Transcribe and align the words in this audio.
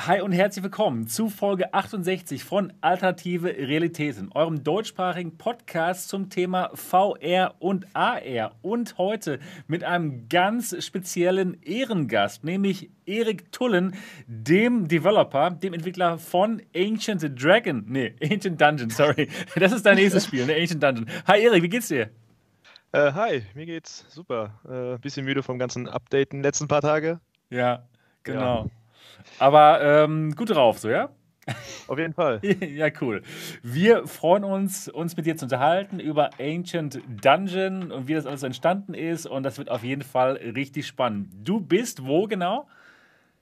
Hi 0.00 0.20
und 0.20 0.32
herzlich 0.32 0.64
willkommen 0.64 1.06
zu 1.06 1.28
Folge 1.30 1.72
68 1.72 2.42
von 2.42 2.72
Alternative 2.80 3.46
Realitäten, 3.46 4.28
eurem 4.34 4.64
deutschsprachigen 4.64 5.38
Podcast 5.38 6.08
zum 6.08 6.30
Thema 6.30 6.72
VR 6.74 7.54
und 7.60 7.86
AR. 7.94 8.56
Und 8.60 8.98
heute 8.98 9.38
mit 9.68 9.84
einem 9.84 10.28
ganz 10.28 10.84
speziellen 10.84 11.62
Ehrengast, 11.62 12.42
nämlich 12.42 12.90
Erik 13.06 13.52
Tullen, 13.52 13.94
dem 14.26 14.88
Developer, 14.88 15.50
dem 15.50 15.72
Entwickler 15.72 16.18
von 16.18 16.60
Ancient 16.74 17.40
Dragon. 17.40 17.84
Nee, 17.86 18.16
Ancient 18.20 18.60
Dungeon, 18.60 18.90
sorry. 18.90 19.28
Das 19.54 19.70
ist 19.70 19.86
dein 19.86 19.94
nächstes 19.94 20.24
Spiel, 20.24 20.44
ne? 20.44 20.56
Ancient 20.56 20.82
Dungeon. 20.82 21.08
Hi 21.28 21.40
Erik, 21.40 21.62
wie 21.62 21.68
geht's 21.68 21.86
dir? 21.86 22.10
Äh, 22.90 23.12
hi, 23.12 23.42
mir 23.54 23.64
geht's 23.64 24.04
super. 24.08 24.58
Äh, 24.68 24.98
bisschen 24.98 25.24
müde 25.24 25.44
vom 25.44 25.60
ganzen 25.60 25.88
Updaten 25.88 26.42
letzten 26.42 26.66
paar 26.66 26.82
Tage. 26.82 27.20
Ja, 27.48 27.86
genau. 28.24 28.64
Ja. 28.64 28.70
Aber 29.38 29.80
ähm, 29.82 30.34
gut 30.34 30.50
drauf, 30.50 30.78
so, 30.78 30.88
ja? 30.88 31.10
Auf 31.86 31.98
jeden 31.98 32.14
Fall. 32.14 32.40
ja, 32.60 32.88
cool. 33.00 33.22
Wir 33.62 34.06
freuen 34.06 34.44
uns, 34.44 34.88
uns 34.88 35.16
mit 35.16 35.26
dir 35.26 35.36
zu 35.36 35.44
unterhalten 35.44 36.00
über 36.00 36.30
Ancient 36.40 37.00
Dungeon 37.22 37.92
und 37.92 38.08
wie 38.08 38.14
das 38.14 38.26
alles 38.26 38.42
entstanden 38.42 38.94
ist. 38.94 39.26
Und 39.26 39.42
das 39.42 39.58
wird 39.58 39.70
auf 39.70 39.84
jeden 39.84 40.02
Fall 40.02 40.32
richtig 40.36 40.86
spannend. 40.86 41.28
Du 41.44 41.60
bist 41.60 42.06
wo 42.06 42.26
genau? 42.26 42.66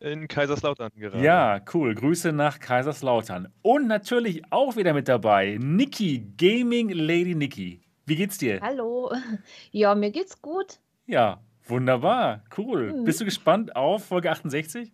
In 0.01 0.27
Kaiserslautern 0.27 0.91
gerade. 0.97 1.23
Ja, 1.23 1.61
cool. 1.73 1.95
Grüße 1.95 2.33
nach 2.33 2.59
Kaiserslautern. 2.59 3.49
Und 3.63 3.87
natürlich 3.87 4.43
auch 4.51 4.75
wieder 4.77 4.95
mit 4.95 5.07
dabei 5.07 5.59
Niki, 5.61 6.27
Gaming 6.37 6.89
Lady 6.89 7.37
Niki. 7.37 7.83
Wie 8.05 8.17
geht's 8.17 8.39
dir? 8.39 8.61
Hallo. 8.61 9.13
Ja, 9.71 9.95
mir 9.95 10.11
geht's 10.11 10.43
gut. 10.43 10.81
Ja, 11.07 11.41
wunderbar. 11.67 12.43
Cool. 12.57 12.93
Mhm. 12.93 13.05
Bist 13.05 13.21
du 13.21 13.25
gespannt 13.25 13.77
auf 13.77 14.07
Folge 14.07 14.31
68? 14.31 14.93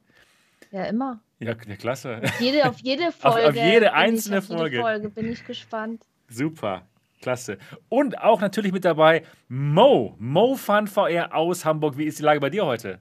Ja, 0.70 0.84
immer. 0.84 1.20
Ja, 1.38 1.54
ja 1.66 1.76
klasse. 1.76 2.20
Auf 2.22 2.40
jede, 2.40 2.68
auf 2.68 2.78
jede 2.80 3.12
Folge. 3.12 3.38
auf, 3.42 3.48
auf 3.48 3.54
jede 3.56 3.92
einzelne 3.92 4.38
ich, 4.38 4.50
auf 4.50 4.58
Folge. 4.58 4.76
Jede 4.76 4.82
Folge 4.82 5.08
bin 5.10 5.32
ich 5.32 5.44
gespannt. 5.46 6.04
Super. 6.28 6.86
Klasse. 7.20 7.58
Und 7.88 8.18
auch 8.18 8.40
natürlich 8.40 8.72
mit 8.72 8.84
dabei 8.84 9.24
Mo. 9.48 10.14
Mo 10.18 10.54
Fun 10.54 10.86
VR 10.86 11.34
aus 11.34 11.64
Hamburg. 11.64 11.98
Wie 11.98 12.04
ist 12.04 12.18
die 12.18 12.22
Lage 12.22 12.40
bei 12.40 12.50
dir 12.50 12.64
heute? 12.64 13.00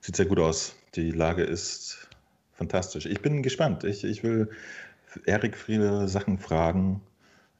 Sieht 0.00 0.16
sehr 0.16 0.26
gut 0.26 0.38
aus. 0.38 0.76
Die 0.94 1.10
Lage 1.10 1.44
ist 1.44 2.08
fantastisch. 2.52 3.06
Ich 3.06 3.20
bin 3.22 3.42
gespannt. 3.42 3.84
Ich, 3.84 4.04
ich 4.04 4.22
will 4.22 4.50
Erik 5.24 5.56
viele 5.56 6.08
Sachen 6.08 6.38
fragen. 6.38 7.00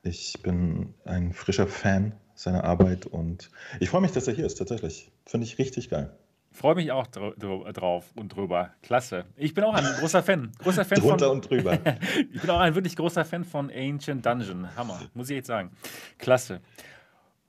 Ich 0.03 0.35
bin 0.43 0.93
ein 1.05 1.33
frischer 1.33 1.67
Fan 1.67 2.13
seiner 2.35 2.65
Arbeit 2.65 3.07
und 3.07 3.51
ich 3.81 3.89
freue 3.89 4.03
mich, 4.03 4.13
dass 4.13 4.29
er 4.29 4.35
hier 4.35 4.45
ist, 4.45 4.57
tatsächlich. 4.57 5.11
Finde 5.25 5.47
ich 5.47 5.59
richtig 5.59 5.89
geil. 5.89 6.15
Freue 6.55 6.77
mich 6.77 6.93
auch 6.93 7.09
drauf 7.09 8.05
und 8.15 8.29
drüber. 8.29 8.71
Klasse. 8.81 9.25
Ich 9.37 9.55
bin 9.55 9.65
auch 9.65 9.75
ein 9.75 9.85
großer 9.99 10.23
Fan. 10.23 10.53
Großer 10.63 10.85
Fan 10.85 11.01
Drunter 11.01 11.27
von, 11.27 11.37
und 11.39 11.51
drüber. 11.51 11.77
ich 12.33 12.41
bin 12.41 12.49
auch 12.49 12.61
ein 12.61 12.77
wirklich 12.77 12.95
großer 12.95 13.25
Fan 13.25 13.45
von 13.45 13.73
Ancient 13.75 14.25
Dungeon. 14.25 14.69
Hammer, 14.77 15.01
muss 15.15 15.31
ich 15.31 15.37
jetzt 15.37 15.49
sagen. 15.49 15.73
Klasse. 16.17 16.61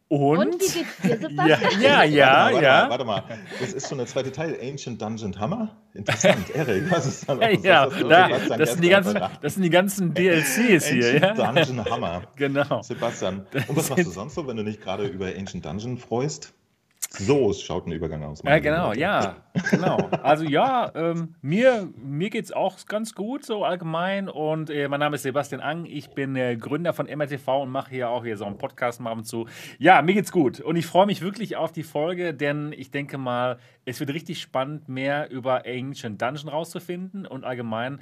Und, 0.08 0.38
und 0.38 0.54
wie 0.54 0.58
geht's 0.58 0.98
dir, 1.04 1.18
Sebastian? 1.20 1.82
Ja, 1.82 2.04
ja, 2.04 2.04
ja. 2.04 2.44
Warte, 2.46 2.66
ja. 2.66 2.72
Mal, 2.72 2.90
warte, 2.90 3.06
mal, 3.06 3.16
warte 3.16 3.30
mal. 3.30 3.40
Das 3.60 3.74
ist 3.74 3.90
schon 3.90 4.00
der 4.00 4.08
zweite 4.08 4.32
Teil, 4.32 4.58
Ancient 4.60 5.00
Dungeon 5.00 5.40
Hammer. 5.40 5.76
Interessant, 5.94 6.50
Erik, 6.56 6.90
was 6.90 7.06
ist 7.06 7.30
da 7.30 7.34
los? 7.34 7.46
Ja, 7.62 7.88
da, 7.88 8.58
das, 8.58 8.72
sind 8.72 8.84
die 8.84 8.90
ganzen, 8.90 9.20
das 9.42 9.54
sind 9.54 9.64
die 9.64 9.70
ganzen 9.70 10.14
DLCs 10.16 10.58
hier. 10.58 10.76
Ancient 10.76 11.22
ja? 11.22 11.34
Dungeon 11.34 11.86
Hammer. 11.86 12.24
Genau. 12.36 12.82
Sebastian, 12.82 13.46
und 13.68 13.78
was 13.78 13.90
machst 13.90 14.06
du 14.06 14.12
sonst 14.12 14.36
so, 14.36 14.48
wenn 14.48 14.58
du 14.58 14.64
nicht 14.64 14.82
gerade 14.82 15.06
über 15.06 15.28
Ancient 15.28 15.64
Dungeon 15.64 15.98
freust? 16.00 16.54
So 17.18 17.54
schaut 17.54 17.88
ein 17.88 17.92
Übergang 17.92 18.24
aus. 18.24 18.42
Ja, 18.44 18.60
genau, 18.60 18.94
ja, 18.94 19.38
genau. 19.70 19.98
Also 20.22 20.44
ja, 20.44 20.92
ähm, 20.96 21.36
mir, 21.42 21.90
mir 21.98 22.30
geht 22.30 22.46
es 22.46 22.52
auch 22.52 22.78
ganz 22.88 23.14
gut 23.14 23.46
so 23.46 23.64
allgemein 23.64 24.30
und 24.30 24.70
äh, 24.70 24.88
mein 24.88 25.00
Name 25.00 25.16
ist 25.16 25.24
Sebastian 25.24 25.62
Ang, 25.62 25.86
ich 25.86 26.10
bin 26.10 26.36
äh, 26.36 26.56
Gründer 26.58 26.94
von 26.94 27.08
MRTV 27.08 27.64
und 27.64 27.70
mache 27.70 27.92
hier 27.92 28.10
auch 28.10 28.24
hier 28.24 28.38
so 28.38 28.46
einen 28.46 28.58
Podcast 28.58 29.00
mal 29.00 29.12
ab 29.12 29.18
und 29.20 29.26
zu. 29.26 29.48
Ja, 29.80 30.02
mir 30.02 30.14
geht's 30.14 30.32
gut 30.32 30.60
und 30.60 30.76
ich 30.76 30.86
freue 30.86 31.06
mich 31.06 31.22
wirklich 31.22 31.56
auf 31.56 31.72
die 31.72 31.84
Folge, 31.84 32.34
denn 32.34 32.74
ich 32.76 32.92
denke 32.92 33.18
mal, 33.18 33.60
es 33.86 34.00
wird 34.00 34.14
richtig 34.14 34.42
spannend, 34.42 34.90
mehr 34.90 35.30
über 35.30 35.64
Ancient 35.66 36.22
Dungeon 36.22 36.50
rauszufinden 36.50 37.26
und 37.26 37.44
allgemein, 37.44 38.00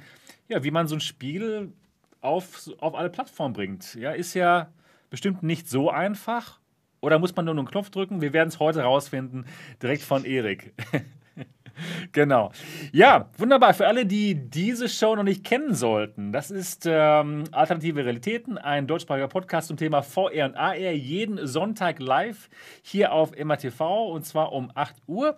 ja, 0.48 0.64
wie 0.64 0.70
man 0.70 0.88
so 0.88 0.96
ein 0.96 1.00
Spiel 1.00 1.72
auf, 2.20 2.70
auf 2.78 2.94
alle 2.94 3.10
Plattformen 3.10 3.52
bringt. 3.52 3.94
Ja, 3.94 4.12
ist 4.12 4.34
ja 4.34 4.68
bestimmt 5.10 5.42
nicht 5.42 5.68
so 5.68 5.90
einfach 5.90 6.58
oder 7.04 7.18
muss 7.18 7.36
man 7.36 7.44
nur 7.44 7.54
einen 7.54 7.66
Knopf 7.66 7.90
drücken? 7.90 8.20
Wir 8.20 8.32
werden 8.32 8.48
es 8.48 8.58
heute 8.58 8.80
rausfinden, 8.80 9.44
direkt 9.82 10.02
von 10.02 10.24
Erik. 10.24 10.72
genau. 12.12 12.52
Ja, 12.92 13.28
wunderbar. 13.38 13.74
Für 13.74 13.86
alle, 13.86 14.06
die 14.06 14.34
diese 14.34 14.88
Show 14.88 15.16
noch 15.16 15.22
nicht 15.22 15.44
kennen 15.44 15.74
sollten, 15.74 16.32
das 16.32 16.50
ist 16.50 16.86
ähm, 16.86 17.44
Alternative 17.52 18.04
Realitäten, 18.04 18.58
ein 18.58 18.86
deutschsprachiger 18.86 19.28
Podcast 19.28 19.68
zum 19.68 19.76
Thema 19.76 20.02
VR 20.02 20.46
und 20.46 20.56
AR, 20.56 20.74
jeden 20.74 21.46
Sonntag 21.46 22.00
live 22.00 22.48
hier 22.82 23.12
auf 23.12 23.32
MATV 23.36 23.80
und 24.10 24.24
zwar 24.24 24.52
um 24.52 24.70
8 24.74 24.96
Uhr. 25.06 25.36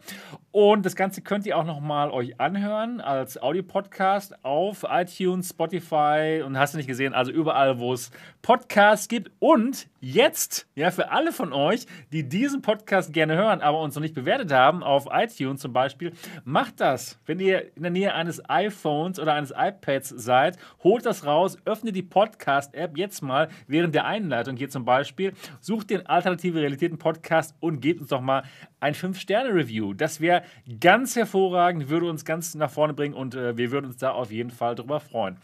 Und 0.53 0.87
das 0.87 0.97
Ganze 0.97 1.23
könnt 1.23 1.47
ihr 1.47 1.57
auch 1.57 1.65
nochmal 1.65 2.11
euch 2.11 2.41
anhören 2.41 3.01
als 3.01 3.41
Audio-Podcast 3.41 4.45
auf 4.45 4.85
iTunes, 4.89 5.51
Spotify 5.51 6.43
und 6.45 6.59
hast 6.59 6.75
du 6.75 6.79
nicht 6.79 6.87
gesehen, 6.87 7.15
also 7.15 7.31
überall, 7.31 7.79
wo 7.79 7.93
es 7.93 8.11
Podcasts 8.43 9.09
gibt. 9.09 9.31
Und 9.39 9.89
jetzt, 10.01 10.67
ja, 10.75 10.91
für 10.91 11.11
alle 11.11 11.33
von 11.33 11.53
euch, 11.53 11.87
die 12.13 12.29
diesen 12.29 12.63
Podcast 12.63 13.13
gerne 13.13 13.37
hören, 13.37 13.61
aber 13.61 13.81
uns 13.81 13.95
noch 13.95 14.03
nicht 14.03 14.15
bewertet 14.15 14.53
haben, 14.53 14.83
auf 14.83 15.07
iTunes 15.11 15.61
zum 15.61 15.73
Beispiel, 15.73 16.13
macht 16.45 16.81
das. 16.81 17.19
Wenn 17.27 17.41
ihr 17.41 17.77
in 17.77 17.83
der 17.83 17.91
Nähe 17.91 18.15
eines 18.15 18.43
iPhones 18.49 19.19
oder 19.19 19.35
eines 19.35 19.53
iPads 19.57 20.11
seid, 20.11 20.59
holt 20.83 21.07
das 21.07 21.27
raus, 21.27 21.57
öffnet 21.65 21.97
die 21.97 22.03
Podcast-App 22.03 22.97
jetzt 22.97 23.23
mal 23.23 23.49
während 23.67 23.95
der 23.95 24.05
Einleitung 24.07 24.57
hier 24.57 24.69
zum 24.69 24.85
Beispiel, 24.85 25.33
sucht 25.61 25.91
den 25.91 26.07
Alternative 26.07 26.61
Realitäten 26.61 26.99
Podcast 26.99 27.55
und 27.61 27.81
gebt 27.81 28.01
uns 28.01 28.11
doch 28.11 28.21
mal 28.21 28.43
ein 28.81 28.95
5-Sterne-Review. 28.95 29.95
Das 29.95 30.21
wäre 30.21 30.43
ganz 30.81 31.17
hervorragend, 31.17 31.89
würde 31.89 32.09
uns 32.09 32.25
ganz 32.25 32.55
nach 32.55 32.71
vorne 32.71 32.95
bringen 32.95 33.15
und 33.15 33.35
äh, 33.35 33.57
wir 33.57 33.71
würden 33.71 33.87
uns 33.87 33.97
da 33.97 34.11
auf 34.13 34.31
jeden 34.31 34.51
Fall 34.51 34.75
darüber 34.75 35.01
freuen. 35.01 35.37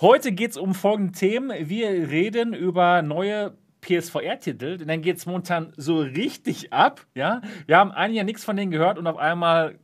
Heute 0.00 0.32
geht 0.32 0.52
es 0.52 0.56
um 0.56 0.74
folgende 0.74 1.12
Themen. 1.12 1.68
Wir 1.68 1.88
reden 1.88 2.54
über 2.54 3.02
neue 3.02 3.54
PSVR-Titel, 3.82 4.78
denn 4.78 4.88
dann 4.88 5.02
geht 5.02 5.18
es 5.18 5.26
momentan 5.26 5.72
so 5.76 6.00
richtig 6.00 6.72
ab. 6.72 7.04
Ja? 7.14 7.42
Wir 7.66 7.76
haben 7.76 7.90
ein 7.90 8.12
Jahr 8.14 8.24
nichts 8.24 8.44
von 8.44 8.56
denen 8.56 8.70
gehört 8.70 8.98
und 8.98 9.06
auf 9.06 9.18
einmal 9.18 9.78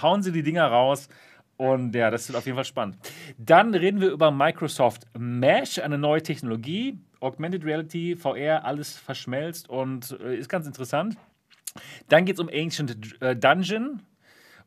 hauen 0.00 0.22
sie 0.22 0.32
die 0.32 0.42
Dinger 0.42 0.66
raus. 0.66 1.08
Und 1.56 1.94
ja, 1.94 2.10
das 2.10 2.28
wird 2.28 2.36
auf 2.36 2.46
jeden 2.46 2.56
Fall 2.56 2.64
spannend. 2.64 2.96
Dann 3.38 3.74
reden 3.74 4.00
wir 4.00 4.10
über 4.10 4.30
Microsoft 4.30 5.06
Mesh, 5.16 5.78
eine 5.78 5.98
neue 5.98 6.22
Technologie. 6.22 6.98
Augmented 7.20 7.64
Reality, 7.64 8.16
VR, 8.16 8.64
alles 8.64 8.96
verschmelzt 8.96 9.70
und 9.70 10.18
äh, 10.20 10.36
ist 10.36 10.48
ganz 10.48 10.66
interessant. 10.66 11.16
Dann 12.08 12.24
geht 12.24 12.34
es 12.34 12.40
um 12.40 12.50
Ancient 12.52 13.20
äh, 13.22 13.34
Dungeon. 13.34 14.02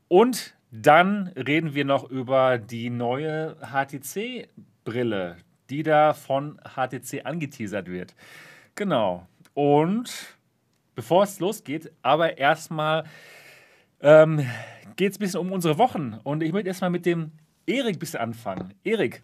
Und 0.08 0.56
dann 0.72 1.28
reden 1.30 1.74
wir 1.76 1.86
noch 1.86 2.10
über 2.10 2.58
die 2.58 2.90
neue 2.90 3.58
HTC-Brille, 3.62 5.38
die 5.70 5.84
da 5.84 6.14
von 6.14 6.60
HTC 6.64 7.26
angeteasert 7.26 7.88
wird. 7.90 8.16
Genau. 8.76 9.28
Und 9.54 10.38
bevor 10.96 11.24
es 11.24 11.40
losgeht, 11.40 11.92
aber 12.02 12.38
erstmal 12.38 13.04
ähm, 14.02 14.46
geht 14.98 15.14
es 15.14 15.18
ein 15.18 15.22
bisschen 15.22 15.40
um 15.40 15.52
unsere 15.52 15.78
Wochen. 15.78 16.20
Und 16.24 16.44
ich 16.44 16.52
möchte 16.52 16.68
erstmal 16.68 16.90
mit 16.90 17.06
dem 17.06 17.32
Erik 17.66 17.96
ein 17.96 18.00
bisschen 18.00 18.20
anfangen. 18.20 18.74
Erik, 18.84 19.24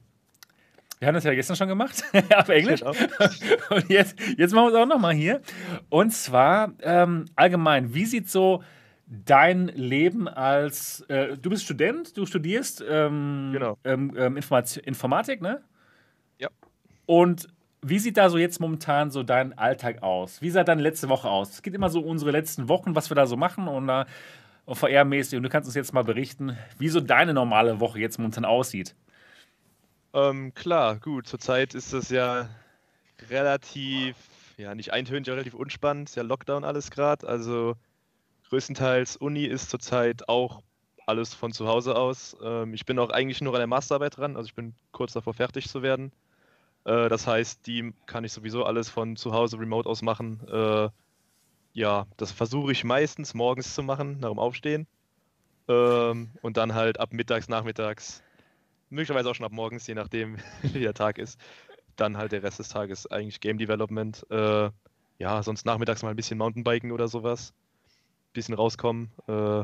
wir 0.99 1.07
haben 1.07 1.15
das 1.15 1.25
ja 1.25 1.33
gestern 1.33 1.57
schon 1.57 1.67
gemacht, 1.67 2.01
auf 2.35 2.47
Englisch. 2.47 2.81
Und 3.69 3.89
jetzt, 3.89 4.17
jetzt 4.37 4.53
machen 4.53 4.67
wir 4.67 4.69
es 4.69 4.75
auch 4.75 4.87
nochmal 4.87 5.13
hier. 5.13 5.41
Und 5.89 6.11
zwar 6.11 6.71
ähm, 6.81 7.25
allgemein, 7.35 7.93
wie 7.93 8.05
sieht 8.05 8.29
so 8.29 8.63
dein 9.05 9.67
Leben 9.67 10.29
als, 10.29 11.01
äh, 11.09 11.37
du 11.37 11.49
bist 11.49 11.63
Student, 11.65 12.15
du 12.15 12.25
studierst 12.25 12.83
ähm, 12.87 13.49
genau. 13.51 13.77
ähm, 13.83 14.13
ähm 14.15 14.37
Informatik, 14.37 15.41
ne? 15.41 15.61
Ja. 16.39 16.47
Und 17.05 17.49
wie 17.81 17.99
sieht 17.99 18.15
da 18.15 18.29
so 18.29 18.37
jetzt 18.37 18.61
momentan 18.61 19.11
so 19.11 19.23
dein 19.23 19.57
Alltag 19.57 20.01
aus? 20.03 20.41
Wie 20.41 20.49
sah 20.49 20.63
deine 20.63 20.81
letzte 20.81 21.09
Woche 21.09 21.29
aus? 21.29 21.51
Es 21.51 21.61
geht 21.61 21.73
immer 21.73 21.89
so 21.89 21.99
unsere 21.99 22.31
letzten 22.31 22.69
Wochen, 22.69 22.95
was 22.95 23.11
wir 23.11 23.15
da 23.15 23.25
so 23.25 23.35
machen 23.35 23.67
und 23.67 23.87
da 23.87 24.05
uh, 24.67 24.73
VR-mäßig. 24.73 25.37
Und 25.37 25.43
du 25.43 25.49
kannst 25.49 25.67
uns 25.67 25.75
jetzt 25.75 25.93
mal 25.93 26.03
berichten, 26.03 26.57
wie 26.77 26.89
so 26.89 26.99
deine 26.99 27.33
normale 27.33 27.79
Woche 27.79 27.99
jetzt 27.99 28.17
momentan 28.17 28.45
aussieht. 28.45 28.95
Ähm, 30.13 30.53
klar, 30.53 30.99
gut. 30.99 31.27
Zurzeit 31.27 31.73
ist 31.73 31.93
das 31.93 32.09
ja 32.09 32.49
relativ, 33.29 34.15
ja, 34.57 34.75
nicht 34.75 34.93
eintönig, 34.93 35.27
aber 35.27 35.37
relativ 35.37 35.55
unspannend. 35.55 36.09
Ist 36.09 36.15
ja 36.15 36.23
Lockdown 36.23 36.63
alles 36.63 36.91
gerade. 36.91 37.27
Also 37.27 37.75
größtenteils 38.49 39.17
Uni 39.17 39.45
ist 39.45 39.69
zurzeit 39.69 40.29
auch 40.29 40.61
alles 41.05 41.33
von 41.33 41.51
zu 41.51 41.67
Hause 41.67 41.95
aus. 41.95 42.37
Ähm, 42.41 42.73
ich 42.73 42.85
bin 42.85 42.99
auch 42.99 43.09
eigentlich 43.09 43.41
nur 43.41 43.53
an 43.53 43.59
der 43.59 43.67
Masterarbeit 43.67 44.17
dran. 44.17 44.37
Also 44.37 44.47
ich 44.47 44.55
bin 44.55 44.75
kurz 44.91 45.13
davor 45.13 45.33
fertig 45.33 45.67
zu 45.67 45.81
werden. 45.81 46.11
Äh, 46.85 47.09
das 47.09 47.27
heißt, 47.27 47.65
die 47.67 47.93
kann 48.05 48.23
ich 48.23 48.31
sowieso 48.31 48.65
alles 48.65 48.89
von 48.89 49.15
zu 49.15 49.33
Hause 49.33 49.59
remote 49.59 49.89
aus 49.89 50.01
machen. 50.01 50.41
Äh, 50.47 50.89
ja, 51.73 52.05
das 52.17 52.31
versuche 52.31 52.71
ich 52.71 52.83
meistens 52.83 53.33
morgens 53.33 53.73
zu 53.75 53.83
machen, 53.83 54.19
nach 54.19 54.29
dem 54.29 54.39
Aufstehen. 54.39 54.87
Ähm, 55.67 56.31
und 56.41 56.57
dann 56.57 56.73
halt 56.73 56.99
ab 56.99 57.13
mittags, 57.13 57.47
nachmittags 57.47 58.21
möglicherweise 58.89 59.29
auch 59.29 59.35
schon 59.35 59.45
ab 59.45 59.51
morgens, 59.51 59.87
je 59.87 59.95
nachdem, 59.95 60.37
wie 60.61 60.79
der 60.79 60.93
Tag 60.93 61.17
ist. 61.17 61.39
Dann 61.95 62.17
halt 62.17 62.31
der 62.31 62.43
Rest 62.43 62.59
des 62.59 62.69
Tages 62.69 63.09
eigentlich 63.09 63.39
Game 63.39 63.57
Development. 63.57 64.25
Äh, 64.29 64.69
ja, 65.19 65.43
sonst 65.43 65.65
nachmittags 65.65 66.03
mal 66.03 66.09
ein 66.09 66.15
bisschen 66.15 66.37
Mountainbiken 66.37 66.91
oder 66.91 67.07
sowas. 67.07 67.53
Bisschen 68.33 68.55
rauskommen. 68.55 69.11
Äh, 69.27 69.63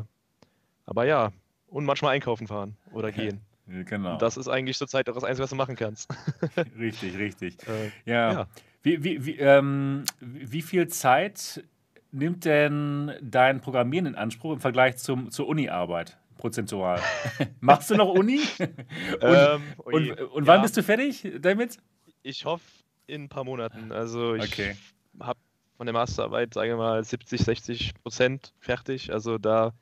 aber 0.85 1.05
ja, 1.05 1.31
und 1.67 1.85
manchmal 1.85 2.15
einkaufen 2.15 2.47
fahren 2.47 2.77
oder 2.91 3.11
gehen. 3.11 3.41
Genau. 3.67 4.13
Und 4.13 4.21
das 4.21 4.37
ist 4.37 4.47
eigentlich 4.47 4.77
zurzeit 4.77 5.07
auch 5.09 5.13
das 5.13 5.23
Einzige, 5.23 5.43
was 5.43 5.49
du 5.51 5.55
machen 5.55 5.75
kannst. 5.75 6.09
richtig, 6.79 7.17
richtig. 7.17 7.55
Äh, 7.67 7.91
Ja. 8.05 8.31
ja. 8.31 8.47
Wie, 8.81 9.03
wie, 9.03 9.25
wie, 9.25 9.37
ähm, 9.37 10.05
wie 10.19 10.61
viel 10.61 10.87
Zeit 10.87 11.63
nimmt 12.11 12.45
denn 12.45 13.13
dein 13.21 13.61
Programmieren 13.61 14.05
in 14.07 14.15
Anspruch 14.15 14.53
im 14.53 14.59
Vergleich 14.59 14.97
zum, 14.97 15.31
zur 15.31 15.47
Uni-Arbeit 15.47 16.17
prozentual? 16.37 17.01
Machst 17.59 17.89
du 17.91 17.95
noch 17.95 18.09
Uni? 18.09 18.41
und, 19.21 19.21
Ähm, 19.21 19.73
und, 19.77 19.93
ui, 19.93 20.11
und 20.11 20.47
wann 20.47 20.57
ja, 20.57 20.61
bist 20.61 20.77
du 20.77 20.83
fertig 20.83 21.27
damit? 21.39 21.77
Ich 22.23 22.45
hoffe 22.45 22.63
in 23.07 23.23
ein 23.23 23.29
paar 23.29 23.43
Monaten. 23.43 23.91
Also 23.91 24.35
ich 24.35 24.53
Okay. 24.53 24.75
habe 25.19 25.39
von 25.77 25.85
der 25.85 25.93
Masterarbeit, 25.93 26.53
sage 26.53 26.71
ich 26.71 26.77
mal, 26.77 27.03
70, 27.03 27.41
60 27.41 27.93
Prozent 28.01 28.53
fertig. 28.59 29.11
Also 29.13 29.37
da 29.37 29.73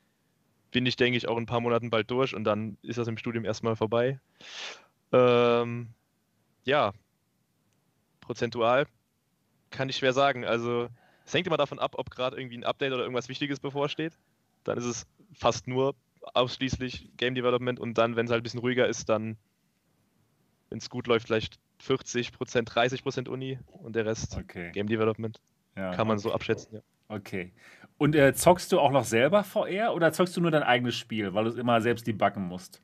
bin 0.70 0.86
ich, 0.86 0.96
denke 0.96 1.16
ich, 1.16 1.28
auch 1.28 1.36
in 1.36 1.44
ein 1.44 1.46
paar 1.46 1.60
Monaten 1.60 1.90
bald 1.90 2.10
durch 2.10 2.34
und 2.34 2.44
dann 2.44 2.76
ist 2.82 2.98
das 2.98 3.08
im 3.08 3.16
Studium 3.18 3.44
erstmal 3.44 3.74
vorbei. 3.76 4.20
Ähm, 5.12 5.88
ja, 6.64 6.92
prozentual 8.20 8.86
kann 9.70 9.88
ich 9.88 9.96
schwer 9.96 10.12
sagen. 10.12 10.44
Also 10.44 10.88
es 11.28 11.34
hängt 11.34 11.46
immer 11.46 11.58
davon 11.58 11.78
ab, 11.78 11.94
ob 11.98 12.10
gerade 12.10 12.38
irgendwie 12.40 12.56
ein 12.56 12.64
Update 12.64 12.92
oder 12.92 13.02
irgendwas 13.02 13.28
Wichtiges 13.28 13.60
bevorsteht. 13.60 14.14
Dann 14.64 14.78
ist 14.78 14.86
es 14.86 15.06
fast 15.34 15.68
nur 15.68 15.94
ausschließlich 16.32 17.10
Game 17.18 17.34
Development 17.34 17.78
und 17.78 17.98
dann, 17.98 18.16
wenn 18.16 18.24
es 18.24 18.32
halt 18.32 18.40
ein 18.40 18.44
bisschen 18.44 18.60
ruhiger 18.60 18.88
ist, 18.88 19.10
dann, 19.10 19.36
wenn 20.70 20.78
es 20.78 20.88
gut 20.88 21.06
läuft, 21.06 21.26
vielleicht 21.26 21.58
40 21.80 22.32
Prozent, 22.32 22.74
30 22.74 23.02
Prozent 23.02 23.28
Uni 23.28 23.58
und 23.66 23.94
der 23.94 24.06
Rest 24.06 24.38
Okay. 24.38 24.72
Game 24.72 24.86
Development. 24.88 25.38
Ja, 25.76 25.94
Kann 25.94 26.06
man 26.08 26.16
okay. 26.16 26.28
so 26.28 26.32
abschätzen, 26.32 26.76
ja. 26.76 26.80
Okay. 27.08 27.52
Und 27.98 28.16
äh, 28.16 28.32
zockst 28.32 28.72
du 28.72 28.80
auch 28.80 28.90
noch 28.90 29.04
selber 29.04 29.44
VR 29.44 29.92
oder 29.94 30.12
zockst 30.12 30.34
du 30.34 30.40
nur 30.40 30.50
dein 30.50 30.62
eigenes 30.62 30.96
Spiel, 30.96 31.34
weil 31.34 31.44
du 31.44 31.50
es 31.50 31.56
immer 31.56 31.80
selbst 31.82 32.06
debuggen 32.06 32.44
musst? 32.46 32.82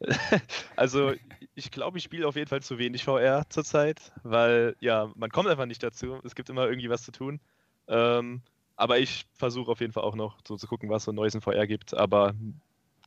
Also 0.76 1.12
ich 1.54 1.70
glaube, 1.70 1.98
ich 1.98 2.04
spiele 2.04 2.26
auf 2.26 2.36
jeden 2.36 2.48
Fall 2.48 2.62
zu 2.62 2.78
wenig 2.78 3.04
VR 3.04 3.44
zurzeit, 3.48 4.12
weil 4.22 4.76
ja, 4.80 5.10
man 5.16 5.30
kommt 5.30 5.48
einfach 5.48 5.66
nicht 5.66 5.82
dazu. 5.82 6.20
Es 6.24 6.34
gibt 6.34 6.50
immer 6.50 6.66
irgendwie 6.68 6.88
was 6.88 7.02
zu 7.02 7.12
tun. 7.12 7.40
Ähm, 7.88 8.42
aber 8.76 8.98
ich 8.98 9.26
versuche 9.34 9.72
auf 9.72 9.80
jeden 9.80 9.92
Fall 9.92 10.04
auch 10.04 10.14
noch 10.14 10.38
so 10.46 10.56
zu 10.56 10.68
gucken, 10.68 10.88
was 10.88 11.04
so 11.04 11.12
Neues 11.12 11.34
in 11.34 11.40
VR 11.40 11.66
gibt, 11.66 11.94
aber 11.94 12.32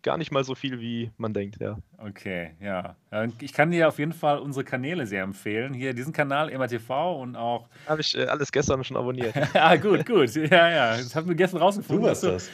gar 0.04 0.18
nicht 0.18 0.32
mal 0.32 0.44
so 0.44 0.56
viel, 0.56 0.80
wie 0.80 1.12
man 1.18 1.34
denkt, 1.34 1.62
ja. 1.62 1.78
Okay, 1.98 2.52
ja. 2.60 2.96
Ich 3.40 3.54
kann 3.54 3.72
dir 3.72 3.88
auf 3.88 4.00
jeden 4.00 4.14
Fall 4.14 4.40
unsere 4.40 4.66
Kanäle 4.66 5.06
sehr 5.06 5.24
empfehlen. 5.24 5.74
Hier 5.74 5.94
diesen 5.94 6.12
Kanal, 6.12 6.50
MRTV 6.50 7.22
und 7.22 7.36
auch. 7.36 7.68
Habe 7.88 8.02
ich 8.02 8.18
äh, 8.18 8.26
alles 8.26 8.52
gestern 8.52 8.84
schon 8.84 8.98
abonniert. 8.98 9.34
ah, 9.54 9.76
gut, 9.76 10.06
gut. 10.06 10.34
Ja, 10.36 10.70
ja. 10.70 10.98
Das 10.98 11.16
haben 11.16 11.28
wir 11.28 11.36
gestern 11.36 11.62
rausgefunden. 11.62 12.04
Du 12.04 12.10
warst 12.10 12.24
das. 12.24 12.50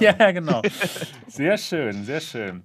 ja, 0.00 0.14
ja, 0.18 0.30
genau. 0.30 0.62
Sehr 1.26 1.58
schön, 1.58 2.04
sehr 2.04 2.20
schön. 2.20 2.62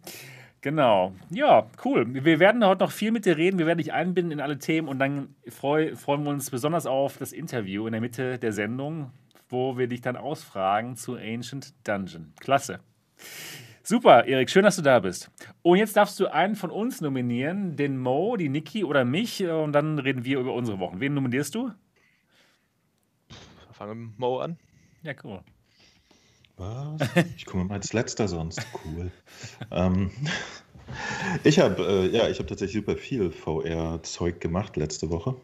Genau. 0.62 1.14
Ja, 1.30 1.68
cool. 1.86 2.06
Wir 2.14 2.40
werden 2.40 2.66
heute 2.66 2.84
noch 2.84 2.92
viel 2.92 3.12
mit 3.12 3.26
dir 3.26 3.38
reden. 3.38 3.60
Wir 3.60 3.66
werden 3.66 3.78
dich 3.78 3.94
einbinden 3.94 4.32
in 4.32 4.42
alle 4.42 4.60
Themen 4.60 4.90
und 4.90 5.00
dann 5.00 5.36
freu, 5.48 5.96
freuen 5.96 6.24
wir 6.24 6.32
uns 6.32 6.50
besonders 6.50 6.86
auf 6.86 7.18
das 7.18 7.32
Interview 7.32 7.86
in 7.88 7.94
der 7.94 8.02
Mitte 8.02 8.38
der 8.38 8.52
Sendung, 8.52 9.12
wo 9.48 9.78
wir 9.78 9.88
dich 9.88 10.02
dann 10.02 10.18
ausfragen 10.18 10.98
zu 10.98 11.16
Ancient 11.16 11.74
Dungeon. 11.88 12.34
Klasse. 12.40 12.82
Super, 13.84 14.28
Erik, 14.28 14.50
schön, 14.50 14.64
dass 14.64 14.76
du 14.76 14.82
da 14.82 15.00
bist. 15.00 15.32
Und 15.62 15.78
jetzt 15.78 15.96
darfst 15.96 16.20
du 16.20 16.28
einen 16.28 16.56
von 16.56 16.70
uns 16.70 17.02
nominieren, 17.02 17.76
den 17.76 17.98
Mo, 17.98 18.36
die 18.36 18.50
Niki 18.50 18.84
oder 18.84 19.06
mich, 19.06 19.44
und 19.44 19.72
dann 19.72 19.98
reden 19.98 20.26
wir 20.26 20.40
über 20.40 20.54
unsere 20.54 20.78
Wochen. 20.80 21.00
Wen 21.00 21.14
nominierst 21.14 21.56
du? 21.56 21.72
Fangen 23.72 23.90
wir 23.90 24.08
mit 24.08 24.20
Mo 24.20 24.40
an. 24.40 24.58
Ja, 25.02 25.14
cool. 25.24 25.42
Was? 26.60 27.10
Ich 27.38 27.46
komme 27.46 27.64
immer 27.64 27.76
als 27.76 27.94
letzter 27.94 28.28
sonst. 28.28 28.62
Cool. 28.86 29.12
ähm, 29.72 30.12
ich 31.46 31.58
habe 31.60 31.82
äh, 31.84 32.08
ja, 32.08 32.28
ich 32.28 32.40
habe 32.40 32.50
tatsächlich 32.50 32.84
super 32.86 32.98
viel 32.98 33.32
VR-Zeug 33.32 34.42
gemacht 34.42 34.76
letzte 34.76 35.10
Woche. 35.10 35.36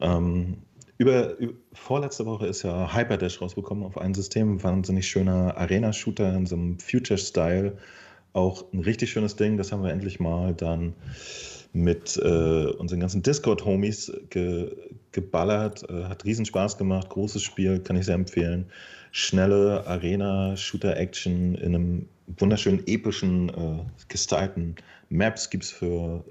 Ähm, 0.00 0.58
über, 0.96 1.36
über, 1.38 1.54
vorletzte 1.72 2.24
Woche 2.24 2.46
ist 2.46 2.62
ja 2.62 2.94
Hyperdash 2.94 3.40
rausgekommen 3.40 3.82
auf 3.82 3.98
ein 3.98 4.14
System. 4.14 4.62
Wahnsinnig 4.62 5.08
schöner 5.08 5.56
Arena-Shooter 5.56 6.32
in 6.32 6.46
so 6.46 6.54
einem 6.54 6.78
Future-Style. 6.78 7.76
Auch 8.32 8.72
ein 8.72 8.80
richtig 8.80 9.10
schönes 9.10 9.34
Ding. 9.34 9.56
Das 9.56 9.72
haben 9.72 9.82
wir 9.82 9.90
endlich 9.90 10.20
mal 10.20 10.54
dann 10.54 10.94
mit 11.72 12.16
äh, 12.16 12.66
unseren 12.78 13.00
ganzen 13.00 13.22
Discord-Homies 13.22 14.12
ge 14.30 14.76
geballert. 15.10 15.88
Äh, 15.90 16.04
hat 16.04 16.24
riesen 16.24 16.44
Spaß 16.44 16.78
gemacht. 16.78 17.08
Großes 17.08 17.42
Spiel, 17.42 17.80
kann 17.80 17.96
ich 17.96 18.06
sehr 18.06 18.14
empfehlen. 18.14 18.70
Schnelle 19.12 19.86
Arena-Shooter-Action 19.86 21.54
in 21.54 21.74
einem 21.74 22.08
wunderschönen, 22.38 22.82
epischen, 22.86 23.48
äh, 23.48 23.84
gestylten 24.08 24.76
Maps 25.08 25.48
gibt 25.48 25.64
es 25.64 25.70
für 25.70 26.24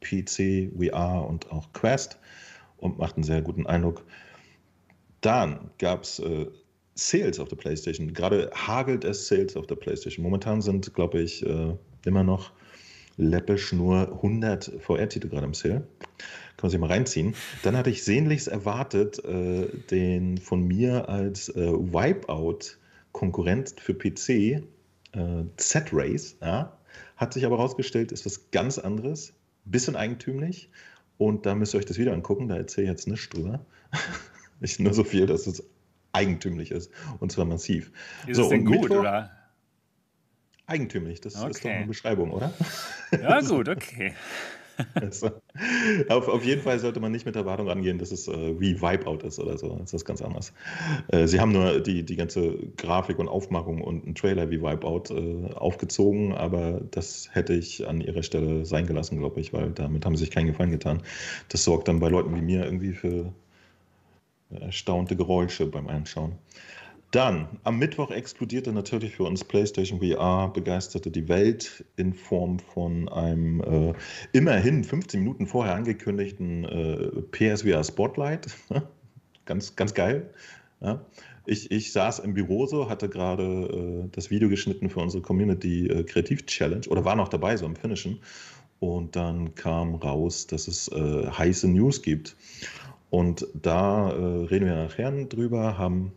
PC, 0.00 0.70
VR 0.76 1.26
und 1.28 1.50
auch 1.50 1.72
Quest 1.72 2.18
und 2.78 2.98
macht 2.98 3.16
einen 3.16 3.24
sehr 3.24 3.42
guten 3.42 3.66
Eindruck. 3.66 4.04
Dann 5.20 5.70
gab 5.78 6.02
es 6.02 6.18
äh, 6.18 6.46
Sales 6.94 7.38
auf 7.38 7.48
der 7.48 7.56
PlayStation. 7.56 8.12
Gerade 8.12 8.50
hagelt 8.54 9.04
es 9.04 9.28
Sales 9.28 9.56
auf 9.56 9.66
der 9.66 9.76
PlayStation. 9.76 10.22
Momentan 10.22 10.60
sind, 10.60 10.92
glaube 10.94 11.20
ich, 11.20 11.44
äh, 11.46 11.74
immer 12.04 12.24
noch 12.24 12.50
läppisch 13.16 13.72
nur 13.72 14.12
100 14.14 14.72
VR-Titel 14.80 15.28
gerade 15.28 15.46
im 15.46 15.54
Sale. 15.54 15.86
Kann 16.58 16.66
man 16.66 16.70
sich 16.72 16.80
mal 16.80 16.88
reinziehen. 16.88 17.34
Dann 17.62 17.76
hatte 17.76 17.88
ich 17.88 18.02
sehnlichst 18.04 18.48
erwartet, 18.48 19.24
äh, 19.24 19.68
den 19.90 20.36
von 20.38 20.66
mir 20.66 21.08
als 21.08 21.48
äh, 21.50 21.72
Wipeout-Konkurrent 21.72 23.76
für 23.80 23.94
PC, 23.94 24.28
äh, 24.28 24.60
Z-Race, 25.56 26.36
ja, 26.42 26.76
hat 27.16 27.32
sich 27.32 27.46
aber 27.46 27.56
herausgestellt, 27.58 28.10
ist 28.12 28.26
was 28.26 28.50
ganz 28.50 28.76
anderes, 28.78 29.32
bisschen 29.64 29.94
eigentümlich. 29.96 30.68
Und 31.16 31.46
da 31.46 31.54
müsst 31.54 31.74
ihr 31.74 31.78
euch 31.78 31.86
das 31.86 31.98
wieder 31.98 32.12
angucken, 32.12 32.48
da 32.48 32.56
erzähle 32.56 32.86
ich 32.86 32.90
jetzt 32.90 33.06
nichts 33.08 33.28
drüber. 33.28 33.64
ich 34.60 34.78
nur 34.78 34.94
so 34.94 35.04
viel, 35.04 35.26
dass 35.26 35.46
es 35.46 35.62
eigentümlich 36.12 36.70
ist 36.72 36.90
und 37.20 37.30
zwar 37.32 37.44
massiv. 37.44 37.92
Ist 38.26 38.36
So, 38.36 38.44
es 38.44 38.48
denn 38.48 38.64
gut, 38.64 38.80
Mittwoch- 38.82 39.00
oder? 39.00 39.30
Eigentümlich, 40.66 41.20
das 41.20 41.34
ist 41.34 41.42
doch 41.42 41.48
Okay. 41.50 41.68
eine 41.70 41.86
Beschreibung, 41.86 42.30
oder? 42.32 42.52
Ja, 43.12 43.40
gut, 43.40 43.68
okay. 43.68 44.14
Also, 44.94 45.30
auf, 46.08 46.28
auf 46.28 46.44
jeden 46.44 46.62
Fall 46.62 46.78
sollte 46.78 47.00
man 47.00 47.12
nicht 47.12 47.26
mit 47.26 47.34
der 47.34 47.42
Erwartung 47.42 47.68
rangehen, 47.68 47.98
dass 47.98 48.12
es 48.12 48.28
äh, 48.28 48.60
wie 48.60 48.80
Wipeout 48.80 49.26
ist 49.26 49.38
oder 49.38 49.58
so. 49.58 49.76
Das 49.80 49.92
ist 49.92 50.04
ganz 50.04 50.22
anders. 50.22 50.52
Äh, 51.08 51.26
sie 51.26 51.40
haben 51.40 51.52
nur 51.52 51.80
die, 51.80 52.04
die 52.04 52.16
ganze 52.16 52.54
Grafik 52.76 53.18
und 53.18 53.28
Aufmachung 53.28 53.80
und 53.82 54.04
einen 54.04 54.14
Trailer 54.14 54.50
wie 54.50 54.62
Wipeout 54.62 55.14
äh, 55.14 55.54
aufgezogen, 55.54 56.32
aber 56.32 56.80
das 56.90 57.28
hätte 57.32 57.54
ich 57.54 57.86
an 57.88 58.00
ihrer 58.00 58.22
Stelle 58.22 58.64
sein 58.64 58.86
gelassen, 58.86 59.18
glaube 59.18 59.40
ich, 59.40 59.52
weil 59.52 59.70
damit 59.70 60.04
haben 60.04 60.16
sie 60.16 60.24
sich 60.24 60.30
keinen 60.30 60.46
Gefallen 60.46 60.70
getan. 60.70 61.02
Das 61.48 61.64
sorgt 61.64 61.88
dann 61.88 62.00
bei 62.00 62.08
Leuten 62.08 62.34
wie 62.34 62.42
mir 62.42 62.64
irgendwie 62.64 62.92
für 62.92 63.32
erstaunte 64.50 65.16
Geräusche 65.16 65.66
beim 65.66 65.88
Anschauen. 65.88 66.38
Dann, 67.10 67.48
am 67.64 67.78
Mittwoch 67.78 68.10
explodierte 68.10 68.70
natürlich 68.70 69.16
für 69.16 69.24
uns 69.24 69.42
PlayStation 69.42 70.00
VR 70.00 70.52
begeisterte 70.52 71.10
die 71.10 71.26
Welt 71.28 71.84
in 71.96 72.12
Form 72.12 72.58
von 72.58 73.08
einem 73.08 73.62
äh, 73.62 73.94
immerhin 74.32 74.84
15 74.84 75.20
Minuten 75.20 75.46
vorher 75.46 75.74
angekündigten 75.74 76.64
äh, 76.64 77.22
PSVR 77.30 77.82
Spotlight. 77.82 78.48
ganz, 79.46 79.74
ganz 79.74 79.94
geil. 79.94 80.28
Ja. 80.82 81.00
Ich, 81.46 81.70
ich 81.70 81.92
saß 81.92 82.18
im 82.18 82.34
Büro 82.34 82.66
so, 82.66 82.90
hatte 82.90 83.08
gerade 83.08 84.04
äh, 84.04 84.08
das 84.12 84.30
Video 84.30 84.50
geschnitten 84.50 84.90
für 84.90 85.00
unsere 85.00 85.22
Community 85.22 85.86
äh, 85.86 86.04
Kreativ 86.04 86.44
Challenge 86.44 86.86
oder 86.88 87.06
war 87.06 87.16
noch 87.16 87.28
dabei, 87.28 87.56
so 87.56 87.64
im 87.64 87.74
Finishen. 87.74 88.20
Und 88.80 89.16
dann 89.16 89.54
kam 89.54 89.94
raus, 89.94 90.46
dass 90.46 90.68
es 90.68 90.88
äh, 90.88 91.26
heiße 91.26 91.68
News 91.68 92.02
gibt. 92.02 92.36
Und 93.08 93.46
da 93.54 94.10
äh, 94.10 94.44
reden 94.44 94.66
wir 94.66 94.76
nachher 94.76 95.10
drüber, 95.24 95.78
haben 95.78 96.12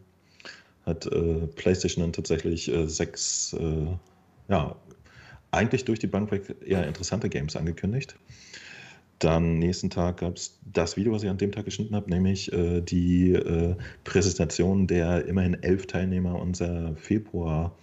hat 0.85 1.05
äh, 1.07 1.47
PlayStation 1.55 2.03
dann 2.03 2.13
tatsächlich 2.13 2.71
äh, 2.71 2.87
sechs, 2.87 3.53
äh, 3.53 3.87
ja, 4.49 4.75
eigentlich 5.51 5.85
durch 5.85 5.99
die 5.99 6.07
Bank 6.07 6.31
weg 6.31 6.55
eher 6.65 6.87
interessante 6.87 7.29
Games 7.29 7.55
angekündigt. 7.55 8.15
Dann 9.19 9.59
nächsten 9.59 9.91
Tag 9.91 10.17
gab 10.17 10.37
es 10.37 10.57
das 10.65 10.97
Video, 10.97 11.13
was 11.13 11.21
ich 11.21 11.29
an 11.29 11.37
dem 11.37 11.51
Tag 11.51 11.65
geschnitten 11.65 11.95
habe, 11.95 12.09
nämlich 12.09 12.51
äh, 12.53 12.81
die 12.81 13.33
äh, 13.33 13.75
Präsentation 14.03 14.87
der 14.87 15.25
immerhin 15.27 15.61
elf 15.61 15.85
Teilnehmer 15.85 16.39
unserer 16.39 16.95
Februar 16.95 17.75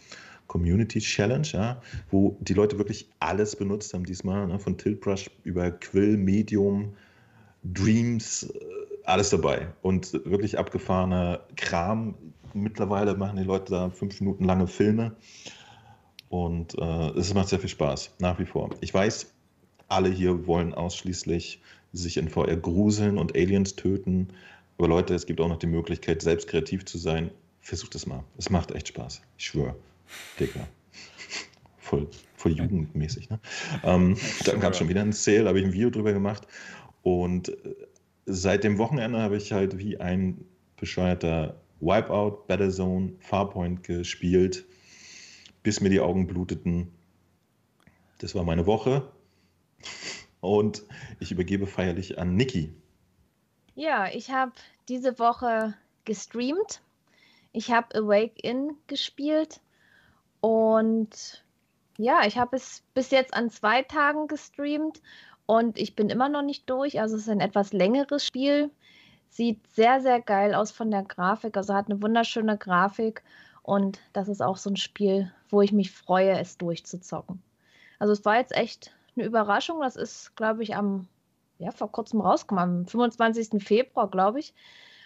Community 0.48 0.98
Challenge, 0.98 1.46
ja, 1.52 1.80
wo 2.10 2.36
die 2.40 2.54
Leute 2.54 2.78
wirklich 2.78 3.08
alles 3.20 3.54
benutzt 3.54 3.94
haben 3.94 4.04
diesmal, 4.04 4.48
ne, 4.48 4.58
von 4.58 4.76
Tiltbrush 4.76 5.30
über 5.44 5.70
Quill, 5.70 6.16
Medium, 6.16 6.94
Dreams, 7.62 8.44
äh, 8.44 8.58
alles 9.04 9.30
dabei. 9.30 9.68
Und 9.82 10.12
wirklich 10.24 10.58
abgefahrener 10.58 11.40
Kram. 11.56 12.14
Mittlerweile 12.54 13.16
machen 13.16 13.36
die 13.36 13.44
Leute 13.44 13.72
da 13.72 13.90
fünf 13.90 14.20
Minuten 14.20 14.44
lange 14.44 14.66
Filme. 14.66 15.16
Und 16.28 16.76
äh, 16.78 17.10
es 17.10 17.32
macht 17.34 17.48
sehr 17.48 17.58
viel 17.58 17.68
Spaß, 17.68 18.14
nach 18.18 18.38
wie 18.38 18.44
vor. 18.44 18.70
Ich 18.80 18.92
weiß, 18.92 19.32
alle 19.88 20.10
hier 20.10 20.46
wollen 20.46 20.74
ausschließlich 20.74 21.60
sich 21.92 22.16
in 22.18 22.28
VR 22.28 22.56
gruseln 22.56 23.18
und 23.18 23.34
Aliens 23.34 23.76
töten. 23.76 24.28
Aber 24.76 24.88
Leute, 24.88 25.14
es 25.14 25.26
gibt 25.26 25.40
auch 25.40 25.48
noch 25.48 25.58
die 25.58 25.66
Möglichkeit, 25.66 26.22
selbst 26.22 26.48
kreativ 26.48 26.84
zu 26.84 26.98
sein. 26.98 27.30
Versucht 27.60 27.94
es 27.94 28.06
mal. 28.06 28.24
Es 28.36 28.50
macht 28.50 28.70
echt 28.72 28.88
Spaß. 28.88 29.22
Ich 29.36 29.46
schwöre. 29.46 29.74
Digga. 30.38 30.66
Voll, 31.80 32.06
voll 32.36 32.52
jugendmäßig. 32.52 33.30
Ne? 33.30 33.40
Ähm, 33.82 34.18
dann 34.44 34.60
gab 34.60 34.72
es 34.72 34.78
schon 34.78 34.90
wieder 34.90 35.00
ein 35.00 35.12
Sale, 35.12 35.48
habe 35.48 35.58
ich 35.58 35.64
ein 35.64 35.72
Video 35.72 35.88
drüber 35.88 36.12
gemacht. 36.12 36.46
Und 37.02 37.48
äh, 37.48 37.74
seit 38.26 38.62
dem 38.62 38.76
Wochenende 38.76 39.22
habe 39.22 39.38
ich 39.38 39.52
halt 39.52 39.78
wie 39.78 39.98
ein 39.98 40.44
bescheuerter 40.76 41.58
Wipeout, 41.80 42.46
Battlezone, 42.46 43.14
Farpoint 43.20 43.82
gespielt, 43.84 44.64
bis 45.62 45.80
mir 45.80 45.90
die 45.90 46.00
Augen 46.00 46.26
bluteten. 46.26 46.92
Das 48.18 48.34
war 48.34 48.44
meine 48.44 48.66
Woche. 48.66 49.10
Und 50.40 50.84
ich 51.20 51.32
übergebe 51.32 51.66
feierlich 51.66 52.18
an 52.18 52.36
Niki. 52.36 52.72
Ja, 53.74 54.08
ich 54.08 54.30
habe 54.30 54.52
diese 54.88 55.18
Woche 55.18 55.74
gestreamt. 56.04 56.80
Ich 57.52 57.70
habe 57.70 57.94
Awake 57.96 58.40
In 58.42 58.76
gespielt 58.86 59.60
und 60.40 61.44
ja, 61.96 62.24
ich 62.26 62.38
habe 62.38 62.56
es 62.56 62.82
bis 62.94 63.10
jetzt 63.10 63.34
an 63.34 63.50
zwei 63.50 63.82
Tagen 63.82 64.28
gestreamt 64.28 65.00
und 65.46 65.78
ich 65.78 65.96
bin 65.96 66.10
immer 66.10 66.28
noch 66.28 66.42
nicht 66.42 66.68
durch. 66.70 67.00
Also 67.00 67.16
es 67.16 67.22
ist 67.22 67.28
ein 67.28 67.40
etwas 67.40 67.72
längeres 67.72 68.24
Spiel. 68.24 68.70
Sieht 69.28 69.66
sehr, 69.68 70.00
sehr 70.00 70.20
geil 70.20 70.54
aus 70.54 70.70
von 70.70 70.90
der 70.90 71.02
Grafik. 71.02 71.56
Also 71.56 71.74
hat 71.74 71.86
eine 71.90 72.02
wunderschöne 72.02 72.58
Grafik 72.58 73.22
und 73.62 74.00
das 74.14 74.28
ist 74.28 74.42
auch 74.42 74.56
so 74.56 74.70
ein 74.70 74.76
Spiel, 74.76 75.30
wo 75.50 75.60
ich 75.60 75.72
mich 75.72 75.90
freue, 75.90 76.38
es 76.38 76.56
durchzuzocken. 76.56 77.42
Also 77.98 78.12
es 78.12 78.24
war 78.24 78.36
jetzt 78.36 78.56
echt 78.56 78.94
eine 79.14 79.26
Überraschung. 79.26 79.80
Das 79.80 79.96
ist, 79.96 80.34
glaube 80.36 80.62
ich, 80.62 80.74
am, 80.74 81.06
ja, 81.58 81.70
vor 81.70 81.92
kurzem 81.92 82.20
rausgekommen. 82.20 82.80
Am 82.80 82.86
25. 82.86 83.62
Februar, 83.62 84.08
glaube 84.10 84.40
ich, 84.40 84.54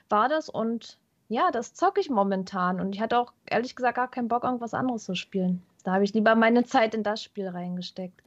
war 0.08 0.28
das. 0.28 0.48
Und 0.48 0.98
ja, 1.28 1.50
das 1.50 1.74
zocke 1.74 2.00
ich 2.00 2.10
momentan. 2.10 2.80
Und 2.80 2.94
ich 2.94 3.00
hatte 3.00 3.18
auch 3.18 3.32
ehrlich 3.46 3.74
gesagt 3.74 3.96
gar 3.96 4.10
keinen 4.10 4.28
Bock, 4.28 4.44
irgendwas 4.44 4.74
anderes 4.74 5.04
zu 5.04 5.14
spielen. 5.14 5.62
Da 5.82 5.94
habe 5.94 6.04
ich 6.04 6.14
lieber 6.14 6.34
meine 6.34 6.64
Zeit 6.64 6.94
in 6.94 7.02
das 7.02 7.22
Spiel 7.22 7.48
reingesteckt. 7.48 8.22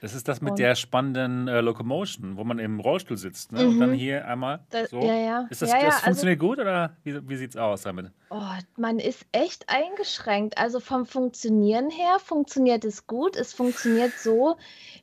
Das 0.00 0.14
ist 0.14 0.28
das 0.28 0.40
mit 0.40 0.52
und 0.52 0.58
der 0.58 0.76
spannenden 0.76 1.48
äh, 1.48 1.60
Locomotion, 1.60 2.36
wo 2.36 2.44
man 2.44 2.58
im 2.58 2.78
Rollstuhl 2.78 3.16
sitzt. 3.16 3.52
Ne? 3.52 3.64
Mhm. 3.64 3.68
Und 3.68 3.80
dann 3.80 3.92
hier 3.92 4.26
einmal 4.28 4.60
so. 4.90 5.00
Ja, 5.00 5.14
ja. 5.14 5.46
Ist 5.50 5.62
das, 5.62 5.70
ja, 5.70 5.86
das 5.86 6.00
funktioniert 6.00 6.40
also, 6.40 6.48
gut 6.48 6.58
oder 6.60 6.96
wie, 7.02 7.28
wie 7.28 7.36
sieht 7.36 7.50
es 7.50 7.56
aus 7.56 7.82
damit? 7.82 8.12
Oh, 8.30 8.40
man 8.76 8.98
ist 8.98 9.26
echt 9.32 9.68
eingeschränkt. 9.68 10.56
Also 10.56 10.78
vom 10.80 11.04
Funktionieren 11.04 11.90
her 11.90 12.18
funktioniert 12.20 12.84
es 12.84 13.06
gut. 13.06 13.36
Es 13.36 13.52
funktioniert 13.52 14.12
so, 14.12 14.56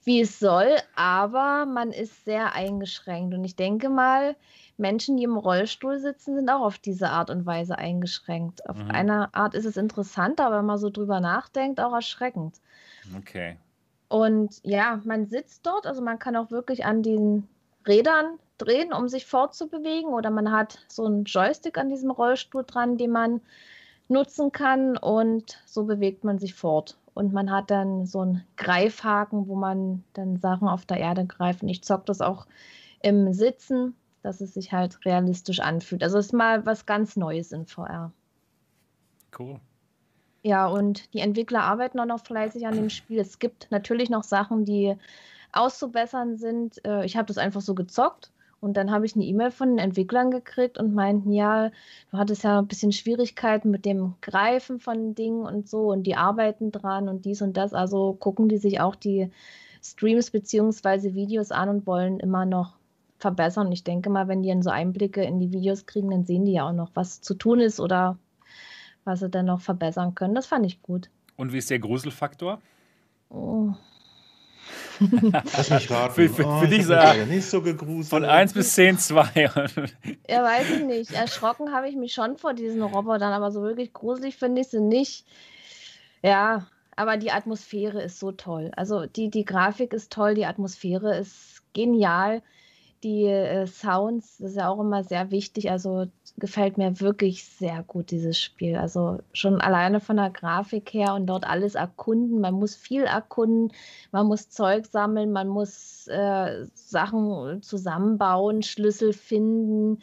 wie 0.03 0.21
es 0.21 0.39
soll, 0.39 0.77
aber 0.95 1.65
man 1.65 1.91
ist 1.91 2.23
sehr 2.23 2.53
eingeschränkt. 2.53 3.33
Und 3.33 3.43
ich 3.43 3.55
denke 3.55 3.89
mal, 3.89 4.35
Menschen, 4.77 5.17
die 5.17 5.23
im 5.23 5.37
Rollstuhl 5.37 5.99
sitzen, 5.99 6.35
sind 6.35 6.49
auch 6.49 6.61
auf 6.61 6.77
diese 6.77 7.09
Art 7.09 7.29
und 7.29 7.45
Weise 7.45 7.77
eingeschränkt. 7.77 8.69
Auf 8.69 8.77
mhm. 8.77 8.91
eine 8.91 9.33
Art 9.33 9.55
ist 9.55 9.65
es 9.65 9.77
interessant, 9.77 10.39
aber 10.39 10.59
wenn 10.59 10.65
man 10.65 10.77
so 10.77 10.89
drüber 10.89 11.19
nachdenkt, 11.19 11.79
auch 11.79 11.93
erschreckend. 11.93 12.55
Okay. 13.17 13.57
Und 14.07 14.59
ja, 14.63 15.01
man 15.03 15.25
sitzt 15.27 15.65
dort, 15.65 15.87
also 15.87 16.01
man 16.01 16.19
kann 16.19 16.35
auch 16.35 16.51
wirklich 16.51 16.85
an 16.85 17.03
den 17.03 17.47
Rädern 17.87 18.39
drehen, 18.57 18.93
um 18.93 19.07
sich 19.07 19.25
fortzubewegen, 19.25 20.13
oder 20.13 20.29
man 20.29 20.51
hat 20.51 20.85
so 20.87 21.05
einen 21.05 21.25
Joystick 21.25 21.77
an 21.77 21.89
diesem 21.89 22.11
Rollstuhl 22.11 22.63
dran, 22.63 22.97
den 22.97 23.11
man 23.11 23.41
nutzen 24.07 24.51
kann 24.51 24.97
und 24.97 25.61
so 25.65 25.83
bewegt 25.85 26.23
man 26.23 26.39
sich 26.39 26.53
fort. 26.53 26.97
Und 27.13 27.33
man 27.33 27.49
hat 27.49 27.71
dann 27.71 28.05
so 28.05 28.21
einen 28.21 28.43
Greifhaken, 28.57 29.47
wo 29.47 29.55
man 29.55 30.03
dann 30.13 30.37
Sachen 30.37 30.67
auf 30.67 30.85
der 30.85 30.97
Erde 30.97 31.25
greift. 31.25 31.63
Und 31.63 31.69
ich 31.69 31.83
zocke 31.83 32.05
das 32.05 32.21
auch 32.21 32.45
im 33.01 33.33
Sitzen, 33.33 33.95
dass 34.21 34.41
es 34.41 34.53
sich 34.53 34.73
halt 34.73 35.05
realistisch 35.05 35.61
anfühlt. 35.61 36.03
Also 36.03 36.17
es 36.17 36.27
ist 36.27 36.33
mal 36.33 36.65
was 36.65 36.85
ganz 36.85 37.15
Neues 37.15 37.51
in 37.53 37.65
VR. 37.65 38.11
Cool. 39.37 39.59
Ja, 40.45 40.67
und 40.67 41.11
die 41.15 41.21
Entwickler 41.21 41.63
arbeiten 41.63 41.99
auch 41.99 42.05
noch 42.05 42.23
fleißig 42.23 42.67
an 42.67 42.75
dem 42.75 42.91
Spiel. 42.91 43.17
Es 43.19 43.39
gibt 43.39 43.67
natürlich 43.71 44.11
noch 44.11 44.23
Sachen, 44.23 44.63
die 44.63 44.95
auszubessern 45.51 46.37
sind. 46.37 46.85
Äh, 46.85 47.03
ich 47.03 47.17
habe 47.17 47.25
das 47.25 47.39
einfach 47.39 47.61
so 47.61 47.73
gezockt 47.73 48.31
und 48.59 48.77
dann 48.77 48.91
habe 48.91 49.07
ich 49.07 49.15
eine 49.15 49.25
E-Mail 49.25 49.49
von 49.49 49.69
den 49.69 49.79
Entwicklern 49.79 50.29
gekriegt 50.29 50.77
und 50.77 50.93
meinten, 50.93 51.31
ja, 51.31 51.71
du 52.11 52.17
hattest 52.19 52.43
ja 52.43 52.59
ein 52.59 52.67
bisschen 52.67 52.91
Schwierigkeiten 52.91 53.71
mit 53.71 53.85
dem 53.85 54.13
Greifen 54.21 54.79
von 54.79 55.15
Dingen 55.15 55.47
und 55.47 55.67
so 55.67 55.91
und 55.91 56.03
die 56.03 56.15
arbeiten 56.15 56.71
dran 56.71 57.09
und 57.09 57.25
dies 57.25 57.41
und 57.41 57.57
das. 57.57 57.73
Also 57.73 58.13
gucken 58.13 58.47
die 58.47 58.57
sich 58.59 58.79
auch 58.79 58.93
die 58.93 59.31
Streams 59.81 60.29
bzw. 60.29 61.15
Videos 61.15 61.51
an 61.51 61.69
und 61.69 61.87
wollen 61.87 62.19
immer 62.19 62.45
noch 62.45 62.75
verbessern. 63.17 63.71
Ich 63.71 63.83
denke 63.83 64.11
mal, 64.11 64.27
wenn 64.27 64.43
die 64.43 64.49
dann 64.49 64.61
so 64.61 64.69
Einblicke 64.69 65.23
in 65.23 65.39
die 65.39 65.51
Videos 65.51 65.87
kriegen, 65.87 66.11
dann 66.11 66.25
sehen 66.25 66.45
die 66.45 66.53
ja 66.53 66.69
auch 66.69 66.73
noch, 66.73 66.91
was 66.93 67.21
zu 67.21 67.33
tun 67.33 67.59
ist 67.59 67.79
oder 67.79 68.19
was 69.05 69.21
sie 69.21 69.29
dann 69.29 69.45
noch 69.45 69.61
verbessern 69.61 70.15
können. 70.15 70.35
Das 70.35 70.47
fand 70.47 70.65
ich 70.65 70.81
gut. 70.81 71.09
Und 71.37 71.53
wie 71.53 71.57
ist 71.57 71.69
der 71.69 71.79
Gruselfaktor? 71.79 72.61
Oh. 73.29 73.73
Lass 75.31 75.69
mich 75.69 75.91
raten. 75.91 76.13
Für, 76.13 76.29
für, 76.29 76.45
oh, 76.45 76.59
für 76.59 76.67
dich 76.67 76.85
sagen, 76.85 77.27
nicht 77.27 77.45
so 77.45 77.61
gegruselt. 77.61 78.07
Von 78.07 78.25
1 78.25 78.53
bis 78.53 78.73
10, 78.73 78.97
2. 78.97 79.27
ja, 80.29 80.43
weiß 80.43 80.69
ich 80.71 80.83
nicht. 80.83 81.11
Erschrocken 81.11 81.73
habe 81.73 81.87
ich 81.87 81.95
mich 81.95 82.13
schon 82.13 82.37
vor 82.37 82.53
diesen 82.53 82.81
Robotern, 82.81 83.33
aber 83.33 83.51
so 83.51 83.61
wirklich 83.61 83.93
gruselig 83.93 84.37
finde 84.37 84.61
ich 84.61 84.67
sie 84.67 84.81
nicht. 84.81 85.25
Ja, 86.23 86.67
aber 86.95 87.17
die 87.17 87.31
Atmosphäre 87.31 88.01
ist 88.01 88.19
so 88.19 88.31
toll. 88.31 88.71
Also 88.75 89.05
die, 89.05 89.29
die 89.29 89.45
Grafik 89.45 89.93
ist 89.93 90.11
toll, 90.11 90.33
die 90.33 90.45
Atmosphäre 90.45 91.17
ist 91.17 91.61
genial 91.73 92.41
die 93.05 93.25
äh, 93.25 93.67
Sounds, 93.67 94.37
das 94.39 94.51
ist 94.51 94.57
ja 94.57 94.67
auch 94.67 94.79
immer 94.79 95.03
sehr 95.03 95.29
wichtig. 95.29 95.69
Also 95.69 96.07
gefällt 96.37 96.77
mir 96.77 96.99
wirklich 96.99 97.45
sehr 97.45 97.83
gut, 97.83 98.11
dieses 98.11 98.39
Spiel. 98.39 98.75
Also 98.75 99.19
schon 99.33 99.61
alleine 99.61 99.99
von 99.99 100.17
der 100.17 100.29
Grafik 100.29 100.93
her 100.93 101.13
und 101.13 101.27
dort 101.27 101.45
alles 101.45 101.75
erkunden. 101.75 102.41
Man 102.41 102.55
muss 102.55 102.75
viel 102.75 103.03
erkunden, 103.03 103.71
man 104.11 104.27
muss 104.27 104.49
Zeug 104.49 104.85
sammeln, 104.85 105.31
man 105.31 105.47
muss 105.47 106.07
äh, 106.07 106.65
Sachen 106.73 107.61
zusammenbauen, 107.61 108.63
Schlüssel 108.63 109.13
finden. 109.13 109.99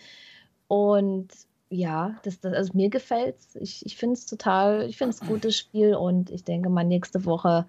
Und 0.68 1.28
ja, 1.68 2.16
das, 2.22 2.40
das, 2.40 2.54
also 2.54 2.72
mir 2.74 2.88
gefällt 2.88 3.36
es. 3.38 3.56
Ich, 3.56 3.86
ich 3.86 3.96
finde 3.96 4.14
es 4.14 4.26
total, 4.26 4.88
ich 4.88 4.96
finde 4.96 5.10
es 5.10 5.22
ein 5.22 5.28
gutes 5.28 5.56
Spiel 5.56 5.94
und 5.94 6.30
ich 6.30 6.44
denke 6.44 6.70
mal, 6.70 6.84
nächste 6.84 7.24
Woche 7.24 7.66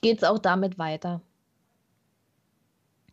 geht 0.00 0.18
es 0.18 0.24
auch 0.24 0.38
damit 0.38 0.78
weiter 0.78 1.20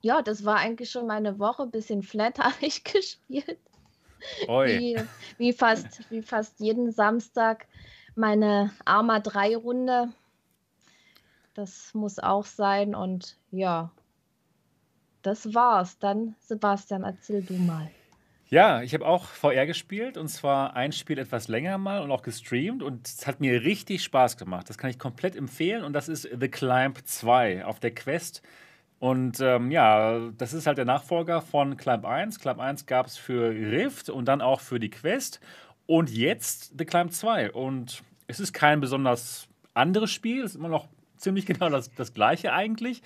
ja, 0.03 0.21
das 0.21 0.43
war 0.43 0.57
eigentlich 0.57 0.91
schon 0.91 1.07
meine 1.07 1.39
Woche. 1.39 1.65
Bisschen 1.65 2.03
flat 2.03 2.37
habe 2.39 2.55
ich 2.59 2.83
gespielt. 2.83 3.57
Wie, 4.79 4.97
wie, 5.37 5.53
fast, 5.53 6.09
wie 6.09 6.21
fast 6.21 6.59
jeden 6.59 6.91
Samstag 6.91 7.67
meine 8.15 8.71
Arma 8.85 9.19
3 9.19 9.55
Runde. 9.55 10.09
Das 11.53 11.93
muss 11.93 12.19
auch 12.19 12.45
sein. 12.45 12.95
Und 12.95 13.37
ja, 13.51 13.91
das 15.21 15.53
war's. 15.53 15.99
Dann, 15.99 16.35
Sebastian, 16.39 17.03
erzähl 17.03 17.41
du 17.41 17.53
mal. 17.53 17.89
Ja, 18.53 18.83
ich 18.83 18.93
habe 18.93 19.07
auch 19.07 19.25
VR 19.25 19.65
gespielt 19.65 20.15
und 20.15 20.27
zwar 20.27 20.75
ein 20.75 20.91
Spiel 20.91 21.17
etwas 21.17 21.47
länger 21.47 21.79
mal 21.79 22.03
und 22.03 22.11
auch 22.11 22.21
gestreamt 22.21 22.83
und 22.83 23.07
es 23.07 23.25
hat 23.25 23.39
mir 23.39 23.63
richtig 23.63 24.03
Spaß 24.03 24.37
gemacht. 24.37 24.69
Das 24.69 24.77
kann 24.77 24.91
ich 24.91 24.99
komplett 24.99 25.35
empfehlen 25.35 25.83
und 25.83 25.93
das 25.93 26.07
ist 26.07 26.29
The 26.39 26.49
Climb 26.49 26.99
2 27.03 27.65
auf 27.65 27.79
der 27.79 27.95
Quest. 27.95 28.43
Und 29.03 29.41
ähm, 29.41 29.69
ja, 29.69 30.17
das 30.37 30.53
ist 30.53 30.65
halt 30.65 30.77
der 30.77 30.85
Nachfolger 30.85 31.41
von 31.41 31.75
Climb 31.75 32.05
1. 32.05 32.39
Climb 32.39 32.61
1 32.61 32.85
gab 32.85 33.07
es 33.07 33.17
für 33.17 33.49
Rift 33.49 34.09
und 34.09 34.29
dann 34.29 34.39
auch 34.39 34.61
für 34.61 34.79
die 34.79 34.89
Quest. 34.89 35.41
Und 35.85 36.09
jetzt 36.09 36.71
The 36.77 36.85
Climb 36.85 37.11
2. 37.11 37.51
Und 37.51 38.01
es 38.27 38.39
ist 38.39 38.53
kein 38.53 38.79
besonders 38.79 39.49
anderes 39.73 40.09
Spiel, 40.09 40.45
es 40.45 40.51
ist 40.51 40.55
immer 40.55 40.69
noch 40.69 40.87
ziemlich 41.17 41.45
genau 41.47 41.67
das, 41.67 41.93
das 41.95 42.13
gleiche 42.13 42.53
eigentlich. 42.53 43.01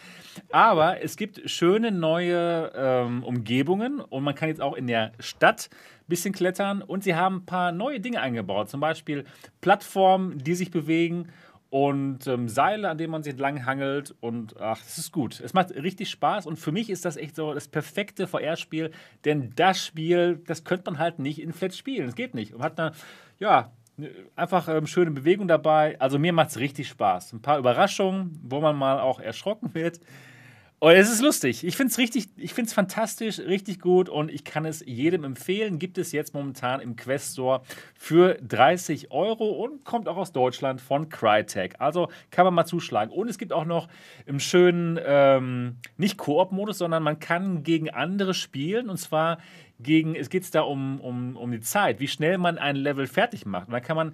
Aber 0.52 1.02
es 1.02 1.18
gibt 1.18 1.50
schöne 1.50 1.92
neue 1.92 2.72
ähm, 2.76 3.24
Umgebungen 3.24 4.00
und 4.00 4.24
man 4.24 4.36
kann 4.36 4.50
jetzt 4.50 4.62
auch 4.62 4.76
in 4.76 4.86
der 4.86 5.14
Stadt 5.18 5.72
ein 5.72 6.10
bisschen 6.10 6.32
klettern. 6.32 6.84
Und 6.84 7.06
sie 7.06 7.16
haben 7.16 7.38
ein 7.38 7.46
paar 7.48 7.72
neue 7.72 8.00
Dinge 8.00 8.22
eingebaut, 8.22 8.70
zum 8.70 8.82
Beispiel 8.82 9.26
Plattformen, 9.62 10.38
die 10.38 10.54
sich 10.54 10.70
bewegen 10.70 11.30
und 11.70 12.28
ähm, 12.28 12.48
Seile, 12.48 12.90
an 12.90 12.98
denen 12.98 13.12
man 13.12 13.24
sich 13.24 13.32
entlang 13.32 13.66
hangelt. 13.66 14.16
Und 14.22 14.56
ach, 14.60 14.80
das 14.80 14.98
ist 14.98 15.12
gut. 15.12 15.40
Es 15.40 15.54
macht 15.54 15.72
richtig 15.72 16.10
Spaß. 16.10 16.48
Und 16.48 16.58
für 16.58 16.72
mich 16.72 16.90
ist 16.90 17.06
das 17.06 17.18
echt 17.18 17.36
so 17.36 17.54
das 17.54 17.68
perfekte 17.68 18.28
VR-Spiel, 18.28 18.92
denn 19.26 19.52
das 19.56 19.86
Spiel, 19.86 20.42
das 20.48 20.64
könnte 20.64 20.92
man 20.92 21.00
halt 21.00 21.20
nicht 21.20 21.42
in 21.42 21.54
Flat 21.54 21.76
spielen. 21.76 22.08
Es 22.08 22.16
geht 22.16 22.34
nicht. 22.34 22.54
Und 22.54 22.64
hat 22.64 22.80
eine, 22.80 22.94
ja, 23.40 23.72
einfach 24.36 24.70
ähm, 24.70 24.88
schöne 24.88 25.12
Bewegung 25.12 25.48
dabei. 25.48 26.00
Also 26.00 26.20
mir 26.20 26.34
macht 26.34 26.50
es 26.50 26.60
richtig 26.60 26.88
Spaß. 26.88 27.34
Ein 27.34 27.42
paar 27.42 27.58
Überraschungen, 27.58 28.40
wo 28.44 28.62
man 28.62 28.76
mal 28.76 29.00
auch 29.00 29.20
erschrocken 29.20 29.74
wird. 29.74 30.00
Und 30.80 30.92
es 30.92 31.12
ist 31.12 31.24
lustig. 31.24 31.64
Ich 31.64 31.76
finde 31.76 31.90
es 31.90 31.98
richtig, 31.98 32.28
ich 32.38 32.54
finde 32.54 32.68
es 32.68 32.74
fantastisch, 32.74 33.40
richtig 33.40 33.80
gut 33.80 34.10
und 34.10 34.30
ich 34.30 34.44
kann 34.44 34.64
es 34.64 34.84
jedem 34.86 35.24
empfehlen. 35.24 35.80
Gibt 35.80 35.98
es 35.98 36.12
jetzt 36.12 36.36
momentan 36.36 36.82
im 36.82 36.96
Quest 36.96 37.34
Store 37.34 37.64
für 37.96 38.36
30 38.36 39.10
Euro 39.10 39.50
und 39.50 39.86
kommt 39.86 40.08
auch 40.08 40.18
aus 40.18 40.34
Deutschland 40.34 40.80
von 40.80 41.10
Crytek. 41.10 41.78
Also 41.80 42.10
kann 42.30 42.46
man 42.46 42.54
mal 42.54 42.66
zuschlagen. 42.66 43.12
Und 43.12 43.28
es 43.28 43.40
gibt 43.40 43.54
auch 43.54 43.66
noch 43.66 43.88
im 44.28 44.40
schönen, 44.40 45.00
ähm, 45.04 45.78
nicht 45.98 46.20
Koop-Modus, 46.20 46.78
sondern 46.78 47.02
man 47.02 47.20
kann 47.20 47.64
gegen 47.64 47.90
andere 47.90 48.36
spielen 48.36 48.88
und 48.92 48.98
zwar 48.98 49.40
gegen, 49.80 50.14
es 50.14 50.30
geht 50.30 50.54
da 50.54 50.62
um, 50.62 51.02
um, 51.02 51.38
um 51.38 51.52
die 51.52 51.62
Zeit, 51.62 52.00
wie 52.00 52.08
schnell 52.08 52.38
man 52.38 52.60
ein 52.60 52.76
Level 52.76 53.08
fertig 53.08 53.48
macht. 53.48 53.68
Und 53.68 53.74
dann 53.74 53.82
kann 53.82 53.96
man 53.96 54.14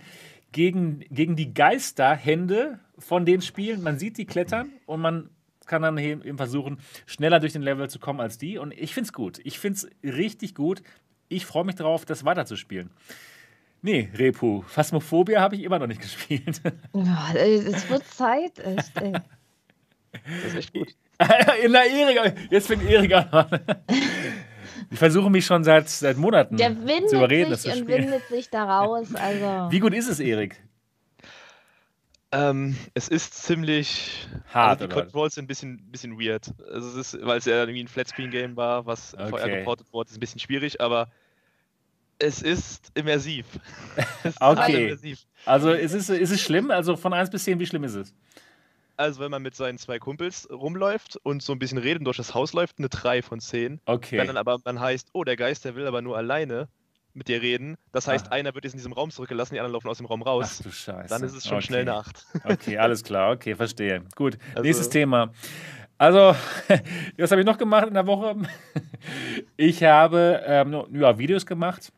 gegen, 0.53 1.01
gegen 1.09 1.35
die 1.35 1.53
Geisterhände 1.53 2.79
von 2.97 3.25
denen 3.25 3.41
spielen. 3.41 3.83
Man 3.83 3.99
sieht 3.99 4.17
die 4.17 4.25
klettern 4.25 4.69
und 4.85 5.01
man 5.01 5.29
kann 5.65 5.81
dann 5.81 5.97
eben 5.97 6.37
versuchen, 6.37 6.77
schneller 7.05 7.39
durch 7.39 7.53
den 7.53 7.61
Level 7.61 7.89
zu 7.89 7.99
kommen 7.99 8.19
als 8.19 8.37
die. 8.37 8.57
Und 8.57 8.73
ich 8.73 8.93
finde 8.93 9.07
es 9.07 9.13
gut. 9.13 9.39
Ich 9.43 9.59
finde 9.59 9.77
es 9.77 9.87
richtig 10.15 10.55
gut. 10.55 10.81
Ich 11.29 11.45
freue 11.45 11.63
mich 11.63 11.75
darauf, 11.75 12.05
das 12.05 12.25
weiterzuspielen. 12.25 12.89
Nee, 13.81 14.09
Repu, 14.15 14.61
Phasmophobia 14.67 15.41
habe 15.41 15.55
ich 15.55 15.63
immer 15.63 15.79
noch 15.79 15.87
nicht 15.87 16.01
gespielt. 16.01 16.61
Ja, 16.93 17.33
es 17.35 17.89
wird 17.89 18.05
Zeit, 18.07 18.59
echt, 18.59 19.01
ey. 19.01 19.11
Das 20.13 20.45
ist 20.45 20.55
echt 20.55 20.73
gut. 20.73 20.87
In 21.63 21.71
der 21.71 21.85
Erik, 21.89 22.35
jetzt 22.49 22.67
fängt 22.67 22.83
Erik 22.89 23.13
an. 23.13 23.59
Ich 24.89 24.99
versuche 24.99 25.29
mich 25.29 25.45
schon 25.45 25.63
seit, 25.63 25.89
seit 25.89 26.17
Monaten 26.17 26.57
Der 26.57 26.69
windet 26.85 27.09
zu 27.09 27.15
überreden, 27.17 27.49
das 27.51 27.63
sich 27.63 27.73
zu 27.73 27.79
und 27.79 27.85
spielen. 27.85 28.03
windet 28.05 28.27
sich 28.27 28.49
da 28.49 28.63
raus. 28.79 29.07
Also. 29.15 29.71
Wie 29.71 29.79
gut 29.79 29.93
ist 29.93 30.07
es, 30.07 30.19
Erik? 30.19 30.61
Ähm, 32.33 32.75
es 32.95 33.07
ist 33.09 33.33
ziemlich 33.35 34.27
Hart, 34.53 34.81
Also 34.81 34.87
die? 34.87 34.93
Controls 34.93 35.35
sind 35.35 35.45
ein 35.45 35.47
bisschen, 35.47 35.91
bisschen 35.91 36.19
weird. 36.19 36.51
Also 36.71 36.99
es 36.99 37.13
ist, 37.13 37.25
weil 37.25 37.37
es 37.37 37.45
ja 37.45 37.59
irgendwie 37.59 37.83
ein 37.83 37.87
Flatscreen-Game 37.87 38.55
war, 38.57 38.85
was 38.85 39.13
Okay. 39.13 39.29
VR 39.29 39.49
geportet 39.49 39.87
wurde, 39.93 40.09
ist 40.09 40.17
ein 40.17 40.19
bisschen 40.19 40.39
schwierig, 40.39 40.81
aber 40.81 41.09
es 42.19 42.41
ist 42.41 42.91
immersiv. 42.95 43.45
es 44.23 44.35
ist 44.35 44.41
Okay. 44.41 44.83
immersiv. 44.85 45.19
Also 45.45 45.71
ist 45.71 45.93
es, 45.93 46.09
ist 46.09 46.31
es 46.31 46.41
schlimm? 46.41 46.71
Also 46.71 46.95
von 46.95 47.13
1 47.13 47.29
bis 47.29 47.43
10, 47.43 47.59
wie 47.59 47.65
schlimm 47.65 47.83
ist 47.83 47.95
es? 47.95 48.13
Also 48.97 49.21
wenn 49.21 49.31
man 49.31 49.41
mit 49.41 49.55
seinen 49.55 49.77
zwei 49.77 49.99
Kumpels 49.99 50.47
rumläuft 50.51 51.17
und 51.23 51.41
so 51.41 51.51
ein 51.53 51.59
bisschen 51.59 51.77
reden 51.79 52.05
durch 52.05 52.17
das 52.17 52.33
Haus 52.33 52.53
läuft, 52.53 52.77
eine 52.79 52.89
3 52.89 53.21
von 53.21 53.39
10. 53.39 53.81
Wenn 53.81 53.87
Okay. 53.95 54.27
dann 54.27 54.37
aber 54.37 54.59
man 54.63 54.79
heißt, 54.79 55.09
oh, 55.13 55.23
der 55.23 55.35
Geist, 55.35 55.65
der 55.65 55.75
will 55.75 55.87
aber 55.87 56.01
nur 56.01 56.15
alleine 56.17 56.69
mit 57.13 57.27
dir 57.27 57.41
reden. 57.41 57.75
Das 57.91 58.07
heißt, 58.07 58.27
Ah. 58.27 58.31
einer 58.35 58.53
wird 58.55 58.63
jetzt 58.65 58.73
in 58.73 58.77
diesem 58.79 58.93
Raum 58.93 59.11
zurückgelassen, 59.11 59.53
die 59.53 59.59
anderen 59.59 59.73
laufen 59.73 59.87
aus 59.89 59.97
dem 59.97 60.05
Raum 60.07 60.21
Ach 60.23 60.27
raus. 60.27 60.59
du 60.63 60.71
Scheiße. 60.71 61.09
dann 61.09 61.23
ist 61.23 61.33
es 61.35 61.43
schon 61.47 61.57
okay. 61.57 61.65
schnell 61.67 61.81
eine 61.81 61.93
8. 61.95 62.25
Okay, 62.43 62.77
alles 62.77 63.03
klar. 63.03 63.31
Okay, 63.33 63.55
verstehe. 63.55 64.03
Gut, 64.15 64.37
Also- 64.51 64.63
nächstes 64.63 64.89
Thema. 64.89 65.31
Also, 65.97 66.35
was 67.17 67.31
habe 67.31 67.41
ich 67.41 67.45
noch 67.47 67.57
gemacht 67.57 67.87
in 67.87 67.93
der 67.93 68.07
Woche? 68.07 68.35
Ich 69.57 69.83
habe 69.83 70.41
ähm, 70.45 70.85
ja, 70.93 71.17
Videos 71.17 71.45
gemacht. 71.45 71.91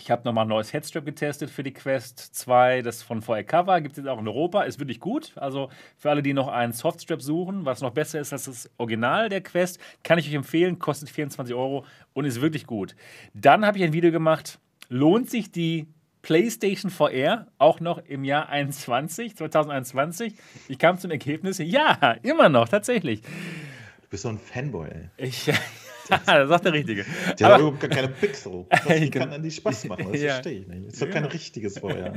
Ich 0.00 0.10
habe 0.10 0.22
nochmal 0.24 0.46
ein 0.46 0.48
neues 0.48 0.72
Headstrap 0.72 1.04
getestet 1.04 1.50
für 1.50 1.62
die 1.62 1.74
Quest 1.74 2.18
2. 2.18 2.80
Das 2.80 3.02
von 3.02 3.20
VR 3.20 3.44
Cover 3.44 3.82
gibt 3.82 3.92
es 3.92 3.98
jetzt 3.98 4.08
auch 4.08 4.18
in 4.18 4.26
Europa. 4.26 4.62
Ist 4.62 4.78
wirklich 4.78 4.98
gut. 4.98 5.32
Also 5.36 5.68
für 5.98 6.08
alle, 6.08 6.22
die 6.22 6.32
noch 6.32 6.48
einen 6.48 6.72
Softstrap 6.72 7.20
suchen, 7.20 7.66
was 7.66 7.82
noch 7.82 7.90
besser 7.90 8.18
ist 8.18 8.32
als 8.32 8.44
das 8.44 8.70
Original 8.78 9.28
der 9.28 9.42
Quest, 9.42 9.78
kann 10.02 10.18
ich 10.18 10.26
euch 10.26 10.34
empfehlen. 10.34 10.78
Kostet 10.78 11.10
24 11.10 11.54
Euro 11.54 11.84
und 12.14 12.24
ist 12.24 12.40
wirklich 12.40 12.66
gut. 12.66 12.96
Dann 13.34 13.66
habe 13.66 13.76
ich 13.76 13.84
ein 13.84 13.92
Video 13.92 14.10
gemacht. 14.10 14.58
Lohnt 14.88 15.28
sich 15.28 15.52
die 15.52 15.86
PlayStation 16.22 16.90
VR 16.90 17.48
auch 17.58 17.80
noch 17.80 17.98
im 17.98 18.24
Jahr 18.24 18.48
21, 18.48 19.36
2021? 19.36 20.34
Ich 20.68 20.78
kam 20.78 20.98
zum 20.98 21.10
Ergebnis, 21.10 21.58
ja, 21.58 22.16
immer 22.22 22.48
noch, 22.48 22.68
tatsächlich. 22.70 23.20
Du 23.20 24.08
bist 24.08 24.22
so 24.22 24.30
ein 24.30 24.38
Fanboy, 24.38 24.88
ey. 24.88 25.28
Ich, 25.28 25.52
das 26.26 26.48
sagt 26.48 26.64
der 26.64 26.72
Richtige. 26.72 27.04
Der 27.38 27.46
hat 27.46 27.54
Aber- 27.54 27.62
überhaupt 27.62 27.80
gar 27.80 27.90
keine 27.90 28.08
Pixel. 28.08 28.66
Das 28.70 29.10
kann 29.10 29.32
an 29.32 29.42
die 29.42 29.50
Spaß 29.50 29.84
machen? 29.86 30.12
Das 30.12 30.20
Ja. 30.22 30.32
verstehe 30.34 30.60
ich 30.60 30.66
nicht. 30.66 30.86
Das 30.86 30.92
ist 30.94 31.02
doch 31.02 31.10
kein 31.10 31.24
richtiges 31.24 31.78
Feuer. 31.78 32.14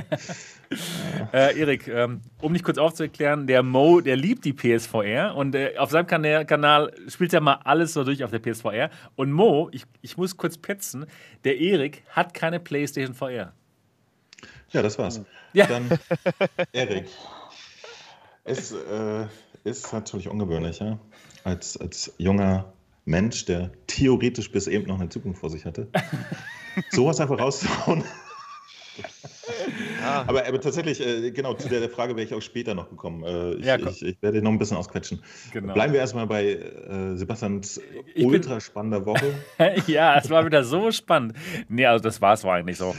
Äh, 1.32 1.58
Erik, 1.60 1.88
ähm, 1.88 2.20
um 2.40 2.52
dich 2.52 2.62
kurz 2.62 2.78
aufzuklären, 2.78 3.46
der 3.46 3.62
Mo, 3.62 4.00
der 4.00 4.16
liebt 4.16 4.44
die 4.44 4.52
PSVR 4.52 5.34
und 5.34 5.54
äh, 5.54 5.76
auf 5.78 5.90
seinem 5.90 6.06
Kanal, 6.06 6.44
Kanal 6.46 6.92
spielt 7.08 7.32
er 7.32 7.40
mal 7.40 7.60
alles 7.64 7.92
so 7.92 8.04
durch 8.04 8.24
auf 8.24 8.30
der 8.30 8.38
PSVR. 8.40 8.90
Und 9.16 9.32
Mo, 9.32 9.68
ich, 9.72 9.84
ich 10.02 10.16
muss 10.16 10.36
kurz 10.36 10.58
petzen, 10.58 11.06
der 11.44 11.58
Erik 11.58 12.02
hat 12.10 12.34
keine 12.34 12.60
PlayStation 12.60 13.14
VR. 13.14 13.52
Ja, 14.70 14.82
das 14.82 14.98
war's. 14.98 15.20
Ja. 15.52 15.66
Dann, 15.66 15.88
Erik. 16.72 17.06
Es 18.44 18.72
äh, 18.72 19.26
ist 19.64 19.92
natürlich 19.92 20.28
ungewöhnlich, 20.28 20.80
ja? 20.80 20.98
Als, 21.44 21.76
als 21.78 22.12
junger 22.18 22.72
Mensch, 23.04 23.44
der 23.44 23.70
theoretisch 23.86 24.50
bis 24.50 24.66
eben 24.66 24.86
noch 24.86 24.98
eine 25.00 25.08
Zukunft 25.08 25.40
vor 25.40 25.50
sich 25.50 25.64
hatte, 25.64 25.88
sowas 26.90 27.20
einfach 27.20 27.38
rauszuhauen. 27.38 28.02
Ja, 30.00 30.24
Aber, 30.26 30.46
aber 30.46 30.60
tatsächlich, 30.60 31.00
äh, 31.04 31.30
genau, 31.32 31.54
zu 31.54 31.68
der, 31.68 31.80
der 31.80 31.90
Frage 31.90 32.14
wäre 32.16 32.24
ich 32.26 32.34
auch 32.34 32.40
später 32.42 32.74
noch 32.74 32.88
gekommen. 32.90 33.24
Äh, 33.24 33.54
ich, 33.54 33.66
Ja, 33.66 33.76
ich, 33.76 34.02
ich 34.02 34.22
werde 34.22 34.40
noch 34.42 34.50
ein 34.52 34.58
bisschen 34.58 34.76
ausquetschen. 34.76 35.22
Genau. 35.52 35.74
Bleiben 35.74 35.92
wir 35.92 36.00
erstmal 36.00 36.26
bei 36.26 36.44
äh, 36.52 37.16
Sebastians 37.16 37.80
Ich 38.08 38.14
bin- 38.14 38.26
ultra 38.26 38.60
spannender 38.60 39.04
Woche. 39.04 39.34
ja, 39.86 40.16
es 40.18 40.30
war 40.30 40.44
wieder 40.46 40.62
so 40.64 40.90
spannend. 40.92 41.34
Nee, 41.68 41.86
also 41.86 42.02
das 42.02 42.20
war's 42.20 42.44
war 42.44 42.54
eigentlich 42.54 42.78
so. 42.78 42.94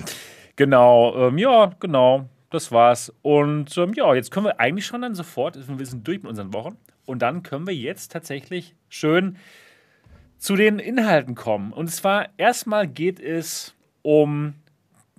Genau, 0.58 1.28
ähm, 1.30 1.38
ja, 1.38 1.72
genau, 1.80 2.28
das 2.50 2.72
war's. 2.72 3.14
Und 3.22 3.78
ähm, 3.78 3.94
ja, 3.96 4.14
jetzt 4.14 4.32
können 4.32 4.46
wir 4.48 4.60
eigentlich 4.60 4.86
schon 4.86 5.02
dann 5.02 5.16
sofort, 5.16 5.56
wir 5.56 5.86
sind 5.86 6.06
durch 6.08 6.18
mit 6.22 6.30
unseren 6.30 6.54
Wochen, 6.54 6.78
und 7.06 7.22
dann 7.22 7.44
können 7.44 7.68
wir 7.68 7.76
jetzt 7.76 8.12
tatsächlich 8.12 8.76
schön 8.90 9.38
zu 10.46 10.56
den 10.56 10.78
Inhalten 10.78 11.34
kommen. 11.34 11.74
Und 11.74 11.88
zwar 11.88 12.30
erstmal 12.38 12.88
geht 12.88 13.20
es 13.20 13.74
um 14.04 14.54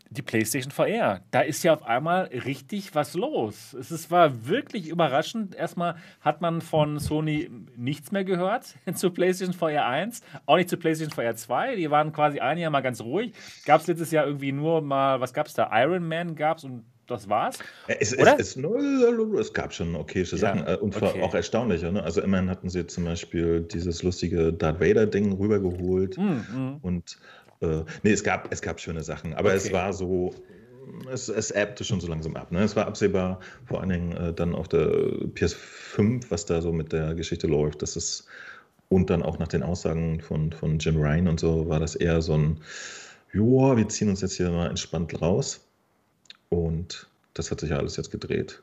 die 0.09 0.23
PlayStation 0.23 0.71
VR. 0.71 1.21
Da 1.33 1.41
ist 1.41 1.65
ja 1.65 1.75
auf 1.75 1.83
einmal 1.83 2.27
richtig 2.27 2.95
was 2.95 3.15
los. 3.15 3.75
Es 3.75 3.91
ist, 3.91 4.13
war 4.13 4.47
wirklich 4.47 4.87
überraschend. 4.87 5.57
Erstmal 5.57 5.97
hat 6.21 6.43
man 6.43 6.61
von 6.61 7.01
Sony 7.01 7.51
nichts 7.77 8.13
mehr 8.13 8.23
gehört 8.23 8.77
zu 8.95 9.11
PlayStation 9.11 9.53
VR 9.53 9.87
1, 9.87 10.23
auch 10.47 10.59
nicht 10.59 10.71
zu 10.71 10.77
PlayStation 10.77 11.13
VR 11.13 11.35
2. 11.35 11.75
Die 11.75 11.91
waren 11.91 12.13
quasi 12.13 12.39
ein 12.39 12.57
Jahr 12.57 12.71
mal 12.71 12.83
ganz 12.83 13.01
ruhig. 13.01 13.33
Gab 13.65 13.81
es 13.81 13.89
letztes 13.89 14.13
Jahr 14.13 14.27
irgendwie 14.27 14.53
nur 14.53 14.81
mal, 14.81 15.21
was 15.21 15.35
gab 15.35 15.49
es 15.49 15.55
da? 15.55 15.69
Iron 15.73 16.07
Man 16.07 16.37
gab 16.37 16.59
es 16.59 16.65
und 16.65 16.85
das 17.07 17.29
war's. 17.29 17.59
Es, 17.87 18.13
es, 18.13 18.19
Oder? 18.19 18.39
es, 18.39 18.57
es 18.57 19.53
gab 19.53 19.73
schon 19.73 19.95
okayische 19.95 20.37
Ja, 20.37 20.41
Sachen 20.41 20.67
äh, 20.67 20.77
und 20.77 20.97
okay. 20.97 21.23
auch 21.23 21.35
erstaunliche. 21.35 21.93
Ne? 21.93 22.03
Also 22.03 22.21
immerhin 22.21 22.51
hatten 22.51 22.69
sie 22.69 22.87
zum 22.87 23.05
Beispiel 23.05 23.61
dieses 23.63 24.03
lustige 24.03 24.53
Darth 24.53 24.81
Vader-Ding 24.81 25.33
rübergeholt. 25.33 26.19
Mm. 26.19 26.77
Und 26.83 27.19
äh, 27.61 27.83
nee, 28.03 28.13
es 28.13 28.23
gab, 28.25 28.53
es 28.53 28.61
gab 28.63 28.81
schöne 28.81 29.03
Sachen, 29.03 29.35
aber 29.35 29.55
es 29.55 29.67
Okay. 29.67 29.75
war 29.75 29.93
so, 29.93 30.35
es, 31.11 31.29
es 31.29 31.51
ebbte 31.51 31.85
schon 31.85 32.01
so 32.01 32.09
langsam 32.09 32.37
ab. 32.37 32.53
Ne? 32.53 32.63
Es 32.63 32.77
war 32.77 32.87
absehbar, 32.87 33.41
vor 33.65 33.81
allen 33.81 33.91
Dingen 33.91 34.13
äh, 34.13 34.33
dann 34.33 34.55
auf 34.55 34.69
der 34.69 34.89
PS5, 35.35 36.27
was 36.31 36.47
da 36.47 36.61
so 36.61 36.73
mit 36.73 36.93
der 36.93 37.15
Geschichte 37.15 37.47
läuft. 37.47 37.83
Das 37.83 37.97
ist, 37.97 38.27
und 38.89 39.11
dann 39.11 39.23
auch 39.23 39.39
nach 39.39 39.49
den 39.49 39.63
Aussagen 39.63 40.21
von, 40.21 40.53
von 40.53 40.79
Jim 40.79 40.97
Ryan 40.97 41.29
und 41.29 41.41
so, 41.41 41.69
war 41.69 41.81
das 41.81 41.95
eher 41.97 42.23
so 42.23 42.35
ein, 42.35 42.61
joa, 43.33 43.77
wir 43.77 43.89
ziehen 43.89 44.09
uns 44.09 44.21
jetzt 44.21 44.37
hier 44.37 44.51
mal 44.51 44.69
entspannt 44.69 45.21
raus. 45.21 45.66
Und 46.49 47.07
das 47.35 47.51
hat 47.51 47.61
sich 47.61 47.71
ja 47.71 47.77
alles 47.77 47.97
jetzt 47.97 48.11
gedreht. 48.11 48.63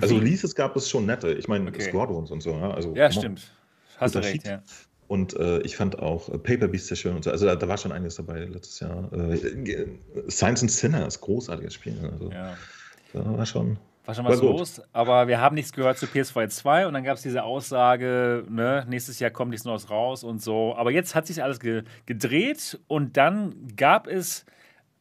Also 0.00 0.16
wie? 0.16 0.18
Releases 0.20 0.54
gab 0.54 0.76
es 0.76 0.88
schon 0.88 1.06
nette. 1.06 1.32
Ich 1.32 1.48
meine, 1.48 1.68
Okay. 1.68 1.82
Squadrons 1.82 2.30
und 2.30 2.42
so. 2.42 2.50
Ja, 2.52 2.70
also, 2.70 2.94
Ja, 2.94 3.10
stimmt. 3.10 3.50
Hast 3.98 4.14
du 4.14 4.20
recht, 4.20 4.46
ja. 4.46 4.62
Und 5.08 5.34
äh, 5.36 5.60
ich 5.60 5.74
fand 5.74 5.98
auch 5.98 6.28
äh, 6.28 6.38
Paper 6.38 6.68
Beast 6.68 6.88
sehr 6.88 6.96
schön 6.96 7.16
und 7.16 7.24
so. 7.24 7.30
Also 7.30 7.46
da, 7.46 7.56
da 7.56 7.66
war 7.66 7.78
schon 7.78 7.92
einiges 7.92 8.16
dabei 8.16 8.44
letztes 8.44 8.80
Jahr. 8.80 9.10
Äh, 9.12 9.86
Science 10.28 10.62
and 10.62 10.70
Sinner 10.70 11.06
ist 11.06 11.20
großartiges 11.22 11.74
Spiel. 11.74 11.98
Also 12.12 12.30
ja. 12.30 12.56
da 13.14 13.38
war 13.38 13.46
schon. 13.46 13.78
War 14.04 14.14
schon 14.14 14.24
was 14.24 14.40
los, 14.40 14.82
aber 14.94 15.28
wir 15.28 15.38
haben 15.38 15.54
nichts 15.54 15.72
gehört 15.72 15.98
zu 15.98 16.06
PS4 16.06 16.48
2 16.48 16.86
und 16.86 16.94
dann 16.94 17.04
gab 17.04 17.16
es 17.16 17.22
diese 17.22 17.42
Aussage, 17.42 18.42
ne, 18.48 18.86
nächstes 18.88 19.18
Jahr 19.18 19.30
kommt 19.30 19.50
nichts 19.50 19.66
Neues 19.66 19.90
raus 19.90 20.24
und 20.24 20.42
so. 20.42 20.74
Aber 20.76 20.90
jetzt 20.90 21.14
hat 21.14 21.26
sich 21.26 21.42
alles 21.42 21.60
ge 21.60 21.82
gedreht 22.06 22.78
und 22.86 23.18
dann 23.18 23.54
gab 23.76 24.06
es 24.06 24.46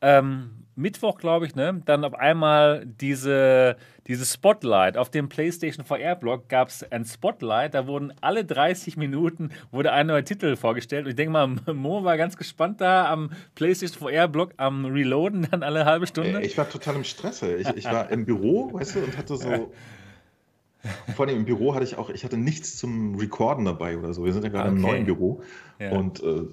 ähm, 0.02 0.52
Mittwoch, 0.76 1.18
glaube 1.18 1.48
ich, 1.48 1.56
ne, 1.56 1.82
dann 1.86 2.06
auf 2.06 2.14
einmal 2.14 2.86
diese, 2.86 3.78
diese 4.06 4.26
Spotlight. 4.26 4.96
Auf 4.96 5.10
dem 5.10 5.28
PlayStation 5.28 5.84
VR-Blog 5.84 6.50
gab 6.50 6.68
es 6.68 6.84
ein 6.92 7.04
Spotlight, 7.04 7.74
da 7.74 7.88
wurden 7.88 8.14
alle 8.22 8.46
30 8.46 8.96
Minuten 8.96 9.50
wurde 9.72 9.92
ein 9.92 10.06
neuer 10.06 10.24
Titel 10.24 10.56
vorgestellt. 10.56 11.06
Und 11.06 11.10
ich 11.10 11.16
denke 11.16 11.32
mal, 11.32 11.48
Mo 11.74 12.04
war 12.04 12.16
ganz 12.18 12.38
gespannt 12.38 12.80
da 12.80 13.12
am 13.12 13.32
PlayStation 13.56 13.98
VR-Blog 14.08 14.54
am 14.58 14.86
Reloaden 14.86 15.48
dann 15.50 15.64
alle 15.64 15.86
halbe 15.86 16.06
Stunde. 16.06 16.42
Ich 16.44 16.56
war 16.60 16.70
total 16.70 16.96
im 16.96 17.04
Stress. 17.04 17.42
Ich, 17.42 17.68
ich 17.70 17.86
war 17.86 18.12
im 18.12 18.26
Büro, 18.26 18.72
weißt 18.74 18.96
du, 18.98 19.00
und 19.00 19.18
hatte 19.18 19.36
so. 19.36 19.74
Vor 21.16 21.26
allem 21.26 21.38
im 21.38 21.46
Büro 21.46 21.74
hatte 21.74 21.84
ich 21.84 21.98
auch, 21.98 22.12
ich 22.12 22.24
hatte 22.24 22.38
nichts 22.38 22.78
zum 22.78 23.16
Recorden 23.16 23.66
dabei 23.66 23.98
oder 23.98 24.14
so. 24.14 24.24
Wir 24.26 24.32
sind 24.32 24.44
ja 24.44 24.50
gerade 24.50 24.70
im 24.70 24.76
Okay. 24.78 24.92
neuen 24.92 25.06
Büro. 25.06 25.42
Ja. 25.80 25.92
Und 25.92 26.22
äh, 26.22 26.44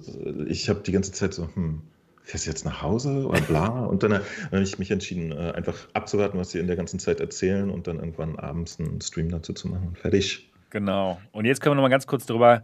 ich 0.47 0.67
habe 0.67 0.81
die 0.81 0.91
ganze 0.91 1.11
Zeit 1.11 1.35
so, 1.35 1.47
hm, 1.53 1.83
fährst 2.25 2.45
du 2.45 2.49
jetzt 2.49 2.65
nach 2.65 2.81
Hause 2.81 3.25
oder 3.27 3.41
bla? 3.41 3.67
Und 3.85 4.03
dann, 4.03 4.11
äh, 4.11 4.19
dann 4.49 4.51
habe 4.51 4.63
ich 4.63 4.79
mich 4.79 4.91
entschieden, 4.91 5.31
äh, 5.31 5.51
einfach 5.51 5.87
abzuwarten, 5.93 6.37
was 6.37 6.51
sie 6.51 6.59
in 6.59 6.67
der 6.67 6.75
ganzen 6.75 6.99
Zeit 6.99 7.19
erzählen 7.19 7.69
und 7.69 7.87
dann 7.87 7.99
irgendwann 7.99 8.37
abends 8.37 8.79
einen 8.79 8.99
Stream 9.01 9.29
dazu 9.29 9.53
zu 9.53 9.67
machen. 9.67 9.95
Fertig. 9.95 10.49
Genau. 10.71 11.21
Und 11.31 11.45
jetzt 11.45 11.61
können 11.61 11.71
wir 11.71 11.75
noch 11.75 11.83
mal 11.83 11.89
ganz 11.89 12.07
kurz 12.07 12.25
darüber, 12.25 12.63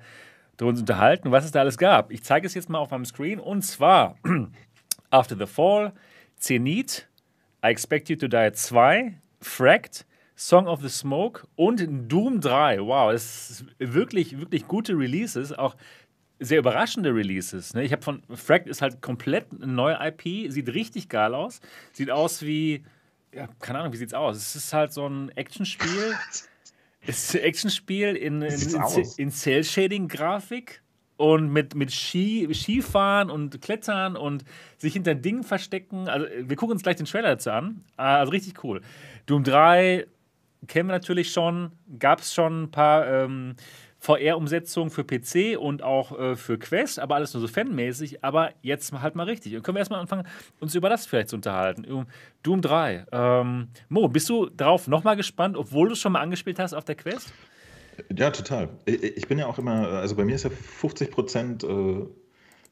darüber 0.57 0.71
uns 0.71 0.79
unterhalten, 0.81 1.31
was 1.31 1.45
es 1.45 1.51
da 1.51 1.61
alles 1.61 1.77
gab. 1.77 2.11
Ich 2.11 2.23
zeige 2.23 2.47
es 2.47 2.53
jetzt 2.53 2.69
mal 2.69 2.79
auf 2.79 2.91
meinem 2.91 3.05
Screen. 3.05 3.39
Und 3.39 3.61
zwar 3.61 4.15
After 5.11 5.37
the 5.37 5.45
Fall, 5.45 5.93
Zenith, 6.37 7.07
I 7.63 7.67
Expect 7.67 8.09
You 8.09 8.15
to 8.15 8.27
Die 8.27 8.51
2, 8.51 9.13
Fracked, 9.39 10.05
Song 10.35 10.67
of 10.67 10.81
the 10.81 10.89
Smoke 10.89 11.43
und 11.55 11.87
Doom 12.11 12.41
3. 12.41 12.79
Wow, 12.79 13.11
das 13.11 13.49
ist 13.49 13.65
wirklich, 13.77 14.39
wirklich 14.39 14.67
gute 14.67 14.97
Releases. 14.97 15.53
Auch 15.53 15.75
sehr 16.41 16.59
überraschende 16.59 17.13
Releases. 17.13 17.73
Ne? 17.73 17.83
Ich 17.83 17.91
habe 17.91 18.01
von 18.01 18.23
Fracked 18.33 18.67
ist 18.67 18.81
halt 18.81 19.01
komplett 19.01 19.47
eine 19.51 19.71
neue 19.71 19.97
IP, 20.01 20.51
sieht 20.51 20.69
richtig 20.69 21.07
geil 21.07 21.33
aus. 21.33 21.61
Sieht 21.93 22.09
aus 22.09 22.41
wie, 22.41 22.83
ja, 23.33 23.47
keine 23.59 23.79
Ahnung, 23.79 23.93
wie 23.93 23.97
sieht's 23.97 24.13
aus? 24.13 24.37
Es 24.37 24.55
ist 24.55 24.73
halt 24.73 24.91
so 24.91 25.07
ein 25.07 25.29
Actionspiel. 25.29 26.15
es 27.05 27.25
ist 27.25 27.35
ein 27.35 27.41
Actionspiel 27.43 28.15
in, 28.15 28.41
in, 28.41 28.59
in, 28.59 29.07
in 29.17 29.31
Cell-Shading-Grafik 29.31 30.81
und 31.17 31.53
mit, 31.53 31.75
mit 31.75 31.91
Ski, 31.91 32.49
Skifahren 32.51 33.29
und 33.29 33.61
Klettern 33.61 34.15
und 34.15 34.43
sich 34.77 34.93
hinter 34.93 35.13
Dingen 35.13 35.43
verstecken. 35.43 36.09
Also, 36.09 36.25
wir 36.39 36.55
gucken 36.55 36.73
uns 36.73 36.81
gleich 36.81 36.95
den 36.95 37.05
Trailer 37.05 37.29
dazu 37.29 37.51
an. 37.51 37.83
Also, 37.95 38.31
richtig 38.31 38.63
cool. 38.63 38.81
Doom 39.27 39.43
3 39.43 40.07
kennen 40.67 40.89
wir 40.89 40.93
natürlich 40.93 41.31
schon. 41.31 41.71
Gab 41.99 42.21
es 42.21 42.33
schon 42.33 42.63
ein 42.63 42.71
paar 42.71 43.07
ähm, 43.07 43.55
VR-Umsetzungen 44.01 44.89
für 44.89 45.03
PC 45.03 45.59
und 45.59 45.83
auch 45.83 46.17
äh, 46.17 46.35
für 46.35 46.57
Quest, 46.57 46.99
aber 46.99 47.15
alles 47.15 47.35
nur 47.35 47.41
so 47.41 47.47
fanmäßig. 47.47 48.23
Aber 48.23 48.51
jetzt 48.63 48.91
halt 48.91 49.15
mal 49.15 49.27
richtig. 49.27 49.55
Und 49.55 49.61
können 49.61 49.75
wir 49.75 49.79
erstmal 49.79 49.99
anfangen, 49.99 50.27
uns 50.59 50.73
über 50.73 50.89
das 50.89 51.05
vielleicht 51.05 51.29
zu 51.29 51.35
unterhalten. 51.35 52.07
Doom 52.41 52.61
3. 52.61 53.05
Ähm, 53.11 53.67
Mo, 53.89 54.07
bist 54.07 54.27
du 54.27 54.47
darauf 54.47 54.87
nochmal 54.87 55.15
gespannt, 55.15 55.55
obwohl 55.55 55.87
du 55.87 55.93
es 55.93 55.99
schon 55.99 56.13
mal 56.13 56.21
angespielt 56.21 56.57
hast 56.57 56.73
auf 56.73 56.83
der 56.83 56.95
Quest? 56.95 57.31
Ja, 58.15 58.31
total. 58.31 58.69
Ich 58.85 59.27
bin 59.27 59.37
ja 59.37 59.45
auch 59.45 59.59
immer, 59.59 59.87
also 59.89 60.15
bei 60.15 60.25
mir 60.25 60.33
ist 60.33 60.43
ja 60.43 60.49
50 60.49 61.11
Prozent 61.11 61.63
äh, 61.63 62.07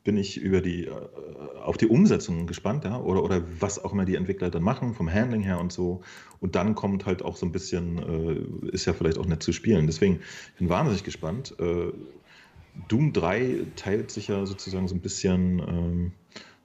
bin 0.10 0.18
ich 0.18 0.42
über 0.42 0.60
die, 0.60 0.86
äh, 0.86 0.92
auf 1.64 1.78
die 1.78 1.86
Umsetzung 1.86 2.48
gespannt, 2.48 2.84
ja, 2.84 3.00
oder, 3.00 3.24
oder 3.24 3.44
was 3.60 3.78
auch 3.78 3.94
immer 3.94 4.06
die 4.06 4.16
Entwickler 4.16 4.50
dann 4.50 4.64
machen, 4.64 4.96
vom 4.96 5.08
Handling 5.08 5.44
her 5.44 5.60
und 5.60 5.72
so. 5.72 6.02
Und 6.40 6.56
dann 6.56 6.74
kommt 6.74 7.06
halt 7.06 7.22
auch 7.22 7.38
so 7.38 7.46
ein 7.46 7.52
bisschen, 7.52 8.64
äh, 8.66 8.70
ist 8.72 8.86
ja 8.86 8.94
vielleicht 8.94 9.20
auch 9.20 9.28
nett 9.28 9.44
zu 9.44 9.54
spielen. 9.54 9.86
Deswegen 9.86 10.16
bin 10.58 10.66
ich 10.66 10.70
wahnsinnig 10.70 11.04
gespannt. 11.04 11.54
Äh, 11.60 11.92
Doom 12.88 13.14
3 13.14 13.68
teilt 13.76 14.10
sich 14.10 14.30
ja 14.30 14.48
sozusagen 14.48 14.88
so 14.88 14.96
ein 14.96 15.02
bisschen 15.02 15.60
ähm, 15.60 16.12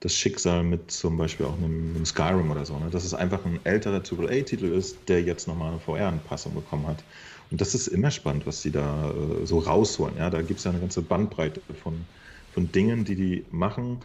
das 0.01 0.15
Schicksal 0.15 0.65
mit 0.65 0.91
zum 0.91 1.19
Beispiel 1.19 1.45
auch 1.45 1.59
einem, 1.59 1.97
einem 1.97 2.07
Skyrim 2.07 2.51
oder 2.51 2.65
so. 2.65 2.79
Ne? 2.79 2.89
Dass 2.91 3.05
es 3.05 3.13
einfach 3.13 3.45
ein 3.45 3.61
älterer 3.65 4.01
AAA-Titel 4.01 4.69
ist, 4.69 4.97
der 5.09 5.21
jetzt 5.23 5.49
nochmal 5.49 5.73
eine 5.73 5.81
VR-Anpassung 5.81 6.55
bekommen 6.55 6.87
hat. 6.87 7.05
Und 7.51 7.61
das 7.61 7.75
ist 7.75 7.89
immer 7.89 8.11
spannend, 8.11 8.47
was 8.47 8.63
sie 8.63 8.71
da 8.71 9.11
äh, 9.11 9.45
so 9.45 9.59
rausholen. 9.59 10.17
Ja? 10.17 10.31
Da 10.31 10.41
gibt 10.41 10.61
es 10.61 10.65
ja 10.65 10.71
eine 10.71 10.81
ganze 10.81 11.03
Bandbreite 11.03 11.61
von, 11.83 12.07
von 12.55 12.73
Dingen, 12.73 13.05
die 13.05 13.17
die 13.17 13.45
machen. 13.51 14.01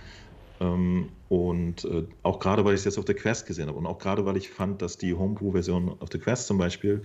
Ähm, 0.60 1.10
und 1.30 1.86
äh, 1.86 2.04
auch 2.24 2.40
gerade, 2.40 2.66
weil 2.66 2.74
ich 2.74 2.80
es 2.80 2.86
jetzt 2.86 2.98
auf 2.98 3.06
der 3.06 3.16
Quest 3.16 3.46
gesehen 3.46 3.68
habe 3.68 3.78
und 3.78 3.86
auch 3.86 4.00
gerade, 4.00 4.26
weil 4.26 4.36
ich 4.36 4.50
fand, 4.50 4.82
dass 4.82 4.98
die 4.98 5.14
Homebrew-Version 5.14 5.96
auf 6.00 6.10
der 6.10 6.20
Quest 6.20 6.48
zum 6.48 6.58
Beispiel 6.58 7.04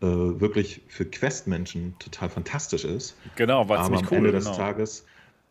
äh, 0.00 0.06
wirklich 0.06 0.82
für 0.88 1.04
Quest-Menschen 1.04 1.94
total 1.98 2.30
fantastisch 2.30 2.84
ist. 2.84 3.16
Genau, 3.36 3.68
war 3.68 3.80
aber 3.80 3.84
ziemlich 3.84 4.02
am 4.02 4.08
cool. 4.10 4.16
Ende 4.18 4.32
des 4.32 4.44
genau. 4.44 4.56
Tages 4.56 5.04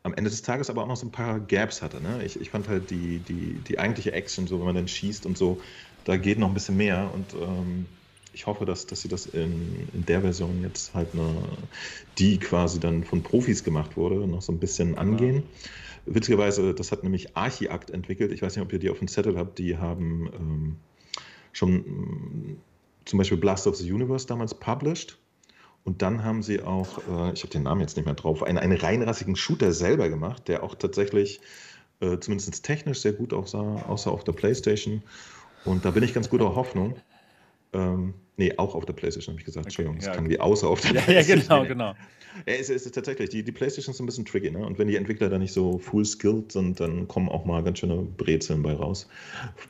am 0.03 0.13
Ende 0.13 0.29
des 0.29 0.41
Tages 0.41 0.69
aber 0.69 0.83
auch 0.83 0.87
noch 0.87 0.97
so 0.97 1.07
ein 1.07 1.11
paar 1.11 1.39
Gaps 1.39 1.81
hatte. 1.81 2.01
Ne? 2.01 2.23
Ich, 2.23 2.39
ich 2.39 2.49
fand 2.49 2.67
halt 2.67 2.89
die, 2.91 3.19
die, 3.19 3.53
die 3.67 3.79
eigentliche 3.79 4.11
Action, 4.11 4.47
so 4.47 4.59
wenn 4.59 4.65
man 4.65 4.75
dann 4.75 4.87
schießt 4.87 5.25
und 5.25 5.37
so, 5.37 5.61
da 6.03 6.17
geht 6.17 6.37
noch 6.37 6.49
ein 6.49 6.53
bisschen 6.53 6.77
mehr 6.77 7.09
und 7.13 7.33
ähm, 7.33 7.85
ich 8.33 8.47
hoffe, 8.47 8.65
dass, 8.65 8.87
dass 8.87 9.01
sie 9.01 9.07
das 9.07 9.27
in, 9.27 9.87
in 9.93 10.05
der 10.05 10.21
Version 10.21 10.61
jetzt 10.63 10.93
halt 10.93 11.13
eine, 11.13 11.35
die 12.17 12.39
quasi 12.39 12.79
dann 12.79 13.03
von 13.03 13.21
Profis 13.21 13.63
gemacht 13.63 13.95
wurde, 13.95 14.27
noch 14.27 14.41
so 14.41 14.51
ein 14.51 14.59
bisschen 14.59 14.97
angehen. 14.97 15.43
Witzigerweise, 16.05 16.73
das 16.73 16.91
hat 16.91 17.03
nämlich 17.03 17.37
Archiakt 17.37 17.91
entwickelt. 17.91 18.31
Ich 18.31 18.41
weiß 18.41 18.55
nicht, 18.55 18.65
ob 18.65 18.73
ihr 18.73 18.79
die 18.79 18.89
auf 18.89 18.99
dem 18.99 19.07
Zettel 19.07 19.37
habt. 19.37 19.59
Die 19.59 19.77
haben 19.77 20.29
ähm, 20.33 20.75
schon 21.53 21.75
mm, 21.75 22.57
zum 23.05 23.17
Beispiel 23.19 23.37
Blast 23.37 23.67
of 23.67 23.75
the 23.75 23.89
Universe 23.89 24.27
damals 24.27 24.53
published. 24.53 25.17
Und 25.85 26.01
dann 26.01 26.23
haben 26.23 26.43
sie 26.43 26.61
auch, 26.61 26.97
äh, 26.99 27.33
ich 27.33 27.43
habe 27.43 27.51
den 27.51 27.63
Namen 27.63 27.81
jetzt 27.81 27.95
nicht 27.95 28.05
mehr 28.05 28.15
drauf, 28.15 28.43
einen, 28.43 28.57
einen 28.57 28.77
reinrassigen 28.77 29.35
Shooter 29.35 29.71
selber 29.71 30.09
gemacht, 30.09 30.47
der 30.47 30.63
auch 30.63 30.75
tatsächlich 30.75 31.39
äh, 31.99 32.17
zumindest 32.19 32.63
technisch 32.65 32.99
sehr 32.99 33.13
gut 33.13 33.33
aussah, 33.33 33.83
außer 33.87 34.11
auf 34.11 34.23
der 34.23 34.33
Playstation. 34.33 35.03
Und 35.65 35.85
da 35.85 35.91
bin 35.91 36.03
ich 36.03 36.13
ganz 36.13 36.29
guter 36.29 36.55
Hoffnung. 36.55 36.95
Ähm, 37.71 38.13
nee, 38.37 38.53
auch 38.57 38.75
auf 38.75 38.85
der 38.85 38.93
Playstation 38.93 39.33
habe 39.33 39.39
ich 39.41 39.45
gesagt. 39.45 39.65
Entschuldigung, 39.65 39.97
das 39.97 40.07
ja. 40.07 40.13
kann 40.13 40.29
wie 40.29 40.39
außer 40.39 40.67
auf 40.67 40.81
der 40.81 40.91
Ja, 40.91 40.97
ja, 40.97 41.03
Playstation. 41.05 41.39
genau, 41.39 41.61
Nee, 41.63 41.67
genau. 41.69 41.95
Ja, 42.47 42.53
es 42.53 42.61
ist, 42.61 42.69
es 42.69 42.85
ist 42.87 42.95
tatsächlich, 42.95 43.29
die, 43.29 43.43
die 43.43 43.51
Playstation 43.51 43.93
ist 43.93 43.99
ein 43.99 44.05
bisschen 44.05 44.25
tricky, 44.25 44.49
ne? 44.49 44.65
Und 44.65 44.79
wenn 44.79 44.87
die 44.87 44.95
Entwickler 44.95 45.29
da 45.29 45.37
nicht 45.37 45.53
so 45.53 45.77
full 45.77 46.03
skilled 46.03 46.51
sind, 46.51 46.79
dann 46.79 47.07
kommen 47.07 47.29
auch 47.29 47.45
mal 47.45 47.63
ganz 47.63 47.79
schöne 47.79 47.97
Brezeln 47.97 48.63
bei 48.63 48.73
raus. 48.73 49.07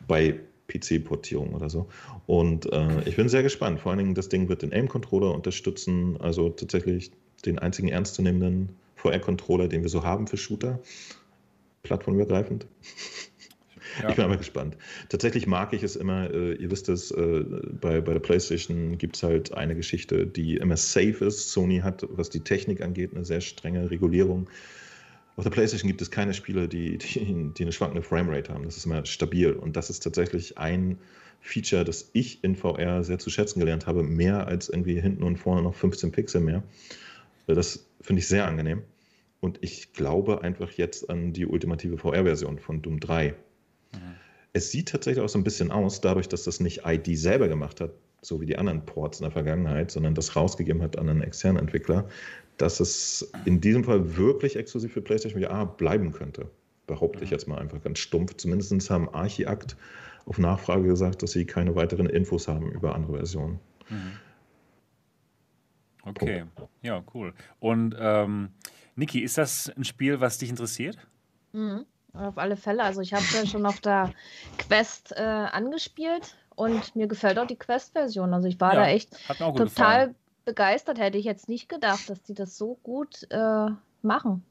Bei 0.07 0.39
PC-Portierung 0.67 1.53
oder 1.53 1.69
so. 1.69 1.87
Und 2.25 2.71
äh, 2.71 3.07
ich 3.07 3.15
bin 3.15 3.27
sehr 3.29 3.43
gespannt. 3.43 3.81
Vor 3.81 3.91
allen 3.91 3.99
Dingen, 3.99 4.15
das 4.15 4.29
Ding 4.29 4.47
wird 4.47 4.61
den 4.61 4.71
AIM-Controller 4.71 5.33
unterstützen, 5.33 6.17
also 6.19 6.49
tatsächlich 6.49 7.11
den 7.45 7.59
einzigen 7.59 7.89
ernstzunehmenden 7.89 8.69
VR-Controller, 8.95 9.67
den 9.67 9.81
wir 9.81 9.89
so 9.89 10.03
haben 10.03 10.27
für 10.27 10.37
Shooter. 10.37 10.79
Plattformübergreifend. 11.83 12.65
Ja. 14.01 14.09
Ich 14.09 14.15
bin 14.15 14.25
aber 14.25 14.37
gespannt. 14.37 14.77
Tatsächlich 15.09 15.47
mag 15.47 15.73
ich 15.73 15.83
es 15.83 15.95
immer, 15.95 16.29
äh, 16.31 16.53
ihr 16.55 16.71
wisst 16.71 16.89
es, 16.89 17.11
äh, 17.11 17.43
bei, 17.79 18.01
bei 18.01 18.13
der 18.13 18.19
PlayStation 18.19 18.97
gibt 18.97 19.15
es 19.15 19.23
halt 19.23 19.53
eine 19.53 19.75
Geschichte, 19.75 20.25
die 20.25 20.57
immer 20.57 20.77
safe 20.77 21.25
ist. 21.25 21.51
Sony 21.51 21.79
hat, 21.79 22.05
was 22.09 22.29
die 22.29 22.41
Technik 22.41 22.81
angeht, 22.81 23.11
eine 23.13 23.25
sehr 23.25 23.41
strenge 23.41 23.91
Regulierung. 23.91 24.49
Auf 25.35 25.43
der 25.43 25.51
PlayStation 25.51 25.87
gibt 25.87 26.01
es 26.01 26.11
keine 26.11 26.33
Spiele, 26.33 26.67
die, 26.67 26.97
die, 26.99 27.53
die 27.55 27.63
eine 27.63 27.71
schwankende 27.71 28.03
Framerate 28.03 28.53
haben. 28.53 28.65
Das 28.65 28.77
ist 28.77 28.85
immer 28.85 29.05
stabil. 29.05 29.51
Und 29.51 29.75
das 29.75 29.89
ist 29.89 30.01
tatsächlich 30.01 30.57
ein 30.57 30.97
Feature, 31.41 31.83
das 31.83 32.09
ich 32.13 32.43
in 32.43 32.55
VR 32.55 33.03
sehr 33.03 33.19
zu 33.19 33.29
schätzen 33.29 33.59
gelernt 33.59 33.85
habe, 33.85 34.01
mehr 34.01 34.47
als 34.47 34.69
irgendwie 34.69 34.99
hinten 34.99 35.23
und 35.23 35.37
vorne 35.37 35.61
noch 35.61 35.75
15 35.75 36.11
Pixel 36.11 36.41
mehr. 36.41 36.63
Das 37.47 37.85
finde 38.01 38.21
ich 38.21 38.27
sehr 38.27 38.47
angenehm. 38.47 38.83
Und 39.41 39.59
ich 39.61 39.91
glaube 39.91 40.41
einfach 40.41 40.71
jetzt 40.71 41.09
an 41.09 41.33
die 41.33 41.45
ultimative 41.45 41.97
VR-Version 41.97 42.59
von 42.59 42.81
Doom 42.81 43.01
3. 43.01 43.35
Es 44.53 44.71
sieht 44.71 44.89
tatsächlich 44.89 45.23
auch 45.23 45.29
so 45.29 45.39
ein 45.39 45.43
bisschen 45.43 45.71
aus, 45.71 46.01
dadurch, 46.01 46.29
dass 46.29 46.43
das 46.43 46.59
nicht 46.59 46.81
ID 46.85 47.17
selber 47.17 47.47
gemacht 47.47 47.81
hat, 47.81 47.91
so 48.21 48.39
wie 48.39 48.45
die 48.45 48.57
anderen 48.57 48.85
Ports 48.85 49.19
in 49.19 49.23
der 49.23 49.31
Vergangenheit, 49.31 49.91
sondern 49.91 50.15
das 50.15 50.35
rausgegeben 50.35 50.81
hat 50.81 50.97
an 50.97 51.09
einen 51.09 51.21
externen 51.21 51.59
Entwickler, 51.59 52.07
dass 52.57 52.79
es 52.79 53.31
in 53.45 53.61
diesem 53.61 53.83
Fall 53.83 54.15
wirklich 54.15 54.55
exklusiv 54.55 54.93
für 54.93 55.01
PlayStation 55.01 55.41
VR 55.41 55.65
bleiben 55.65 56.11
könnte. 56.11 56.49
Behaupte 56.85 57.23
ich 57.23 57.31
jetzt 57.31 57.47
mal 57.47 57.57
einfach 57.57 57.81
ganz 57.81 57.99
stumpf. 57.99 58.35
Zumindest 58.35 58.89
haben 58.89 59.09
Archiakt 59.09 59.75
auf 60.25 60.37
Nachfrage 60.37 60.87
gesagt, 60.87 61.23
dass 61.23 61.31
sie 61.31 61.45
keine 61.45 61.75
weiteren 61.75 62.05
Infos 62.05 62.47
haben 62.47 62.71
über 62.71 62.95
andere 62.95 63.17
Versionen. 63.17 63.59
Okay, 66.03 66.45
ja, 66.81 67.03
cool. 67.13 67.33
Und 67.59 67.95
ähm, 67.97 68.49
Niki, 68.95 69.19
ist 69.19 69.37
das 69.37 69.69
ein 69.75 69.83
Spiel, 69.83 70.19
was 70.19 70.37
dich 70.37 70.49
interessiert? 70.49 70.97
Mhm. 71.53 71.85
Auf 72.13 72.37
alle 72.37 72.55
Fälle. 72.57 72.83
Also 72.83 73.01
ich 73.01 73.13
habe 73.13 73.23
ja 73.33 73.45
schon 73.45 73.65
auf 73.65 73.79
der 73.81 74.11
Quest 74.57 75.13
äh, 75.17 75.21
angespielt 75.21 76.35
und 76.55 76.95
mir 76.95 77.07
gefällt 77.07 77.39
auch 77.39 77.47
die 77.47 77.55
Quest-Version. 77.57 78.33
Also 78.33 78.47
ich 78.47 78.59
war 78.59 78.75
Ja, 78.75 78.81
da 78.81 78.87
echt 78.87 79.11
total 79.27 79.53
gefallen. 79.53 80.15
begeistert. 80.45 80.99
Hätte 80.99 81.17
ich 81.17 81.25
jetzt 81.25 81.49
nicht 81.49 81.69
gedacht, 81.69 82.09
dass 82.09 82.21
die 82.23 82.33
das 82.35 82.57
so 82.57 82.75
gut 82.83 83.25
äh, 83.31 83.67
machen. 84.03 84.43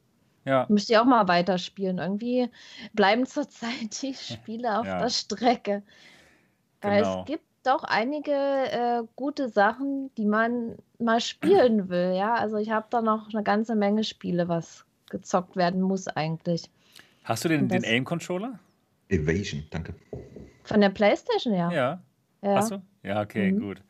Ja, 0.44 0.66
Müsste 0.68 0.92
ich 0.92 0.98
auch 0.98 1.04
mal 1.04 1.28
weiterspielen. 1.28 1.98
Irgendwie 1.98 2.50
bleiben 2.94 3.26
zurzeit 3.26 4.02
die 4.02 4.14
Spiele 4.14 4.80
auf 4.80 4.86
Ja. 4.86 4.98
der 4.98 5.10
Strecke. 5.10 5.82
Weil 6.80 7.02
Genau. 7.02 7.20
es 7.20 7.26
gibt 7.26 7.44
doch 7.62 7.84
einige 7.84 8.32
äh, 8.32 9.02
gute 9.14 9.48
Sachen, 9.48 10.12
die 10.16 10.26
man 10.26 10.74
mal 10.98 11.20
spielen 11.20 11.88
will. 11.88 12.14
Ja, 12.16 12.34
also 12.34 12.56
ich 12.56 12.70
habe 12.72 12.86
da 12.90 13.02
noch 13.02 13.32
eine 13.32 13.44
ganze 13.44 13.76
Menge 13.76 14.02
Spiele, 14.02 14.48
was 14.48 14.84
gezockt 15.08 15.54
werden 15.54 15.80
muss 15.80 16.08
eigentlich. 16.08 16.68
Hast 17.24 17.44
du 17.44 17.48
den, 17.48 17.68
den 17.68 17.84
Aim-Controller? 17.84 18.58
Evasion, 19.08 19.64
danke. 19.70 19.94
Von 20.64 20.80
der 20.80 20.90
PlayStation, 20.90 21.54
ja. 21.54 21.70
Ja. 21.72 22.02
Ja. 22.42 22.54
Hast 22.56 22.70
du? 22.72 22.82
Ja, 23.02 23.20
okay, 23.20 23.52
Mhm. 23.52 23.60
gut. 23.60 23.82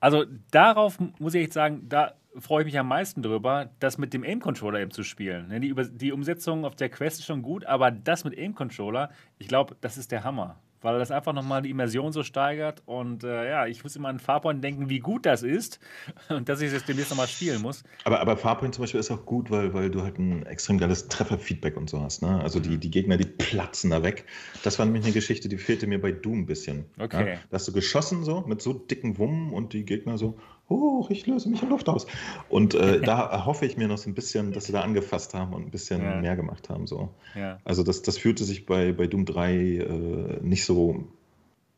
Also 0.00 0.24
darauf 0.50 0.98
muss 1.18 1.34
ich 1.34 1.42
echt 1.44 1.52
sagen, 1.52 1.88
da 1.88 2.14
freue 2.38 2.62
ich 2.62 2.66
mich 2.66 2.78
am 2.78 2.88
meisten 2.88 3.22
drüber, 3.22 3.70
das 3.78 3.98
mit 3.98 4.14
dem 4.14 4.24
Aim-Controller 4.24 4.80
eben 4.80 4.90
zu 4.90 5.02
spielen. 5.02 5.48
Ne, 5.48 5.60
Die, 5.60 5.68
Über 5.68 5.84
die 5.84 6.12
Umsetzung 6.12 6.64
auf 6.64 6.74
der 6.74 6.88
Quest 6.88 7.20
ist 7.20 7.26
schon 7.26 7.42
gut, 7.42 7.64
aber 7.66 7.90
das 7.90 8.24
mit 8.24 8.36
Aim-Controller, 8.36 9.10
ich 9.38 9.48
glaube, 9.48 9.76
das 9.80 9.98
ist 9.98 10.10
der 10.10 10.24
Hammer. 10.24 10.58
Weil 10.82 10.98
das 10.98 11.10
einfach 11.10 11.32
nochmal 11.32 11.62
die 11.62 11.70
Immersion 11.70 12.12
so 12.12 12.22
steigert. 12.22 12.82
Und 12.86 13.24
äh, 13.24 13.48
ja, 13.48 13.66
ich 13.66 13.82
muss 13.82 13.96
immer 13.96 14.08
an 14.08 14.18
Farpoint 14.18 14.62
denken, 14.62 14.88
wie 14.88 14.98
gut 14.98 15.26
das 15.26 15.42
ist. 15.42 15.80
Und 16.28 16.48
dass 16.48 16.60
ich 16.60 16.68
es 16.68 16.72
jetzt 16.74 16.88
demnächst 16.88 17.10
nochmal 17.10 17.28
spielen 17.28 17.62
muss. 17.62 17.84
Aber, 18.04 18.20
aber 18.20 18.36
Farpoint 18.36 18.74
zum 18.74 18.82
Beispiel 18.82 19.00
ist 19.00 19.10
auch 19.10 19.24
gut, 19.24 19.50
weil, 19.50 19.72
weil 19.74 19.90
du 19.90 20.02
halt 20.02 20.18
ein 20.18 20.44
extrem 20.46 20.78
geiles 20.78 21.08
Trefferfeedback 21.08 21.76
und 21.76 21.88
so 21.88 22.00
hast. 22.00 22.22
Ne? 22.22 22.40
Also 22.42 22.60
die, 22.60 22.78
die 22.78 22.90
Gegner, 22.90 23.16
die 23.16 23.26
platzen 23.26 23.90
da 23.90 24.02
weg. 24.02 24.26
Das 24.62 24.78
war 24.78 24.86
nämlich 24.86 25.04
eine 25.04 25.12
Geschichte, 25.12 25.48
die 25.48 25.58
fehlte 25.58 25.86
mir 25.86 26.00
bei 26.00 26.12
Doom 26.12 26.40
ein 26.40 26.46
bisschen. 26.46 26.86
Okay. 26.98 27.34
Ja? 27.34 27.38
Da 27.50 27.54
hast 27.54 27.68
du 27.68 27.72
geschossen 27.72 28.24
so 28.24 28.42
mit 28.46 28.60
so 28.62 28.72
dicken 28.72 29.18
Wummen 29.18 29.52
und 29.52 29.72
die 29.72 29.84
Gegner 29.84 30.18
so, 30.18 30.38
hoch, 30.80 31.10
ich 31.10 31.26
löse 31.26 31.48
mich 31.48 31.62
in 31.62 31.68
Luft 31.70 31.88
aus. 31.88 32.06
Und 32.48 32.74
äh, 32.74 33.00
da 33.04 33.26
erhoffe 33.26 33.66
ich 33.66 33.76
mir 33.76 33.88
noch 33.88 33.98
so 33.98 34.10
ein 34.10 34.14
bisschen, 34.14 34.52
dass 34.52 34.64
sie 34.66 34.72
da 34.72 34.80
angefasst 34.82 35.34
haben 35.34 35.52
und 35.52 35.62
ein 35.66 35.70
bisschen 35.70 36.02
Ja. 36.02 36.20
mehr 36.20 36.36
gemacht 36.36 36.68
haben. 36.70 36.86
So. 36.86 37.10
Ja. 37.34 37.58
Also 37.64 37.82
das, 37.82 38.02
das 38.02 38.18
fühlte 38.18 38.44
sich 38.44 38.66
bei, 38.66 38.92
bei 38.92 39.06
Doom 39.06 39.24
3 39.24 39.52
äh, 39.54 40.38
nicht 40.42 40.64
so 40.64 41.04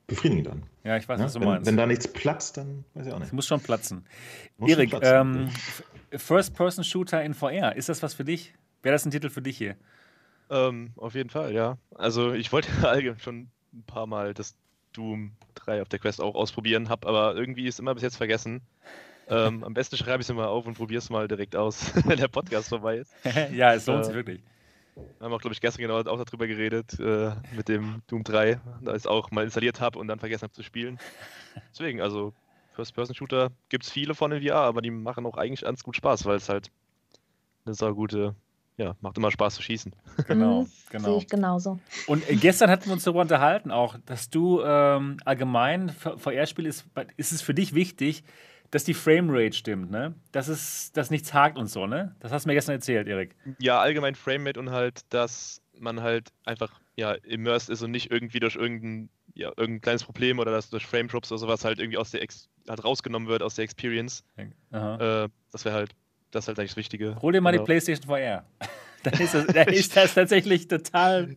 befriedigend 0.07 0.49
an. 0.49 0.63
ja, 0.85 0.97
ich 0.99 1.09
weiß, 1.09 1.19
Ja? 1.19 1.25
was 1.27 1.33
du 1.33 1.41
Wenn, 1.41 1.49
meinst. 1.49 1.67
wenn 1.67 1.77
da 1.79 1.87
nichts 1.87 2.07
platzt, 2.09 2.57
dann 2.59 2.85
weiß 2.95 3.07
ich 3.07 3.13
auch 3.13 3.17
Es 3.17 3.23
nicht. 3.25 3.33
muss 3.33 3.47
schon 3.47 3.61
platzen. 3.61 4.05
Muss 4.59 4.71
schon 4.71 4.79
Erik, 4.81 4.91
platzen. 4.91 5.49
ähm, 6.13 6.19
First-Person-Shooter 6.19 7.23
in 7.23 7.35
VR, 7.35 7.77
ist 7.77 7.89
das 7.89 8.03
was 8.03 8.15
für 8.15 8.25
dich? 8.25 8.55
Wäre 8.83 8.95
das 8.95 9.05
ein 9.07 9.11
Titel 9.11 9.31
für 9.31 9.43
dich 9.43 9.57
hier? 9.57 9.77
Ähm, 10.51 10.91
auf 10.97 11.15
jeden 11.15 11.31
Fall, 11.31 11.55
ja. 11.55 11.79
Also 11.95 12.33
ich 12.33 12.53
wollte 12.53 12.69
allgemein 12.89 13.19
schon 13.19 13.49
ein 13.73 13.83
paar 13.87 14.07
Mal 14.07 14.35
das 14.35 14.55
Doom 14.95 15.33
3 15.55 15.83
auf 15.83 15.89
der 15.89 15.99
Quest 15.99 16.21
auch 16.21 16.35
ausprobieren, 16.35 16.89
habe 16.89 17.07
aber 17.07 17.35
irgendwie 17.37 17.67
ist 17.67 17.79
immer 17.79 17.95
bis 17.95 18.03
jetzt 18.03 18.17
vergessen. 18.17 18.63
Ähm, 19.29 19.65
am 19.65 19.73
besten 19.75 19.97
schreibe 19.97 20.21
ich 20.21 20.27
es 20.27 20.31
immer 20.31 20.49
auf 20.49 20.67
und 20.67 20.75
probiere 20.75 20.99
es 20.99 21.09
mal 21.11 21.29
direkt 21.29 21.57
aus, 21.57 21.93
wenn 22.07 22.19
der 22.19 22.29
Podcast 22.29 22.69
vorbei 22.69 22.99
ist. 22.99 23.13
ja, 23.53 23.75
es 23.75 23.87
lohnt 23.87 24.01
Äh, 24.01 24.05
sich 24.05 24.15
wirklich. 24.15 24.43
Wir 24.95 25.25
haben 25.25 25.33
auch, 25.33 25.41
glaube 25.41 25.55
ich, 25.55 25.61
gestern 25.61 25.83
genau 25.83 25.99
auch 25.99 26.25
darüber 26.25 26.47
geredet, 26.47 26.99
äh, 27.01 27.33
mit 27.57 27.69
dem 27.69 28.03
Doom 28.07 28.23
3, 28.23 28.61
da 28.83 28.93
ich 28.93 28.99
es 28.99 29.07
auch 29.07 29.31
mal 29.31 29.45
installiert 29.45 29.81
habe 29.81 29.99
und 29.99 30.07
dann 30.09 30.19
vergessen 30.21 30.45
habe 30.45 30.53
zu 30.53 30.63
spielen. 30.63 30.99
Deswegen, 31.73 32.01
also 32.01 32.33
First-Person-Shooter 32.75 33.51
gibt 33.71 33.85
es 33.85 33.91
viele 33.91 34.15
von 34.15 34.31
in 34.31 34.47
VR, 34.47 34.57
aber 34.61 34.83
die 34.83 34.91
machen 34.91 35.27
auch 35.27 35.37
eigentlich 35.37 35.63
ganz 35.63 35.83
gut 35.83 35.97
Spaß, 35.97 36.27
weil 36.27 36.37
es 36.37 36.49
halt 36.49 36.71
eine 37.65 37.75
saugute, 37.75 38.35
ja, 38.77 38.97
macht 39.01 39.17
immer 39.19 39.31
Spaß 39.31 39.55
zu 39.57 39.63
schießen. 39.63 39.95
Genau, 40.29 40.63
Mhm, 40.63 40.67
Sehe 40.67 40.91
genau. 40.91 41.19
ich 41.19 41.27
genauso. 41.29 41.79
Und 42.07 42.29
äh, 42.29 42.37
gestern 42.37 42.71
hatten 42.71 42.87
wir 42.87 42.93
uns 42.93 43.05
darüber 43.05 43.21
unterhalten 43.23 43.71
auch, 43.71 43.97
dass 44.07 44.31
du 44.31 44.63
ähm, 44.63 45.17
allgemein 45.25 45.91
VR-Spiel 45.91 46.67
ist, 46.67 46.87
ist 47.17 47.33
es 47.33 47.43
für 47.43 47.55
dich 47.55 47.75
wichtig, 47.75 48.25
dass 48.71 48.85
die 48.85 48.95
Framerate 48.95 49.53
stimmt, 49.57 49.91
ne? 49.91 50.15
Dass 50.33 50.49
es, 50.49 50.91
dass 50.93 51.11
nichts 51.11 51.33
hakt 51.33 51.59
und 51.59 51.69
so, 51.69 51.87
ne? 51.87 52.17
Das 52.21 52.33
hast 52.33 52.45
du 52.45 52.49
mir 52.49 52.55
gestern 52.55 52.73
erzählt, 52.75 53.07
Erik. 53.07 53.37
Ja, 53.59 53.81
allgemein 53.81 54.15
Framerate 54.17 54.59
und 54.59 54.71
halt, 54.71 55.03
dass 55.13 55.61
man 55.79 56.03
halt 56.03 56.31
einfach 56.45 56.73
ja 56.97 57.13
immersed 57.13 57.71
ist 57.71 57.83
und 57.83 57.91
nicht 57.93 58.11
irgendwie 58.11 58.41
durch 58.41 58.57
irgendein, 58.57 59.11
ja, 59.35 59.49
irgendein 59.57 59.81
kleines 59.81 60.05
Problem 60.05 60.39
oder 60.39 60.51
dass 60.53 60.71
durch 60.71 60.87
Frame 60.87 61.09
Drops 61.09 61.31
oder 61.33 61.39
sowas 61.39 61.65
halt 61.65 61.79
irgendwie 61.79 61.99
aus 61.99 62.11
der 62.13 62.23
Ex 62.23 62.49
halt 62.69 62.83
rausgenommen 62.85 63.29
wird 63.29 63.43
aus 63.43 63.55
der 63.57 63.65
Experience. 63.65 64.25
Aha. 64.73 65.25
Äh, 65.25 65.29
das 65.53 65.65
wäre 65.65 65.75
halt, 65.75 65.91
das 66.35 66.45
ist 66.45 66.49
halt 66.49 66.59
eigentlich 66.59 66.71
das 66.73 66.77
Wichtige. 66.77 67.17
Hol 67.23 67.33
dir 67.33 67.41
mal 67.41 67.53
die 67.53 67.59
Genau. 67.59 67.67
PlayStation 67.67 68.07
VR. 68.07 68.45
Da 69.05 69.11
ist 69.11 69.35
das, 69.35 69.47
da 69.49 69.63
ist 69.65 69.95
das 69.95 70.15
tatsächlich 70.15 70.67
total 70.67 71.37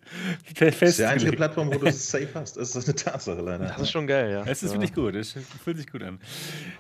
Das 0.58 0.82
ist 0.82 1.00
die 1.00 1.04
einzige. 1.04 1.34
Plattform, 1.34 1.68
wo 1.68 1.78
du 1.78 1.88
es 1.88 2.10
safe 2.10 2.30
hast. 2.36 2.56
Das 2.56 2.74
ist 2.74 2.88
eine 2.88 2.96
Tatsache 2.96 3.42
leider. 3.42 3.66
Das 3.66 3.82
ist 3.82 3.92
schon 3.92 4.08
geil, 4.08 4.32
ja. 4.32 4.44
Es 4.46 4.64
ist 4.64 4.72
ja. 4.72 4.76
wirklich 4.78 4.94
gut. 4.94 5.16
Es 5.16 5.34
fühlt 5.66 5.76
sich 5.76 5.92
gut 5.92 6.02
an. 6.02 6.22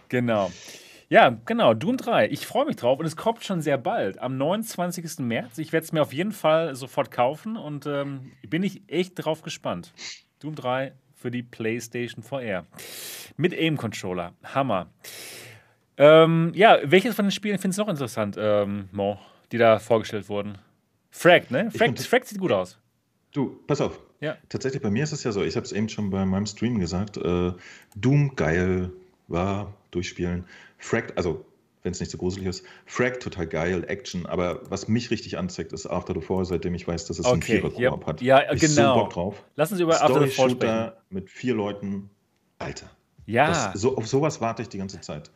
Genau. 0.08 0.50
Ja, 1.10 1.38
genau. 1.46 1.74
Doom 1.74 1.98
3. 1.98 2.30
Ich 2.30 2.48
freue 2.48 2.66
mich 2.66 2.78
drauf 2.78 3.00
und 3.00 3.06
es 3.06 3.18
kommt 3.18 3.44
schon 3.44 3.62
sehr 3.62 3.78
bald. 3.78 4.20
Am 4.20 4.38
29. 4.38 5.20
März. 5.20 5.58
Ich 5.58 5.74
werde 5.74 5.84
es 5.86 5.92
mir 5.92 6.02
auf 6.02 6.14
jeden 6.14 6.32
Fall 6.32 6.74
sofort 6.74 7.12
kaufen 7.12 7.58
und 7.58 7.86
ähm, 7.86 8.32
bin 8.48 8.64
ich 8.64 8.82
echt 8.88 9.12
drauf 9.16 9.42
gespannt. 9.42 9.92
Doom 10.40 10.56
3 10.56 10.94
für 11.16 11.32
die 11.32 11.44
PlayStation 11.44 12.24
VR. 12.24 12.66
Mit 13.36 13.54
Aim-Controller. 13.54 14.36
Hammer. 14.42 14.88
Ähm, 15.98 16.52
ja, 16.56 16.78
welches 16.84 17.16
von 17.16 17.26
den 17.26 17.32
Spielen 17.32 17.58
findest 17.58 17.80
du 17.80 17.84
noch 17.84 17.90
interessant, 17.90 18.36
ähm, 18.40 18.88
Mo, 18.92 19.18
die 19.52 19.58
da 19.58 19.80
vorgestellt 19.80 20.30
wurden? 20.30 20.58
Frag, 21.10 21.50
ne? 21.52 21.72
Find- 21.72 22.00
Frag 22.00 22.26
sieht 22.26 22.40
gut 22.40 22.52
aus. 22.52 22.78
Du, 23.32 23.60
pass 23.68 23.82
auf. 23.82 24.00
Ja. 24.20 24.36
Tatsächlich, 24.50 24.82
bei 24.82 24.90
mir 24.90 25.04
ist 25.04 25.12
es 25.12 25.24
ja 25.24 25.32
so, 25.32 25.44
ich 25.44 25.56
habe 25.56 25.66
es 25.66 25.72
eben 25.72 25.90
schon 25.90 26.10
bei 26.10 26.26
meinem 26.26 26.46
Stream 26.46 26.80
gesagt, 26.80 27.18
äh, 27.18 27.52
Doom 27.96 28.36
geil, 28.36 28.92
war 29.28 29.74
durchspielen. 29.92 30.46
Frag, 30.78 31.14
also 31.16 31.46
wenn 31.84 31.92
es 31.92 32.00
nicht 32.00 32.12
so 32.12 32.18
gruselig 32.18 32.48
ist, 32.48 32.66
Frag 32.86 33.20
total 33.20 33.48
geil, 33.48 33.84
Action, 33.88 34.26
aber 34.26 34.62
was 34.70 34.88
mich 34.88 35.10
richtig 35.12 35.38
anzeigt, 35.38 35.72
ist 35.74 35.86
After 35.88 36.14
the 36.14 36.22
Four, 36.22 36.46
seitdem 36.46 36.74
ich 36.76 36.88
weiß, 36.88 37.06
dass 37.06 37.20
es 37.20 37.26
einen 37.26 37.38
Okay, 37.42 37.60
Vierer-Koop 37.62 37.80
ja, 37.80 38.08
hat. 38.08 38.22
ja, 38.22 38.54
ich 38.54 38.62
so 38.68 38.76
genau. 38.82 38.96
Bock 39.04 39.14
drauf. 39.14 39.44
Lass 39.56 39.72
uns 39.72 39.82
über 39.82 40.02
After 40.02 40.22
the 40.24 40.30
Fall 40.30 40.50
sprechen. 40.52 40.92
Mit 41.10 41.30
vier 41.30 41.54
Leuten, 41.56 42.10
Alter. 42.60 42.90
Ja, 43.26 43.48
Das, 43.48 43.82
so, 43.82 43.98
auf 43.98 44.08
sowas 44.08 44.42
warte 44.42 44.62
ich 44.64 44.70
die 44.70 44.78
ganze 44.80 45.00
Zeit. 45.02 45.30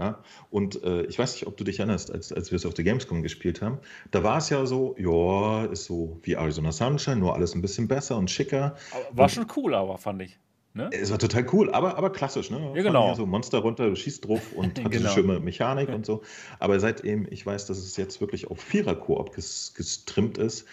Ja? 0.00 0.18
Und 0.50 0.82
äh, 0.82 1.02
ich 1.02 1.18
weiß 1.18 1.34
nicht, 1.34 1.46
ob 1.46 1.58
du 1.58 1.64
dich 1.64 1.78
erinnerst, 1.78 2.10
als, 2.10 2.32
als 2.32 2.50
wir 2.50 2.56
es 2.56 2.64
auf 2.64 2.72
der 2.72 2.84
Gamescom 2.84 3.22
gespielt 3.22 3.60
haben. 3.60 3.78
Da 4.10 4.24
war 4.24 4.38
es 4.38 4.48
ja 4.48 4.64
so, 4.64 4.96
ja, 4.98 5.66
ist 5.66 5.84
so 5.84 6.18
wie 6.22 6.34
Arizona 6.34 6.72
Sunshine, 6.72 7.16
nur 7.16 7.34
alles 7.34 7.54
ein 7.54 7.60
bisschen 7.60 7.86
besser 7.86 8.16
und 8.16 8.30
schicker. 8.30 8.76
war 9.12 9.28
schon 9.28 9.46
cool, 9.56 9.74
aber 9.74 9.98
fand 9.98 10.22
ich. 10.22 10.38
Ne? 10.72 10.88
Es 10.92 11.10
war 11.10 11.18
total 11.18 11.44
cool, 11.52 11.70
aber, 11.70 11.98
aber 11.98 12.10
klassisch, 12.12 12.48
ne? 12.50 12.58
Von 12.60 12.74
genau. 12.74 13.12
So 13.14 13.26
Monster 13.26 13.58
runter, 13.58 13.88
du 13.90 13.96
schießt 13.96 14.26
drauf 14.26 14.40
und 14.54 14.68
hat 14.68 14.76
Genau. 14.76 14.88
diese 14.88 15.08
schöne 15.10 15.40
Mechanik 15.40 15.88
und 15.94 16.06
so. 16.06 16.22
Aber 16.60 16.80
seitdem 16.80 17.26
ich 17.30 17.44
weiß, 17.44 17.66
dass 17.66 17.76
es 17.78 17.96
jetzt 17.98 18.20
wirklich 18.20 18.50
auf 18.50 18.60
Vierer-Koop 18.60 19.34
ges 19.34 19.74
gestrimmt 19.76 20.38
ist, 20.38 20.66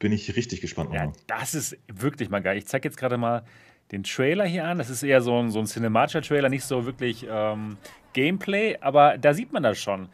bin 0.00 0.10
ich 0.12 0.34
richtig 0.34 0.60
gespannt. 0.60 0.92
Ja, 0.92 1.12
das 1.28 1.54
ist 1.54 1.76
wirklich 1.86 2.28
mal 2.30 2.40
geil. 2.40 2.58
Ich 2.58 2.66
zeige 2.66 2.88
jetzt 2.88 2.96
gerade 2.96 3.18
mal 3.18 3.44
den 3.92 4.02
Trailer 4.02 4.46
hier 4.46 4.64
an. 4.64 4.78
Das 4.78 4.88
ist 4.90 5.02
eher 5.02 5.20
so 5.20 5.38
ein, 5.38 5.50
so 5.50 5.58
ein 5.60 5.66
cinematischer 5.66 6.22
Trailer, 6.22 6.48
nicht 6.48 6.64
so 6.64 6.86
wirklich 6.86 7.26
ähm, 7.30 7.76
Gameplay, 8.14 8.78
aber 8.80 9.18
da 9.18 9.34
sieht 9.34 9.52
man 9.52 9.62
das 9.62 9.78
schon. 9.78 10.08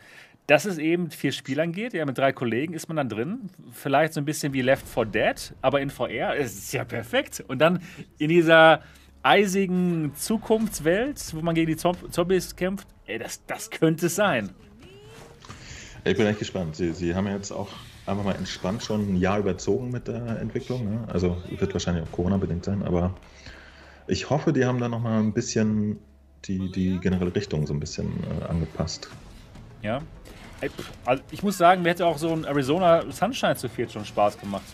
Dass 0.49 0.65
es 0.65 0.79
eben 0.79 1.13
vier 1.13 1.31
Spielern 1.31 1.71
geht, 1.71 1.93
ja, 1.95 2.05
mit 2.05 2.19
drei 2.19 2.33
Kollegen 2.33 2.75
ist 2.75 2.89
man 2.89 2.97
dann 2.97 3.09
drin. 3.09 3.51
Vielleicht 3.71 4.15
so 4.15 4.21
ein 4.21 4.25
bisschen 4.25 4.53
wie 4.53 4.63
Left 4.63 4.85
4 4.89 5.05
Dead, 5.05 5.55
aber 5.63 5.81
in 5.81 5.91
VR. 5.91 6.37
Es 6.37 6.55
ist 6.59 6.73
ja 6.73 6.83
perfekt. 6.83 7.45
Und 7.47 7.61
dann 7.61 7.81
in 8.19 8.29
dieser 8.31 8.83
eisigen 9.23 10.13
Zukunftswelt, 10.17 11.23
wo 11.37 11.41
man 11.43 11.55
gegen 11.55 11.69
die 11.69 11.77
Zom- 11.77 12.11
Zombies 12.11 12.57
kämpft, 12.57 12.89
ey, 13.07 13.19
das, 13.21 13.47
das 13.47 13.71
könnte 13.71 14.07
es 14.07 14.17
sein. 14.17 14.51
Ich 16.05 16.17
bin 16.17 16.27
echt 16.27 16.39
gespannt. 16.41 16.75
Sie, 16.75 16.93
Sie 16.95 17.15
haben 17.15 17.29
jetzt 17.29 17.53
auch 17.53 17.69
einfach 18.07 18.25
mal 18.25 18.35
entspannt 18.35 18.83
schon 18.83 19.15
ein 19.15 19.17
Jahr 19.17 19.39
überzogen 19.39 19.91
mit 19.91 20.09
der 20.09 20.41
Entwicklung. 20.41 20.85
Ne? 20.85 21.05
Also 21.13 21.37
wird 21.59 21.73
wahrscheinlich 21.73 22.03
auch 22.05 22.11
Corona-bedingt 22.13 22.65
sein, 22.65 22.83
aber 22.83 23.15
ich 24.09 24.31
hoffe, 24.31 24.53
die 24.53 24.65
haben 24.65 24.81
da 24.81 24.89
nochmal 24.89 25.21
ein 25.21 25.33
bisschen 25.33 25.99
die, 26.45 26.71
die 26.71 26.99
generelle 26.99 27.35
Richtung 27.35 27.67
so 27.67 27.75
ein 27.75 27.81
bisschen 27.81 28.13
äh, 28.41 28.45
angepasst. 28.45 29.09
Ja. 29.83 30.03
Also 31.07 31.23
ich 31.31 31.43
muss 31.43 31.57
sagen, 31.57 31.83
mir 31.83 31.91
hätte 31.91 32.07
auch 32.07 32.19
so 32.19 32.33
ein 32.33 32.45
Arizona 32.45 33.11
Sunshine 33.11 33.57
zu 33.57 33.69
viert 33.69 33.93
schon 33.93 34.05
Spaß 34.05 34.39
gemacht. 34.39 34.65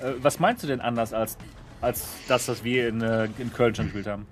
Äh, 0.00 0.12
was 0.22 0.38
meinst 0.38 0.62
du 0.62 0.66
denn 0.66 0.80
anders 0.80 1.12
als, 1.12 1.36
als 1.80 2.06
das, 2.28 2.48
was 2.48 2.62
wir 2.64 2.88
in, 2.88 3.00
äh, 3.02 3.28
in 3.38 3.52
Köln 3.52 3.74
schon 3.74 3.86
gespielt 3.86 4.06
haben? 4.06 4.26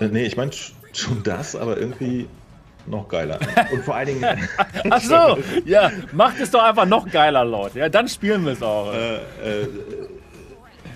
Äh, 0.00 0.08
nee, 0.08 0.24
ich 0.24 0.36
meine 0.36 0.52
schon 0.92 1.22
das, 1.22 1.54
aber 1.56 1.76
irgendwie 1.76 2.28
noch 2.86 3.08
geiler. 3.08 3.38
Und 3.72 3.84
vor 3.84 3.94
allen 3.96 4.08
Dingen, 4.08 4.48
Ach 4.90 5.00
so, 5.00 5.38
ja, 5.64 5.90
macht 6.12 6.38
es 6.40 6.50
doch 6.50 6.62
einfach 6.62 6.86
noch 6.86 7.10
geiler, 7.10 7.44
Leute. 7.44 7.78
Ja, 7.78 7.88
dann 7.88 8.08
spielen 8.08 8.44
wir 8.44 8.52
es 8.52 8.62
auch. 8.62 8.92
äh, 8.92 9.16
äh, 9.16 9.68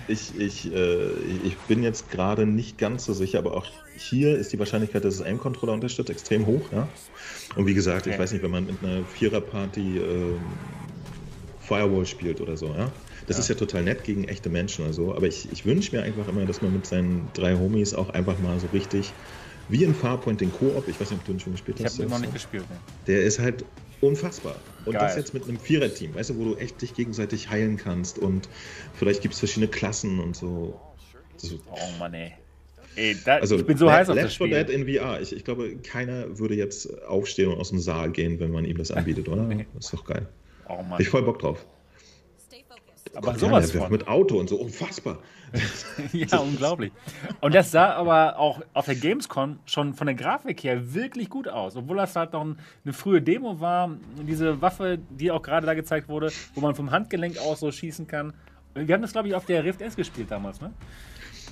ich, 0.09 0.35
ich, 0.35 0.71
äh, 0.73 1.21
ich 1.23 1.65
bin 1.67 1.83
jetzt 1.83 2.09
gerade 2.09 2.45
nicht 2.45 2.77
ganz 2.77 3.05
so 3.05 3.13
sicher, 3.13 3.39
aber 3.39 3.55
auch 3.55 3.67
hier 3.95 4.37
ist 4.37 4.51
die 4.53 4.59
Wahrscheinlichkeit, 4.59 5.05
dass 5.05 5.15
es 5.15 5.21
Aim-Controller 5.21 5.73
unterstützt, 5.73 6.09
extrem 6.09 6.45
hoch. 6.45 6.71
Ja? 6.71 6.93
Und 7.55 7.65
wie 7.67 7.73
gesagt, 7.73 8.07
ich 8.07 8.13
Okay. 8.13 8.19
weiß 8.19 8.31
nicht, 8.33 8.43
wenn 8.43 8.51
man 8.51 8.65
mit 8.65 8.83
einer 8.83 9.05
Vierer-Party 9.05 9.97
ähm, 9.99 10.59
Firewall 11.57 12.05
spielt 12.05 12.41
oder 12.41 12.57
so, 12.57 12.73
ja. 12.75 12.93
Das 13.27 13.37
Ja. 13.37 13.43
ist 13.43 13.47
ja 13.49 13.55
total 13.55 13.83
nett 13.83 14.03
gegen 14.03 14.23
echte 14.25 14.49
Menschen 14.49 14.85
oder 14.85 14.93
so, 14.93 15.13
aber 15.13 15.27
ich, 15.27 15.51
ich 15.51 15.65
wünsche 15.65 15.95
mir 15.95 16.03
einfach 16.03 16.27
immer, 16.27 16.45
dass 16.45 16.61
man 16.61 16.71
mit 16.71 16.85
seinen 16.87 17.33
drei 17.33 17.55
Homies 17.55 17.93
auch 17.93 18.09
einfach 18.09 18.39
mal 18.39 18.59
so 18.59 18.67
richtig, 18.67 19.17
wie 19.67 19.83
in 19.83 19.93
Farpoint 19.93 20.41
den 20.41 20.51
Koop, 20.51 20.87
ich 20.87 20.99
weiß 20.99 21.09
nicht, 21.09 21.19
ob 21.19 21.25
du 21.25 21.33
den 21.33 21.39
schon 21.39 21.53
gespielt 21.53 21.79
ich 21.79 21.85
hast. 21.85 21.97
habe 21.97 22.03
ihn 22.03 22.09
noch 22.09 22.17
so. 22.17 22.23
nicht 22.23 22.33
gespielt. 22.33 22.69
Ne? 22.69 22.83
Der 23.07 23.23
ist 23.23 23.39
halt 23.39 23.65
unfassbar. 24.01 24.55
Und 24.85 24.93
Geil. 24.93 25.03
das 25.03 25.15
jetzt 25.15 25.33
mit 25.33 25.43
einem 25.47 25.59
Vierer-Team, 25.59 26.15
weißt 26.15 26.31
du, 26.31 26.37
wo 26.37 26.45
du 26.45 26.55
echt 26.55 26.81
dich 26.81 26.93
gegenseitig 26.93 27.49
heilen 27.49 27.77
kannst 27.77 28.19
und 28.19 28.49
vielleicht 28.95 29.21
gibt 29.21 29.33
es 29.33 29.39
verschiedene 29.39 29.69
Klassen 29.69 30.19
und 30.19 30.35
so. 30.35 30.79
Das, 31.41 31.53
Oh 31.53 31.77
Mann, 31.99 32.13
ey. 32.13 32.33
ey 32.95 33.15
da, 33.23 33.37
also 33.37 33.57
ich 33.57 33.65
bin 33.65 33.77
so 33.77 33.91
heiß 33.91 34.09
auf 34.09 34.15
das 34.15 34.23
Left 34.23 34.37
4 34.37 34.47
Spiel. 34.47 34.65
Dead 34.65 34.69
in 34.69 34.99
VR. 34.99 35.21
Ich, 35.21 35.35
ich 35.35 35.43
glaube, 35.43 35.75
keiner 35.77 36.39
würde 36.39 36.55
jetzt 36.55 37.03
aufstehen 37.03 37.49
und 37.51 37.59
aus 37.59 37.69
dem 37.69 37.79
Saal 37.79 38.11
gehen, 38.11 38.39
wenn 38.39 38.51
man 38.51 38.65
ihm 38.65 38.77
das 38.77 38.91
anbietet, 38.91 39.27
oder? 39.29 39.43
Das 39.75 39.85
ist 39.85 39.93
doch 39.93 40.05
geil. 40.05 40.27
Oh 40.67 40.81
Mann. 40.83 41.01
Ich 41.01 41.09
voll 41.09 41.23
Bock 41.23 41.39
drauf. 41.39 41.65
Aber 43.15 43.31
Gott, 43.31 43.39
sowas 43.39 43.73
ja, 43.73 43.81
von. 43.81 43.91
Mit 43.91 44.07
Auto 44.07 44.39
und 44.39 44.49
so, 44.49 44.57
unfassbar. 44.57 45.19
ja, 46.13 46.37
unglaublich. 46.37 46.91
Und 47.41 47.55
das 47.55 47.71
sah 47.71 47.93
aber 47.93 48.37
auch 48.37 48.61
auf 48.73 48.85
der 48.85 48.95
Gamescom 48.95 49.59
schon 49.65 49.93
von 49.93 50.07
der 50.07 50.15
Grafik 50.15 50.63
her 50.63 50.93
wirklich 50.93 51.29
gut 51.29 51.47
aus. 51.47 51.75
Obwohl 51.75 51.97
das 51.97 52.15
halt 52.15 52.33
noch 52.33 52.41
ein, 52.41 52.57
eine 52.83 52.93
frühe 52.93 53.21
Demo 53.21 53.59
war. 53.59 53.91
Diese 54.27 54.61
Waffe, 54.61 54.99
die 55.09 55.31
auch 55.31 55.41
gerade 55.41 55.65
da 55.65 55.73
gezeigt 55.73 56.07
wurde, 56.07 56.31
wo 56.53 56.61
man 56.61 56.75
vom 56.75 56.91
Handgelenk 56.91 57.39
aus 57.39 57.61
so 57.61 57.71
schießen 57.71 58.07
kann. 58.07 58.33
Wir 58.87 58.95
haben 58.95 59.01
das, 59.01 59.11
glaube 59.11 59.27
ich, 59.27 59.35
auf 59.35 59.45
der 59.45 59.63
Rift 59.63 59.81
S 59.81 59.95
gespielt 59.95 60.29
damals, 60.29 60.61
ne? 60.61 60.71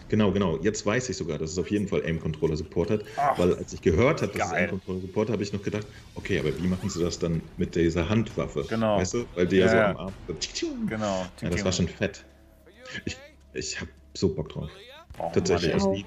Genau, 0.10 0.32
genau. 0.32 0.58
Jetzt 0.62 0.86
weiß 0.86 1.10
ich 1.10 1.18
sogar, 1.18 1.38
dass 1.38 1.52
es 1.52 1.58
auf 1.58 1.70
jeden 1.70 1.88
Fall 1.88 2.02
Aim-Controller 2.06 2.56
Support 2.56 2.92
hat. 2.92 3.02
Ach, 3.18 3.38
weil 3.38 3.56
als 3.56 3.74
ich 3.74 3.82
gehört 3.82 4.22
habe, 4.22 4.38
dass 4.38 4.48
es. 4.48 4.54
Aim-Controller 4.54 5.02
Support 5.02 5.28
hat, 5.28 5.34
habe 5.34 5.44
ich 5.44 5.54
noch 5.54 5.62
gedacht, 5.62 5.86
okay, 6.16 6.40
aber 6.40 6.58
wie 6.58 6.68
machen 6.68 6.90
sie 6.90 7.02
das 7.02 7.20
dann 7.20 7.42
mit 7.58 7.76
dieser 7.76 8.08
Handwaffe? 8.08 8.66
Genau. 8.70 8.98
Weißt 8.98 9.16
du? 9.16 9.26
Weil 9.36 9.48
die 9.48 9.58
ja, 9.58 9.68
so 9.68 9.78
am 9.78 9.98
Arm. 9.98 10.14
So. 10.54 10.68
Genau. 10.88 11.26
Ja, 11.42 11.50
das 11.50 11.66
war 11.66 11.72
schon 11.72 11.88
fett. 11.88 12.24
Ich, 13.06 13.18
ich 13.54 13.82
habe 13.82 13.92
so 14.14 14.34
Bock 14.34 14.50
drauf. 14.50 14.70
Oh, 15.20 15.32
Tatsächlich. 15.34 15.74
Also 15.74 15.94
die, 15.94 16.06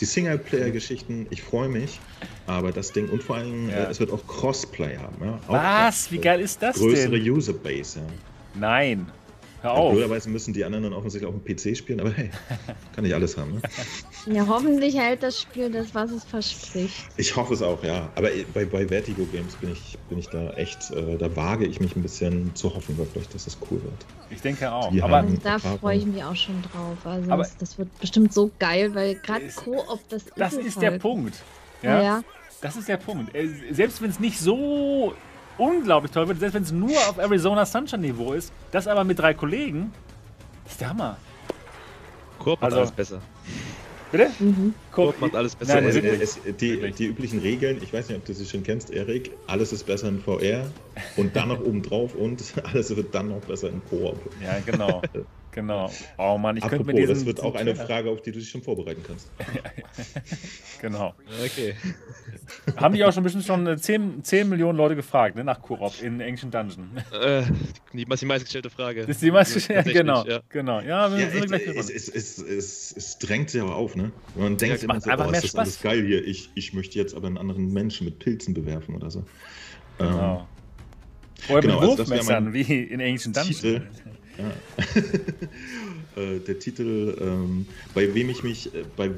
die, 0.00 0.04
Singleplayer-Geschichten, 0.04 1.28
ich 1.30 1.42
freue 1.42 1.68
mich. 1.68 2.00
Aber 2.46 2.72
das 2.72 2.92
Ding, 2.92 3.08
und 3.08 3.22
vor 3.22 3.36
allem, 3.36 3.70
Ja. 3.70 3.84
äh, 3.84 3.90
es 3.90 4.00
wird 4.00 4.10
auch 4.10 4.26
Crossplay 4.26 4.96
haben. 4.96 5.16
Ja? 5.24 5.38
Auch 5.46 5.52
Was? 5.52 6.10
Wie 6.10 6.18
geil 6.18 6.40
ist 6.40 6.60
das 6.60 6.76
Größere 6.76 7.18
denn? 7.18 7.30
Userbase, 7.30 8.00
ja. 8.00 8.06
Nein. 8.54 9.06
Hör 9.62 9.70
Ja, 9.72 9.76
auf. 9.76 9.92
Blöderweise 9.92 10.28
müssen 10.30 10.54
die 10.54 10.64
anderen 10.64 10.84
dann 10.84 10.92
offensichtlich 10.92 11.28
auf 11.28 11.34
dem 11.34 11.44
PC 11.44 11.76
spielen, 11.76 12.00
aber 12.00 12.12
hey, 12.12 12.30
kann 12.94 13.04
nicht 13.04 13.14
alles 13.14 13.36
haben. 13.36 13.54
Ne? 13.54 13.62
Ja, 14.26 14.46
hoffentlich 14.46 14.94
hält 14.98 15.22
das 15.22 15.40
Spiel 15.40 15.70
das, 15.70 15.94
was 15.94 16.10
es 16.10 16.22
verspricht. 16.24 17.06
Ich 17.16 17.34
hoffe 17.34 17.54
es 17.54 17.62
auch, 17.62 17.82
ja. 17.82 18.10
Aber 18.14 18.28
bei, 18.52 18.66
bei 18.66 18.86
Vertigo 18.86 19.24
Games 19.32 19.54
bin 19.54 19.72
ich, 19.72 19.96
bin 20.10 20.18
ich 20.18 20.28
da 20.28 20.50
echt, 20.50 20.90
äh, 20.90 21.16
da 21.16 21.34
wage 21.34 21.64
ich 21.64 21.80
mich 21.80 21.96
ein 21.96 22.02
bisschen 22.02 22.54
zu 22.54 22.74
hoffen, 22.74 22.98
wirklich, 22.98 23.26
dass 23.30 23.46
das 23.46 23.56
cool 23.70 23.82
wird. 23.82 23.94
Ich 24.28 24.42
denke 24.42 24.70
auch. 24.70 24.90
Die 24.90 25.00
Aber 25.02 25.24
da 25.42 25.52
Erfahrung. 25.54 25.78
freue 25.78 25.96
ich 25.96 26.04
mich 26.04 26.22
auch 26.22 26.36
schon 26.36 26.60
drauf. 26.62 26.98
Also 27.04 27.30
Aber- 27.30 27.42
das, 27.44 27.56
das 27.56 27.78
wird 27.78 27.98
bestimmt 28.00 28.34
so 28.34 28.50
geil, 28.58 28.94
weil 28.94 29.14
gerade 29.14 29.46
Koop, 29.56 29.98
das 30.10 30.24
ist 30.24 30.32
das 30.36 30.52
es 30.54 30.66
ist 30.66 30.76
halt. 30.76 30.82
der 30.92 30.98
Punkt. 30.98 31.36
Ja, 31.82 31.90
Ja, 31.96 32.02
ja. 32.02 32.22
das 32.60 32.76
ist 32.76 32.88
der 32.88 32.98
Punkt. 32.98 33.34
Äh, 33.34 33.48
Selbst 33.70 34.02
wenn 34.02 34.10
es 34.10 34.20
nicht 34.20 34.38
so 34.38 35.14
unglaublich 35.58 36.12
toll 36.12 36.28
wird, 36.28 36.38
selbst 36.40 36.54
wenn 36.54 36.62
es 36.62 36.72
nur 36.72 36.96
auf 37.08 37.18
Arizona 37.18 37.66
Sunshine 37.66 38.02
Niveau 38.02 38.32
ist, 38.32 38.52
das 38.70 38.86
aber 38.86 39.04
mit 39.04 39.18
drei 39.18 39.34
Kollegen, 39.34 39.92
ist 40.68 40.80
der 40.80 40.90
Hammer. 40.90 41.16
Koop 42.38 42.60
macht 42.60 42.64
Also- 42.64 42.78
alles 42.78 42.92
besser. 42.92 43.20
Bitte? 44.10 44.30
Mhm. 44.38 44.72
Koop 44.90 45.20
macht 45.20 45.34
alles 45.34 45.54
besser. 45.54 45.82
Nein, 45.82 45.84
äh, 45.94 46.14
es, 46.22 46.38
die, 46.58 46.92
die 46.92 47.06
üblichen 47.08 47.40
Regeln, 47.40 47.78
ich 47.82 47.92
weiß 47.92 48.08
nicht, 48.08 48.16
ob 48.16 48.24
du 48.24 48.32
sie 48.32 48.46
schon 48.46 48.62
kennst, 48.62 48.90
Erik, 48.90 49.32
alles 49.46 49.70
ist 49.74 49.84
besser 49.84 50.08
in 50.08 50.20
VR 50.22 50.70
und 51.18 51.36
dann 51.36 51.48
noch 51.48 51.60
obendrauf 51.60 52.14
und 52.14 52.42
alles 52.64 52.96
wird 52.96 53.14
dann 53.14 53.28
noch 53.28 53.40
besser 53.40 53.68
in 53.68 53.82
Koop. 53.90 54.18
Ja, 54.42 54.58
genau. 54.64 55.02
genau. 55.52 55.90
Oh 56.18 56.38
Mann, 56.38 56.56
ich 56.56 56.62
könnte 56.62 56.76
Apropos, 56.76 56.94
mir 56.94 57.00
diesen. 57.00 57.14
das 57.14 57.26
wird 57.26 57.40
auch 57.40 57.54
eine 57.54 57.74
Frage, 57.74 58.10
auf 58.10 58.22
die 58.22 58.32
du 58.32 58.38
dich 58.38 58.48
schon 58.48 58.62
vorbereiten 58.62 59.02
kannst. 59.06 59.30
Genau. 60.80 61.12
Okay. 61.44 61.74
Haben 62.76 62.94
die 62.94 63.04
auch 63.04 63.12
schon 63.12 63.24
bestimmt 63.24 63.44
schon 63.44 63.66
äh, 63.66 63.76
10, 63.76 64.22
10 64.22 64.48
Millionen 64.48 64.78
Leute 64.78 64.94
gefragt, 64.94 65.34
ne, 65.34 65.42
nach 65.42 65.60
Koop 65.60 66.00
in 66.00 66.22
Ancient 66.22 66.54
Dungeon. 66.54 66.90
Äh, 67.20 67.42
die, 67.92 68.04
die 68.04 68.26
meistgestellte 68.26 68.70
Frage. 68.70 69.00
Das 69.00 69.16
ist 69.16 69.22
die 69.22 69.32
meiste 69.32 69.58
ja, 69.58 69.66
Tatsächlich, 69.82 69.94
genau, 69.94 70.24
Ja. 70.24 70.40
genau. 70.48 70.80
Ja, 70.80 71.10
wir 71.10 71.18
Ja, 71.24 71.30
sind 71.30 71.44
es, 71.44 71.50
gleich 71.50 71.66
es, 71.66 71.90
es, 71.90 72.08
es, 72.08 72.38
es, 72.38 72.96
es 72.96 73.18
drängt 73.18 73.50
sich 73.50 73.60
aber 73.60 73.74
auf, 73.74 73.96
ne? 73.96 74.12
Man 74.36 74.56
denkt 74.56 74.76
es 74.76 74.82
immer 74.84 75.00
so, 75.00 75.10
oh, 75.10 75.16
mehr 75.16 75.26
ist 75.32 75.42
das 75.42 75.50
Spaß. 75.50 75.58
alles 75.60 75.82
geil 75.82 76.06
hier, 76.06 76.24
ich, 76.24 76.50
ich 76.54 76.72
möchte 76.74 76.96
jetzt 76.96 77.14
aber 77.16 77.26
einen 77.26 77.38
anderen 77.38 77.72
Menschen 77.72 78.04
mit 78.04 78.20
Pilzen 78.20 78.54
bewerfen 78.54 78.94
oder 78.94 79.10
so. 79.10 79.24
Genau. 79.98 80.46
Oder 81.48 81.60
genau, 81.60 81.80
mit 81.80 81.90
also 81.90 81.98
Wurfmessern, 81.98 82.44
mein 82.44 82.54
wie 82.54 82.82
in 82.84 83.00
Ancient 83.00 83.36
Dungeon. 83.36 83.54
Titel. 83.54 83.82
äh, 86.16 86.40
der 86.40 86.58
Titel, 86.58 87.16
ähm, 87.20 87.66
bei 87.94 88.14
wem 88.14 88.28
ich 88.30 88.42
mich, 88.42 88.74
äh, 88.74 88.84
bei, 88.84 89.10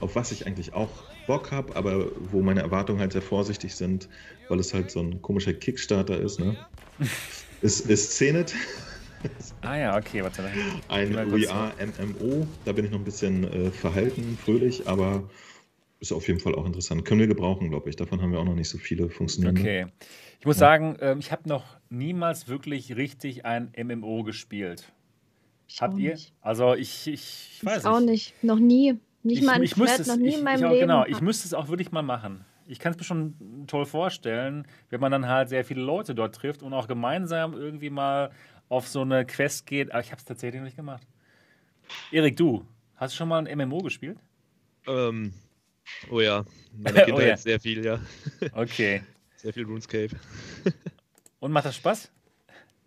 auf 0.00 0.14
was 0.16 0.32
ich 0.32 0.46
eigentlich 0.46 0.74
auch 0.74 1.04
Bock 1.26 1.50
habe, 1.52 1.74
aber 1.76 2.10
wo 2.16 2.42
meine 2.42 2.60
Erwartungen 2.60 3.00
halt 3.00 3.12
sehr 3.12 3.22
vorsichtig 3.22 3.76
sind, 3.76 4.08
weil 4.48 4.58
es 4.58 4.74
halt 4.74 4.90
so 4.90 5.00
ein 5.00 5.22
komischer 5.22 5.52
Kickstarter 5.54 6.20
ist, 6.20 6.38
ne? 6.40 6.56
ist, 7.62 7.88
ist 7.88 8.12
Szenet, 8.12 8.54
Ah 9.60 9.76
ja, 9.76 9.96
okay, 9.96 10.22
warte. 10.22 10.50
ein 10.88 11.12
Mal 11.12 11.26
kurz- 11.26 11.46
VR-MMO. 11.46 12.46
Da 12.64 12.72
bin 12.72 12.84
ich 12.84 12.90
noch 12.90 12.98
ein 12.98 13.04
bisschen 13.04 13.44
äh, 13.44 13.70
verhalten, 13.70 14.36
fröhlich, 14.36 14.86
aber 14.88 15.30
ist 16.00 16.12
auf 16.12 16.26
jeden 16.26 16.40
Fall 16.40 16.54
auch 16.56 16.66
interessant. 16.66 17.04
Können 17.04 17.20
wir 17.20 17.28
gebrauchen, 17.28 17.70
glaube 17.70 17.88
ich. 17.88 17.96
Davon 17.96 18.20
haben 18.20 18.32
wir 18.32 18.40
auch 18.40 18.44
noch 18.44 18.56
nicht 18.56 18.68
so 18.68 18.78
viele 18.78 19.08
funktionierende. 19.08 19.60
Okay. 19.62 19.86
Ich 20.42 20.46
muss 20.46 20.58
sagen, 20.58 20.96
ähm, 20.98 21.20
ich 21.20 21.30
habe 21.30 21.48
noch 21.48 21.62
niemals 21.88 22.48
wirklich 22.48 22.96
richtig 22.96 23.44
ein 23.44 23.72
MMO 23.80 24.24
gespielt. 24.24 24.92
Ich 25.68 25.80
Habt 25.80 25.96
ihr? 26.00 26.14
Nicht. 26.14 26.34
Also 26.40 26.74
ich, 26.74 27.06
ich, 27.06 27.58
ich 27.58 27.64
weiß 27.64 27.82
Ich 27.82 27.86
auch 27.86 28.00
nicht. 28.00 28.42
Noch 28.42 28.58
nie. 28.58 28.98
Nicht 29.22 29.38
ich, 29.38 29.46
mal 29.46 29.52
ein 29.52 29.62
ich 29.62 29.76
müsste 29.76 29.98
Thread, 29.98 30.00
es, 30.00 30.06
noch 30.08 30.16
nie 30.16 30.30
ich, 30.30 30.38
in 30.38 30.42
meinem 30.42 30.58
ich 30.58 30.64
auch, 30.64 30.70
Leben. 30.72 30.80
Genau, 30.80 31.04
ich 31.06 31.20
müsste 31.20 31.46
es 31.46 31.54
auch 31.54 31.68
wirklich 31.68 31.92
mal 31.92 32.02
machen. 32.02 32.44
Ich 32.66 32.80
kann 32.80 32.90
es 32.90 32.98
mir 32.98 33.04
schon 33.04 33.36
toll 33.68 33.86
vorstellen, 33.86 34.66
wenn 34.90 34.98
man 34.98 35.12
dann 35.12 35.28
halt 35.28 35.48
sehr 35.48 35.64
viele 35.64 35.82
Leute 35.82 36.12
dort 36.12 36.34
trifft 36.34 36.64
und 36.64 36.72
auch 36.72 36.88
gemeinsam 36.88 37.52
irgendwie 37.52 37.90
mal 37.90 38.32
auf 38.68 38.88
so 38.88 39.02
eine 39.02 39.24
Quest 39.24 39.64
geht. 39.66 39.92
Aber 39.92 40.00
ich 40.00 40.10
habe 40.10 40.18
es 40.18 40.24
tatsächlich 40.24 40.58
noch 40.58 40.66
nicht 40.66 40.76
gemacht. 40.76 41.06
Erik, 42.10 42.36
du, 42.36 42.66
hast 42.96 43.14
du 43.14 43.18
schon 43.18 43.28
mal 43.28 43.46
ein 43.46 43.58
MMO 43.58 43.78
gespielt? 43.78 44.18
Ähm, 44.88 45.34
oh 46.10 46.18
ja. 46.18 46.44
Meine 46.76 47.02
Oh 47.02 47.04
Kindheit 47.04 47.28
ja. 47.28 47.36
sehr 47.36 47.60
viel, 47.60 47.84
ja. 47.84 48.00
Okay. 48.54 49.02
Sehr 49.42 49.52
viel 49.52 49.64
RuneScape. 49.64 50.10
Und 51.40 51.50
macht 51.52 51.64
das 51.66 51.76
Spaß? 51.76 52.10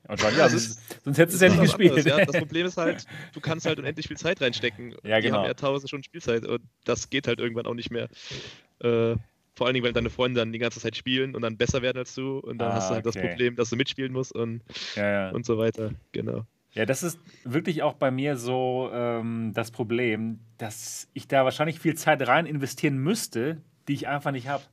Und 0.08 0.24
dann, 0.24 0.38
ja, 0.38 0.44
Das 0.44 0.52
sonst, 0.52 1.04
sonst 1.04 1.18
hättest 1.18 1.42
du 1.42 1.46
es 1.46 1.52
ja 1.54 1.58
Das 1.58 1.60
nicht 1.60 1.74
was 1.74 1.80
anderes, 1.80 1.96
gespielt. 1.96 2.06
Ja. 2.20 2.26
Das 2.26 2.38
Problem 2.40 2.66
ist 2.66 2.78
halt, 2.78 3.06
du 3.34 3.42
kannst 3.42 3.66
halt 3.66 3.80
unendlich 3.80 4.08
viel 4.08 4.18
Zeit 4.18 4.42
reinstecken. 4.42 4.96
Ja, 5.04 5.18
Die 5.18 5.24
genau. 5.28 5.40
haben 5.40 5.46
ja 5.48 5.54
tausend 5.54 5.90
Stunden 5.90 6.04
Spielzeit 6.04 6.46
und 6.46 6.62
das 6.86 7.10
geht 7.10 7.28
halt 7.28 7.40
irgendwann 7.40 7.66
auch 7.66 7.74
nicht 7.74 7.92
mehr. 7.92 8.08
Äh, 8.80 9.16
vor 9.56 9.68
allen 9.68 9.74
Dingen, 9.74 9.86
weil 9.86 9.94
deine 9.94 10.10
Freunde 10.10 10.40
dann 10.40 10.52
die 10.52 10.60
ganze 10.60 10.80
Zeit 10.80 10.96
spielen 10.96 11.34
und 11.36 11.42
dann 11.42 11.58
besser 11.58 11.82
werden 11.82 11.98
als 11.98 12.14
du 12.14 12.40
und 12.40 12.58
dann 12.60 12.72
Ah, 12.72 12.76
hast 12.76 12.90
du 12.90 12.96
halt 12.96 13.06
das 13.06 13.16
okay. 13.16 13.30
Problem, 13.30 13.56
dass 13.56 13.70
du 13.70 13.76
mitspielen 13.78 14.12
musst 14.14 14.34
und, 14.34 14.62
ja, 14.96 15.10
ja. 15.10 15.30
und 15.32 15.46
so 15.46 15.58
weiter. 15.58 15.92
Genau. 16.12 16.46
Ja, 16.74 16.86
das 16.86 17.04
ist 17.04 17.18
wirklich 17.46 17.82
auch 17.84 17.94
bei 17.94 18.12
mir 18.12 18.36
so 18.38 18.90
ähm, 18.94 19.54
das 19.54 19.72
Problem, 19.72 20.40
dass 20.58 21.08
ich 21.14 21.28
da 21.28 21.46
wahrscheinlich 21.46 21.80
viel 21.80 21.96
Zeit 21.96 22.26
rein 22.28 22.46
investieren 22.46 22.98
müsste, 22.98 23.62
die 23.88 23.94
ich 23.94 24.08
einfach 24.08 24.32
nicht 24.32 24.50
habe. 24.50 24.64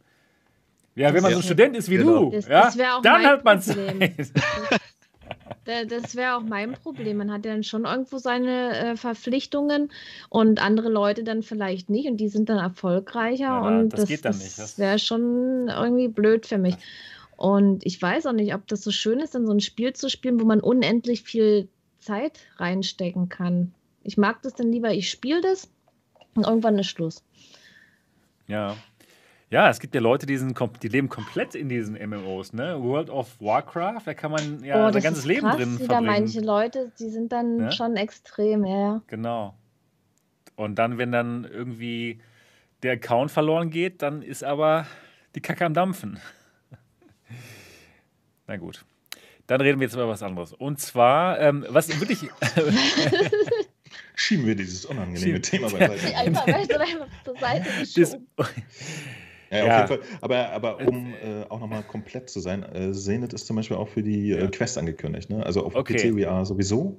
Ja, 0.95 1.13
wenn 1.15 1.23
man 1.23 1.33
so 1.33 1.39
ein 1.39 1.43
Student 1.43 1.77
ist 1.77 1.89
wie 1.89 1.97
Genau. 1.97 2.31
du, 2.31 2.31
Das- 2.33 2.47
ja, 2.49 2.63
das 2.65 2.77
dann 3.03 3.23
mein 3.23 3.27
hat 3.27 3.45
man. 3.45 3.61
Zeit. 3.63 4.33
Da- 5.65 5.85
Das 5.85 6.17
wäre 6.17 6.37
auch 6.37 6.43
mein 6.43 6.73
Problem. 6.73 7.19
Man 7.19 7.31
hat 7.33 7.45
ja 7.45 7.53
dann 7.53 7.63
schon 7.63 7.85
irgendwo 7.85 8.19
seine 8.19 8.77
äh, 8.77 8.97
Verpflichtungen 8.97 9.91
und 10.29 10.61
andere 10.61 10.89
Leute 10.89 11.23
dann 11.25 11.43
vielleicht 11.43 11.89
nicht 11.89 12.09
und 12.09 12.17
die 12.17 12.29
sind 12.29 12.49
dann 12.49 12.59
erfolgreicher 12.59 13.45
Ja, 13.45 13.61
und 13.61 13.91
das 13.91 14.01
das, 14.01 14.09
geht 14.09 14.25
dann 14.25 14.37
nicht. 14.37 14.59
Das- 14.59 14.79
wäre 14.79 14.99
schon 14.99 15.69
irgendwie 15.69 16.09
blöd 16.09 16.47
für 16.47 16.59
mich. 16.59 16.75
Und 17.37 17.87
ich 17.87 18.01
weiß 18.01 18.27
auch 18.27 18.33
nicht, 18.33 18.55
ob 18.55 18.67
das 18.67 18.83
so 18.83 18.91
schön 18.91 19.21
ist, 19.21 19.35
dann 19.35 19.47
so 19.47 19.53
ein 19.53 19.61
Spiel 19.61 19.93
zu 19.93 20.11
spielen, 20.11 20.41
wo 20.41 20.45
man 20.45 20.61
unendlich 20.61 21.23
viel 21.23 21.69
Zeit 22.01 22.41
reinstecken 22.57 23.29
kann. 23.29 23.73
Ich 24.03 24.17
mag 24.17 24.43
das 24.43 24.55
dann 24.55 24.71
lieber, 24.73 24.93
ich 24.93 25.11
spiele 25.11 25.41
das 25.43 25.69
und 26.35 26.45
irgendwann 26.47 26.79
ist 26.79 26.89
Schluss. 26.89 27.23
Ja. 28.49 28.77
Ja, 29.53 29.69
es 29.69 29.81
gibt 29.81 29.95
ja 29.95 30.01
Leute, 30.01 30.25
die, 30.25 30.39
sind, 30.39 30.59
die 30.83 30.89
leben 30.89 31.11
komplett 31.11 31.55
in 31.55 31.69
diesen 31.69 31.93
MMOs, 32.09 32.55
ne? 32.55 32.83
World 32.83 33.11
of 33.11 33.39
Warcraft, 33.39 34.01
da 34.07 34.15
kann 34.15 34.31
man 34.31 34.65
ja 34.65 34.89
oh, 34.89 34.93
sein 34.93 35.03
ganzes 35.03 35.25
ist 35.25 35.29
Leben 35.29 35.43
krass, 35.47 35.57
drin 35.59 35.79
verbringen. 35.79 36.07
manche 36.07 36.41
Leute, 36.41 36.91
die 36.99 37.11
sind 37.11 37.31
dann 37.33 37.57
Ne? 37.59 37.71
schon 37.73 37.97
extrem, 37.97 38.65
ja. 38.65 39.03
Genau. 39.09 39.55
Und 40.57 40.77
dann, 40.77 40.97
wenn 40.97 41.13
dann 41.13 41.45
irgendwie 41.45 42.19
der 42.83 42.93
Account 42.95 43.31
verloren 43.31 43.69
geht, 43.69 44.01
dann 44.01 44.23
ist 44.23 44.43
aber 44.43 44.87
die 45.35 45.41
Kacke 45.43 45.67
am 45.67 45.75
Dampfen. 45.75 46.19
Na 48.47 48.57
gut. 48.57 48.87
Dann 49.49 49.61
reden 49.61 49.81
wir 49.81 49.87
jetzt 49.87 49.95
über 49.95 50.09
was 50.09 50.23
anderes. 50.23 50.55
Und 50.55 50.81
zwar, 50.81 51.39
ähm, 51.41 51.67
was 51.69 51.89
wirklich. 52.01 52.21
Schieben 54.15 54.47
wir 54.47 54.55
dieses 54.55 54.87
unangenehme 54.87 55.21
Schieben- 55.21 55.43
Thema 55.43 55.69
beiseite. 55.71 56.17
Einfach, 56.17 56.47
weißt 56.47 56.71
du, 56.71 56.81
einfach 56.81 57.07
zur 57.25 57.37
Seite 57.37 57.67
das, 57.81 57.95
geschoben. 57.95 58.27
Ja, 59.53 59.59
Ja. 59.67 59.83
auf 59.85 59.91
jeden 59.91 60.03
Fall. 60.03 60.19
Aber, 60.21 60.49
aber 60.51 60.81
um 60.81 61.15
äh, 61.15 61.45
auch 61.49 61.61
nochmal 61.61 61.83
komplett 61.83 62.31
zu 62.31 62.41
sein, 62.41 62.63
äh, 62.63 62.89
ist 62.91 63.47
zum 63.47 63.57
Beispiel 63.57 63.77
auch 63.77 63.89
für 63.89 64.03
die 64.03 64.33
äh, 64.33 64.49
Quest 64.49 64.79
angekündigt. 64.79 65.31
Ne? 65.31 65.45
Also 65.45 65.65
auf 65.65 65.75
Okay. 65.75 66.11
PC 66.11 66.19
VR 66.25 66.45
sowieso. 66.47 66.99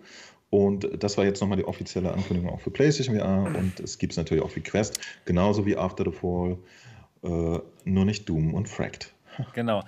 Und 0.49 0.87
das 1.03 1.17
war 1.17 1.25
jetzt 1.25 1.41
nochmal 1.41 1.57
die 1.57 1.65
offizielle 1.65 2.13
Ankündigung 2.13 2.51
auch 2.53 2.61
für 2.61 2.69
PlayStation 2.69 3.17
VR. 3.17 3.47
Und 3.57 3.79
es 3.79 3.97
gibt 3.97 4.13
es 4.13 4.17
natürlich 4.17 4.43
auch 4.43 4.51
für 4.51 4.61
Quest. 4.61 4.99
Genauso 5.25 5.65
wie 5.65 5.75
After 5.75 6.03
the 6.05 6.11
Fall. 6.11 6.57
Äh, 7.23 7.59
nur 7.85 8.05
nicht 8.05 8.29
Doom 8.29 8.53
und 8.53 8.69
Fracked. 8.69 9.11
genau. 9.53 9.83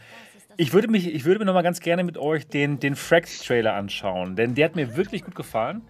Ich 0.58 0.74
würde, 0.74 0.88
mich, 0.88 1.14
ich 1.14 1.26
würde 1.26 1.40
mir 1.40 1.46
noch 1.46 1.54
mal 1.54 1.62
ganz 1.64 1.82
gerne 1.82 2.04
mit 2.04 2.18
euch 2.18 2.48
den, 2.48 2.80
den 2.80 2.96
Fract-Trailer 2.96 3.74
anschauen, 3.74 4.38
denn 4.38 4.56
der 4.56 4.66
hat 4.66 4.76
mir 4.78 4.96
wirklich 4.96 5.24
gut 5.24 5.36
gefallen. 5.36 5.82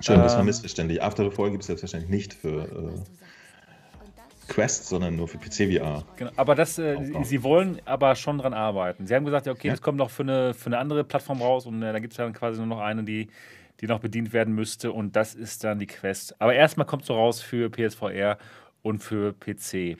Schön, 0.00 0.16
das 0.22 0.32
war 0.32 0.40
Ähm. 0.40 0.46
missverständlich. 0.46 1.02
After 1.02 1.24
the 1.24 1.30
Fall 1.30 1.50
gibt 1.50 1.62
es 1.62 1.66
selbstverständlich 1.66 2.10
nicht 2.10 2.34
für 2.34 2.62
äh, 2.64 3.25
Quest, 4.48 4.86
sondern 4.88 5.16
nur 5.16 5.28
für 5.28 5.38
PC 5.38 5.72
VR. 5.76 6.04
Genau, 6.16 6.30
aber 6.36 6.54
das, 6.54 6.78
äh, 6.78 6.96
sie 7.24 7.42
wollen 7.42 7.80
aber 7.84 8.14
schon 8.14 8.38
dran 8.38 8.54
arbeiten. 8.54 9.06
Sie 9.06 9.14
haben 9.14 9.24
gesagt, 9.24 9.46
ja, 9.46 9.52
okay, 9.52 9.68
Ja. 9.68 9.72
das 9.74 9.82
kommt 9.82 9.98
noch 9.98 10.10
für 10.10 10.22
eine, 10.22 10.54
für 10.54 10.66
eine 10.66 10.78
andere 10.78 11.04
Plattform 11.04 11.42
raus 11.42 11.66
und 11.66 11.82
äh, 11.82 11.92
da 11.92 11.98
gibt 11.98 12.12
es 12.12 12.16
dann 12.16 12.32
quasi 12.32 12.58
nur 12.58 12.66
noch 12.68 12.80
eine, 12.80 13.02
die, 13.04 13.28
die 13.80 13.86
noch 13.86 13.98
bedient 14.00 14.32
werden 14.32 14.54
müsste 14.54 14.92
und 14.92 15.16
das 15.16 15.34
ist 15.34 15.64
dann 15.64 15.78
die 15.78 15.86
Quest. 15.86 16.40
Aber 16.40 16.54
erstmal 16.54 16.86
kommt 16.86 17.04
so 17.04 17.14
raus 17.14 17.40
für 17.42 17.68
PSVR 17.70 18.38
und 18.82 19.00
für 19.00 19.32
PC. 19.32 19.96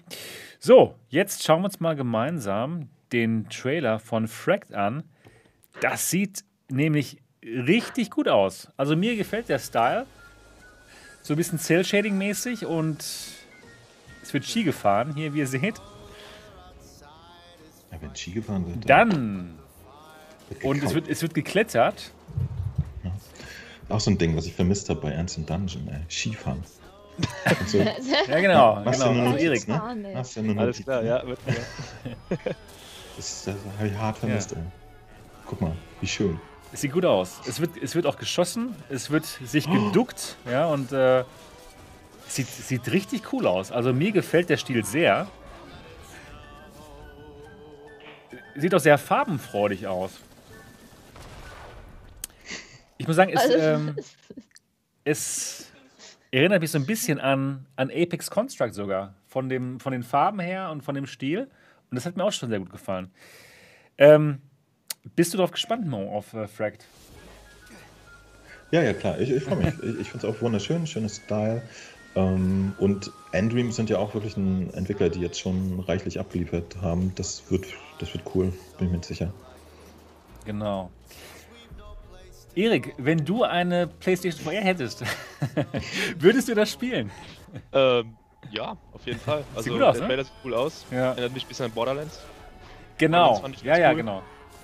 So, 0.60 0.94
jetzt 1.08 1.42
schauen 1.44 1.62
wir 1.62 1.66
uns 1.66 1.80
mal 1.80 1.96
gemeinsam 1.96 2.88
den 3.12 3.48
Trailer 3.48 3.98
von 3.98 4.28
Fract 4.28 4.72
an. 4.72 5.02
Das 5.80 6.08
sieht 6.10 6.44
nämlich 6.68 7.18
richtig 7.44 8.10
gut 8.10 8.28
aus. 8.28 8.68
Also 8.76 8.96
mir 8.96 9.16
gefällt 9.16 9.48
der 9.48 9.58
Style. 9.58 10.06
So 11.22 11.34
ein 11.34 11.36
bisschen 11.36 11.58
Cell-Shading-mäßig 11.58 12.64
und 12.66 13.04
es 14.26 14.34
wird 14.34 14.44
Ski 14.44 14.64
gefahren, 14.64 15.14
hier 15.14 15.32
wie 15.34 15.38
ihr 15.38 15.46
seht. 15.46 15.80
Ja, 17.92 17.98
wenn 18.00 18.14
Ski 18.16 18.32
gefahren 18.32 18.66
wird, 18.66 18.90
Dann, 18.90 19.54
wird 20.48 20.64
und 20.64 20.82
es 20.82 20.94
wird, 20.94 21.08
es 21.08 21.22
wird 21.22 21.34
geklettert. 21.34 22.10
Auch 23.88 24.00
so 24.00 24.10
ein 24.10 24.18
Ding, 24.18 24.36
was 24.36 24.46
ich 24.46 24.52
vermisst 24.52 24.90
habe 24.90 25.00
bei 25.00 25.10
Ernst 25.12 25.38
Dungeon, 25.38 25.86
ey. 25.88 26.00
Skifahren. 26.10 26.64
So. 27.66 27.78
Ja, 28.28 28.40
genau. 28.40 28.82
Machst 28.84 29.00
genau. 29.00 29.12
du 29.12 29.18
nur 29.18 29.22
Also 29.26 29.36
noch 29.36 29.38
Erik, 29.38 29.68
ne? 29.68 29.74
Fahren, 29.78 30.04
ey. 30.04 30.14
Hast 30.14 30.36
du 30.36 30.42
nur 30.42 30.58
Alles 30.58 30.82
klar, 30.82 31.04
ja. 31.04 31.26
Wird, 31.26 31.38
ja. 31.46 32.36
Das, 33.16 33.44
das 33.44 33.54
habe 33.78 33.88
ich 33.88 33.96
hart 33.96 34.18
vermisst, 34.18 34.52
ey. 34.52 34.58
Guck 35.46 35.60
mal, 35.60 35.72
wie 36.00 36.06
schön. 36.08 36.40
Es 36.72 36.80
sieht 36.80 36.92
gut 36.92 37.04
aus. 37.04 37.40
Es 37.46 37.60
wird, 37.60 37.76
es 37.80 37.94
wird 37.94 38.06
auch 38.06 38.18
geschossen, 38.18 38.74
es 38.90 39.08
wird 39.10 39.24
sich 39.24 39.70
geduckt, 39.70 40.36
ja, 40.50 40.66
und 40.66 40.92
äh, 40.92 41.22
sieht, 42.28 42.48
sieht 42.48 42.92
richtig 42.92 43.32
cool 43.32 43.46
aus. 43.46 43.72
Also 43.72 43.92
mir 43.92 44.12
gefällt 44.12 44.48
der 44.48 44.56
Stil 44.56 44.84
sehr. 44.84 45.28
Sieht 48.54 48.74
auch 48.74 48.80
sehr 48.80 48.98
farbenfreudig 48.98 49.86
aus. 49.86 50.12
Ich 52.98 53.06
muss 53.06 53.16
sagen, 53.16 53.32
es, 53.34 53.40
Also, 53.40 53.56
ähm, 53.56 53.96
es 55.04 55.70
erinnert 56.30 56.62
mich 56.62 56.70
so 56.70 56.78
ein 56.78 56.86
bisschen 56.86 57.20
an, 57.20 57.66
an 57.76 57.90
Apex 57.90 58.30
Construct 58.30 58.72
sogar. 58.72 59.14
Von, 59.28 59.48
dem, 59.48 59.80
von 59.80 59.92
den 59.92 60.02
Farben 60.02 60.40
her 60.40 60.70
und 60.70 60.82
von 60.82 60.94
dem 60.94 61.06
Stil. 61.06 61.50
Und 61.90 61.94
das 61.94 62.06
hat 62.06 62.16
mir 62.16 62.24
auch 62.24 62.32
schon 62.32 62.48
sehr 62.48 62.58
gut 62.58 62.70
gefallen. 62.70 63.10
Ähm, 63.98 64.40
bist 65.14 65.32
du 65.32 65.36
darauf 65.36 65.50
gespannt, 65.50 65.86
Mo, 65.86 66.10
auf 66.16 66.32
äh, 66.32 66.48
Fracked? 66.48 66.86
Ja, 68.70 68.82
ja, 68.82 68.92
klar. 68.92 69.18
Ich, 69.20 69.30
ich 69.30 69.42
freue 69.42 69.56
mich. 69.56 69.74
Ich, 69.82 70.00
ich 70.00 70.10
finde 70.10 70.26
es 70.26 70.34
auch 70.34 70.40
wunderschön, 70.40 70.86
schönes 70.86 71.16
Style. 71.16 71.62
Ähm, 72.16 72.74
und 72.78 73.12
Endream 73.32 73.70
sind 73.72 73.90
ja 73.90 73.98
auch 73.98 74.14
wirklich 74.14 74.36
ein 74.36 74.72
Entwickler, 74.74 75.10
die 75.10 75.20
jetzt 75.20 75.38
schon 75.38 75.80
reichlich 75.80 76.18
abgeliefert 76.18 76.76
haben. 76.80 77.12
Das 77.14 77.50
wird, 77.50 77.66
das 77.98 78.12
wird 78.14 78.24
cool, 78.34 78.52
bin 78.78 78.88
ich 78.88 78.92
mir 78.92 79.02
sicher. 79.02 79.32
Genau. 80.46 80.90
Erik, 82.54 82.94
wenn 82.96 83.24
du 83.24 83.44
eine 83.44 83.86
PlayStation 83.86 84.42
VR 84.42 84.62
hättest, 84.62 85.04
würdest 86.18 86.48
du 86.48 86.54
das 86.54 86.72
spielen? 86.72 87.10
Ähm, 87.72 88.16
ja, 88.50 88.78
auf 88.94 89.04
jeden 89.04 89.20
Fall. 89.20 89.44
Also, 89.54 89.70
gut 89.70 89.82
aus, 89.82 90.00
ne? 90.00 90.24
Sieht 90.24 90.32
cool 90.42 90.54
aus. 90.54 90.86
Ja. 90.90 91.10
Erinnert 91.10 91.34
mich 91.34 91.44
ein 91.44 91.48
bisschen 91.48 91.66
an 91.66 91.72
Borderlands. 91.72 92.20
Genau. 92.96 93.44
Ich 93.52 93.62
Ja, 93.62 93.76
ja, 93.76 93.90
cool. 93.90 93.96
genau. 93.96 94.22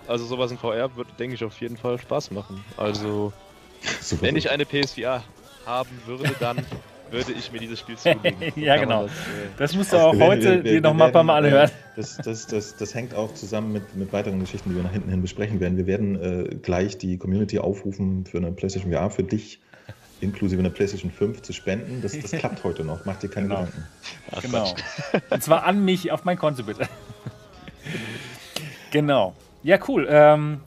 Also, 0.09 0.25
sowas 0.25 0.51
in 0.51 0.57
VR 0.57 0.97
wird, 0.97 1.09
denke 1.19 1.35
ich, 1.35 1.45
auf 1.45 1.61
jeden 1.61 1.77
Fall 1.77 1.99
Spaß 1.99 2.31
machen. 2.31 2.65
Also, 2.79 3.33
Super, 4.01 4.23
wenn 4.23 4.37
ich 4.37 4.51
eine 4.51 4.65
PSVR 4.65 5.23
haben 5.67 6.01
würde, 6.07 6.35
dann 6.41 6.65
würde 7.13 7.33
ich 7.33 7.53
mir 7.53 7.59
dieses 7.61 7.79
Spiel 7.81 7.97
zulegen. 7.97 8.35
So 8.55 8.61
Ja, 8.61 8.77
genau. 8.77 9.03
Das, 9.05 9.13
äh, 9.13 9.15
Das 9.59 9.75
musst 9.77 9.93
du 9.93 9.97
auch 9.99 10.13
Wir 10.19 10.27
heute 10.27 10.43
wir- 10.43 10.65
wir- 10.65 10.73
dir 10.73 10.81
noch 10.81 10.91
wir 10.91 10.95
mal 10.95 11.07
ein 11.07 11.13
paar 11.13 11.23
Mal 11.23 11.45
anhören. 11.45 11.69
äh, 11.69 11.73
Das, 11.97 12.17
das, 12.17 12.47
das, 12.47 12.77
das 12.77 12.95
hängt 12.95 13.15
auch 13.15 13.33
zusammen 13.35 13.73
mit, 13.73 13.95
mit 13.97 14.13
weiteren 14.13 14.41
Geschichten, 14.41 14.71
die 14.71 14.77
wir 14.77 14.83
nach 14.83 14.93
hinten 14.93 15.11
hin 15.11 15.21
besprechen 15.23 15.61
werden. 15.61 15.77
Wir 15.77 15.87
werden 15.87 16.21
äh, 16.21 16.55
gleich 16.57 16.99
die 16.99 17.19
Community 17.19 17.59
aufrufen, 17.59 18.25
für 18.27 18.39
eine 18.39 18.51
PlayStation 18.53 18.93
VR 18.93 19.11
für 19.11 19.23
dich, 19.23 19.61
inklusive 20.21 20.61
einer 20.61 20.71
PlayStation 20.71 21.11
5, 21.11 21.43
zu 21.43 21.53
spenden. 21.53 22.01
Das, 22.03 22.19
das 22.19 22.31
klappt 22.33 22.65
heute 22.65 22.85
noch. 22.85 23.05
Mach 23.05 23.17
dir 23.19 23.29
keine 23.29 23.49
Genau. 23.49 23.61
Gedanken. 23.61 23.87
Genau. 24.43 24.75
Und 25.31 25.43
zwar 25.43 25.65
an 25.65 25.85
mich, 25.85 26.11
auf 26.13 26.25
mein 26.25 26.39
Konto 26.39 26.63
bitte. 26.63 26.89
genau. 28.91 29.35
Ja, 29.63 29.79
cool. 29.89 30.07
Ähm, 30.11 30.61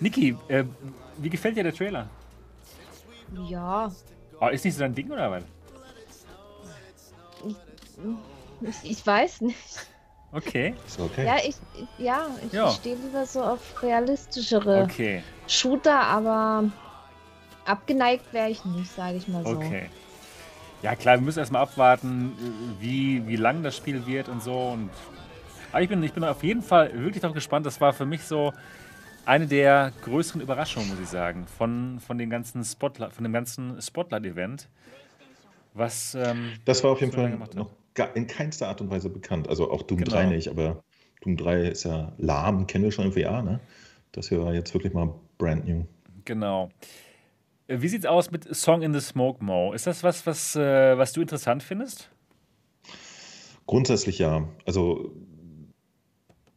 Niki, 0.00 0.36
äh, 0.48 0.64
wie 1.18 1.30
gefällt 1.30 1.56
dir 1.56 1.62
der 1.62 1.74
Trailer? 1.74 2.08
Ja, 3.48 3.92
Oh, 4.40 4.48
ist 4.48 4.64
nicht 4.64 4.74
so 4.74 4.80
dein 4.80 4.94
Ding 4.94 5.10
oder 5.10 5.30
was? 5.30 5.42
ich, 8.62 8.90
ich 8.90 9.06
weiß 9.06 9.42
nicht. 9.42 9.86
Okay, 10.32 10.74
Ist 10.86 11.00
okay. 11.00 11.26
Ja, 11.26 11.36
ich, 11.44 11.56
ja, 11.98 12.26
ich 12.46 12.52
Ja. 12.52 12.70
stehe 12.70 12.94
lieber 12.96 13.26
so 13.26 13.42
auf 13.42 13.82
realistischere 13.82 14.84
okay, 14.84 15.22
Shooter, 15.48 16.00
aber 16.00 16.70
abgeneigt 17.64 18.32
wäre 18.32 18.48
ich 18.48 18.64
nicht, 18.64 18.92
sage 18.92 19.16
ich 19.16 19.26
mal 19.28 19.44
so. 19.44 19.50
okay. 19.56 19.86
Ja 20.82 20.94
klar, 20.94 21.16
wir 21.16 21.22
müssen 21.22 21.40
erstmal 21.40 21.62
abwarten, 21.62 22.32
wie, 22.80 23.26
wie 23.26 23.36
lang 23.36 23.62
das 23.62 23.76
Spiel 23.76 24.06
wird 24.06 24.28
und 24.28 24.42
so. 24.42 24.54
Und 24.54 24.90
aber 25.72 25.82
ich 25.82 25.88
bin, 25.88 26.02
ich 26.02 26.12
bin 26.12 26.24
auf 26.24 26.42
jeden 26.42 26.62
Fall 26.62 26.92
wirklich 26.94 27.20
darauf 27.20 27.34
gespannt. 27.34 27.66
Das 27.66 27.80
war 27.80 27.92
für 27.92 28.06
mich 28.06 28.24
so 28.24 28.52
eine 29.24 29.46
der 29.46 29.92
größeren 30.04 30.40
Überraschungen, 30.40 30.88
muss 30.88 31.00
ich 31.00 31.08
sagen, 31.08 31.46
von, 31.46 32.00
von, 32.00 32.18
den 32.18 32.30
ganzen 32.30 32.64
Spotlight, 32.64 33.12
von 33.12 33.24
dem 33.24 33.32
ganzen 33.32 33.80
Spotlight-Event. 33.80 34.68
Was 35.74 36.14
ähm, 36.14 36.52
Das 36.64 36.82
war 36.82 36.90
auf 36.90 37.00
jeden 37.00 37.12
Fall 37.12 37.30
noch 37.54 37.70
gar, 37.94 38.14
in 38.16 38.26
keinster 38.26 38.68
Art 38.68 38.80
und 38.80 38.90
Weise 38.90 39.08
bekannt. 39.08 39.48
Also 39.48 39.70
auch 39.70 39.82
Doom 39.82 39.98
Genau. 39.98 40.10
3 40.10 40.26
nicht, 40.26 40.48
aber 40.48 40.82
Doom 41.22 41.36
3 41.36 41.68
ist 41.68 41.84
ja 41.84 42.12
lahm, 42.18 42.66
kennen 42.66 42.84
wir 42.84 42.92
schon 42.92 43.06
im 43.06 43.12
VR, 43.12 43.42
ne? 43.42 43.60
Das 44.12 44.28
hier 44.28 44.42
war 44.42 44.52
jetzt 44.52 44.74
wirklich 44.74 44.92
mal 44.92 45.14
brand 45.38 45.66
new. 45.68 45.84
Genau. 46.24 46.70
Äh, 47.68 47.80
Wie 47.80 47.88
sieht's 47.88 48.06
aus 48.06 48.30
mit 48.30 48.52
Song 48.54 48.82
in 48.82 48.92
the 48.92 49.00
Smoke 49.00 49.44
Mo? 49.44 49.72
Ist 49.72 49.86
das 49.86 50.02
was, 50.02 50.26
was, 50.26 50.56
äh, 50.56 50.98
was 50.98 51.12
du 51.12 51.20
interessant 51.20 51.62
findest? 51.62 52.10
Grundsätzlich 53.66 54.18
ja. 54.18 54.48
Also 54.66 55.12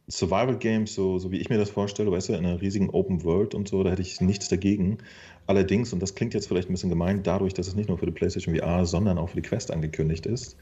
Survival 0.08 0.56
Games, 0.56 0.94
so, 0.94 1.18
so 1.18 1.30
wie 1.30 1.38
ich 1.38 1.48
mir 1.48 1.56
das 1.56 1.70
vorstelle, 1.70 2.10
weißt 2.10 2.28
du, 2.28 2.34
in 2.34 2.44
einer 2.44 2.60
riesigen 2.60 2.90
Open 2.90 3.24
World 3.24 3.54
und 3.54 3.68
so, 3.68 3.82
da 3.82 3.90
hätte 3.90 4.02
ich 4.02 4.20
nichts 4.20 4.48
dagegen. 4.48 4.98
Allerdings, 5.46 5.92
und 5.92 6.00
das 6.00 6.14
klingt 6.14 6.34
jetzt 6.34 6.46
vielleicht 6.46 6.68
ein 6.68 6.72
bisschen 6.72 6.90
gemein, 6.90 7.22
dadurch, 7.22 7.54
dass 7.54 7.68
es 7.68 7.74
nicht 7.74 7.88
nur 7.88 7.98
für 7.98 8.06
die 8.06 8.12
PlayStation 8.12 8.54
VR, 8.54 8.84
sondern 8.84 9.18
auch 9.18 9.30
für 9.30 9.36
die 9.36 9.48
Quest 9.48 9.70
angekündigt 9.70 10.26
ist, 10.26 10.56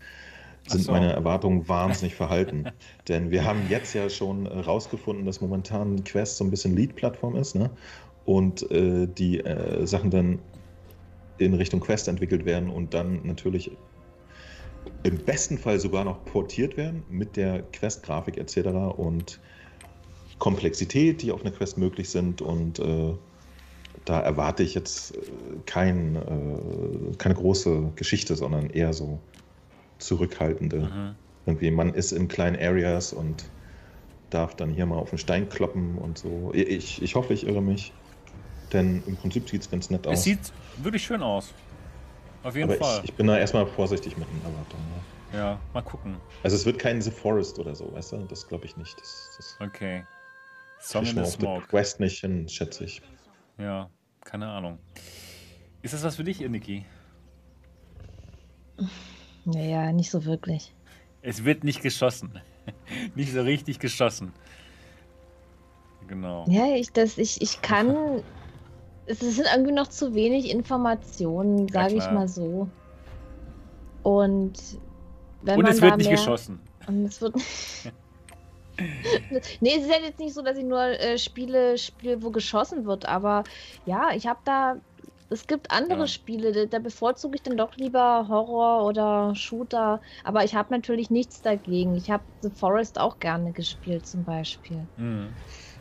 sind 0.68 0.84
so. 0.84 0.93
meine 0.93 1.12
Erwartungen 1.12 1.68
wahnsinnig 1.68 2.14
verhalten. 2.14 2.66
Denn 3.09 3.30
wir 3.30 3.45
haben 3.45 3.62
jetzt 3.68 3.95
ja 3.95 4.09
schon 4.09 4.47
äh, 4.47 4.61
rausgefunden, 4.61 5.26
dass 5.26 5.40
momentan 5.40 6.05
Quest 6.05 6.36
so 6.36 6.45
ein 6.45 6.51
bisschen 6.51 6.76
Lead-Plattform 6.76 7.36
ist, 7.36 7.55
ne? 7.55 7.70
Und 8.24 8.70
äh, 8.70 9.09
die 9.09 9.40
äh, 9.40 9.84
Sachen 9.84 10.11
dann 10.11 10.38
in 11.38 11.55
Richtung 11.55 11.80
Quest 11.80 12.07
entwickelt 12.07 12.45
werden 12.45 12.70
und 12.70 12.95
dann 12.95 13.20
natürlich 13.24 13.72
im 15.03 15.19
besten 15.19 15.59
Fall 15.59 15.81
sogar 15.81 16.05
noch 16.05 16.25
portiert 16.25 16.77
werden 16.77 17.03
mit 17.11 17.37
der 17.37 17.63
Quest-Grafik 17.73 18.39
etc. 18.39 18.69
und 18.97 19.41
Komplexität, 20.39 21.23
die 21.23 21.33
auf 21.33 21.43
einer 21.43 21.51
Quest 21.51 21.79
möglich 21.79 22.11
sind. 22.11 22.41
Und 22.43 22.79
äh, 22.79 23.15
da 24.05 24.21
erwarte 24.21 24.63
ich 24.63 24.75
jetzt 24.75 25.17
äh, 25.17 25.21
kein, 25.67 26.17
äh, 26.17 27.17
keine 27.19 27.35
große 27.35 27.93
Geschichte, 27.97 28.37
sondern 28.37 28.71
eher 28.71 28.93
so 28.93 29.19
zurückhaltende. 29.99 30.81
Mhm. 30.81 31.15
Irgendwie, 31.47 31.71
man 31.71 31.95
ist 31.95 32.13
in 32.13 32.29
kleinen 32.29 32.57
Areas 32.57 33.13
und 33.13 33.45
darf 34.31 34.55
dann 34.55 34.71
hier 34.71 34.87
mal 34.87 34.97
auf 34.97 35.11
den 35.11 35.19
Stein 35.19 35.49
kloppen 35.49 35.99
und 35.99 36.19
so. 36.19 36.51
Ich, 36.55 37.03
ich 37.03 37.15
hoffe, 37.15 37.35
ich 37.35 37.47
irre 37.47 37.63
mich. 37.63 37.93
Denn 38.73 39.03
im 39.07 39.17
Prinzip 39.17 39.49
sieht 39.49 39.63
es 39.63 39.71
ganz 39.71 39.91
nett 39.91 40.07
aus. 40.07 40.19
Es 40.19 40.25
sieht 40.25 40.53
wirklich 40.83 41.03
schön 41.03 41.23
aus. 41.23 41.53
Auf 42.43 42.57
jeden 42.57 42.70
aber 42.70 42.78
Fall. 42.78 43.01
ich, 43.05 43.11
ich 43.11 43.14
bin 43.14 43.26
da 43.26 43.38
erstmal 43.38 43.66
vorsichtig 43.66 44.16
mit 44.16 44.28
den 44.28 44.43
Erwartungen. 44.45 44.82
Ja. 45.32 45.38
ja, 45.38 45.61
mal 45.72 45.82
gucken. 45.82 46.16
Also 46.43 46.57
es 46.57 46.66
wird 46.66 46.78
kein 46.78 47.01
The 47.01 47.11
Forest 47.11 47.59
oder 47.59 47.74
so, 47.74 47.93
weißt 47.93 48.12
du? 48.12 48.18
Das 48.28 48.47
glaube 48.47 48.66
ich 48.66 48.76
nicht. 48.76 48.99
Das, 49.01 49.34
das 49.36 49.57
Okay. 49.61 50.05
Song 50.80 51.07
in 51.07 51.24
the 51.24 51.30
Smoke. 51.30 51.66
Quest 51.68 52.01
nicht 52.01 52.20
hin, 52.20 52.49
schätze 52.49 52.84
ich. 52.84 53.01
Ja, 53.59 53.88
keine 54.24 54.49
Ahnung. 54.49 54.78
Ist 55.82 55.95
das 55.95 56.03
was 56.03 56.16
für 56.16 56.24
dich, 56.24 56.40
Niki? 56.40 56.84
Naja, 59.45 59.93
nicht 59.93 60.11
so 60.11 60.24
wirklich. 60.24 60.74
Es 61.22 61.45
wird 61.45 61.62
nicht 61.64 61.82
geschossen. 61.82 62.40
nicht 63.14 63.32
so 63.32 63.43
richtig 63.43 63.78
geschossen. 63.78 64.32
Genau. 66.09 66.45
Ja, 66.49 66.74
ich, 66.74 66.93
das, 66.93 67.16
ich, 67.18 67.40
ich 67.40 67.62
kann. 67.62 68.22
Es 69.21 69.37
sind 69.37 69.47
irgendwie 69.53 69.73
noch 69.73 69.89
zu 69.89 70.15
wenig 70.15 70.51
Informationen, 70.51 71.69
Ja, 71.69 71.73
sage 71.75 71.97
ich 71.97 72.11
mal 72.11 72.29
so. 72.29 72.71
Und 74.03 74.81
wenn 75.41 75.57
Und 75.59 75.63
man 75.63 75.73
es 75.73 75.81
wird 75.83 75.97
nicht 75.99 76.11
mehr, 76.11 76.17
geschossen. 76.17 76.61
Und 76.87 77.05
es 77.07 77.21
wird. 77.21 77.37
nee, 79.61 79.77
es 79.77 79.85
ist 79.85 79.91
ja 79.91 80.01
jetzt 80.03 80.19
nicht 80.19 80.35
so, 80.35 80.43
dass 80.43 80.57
ich 80.59 80.65
nur 80.65 80.81
äh, 80.83 81.19
Spiele 81.19 81.79
spiele, 81.79 82.23
wo 82.23 82.31
geschossen 82.31 82.85
wird, 82.87 83.07
aber 83.07 83.45
ja, 83.85 84.11
ich 84.15 84.27
habe 84.27 84.41
da. 84.45 84.77
Es 85.29 85.47
gibt 85.47 85.71
andere 85.71 86.01
Ja. 86.01 86.07
Spiele, 86.09 86.53
da, 86.53 86.67
da 86.67 86.79
bevorzuge 86.79 87.37
ich 87.37 87.43
dann 87.43 87.57
doch 87.57 87.75
lieber 87.77 88.29
Horror 88.29 88.85
oder 88.87 89.35
Shooter, 89.35 90.03
aber 90.25 90.45
ich 90.45 90.55
habe 90.55 90.75
natürlich 90.75 91.09
nichts 91.11 91.41
dagegen. 91.41 91.95
Ich 91.95 92.11
habe 92.11 92.25
The 92.43 92.51
Forest 92.51 93.01
auch 93.01 93.19
gerne 93.19 93.53
gespielt, 93.55 94.07
zum 94.07 94.25
Beispiel. 94.25 94.91
Mhm. 94.97 95.35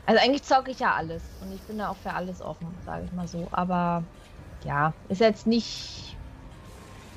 Also 0.06 0.22
eigentlich 0.22 0.44
zocke 0.44 0.72
ich 0.72 0.80
ja 0.80 0.94
alles 0.94 1.24
und 1.42 1.52
ich 1.54 1.62
bin 1.62 1.78
da 1.78 1.90
auch 1.90 1.96
für 1.98 2.12
alles 2.14 2.42
offen, 2.42 2.68
sage 2.86 3.06
ich 3.06 3.12
mal 3.14 3.28
so. 3.28 3.48
Aber 3.52 4.04
ja, 4.64 4.94
ist 5.10 5.22
jetzt 5.22 5.48
nicht, 5.48 6.18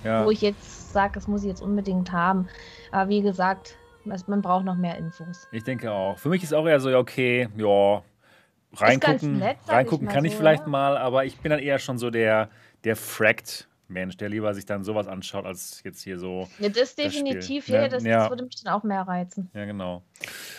Ja. 0.04 0.24
wo 0.24 0.30
ich 0.30 0.42
jetzt 0.42 0.92
sage, 0.92 1.12
das 1.14 1.26
muss 1.26 1.42
ich 1.42 1.48
jetzt 1.48 1.62
unbedingt 1.62 2.12
haben. 2.12 2.48
Aber 2.92 3.08
wie 3.08 3.22
gesagt, 3.22 3.76
es- 4.10 4.28
man 4.28 4.42
braucht 4.42 4.64
noch 4.64 4.76
mehr 4.76 4.96
Infos. 4.98 5.48
Ich 5.50 5.64
denke 5.64 5.90
auch. 5.90 6.18
Für 6.18 6.28
mich 6.28 6.42
ist 6.42 6.52
auch 6.52 6.66
eher 6.66 6.78
so, 6.78 6.90
ja, 6.90 6.98
okay, 6.98 7.48
ja, 7.56 8.02
reingucken, 8.76 9.38
nett, 9.38 9.56
ich 9.64 9.70
reingucken 9.72 10.06
mal 10.06 10.12
kann 10.12 10.24
ich 10.24 10.32
so, 10.32 10.38
vielleicht 10.38 10.64
ja. 10.64 10.68
mal, 10.68 10.96
aber 10.98 11.24
ich 11.24 11.38
bin 11.40 11.50
dann 11.50 11.60
eher 11.60 11.78
schon 11.78 11.96
so 11.98 12.10
der, 12.10 12.48
der 12.84 12.96
Fracked-Mensch, 13.84 14.16
der 14.16 14.28
lieber 14.28 14.54
sich 14.54 14.66
dann 14.66 14.84
sowas 14.84 15.06
anschaut, 15.06 15.44
als 15.46 15.82
jetzt 15.84 16.02
hier 16.02 16.18
so, 16.18 16.48
Ja, 16.58 16.68
das 16.68 16.94
definitiv, 16.94 17.68
ne? 17.68 17.74
ja, 17.76 17.88
das, 17.88 18.04
Ja. 18.04 18.20
das 18.20 18.30
würde 18.30 18.44
mich 18.44 18.62
dann 18.62 18.72
auch 18.72 18.82
mehr 18.82 19.02
reizen. 19.02 19.50
ja 19.54 19.64
genau. 19.64 20.02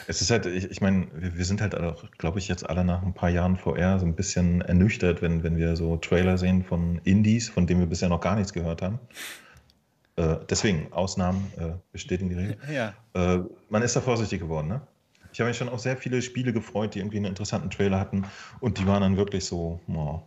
Es 0.08 0.22
ist 0.22 0.30
halt, 0.32 0.46
ich, 0.46 0.70
ich 0.70 0.82
meine, 0.82 1.08
wir, 1.14 1.38
wir 1.38 1.46
sind 1.46 1.62
halt 1.62 1.76
auch, 1.76 2.10
glaube 2.18 2.40
ich, 2.40 2.48
jetzt 2.48 2.68
alle 2.70 2.84
nach 2.84 3.02
ein 3.02 3.14
paar 3.14 3.30
Jahren 3.30 3.58
VR 3.58 4.00
so 4.00 4.06
ein 4.06 4.16
bisschen 4.16 4.62
ernüchtert, 4.62 5.22
wenn, 5.22 5.44
wenn 5.44 5.58
wir 5.58 5.76
so 5.76 5.98
Trailer 5.98 6.38
sehen 6.38 6.64
von 6.64 7.00
Indies, 7.04 7.50
von 7.50 7.68
denen 7.68 7.80
wir 7.80 7.88
bisher 7.88 8.10
noch 8.10 8.22
gar 8.22 8.36
nichts 8.36 8.54
gehört 8.54 8.82
haben. 8.82 9.00
Äh, 10.18 10.38
deswegen, 10.50 10.92
Ausnahmen 10.94 11.52
äh, 11.58 11.74
bestätigen 11.92 12.30
die 12.30 12.36
Regel. 12.36 12.58
Ja. 12.72 12.94
Äh, 13.14 13.44
man 13.70 13.82
ist 13.82 13.96
da 13.96 14.02
vorsichtig 14.02 14.40
geworden, 14.40 14.68
ne? 14.68 14.82
Ich 15.34 15.42
habe 15.42 15.50
mich 15.50 15.58
schon 15.58 15.68
auf 15.68 15.82
sehr 15.82 15.98
viele 15.98 16.22
Spiele 16.22 16.54
gefreut, 16.54 16.96
die 16.96 17.00
irgendwie 17.00 17.18
einen 17.18 17.26
interessanten 17.26 17.70
Trailer 17.70 18.00
hatten 18.00 18.24
und 18.62 18.78
die 18.78 18.88
waren 18.88 19.02
dann 19.02 19.18
wirklich 19.18 19.44
so, 19.44 19.82
oh, 19.90 20.22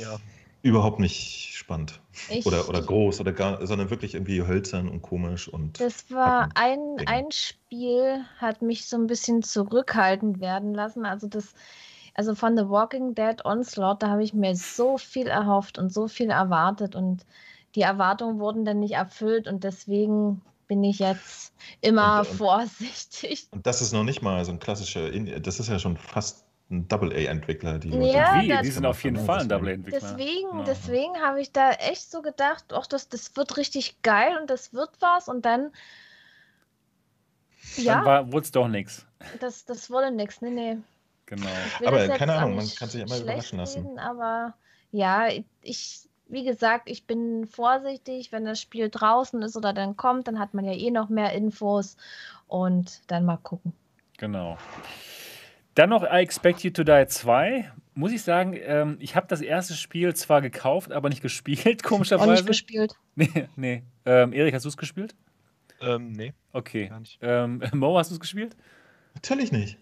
Ja. 0.00 0.16
Überhaupt 0.62 0.98
nicht 1.00 1.54
spannend. 1.54 2.00
Ich, 2.28 2.44
Oder, 2.46 2.68
oder 2.68 2.82
groß, 2.82 3.20
oder 3.20 3.32
gar, 3.32 3.66
sondern 3.66 3.90
wirklich 3.90 4.14
irgendwie 4.14 4.42
hölzern 4.46 4.88
und 4.88 5.02
komisch 5.02 5.48
und. 5.48 5.80
Das 5.80 6.10
war 6.10 6.50
ein, 6.54 6.96
Dinge. 6.96 7.10
ein 7.10 7.30
Spiel, 7.30 8.24
hat 8.38 8.60
mich 8.62 8.86
so 8.86 8.96
ein 8.96 9.06
bisschen 9.06 9.42
zurückhaltend 9.42 10.40
werden 10.40 10.74
lassen. 10.74 11.06
Also 11.06 11.28
das, 11.28 11.54
also 12.14 12.34
von 12.34 12.56
The 12.56 12.68
Walking 12.68 13.14
Dead 13.14 13.44
Onslaught, 13.44 14.02
da 14.02 14.08
habe 14.08 14.22
ich 14.22 14.34
mir 14.34 14.54
so 14.56 14.98
viel 14.98 15.28
erhofft 15.28 15.78
und 15.78 15.92
so 15.92 16.08
viel 16.08 16.30
erwartet 16.30 16.94
und 16.94 17.24
die 17.74 17.82
Erwartungen 17.82 18.40
wurden 18.40 18.64
dann 18.64 18.80
nicht 18.80 18.94
erfüllt 18.94 19.46
und 19.46 19.62
deswegen 19.64 20.42
bin 20.66 20.82
ich 20.84 20.98
jetzt 20.98 21.52
immer 21.80 22.20
Und- 22.20 22.28
und- 22.30 22.36
vorsichtig. 22.36 23.48
Und 23.52 23.66
das 23.66 23.80
ist 23.80 23.92
noch 23.92 24.04
nicht 24.04 24.22
mal 24.22 24.44
so 24.44 24.52
ein 24.52 24.58
klassischer, 24.58 25.10
das 25.40 25.60
ist 25.60 25.68
ja 25.68 25.78
schon 25.78 25.96
fast 25.96 26.44
ein 26.70 26.86
Double-A-Entwickler, 26.88 27.78
die. 27.78 27.88
Ja, 27.90 28.42
das- 28.46 28.62
Die 28.62 28.70
sind 28.70 28.86
auf 28.86 29.02
jeden 29.02 29.16
Fall 29.16 29.40
ein 29.40 29.48
deswegen. 29.48 29.82
Double-Entwickler. 29.84 30.00
Deswegen, 30.16 30.58
Ja. 30.58 30.64
deswegen 30.64 31.16
habe 31.20 31.40
ich 31.40 31.52
da 31.52 31.70
echt 31.72 32.10
so 32.10 32.22
gedacht, 32.22 32.64
ach, 32.72 32.86
das, 32.86 33.08
das 33.08 33.36
wird 33.36 33.56
richtig 33.56 34.02
geil 34.02 34.38
und 34.40 34.48
das 34.50 34.72
wird 34.72 34.90
was 35.00 35.28
und 35.28 35.44
dann, 35.44 35.72
Dann 37.76 37.84
ja, 37.84 38.32
wurde 38.32 38.44
es 38.44 38.52
doch 38.52 38.68
nichts. 38.68 39.06
das, 39.40 39.64
das 39.64 39.90
wurde 39.90 40.10
nichts. 40.10 40.40
Nee, 40.40 40.50
nee. 40.50 40.76
Genau. 41.26 41.46
Aber 41.86 42.08
keine 42.08 42.34
Ahnung, 42.34 42.56
man 42.56 42.68
kann 42.76 42.88
sich 42.88 43.00
immer 43.00 43.08
schlecht 43.14 43.22
überraschen 43.24 43.58
lassen. 43.58 43.82
Reden, 43.86 43.98
aber 44.00 44.54
ja, 44.90 45.28
ich, 45.62 46.08
wie 46.26 46.44
gesagt, 46.44 46.88
ich 46.90 47.06
bin 47.06 47.46
vorsichtig, 47.46 48.32
wenn 48.32 48.44
das 48.44 48.60
Spiel 48.60 48.88
draußen 48.90 49.40
ist 49.42 49.56
oder 49.56 49.72
dann 49.72 49.96
kommt, 49.96 50.26
dann 50.26 50.38
hat 50.40 50.54
man 50.54 50.64
ja 50.64 50.72
eh 50.72 50.90
noch 50.90 51.08
mehr 51.08 51.32
Infos 51.32 51.96
und 52.48 53.02
dann 53.08 53.24
mal 53.24 53.36
gucken. 53.36 53.72
Genau. 54.18 54.58
Dann 55.80 55.88
noch 55.88 56.02
I 56.02 56.18
Expect 56.20 56.60
You 56.62 56.68
to 56.72 56.84
Die 56.84 57.06
2. 57.06 57.72
Muss 57.94 58.12
ich 58.12 58.20
sagen, 58.20 58.54
ähm, 58.62 58.98
ich 59.00 59.16
habe 59.16 59.26
das 59.28 59.40
erste 59.40 59.72
Spiel 59.72 60.14
zwar 60.14 60.42
gekauft, 60.42 60.92
aber 60.92 61.08
nicht 61.08 61.22
gespielt, 61.22 61.60
Auch 61.60 61.64
nicht 61.64 61.82
komischerweise. 61.82 62.44
gespielt. 62.44 62.92
Nee, 63.14 63.48
nee. 63.56 63.82
Ähm, 64.04 64.34
Erik, 64.34 64.52
hast 64.54 64.64
du 64.66 64.68
es 64.68 64.76
gespielt? 64.76 65.14
Ähm, 65.80 66.12
nee, 66.12 66.34
Okay. 66.52 66.88
gar 66.88 67.00
nicht. 67.00 67.18
Ähm, 67.22 67.62
Mo, 67.72 67.96
hast 67.96 68.10
du 68.10 68.14
es 68.16 68.20
gespielt? 68.20 68.54
Natürlich 69.14 69.52
nicht. 69.52 69.78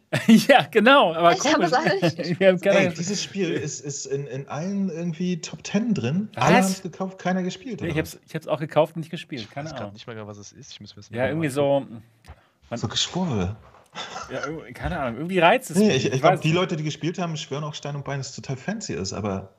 ja, 0.49 0.69
genau, 0.71 1.15
aber 1.15 1.33
Ich 1.33 1.41
habe 1.41 1.67
komisch. 1.69 1.73
es 2.01 2.39
Wir 2.39 2.47
haben 2.49 2.59
Ey, 2.63 2.71
gespielt. 2.75 2.99
dieses 2.99 3.21
Spiel 3.25 3.51
ist, 3.51 3.81
ist 3.81 4.07
in, 4.07 4.29
in 4.29 4.47
allen 4.47 4.91
irgendwie 4.91 5.41
Top 5.41 5.65
Ten 5.65 5.95
drin. 5.95 6.29
Was? 6.35 6.45
Alle 6.45 6.57
haben 6.59 6.65
es 6.65 6.83
gekauft, 6.83 7.19
keiner 7.19 7.43
gespielt. 7.43 7.81
Nee, 7.81 7.89
ich 7.89 7.95
habe 7.97 8.03
es 8.03 8.21
ich 8.25 8.49
auch 8.49 8.61
gekauft 8.61 8.95
und 8.95 9.01
nicht 9.01 9.11
gespielt. 9.11 9.43
Ich 9.43 9.51
Keine 9.51 9.65
weiß 9.65 9.73
gerade 9.73 9.83
Ahnung. 9.87 9.95
nicht 9.95 10.07
mal, 10.07 10.27
was 10.29 10.39
es 10.39 10.53
ist. 10.53 10.71
Ich 10.71 10.81
muss 10.81 10.97
wissen. 10.97 11.13
Ja, 11.17 11.27
irgendwie 11.27 11.49
so. 11.49 11.85
was? 12.69 12.83
So 12.83 12.87
Geschwurbel. 12.87 13.57
Ja, 14.31 14.41
keine 14.75 14.99
Ahnung. 15.01 15.17
Irgendwie 15.17 15.39
reizt 15.39 15.71
es 15.71 15.77
Nee, 15.77 15.89
mich. 15.89 16.07
ich, 16.07 16.13
ich 16.13 16.21
glaube, 16.21 16.39
die. 16.39 16.53
Leute, 16.53 16.77
die 16.77 16.85
gespielt 16.85 17.19
haben, 17.19 17.37
schwören 17.37 17.65
auch 17.65 17.75
Stein 17.75 17.97
und 17.97 18.05
Bein, 18.05 18.19
dass 18.19 18.31
es 18.31 18.37
total 18.37 18.57
fancy 18.57 18.95
ist, 18.95 19.13
aber 19.13 19.55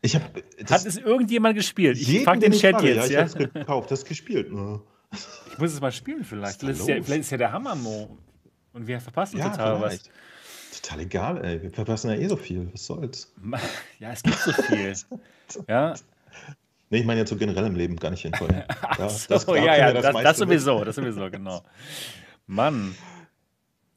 ich 0.00 0.14
habe. 0.14 0.24
Hat 0.70 0.86
es 0.86 0.96
irgendjemand 0.96 1.54
gespielt? 1.54 1.98
Ich 1.98 2.24
frage 2.24 2.40
den 2.40 2.52
Chat 2.52 2.80
jetzt, 2.82 3.06
Ich 3.06 3.12
ja? 3.12 3.20
habe 3.28 3.44
es 3.44 3.52
gekauft, 3.52 3.90
das 3.90 4.04
gespielt. 4.04 4.50
nur. 4.50 4.84
Ich 5.50 5.58
muss 5.58 5.72
es 5.72 5.80
mal 5.80 5.92
spielen 5.92 6.24
vielleicht. 6.24 6.62
Was 6.62 6.68
Das 6.68 6.78
ist 6.80 6.88
da 6.88 6.94
ja, 6.94 7.02
vielleicht 7.02 7.20
ist 7.20 7.30
ja 7.30 7.36
der 7.38 7.52
Hammer, 7.52 7.74
Mo. 7.74 8.16
Und 8.72 8.86
wir 8.86 9.00
verpassen 9.00 9.38
Ja, 9.38 9.50
total 9.50 9.78
vielleicht. 9.78 10.10
Total 10.82 11.00
egal, 11.00 11.44
ey. 11.44 11.62
Wir 11.62 11.70
verpassen 11.70 12.10
ja 12.10 12.16
eh 12.16 12.26
so 12.28 12.36
viel. 12.36 12.70
Was 12.72 12.86
soll's? 12.86 13.32
was. 13.36 13.60
Ja, 13.98 14.12
es 14.12 14.22
gibt 14.22 14.38
so 14.38 14.52
viel. 14.52 14.94
ja, 15.68 15.94
Nee, 16.92 16.98
ich 16.98 17.06
meine 17.06 17.20
jetzt 17.20 17.30
so 17.30 17.36
generell 17.36 17.64
im 17.64 17.74
Leben, 17.74 17.96
gar 17.96 18.10
nicht 18.10 18.22
in 18.26 18.34
Folgen. 18.34 18.62
Ja, 18.98 19.08
so, 19.08 19.54
da 19.54 19.56
ja, 19.64 19.76
ja, 19.78 19.92
das, 19.94 20.02
das, 20.02 20.14
mit. 20.14 20.36
sowieso, 20.36 20.84
das 20.84 20.94
sowieso, 20.94 21.30
genau. 21.30 21.62
Mann. 22.46 22.94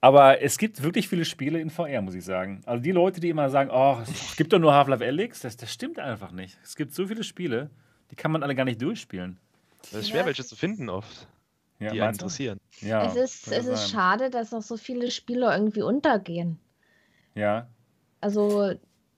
Aber 0.01 0.41
es 0.41 0.57
gibt 0.57 0.83
wirklich 0.83 1.07
viele 1.09 1.25
Spiele 1.25 1.59
in 1.59 1.69
VR, 1.71 2.01
muss 2.01 2.13
ich 2.13 2.23
sagen. 2.23 2.61
Also 2.65 2.81
die 2.83 2.91
Leute, 2.91 3.19
die 3.19 3.29
immer 3.29 3.49
sagen, 3.49 3.71
oh, 3.73 3.97
es 4.03 4.35
gibt 4.35 4.53
doch 4.53 4.59
nur 4.59 4.73
Half-Life 4.73 5.03
Alyx, 5.03 5.41
das, 5.41 5.57
das 5.57 5.73
stimmt 5.73 5.97
einfach 5.97 6.31
nicht. 6.31 6.57
Es 6.63 6.75
gibt 6.75 6.93
so 6.93 7.07
viele 7.07 7.23
Spiele, 7.23 7.71
die 8.11 8.15
kann 8.15 8.31
man 8.31 8.43
alle 8.43 8.53
gar 8.53 8.65
nicht 8.65 8.81
durchspielen. 8.81 9.39
Das 9.91 10.01
ist 10.01 10.09
schwer, 10.09 10.21
Ja. 10.21 10.25
welche 10.27 10.45
zu 10.45 10.55
finden 10.55 10.89
oft, 10.89 11.27
Ja, 11.79 11.91
die 11.91 12.01
einen 12.01 12.13
interessieren. 12.13 12.59
Ja, 12.81 13.03
es 13.05 13.15
ist, 13.15 13.47
es 13.51 13.65
ist 13.65 13.89
schade, 13.89 14.29
dass 14.29 14.51
noch 14.51 14.61
so 14.61 14.77
viele 14.77 15.09
Spiele 15.09 15.51
irgendwie 15.51 15.81
untergehen. 15.81 16.59
Ja, 17.33 17.67
Also 18.21 18.73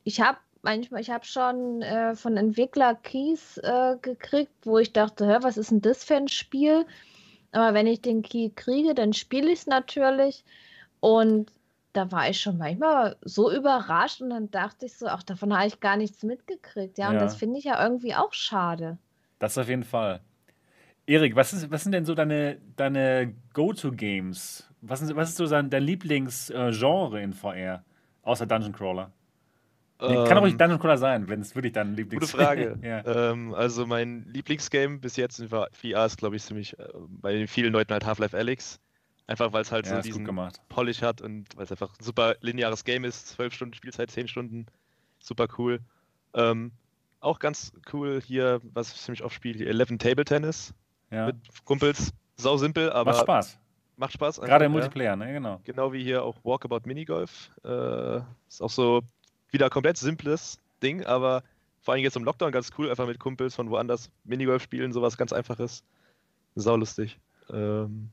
ich 0.06 0.22
habe 0.22 0.38
manchmal, 0.62 1.02
ich 1.02 1.10
habe 1.10 1.26
schon 1.26 1.82
äh, 1.82 2.16
von 2.16 2.38
Entwickler 2.38 2.96
Keys 2.96 3.58
äh, 3.58 3.96
gekriegt, 4.02 4.54
wo 4.64 4.78
ich 4.80 4.94
dachte, 4.94 5.28
hä, 5.28 5.38
was 5.42 5.58
ist 5.58 5.72
denn 5.72 5.82
das 5.82 6.04
für 6.06 6.16
ein 6.16 6.28
Spiel? 6.30 6.86
Aber 7.58 7.74
wenn 7.74 7.88
ich 7.88 8.02
den 8.02 8.22
Key 8.22 8.52
kriege, 8.56 8.94
dann 8.94 9.14
spiele 9.14 9.52
ich 9.52 9.60
es 9.62 9.66
natürlich. 9.66 10.44
Und 11.00 11.52
da 11.94 12.12
war 12.12 12.30
ich 12.30 12.40
schon 12.40 12.60
manchmal 12.60 13.16
so 13.22 13.52
überrascht 13.52 14.22
und 14.22 14.30
dann 14.30 14.52
dachte 14.52 14.86
ich 14.86 14.94
so, 14.94 15.08
ach, 15.08 15.24
davon 15.24 15.52
habe 15.58 15.66
ich 15.66 15.80
gar 15.80 15.98
nichts 15.98 16.22
mitgekriegt. 16.22 17.00
Ja, 17.00 17.08
und 17.10 17.16
Ja. 17.16 17.22
das 17.22 17.36
finde 17.36 17.58
ich 17.58 17.66
ja 17.66 17.82
irgendwie 17.84 18.14
auch 18.14 18.32
schade. 18.34 19.00
das 19.40 19.58
auf 19.58 19.68
jeden 19.70 19.84
Fall. 19.84 20.20
Erik, 21.08 21.36
was, 21.36 21.54
ist, 21.54 21.72
was 21.72 21.82
sind 21.84 21.94
denn 21.94 22.06
so 22.06 22.14
deine, 22.14 22.58
deine 22.76 23.34
Go-To-Games? 23.54 24.70
Was, 24.82 25.00
sind- 25.00 25.16
was 25.16 25.30
ist 25.30 25.38
so 25.38 25.48
dein, 25.48 25.70
dein 25.72 25.82
Lieblingsgenre 25.84 27.22
in 27.22 27.34
VR? 27.34 27.84
Außer 28.22 28.46
Dungeon 28.46 28.74
Crawler. 28.74 29.12
Nee, 30.00 30.14
kann 30.28 30.38
auch 30.38 30.42
ruhig 30.44 30.54
Ähm, 30.54 30.58
Dungeon 30.60 30.80
Crawler 30.80 30.98
sein, 30.98 31.28
wenn 31.28 31.42
es 31.42 31.56
wirklich 31.56 31.74
dein 31.74 31.96
Lieblings... 31.96 32.32
Gute 32.32 32.44
Frage. 32.44 32.78
ja. 32.84 33.32
ähm, 33.32 33.54
also 33.54 33.86
mein 33.88 34.26
Lieblingsgame 34.32 35.00
bis 35.00 35.16
jetzt 35.16 35.40
in 35.40 35.50
VR 35.50 36.06
ist, 36.06 36.18
glaube 36.18 36.36
ich, 36.36 36.44
ziemlich 36.44 36.78
äh, 36.78 36.88
bei 37.10 37.48
vielen 37.48 37.74
Leuten 37.74 37.92
halt 37.94 38.06
Half-Life 38.06 38.38
Alyx. 38.38 38.80
Einfach 39.26 39.52
weil 39.52 39.64
es 39.64 39.72
halt 39.72 39.86
ja, 39.88 39.94
so 39.94 39.98
ist 39.98 40.06
diesen. 40.08 40.26
Polish 40.70 41.02
hat 41.02 41.22
und 41.22 41.46
weil 41.58 41.66
es 41.66 41.72
einfach 41.72 41.90
ein 42.00 42.04
super 42.04 42.36
lineares 42.42 42.86
Game 42.86 43.04
ist. 43.04 43.28
12 43.30 43.54
Stunden 43.54 43.74
Spielzeit, 43.74 44.10
10 44.10 44.28
Stunden. 44.28 44.68
Super 45.20 45.48
cool. 45.58 45.80
Ähm, 46.34 46.72
auch 47.20 47.40
ganz 47.40 47.74
cool 47.92 48.22
hier, 48.26 48.62
was 48.74 48.94
ich 48.94 49.02
ziemlich 49.02 49.24
oft 49.24 49.36
spiele, 49.36 49.66
11 49.66 49.98
Table 49.98 50.24
Tennis 50.24 50.74
Ja. 51.12 51.26
mit 51.28 51.36
Kumpels. 51.66 52.14
Sau 52.38 52.56
simpel, 52.58 52.92
aber 52.92 53.12
Macht 53.12 53.22
Spaß. 53.24 53.60
macht 53.98 54.14
Spaß. 54.14 54.42
Gerade 54.42 54.66
im. 54.66 54.72
Multiplayer, 54.72 55.16
ne? 55.16 55.34
Genau. 55.34 55.60
Genau 55.64 55.92
wie 55.92 56.04
hier 56.04 56.24
auch 56.24 56.38
Walkabout 56.44 56.82
Minigolf. 56.86 57.52
Äh, 57.66 58.18
ist 58.48 58.62
auch 58.62 58.70
so 58.70 59.02
wieder 59.52 59.70
komplett 59.70 59.98
simples 59.98 60.60
Ding, 60.82 61.06
aber 61.06 61.44
vor 61.82 61.94
allem 61.94 62.04
jetzt 62.04 62.16
im 62.18 62.24
Lockdown 62.24 62.52
ganz 62.52 62.72
cool, 62.78 62.90
einfach 62.90 63.08
mit 63.08 63.20
Kumpels 63.20 63.56
von 63.56 63.70
woanders 63.70 64.10
Minigolf 64.26 64.64
spielen, 64.64 64.92
sowas 64.92 65.18
ganz 65.18 65.32
einfaches. 65.34 65.84
Saulustig. 66.56 67.20
Ähm, 67.50 68.10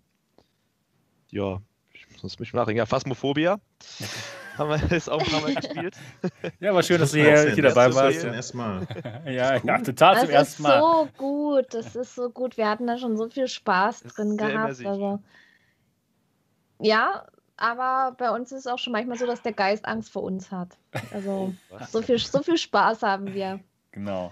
ja, 1.31 1.61
ich 1.93 2.23
muss 2.23 2.39
mich 2.39 2.53
nachdenken. 2.53 2.79
Ja, 2.79 2.87
Phasmophobia. 2.87 3.59
haben 4.59 4.71
wir 4.71 4.97
ist 4.97 5.09
auch 5.11 5.21
ein 5.21 5.27
paar 5.31 5.41
Mal 5.41 5.55
gespielt. 5.55 5.97
Ja, 6.61 6.75
war 6.75 6.83
schön, 6.83 7.01
dass 7.01 7.11
du 7.13 7.19
Das 7.25 7.43
hier, 7.43 7.53
hier 7.55 7.63
dabei 7.63 7.87
Das 7.87 7.97
ist 7.97 8.03
warst. 8.03 8.21
zum 8.21 8.31
ersten 8.31 8.57
Mal. 8.59 8.87
Ja, 9.27 9.57
ja, 9.57 9.79
total 9.79 10.15
Das 10.15 10.25
zum 10.25 10.31
ersten 10.31 10.63
ist 10.63 10.69
Mal. 10.69 10.81
so 10.81 11.09
gut, 11.17 11.75
das 11.75 11.97
ist 11.97 12.15
so 12.15 12.31
gut. 12.31 12.57
Wir 12.57 12.69
hatten 12.69 12.87
da 12.87 12.99
schon 12.99 13.17
so 13.17 13.29
viel 13.29 13.49
Spaß 13.49 14.01
Das 14.01 14.13
ist 14.13 14.19
drin 14.19 14.37
gehabt. 14.37 14.85
Also, 14.87 15.21
ja, 16.81 17.27
aber 17.57 18.15
bei 18.17 18.31
uns 18.31 18.53
ist 18.53 18.61
es 18.61 18.67
auch 18.67 18.79
schon 18.79 18.93
manchmal 18.93 19.19
so, 19.19 19.27
dass 19.27 19.43
der 19.43 19.53
Geist 19.53 19.85
Angst 19.87 20.11
vor 20.13 20.23
uns 20.23 20.51
hat. 20.51 20.77
Also 21.13 21.55
Was? 21.71 21.93
so 21.93 22.03
viel, 22.03 22.19
so 22.19 22.43
viel 22.43 22.59
Spaß 22.59 23.03
haben 23.03 23.33
wir. 23.35 23.61
Genau. 23.93 24.31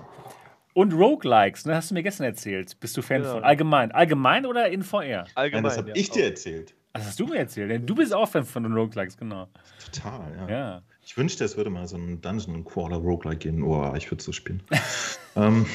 Und 0.74 0.92
Roguelikes, 0.94 1.66
ne, 1.66 1.74
hast 1.76 1.90
du 1.90 1.94
mir 1.94 2.02
gestern 2.02 2.24
erzählt. 2.24 2.78
Bist 2.80 2.96
du 2.96 3.02
Fan 3.02 3.22
Genau. 3.22 3.34
von? 3.34 3.44
Allgemein. 3.44 3.92
Allgemein 3.92 4.46
oder 4.46 4.68
in 4.70 4.82
VR? 4.82 5.26
Allgemein. 5.34 5.62
Nein, 5.62 5.70
das 5.70 5.76
habe 5.78 5.88
ja, 5.90 5.94
ich 5.96 6.10
dir 6.10 6.24
erzählt. 6.24 6.74
Das 6.94 7.06
hast 7.06 7.20
du 7.20 7.26
mir 7.26 7.36
erzählt. 7.38 7.70
Denn 7.70 7.86
du 7.86 7.94
bist 7.94 8.12
auch 8.14 8.28
Fan 8.28 8.44
von 8.44 8.62
den 8.62 8.72
Roguelikes, 8.72 9.16
genau. 9.16 9.48
Total, 9.92 10.34
ja. 10.36 10.48
Ja. 10.48 10.82
Ich 11.04 11.16
wünschte, 11.16 11.44
es 11.44 11.56
würde 11.56 11.68
mal 11.70 11.86
so 11.86 11.96
ein 11.96 12.20
Dungeon 12.20 12.64
Crawler 12.64 12.96
Roguelike 12.98 13.38
gehen. 13.50 13.62
Oh, 13.62 13.92
ich 13.96 14.10
würde 14.10 14.22
so 14.22 14.32
spielen. 14.32 14.62
ähm, 15.36 15.66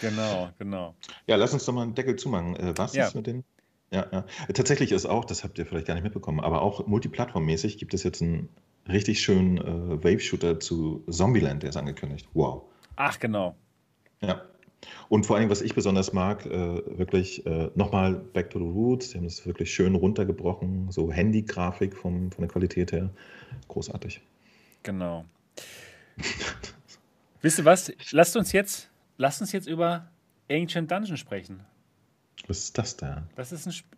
Genau, 0.00 0.50
genau. 0.58 0.94
ja, 1.26 1.36
lass 1.36 1.52
uns 1.52 1.64
doch 1.64 1.72
mal 1.72 1.82
einen 1.82 1.94
Deckel 1.94 2.16
zumachen. 2.16 2.54
Äh, 2.56 2.72
was 2.76 2.94
Ja. 2.94 3.06
ist 3.08 3.14
mit 3.14 3.26
den? 3.26 3.44
Ja, 3.92 4.06
ja. 4.12 4.24
Tatsächlich 4.54 4.92
ist 4.92 5.06
auch, 5.06 5.24
das 5.24 5.42
habt 5.42 5.58
ihr 5.58 5.66
vielleicht 5.66 5.86
gar 5.86 5.94
nicht 5.94 6.04
mitbekommen, 6.04 6.40
aber 6.40 6.62
auch 6.62 6.86
multiplattformmäßig 6.86 7.76
gibt 7.78 7.92
es 7.94 8.04
jetzt 8.04 8.22
einen 8.22 8.48
richtig 8.88 9.20
schönen 9.20 9.58
äh, 9.58 10.04
Wave-Shooter 10.04 10.60
zu 10.60 11.04
Zombieland, 11.10 11.62
der 11.64 11.70
ist 11.70 11.76
angekündigt. 11.76 12.28
Wow. 12.34 12.62
Ach, 12.96 13.18
genau. 13.18 13.56
Ja. 14.20 14.42
Und 15.08 15.26
vor 15.26 15.36
allem, 15.36 15.50
was 15.50 15.60
ich 15.60 15.74
besonders 15.74 16.12
mag, 16.12 16.46
äh, 16.46 16.50
wirklich 16.98 17.44
äh, 17.46 17.70
nochmal 17.74 18.14
Back 18.14 18.50
to 18.50 18.58
the 18.60 18.64
Roots. 18.64 19.10
Die 19.10 19.18
haben 19.18 19.24
das 19.24 19.44
wirklich 19.44 19.72
schön 19.74 19.94
runtergebrochen, 19.94 20.90
so 20.90 21.10
Handy-Grafik 21.12 21.96
vom- 21.96 22.30
von 22.30 22.42
der 22.42 22.48
Qualität 22.48 22.92
her. 22.92 23.10
Großartig. 23.68 24.20
Genau. 24.84 25.24
Wisst 27.42 27.58
ihr 27.58 27.64
was? 27.64 27.92
Lasst 28.12 28.36
uns 28.36 28.52
jetzt, 28.52 28.88
lasst 29.16 29.40
uns 29.40 29.52
jetzt 29.52 29.66
über 29.66 30.08
Ancient 30.50 30.90
Dungeon 30.90 31.16
sprechen. 31.16 31.60
Was 32.48 32.58
ist 32.58 32.78
das 32.78 32.96
da? 32.96 33.22
Das 33.36 33.52
ist 33.52 33.66
ein, 33.66 33.70
Sp- 33.74 33.90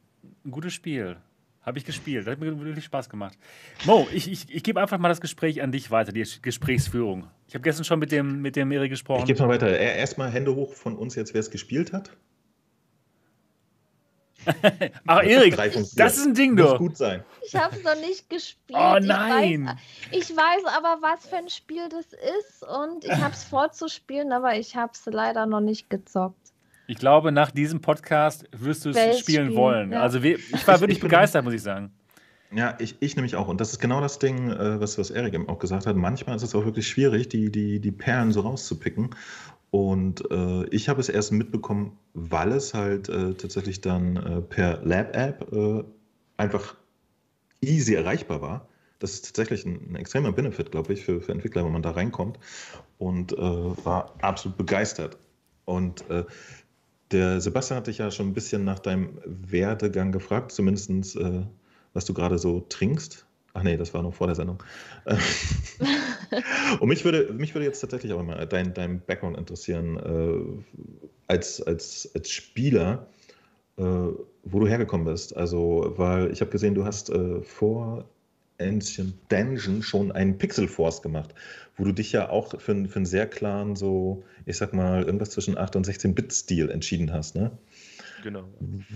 ein 0.44 0.50
gutes 0.50 0.72
Spiel. 0.72 1.16
Habe 1.62 1.78
ich 1.78 1.84
gespielt. 1.84 2.26
Das 2.26 2.32
hat 2.32 2.40
mir 2.40 2.58
wirklich 2.64 2.84
Spaß 2.84 3.08
gemacht. 3.08 3.38
Mo, 3.84 4.08
ich, 4.12 4.28
ich, 4.30 4.52
ich 4.52 4.62
gebe 4.64 4.80
einfach 4.80 4.98
mal 4.98 5.08
das 5.08 5.20
Gespräch 5.20 5.62
an 5.62 5.70
dich 5.70 5.92
weiter, 5.92 6.10
die 6.10 6.26
Gesprächsführung. 6.42 7.28
Ich 7.46 7.54
habe 7.54 7.62
gestern 7.62 7.84
schon 7.84 8.00
mit 8.00 8.10
dem, 8.10 8.42
mit 8.42 8.56
dem 8.56 8.66
Miri 8.68 8.88
gesprochen. 8.88 9.20
Ich 9.20 9.26
gebe 9.26 9.40
mal 9.42 9.48
weiter. 9.48 9.78
Erstmal 9.78 10.30
Hände 10.32 10.54
hoch 10.56 10.74
von 10.74 10.96
uns 10.96 11.14
jetzt, 11.14 11.34
wer 11.34 11.40
es 11.40 11.50
gespielt 11.52 11.92
hat. 11.92 12.10
Ach, 15.06 15.22
Erik, 15.22 15.54
das 15.94 16.16
ist 16.16 16.26
ein 16.26 16.34
Ding, 16.34 16.56
du. 16.56 16.64
Muss 16.64 16.78
gut 16.78 16.96
sein. 16.96 17.22
Ich 17.46 17.54
habe 17.54 17.76
es 17.76 17.84
noch 17.84 17.94
nicht 17.94 18.28
gespielt. 18.28 18.76
Oh 18.76 18.98
nein. 19.00 19.78
Ich 20.10 20.30
weiß, 20.30 20.30
ich 20.30 20.36
weiß, 20.36 20.64
aber, 20.76 20.98
was 21.00 21.26
für 21.28 21.36
ein 21.36 21.48
Spiel 21.48 21.88
das 21.88 22.06
ist 22.12 22.64
und 22.66 23.04
ich 23.04 23.12
habe 23.12 23.34
es 23.34 23.44
vorzuspielen, 23.50 24.32
aber 24.32 24.56
ich 24.56 24.74
habe 24.74 24.90
es 24.94 25.06
leider 25.06 25.46
noch 25.46 25.60
nicht 25.60 25.90
gezockt. 25.90 26.41
Ich 26.86 26.98
glaube, 26.98 27.32
nach 27.32 27.50
diesem 27.50 27.80
Podcast 27.80 28.44
wirst 28.52 28.84
du 28.84 28.90
es 28.90 29.18
spielen 29.18 29.54
wollen. 29.54 29.92
Ja. 29.92 30.00
Also 30.00 30.20
ich 30.20 30.66
war 30.66 30.80
wirklich 30.80 31.00
begeistert, 31.00 31.44
muss 31.44 31.54
ich 31.54 31.62
sagen. 31.62 31.92
Ja, 32.54 32.76
ich, 32.78 32.96
ich 33.00 33.16
nämlich 33.16 33.36
auch. 33.36 33.48
Und 33.48 33.60
das 33.60 33.72
ist 33.72 33.78
genau 33.78 34.00
das 34.00 34.18
Ding, 34.18 34.50
äh, 34.50 34.78
was, 34.80 34.98
was 34.98 35.10
Erik 35.10 35.32
eben 35.32 35.48
auch 35.48 35.58
gesagt 35.58 35.86
hat. 35.86 35.96
Manchmal 35.96 36.36
ist 36.36 36.42
es 36.42 36.54
auch 36.54 36.64
wirklich 36.64 36.86
schwierig, 36.86 37.28
die, 37.28 37.50
die, 37.50 37.80
die 37.80 37.92
Perlen 37.92 38.30
so 38.32 38.40
rauszupicken. 38.40 39.10
Und 39.70 40.30
äh, 40.30 40.66
ich 40.66 40.90
habe 40.90 41.00
es 41.00 41.08
erst 41.08 41.32
mitbekommen, 41.32 41.96
weil 42.12 42.52
es 42.52 42.74
halt 42.74 43.08
äh, 43.08 43.32
tatsächlich 43.32 43.80
dann 43.80 44.16
äh, 44.16 44.42
per 44.42 44.84
Lab-App 44.84 45.50
äh, 45.50 45.82
einfach 46.36 46.74
easy 47.62 47.94
erreichbar 47.94 48.42
war. 48.42 48.68
Das 48.98 49.14
ist 49.14 49.24
tatsächlich 49.24 49.64
ein, 49.64 49.92
ein 49.92 49.96
extremer 49.96 50.32
Benefit, 50.32 50.72
glaube 50.72 50.92
ich, 50.92 51.06
für, 51.06 51.22
für 51.22 51.32
Entwickler, 51.32 51.64
wenn 51.64 51.72
man 51.72 51.82
da 51.82 51.92
reinkommt. 51.92 52.38
Und 52.98 53.32
äh, 53.32 53.36
war 53.38 54.14
absolut 54.20 54.58
begeistert. 54.58 55.16
Und 55.64 56.08
äh, 56.10 56.24
der 57.12 57.40
Sebastian 57.40 57.78
hat 57.78 57.86
dich 57.86 57.98
ja 57.98 58.10
schon 58.10 58.28
ein 58.28 58.34
bisschen 58.34 58.64
nach 58.64 58.78
deinem 58.78 59.18
Werdegang 59.24 60.12
gefragt, 60.12 60.52
zumindest 60.52 60.90
was 61.92 62.04
du 62.04 62.14
gerade 62.14 62.38
so 62.38 62.60
trinkst. 62.60 63.26
Ach 63.54 63.62
nee, 63.62 63.76
das 63.76 63.92
war 63.92 64.02
noch 64.02 64.14
vor 64.14 64.26
der 64.26 64.36
Sendung. 64.36 64.62
Und 66.80 66.88
mich 66.88 67.04
würde, 67.04 67.32
mich 67.34 67.54
würde 67.54 67.66
jetzt 67.66 67.80
tatsächlich 67.80 68.12
auch 68.12 68.22
mal 68.22 68.46
dein, 68.46 68.72
dein 68.72 69.00
Background 69.00 69.36
interessieren, 69.36 69.98
äh, 69.98 71.02
als, 71.26 71.60
als, 71.60 72.10
als 72.14 72.30
Spieler, 72.30 73.06
äh, 73.76 73.82
wo 73.82 74.60
du 74.60 74.66
hergekommen 74.66 75.06
bist. 75.06 75.36
Also, 75.36 75.92
weil 75.96 76.32
ich 76.32 76.40
habe 76.40 76.50
gesehen, 76.50 76.74
du 76.74 76.84
hast 76.86 77.10
äh, 77.10 77.42
vor 77.42 78.08
Ancient 78.62 79.14
Dungeon 79.28 79.82
schon 79.82 80.12
einen 80.12 80.38
Pixel 80.38 80.68
Force 80.68 81.02
gemacht, 81.02 81.34
wo 81.76 81.84
du 81.84 81.92
dich 81.92 82.12
ja 82.12 82.28
auch 82.28 82.60
für, 82.60 82.86
für 82.86 82.96
einen 82.96 83.06
sehr 83.06 83.26
klaren, 83.26 83.76
so, 83.76 84.24
ich 84.46 84.56
sag 84.56 84.72
mal, 84.72 85.02
irgendwas 85.02 85.30
zwischen 85.30 85.58
8 85.58 85.76
und 85.76 85.86
16-Bit-Stil 85.86 86.70
entschieden 86.70 87.12
hast, 87.12 87.34
ne? 87.34 87.50
Genau. 88.22 88.44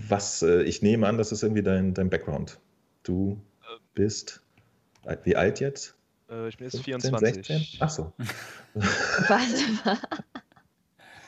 Was, 0.07 0.41
äh, 0.41 0.63
ich 0.63 0.81
nehme 0.81 1.05
an, 1.07 1.17
das 1.17 1.31
ist 1.31 1.43
irgendwie 1.43 1.63
dein, 1.63 1.93
dein 1.93 2.09
Background. 2.09 2.59
Du 3.03 3.41
äh, 3.61 3.79
bist 3.93 4.41
wie 5.23 5.35
alt 5.35 5.59
jetzt? 5.59 5.95
Äh, 6.29 6.49
ich 6.49 6.57
bin 6.57 6.65
jetzt 6.65 6.83
15, 6.83 7.01
24. 7.01 7.47
16? 7.47 7.79
Ach 7.79 7.89
so. 7.89 8.13
Was? 8.73 9.65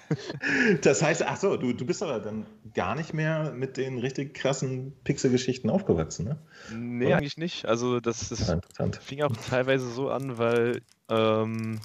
das 0.81 1.01
heißt, 1.01 1.23
ach 1.25 1.37
so, 1.37 1.57
du, 1.57 1.73
du 1.73 1.85
bist 1.85 2.01
aber 2.03 2.19
dann 2.19 2.45
gar 2.73 2.95
nicht 2.95 3.13
mehr 3.13 3.51
mit 3.51 3.77
den 3.77 3.99
richtig 3.99 4.33
krassen 4.33 4.93
Pixel-Geschichten 5.03 5.69
aufgewachsen, 5.69 6.25
ne? 6.25 6.37
Nee, 6.73 7.07
Oder? 7.07 7.17
eigentlich 7.17 7.37
nicht. 7.37 7.65
Also 7.65 7.99
das, 7.99 8.29
das 8.29 8.47
ja, 8.47 8.59
fing 9.01 9.21
auch 9.21 9.35
teilweise 9.49 9.89
so 9.89 10.09
an, 10.09 10.37
weil 10.37 10.81
ähm, 11.09 11.79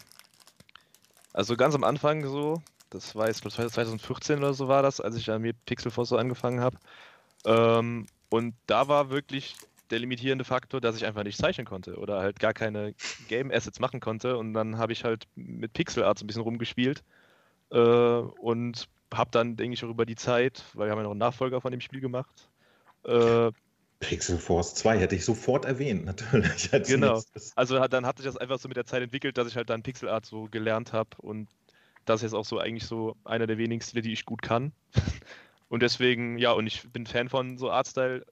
also 1.32 1.56
ganz 1.56 1.74
am 1.74 1.84
Anfang 1.84 2.26
so, 2.26 2.62
das 2.90 3.14
war 3.16 3.28
jetzt 3.28 3.42
2014 3.42 4.38
oder 4.38 4.54
so 4.54 4.68
war 4.68 4.82
das, 4.82 5.00
als 5.00 5.16
ich 5.16 5.30
an 5.30 5.42
mir 5.42 5.52
Pixel 5.66 5.90
Force 5.90 6.10
so 6.10 6.16
angefangen 6.16 6.60
habe. 6.60 6.78
Ähm, 7.44 8.06
und 8.30 8.54
da 8.66 8.88
war 8.88 9.10
wirklich 9.10 9.56
der 9.90 9.98
limitierende 9.98 10.44
Faktor, 10.44 10.80
dass 10.80 10.96
ich 10.96 11.04
einfach 11.04 11.24
nicht 11.24 11.38
zeichnen 11.38 11.66
konnte 11.66 11.96
oder 11.96 12.20
halt 12.20 12.40
gar 12.40 12.54
keine 12.54 12.94
Game 13.28 13.50
Assets 13.50 13.80
machen 13.80 14.00
konnte. 14.00 14.38
Und 14.38 14.54
dann 14.54 14.78
habe 14.78 14.92
ich 14.92 15.04
halt 15.04 15.26
mit 15.34 15.72
Pixel 15.72 16.04
Art 16.04 16.18
so 16.18 16.24
ein 16.24 16.26
bisschen 16.26 16.42
rumgespielt 16.42 17.02
äh, 17.74 17.78
und 17.78 18.88
habe 19.12 19.30
dann, 19.30 19.56
denke 19.56 19.74
ich, 19.74 19.84
auch 19.84 19.90
über 19.90 20.06
die 20.06 20.16
Zeit, 20.16 20.64
weil 20.72 20.88
wir 20.88 20.92
haben 20.92 20.98
ja 20.98 21.04
noch 21.04 21.10
einen 21.10 21.18
Nachfolger 21.18 21.60
von 21.60 21.70
dem 21.70 21.80
Spiel 21.80 22.00
gemacht. 22.00 22.48
Äh, 23.04 23.50
Pixel 24.00 24.38
Force 24.38 24.74
2 24.74 24.98
hätte 24.98 25.14
ich 25.14 25.24
sofort 25.24 25.64
erwähnt, 25.64 26.04
natürlich. 26.04 26.70
Genau. 26.86 27.22
Also 27.54 27.78
dann 27.86 28.06
hat 28.06 28.16
sich 28.16 28.26
das 28.26 28.36
einfach 28.36 28.58
so 28.58 28.68
mit 28.68 28.76
der 28.76 28.86
Zeit 28.86 29.02
entwickelt, 29.02 29.38
dass 29.38 29.48
ich 29.48 29.56
halt 29.56 29.70
dann 29.70 29.82
Pixel 29.82 30.08
Art 30.08 30.26
so 30.26 30.48
gelernt 30.50 30.92
habe 30.92 31.10
und 31.18 31.48
das 32.04 32.20
ist 32.20 32.22
jetzt 32.22 32.34
auch 32.34 32.44
so 32.44 32.58
eigentlich 32.58 32.86
so 32.86 33.16
einer 33.24 33.46
der 33.46 33.58
wenigen 33.58 33.80
Stile, 33.80 34.02
die 34.02 34.12
ich 34.12 34.24
gut 34.24 34.42
kann. 34.42 34.72
Und 35.70 35.82
deswegen, 35.82 36.38
ja, 36.38 36.52
und 36.52 36.68
ich 36.68 36.88
bin 36.92 37.04
Fan 37.04 37.28
von 37.28 37.58
so 37.58 37.68
Artstyle 37.68 38.24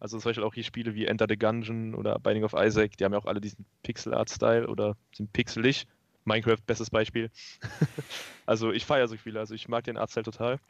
also 0.00 0.18
zum 0.18 0.30
Beispiel 0.30 0.44
auch 0.44 0.54
hier 0.54 0.64
Spiele 0.64 0.94
wie 0.94 1.06
Enter 1.06 1.26
the 1.28 1.36
Gungeon 1.36 1.94
oder 1.94 2.18
Binding 2.18 2.44
of 2.44 2.54
Isaac, 2.56 2.96
die 2.96 3.04
haben 3.04 3.12
ja 3.12 3.18
auch 3.18 3.26
alle 3.26 3.40
diesen 3.40 3.64
Pixel-Art-Style 3.82 4.68
oder 4.68 4.96
sind 5.14 5.32
pixelig. 5.32 5.86
Minecraft, 6.28 6.58
bestes 6.66 6.90
Beispiel. 6.90 7.30
also 8.46 8.70
ich 8.70 8.86
feiere 8.86 9.08
so 9.08 9.16
viele, 9.16 9.40
also 9.40 9.54
ich 9.54 9.68
mag 9.68 9.84
den 9.84 9.96
Artstyle 9.96 10.24
total. 10.24 10.60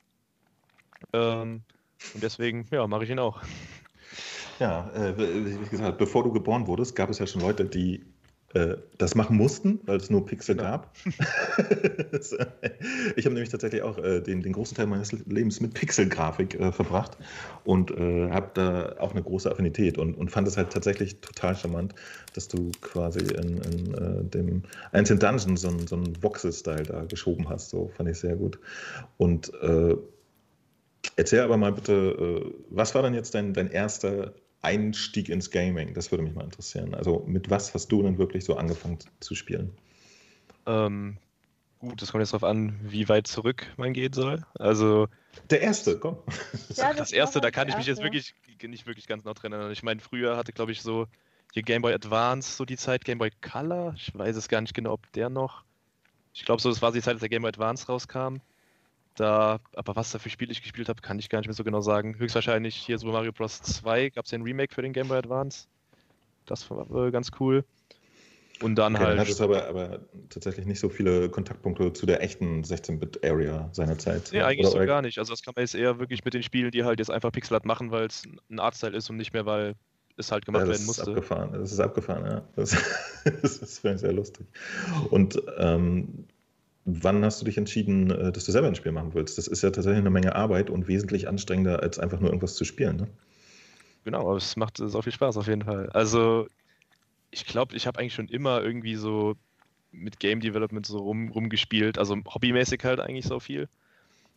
Ähm, 1.13 1.63
und 2.15 2.23
deswegen, 2.23 2.67
ja, 2.71 2.87
mache 2.87 3.05
ich 3.05 3.11
ihn 3.11 3.19
auch. 3.19 3.43
Ja, 4.59 4.91
äh, 4.95 5.17
wie 5.17 5.69
gesagt, 5.69 5.99
bevor 5.99 6.25
du 6.25 6.33
geboren 6.33 6.67
wurdest, 6.67 6.97
gab 6.97 7.11
es 7.11 7.19
ja 7.19 7.27
schon 7.27 7.43
Leute, 7.43 7.65
die 7.65 8.05
äh, 8.55 8.77
das 8.97 9.15
machen 9.15 9.37
mussten, 9.37 9.79
weil 9.85 9.99
es 9.99 10.09
nur 10.09 10.25
Pixel 10.25 10.57
ja. 10.57 10.63
gab. 10.63 10.97
ich 11.05 11.13
habe 13.27 13.35
nämlich 13.35 13.51
tatsächlich 13.51 13.83
auch 13.83 13.99
äh, 13.99 14.23
den, 14.23 14.41
den, 14.41 14.55
großen 14.55 14.75
Teil 14.75 14.87
meines 14.87 15.13
Lebens 15.13 15.61
mit 15.61 15.75
Pixelgrafik 15.75 16.59
äh, 16.59 16.73
verbracht 16.73 17.19
und 17.65 17.91
äh, 17.91 18.31
habe 18.31 18.51
da 18.55 18.97
auch 19.01 19.13
eine 19.13 19.23
große 19.23 19.51
Affinität 19.51 19.99
und, 19.99 20.15
und 20.15 20.31
fand 20.31 20.49
es 20.49 20.57
halt 20.57 20.73
tatsächlich 20.73 21.21
total 21.21 21.57
charmant, 21.57 21.95
dass 22.35 22.49
du 22.49 22.71
quasi 22.81 23.21
in, 23.21 23.59
in 23.59 23.95
äh, 23.95 24.25
dem 24.25 24.63
Ancient 24.93 25.23
Dungeon 25.23 25.59
so, 25.59 25.71
so 25.87 25.97
einen 25.97 26.23
Voxel-Style 26.23 26.85
da 26.85 27.05
geschoben 27.05 27.51
hast. 27.51 27.69
So 27.69 27.91
fand 27.99 28.09
ich 28.09 28.19
sehr 28.19 28.37
gut. 28.37 28.59
Und 29.19 29.53
äh, 29.63 29.95
erzähl 31.17 31.41
aber 31.41 31.59
mal 31.59 31.73
bitte, 31.73 32.55
was 32.71 32.95
war 32.95 33.03
denn 33.03 33.13
jetzt 33.13 33.35
dein, 33.35 33.53
dein 33.53 33.71
erster 33.71 34.33
Einstieg 34.63 35.29
ins 35.29 35.51
Gaming? 35.51 35.95
Das 35.95 36.11
würde 36.11 36.25
mich 36.25 36.35
mal 36.35 36.45
interessieren. 36.45 36.95
Also 36.95 37.25
mit 37.27 37.51
was 37.51 37.75
hast 37.75 37.89
du 37.89 38.03
denn 38.03 38.19
wirklich 38.19 38.45
so 38.45 38.57
angefangen 38.57 38.99
zu 39.21 39.35
spielen? 39.35 39.73
Ähm, 40.67 41.19
gut, 41.79 42.03
das 42.03 42.13
kommt 42.13 42.23
jetzt 42.23 42.33
darauf 42.33 42.49
an, 42.49 42.79
wie 42.83 43.09
weit 43.09 43.27
zurück 43.27 43.67
man 43.77 43.93
gehen 43.93 44.13
soll. 44.13 44.45
Also 44.59 45.09
der 45.51 45.61
erste, 45.61 45.99
komm. 45.99 46.19
Ja, 46.77 46.91
das, 46.91 46.97
das 46.99 47.13
erste, 47.13 47.41
da 47.41 47.51
kann 47.51 47.69
ich 47.69 47.77
mich 47.77 47.87
jetzt 47.87 48.03
wirklich 48.03 48.35
nicht 48.63 48.87
wirklich 48.87 49.07
ganz 49.07 49.25
noch 49.25 49.35
dran 49.35 49.53
erinnern. 49.53 49.73
Ich 49.73 49.83
meine, 49.83 50.01
früher 50.01 50.37
hatte, 50.37 50.53
glaube 50.53 50.73
ich, 50.73 50.83
so 50.83 51.07
hier 51.53 51.63
Game 51.63 51.83
Boy 51.83 51.95
Advance 51.95 52.57
so 52.57 52.65
die 52.65 52.77
Zeit, 52.77 53.05
Game 53.05 53.19
Boy 53.19 53.31
Color. 53.41 53.95
Ich 53.97 54.17
weiß 54.17 54.37
es 54.37 54.49
gar 54.49 54.61
nicht 54.61 54.75
genau, 54.75 54.93
ob 54.93 55.11
der 55.13 55.31
noch. 55.31 55.65
Ich 56.35 56.45
glaube, 56.45 56.61
so 56.61 56.69
das 56.69 56.83
war 56.83 56.93
die 56.93 57.01
Zeit, 57.01 57.15
als 57.15 57.21
der 57.21 57.29
Game 57.29 57.43
Boy 57.43 57.49
Advance 57.49 57.87
rauskam. 57.87 58.37
Da, 59.19 59.59
aber 59.75 59.97
was 59.97 60.13
da 60.13 60.21
für 60.21 60.31
Spiele 60.31 60.53
ich 60.53 60.63
gespielt 60.63 60.89
habe, 60.89 61.03
kann 61.03 61.19
ich 61.19 61.29
gar 61.29 61.41
nicht 61.41 61.49
mehr 61.49 61.55
so 61.55 61.65
genau 61.65 61.81
sagen. 61.81 62.17
Höchstwahrscheinlich 62.19 62.77
hier 62.77 62.99
Super 62.99 63.15
Mario 63.15 63.33
Bros. 63.33 63.61
2 63.61 64.11
gab 64.11 64.27
es 64.27 64.31
ja 64.31 64.39
ein 64.39 64.43
Remake 64.43 64.73
für 64.73 64.83
den 64.83 64.93
Game 64.93 65.09
Boy 65.09 65.19
Advance. 65.19 65.67
Das 66.47 66.71
war 66.71 66.89
äh, 67.07 67.11
ganz 67.11 67.33
cool. 67.41 67.65
Und 68.63 68.77
dann 68.77 68.95
okay, 68.95 69.05
halt. 69.05 69.13
Dann 69.15 69.21
hat 69.21 69.29
es 69.29 69.41
aber, 69.41 69.67
aber 69.67 70.01
tatsächlich 70.31 70.67
nicht 70.67 70.79
so 70.79 70.89
viele 70.89 71.29
Kontaktpunkte 71.31 71.93
zu 71.93 72.07
der 72.07 72.23
echten 72.23 72.63
16-Bit-Area 72.63 73.69
seiner 73.73 73.99
Zeit. 73.99 74.31
Nee, 74.33 74.43
eigentlich 74.43 74.69
Oder 74.69 74.83
so 74.83 74.87
gar 74.87 75.03
nicht. 75.03 75.19
Also 75.19 75.33
das 75.33 75.43
kann 75.43 75.55
man 75.57 75.65
jetzt 75.65 75.75
eher 75.75 75.99
wirklich 75.99 76.25
mit 76.25 76.35
den 76.35 76.45
Spielen, 76.45 76.71
die 76.71 76.85
halt 76.85 77.01
jetzt 77.01 77.11
einfach 77.11 77.33
Pixelart 77.33 77.65
machen, 77.65 77.91
weil 77.91 78.07
es 78.07 78.23
ein 78.49 78.61
Artstyle 78.61 78.97
ist 78.97 79.11
und 79.11 79.17
nicht 79.17 79.33
mehr, 79.33 79.47
weil 79.47 79.75
es 80.17 80.31
halt 80.31 80.47
gemacht 80.47 80.63
ja, 80.63 80.71
werden 80.71 80.87
musste. 80.87 81.03
Das 81.03 81.09
ist 81.09 81.17
abgefahren, 81.17 81.53
das 81.53 81.73
ist 81.73 81.81
abgefahren, 81.81 82.25
ja. 82.25 82.43
Das, 82.55 82.71
das 83.43 83.59
ist 83.59 83.81
für 83.81 83.91
mich 83.91 84.01
sehr 84.01 84.13
lustig. 84.13 84.47
Und 85.11 85.43
ähm, 85.59 86.27
Wann 86.91 87.23
hast 87.23 87.41
du 87.41 87.45
dich 87.45 87.59
entschieden, 87.59 88.11
äh, 88.11 88.33
dass 88.33 88.47
du 88.47 88.53
selber 88.53 88.69
ein 88.69 88.75
Spiel 88.75 88.93
machen 88.93 89.13
willst? 89.13 89.37
Das 89.37 89.47
ist 89.47 89.63
ja 89.63 89.71
tatsächlich 89.71 90.01
eine 90.01 90.11
Menge 90.11 90.35
Arbeit 90.35 90.71
und 90.71 90.89
wesentlich 90.89 91.29
anstrengender, 91.29 91.83
als 91.83 91.99
einfach 91.99 92.19
nur 92.19 92.31
irgendwas 92.31 92.55
zu 92.55 92.65
spielen. 92.65 92.97
Ne? 92.97 93.09
Genau, 94.05 94.23
aber 94.23 94.37
es 94.37 94.57
macht 94.57 94.79
so 94.79 95.03
viel 95.03 95.13
Spaß 95.13 95.37
auf 95.37 95.49
jeden 95.49 95.65
Fall. 95.65 95.91
Also, 95.91 96.47
ich 97.31 97.45
glaube, 97.45 97.77
ich 97.77 97.87
habe 97.87 97.99
eigentlich 97.99 98.15
schon 98.15 98.29
immer 98.29 98.63
irgendwie 98.63 98.95
so 98.95 99.37
mit 99.93 100.19
Game 100.19 100.41
Development 100.41 100.87
so 100.87 100.99
rum, 100.99 101.29
rumgespielt. 101.29 101.99
Also 101.99 102.17
hobbymäßig 102.17 102.83
halt 102.85 103.01
eigentlich 103.01 103.27
so 103.27 103.39
viel. 103.39 103.69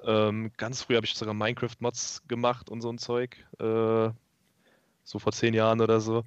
Ähm, 0.03 0.51
ganz 0.57 0.81
früh 0.81 0.95
habe 0.95 1.05
ich 1.05 1.13
sogar 1.13 1.33
Minecraft-Mods 1.33 2.23
gemacht 2.27 2.69
und 2.69 2.81
so 2.81 2.89
ein 2.89 2.97
Zeug. 2.97 3.37
Äh, 3.59 4.09
so 5.03 5.19
vor 5.19 5.31
zehn 5.31 5.53
Jahren 5.53 5.79
oder 5.79 6.01
so. 6.01 6.23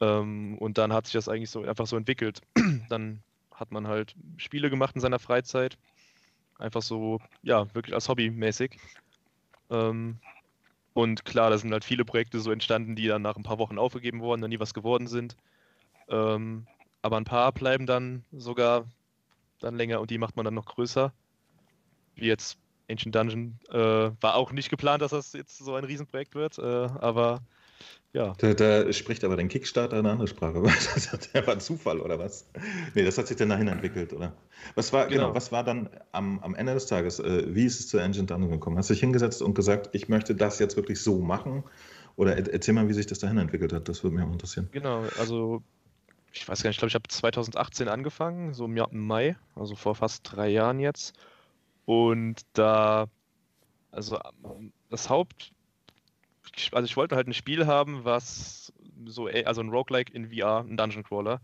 Ähm, 0.00 0.58
und 0.58 0.78
dann 0.78 0.92
hat 0.92 1.06
sich 1.06 1.12
das 1.12 1.28
eigentlich 1.28 1.50
so 1.50 1.62
einfach 1.62 1.86
so 1.86 1.96
entwickelt. 1.96 2.40
dann 2.88 3.22
hat 3.62 3.70
man 3.70 3.86
halt 3.86 4.14
Spiele 4.36 4.68
gemacht 4.68 4.94
in 4.94 5.00
seiner 5.00 5.18
Freizeit. 5.18 5.78
Einfach 6.58 6.82
so, 6.82 7.20
ja, 7.42 7.72
wirklich 7.74 7.94
als 7.94 8.08
Hobby 8.08 8.30
mäßig. 8.30 8.78
Ähm, 9.70 10.18
und 10.94 11.24
klar, 11.24 11.50
da 11.50 11.56
sind 11.56 11.72
halt 11.72 11.84
viele 11.84 12.04
Projekte 12.04 12.40
so 12.40 12.52
entstanden, 12.52 12.96
die 12.96 13.06
dann 13.06 13.22
nach 13.22 13.36
ein 13.36 13.42
paar 13.42 13.58
Wochen 13.58 13.78
aufgegeben 13.78 14.20
wurden, 14.20 14.42
dann 14.42 14.50
nie 14.50 14.60
was 14.60 14.74
geworden 14.74 15.06
sind. 15.06 15.36
Ähm, 16.08 16.66
aber 17.00 17.16
ein 17.16 17.24
paar 17.24 17.52
bleiben 17.52 17.86
dann 17.86 18.24
sogar 18.32 18.84
dann 19.60 19.76
länger 19.76 20.00
und 20.00 20.10
die 20.10 20.18
macht 20.18 20.36
man 20.36 20.44
dann 20.44 20.54
noch 20.54 20.66
größer. 20.66 21.12
Wie 22.16 22.26
jetzt 22.26 22.58
Ancient 22.90 23.14
Dungeon. 23.14 23.58
Äh, 23.70 24.10
war 24.20 24.34
auch 24.34 24.52
nicht 24.52 24.68
geplant, 24.68 25.02
dass 25.02 25.12
das 25.12 25.32
jetzt 25.32 25.56
so 25.58 25.74
ein 25.74 25.84
Riesenprojekt 25.84 26.34
wird, 26.34 26.58
äh, 26.58 26.62
aber 26.62 27.40
ja. 28.12 28.34
Da, 28.38 28.52
da, 28.52 28.92
spricht 28.92 29.24
aber 29.24 29.36
dein 29.36 29.48
Kickstarter 29.48 29.98
eine 29.98 30.10
andere 30.10 30.28
Sprache. 30.28 30.62
Der 31.34 31.46
war 31.46 31.58
Zufall, 31.58 31.98
oder 32.00 32.18
was? 32.18 32.46
Nee, 32.94 33.04
das 33.04 33.16
hat 33.16 33.26
sich 33.26 33.38
dann 33.38 33.48
dahin 33.48 33.68
entwickelt, 33.68 34.12
oder? 34.12 34.34
Was 34.74 34.92
war, 34.92 35.06
genau, 35.06 35.22
genau 35.22 35.34
was 35.34 35.50
war 35.50 35.64
dann 35.64 35.88
am, 36.12 36.38
am 36.40 36.54
Ende 36.54 36.74
des 36.74 36.86
Tages, 36.86 37.20
äh, 37.20 37.54
wie 37.54 37.64
ist 37.64 37.80
es 37.80 37.88
zur 37.88 38.02
Engine 38.02 38.26
Dungeon 38.26 38.50
gekommen? 38.50 38.76
Hast 38.76 38.90
du 38.90 38.94
dich 38.94 39.00
hingesetzt 39.00 39.40
und 39.40 39.54
gesagt, 39.54 39.90
ich 39.92 40.08
möchte 40.08 40.34
das 40.34 40.58
jetzt 40.58 40.76
wirklich 40.76 41.02
so 41.02 41.20
machen? 41.20 41.64
Oder 42.16 42.36
erzähl 42.36 42.74
mal, 42.74 42.88
wie 42.88 42.92
sich 42.92 43.06
das 43.06 43.20
dahin 43.20 43.38
entwickelt 43.38 43.72
hat, 43.72 43.88
das 43.88 44.04
würde 44.04 44.16
mich 44.16 44.24
auch 44.26 44.32
interessieren. 44.32 44.68
Genau, 44.72 45.04
also 45.18 45.62
ich 46.32 46.46
weiß 46.48 46.62
gar 46.62 46.68
nicht, 46.68 46.76
ich 46.76 46.78
glaube, 46.78 46.88
ich 46.88 46.94
habe 46.94 47.08
2018 47.08 47.88
angefangen, 47.88 48.54
so 48.54 48.66
im 48.66 49.06
Mai, 49.06 49.36
also 49.54 49.74
vor 49.74 49.94
fast 49.94 50.20
drei 50.24 50.48
Jahren 50.48 50.78
jetzt. 50.80 51.14
Und 51.84 52.42
da, 52.52 53.06
also 53.90 54.18
das 54.90 55.08
Haupt, 55.08 55.52
also 56.72 56.84
ich 56.84 56.96
wollte 56.96 57.16
halt 57.16 57.28
ein 57.28 57.34
Spiel 57.34 57.66
haben, 57.66 58.04
was 58.04 58.72
so, 59.06 59.26
also 59.26 59.60
ein 59.60 59.70
Roguelike 59.70 60.12
in 60.12 60.30
VR, 60.30 60.60
ein 60.60 60.76
Dungeon 60.76 61.04
Crawler. 61.04 61.40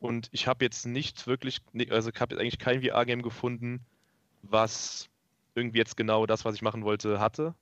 Und 0.00 0.28
ich 0.32 0.46
habe 0.46 0.64
jetzt 0.64 0.84
nicht 0.84 1.26
wirklich, 1.26 1.60
also 1.90 2.10
ich 2.10 2.20
habe 2.20 2.34
jetzt 2.34 2.40
eigentlich 2.40 2.58
kein 2.58 2.82
VR-Game 2.82 3.22
gefunden, 3.22 3.80
was 4.42 5.08
irgendwie 5.54 5.78
jetzt 5.78 5.96
genau 5.96 6.26
das, 6.26 6.44
was 6.44 6.54
ich 6.54 6.62
machen 6.62 6.84
wollte, 6.84 7.20
hatte. 7.20 7.54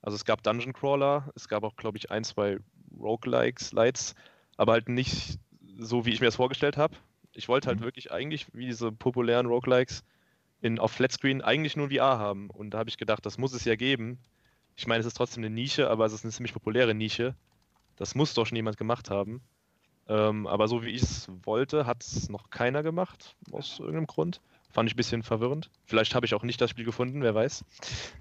Also 0.00 0.14
es 0.14 0.24
gab 0.24 0.42
Dungeon 0.42 0.72
Crawler, 0.72 1.32
es 1.34 1.48
gab 1.48 1.64
auch, 1.64 1.76
glaube 1.76 1.98
ich, 1.98 2.10
ein, 2.10 2.22
zwei 2.22 2.58
Roguelikes, 2.98 3.72
Lights, 3.72 4.14
aber 4.56 4.72
halt 4.72 4.88
nicht 4.88 5.38
so, 5.76 6.06
wie 6.06 6.10
ich 6.10 6.20
mir 6.20 6.26
das 6.26 6.36
vorgestellt 6.36 6.76
habe. 6.76 6.96
Ich 7.32 7.48
wollte 7.48 7.68
halt 7.68 7.80
mhm. 7.80 7.84
wirklich 7.84 8.12
eigentlich, 8.12 8.46
wie 8.52 8.66
diese 8.66 8.92
populären 8.92 9.46
Roguelikes, 9.46 10.04
in, 10.60 10.78
auf 10.78 10.92
Flatscreen 10.92 11.42
eigentlich 11.42 11.76
nur 11.76 11.90
VR 11.90 12.18
haben. 12.18 12.50
Und 12.50 12.70
da 12.70 12.78
habe 12.78 12.90
ich 12.90 12.96
gedacht, 12.96 13.24
das 13.26 13.38
muss 13.38 13.52
es 13.52 13.64
ja 13.64 13.76
geben. 13.76 14.18
Ich 14.78 14.86
meine, 14.86 15.00
es 15.00 15.06
ist 15.06 15.16
trotzdem 15.16 15.42
eine 15.42 15.52
Nische, 15.52 15.90
aber 15.90 16.06
es 16.06 16.12
ist 16.12 16.24
eine 16.24 16.32
ziemlich 16.32 16.52
populäre 16.52 16.94
Nische. 16.94 17.34
Das 17.96 18.14
muss 18.14 18.34
doch 18.34 18.46
schon 18.46 18.54
jemand 18.54 18.76
gemacht 18.76 19.10
haben. 19.10 19.42
Ähm, 20.08 20.46
aber 20.46 20.68
so 20.68 20.84
wie 20.84 20.90
ich 20.90 21.02
es 21.02 21.28
wollte, 21.42 21.84
hat 21.84 22.04
es 22.04 22.28
noch 22.28 22.48
keiner 22.50 22.84
gemacht, 22.84 23.34
aus 23.50 23.80
irgendeinem 23.80 24.06
Grund. 24.06 24.40
Fand 24.70 24.88
ich 24.88 24.94
ein 24.94 24.96
bisschen 24.96 25.24
verwirrend. 25.24 25.68
Vielleicht 25.84 26.14
habe 26.14 26.26
ich 26.26 26.34
auch 26.34 26.44
nicht 26.44 26.60
das 26.60 26.70
Spiel 26.70 26.84
gefunden, 26.84 27.22
wer 27.22 27.34
weiß. 27.34 27.64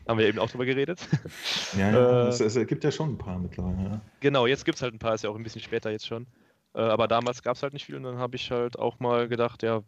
Haben 0.08 0.18
wir 0.18 0.28
eben 0.28 0.40
auch 0.40 0.50
drüber 0.50 0.66
geredet. 0.66 1.08
Ja, 1.78 1.92
ja 1.92 2.26
äh, 2.26 2.30
es, 2.30 2.40
es, 2.40 2.56
gibt 2.66 2.84
ja 2.84 2.92
schon 2.92 3.12
ein 3.12 3.18
paar 3.20 3.38
mittlerweile. 3.38 3.90
Ja. 3.90 4.02
Genau, 4.22 4.48
jetzt 4.48 4.66
gibt 4.66 4.78
es 4.78 4.82
halt 4.82 4.96
ein 4.96 5.00
paar, 5.00 5.14
ist 5.14 5.24
ja 5.24 5.30
auch 5.30 5.36
ein 5.36 5.44
bisschen 5.44 5.62
später 5.62 5.92
jetzt 5.92 6.08
schon. 6.08 6.26
Äh, 6.74 6.80
aber 6.80 7.08
damals 7.08 7.44
gab 7.44 7.56
es 7.56 7.62
halt 7.62 7.74
nicht 7.74 7.86
viel 7.86 7.98
und 7.98 8.04
dann 8.04 8.18
habe 8.18 8.36
ich 8.36 8.50
halt 8.50 8.80
auch 8.80 9.00
mal 9.00 9.28
gedacht, 9.28 9.62
ja, 9.62 9.84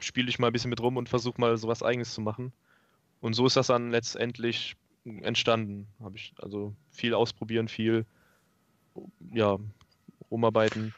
spiele 0.00 0.28
ich 0.28 0.40
mal 0.40 0.48
ein 0.48 0.52
bisschen 0.52 0.70
mit 0.70 0.80
rum 0.80 0.96
und 0.96 1.08
versuche 1.08 1.40
mal 1.40 1.56
sowas 1.58 1.84
Eigenes 1.84 2.12
zu 2.12 2.20
machen. 2.22 2.52
Und 3.20 3.34
so 3.34 3.46
ist 3.46 3.56
das 3.56 3.68
dann 3.68 3.92
letztendlich 3.92 4.74
entstanden. 5.22 5.86
Habe 6.00 6.16
ich 6.16 6.34
also 6.40 6.74
viel 6.90 7.14
ausprobieren, 7.14 7.68
viel 7.68 8.04
ja, 9.32 9.58
rumarbeiten. 10.30 10.94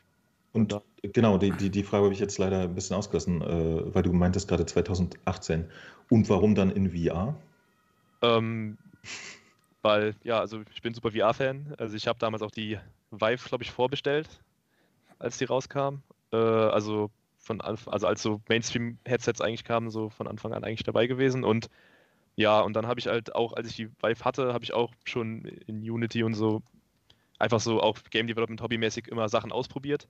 Und 0.52 0.72
da. 0.72 0.82
genau, 1.02 1.38
die, 1.38 1.50
die, 1.52 1.70
die 1.70 1.82
Frage 1.84 2.04
habe 2.04 2.14
ich 2.14 2.20
jetzt 2.20 2.38
leider 2.38 2.62
ein 2.62 2.74
bisschen 2.74 2.96
ausgelassen, 2.96 3.40
äh, 3.42 3.94
weil 3.94 4.02
du 4.02 4.12
meintest 4.12 4.48
gerade 4.48 4.66
2018. 4.66 5.64
Und 6.08 6.28
warum 6.28 6.54
dann 6.54 6.70
in 6.70 6.90
VR? 6.90 7.36
Ähm, 8.22 8.76
weil, 9.82 10.14
ja, 10.24 10.40
also 10.40 10.62
ich 10.72 10.82
bin 10.82 10.92
super 10.92 11.12
VR-Fan. 11.12 11.74
Also 11.78 11.96
ich 11.96 12.06
habe 12.06 12.18
damals 12.18 12.42
auch 12.42 12.50
die 12.50 12.78
Vive, 13.10 13.48
glaube 13.48 13.64
ich, 13.64 13.70
vorbestellt, 13.70 14.28
als 15.18 15.38
die 15.38 15.44
rauskam. 15.44 16.02
Äh, 16.32 16.36
also 16.36 17.10
von 17.38 17.60
also 17.60 18.06
als 18.06 18.22
so 18.22 18.40
Mainstream-Headsets 18.48 19.40
eigentlich 19.40 19.64
kamen, 19.64 19.90
so 19.90 20.10
von 20.10 20.26
Anfang 20.26 20.52
an 20.52 20.64
eigentlich 20.64 20.82
dabei 20.82 21.06
gewesen. 21.06 21.44
Und 21.44 21.70
ja, 22.36 22.60
und 22.60 22.74
dann 22.74 22.86
habe 22.86 23.00
ich 23.00 23.06
halt 23.06 23.34
auch, 23.34 23.52
als 23.52 23.68
ich 23.68 23.76
die 23.76 23.88
Vive 24.02 24.24
hatte, 24.24 24.52
habe 24.52 24.64
ich 24.64 24.72
auch 24.72 24.92
schon 25.04 25.44
in 25.44 25.78
Unity 25.88 26.22
und 26.22 26.34
so 26.34 26.62
einfach 27.40 27.60
so 27.60 27.80
auch 27.80 27.98
Game 28.10 28.26
Development 28.26 28.60
hobbymäßig 28.60 29.08
immer 29.08 29.28
Sachen 29.28 29.50
ausprobiert. 29.50 30.06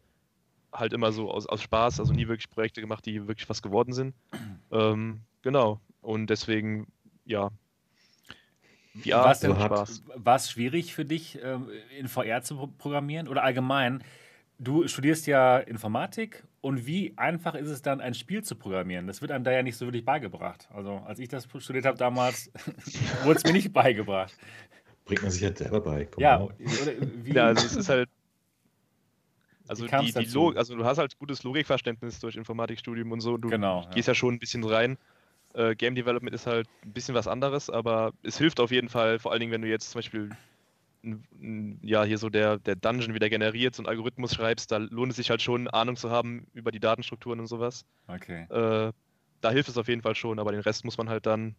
Halt 0.72 0.92
immer 0.92 1.12
so 1.12 1.30
aus, 1.30 1.46
aus 1.46 1.62
Spaß, 1.62 2.00
also 2.00 2.12
nie 2.12 2.28
wirklich 2.28 2.50
Projekte 2.50 2.80
gemacht, 2.80 3.06
die 3.06 3.26
wirklich 3.26 3.48
was 3.48 3.62
geworden 3.62 3.92
sind. 3.92 4.14
Ähm, 4.72 5.22
genau. 5.42 5.80
Und 6.00 6.30
deswegen, 6.30 6.86
ja. 7.24 7.50
Ja, 9.02 9.24
war 9.24 9.32
es 9.32 10.00
Spaß. 10.04 10.50
schwierig 10.52 10.94
für 10.94 11.04
dich, 11.04 11.40
ähm, 11.42 11.68
in 11.98 12.06
VR 12.06 12.42
zu 12.42 12.68
programmieren 12.78 13.26
oder 13.26 13.42
allgemein? 13.42 14.04
Du 14.60 14.86
studierst 14.86 15.26
ja 15.26 15.58
Informatik 15.58 16.44
und 16.60 16.86
wie 16.86 17.14
einfach 17.16 17.54
ist 17.54 17.68
es 17.68 17.82
dann, 17.82 18.00
ein 18.00 18.14
Spiel 18.14 18.42
zu 18.42 18.54
programmieren? 18.54 19.06
Das 19.06 19.22
wird 19.22 19.30
einem 19.30 19.44
da 19.44 19.52
ja 19.52 19.62
nicht 19.62 19.76
so 19.76 19.86
wirklich 19.86 20.04
beigebracht. 20.04 20.68
Also, 20.72 21.02
als 21.06 21.18
ich 21.18 21.28
das 21.28 21.48
studiert 21.58 21.86
habe 21.86 21.96
damals, 21.96 22.50
wurde 23.24 23.38
es 23.38 23.44
mir 23.44 23.52
nicht 23.52 23.72
beigebracht. 23.72 24.36
Bringt 25.06 25.22
man 25.22 25.30
sich 25.30 25.42
halt 25.42 25.58
selber 25.58 25.80
bei. 25.80 26.04
Komm 26.04 26.22
ja, 26.22 26.40
oder 26.40 26.54
wie, 27.22 27.32
ja, 27.32 27.46
also 27.46 27.66
es 27.66 27.76
ist 27.76 27.88
halt. 27.88 28.08
Also, 29.68 29.86
die, 29.86 30.12
die 30.12 30.24
Log 30.24 30.56
also 30.56 30.76
du 30.76 30.84
hast 30.84 30.98
halt 30.98 31.16
gutes 31.18 31.44
Logikverständnis 31.44 32.18
durch 32.18 32.36
Informatikstudium 32.36 33.12
und 33.12 33.20
so. 33.20 33.36
Du 33.36 33.48
genau, 33.48 33.86
gehst 33.94 34.08
ja. 34.08 34.12
ja 34.12 34.14
schon 34.14 34.34
ein 34.34 34.38
bisschen 34.38 34.64
rein. 34.64 34.98
Äh, 35.54 35.74
Game 35.76 35.94
Development 35.94 36.34
ist 36.34 36.46
halt 36.46 36.68
ein 36.84 36.92
bisschen 36.92 37.14
was 37.14 37.26
anderes, 37.26 37.70
aber 37.70 38.12
es 38.22 38.36
hilft 38.36 38.60
auf 38.60 38.70
jeden 38.70 38.88
Fall, 38.88 39.18
vor 39.18 39.32
allen 39.32 39.40
Dingen, 39.40 39.52
wenn 39.52 39.62
du 39.62 39.68
jetzt 39.68 39.90
zum 39.90 39.98
Beispiel 39.98 40.30
ja, 41.82 42.04
hier 42.04 42.18
so 42.18 42.28
der, 42.28 42.58
der 42.58 42.76
Dungeon 42.76 43.14
wieder 43.14 43.30
generiert, 43.30 43.74
so 43.74 43.82
einen 43.82 43.88
Algorithmus 43.88 44.34
schreibst, 44.34 44.70
da 44.70 44.76
lohnt 44.76 45.12
es 45.12 45.16
sich 45.16 45.30
halt 45.30 45.42
schon, 45.42 45.68
Ahnung 45.68 45.96
zu 45.96 46.10
haben 46.10 46.46
über 46.52 46.70
die 46.72 46.80
Datenstrukturen 46.80 47.40
und 47.40 47.46
sowas. 47.46 47.84
Okay. 48.06 48.42
Äh, 48.50 48.92
da 49.40 49.50
hilft 49.50 49.68
es 49.68 49.78
auf 49.78 49.88
jeden 49.88 50.02
Fall 50.02 50.14
schon, 50.14 50.38
aber 50.38 50.52
den 50.52 50.60
Rest 50.60 50.84
muss 50.84 50.98
man 50.98 51.08
halt 51.08 51.26
dann 51.26 51.54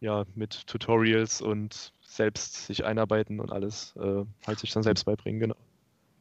ja 0.00 0.24
mit 0.34 0.66
Tutorials 0.66 1.40
und 1.40 1.92
selbst 2.02 2.66
sich 2.66 2.84
einarbeiten 2.84 3.40
und 3.40 3.50
alles 3.50 3.94
äh, 3.96 4.24
halt 4.46 4.58
sich 4.58 4.72
dann 4.72 4.82
selbst 4.82 5.04
beibringen, 5.04 5.40
genau. 5.40 5.56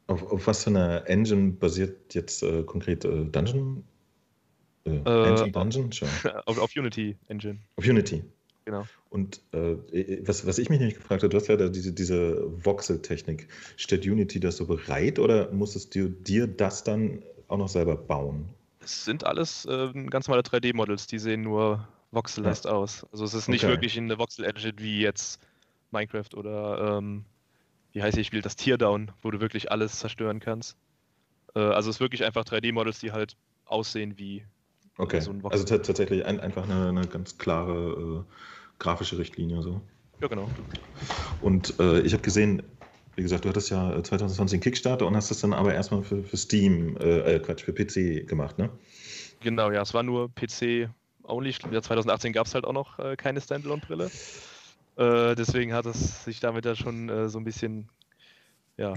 Auf, 0.07 0.23
auf 0.31 0.47
was 0.47 0.63
für 0.63 0.69
eine 0.69 1.05
Engine 1.07 1.51
basiert 1.51 2.13
jetzt 2.13 2.43
äh, 2.43 2.63
konkret 2.63 3.03
äh, 3.05 3.25
Dungeon? 3.25 3.83
Äh, 4.85 4.91
Engine 4.91 5.51
Dungeon? 5.51 5.91
Schon. 5.91 6.07
auf, 6.45 6.59
auf 6.59 6.71
Unity 6.75 7.17
Engine. 7.27 7.59
Auf 7.75 7.85
Unity. 7.85 8.23
Genau. 8.65 8.85
Und 9.09 9.41
äh, 9.53 9.77
was, 10.25 10.45
was 10.47 10.57
ich 10.57 10.69
mich 10.69 10.79
nämlich 10.79 10.97
gefragt 10.97 11.21
habe, 11.21 11.29
du 11.29 11.37
hast 11.37 11.47
ja 11.47 11.55
da 11.55 11.69
diese, 11.69 11.93
diese 11.93 12.43
Voxel-Technik. 12.65 13.47
Stellt 13.77 14.05
Unity 14.05 14.39
das 14.39 14.57
so 14.57 14.65
bereit 14.65 15.19
oder 15.19 15.51
musstest 15.51 15.93
du 15.95 16.09
dir 16.09 16.47
das 16.47 16.83
dann 16.83 17.23
auch 17.47 17.57
noch 17.57 17.69
selber 17.69 17.95
bauen? 17.95 18.49
Es 18.79 19.05
sind 19.05 19.23
alles 19.23 19.65
äh, 19.65 19.91
ganz 20.09 20.27
normale 20.27 20.43
3D-Models, 20.43 21.07
die 21.07 21.19
sehen 21.19 21.41
nur 21.41 21.87
voxelized 22.11 22.65
ja. 22.65 22.71
aus. 22.71 23.05
Also 23.11 23.23
es 23.25 23.33
ist 23.33 23.47
nicht 23.49 23.63
okay. 23.63 23.73
wirklich 23.73 23.97
eine 23.97 24.17
Voxel-Engine 24.17 24.73
wie 24.77 25.01
jetzt 25.01 25.39
Minecraft 25.91 26.33
oder 26.35 26.97
ähm, 26.97 27.25
wie 27.91 28.01
heißt 28.01 28.17
ich 28.17 28.27
spiele 28.27 28.41
das 28.41 28.55
Teardown, 28.55 29.11
wo 29.21 29.31
du 29.31 29.39
wirklich 29.39 29.71
alles 29.71 29.99
zerstören 29.99 30.39
kannst. 30.39 30.75
Äh, 31.55 31.59
also 31.59 31.89
es 31.89 31.97
ist 31.97 31.99
wirklich 31.99 32.23
einfach 32.23 32.43
3D-Models, 32.43 32.99
die 32.99 33.11
halt 33.11 33.37
aussehen 33.65 34.17
wie 34.17 34.45
okay. 34.97 35.21
so 35.21 35.31
ein 35.31 35.43
Voxel. 35.43 35.61
Also 35.61 35.77
tatsächlich 35.77 36.25
ein, 36.25 36.39
einfach 36.39 36.63
eine, 36.63 36.89
eine, 36.89 37.07
ganz 37.07 37.37
klare 37.37 38.25
äh, 38.25 38.54
grafische 38.79 39.17
Richtlinie. 39.17 39.61
So. 39.61 39.81
Ja, 40.21 40.27
genau. 40.27 40.49
Und 41.41 41.79
äh, 41.79 42.01
ich 42.01 42.13
habe 42.13 42.23
gesehen, 42.23 42.63
wie 43.15 43.21
gesagt, 43.21 43.45
du 43.45 43.49
hattest 43.49 43.69
ja 43.69 44.03
2020 44.03 44.57
einen 44.57 44.63
Kickstarter 44.63 45.07
und 45.07 45.15
hast 45.15 45.31
das 45.31 45.39
dann 45.39 45.53
aber 45.53 45.73
erstmal 45.73 46.03
für, 46.03 46.23
für 46.23 46.37
Steam, 46.37 46.97
äh, 46.97 47.35
äh 47.35 47.39
Quatsch, 47.39 47.63
für 47.63 47.73
PC 47.73 48.27
gemacht, 48.27 48.57
ne? 48.57 48.69
Genau, 49.41 49.71
ja, 49.71 49.81
es 49.81 49.93
war 49.93 50.03
nur 50.03 50.33
PC 50.33 50.89
only. 51.23 51.53
Ja, 51.71 51.81
2018 51.81 52.33
gab 52.33 52.47
es 52.47 52.55
halt 52.55 52.65
auch 52.65 52.73
noch 52.73 52.99
äh, 52.99 53.15
keine 53.15 53.41
Standalone-Brille. 53.41 54.11
Äh, 54.97 55.35
deswegen 55.35 55.73
hat 55.73 55.85
es 55.85 56.23
sich 56.23 56.39
damit 56.39 56.65
ja 56.65 56.75
schon 56.75 57.09
äh, 57.09 57.29
so 57.29 57.37
ein 57.37 57.43
bisschen, 57.43 57.89
ja. 58.77 58.93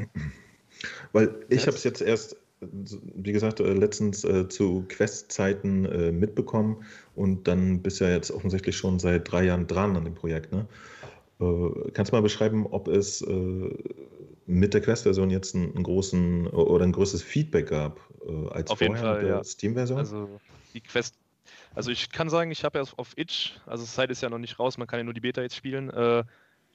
Weil 1.12 1.44
ich 1.48 1.66
habe 1.66 1.76
es 1.76 1.84
jetzt 1.84 2.00
erst 2.00 2.36
wie 2.60 3.32
gesagt, 3.32 3.60
äh, 3.60 3.72
letztens 3.72 4.24
äh, 4.24 4.48
zu 4.48 4.84
Quest-Zeiten 4.88 5.84
äh, 5.84 6.12
mitbekommen 6.12 6.84
und 7.14 7.46
dann 7.46 7.82
bist 7.82 8.00
du 8.00 8.04
ja 8.04 8.10
jetzt 8.10 8.30
offensichtlich 8.30 8.76
schon 8.76 8.98
seit 8.98 9.30
drei 9.30 9.44
Jahren 9.44 9.66
dran 9.66 9.96
an 9.96 10.04
dem 10.04 10.14
Projekt. 10.14 10.52
Ne? 10.52 10.66
Äh, 11.40 11.90
kannst 11.92 12.12
du 12.12 12.16
mal 12.16 12.22
beschreiben, 12.22 12.66
ob 12.66 12.88
es 12.88 13.22
äh, 13.22 13.70
mit 14.46 14.74
der 14.74 14.80
Quest-Version 14.80 15.30
jetzt 15.30 15.54
einen, 15.54 15.74
einen, 15.74 15.84
großen 15.84 16.48
oder 16.48 16.84
ein 16.84 16.92
größeres 16.92 17.22
Feedback 17.22 17.68
gab 17.68 18.00
äh, 18.26 18.48
als 18.48 18.70
Auf 18.70 18.78
vorher 18.78 18.96
jeden 18.96 18.96
Fall, 18.96 19.16
mit 19.16 19.28
der 19.28 19.36
ja. 19.36 19.44
Steam-Version? 19.44 19.98
Also 19.98 20.40
die 20.74 20.80
Quest, 20.80 21.14
also 21.74 21.90
ich 21.90 22.10
kann 22.10 22.28
sagen, 22.28 22.50
ich 22.50 22.64
habe 22.64 22.78
ja 22.78 22.84
auf 22.96 23.12
Itch, 23.16 23.52
also 23.66 23.84
Zeit 23.84 24.10
ist 24.10 24.22
ja 24.22 24.30
noch 24.30 24.38
nicht 24.38 24.58
raus, 24.58 24.78
man 24.78 24.86
kann 24.86 24.98
ja 24.98 25.04
nur 25.04 25.14
die 25.14 25.20
Beta 25.20 25.42
jetzt 25.42 25.54
spielen 25.54 25.90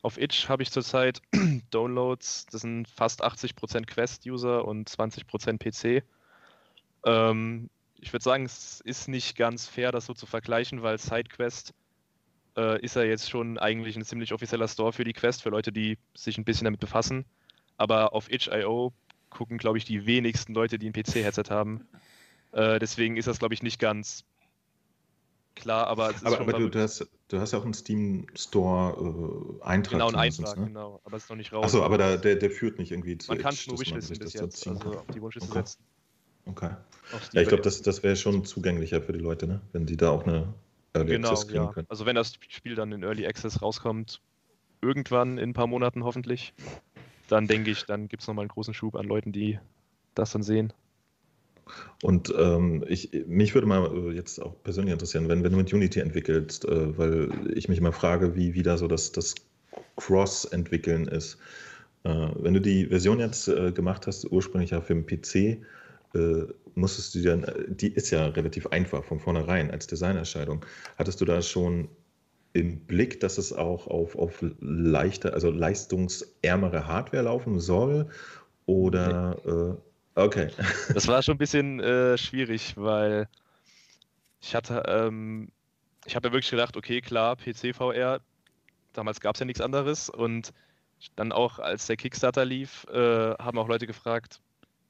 auf 0.04 0.20
Itch 0.20 0.50
habe 0.50 0.62
ich 0.62 0.70
zurzeit 0.70 1.22
Downloads, 1.72 2.46
das 2.48 2.62
sind 2.62 2.88
fast 2.88 3.24
80% 3.24 3.86
Quest-User 3.86 4.66
und 4.66 4.90
20% 4.90 5.58
PC. 5.58 6.04
Ähm, 7.06 7.70
ich 8.00 8.12
würde 8.12 8.24
sagen, 8.24 8.44
es 8.44 8.82
ist 8.82 9.08
nicht 9.08 9.38
ganz 9.38 9.66
fair, 9.68 9.94
das 9.94 10.06
so 10.06 10.14
zu 10.14 10.26
vergleichen, 10.26 10.84
weil 10.84 10.98
SideQuest 10.98 11.74
äh, 12.58 12.82
ist 12.82 12.98
ja 12.98 13.04
jetzt 13.04 13.30
schon 13.30 13.58
eigentlich 13.58 13.96
ein 13.96 14.04
ziemlich 14.04 14.34
offizieller 14.34 14.68
Store 14.68 14.92
für 14.92 15.06
die 15.06 15.14
Quest, 15.14 15.42
für 15.42 15.50
Leute, 15.50 15.72
die 15.72 15.98
sich 16.14 16.38
ein 16.38 16.44
bisschen 16.44 16.66
damit 16.66 16.82
befassen. 16.82 17.24
Aber 17.78 18.14
auf 18.14 18.30
Itch.io 18.30 18.92
gucken, 19.30 19.58
glaube 19.58 19.78
ich, 19.78 19.86
die 19.86 20.06
wenigsten 20.06 20.54
Leute, 20.54 20.78
die 20.78 20.90
ein 20.90 20.94
PC-Headset 20.94 21.50
haben. 21.50 21.88
Äh, 22.52 22.78
deswegen 22.78 23.16
ist 23.16 23.30
das, 23.30 23.40
glaube 23.40 23.54
ich, 23.54 23.64
nicht 23.64 23.80
ganz 23.80 24.26
klar, 25.56 25.88
aber 25.88 26.10
es 26.10 26.18
ist 26.18 26.26
Aber, 26.26 26.40
aber 26.40 26.54
du, 26.54 26.70
du, 26.70 26.80
hast, 26.80 27.08
du 27.28 27.40
hast 27.40 27.52
ja 27.52 27.60
auch 27.60 27.64
einen 27.64 27.74
Steam 27.74 28.28
Store 28.36 29.60
äh, 29.62 29.64
Eintrag. 29.64 29.94
Genau, 29.94 30.08
einen 30.08 30.16
Eintrag, 30.16 30.58
ne? 30.58 30.68
genau. 30.68 31.02
Aber 31.04 31.18
es 31.18 31.24
ist 31.24 31.30
noch 31.30 31.38
nicht 31.38 31.54
raus. 31.54 31.66
Achso, 31.66 31.84
aber 31.84 31.98
da, 31.98 32.18
der, 32.18 32.36
der 32.36 32.52
führt 32.52 32.80
nicht 32.80 32.92
irgendwie 32.92 33.18
zu. 33.18 33.32
Man 33.32 33.40
kann 33.40 33.54
es 33.54 33.68
nur 33.68 33.80
wishlisten 33.80 34.20
bis 34.20 34.34
jetzt, 34.34 34.68
also 34.68 35.00
auf 35.00 35.08
die 35.14 35.22
Wunschliste 35.22 35.50
okay. 35.50 35.60
setzen. 35.60 35.84
Okay. 36.46 36.70
Ja, 37.32 37.42
ich 37.42 37.48
glaube, 37.48 37.64
das, 37.64 37.82
das 37.82 38.04
wäre 38.04 38.16
schon 38.16 38.44
zugänglicher 38.46 39.02
für 39.02 39.14
die 39.14 39.20
Leute, 39.20 39.48
ne? 39.48 39.62
wenn 39.72 39.86
die 39.86 39.96
da 39.96 40.10
auch 40.10 40.26
eine 40.26 40.54
Early 40.94 41.14
genau, 41.14 41.30
Access 41.30 41.48
kriegen 41.48 41.64
ja. 41.64 41.72
können. 41.72 41.88
Also 41.90 42.06
wenn 42.06 42.16
das 42.16 42.34
Spiel 42.50 42.76
dann 42.76 42.92
in 42.92 43.04
Early 43.04 43.26
Access 43.26 43.62
rauskommt, 43.62 44.22
irgendwann 44.82 45.38
in 45.38 45.52
ein 45.52 45.54
paar 45.54 45.68
Monaten 45.68 46.04
hoffentlich, 46.04 46.54
dann 47.30 47.48
denke 47.48 47.72
ich, 47.72 47.86
dann 47.86 48.08
gibt 48.08 48.22
es 48.22 48.28
nochmal 48.28 48.44
einen 48.44 48.50
großen 48.50 48.74
Schub 48.74 48.96
an 48.96 49.06
Leuten, 49.06 49.32
die 49.32 49.60
das 50.16 50.32
dann 50.32 50.44
sehen. 50.44 50.74
Und 52.02 52.34
ähm, 52.38 52.84
ich, 52.88 53.12
mich 53.28 53.54
würde 53.54 53.68
mal 53.68 53.86
äh, 53.86 54.12
jetzt 54.12 54.42
auch 54.42 54.56
persönlich 54.64 54.94
interessieren, 54.94 55.30
wenn, 55.30 55.44
wenn 55.44 55.52
du 55.52 55.58
mit 55.58 55.74
Unity 55.74 56.00
entwickelst, 56.00 56.66
äh, 56.66 56.98
weil 56.98 57.30
ich 57.56 57.70
mich 57.70 57.82
mal 57.82 57.92
frage, 57.92 58.36
wie, 58.36 58.54
wie 58.54 58.64
da 58.64 58.78
so 58.78 58.88
das, 58.88 59.12
das 59.12 59.36
Cross-Entwickeln 59.96 61.08
ist. 61.08 61.38
Äh, 62.04 62.28
wenn 62.36 62.54
du 62.54 62.62
die 62.62 62.88
Version 62.88 63.20
jetzt 63.20 63.48
äh, 63.48 63.72
gemacht 63.72 64.08
hast, 64.08 64.30
ursprünglich 64.32 64.72
ja 64.72 64.82
für 64.82 64.96
den 64.96 65.06
PC, 65.06 65.62
äh, 66.16 66.46
musstest 66.76 67.16
du 67.16 67.22
dann, 67.22 67.44
äh, 67.44 67.66
die 67.70 67.94
ist 67.94 68.12
ja 68.12 68.28
relativ 68.28 68.68
einfach 68.68 69.04
von 69.04 69.20
vornherein 69.20 69.72
als 69.72 69.88
Designerscheidung. 69.88 70.66
Hattest 70.98 71.22
du 71.22 71.26
da 71.26 71.42
schon 71.42 71.88
im 72.54 72.82
Blick, 72.82 73.20
dass 73.20 73.38
es 73.38 73.52
auch 73.52 73.88
auf, 73.88 74.16
auf 74.16 74.44
leichte, 74.60 75.34
also 75.34 75.50
leistungsärmere 75.50 76.88
Hardware 76.88 77.24
laufen 77.24 77.60
soll? 77.60 78.10
Oder 78.66 79.38
nee. 79.46 79.74
Okay. 80.16 80.50
Das 80.94 81.08
war 81.08 81.24
schon 81.24 81.36
ein 81.36 81.40
bisschen 81.40 81.80
äh, 81.80 82.18
schwierig, 82.18 82.74
weil 82.78 83.28
ich 84.42 84.54
hatte, 84.54 84.84
ähm, 84.88 85.50
ich 86.06 86.16
habe 86.16 86.28
ja 86.28 86.34
wirklich 86.34 86.52
gedacht, 86.52 86.78
okay, 86.78 87.02
klar, 87.02 87.36
PC 87.36 87.76
VR, 87.76 88.20
damals 88.94 89.20
gab 89.22 89.36
es 89.36 89.40
ja 89.40 89.46
nichts 89.46 89.62
anderes 89.62 90.10
und 90.10 90.54
dann 91.16 91.32
auch, 91.32 91.60
als 91.60 91.88
der 91.88 91.98
Kickstarter 91.98 92.46
lief, 92.46 92.86
äh, 92.94 93.34
haben 93.36 93.58
auch 93.58 93.68
Leute 93.68 93.88
gefragt, 93.88 94.40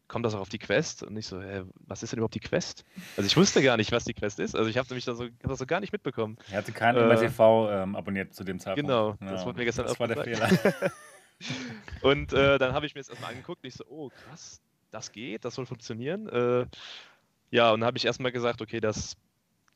kommt 0.08 0.26
das 0.26 0.36
auch 0.36 0.42
auf 0.42 0.50
die 0.50 0.60
Quest? 0.60 1.02
Und 1.02 1.18
ich 1.18 1.26
so, 1.26 1.42
hä, 1.42 1.64
was 1.88 2.04
ist 2.04 2.12
denn 2.12 2.20
überhaupt 2.20 2.36
die 2.36 2.40
Quest? 2.40 2.86
Also 3.18 3.26
ich 3.26 3.36
wusste 3.36 3.64
gar 3.64 3.78
nicht, 3.78 3.92
was 3.92 4.04
die 4.04 4.14
Quest 4.14 4.40
ist. 4.40 4.56
Also 4.56 4.70
ich 4.70 4.78
habe 4.78 4.94
mich 4.94 5.06
da 5.06 5.16
so, 5.16 5.24
hab 5.24 5.50
das 5.50 5.58
so 5.58 5.66
gar 5.66 5.80
nicht 5.80 5.92
mitbekommen. 5.92 6.38
Er 6.52 6.60
hatte 6.60 6.72
keinen 6.72 6.98
äh, 6.98 7.08
MRTV 7.08 7.70
ähm, 7.72 7.96
abonniert 7.96 8.34
zu 8.34 8.44
dem 8.44 8.60
Zeitpunkt. 8.60 8.88
Genau, 8.88 9.16
das 9.20 9.42
ja, 9.42 9.46
wurde 9.46 9.58
mir 9.58 9.66
gestern 9.66 9.88
Das 9.88 10.00
war 10.00 10.08
der 10.08 10.24
Fehler. 10.24 10.50
und 12.02 12.32
äh, 12.34 12.60
dann 12.60 12.74
habe 12.74 12.86
ich 12.86 12.94
mir 12.94 13.02
das 13.02 13.10
erstmal 13.10 13.32
angeguckt 13.32 13.64
und 13.64 13.68
ich 13.68 13.74
so, 13.74 13.86
oh 13.88 14.10
krass, 14.10 14.62
das 14.94 15.12
geht, 15.12 15.46
das 15.46 15.56
soll 15.56 15.66
funktionieren. 15.66 16.28
Äh, 16.30 16.66
ja, 17.52 17.72
und 17.72 17.82
dann 17.82 17.88
habe 17.88 17.98
ich 17.98 18.06
erstmal 18.06 18.32
gesagt, 18.32 18.62
okay, 18.62 18.80
das 18.80 19.18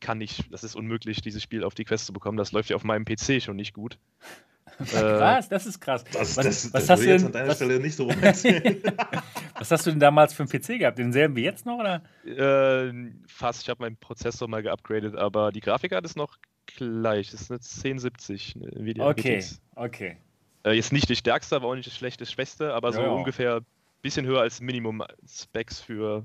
kann 0.00 0.18
nicht, 0.18 0.52
das 0.52 0.64
ist 0.64 0.76
unmöglich, 0.76 1.20
dieses 1.20 1.42
Spiel 1.42 1.64
auf 1.64 1.74
die 1.74 1.84
Quest 1.84 2.06
zu 2.06 2.12
bekommen. 2.12 2.38
Das 2.38 2.52
läuft 2.52 2.70
ja 2.70 2.76
auf 2.76 2.84
meinem 2.84 3.04
PC 3.04 3.42
schon 3.42 3.56
nicht 3.56 3.74
gut. 3.74 3.98
krass, 4.78 5.46
äh, 5.46 5.50
das 5.50 5.66
ist 5.66 5.80
krass. 5.80 6.04
Das, 6.04 6.36
was, 6.36 6.44
das, 6.44 6.72
was 6.72 6.86
das 6.86 6.90
hast 6.90 7.02
du 7.02 7.06
denn, 7.06 7.26
an 7.26 7.32
deiner 7.32 7.48
was, 7.48 7.56
Stelle 7.56 7.80
nicht 7.80 7.96
so 7.96 8.04
rum 8.08 8.14
Was 8.22 9.70
hast 9.70 9.86
du 9.86 9.90
denn 9.90 10.00
damals 10.00 10.34
für 10.34 10.44
einen 10.44 10.50
PC 10.50 10.78
gehabt? 10.78 10.98
Denselben 10.98 11.34
wie 11.34 11.42
jetzt 11.42 11.66
noch? 11.66 11.78
Oder? 11.78 12.02
Äh, 12.24 12.92
fast, 13.26 13.62
ich 13.62 13.68
habe 13.68 13.82
meinen 13.82 13.96
Prozessor 13.96 14.46
mal 14.46 14.62
geupgradet, 14.62 15.16
aber 15.16 15.50
die 15.50 15.60
Grafikkarte 15.60 16.06
ist 16.06 16.16
noch 16.16 16.38
gleich. 16.66 17.30
Das 17.32 17.40
ist 17.40 17.50
eine 17.50 17.58
1070 17.58 18.54
eine 18.56 18.72
Nvidia 18.76 19.08
Okay, 19.08 19.38
GTX. 19.38 19.60
okay. 19.74 20.16
Äh, 20.64 20.72
jetzt 20.72 20.92
nicht 20.92 21.08
die 21.08 21.16
stärkste, 21.16 21.56
aber 21.56 21.66
auch 21.68 21.74
nicht 21.74 21.86
das 21.86 21.96
schlechteste, 21.96 22.32
schwächste, 22.32 22.74
aber 22.74 22.92
so 22.92 23.00
ja, 23.00 23.08
ungefähr 23.08 23.62
bisschen 24.02 24.26
höher 24.26 24.40
als 24.40 24.60
Minimum-Specs 24.60 25.80
für 25.80 26.24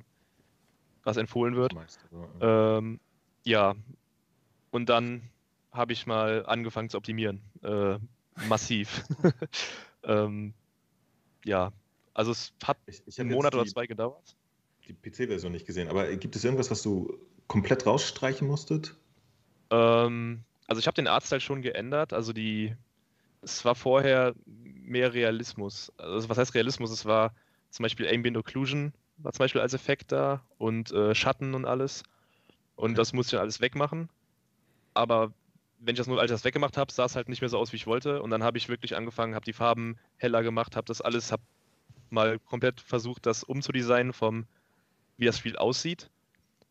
was 1.03 1.17
empfohlen 1.17 1.55
wird. 1.55 1.73
Ähm, 2.41 2.99
ja, 3.43 3.75
und 4.71 4.89
dann 4.89 5.29
habe 5.71 5.93
ich 5.93 6.05
mal 6.05 6.45
angefangen 6.45 6.89
zu 6.89 6.97
optimieren. 6.97 7.41
Äh, 7.61 7.97
massiv. 8.47 9.03
ähm, 10.03 10.53
ja, 11.43 11.71
also 12.13 12.31
es 12.31 12.53
hat 12.63 12.77
ich, 12.85 13.01
ich 13.05 13.19
einen 13.19 13.31
Monat 13.31 13.53
die, 13.53 13.57
oder 13.57 13.65
zwei 13.65 13.87
gedauert. 13.87 14.35
Die 14.87 14.93
PC-Version 14.93 15.51
nicht 15.51 15.65
gesehen, 15.65 15.89
aber 15.89 16.15
gibt 16.15 16.35
es 16.35 16.43
irgendwas, 16.43 16.69
was 16.71 16.83
du 16.83 17.17
komplett 17.47 17.85
rausstreichen 17.85 18.47
musstet? 18.47 18.95
Ähm, 19.69 20.43
also 20.67 20.79
ich 20.79 20.87
habe 20.87 20.95
den 20.95 21.07
Artstyle 21.07 21.41
schon 21.41 21.61
geändert. 21.61 22.13
Also 22.13 22.33
die, 22.33 22.75
es 23.41 23.65
war 23.65 23.75
vorher 23.75 24.35
mehr 24.45 25.13
Realismus. 25.13 25.91
Also 25.97 26.29
was 26.29 26.37
heißt 26.37 26.53
Realismus? 26.53 26.91
Es 26.91 27.05
war 27.05 27.33
zum 27.73 27.83
Beispiel 27.83 28.07
Ambient 28.07 28.37
Occlusion 28.37 28.93
war 29.17 29.33
zum 29.33 29.45
Beispiel 29.45 29.61
als 29.61 29.73
Effekt 29.73 30.11
da 30.11 30.43
und 30.59 30.91
äh, 30.91 31.15
Schatten 31.15 31.55
und 31.55 31.65
alles. 31.65 32.03
Und 32.75 32.91
okay. 32.91 32.97
das 32.97 33.13
musste 33.13 33.35
ich 33.35 33.39
alles 33.39 33.61
wegmachen. 33.61 34.09
Aber 34.93 35.33
wenn 35.79 35.95
ich 35.95 35.97
das 35.97 36.05
nur 36.05 36.21
als 36.21 36.29
das 36.29 36.43
weggemacht 36.43 36.77
habe, 36.77 36.93
sah 36.93 37.05
es 37.05 37.15
halt 37.15 37.29
nicht 37.29 37.41
mehr 37.41 37.49
so 37.49 37.57
aus, 37.57 37.71
wie 37.71 37.77
ich 37.77 37.87
wollte. 37.87 38.21
Und 38.21 38.29
dann 38.29 38.43
habe 38.43 38.59
ich 38.59 38.69
wirklich 38.69 38.95
angefangen, 38.95 39.33
habe 39.33 39.45
die 39.45 39.53
Farben 39.53 39.97
heller 40.17 40.43
gemacht, 40.43 40.75
habe 40.75 40.85
das 40.85 41.01
alles, 41.01 41.31
habe 41.31 41.41
mal 42.11 42.37
komplett 42.37 42.79
versucht, 42.79 43.25
das 43.25 43.43
umzudesignen 43.43 44.13
vom, 44.13 44.45
wie 45.17 45.25
das 45.25 45.39
Spiel 45.39 45.57
aussieht, 45.57 46.11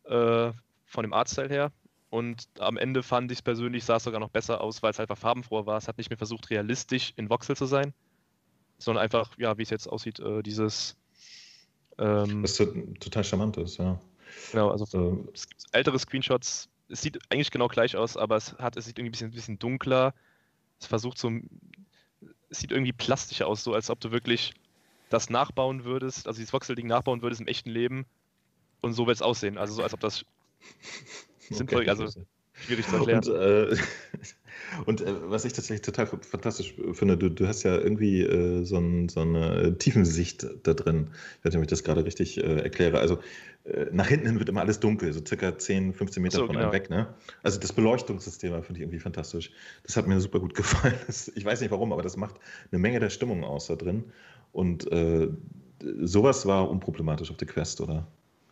äh, 0.04 0.52
von 0.86 1.02
dem 1.02 1.12
Artstyle 1.12 1.48
her. 1.48 1.72
Und 2.10 2.48
am 2.60 2.76
Ende 2.76 3.02
fand 3.02 3.32
ich 3.32 3.38
es 3.38 3.42
persönlich, 3.42 3.84
sah 3.84 3.96
es 3.96 4.04
sogar 4.04 4.20
noch 4.20 4.30
besser 4.30 4.60
aus, 4.60 4.84
weil 4.84 4.92
es 4.92 5.00
einfach 5.00 5.18
farbenfroher 5.18 5.66
war. 5.66 5.78
Es 5.78 5.88
hat 5.88 5.98
nicht 5.98 6.10
mehr 6.10 6.18
versucht, 6.18 6.50
realistisch 6.50 7.12
in 7.16 7.28
Voxel 7.28 7.56
zu 7.56 7.66
sein, 7.66 7.92
sondern 8.84 9.02
einfach, 9.02 9.30
ja, 9.38 9.56
wie 9.58 9.62
es 9.62 9.70
jetzt 9.70 9.86
aussieht, 9.86 10.20
äh, 10.20 10.42
dieses. 10.42 10.96
Ähm, 11.98 12.42
Was 12.42 12.56
total 12.56 13.24
charmant 13.24 13.56
ist, 13.56 13.78
ja. 13.78 14.00
Genau, 14.50 14.70
also 14.70 14.84
äh, 14.84 15.30
es 15.34 15.48
gibt 15.48 15.62
ältere 15.72 15.98
Screenshots, 15.98 16.68
es 16.88 17.02
sieht 17.02 17.18
eigentlich 17.30 17.50
genau 17.50 17.68
gleich 17.68 17.96
aus, 17.96 18.16
aber 18.16 18.36
es 18.36 18.54
hat, 18.58 18.76
es 18.76 18.86
sieht 18.86 18.98
irgendwie 18.98 19.10
ein 19.10 19.12
bisschen, 19.12 19.28
ein 19.28 19.34
bisschen 19.34 19.58
dunkler. 19.58 20.14
Es 20.80 20.86
versucht 20.86 21.18
so, 21.18 21.30
es 22.50 22.58
sieht 22.58 22.72
irgendwie 22.72 22.92
plastischer 22.92 23.46
aus, 23.46 23.64
so 23.64 23.74
als 23.74 23.90
ob 23.90 24.00
du 24.00 24.10
wirklich 24.10 24.54
das 25.10 25.30
nachbauen 25.30 25.84
würdest, 25.84 26.26
also 26.26 26.38
dieses 26.38 26.52
Voxel-Ding 26.52 26.86
nachbauen 26.86 27.22
würdest 27.22 27.40
im 27.40 27.46
echten 27.46 27.70
Leben 27.70 28.06
und 28.80 28.94
so 28.94 29.06
wird 29.06 29.16
es 29.16 29.22
aussehen. 29.22 29.58
Also 29.58 29.74
so 29.74 29.82
als 29.82 29.94
ob 29.94 30.00
das 30.00 30.24
sinnvoll, 31.50 31.82
okay, 31.82 31.90
also 31.90 32.08
schwierig 32.54 32.86
zu 32.86 32.96
erklären. 32.96 33.24
Und, 33.24 33.34
äh, 33.34 33.76
Und 34.86 35.00
äh, 35.00 35.30
was 35.30 35.44
ich 35.44 35.52
tatsächlich 35.52 35.82
total 35.82 36.06
fantastisch 36.06 36.74
finde, 36.92 37.16
du, 37.16 37.28
du 37.28 37.46
hast 37.46 37.62
ja 37.62 37.76
irgendwie 37.76 38.22
äh, 38.22 38.64
so, 38.64 38.78
ein, 38.78 39.08
so, 39.08 39.20
eine 39.20 39.76
Tiefensicht 39.78 40.46
da 40.62 40.74
drin. 40.74 41.10
Ob 41.44 41.54
ich 41.54 41.66
das 41.66 41.84
gerade 41.84 42.04
richtig 42.04 42.38
äh, 42.38 42.60
erkläre. 42.60 42.98
Also 42.98 43.18
äh, 43.64 43.86
nach 43.92 44.08
hinten 44.08 44.26
hin 44.26 44.38
wird 44.38 44.48
immer 44.48 44.60
alles 44.60 44.80
dunkel, 44.80 45.12
so 45.12 45.20
circa 45.24 45.56
10, 45.56 45.94
15 45.94 46.22
Meter 46.22 46.38
so, 46.38 46.46
von 46.46 46.56
genau. 46.56 46.64
einem 46.64 46.72
weg. 46.72 46.90
Ne? 46.90 47.06
Also 47.42 47.60
das 47.60 47.72
Beleuchtungssystem 47.72 48.52
finde 48.62 48.78
ich 48.78 48.82
irgendwie 48.82 49.00
fantastisch. 49.00 49.50
Das 49.84 49.96
hat 49.96 50.06
mir 50.06 50.20
super 50.20 50.40
gut 50.40 50.54
gefallen. 50.56 50.94
Das, 51.06 51.28
ich 51.28 51.44
weiß 51.44 51.60
nicht 51.60 51.70
warum, 51.70 51.92
aber 51.92 52.02
das 52.02 52.16
macht 52.16 52.36
eine 52.70 52.78
Menge 52.78 53.00
der 53.00 53.10
Stimmung 53.10 53.44
aus 53.44 53.66
da 53.66 53.76
drin. 53.76 54.04
Und 54.52 54.90
äh, 54.92 55.28
sowas 56.00 56.46
war 56.46 56.68
unproblematisch 56.70 57.30
auf 57.30 57.36
der 57.36 57.48
Quest, 57.48 57.80
oder? 57.80 58.06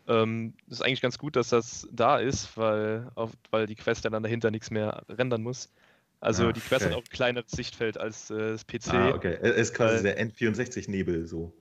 Ähm, 0.06 0.54
ist 0.68 0.82
eigentlich 0.82 1.02
ganz 1.02 1.18
gut, 1.18 1.36
dass 1.36 1.50
das 1.50 1.86
da 1.92 2.18
ist, 2.18 2.56
weil, 2.56 3.10
auf, 3.14 3.30
weil 3.50 3.66
die 3.66 3.76
Quest 3.76 4.04
dann 4.04 4.22
dahinter 4.22 4.50
nichts 4.50 4.70
mehr 4.70 5.04
rendern 5.08 5.42
muss. 5.42 5.72
Also 6.20 6.48
ah, 6.48 6.52
die 6.52 6.60
Quest 6.60 6.84
okay. 6.84 6.94
hat 6.94 6.98
auch 6.98 7.04
ein 7.04 7.10
kleineres 7.10 7.50
Sichtfeld 7.50 7.98
als 7.98 8.30
äh, 8.30 8.52
das 8.52 8.64
PC. 8.64 8.88
Ah, 8.92 9.08
okay. 9.14 9.38
Es 9.40 9.56
ist 9.56 9.74
quasi 9.74 10.02
der 10.02 10.20
N64-Nebel 10.20 11.26
so. 11.26 11.52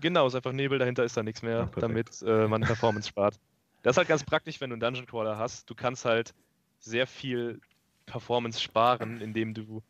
Genau, 0.00 0.26
es 0.26 0.32
ist 0.32 0.36
einfach 0.36 0.52
Nebel, 0.52 0.78
dahinter 0.78 1.04
ist 1.04 1.16
da 1.16 1.22
nichts 1.22 1.42
mehr, 1.42 1.70
ah, 1.74 1.80
damit 1.80 2.22
äh, 2.22 2.46
man 2.46 2.62
Performance 2.62 3.08
spart. 3.08 3.38
Das 3.82 3.94
ist 3.94 3.98
halt 3.98 4.08
ganz 4.08 4.24
praktisch, 4.24 4.60
wenn 4.60 4.70
du 4.70 4.74
einen 4.74 4.80
Dungeon 4.80 5.06
Crawler 5.06 5.36
hast. 5.36 5.68
Du 5.68 5.74
kannst 5.74 6.04
halt 6.04 6.34
sehr 6.78 7.06
viel 7.06 7.60
Performance 8.06 8.60
sparen, 8.60 9.20
indem 9.20 9.54
du 9.54 9.82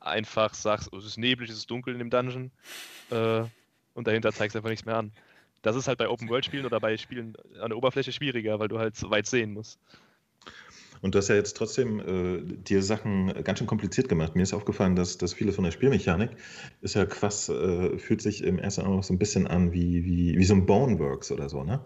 einfach 0.00 0.54
sagst, 0.54 0.92
oh, 0.92 0.98
es 0.98 1.04
ist 1.04 1.18
neblig, 1.18 1.50
es 1.50 1.56
ist 1.56 1.70
dunkel 1.70 1.94
in 1.94 1.98
dem 1.98 2.10
Dungeon 2.10 2.50
äh, 3.10 3.42
und 3.94 4.06
dahinter 4.06 4.32
zeigst 4.32 4.54
du 4.54 4.58
einfach 4.58 4.70
nichts 4.70 4.86
mehr 4.86 4.96
an. 4.96 5.12
Das 5.62 5.74
ist 5.74 5.88
halt 5.88 5.98
bei 5.98 6.08
Open-World-Spielen 6.08 6.66
oder 6.66 6.78
bei 6.78 6.96
Spielen 6.96 7.34
an 7.60 7.70
der 7.70 7.76
Oberfläche 7.76 8.12
schwieriger, 8.12 8.60
weil 8.60 8.68
du 8.68 8.78
halt 8.78 8.94
weit 9.10 9.26
sehen 9.26 9.52
musst. 9.52 9.78
Und 11.00 11.14
du 11.14 11.18
hast 11.18 11.28
ja 11.28 11.34
jetzt 11.34 11.56
trotzdem 11.56 12.00
äh, 12.00 12.42
dir 12.42 12.82
Sachen 12.82 13.32
ganz 13.44 13.58
schön 13.58 13.68
kompliziert 13.68 14.08
gemacht. 14.08 14.34
Mir 14.34 14.42
ist 14.42 14.54
aufgefallen, 14.54 14.96
dass, 14.96 15.18
dass 15.18 15.32
viele 15.32 15.52
von 15.52 15.64
der 15.64 15.70
Spielmechanik 15.70 16.30
ist 16.80 16.94
ja 16.94 17.06
krass, 17.06 17.48
äh, 17.48 17.98
fühlt 17.98 18.22
sich 18.22 18.42
im 18.42 18.58
ersten 18.58 18.82
Anlauf 18.82 19.04
so 19.04 19.14
ein 19.14 19.18
bisschen 19.18 19.46
an 19.46 19.72
wie, 19.72 20.04
wie, 20.04 20.36
wie 20.36 20.44
so 20.44 20.54
ein 20.54 20.66
Boneworks 20.66 21.30
oder 21.30 21.48
so, 21.48 21.64
ne? 21.64 21.80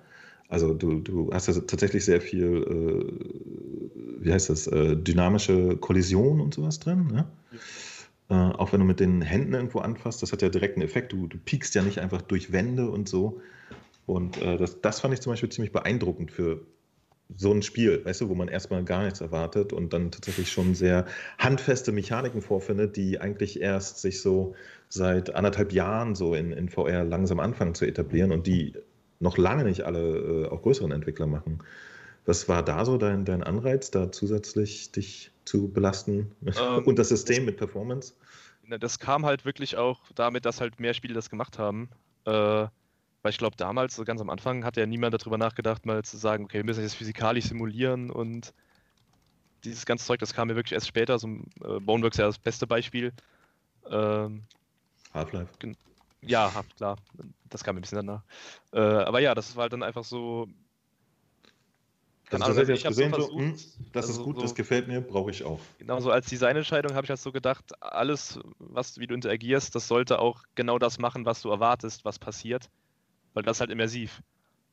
Also 0.48 0.74
du, 0.74 1.00
du 1.00 1.30
hast 1.32 1.48
ja 1.48 1.54
tatsächlich 1.54 2.04
sehr 2.04 2.20
viel, 2.20 2.44
äh, 2.44 4.22
wie 4.22 4.32
heißt 4.32 4.50
das, 4.50 4.66
äh, 4.66 4.96
dynamische 4.96 5.76
Kollision 5.78 6.40
und 6.40 6.52
sowas 6.54 6.78
drin, 6.78 7.06
ne? 7.06 7.26
Ja. 7.52 7.58
Äh, 8.32 8.34
auch 8.34 8.72
wenn 8.72 8.80
du 8.80 8.86
mit 8.86 9.00
den 9.00 9.20
Händen 9.20 9.52
irgendwo 9.52 9.80
anfasst, 9.80 10.22
das 10.22 10.32
hat 10.32 10.42
ja 10.42 10.48
direkt 10.48 10.76
einen 10.76 10.86
Effekt. 10.86 11.12
Du, 11.12 11.26
du 11.26 11.36
piekst 11.38 11.74
ja 11.74 11.82
nicht 11.82 11.98
einfach 11.98 12.22
durch 12.22 12.50
Wände 12.50 12.90
und 12.90 13.08
so. 13.08 13.40
Und 14.06 14.40
äh, 14.40 14.56
das, 14.56 14.80
das 14.80 15.00
fand 15.00 15.12
ich 15.14 15.20
zum 15.20 15.32
Beispiel 15.32 15.50
ziemlich 15.50 15.72
beeindruckend 15.72 16.32
für 16.32 16.66
so 17.36 17.52
ein 17.52 17.62
Spiel, 17.62 18.04
weißt 18.04 18.22
du, 18.22 18.28
wo 18.28 18.34
man 18.34 18.48
erstmal 18.48 18.84
gar 18.84 19.04
nichts 19.04 19.20
erwartet 19.20 19.72
und 19.72 19.92
dann 19.92 20.10
tatsächlich 20.10 20.50
schon 20.50 20.74
sehr 20.74 21.06
handfeste 21.38 21.92
Mechaniken 21.92 22.42
vorfindet, 22.42 22.96
die 22.96 23.20
eigentlich 23.20 23.60
erst 23.60 24.00
sich 24.00 24.20
so 24.20 24.54
seit 24.88 25.34
anderthalb 25.34 25.72
Jahren 25.72 26.14
so 26.14 26.34
in, 26.34 26.52
in 26.52 26.68
VR 26.68 27.04
langsam 27.04 27.40
anfangen 27.40 27.74
zu 27.74 27.86
etablieren 27.86 28.32
und 28.32 28.46
die 28.46 28.74
noch 29.20 29.38
lange 29.38 29.64
nicht 29.64 29.82
alle 29.82 30.44
äh, 30.44 30.48
auch 30.48 30.62
größeren 30.62 30.92
Entwickler 30.92 31.26
machen. 31.26 31.62
Was 32.26 32.48
war 32.48 32.62
da 32.62 32.84
so 32.84 32.98
dein, 32.98 33.24
dein 33.24 33.42
Anreiz, 33.42 33.90
da 33.90 34.12
zusätzlich 34.12 34.92
dich 34.92 35.30
zu 35.44 35.68
belasten 35.68 36.32
Ähm, 36.44 36.82
und 36.84 36.98
das 36.98 37.08
System 37.08 37.44
mit 37.44 37.56
Performance? 37.56 38.14
Das 38.80 38.98
kam 38.98 39.26
halt 39.26 39.44
wirklich 39.44 39.76
auch 39.76 40.00
damit, 40.14 40.44
dass 40.44 40.60
halt 40.60 40.78
mehr 40.78 40.94
Spiele 40.94 41.14
das 41.14 41.30
gemacht 41.30 41.58
haben. 41.58 41.88
Äh, 42.24 42.66
weil 43.22 43.30
ich 43.30 43.38
glaube, 43.38 43.56
damals, 43.56 43.96
so 43.96 44.04
ganz 44.04 44.20
am 44.20 44.30
Anfang, 44.30 44.64
hat 44.64 44.76
ja 44.76 44.86
niemand 44.86 45.14
darüber 45.14 45.38
nachgedacht, 45.38 45.86
mal 45.86 46.04
zu 46.04 46.16
sagen, 46.16 46.44
okay, 46.44 46.58
wir 46.58 46.64
müssen 46.64 46.82
das 46.82 46.94
physikalisch 46.94 47.46
simulieren 47.46 48.10
und 48.10 48.52
dieses 49.64 49.86
ganze 49.86 50.04
Zeug, 50.04 50.18
das 50.18 50.34
kam 50.34 50.48
mir 50.48 50.56
wirklich 50.56 50.72
erst 50.72 50.88
später. 50.88 51.18
So, 51.18 51.28
äh, 51.28 51.80
Boneworks 51.80 52.16
ja 52.16 52.26
das 52.26 52.38
beste 52.38 52.66
Beispiel. 52.66 53.12
Ähm, 53.88 54.42
Half-Life. 55.14 55.50
ja, 56.22 56.64
klar, 56.76 56.96
das 57.48 57.62
kam 57.62 57.74
mir 57.74 57.80
ein 57.80 57.82
bisschen 57.82 57.96
danach. 57.96 58.22
Äh, 58.72 58.80
aber 58.80 59.20
ja, 59.20 59.34
das 59.34 59.54
war 59.56 59.62
halt 59.62 59.72
dann 59.72 59.82
einfach 59.82 60.04
so. 60.04 60.48
Also 62.30 62.54
das 62.54 62.68
jetzt 62.68 62.84
gesehen, 62.84 63.10
so, 63.10 63.16
versucht, 63.16 63.38
hm, 63.38 63.54
das 63.92 64.08
also 64.08 64.20
ist 64.20 64.24
gut, 64.24 64.36
so- 64.36 64.42
das 64.42 64.54
gefällt 64.54 64.88
mir, 64.88 65.00
brauche 65.00 65.30
ich 65.30 65.44
auch. 65.44 65.60
Genau 65.78 66.00
so 66.00 66.10
als 66.10 66.28
Designentscheidung 66.28 66.94
habe 66.94 67.04
ich 67.04 67.10
halt 67.10 67.20
so 67.20 67.30
gedacht, 67.32 67.72
alles, 67.82 68.38
was 68.58 68.98
wie 68.98 69.06
du 69.06 69.14
interagierst, 69.14 69.74
das 69.74 69.86
sollte 69.88 70.18
auch 70.18 70.42
genau 70.54 70.78
das 70.78 70.98
machen, 70.98 71.26
was 71.26 71.42
du 71.42 71.50
erwartest, 71.50 72.04
was 72.04 72.18
passiert. 72.18 72.70
Weil 73.34 73.42
das 73.42 73.56
ist 73.56 73.60
halt 73.60 73.70
immersiv. 73.70 74.22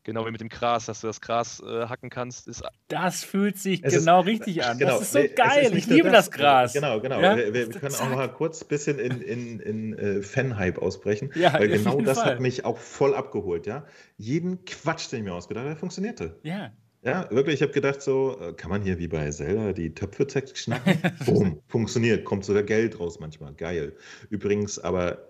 Genau 0.03 0.25
wie 0.25 0.31
mit 0.31 0.39
dem 0.41 0.49
Gras, 0.49 0.85
dass 0.85 1.01
du 1.01 1.07
das 1.07 1.19
Gras 1.19 1.61
äh, 1.61 1.87
hacken 1.87 2.09
kannst, 2.09 2.47
ist 2.47 2.63
Das 2.87 3.23
fühlt 3.23 3.57
sich 3.57 3.83
Es 3.83 3.93
ist- 3.93 3.99
genau 4.05 4.21
richtig 4.21 4.63
an. 4.63 4.77
Genau, 4.77 4.91
das 4.93 5.01
ist 5.01 5.11
so 5.11 5.19
nee, 5.19 5.27
geil. 5.27 5.63
nicht 5.71 5.73
ich 5.75 5.87
liebe 5.87 6.09
das, 6.09 6.31
Gras. 6.31 6.73
Genau, 6.73 7.01
genau. 7.01 7.19
Ja? 7.19 7.35
Wir, 7.35 7.53
wir 7.53 7.69
können 7.69 7.93
auch 7.93 8.09
mal 8.09 8.31
kurz 8.31 8.61
ein 8.63 8.69
bisschen 8.69 8.97
in, 8.97 9.21
in, 9.21 9.59
in 9.59 9.93
äh, 9.99 10.21
Fan-Hype 10.21 10.77
ausbrechen. 10.79 11.31
Ja, 11.35 11.53
weil 11.53 11.69
auf 11.71 11.77
genau 11.79 11.91
jeden 11.95 12.05
das 12.05 12.19
Fall. 12.19 12.31
hat 12.35 12.39
mich 12.39 12.63
auch 12.65 12.77
voll 12.77 13.13
abgeholt, 13.13 13.67
ja. 13.67 13.85
Jeden 14.17 14.63
Quatsch, 14.65 15.11
den 15.11 15.19
ich 15.19 15.25
mir 15.25 15.33
ausgedacht 15.33 15.63
habe, 15.63 15.73
der 15.73 15.79
funktionierte. 15.79 16.39
Ja. 16.43 16.71
Ja, 17.01 17.29
wirklich, 17.31 17.55
ich 17.55 17.61
habe 17.61 17.71
gedacht, 17.71 18.01
so, 18.01 18.37
äh, 18.41 18.53
kann 18.53 18.69
man 18.69 18.81
hier 18.81 18.99
wie 18.99 19.07
bei 19.07 19.29
Zelda 19.31 19.71
die 19.73 19.93
Töpfe 19.93 20.27
schnacken? 20.53 20.97
Boom, 21.25 21.61
funktioniert, 21.67 22.25
kommt 22.25 22.43
sogar 22.43 22.63
Geld 22.63 22.99
raus 22.99 23.19
manchmal, 23.19 23.53
geil. 23.53 23.95
Übrigens, 24.29 24.79
aber 24.79 25.28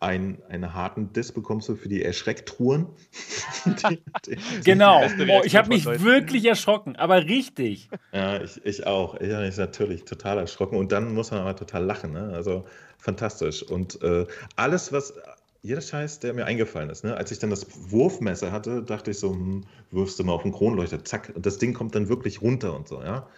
ein, 0.00 0.40
einen 0.48 0.74
harten 0.74 1.12
Diss 1.12 1.32
bekommst 1.32 1.68
du 1.68 1.74
für 1.74 1.88
die 1.88 2.02
Erschrecktruhen. 2.04 2.86
Die- 3.90 4.00
die- 4.26 4.38
Genau. 4.64 5.02
Oh, 5.04 5.42
ich 5.44 5.56
habe 5.56 5.68
mich 5.68 5.84
wirklich 5.86 6.44
erschrocken, 6.44 6.94
aber 6.96 7.24
richtig. 7.24 7.88
Ja, 8.12 8.40
ich, 8.40 8.64
ich 8.64 8.86
auch. 8.86 9.14
Ich 9.14 9.28
bin 9.28 9.52
natürlich 9.56 10.04
total 10.04 10.38
erschrocken. 10.38 10.76
Und 10.76 10.92
dann 10.92 11.12
muss 11.14 11.30
man 11.32 11.40
aber 11.40 11.56
total 11.56 11.84
lachen. 11.84 12.12
Ne? 12.12 12.30
Also 12.32 12.64
fantastisch. 12.98 13.62
Und 13.62 14.00
äh, 14.02 14.26
alles, 14.56 14.92
was, 14.92 15.14
jeder 15.62 15.80
Scheiß, 15.80 16.20
der 16.20 16.32
mir 16.34 16.44
eingefallen 16.46 16.90
ist. 16.90 17.02
Ne? 17.02 17.16
Als 17.16 17.32
ich 17.32 17.40
dann 17.40 17.50
das 17.50 17.66
Wurfmesser 17.90 18.52
hatte, 18.52 18.82
dachte 18.84 19.10
ich 19.10 19.18
so, 19.18 19.32
hm, 19.32 19.64
wirfst 19.90 20.18
du 20.20 20.24
mal 20.24 20.32
auf 20.32 20.42
den 20.44 20.52
Kronleuchter, 20.52 21.04
zack. 21.04 21.32
Und 21.34 21.44
das 21.44 21.58
Ding 21.58 21.74
kommt 21.74 21.96
dann 21.96 22.08
wirklich 22.08 22.40
runter 22.40 22.74
und 22.76 22.86
so. 22.86 23.02
Ja? 23.02 23.28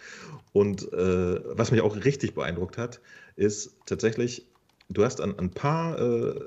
Und 0.53 0.93
äh, 0.93 1.39
was 1.57 1.71
mich 1.71 1.81
auch 1.81 1.95
richtig 1.95 2.35
beeindruckt 2.35 2.77
hat, 2.77 2.99
ist 3.35 3.75
tatsächlich, 3.87 4.45
du 4.93 5.03
hast 5.03 5.21
an 5.21 5.37
ein 5.37 5.51
paar 5.51 5.99
äh, 5.99 6.39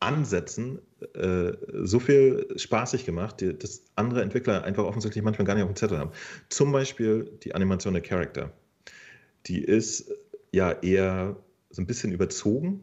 Ansätzen 0.00 0.80
äh, 1.14 1.52
so 1.84 1.98
viel 1.98 2.46
spaßig 2.56 3.04
gemacht, 3.04 3.40
die, 3.40 3.56
dass 3.56 3.82
andere 3.96 4.22
Entwickler 4.22 4.64
einfach 4.64 4.84
offensichtlich 4.84 5.22
manchmal 5.22 5.46
gar 5.46 5.54
nicht 5.54 5.64
auf 5.64 5.70
dem 5.70 5.76
Zettel 5.76 5.98
haben. 5.98 6.10
Zum 6.48 6.72
Beispiel 6.72 7.30
die 7.42 7.54
Animation 7.54 7.92
der 7.92 8.02
Charakter. 8.02 8.52
Die 9.46 9.62
ist 9.62 10.10
ja 10.52 10.72
eher 10.72 11.36
so 11.70 11.82
ein 11.82 11.86
bisschen 11.86 12.12
überzogen, 12.12 12.82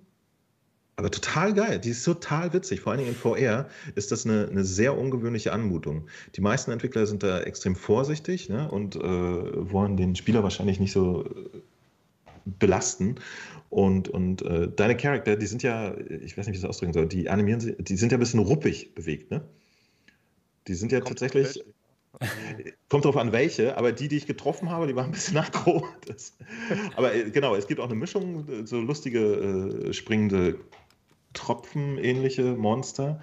aber 0.96 1.12
total 1.12 1.54
geil. 1.54 1.80
Die 1.80 1.90
ist 1.90 2.04
total 2.04 2.54
witzig. 2.54 2.82
Vor 2.82 2.92
allen 2.92 3.00
Dingen 3.00 3.12
in 3.12 3.18
VR 3.18 3.68
ist 3.94 4.12
das 4.12 4.26
eine, 4.26 4.48
eine 4.50 4.64
sehr 4.64 4.98
ungewöhnliche 4.98 5.54
Anmutung. 5.54 6.08
Die 6.36 6.42
meisten 6.42 6.72
Entwickler 6.72 7.06
sind 7.06 7.22
da 7.22 7.42
extrem 7.42 7.76
vorsichtig 7.76 8.50
ne, 8.50 8.70
und 8.70 8.96
äh, 8.96 9.00
wollen 9.00 9.96
den 9.96 10.16
Spieler 10.16 10.42
wahrscheinlich 10.42 10.80
nicht 10.80 10.92
so 10.92 11.26
äh, 11.26 11.60
belasten. 12.46 13.16
Und, 13.70 14.08
und 14.08 14.42
äh, 14.44 14.70
deine 14.74 14.96
Charakter, 14.96 15.36
die 15.36 15.46
sind 15.46 15.62
ja, 15.62 15.96
ich 15.98 16.38
weiß 16.38 16.48
nicht, 16.48 16.54
wie 16.54 16.58
ich 16.58 16.62
das 16.62 16.70
ausdrücken 16.70 16.94
soll, 16.94 17.08
die 17.08 17.30
animieren 17.30 17.60
sie, 17.60 17.76
die 17.76 17.98
sind 17.98 18.12
ja 18.12 18.18
ein 18.18 18.22
bisschen 18.22 18.40
ruppig 18.40 18.96
bewegt, 18.96 19.30
ne? 19.30 19.42
Die 20.68 20.74
sind 20.74 20.92
ja 20.92 21.00
Kommt 21.00 21.20
tatsächlich, 21.20 21.64
kommt 22.90 23.06
drauf 23.06 23.18
an 23.18 23.32
welche, 23.32 23.78
aber 23.78 23.92
die, 23.92 24.08
die 24.08 24.18
ich 24.18 24.28
getroffen 24.28 24.70
habe, 24.70 24.88
die 24.88 24.96
waren 24.96 25.08
ein 25.08 25.12
bisschen 25.12 25.38
aggro. 25.38 25.86
Das, 26.06 26.38
aber 26.96 27.14
äh, 27.14 27.30
genau, 27.30 27.56
es 27.56 27.68
gibt 27.68 27.82
auch 27.82 27.86
eine 27.86 27.96
Mischung, 27.96 28.48
äh, 28.48 28.66
so 28.66 28.80
lustige 28.80 29.20
äh, 29.90 29.94
springende 29.94 30.60
Tropfen-ähnliche 31.34 32.56
Monster. 32.56 33.22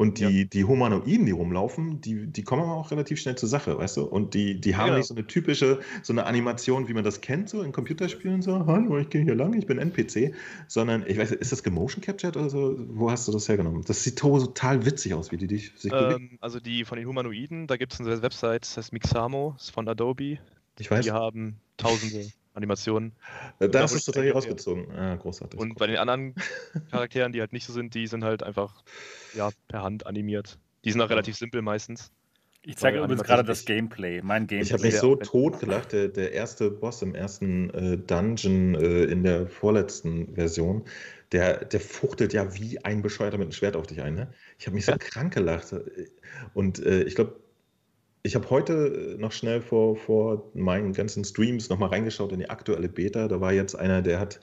Und 0.00 0.18
die, 0.18 0.48
die 0.48 0.64
Humanoiden, 0.64 1.26
die 1.26 1.30
rumlaufen, 1.32 2.00
die, 2.00 2.26
die 2.26 2.42
kommen 2.42 2.62
aber 2.62 2.72
auch 2.72 2.90
relativ 2.90 3.20
schnell 3.20 3.34
zur 3.36 3.50
Sache, 3.50 3.76
weißt 3.76 3.98
du? 3.98 4.04
Und 4.04 4.32
die, 4.32 4.58
die 4.58 4.74
haben 4.74 4.86
genau. 4.86 4.96
nicht 4.96 5.08
so 5.08 5.14
eine 5.14 5.26
typische, 5.26 5.80
so 6.02 6.14
eine 6.14 6.24
Animation, 6.24 6.88
wie 6.88 6.94
man 6.94 7.04
das 7.04 7.20
kennt, 7.20 7.50
so 7.50 7.60
in 7.60 7.70
Computerspielen, 7.70 8.40
so, 8.40 8.64
hallo, 8.64 8.96
ich 8.96 9.10
gehe 9.10 9.22
hier 9.22 9.34
lang, 9.34 9.52
ich 9.52 9.66
bin 9.66 9.76
NPC, 9.76 10.32
sondern, 10.68 11.04
ich 11.06 11.18
weiß 11.18 11.32
nicht, 11.32 11.42
ist 11.42 11.52
das 11.52 11.62
gemotion 11.62 12.02
captured 12.02 12.38
oder 12.38 12.48
so? 12.48 12.76
Wo 12.78 13.10
hast 13.10 13.28
du 13.28 13.32
das 13.32 13.46
hergenommen? 13.46 13.84
Das 13.86 14.02
sieht 14.02 14.18
to- 14.18 14.38
total 14.38 14.86
witzig 14.86 15.12
aus, 15.12 15.32
wie 15.32 15.36
die 15.36 15.48
dich 15.48 15.72
sich 15.76 15.92
bewegen. 15.92 16.30
Ähm, 16.32 16.38
also 16.40 16.60
die 16.60 16.86
von 16.86 16.96
den 16.96 17.06
Humanoiden, 17.06 17.66
da 17.66 17.76
gibt 17.76 17.92
es 17.92 18.00
eine 18.00 18.22
Website, 18.22 18.62
das 18.62 18.78
heißt 18.78 18.94
Mixamo, 18.94 19.54
ist 19.58 19.70
von 19.70 19.86
Adobe. 19.86 20.38
Ich 20.78 20.90
weiß, 20.90 21.04
Die 21.04 21.12
haben 21.12 21.56
tausende 21.76 22.26
Animationen. 22.54 23.12
äh, 23.58 23.68
da 23.68 23.68
da 23.68 23.84
ist 23.84 23.92
es 23.92 24.04
tatsächlich 24.04 24.14
denke, 24.14 24.28
ja. 24.28 24.34
rausgezogen. 24.34 24.90
Ah, 24.92 25.16
großartig. 25.16 25.58
Und 25.60 25.76
bei 25.78 25.86
den 25.86 25.96
anderen 25.96 26.34
Charakteren, 26.90 27.32
die 27.32 27.40
halt 27.40 27.52
nicht 27.52 27.64
so 27.66 27.72
sind, 27.72 27.94
die 27.94 28.06
sind 28.06 28.24
halt 28.24 28.42
einfach 28.42 28.82
ja, 29.34 29.50
per 29.68 29.82
Hand 29.82 30.06
animiert. 30.06 30.58
Die 30.84 30.92
sind 30.92 31.00
auch 31.00 31.10
relativ 31.10 31.36
simpel 31.36 31.62
meistens. 31.62 32.10
Ich 32.62 32.76
zeige 32.76 32.98
übrigens 32.98 33.22
gerade 33.22 33.42
das 33.44 33.64
Gameplay. 33.64 34.20
Mein 34.22 34.46
Gameplay. 34.46 34.66
Ich 34.66 34.72
habe 34.72 34.82
mich 34.82 34.98
so 34.98 35.16
tot 35.16 35.60
gelacht, 35.60 35.92
der, 35.92 36.08
der 36.08 36.32
erste 36.32 36.70
Boss 36.70 37.00
im 37.00 37.14
ersten 37.14 37.70
äh, 37.70 37.96
Dungeon 37.96 38.74
äh, 38.74 39.04
in 39.04 39.22
der 39.22 39.46
vorletzten 39.46 40.34
Version, 40.34 40.84
der, 41.32 41.64
der 41.64 41.80
fuchtelt 41.80 42.34
ja 42.34 42.54
wie 42.54 42.82
ein 42.84 43.00
Bescheuerter 43.00 43.38
mit 43.38 43.46
einem 43.46 43.52
Schwert 43.52 43.76
auf 43.76 43.86
dich 43.86 44.02
ein. 44.02 44.14
Ne? 44.14 44.32
Ich 44.58 44.66
habe 44.66 44.74
mich 44.74 44.84
so 44.84 44.92
Ja. 44.92 44.98
krank 44.98 45.32
gelacht. 45.32 45.74
Und 46.52 46.84
äh, 46.84 47.02
ich 47.04 47.14
glaube, 47.14 47.40
ich 48.22 48.34
habe 48.34 48.50
heute 48.50 49.16
noch 49.18 49.32
schnell 49.32 49.60
vor, 49.60 49.96
vor 49.96 50.50
meinen 50.54 50.92
ganzen 50.92 51.24
Streams 51.24 51.68
nochmal 51.68 51.90
reingeschaut 51.90 52.32
in 52.32 52.40
die 52.40 52.50
aktuelle 52.50 52.88
Beta. 52.88 53.28
Da 53.28 53.40
war 53.40 53.52
jetzt 53.52 53.74
einer, 53.74 54.02
der 54.02 54.20
hat 54.20 54.40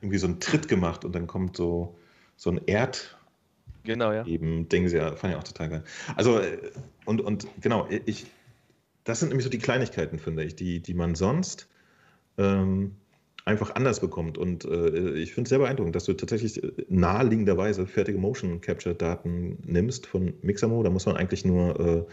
irgendwie 0.00 0.18
so 0.18 0.26
einen 0.26 0.40
Tritt 0.40 0.68
gemacht 0.68 1.04
und 1.04 1.14
dann 1.14 1.26
kommt 1.26 1.56
so, 1.56 1.96
so 2.36 2.50
ein 2.50 2.60
Erd, 2.66 3.16
Genau, 3.84 4.12
ja. 4.12 4.26
eben 4.26 4.68
Ding, 4.68 4.88
ja, 4.88 5.16
fand 5.16 5.32
ich 5.32 5.38
auch 5.38 5.44
total 5.44 5.68
geil. 5.68 5.84
Also, 6.16 6.38
äh, 6.38 6.58
und, 7.06 7.20
und 7.20 7.46
genau, 7.60 7.88
ich, 8.06 8.26
das 9.04 9.20
sind 9.20 9.28
nämlich 9.28 9.44
so 9.44 9.50
die 9.50 9.58
Kleinigkeiten, 9.58 10.18
finde 10.18 10.44
ich, 10.44 10.54
die, 10.54 10.80
die 10.80 10.94
man 10.94 11.14
sonst 11.14 11.68
ähm, 12.36 12.96
einfach 13.44 13.74
anders 13.74 14.00
bekommt. 14.00 14.36
Und 14.38 14.64
äh, 14.64 15.14
ich 15.14 15.32
finde 15.32 15.44
es 15.44 15.48
sehr 15.50 15.58
beeindruckend, 15.58 15.96
dass 15.96 16.04
du 16.04 16.12
tatsächlich 16.12 16.62
äh, 16.62 16.72
naheliegenderweise 16.88 17.86
fertige 17.86 18.18
Motion 18.18 18.60
Capture 18.60 18.94
Daten 18.94 19.58
nimmst 19.64 20.06
von 20.06 20.34
Mixamo. 20.42 20.82
Da 20.82 20.90
muss 20.90 21.06
man 21.06 21.16
eigentlich 21.16 21.44
nur, 21.44 21.80
äh, 21.80 22.04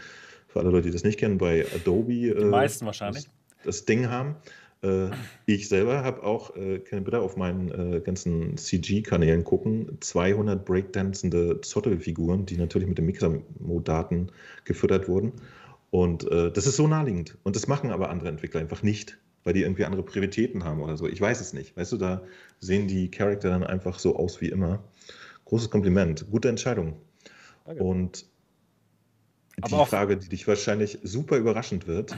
für 0.48 0.60
alle 0.60 0.70
Leute, 0.70 0.88
die 0.88 0.92
das 0.92 1.04
nicht 1.04 1.18
kennen, 1.18 1.38
bei 1.38 1.64
Adobe 1.74 2.12
Die 2.12 2.28
äh, 2.30 2.44
meisten 2.44 2.86
wahrscheinlich. 2.86 3.24
das, 3.24 3.64
das 3.64 3.84
Ding 3.84 4.08
haben. 4.08 4.36
Äh, 4.82 5.10
ich 5.46 5.68
selber 5.68 6.04
habe 6.04 6.22
auch, 6.22 6.56
äh, 6.56 6.78
kann 6.78 7.04
bitte 7.04 7.20
auf 7.20 7.36
meinen 7.36 7.70
äh, 7.96 8.00
ganzen 8.00 8.56
CG-Kanälen 8.56 9.44
gucken, 9.44 9.98
200 10.00 10.64
breakdancende 10.64 11.60
Zottelfiguren, 11.60 12.46
die 12.46 12.56
natürlich 12.56 12.88
mit 12.88 12.98
den 12.98 13.06
Mixamo-Daten 13.06 14.30
gefüttert 14.64 15.08
wurden. 15.08 15.32
Und 15.90 16.30
äh, 16.30 16.52
das 16.52 16.66
ist 16.66 16.76
so 16.76 16.86
naheliegend. 16.86 17.38
Und 17.42 17.56
das 17.56 17.66
machen 17.66 17.90
aber 17.90 18.10
andere 18.10 18.28
Entwickler 18.28 18.60
einfach 18.60 18.82
nicht, 18.82 19.18
weil 19.44 19.54
die 19.54 19.62
irgendwie 19.62 19.84
andere 19.84 20.02
Prioritäten 20.02 20.64
haben 20.64 20.80
oder 20.82 20.96
so. 20.96 21.06
Ich 21.08 21.20
weiß 21.20 21.40
es 21.40 21.52
nicht. 21.52 21.76
Weißt 21.76 21.92
du, 21.92 21.96
da 21.96 22.22
sehen 22.60 22.86
die 22.88 23.10
Charakter 23.10 23.48
dann 23.48 23.64
einfach 23.64 23.98
so 23.98 24.16
aus 24.16 24.40
wie 24.40 24.48
immer. 24.48 24.84
Großes 25.46 25.70
Kompliment. 25.70 26.26
Gute 26.30 26.48
Entscheidung. 26.50 26.94
Danke. 27.64 27.82
Und 27.82 28.26
die 29.58 29.72
Aber 29.72 29.86
Frage, 29.86 30.16
die 30.16 30.28
dich 30.28 30.46
wahrscheinlich 30.46 30.98
super 31.02 31.36
überraschend 31.36 31.86
wird, 31.86 32.16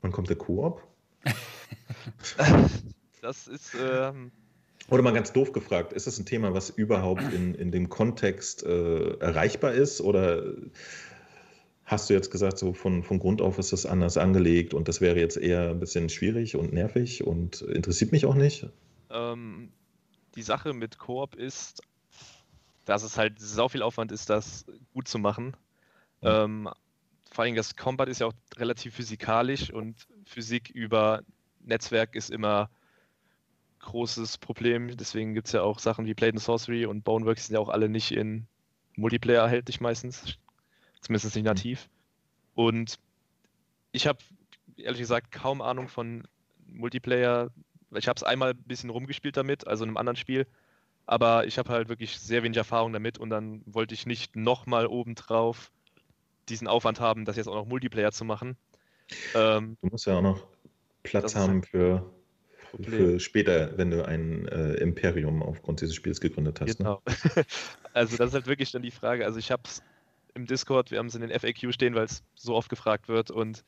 wann 0.00 0.12
kommt 0.12 0.28
der 0.28 0.36
Koop? 0.36 0.82
Das 3.22 3.46
ist, 3.48 3.76
ähm, 3.78 4.32
Oder 4.88 5.02
mal 5.02 5.12
ganz 5.12 5.34
doof 5.34 5.52
gefragt, 5.52 5.92
ist 5.92 6.06
das 6.06 6.18
ein 6.18 6.24
Thema, 6.24 6.54
was 6.54 6.70
überhaupt 6.70 7.22
in, 7.34 7.54
in 7.54 7.70
dem 7.70 7.90
Kontext 7.90 8.62
äh, 8.62 9.18
erreichbar 9.18 9.72
ist? 9.72 10.00
Oder 10.00 10.54
hast 11.84 12.08
du 12.08 12.14
jetzt 12.14 12.30
gesagt, 12.30 12.56
so 12.56 12.72
von, 12.72 13.02
von 13.02 13.18
Grund 13.18 13.42
auf 13.42 13.58
ist 13.58 13.74
das 13.74 13.84
anders 13.84 14.16
angelegt 14.16 14.72
und 14.72 14.88
das 14.88 15.02
wäre 15.02 15.20
jetzt 15.20 15.36
eher 15.36 15.68
ein 15.68 15.80
bisschen 15.80 16.08
schwierig 16.08 16.56
und 16.56 16.72
nervig 16.72 17.22
und 17.26 17.60
interessiert 17.60 18.10
mich 18.12 18.24
auch 18.24 18.34
nicht? 18.34 18.70
ähm, 19.10 19.72
die 20.34 20.42
Sache 20.42 20.72
mit 20.72 20.98
Koop 20.98 21.34
ist, 21.34 21.82
dass 22.84 23.02
es 23.02 23.16
halt 23.16 23.38
sau 23.38 23.68
viel 23.68 23.82
Aufwand 23.82 24.12
ist, 24.12 24.30
das 24.30 24.64
gut 24.94 25.08
zu 25.08 25.18
machen. 25.18 25.56
Ähm, 26.22 26.68
vor 27.30 27.44
allem 27.44 27.54
das 27.54 27.76
Combat 27.76 28.08
ist 28.08 28.20
ja 28.20 28.26
auch 28.26 28.34
relativ 28.56 28.94
physikalisch 28.94 29.72
und 29.72 30.06
Physik 30.24 30.70
über 30.70 31.22
Netzwerk 31.60 32.14
ist 32.14 32.30
immer 32.30 32.70
großes 33.80 34.38
Problem. 34.38 34.96
Deswegen 34.96 35.34
gibt 35.34 35.46
es 35.46 35.52
ja 35.52 35.62
auch 35.62 35.78
Sachen 35.78 36.06
wie 36.06 36.14
Blade 36.14 36.32
and 36.32 36.40
Sorcery 36.40 36.86
und 36.86 37.02
Boneworks 37.04 37.46
sind 37.46 37.54
ja 37.54 37.60
auch 37.60 37.68
alle 37.68 37.88
nicht 37.88 38.12
in 38.12 38.46
Multiplayer 38.96 39.42
erhältlich 39.42 39.80
meistens. 39.80 40.38
Zumindest 41.00 41.34
nicht 41.34 41.44
nativ. 41.44 41.88
Und 42.54 42.98
ich 43.92 44.06
habe 44.06 44.18
ehrlich 44.76 45.00
gesagt 45.00 45.32
kaum 45.32 45.62
Ahnung 45.62 45.88
von 45.88 46.26
Multiplayer. 46.66 47.50
Ich 47.94 48.06
habe 48.06 48.16
es 48.16 48.22
einmal 48.22 48.50
ein 48.50 48.62
bisschen 48.64 48.90
rumgespielt 48.90 49.36
damit, 49.36 49.66
also 49.66 49.84
in 49.84 49.90
einem 49.90 49.96
anderen 49.96 50.16
Spiel. 50.16 50.46
Aber 51.06 51.46
ich 51.46 51.58
habe 51.58 51.70
halt 51.70 51.88
wirklich 51.88 52.18
sehr 52.18 52.42
wenig 52.42 52.58
Erfahrung 52.58 52.92
damit 52.92 53.18
und 53.18 53.30
dann 53.30 53.62
wollte 53.66 53.94
ich 53.94 54.06
nicht 54.06 54.36
nochmal 54.36 54.86
obendrauf 54.86 55.72
diesen 56.50 56.68
Aufwand 56.68 57.00
haben, 57.00 57.24
das 57.24 57.36
jetzt 57.36 57.48
auch 57.48 57.54
noch 57.54 57.66
Multiplayer 57.66 58.12
zu 58.12 58.24
machen. 58.24 58.56
Ähm, 59.34 59.76
du 59.80 59.88
musst 59.88 60.06
ja 60.06 60.18
auch 60.18 60.22
noch 60.22 60.46
Platz 61.02 61.34
haben 61.34 61.62
für, 61.62 62.10
für, 62.82 63.18
später, 63.18 63.76
wenn 63.76 63.90
du 63.90 64.06
ein 64.06 64.46
äh, 64.48 64.74
Imperium 64.74 65.42
aufgrund 65.42 65.80
dieses 65.80 65.94
Spiels 65.94 66.20
gegründet 66.20 66.60
hast. 66.60 66.68
Ne? 66.68 66.74
Genau. 66.76 67.02
Ne? 67.06 67.44
also 67.94 68.16
das 68.16 68.28
ist 68.28 68.34
halt 68.34 68.46
wirklich 68.46 68.70
dann 68.72 68.82
die 68.82 68.90
Frage. 68.90 69.24
Also 69.24 69.38
ich 69.38 69.50
habe 69.50 69.62
es 69.64 69.82
im 70.34 70.46
Discord, 70.46 70.90
wir 70.90 70.98
haben 70.98 71.06
es 71.06 71.14
in 71.14 71.22
den 71.22 71.30
FAQ 71.30 71.72
stehen, 71.72 71.94
weil 71.94 72.04
es 72.04 72.22
so 72.34 72.54
oft 72.54 72.68
gefragt 72.68 73.08
wird 73.08 73.30
und 73.30 73.64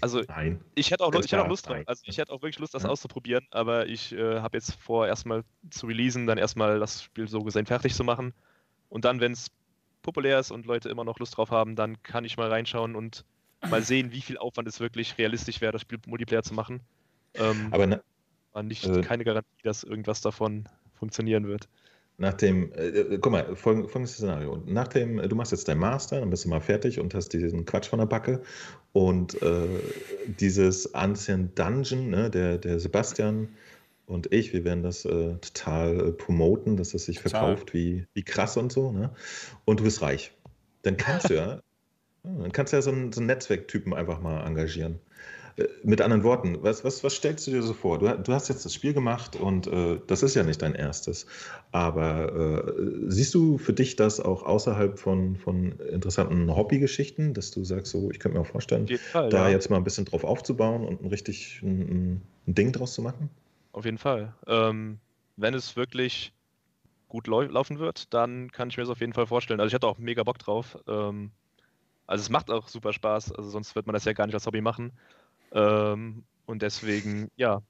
also 0.00 0.22
nein. 0.26 0.60
ich 0.74 0.90
hätte 0.90 1.04
auch, 1.04 1.12
Lust, 1.12 1.26
ich 1.26 1.32
hätte 1.32 1.44
auch 1.44 1.48
Lust 1.48 1.68
drauf. 1.68 1.78
Also 1.86 2.02
ich 2.04 2.18
hätte 2.18 2.32
auch 2.32 2.42
wirklich 2.42 2.58
Lust, 2.58 2.74
das 2.74 2.82
ja. 2.82 2.88
auszuprobieren, 2.88 3.46
aber 3.50 3.86
ich 3.86 4.12
äh, 4.12 4.40
habe 4.40 4.56
jetzt 4.56 4.74
vor, 4.74 5.06
erstmal 5.06 5.44
zu 5.70 5.86
releasen, 5.86 6.26
dann 6.26 6.38
erstmal 6.38 6.80
das 6.80 7.04
Spiel 7.04 7.28
so 7.28 7.44
gesehen 7.44 7.66
fertig 7.66 7.94
zu 7.94 8.02
machen. 8.02 8.34
Und 8.88 9.04
dann, 9.04 9.20
wenn 9.20 9.32
es 9.32 9.52
populär 10.02 10.38
ist 10.38 10.50
und 10.50 10.66
Leute 10.66 10.88
immer 10.88 11.04
noch 11.04 11.18
Lust 11.18 11.36
drauf 11.36 11.50
haben, 11.50 11.76
dann 11.76 12.02
kann 12.02 12.24
ich 12.24 12.36
mal 12.36 12.48
reinschauen 12.48 12.96
und 12.96 13.24
mal 13.68 13.82
sehen, 13.82 14.12
wie 14.12 14.20
viel 14.20 14.38
Aufwand 14.38 14.68
es 14.68 14.80
wirklich 14.80 15.18
realistisch 15.18 15.60
wäre, 15.60 15.72
das 15.72 15.82
Spiel 15.82 15.98
Multiplayer 16.06 16.42
zu 16.42 16.54
machen. 16.54 16.80
Ähm, 17.34 17.68
aber 17.70 17.86
ne, 17.86 18.02
nicht, 18.62 18.86
äh, 18.86 19.02
keine 19.02 19.24
Garantie, 19.24 19.62
dass 19.62 19.84
irgendwas 19.84 20.20
davon 20.20 20.68
funktionieren 20.94 21.46
wird. 21.46 21.68
Nach 22.18 22.34
dem, 22.34 22.72
äh, 22.72 22.88
äh 22.88 23.18
guck 23.18 23.32
mal, 23.32 23.56
folgendes 23.56 24.12
Szenario. 24.12 24.62
Nach 24.66 24.88
dem, 24.88 25.18
äh, 25.18 25.28
du 25.28 25.36
machst 25.36 25.52
jetzt 25.52 25.68
dein 25.68 25.78
Master, 25.78 26.20
dann 26.20 26.30
bist 26.30 26.44
du 26.44 26.48
mal 26.50 26.60
fertig 26.60 27.00
und 27.00 27.14
hast 27.14 27.30
diesen 27.32 27.64
Quatsch 27.64 27.88
von 27.88 27.98
der 27.98 28.06
Backe. 28.06 28.42
Und 28.92 29.40
äh, 29.40 29.66
dieses 30.26 30.94
Ancient 30.94 31.58
Dungeon, 31.58 32.10
ne, 32.10 32.30
der, 32.30 32.58
der 32.58 32.78
Sebastian 32.78 33.48
und 34.10 34.32
ich, 34.32 34.52
wir 34.52 34.64
werden 34.64 34.82
das 34.82 35.04
äh, 35.04 35.36
total 35.36 36.08
äh, 36.08 36.12
promoten, 36.12 36.76
dass 36.76 36.90
das 36.90 37.04
sich 37.04 37.18
total. 37.18 37.30
verkauft 37.30 37.74
wie, 37.74 38.06
wie 38.12 38.24
krass 38.24 38.56
und 38.56 38.72
so. 38.72 38.90
Ne? 38.90 39.10
Und 39.64 39.80
du 39.80 39.84
bist 39.84 40.02
reich. 40.02 40.32
Dann 40.82 40.96
kannst 40.96 41.30
du 41.30 41.34
ja, 41.36 41.60
dann 42.24 42.50
kannst 42.50 42.72
du 42.72 42.76
ja 42.76 42.82
so 42.82 42.90
einen, 42.90 43.12
so 43.12 43.20
einen 43.20 43.28
Netzwerktypen 43.28 43.94
einfach 43.94 44.20
mal 44.20 44.44
engagieren. 44.44 44.98
Äh, 45.56 45.68
mit 45.84 46.00
anderen 46.00 46.24
Worten, 46.24 46.58
was, 46.62 46.82
was, 46.82 47.04
was 47.04 47.14
stellst 47.14 47.46
du 47.46 47.52
dir 47.52 47.62
so 47.62 47.72
vor? 47.72 48.00
Du, 48.00 48.08
du 48.08 48.32
hast 48.32 48.48
jetzt 48.48 48.64
das 48.64 48.74
Spiel 48.74 48.94
gemacht 48.94 49.36
und 49.36 49.68
äh, 49.68 50.00
das 50.08 50.24
ist 50.24 50.34
ja 50.34 50.42
nicht 50.42 50.60
dein 50.60 50.74
erstes. 50.74 51.26
Aber 51.70 52.66
äh, 52.66 52.72
siehst 53.06 53.32
du 53.34 53.58
für 53.58 53.72
dich 53.72 53.94
das 53.94 54.18
auch 54.18 54.42
außerhalb 54.42 54.98
von, 54.98 55.36
von 55.36 55.78
interessanten 55.78 56.54
Hobbygeschichten, 56.54 57.32
dass 57.32 57.52
du 57.52 57.62
sagst, 57.62 57.92
so, 57.92 58.10
ich 58.10 58.18
könnte 58.18 58.38
mir 58.38 58.42
auch 58.42 58.50
vorstellen, 58.50 58.88
Fall, 58.88 59.28
da 59.28 59.46
ja. 59.46 59.54
jetzt 59.54 59.70
mal 59.70 59.76
ein 59.76 59.84
bisschen 59.84 60.04
drauf 60.04 60.24
aufzubauen 60.24 60.84
und 60.84 61.00
ein 61.00 61.06
richtig 61.06 61.60
ein, 61.62 62.22
ein 62.48 62.54
Ding 62.54 62.72
draus 62.72 62.94
zu 62.94 63.02
machen? 63.02 63.30
Auf 63.80 63.86
jeden 63.86 63.96
Fall. 63.96 64.34
Ähm, 64.46 64.98
wenn 65.38 65.54
es 65.54 65.74
wirklich 65.74 66.34
gut 67.08 67.26
lau 67.26 67.40
laufen 67.40 67.78
wird, 67.78 68.12
dann 68.12 68.52
kann 68.52 68.68
ich 68.68 68.76
mir 68.76 68.82
das 68.82 68.90
auf 68.90 69.00
jeden 69.00 69.14
Fall 69.14 69.26
vorstellen. 69.26 69.58
Also 69.58 69.68
ich 69.68 69.74
hatte 69.74 69.86
auch 69.86 69.96
mega 69.96 70.22
Bock 70.22 70.38
drauf. 70.38 70.76
Ähm, 70.86 71.30
also 72.06 72.20
es 72.20 72.28
macht 72.28 72.50
auch 72.50 72.68
super 72.68 72.92
Spaß, 72.92 73.32
also 73.32 73.48
sonst 73.48 73.74
wird 73.74 73.86
man 73.86 73.94
das 73.94 74.04
ja 74.04 74.12
gar 74.12 74.26
nicht 74.26 74.34
als 74.34 74.44
Hobby 74.44 74.60
machen. 74.60 74.92
Ähm, 75.52 76.24
und 76.44 76.60
deswegen, 76.60 77.30
ja, 77.36 77.62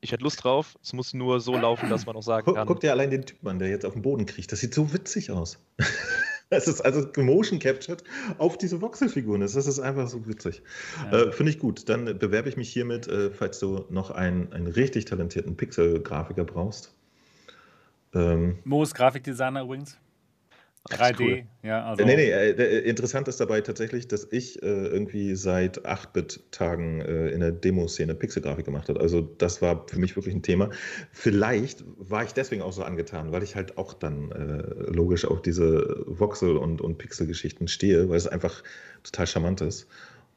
ich 0.00 0.10
hätte 0.10 0.24
Lust 0.24 0.42
drauf. 0.42 0.76
Es 0.82 0.92
muss 0.92 1.14
nur 1.14 1.38
so 1.38 1.56
laufen, 1.56 1.88
dass 1.88 2.04
man 2.04 2.16
auch 2.16 2.22
sagen 2.24 2.52
kann. 2.52 2.66
Guck 2.66 2.80
dir 2.80 2.90
allein 2.90 3.12
den 3.12 3.24
Typ 3.24 3.46
an, 3.46 3.60
der 3.60 3.68
jetzt 3.68 3.86
auf 3.86 3.92
den 3.92 4.02
Boden 4.02 4.26
kriegt. 4.26 4.50
Das 4.50 4.58
sieht 4.58 4.74
so 4.74 4.92
witzig 4.92 5.30
aus. 5.30 5.60
Das 6.48 6.68
ist 6.68 6.80
also 6.80 7.06
Motion 7.16 7.58
Captured 7.58 8.04
auf 8.38 8.56
diese 8.56 8.80
Voxelfiguren. 8.80 9.40
Das 9.40 9.56
ist 9.56 9.80
einfach 9.80 10.08
so 10.08 10.26
witzig. 10.28 10.62
Ja. 11.10 11.22
Äh, 11.22 11.32
Finde 11.32 11.50
ich 11.50 11.58
gut. 11.58 11.88
Dann 11.88 12.04
bewerbe 12.18 12.48
ich 12.48 12.56
mich 12.56 12.68
hiermit, 12.72 13.08
äh, 13.08 13.30
falls 13.30 13.58
du 13.58 13.84
noch 13.90 14.10
einen, 14.12 14.52
einen 14.52 14.68
richtig 14.68 15.06
talentierten 15.06 15.56
Pixel-Grafiker 15.56 16.44
brauchst. 16.44 16.94
Ähm, 18.14 18.58
Mo 18.64 18.82
ist 18.82 18.94
Grafikdesigner 18.94 19.62
übrigens. 19.62 19.98
3D, 20.90 21.20
cool. 21.20 21.42
ja. 21.62 21.84
Also 21.84 22.04
nee, 22.04 22.16
nee, 22.16 22.30
äh, 22.30 22.50
äh, 22.50 22.78
interessant 22.88 23.28
ist 23.28 23.40
dabei 23.40 23.60
tatsächlich, 23.60 24.08
dass 24.08 24.26
ich 24.30 24.62
äh, 24.62 24.66
irgendwie 24.66 25.34
seit 25.34 25.86
8-Bit-Tagen 25.86 27.00
äh, 27.00 27.28
in 27.28 27.40
der 27.40 27.52
Demoszene 27.52 28.14
Pixelgrafik 28.14 28.64
gemacht 28.64 28.88
habe. 28.88 29.00
Also 29.00 29.20
das 29.20 29.62
war 29.62 29.86
für 29.88 29.98
mich 29.98 30.16
wirklich 30.16 30.34
ein 30.34 30.42
Thema. 30.42 30.70
Vielleicht 31.12 31.84
war 31.98 32.24
ich 32.24 32.32
deswegen 32.32 32.62
auch 32.62 32.72
so 32.72 32.82
angetan, 32.82 33.32
weil 33.32 33.42
ich 33.42 33.56
halt 33.56 33.78
auch 33.78 33.94
dann 33.94 34.32
äh, 34.32 34.90
logisch 34.92 35.24
auf 35.24 35.42
diese 35.42 36.04
Voxel- 36.06 36.56
und, 36.56 36.80
und 36.80 36.98
Pixel-Geschichten 36.98 37.68
stehe, 37.68 38.08
weil 38.08 38.16
es 38.16 38.26
einfach 38.26 38.62
total 39.02 39.26
charmant 39.26 39.60
ist. 39.60 39.86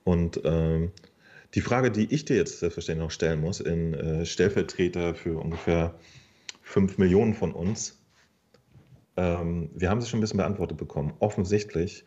Und 0.04 0.42
ähm, 0.44 0.92
die 1.56 1.62
Frage, 1.62 1.92
die 1.92 2.14
ich 2.14 2.26
dir 2.26 2.38
jetzt 2.38 2.60
selbstverständlich 2.60 3.06
noch 3.06 3.12
stellen 3.12 3.42
muss, 3.42 3.60
in 3.60 3.94
äh, 3.94 4.26
Stellvertreter 4.26 5.16
für 5.16 5.38
ungefähr 5.40 5.96
5 6.62 6.98
Millionen 7.00 7.34
von 7.34 7.52
uns, 7.54 7.99
ähm, 9.20 9.70
wir 9.74 9.90
haben 9.90 10.00
sie 10.00 10.08
schon 10.08 10.20
ein 10.20 10.22
bisschen 10.22 10.38
beantwortet 10.38 10.78
bekommen. 10.78 11.14
Offensichtlich 11.20 12.06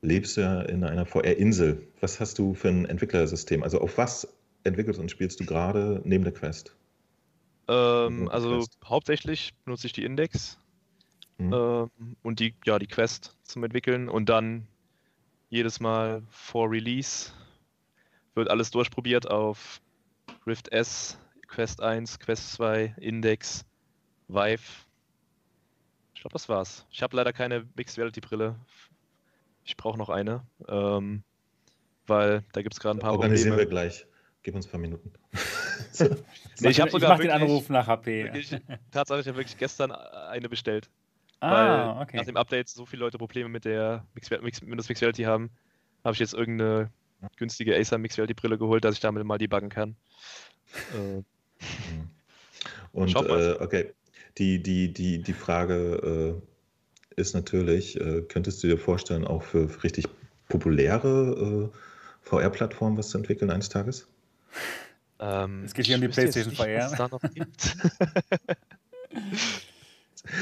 lebst 0.00 0.36
du 0.36 0.42
ja 0.42 0.62
in 0.62 0.84
einer 0.84 1.06
VR-Insel. 1.06 1.88
Was 2.00 2.20
hast 2.20 2.38
du 2.38 2.54
für 2.54 2.68
ein 2.68 2.86
Entwicklersystem? 2.86 3.64
Also 3.64 3.80
auf 3.80 3.98
was 3.98 4.32
entwickelst 4.62 5.00
und 5.00 5.10
spielst 5.10 5.40
du 5.40 5.44
gerade 5.44 6.00
neben 6.04 6.22
der 6.22 6.32
Quest? 6.32 6.76
Ähm, 7.66 8.28
also 8.28 8.58
Quest? 8.58 8.78
hauptsächlich 8.84 9.54
benutze 9.64 9.88
ich 9.88 9.92
die 9.92 10.04
Index 10.04 10.56
mhm. 11.38 11.52
ähm, 11.52 11.90
und 12.22 12.38
die, 12.38 12.54
ja, 12.64 12.78
die 12.78 12.86
Quest 12.86 13.36
zum 13.42 13.64
Entwickeln 13.64 14.08
und 14.08 14.28
dann 14.28 14.68
jedes 15.48 15.80
Mal 15.80 16.22
vor 16.30 16.70
Release 16.70 17.32
wird 18.34 18.50
alles 18.50 18.70
durchprobiert 18.70 19.28
auf 19.28 19.80
Rift 20.46 20.70
S, 20.70 21.18
Quest 21.48 21.80
1, 21.80 22.20
Quest 22.20 22.52
2, 22.52 22.94
Index, 23.00 23.64
Vive 24.28 24.85
glaube, 26.26 26.32
das 26.32 26.48
war's. 26.48 26.86
Ich 26.90 27.02
habe 27.02 27.16
leider 27.16 27.32
keine 27.32 27.66
Mixed 27.76 27.96
Reality 27.98 28.20
Brille. 28.20 28.56
Ich 29.64 29.76
brauche 29.76 29.96
noch 29.96 30.08
eine. 30.08 30.42
Ähm, 30.68 31.22
weil 32.06 32.44
da 32.52 32.62
gibt 32.62 32.74
es 32.74 32.80
gerade 32.80 32.98
ein 32.98 33.00
paar 33.00 33.12
Organisieren 33.12 33.50
Probleme. 33.50 33.70
wir 33.70 33.70
gleich. 33.70 34.06
Gib 34.42 34.54
uns 34.54 34.66
ein 34.66 34.70
paar 34.70 34.80
Minuten. 34.80 35.12
nee, 36.60 36.68
ich 36.68 36.80
habe 36.80 36.90
sogar 36.90 37.12
ich 37.12 37.16
mach 37.16 37.18
den 37.18 37.30
Anruf 37.30 37.68
nach 37.68 37.86
HP. 37.86 38.24
Wirklich, 38.24 38.56
tatsächlich 38.90 39.28
habe 39.28 39.38
wirklich 39.38 39.56
gestern 39.56 39.92
eine 39.92 40.48
bestellt. 40.48 40.88
Ah, 41.40 41.94
weil 41.94 42.02
okay. 42.02 42.16
nach 42.16 42.24
dem 42.24 42.36
Update 42.36 42.68
so 42.68 42.86
viele 42.86 43.00
Leute 43.04 43.18
Probleme 43.18 43.48
mit 43.48 43.64
der 43.64 44.04
Mixed, 44.14 44.42
Mix, 44.42 44.62
Windows 44.62 44.88
Mixed 44.88 45.02
Reality 45.02 45.24
haben, 45.24 45.50
habe 46.04 46.14
ich 46.14 46.20
jetzt 46.20 46.34
irgendeine 46.34 46.90
günstige 47.36 47.76
Acer 47.76 47.98
Mixed 47.98 48.18
Reality 48.18 48.34
Brille 48.34 48.58
geholt, 48.58 48.84
dass 48.84 48.94
ich 48.94 49.00
damit 49.00 49.24
mal 49.24 49.38
debuggen 49.38 49.68
kann. 49.68 49.96
Äh. 50.92 51.22
Und 52.92 53.14
äh, 53.14 53.56
okay, 53.60 53.92
die, 54.38 54.62
die, 54.62 54.92
die, 54.92 55.18
die 55.22 55.32
Frage 55.32 56.38
äh, 57.16 57.20
ist 57.20 57.34
natürlich, 57.34 58.00
äh, 58.00 58.22
könntest 58.22 58.62
du 58.62 58.68
dir 58.68 58.78
vorstellen, 58.78 59.24
auch 59.24 59.42
für, 59.42 59.68
für 59.68 59.84
richtig 59.84 60.06
populäre 60.48 61.70
äh, 61.72 61.76
VR-Plattformen 62.22 62.98
was 62.98 63.08
zu 63.10 63.18
entwickeln 63.18 63.50
eines 63.50 63.68
Tages? 63.68 64.08
Ähm, 65.18 65.62
es 65.64 65.72
geht 65.72 65.86
hier 65.86 65.96
um 65.96 66.02
die 66.02 66.08
PlayStation 66.08 66.54
VR. 66.54 66.92
Da 66.96 67.08
noch 67.08 67.22
gibt. 67.22 67.76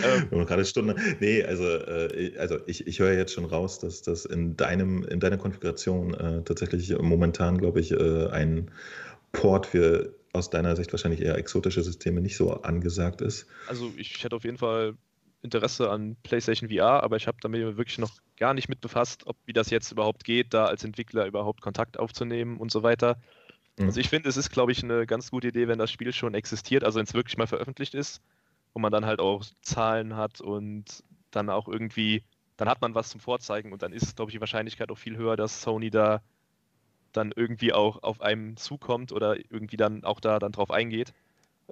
ähm, 0.04 0.46
gerade 0.46 0.64
Stunde. 0.64 0.96
Nee, 1.20 1.44
also, 1.44 1.64
äh, 1.64 2.36
also 2.38 2.58
ich, 2.66 2.86
ich 2.86 2.98
höre 2.98 3.12
jetzt 3.12 3.32
schon 3.32 3.44
raus, 3.44 3.78
dass 3.78 4.02
das 4.02 4.24
in 4.24 4.56
deinem, 4.56 5.04
in 5.04 5.20
deiner 5.20 5.36
Konfiguration 5.36 6.14
äh, 6.14 6.42
tatsächlich 6.42 6.98
momentan, 6.98 7.58
glaube 7.58 7.78
ich, 7.80 7.92
äh, 7.92 8.26
ein 8.28 8.72
Port 9.30 9.66
für 9.66 10.14
aus 10.34 10.50
deiner 10.50 10.76
Sicht 10.76 10.92
wahrscheinlich 10.92 11.22
eher 11.22 11.38
exotische 11.38 11.82
Systeme 11.82 12.20
nicht 12.20 12.36
so 12.36 12.62
angesagt 12.62 13.20
ist. 13.20 13.46
Also 13.68 13.92
ich 13.96 14.22
hätte 14.22 14.36
auf 14.36 14.44
jeden 14.44 14.58
Fall 14.58 14.96
Interesse 15.42 15.90
an 15.90 16.16
PlayStation 16.22 16.70
VR, 16.70 17.02
aber 17.02 17.16
ich 17.16 17.26
habe 17.26 17.38
damit 17.40 17.60
wirklich 17.76 17.98
noch 17.98 18.10
gar 18.36 18.52
nicht 18.52 18.68
mit 18.68 18.80
befasst, 18.80 19.26
ob 19.26 19.36
wie 19.44 19.52
das 19.52 19.70
jetzt 19.70 19.92
überhaupt 19.92 20.24
geht, 20.24 20.52
da 20.52 20.66
als 20.66 20.82
Entwickler 20.82 21.26
überhaupt 21.26 21.60
Kontakt 21.60 21.98
aufzunehmen 21.98 22.56
und 22.56 22.72
so 22.72 22.82
weiter. 22.82 23.16
Mhm. 23.78 23.86
Also 23.86 24.00
ich 24.00 24.08
finde, 24.08 24.28
es 24.28 24.36
ist, 24.36 24.50
glaube 24.50 24.72
ich, 24.72 24.82
eine 24.82 25.06
ganz 25.06 25.30
gute 25.30 25.48
Idee, 25.48 25.68
wenn 25.68 25.78
das 25.78 25.92
Spiel 25.92 26.12
schon 26.12 26.34
existiert, 26.34 26.82
also 26.82 26.98
wenn 26.98 27.06
es 27.06 27.14
wirklich 27.14 27.36
mal 27.36 27.46
veröffentlicht 27.46 27.94
ist, 27.94 28.20
wo 28.72 28.80
man 28.80 28.90
dann 28.90 29.06
halt 29.06 29.20
auch 29.20 29.44
Zahlen 29.62 30.16
hat 30.16 30.40
und 30.40 31.04
dann 31.30 31.48
auch 31.48 31.68
irgendwie, 31.68 32.24
dann 32.56 32.68
hat 32.68 32.80
man 32.80 32.94
was 32.94 33.10
zum 33.10 33.20
Vorzeigen 33.20 33.72
und 33.72 33.82
dann 33.82 33.92
ist, 33.92 34.16
glaube 34.16 34.30
ich, 34.30 34.34
die 34.36 34.40
Wahrscheinlichkeit 34.40 34.90
auch 34.90 34.98
viel 34.98 35.16
höher, 35.16 35.36
dass 35.36 35.62
Sony 35.62 35.90
da 35.90 36.22
dann 37.16 37.32
irgendwie 37.34 37.72
auch 37.72 38.02
auf 38.02 38.20
einem 38.20 38.56
zukommt 38.56 39.12
oder 39.12 39.36
irgendwie 39.36 39.76
dann 39.76 40.04
auch 40.04 40.20
da 40.20 40.38
dann 40.38 40.52
drauf 40.52 40.70
eingeht. 40.70 41.12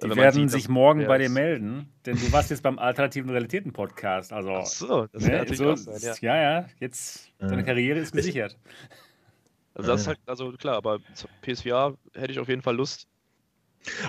Die 0.01 0.15
werden 0.15 0.49
sieht, 0.49 0.51
sich 0.51 0.69
morgen 0.69 1.05
bei 1.05 1.19
dir 1.19 1.29
melden, 1.29 1.87
denn 2.05 2.15
du 2.15 2.31
warst 2.31 2.49
jetzt 2.49 2.63
beim 2.63 2.79
alternativen 2.79 3.29
Realitäten-Podcast. 3.29 4.33
Also, 4.33 4.53
Ach 4.53 4.65
so, 4.65 5.07
das 5.07 5.23
ne, 5.23 5.33
natürlich 5.33 5.57
so, 5.59 5.71
auch 5.71 5.77
sein, 5.77 5.99
ja. 6.01 6.15
ja, 6.21 6.41
ja, 6.41 6.65
jetzt, 6.79 7.31
deine 7.37 7.63
Karriere 7.63 7.99
ist 7.99 8.11
gesichert. 8.11 8.57
Also 9.75 9.91
das 9.91 10.01
ist 10.01 10.07
halt, 10.07 10.19
also 10.25 10.51
klar, 10.53 10.77
aber 10.77 10.99
PSVR 11.41 11.95
hätte 12.13 12.31
ich 12.31 12.39
auf 12.39 12.47
jeden 12.47 12.61
Fall 12.61 12.75
Lust. 12.75 13.07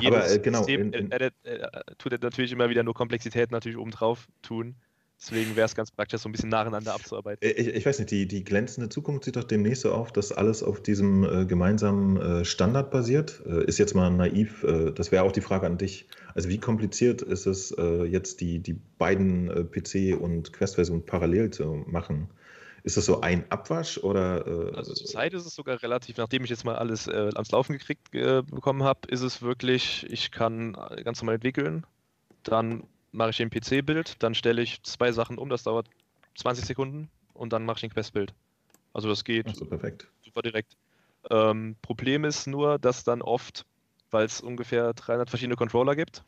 Jedes 0.00 0.16
aber 0.16 0.30
äh, 0.30 0.38
genau. 0.38 0.58
System 0.58 0.92
in, 0.92 0.92
in, 0.92 1.10
äh, 1.10 1.30
äh, 1.44 1.68
tut 1.98 2.22
natürlich 2.22 2.52
immer 2.52 2.68
wieder 2.70 2.82
nur 2.82 2.94
Komplexität 2.94 3.50
natürlich 3.50 3.78
obendrauf 3.78 4.28
tun. 4.42 4.76
Deswegen 5.20 5.56
wäre 5.56 5.64
es 5.64 5.74
ganz 5.74 5.90
praktisch, 5.90 6.20
so 6.20 6.28
ein 6.28 6.32
bisschen 6.32 6.50
nacheinander 6.50 6.94
abzuarbeiten. 6.94 7.48
Ich, 7.48 7.68
ich, 7.68 7.86
weiß 7.86 7.98
nicht, 7.98 8.10
die, 8.10 8.26
die 8.26 8.44
glänzende 8.44 8.88
Zukunft 8.88 9.24
sieht 9.24 9.36
doch 9.36 9.44
demnächst 9.44 9.82
so 9.82 9.92
auf, 9.92 10.12
dass 10.12 10.32
alles 10.32 10.62
auf 10.62 10.82
diesem 10.82 11.24
äh, 11.24 11.46
gemeinsamen 11.46 12.16
äh, 12.16 12.44
Standard 12.44 12.90
basiert. 12.90 13.42
Äh, 13.46 13.64
ist 13.64 13.78
jetzt 13.78 13.94
mal 13.94 14.10
naiv, 14.10 14.64
äh, 14.64 14.92
das 14.92 15.12
wäre 15.12 15.22
auch 15.22 15.32
die 15.32 15.40
Frage 15.40 15.66
an 15.66 15.78
dich. 15.78 16.06
Also 16.34 16.48
wie 16.48 16.58
kompliziert 16.58 17.22
ist 17.22 17.46
es 17.46 17.70
äh, 17.72 18.04
jetzt, 18.04 18.40
die, 18.40 18.58
die 18.58 18.74
beiden 18.98 19.48
äh, 19.48 19.60
PC- 19.60 20.14
und 20.14 20.52
Quest-Versionen 20.52 21.06
parallel 21.06 21.50
zu 21.50 21.84
machen? 21.86 22.28
Ist 22.82 22.98
das 22.98 23.06
so 23.06 23.22
ein 23.22 23.50
Abwasch 23.50 23.96
oder? 23.96 24.44
also 24.76 24.92
zurzeit 24.92 25.32
ist 25.32 25.46
es 25.46 25.54
sogar 25.54 25.82
relativ, 25.82 26.18
nachdem 26.18 26.44
ich 26.44 26.50
jetzt 26.50 26.66
mal 26.66 26.76
alles 26.76 27.08
ans 27.08 27.50
Laufen 27.50 27.72
gekriegt 27.72 28.10
bekommen 28.10 28.82
habe, 28.82 29.08
ist 29.08 29.22
es 29.22 29.40
wirklich, 29.40 30.04
ich 30.10 30.30
kann 30.30 30.74
ganz 31.02 31.22
normal 31.22 31.36
entwickeln, 31.36 31.86
dann 32.42 32.82
mache 33.14 33.30
ich 33.30 33.36
den 33.36 33.50
PC-Bild, 33.50 34.22
dann 34.22 34.34
stelle 34.34 34.60
ich 34.60 34.82
zwei 34.82 35.12
Sachen 35.12 35.38
um, 35.38 35.48
das 35.48 35.62
dauert 35.62 35.86
20 36.36 36.64
Sekunden 36.64 37.08
und 37.32 37.52
dann 37.52 37.64
mache 37.64 37.78
ich 37.78 37.84
ein 37.84 37.90
Quest-Bild. 37.90 38.34
Also 38.92 39.08
das 39.08 39.24
geht 39.24 39.54
so, 39.54 39.64
perfekt. 39.64 40.08
super 40.24 40.42
direkt. 40.42 40.76
Ähm, 41.30 41.76
Problem 41.80 42.24
ist 42.24 42.46
nur, 42.46 42.78
dass 42.78 43.04
dann 43.04 43.22
oft, 43.22 43.64
weil 44.10 44.26
es 44.26 44.40
ungefähr 44.40 44.92
300 44.92 45.30
verschiedene 45.30 45.56
Controller 45.56 45.96
gibt, 45.96 46.22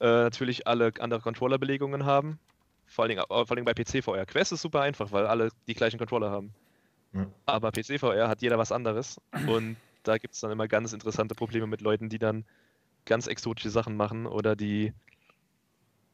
äh, 0.00 0.06
natürlich 0.06 0.66
alle 0.66 0.92
andere 0.98 1.20
Controller-Belegungen 1.20 2.04
haben. 2.04 2.38
Vor 2.86 3.04
allem, 3.04 3.18
vor 3.28 3.50
allem 3.50 3.64
bei 3.64 3.72
PC-VR. 3.72 4.26
Quest 4.26 4.52
ist 4.52 4.62
super 4.62 4.82
einfach, 4.82 5.12
weil 5.12 5.26
alle 5.26 5.50
die 5.66 5.74
gleichen 5.74 5.98
Controller 5.98 6.30
haben. 6.30 6.52
Ja. 7.14 7.26
Aber 7.46 7.70
PC-VR 7.70 8.28
hat 8.28 8.42
jeder 8.42 8.58
was 8.58 8.72
anderes 8.72 9.20
und 9.46 9.76
da 10.02 10.18
gibt 10.18 10.34
es 10.34 10.40
dann 10.40 10.50
immer 10.50 10.66
ganz 10.66 10.92
interessante 10.92 11.34
Probleme 11.34 11.66
mit 11.66 11.80
Leuten, 11.80 12.08
die 12.08 12.18
dann 12.18 12.44
ganz 13.04 13.26
exotische 13.26 13.70
Sachen 13.70 13.96
machen 13.96 14.26
oder 14.26 14.56
die 14.56 14.92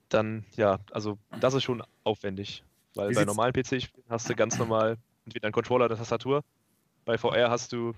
dann, 0.08 0.44
ja, 0.56 0.78
also 0.90 1.18
das 1.40 1.54
ist 1.54 1.64
schon 1.64 1.82
aufwendig. 2.04 2.62
Weil 2.94 3.10
Wie 3.10 3.14
bei 3.14 3.24
normalen 3.24 3.52
PC 3.52 3.88
hast 4.08 4.28
du 4.28 4.34
ganz 4.34 4.58
normal 4.58 4.96
entweder 5.26 5.46
einen 5.46 5.52
Controller 5.52 5.86
oder 5.86 5.96
Tastatur. 5.96 6.42
Bei 7.04 7.16
VR 7.16 7.50
hast 7.50 7.72
du 7.72 7.94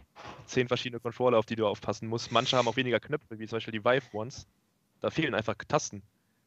zehn 0.47 0.69
verschiedene 0.69 1.01
Controller, 1.01 1.39
auf 1.39 1.47
die 1.47 1.57
du 1.57 1.67
aufpassen 1.67 2.09
musst. 2.09 2.31
Manche 2.31 2.57
haben 2.57 2.69
auch 2.69 2.77
weniger 2.77 3.01
Knöpfe, 3.01 3.39
wie 3.39 3.47
zum 3.47 3.57
Beispiel 3.57 3.73
die 3.73 3.85
Vive 3.85 4.03
Ones. 4.13 4.47
Da 5.01 5.11
fehlen 5.11 5.35
einfach 5.35 5.55
Tasten. 5.67 6.03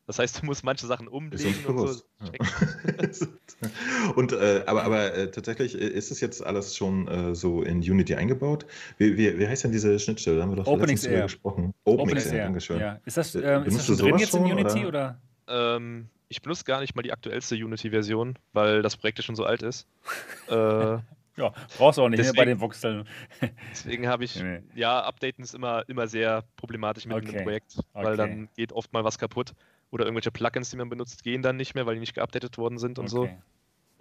Das 0.05 0.19
heißt, 0.19 0.41
du 0.41 0.45
musst 0.45 0.65
manche 0.65 0.85
Sachen 0.85 1.07
umlegen 1.07 1.65
und 1.65 1.87
so. 1.87 2.01
Ja. 2.21 2.29
und 4.15 4.33
äh, 4.33 4.63
aber, 4.65 4.83
aber 4.83 5.13
äh, 5.13 5.31
tatsächlich 5.31 5.75
äh, 5.75 5.87
ist 5.87 6.11
es 6.11 6.19
jetzt 6.19 6.45
alles 6.45 6.75
schon 6.75 7.07
äh, 7.07 7.35
so 7.35 7.63
in 7.63 7.77
Unity 7.77 8.15
eingebaut. 8.15 8.65
Wie, 8.97 9.17
wie, 9.17 9.39
wie, 9.39 9.47
heißt 9.47 9.63
denn 9.63 9.71
diese 9.71 9.97
Schnittstelle? 9.99 10.37
Da 10.37 10.43
haben 10.43 10.51
wir 10.51 10.57
doch 10.57 10.67
OpenXR 10.67 11.21
gesprochen. 11.23 11.73
OpenXR, 11.85 12.37
Dankeschön. 12.37 12.79
Ja. 12.81 12.99
Ist 13.05 13.15
das, 13.15 13.33
äh, 13.33 13.65
ist 13.65 13.77
das 13.77 13.85
schon 13.85 13.97
drin 13.97 14.17
jetzt 14.17 14.35
in 14.35 14.43
Unity 14.43 14.79
oder? 14.79 14.87
oder? 14.87 15.21
Ähm, 15.47 16.09
ich 16.29 16.41
benutze 16.41 16.63
gar 16.63 16.81
nicht 16.81 16.95
mal 16.95 17.01
die 17.01 17.11
aktuellste 17.11 17.55
Unity-Version, 17.55 18.37
weil 18.53 18.81
das 18.81 18.97
Projekt 18.97 19.19
ja 19.19 19.23
schon 19.23 19.35
so 19.35 19.45
alt 19.45 19.61
ist. 19.61 19.87
äh, 20.49 20.97
ja, 21.35 21.51
brauchst 21.77 21.97
du 21.97 22.03
auch 22.03 22.09
nicht 22.09 22.19
deswegen, 22.19 22.37
bei 22.37 22.45
den 22.45 22.59
Voxeln. 22.59 23.07
deswegen 23.71 24.07
habe 24.07 24.23
ich, 24.23 24.41
nee. 24.41 24.61
ja, 24.75 25.01
Updaten 25.01 25.43
ist 25.43 25.55
immer, 25.55 25.87
immer 25.87 26.07
sehr 26.07 26.43
problematisch 26.57 27.05
mit 27.05 27.17
okay. 27.17 27.29
einem 27.29 27.43
Projekt, 27.43 27.77
weil 27.93 28.07
okay. 28.07 28.17
dann 28.17 28.49
geht 28.55 28.71
oft 28.71 28.93
mal 28.93 29.03
was 29.03 29.17
kaputt 29.17 29.53
oder 29.91 30.05
irgendwelche 30.05 30.31
Plugins, 30.31 30.69
die 30.69 30.77
man 30.77 30.89
benutzt, 30.89 31.23
gehen 31.23 31.41
dann 31.41 31.57
nicht 31.57 31.75
mehr, 31.75 31.85
weil 31.85 31.95
die 31.95 31.99
nicht 31.99 32.15
geupdatet 32.15 32.57
worden 32.57 32.77
sind 32.77 32.99
und 32.99 33.13
okay. 33.13 33.37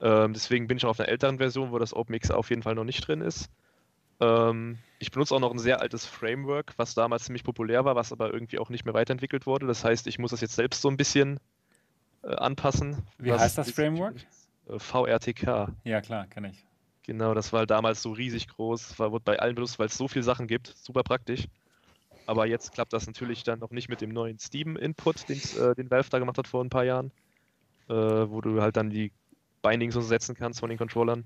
so. 0.00 0.06
Ähm, 0.06 0.32
deswegen 0.32 0.66
bin 0.66 0.76
ich 0.76 0.84
auch 0.84 0.90
auf 0.90 1.00
einer 1.00 1.08
älteren 1.08 1.38
Version, 1.38 1.70
wo 1.70 1.78
das 1.78 1.94
OpenMix 1.94 2.30
auf 2.30 2.50
jeden 2.50 2.62
Fall 2.62 2.74
noch 2.74 2.84
nicht 2.84 3.06
drin 3.06 3.20
ist. 3.20 3.50
Ähm, 4.22 4.78
ich 5.00 5.10
benutze 5.10 5.34
auch 5.34 5.40
noch 5.40 5.50
ein 5.50 5.58
sehr 5.58 5.80
altes 5.80 6.06
Framework, 6.06 6.74
was 6.76 6.94
damals 6.94 7.24
ziemlich 7.24 7.42
populär 7.42 7.84
war, 7.84 7.96
was 7.96 8.12
aber 8.12 8.32
irgendwie 8.32 8.60
auch 8.60 8.70
nicht 8.70 8.84
mehr 8.84 8.94
weiterentwickelt 8.94 9.46
wurde. 9.46 9.66
Das 9.66 9.84
heißt, 9.84 10.06
ich 10.06 10.18
muss 10.20 10.30
das 10.30 10.40
jetzt 10.40 10.54
selbst 10.54 10.80
so 10.80 10.88
ein 10.88 10.96
bisschen 10.96 11.40
äh, 12.22 12.34
anpassen. 12.36 13.02
Wie 13.18 13.32
heißt 13.32 13.58
das 13.58 13.72
Framework? 13.72 14.14
Äh, 14.68 14.78
VRTK. 14.78 15.72
Ja, 15.82 16.00
klar, 16.00 16.26
kenne 16.28 16.50
ich. 16.50 16.64
Genau, 17.04 17.34
das 17.34 17.52
war 17.52 17.66
damals 17.66 18.00
so 18.00 18.12
riesig 18.12 18.46
groß, 18.46 18.96
war, 19.00 19.10
wurde 19.10 19.24
bei 19.24 19.40
allen 19.40 19.56
benutzt, 19.56 19.80
weil 19.80 19.86
es 19.86 19.98
so 19.98 20.06
viele 20.06 20.22
Sachen 20.22 20.46
gibt. 20.46 20.68
Super 20.68 21.02
praktisch. 21.02 21.48
Aber 22.26 22.46
jetzt 22.46 22.72
klappt 22.72 22.92
das 22.92 23.08
natürlich 23.08 23.42
dann 23.42 23.58
noch 23.58 23.72
nicht 23.72 23.88
mit 23.88 24.00
dem 24.00 24.10
neuen 24.10 24.38
Steam-Input, 24.38 25.28
den, 25.28 25.40
äh, 25.60 25.74
den 25.74 25.90
Valve 25.90 26.10
da 26.10 26.20
gemacht 26.20 26.38
hat 26.38 26.46
vor 26.46 26.62
ein 26.62 26.70
paar 26.70 26.84
Jahren, 26.84 27.10
äh, 27.88 27.94
wo 27.94 28.40
du 28.40 28.62
halt 28.62 28.76
dann 28.76 28.90
die 28.90 29.10
Bindings 29.62 29.94
so 29.94 30.00
setzen 30.00 30.36
kannst 30.36 30.60
von 30.60 30.68
den 30.68 30.78
Controllern. 30.78 31.24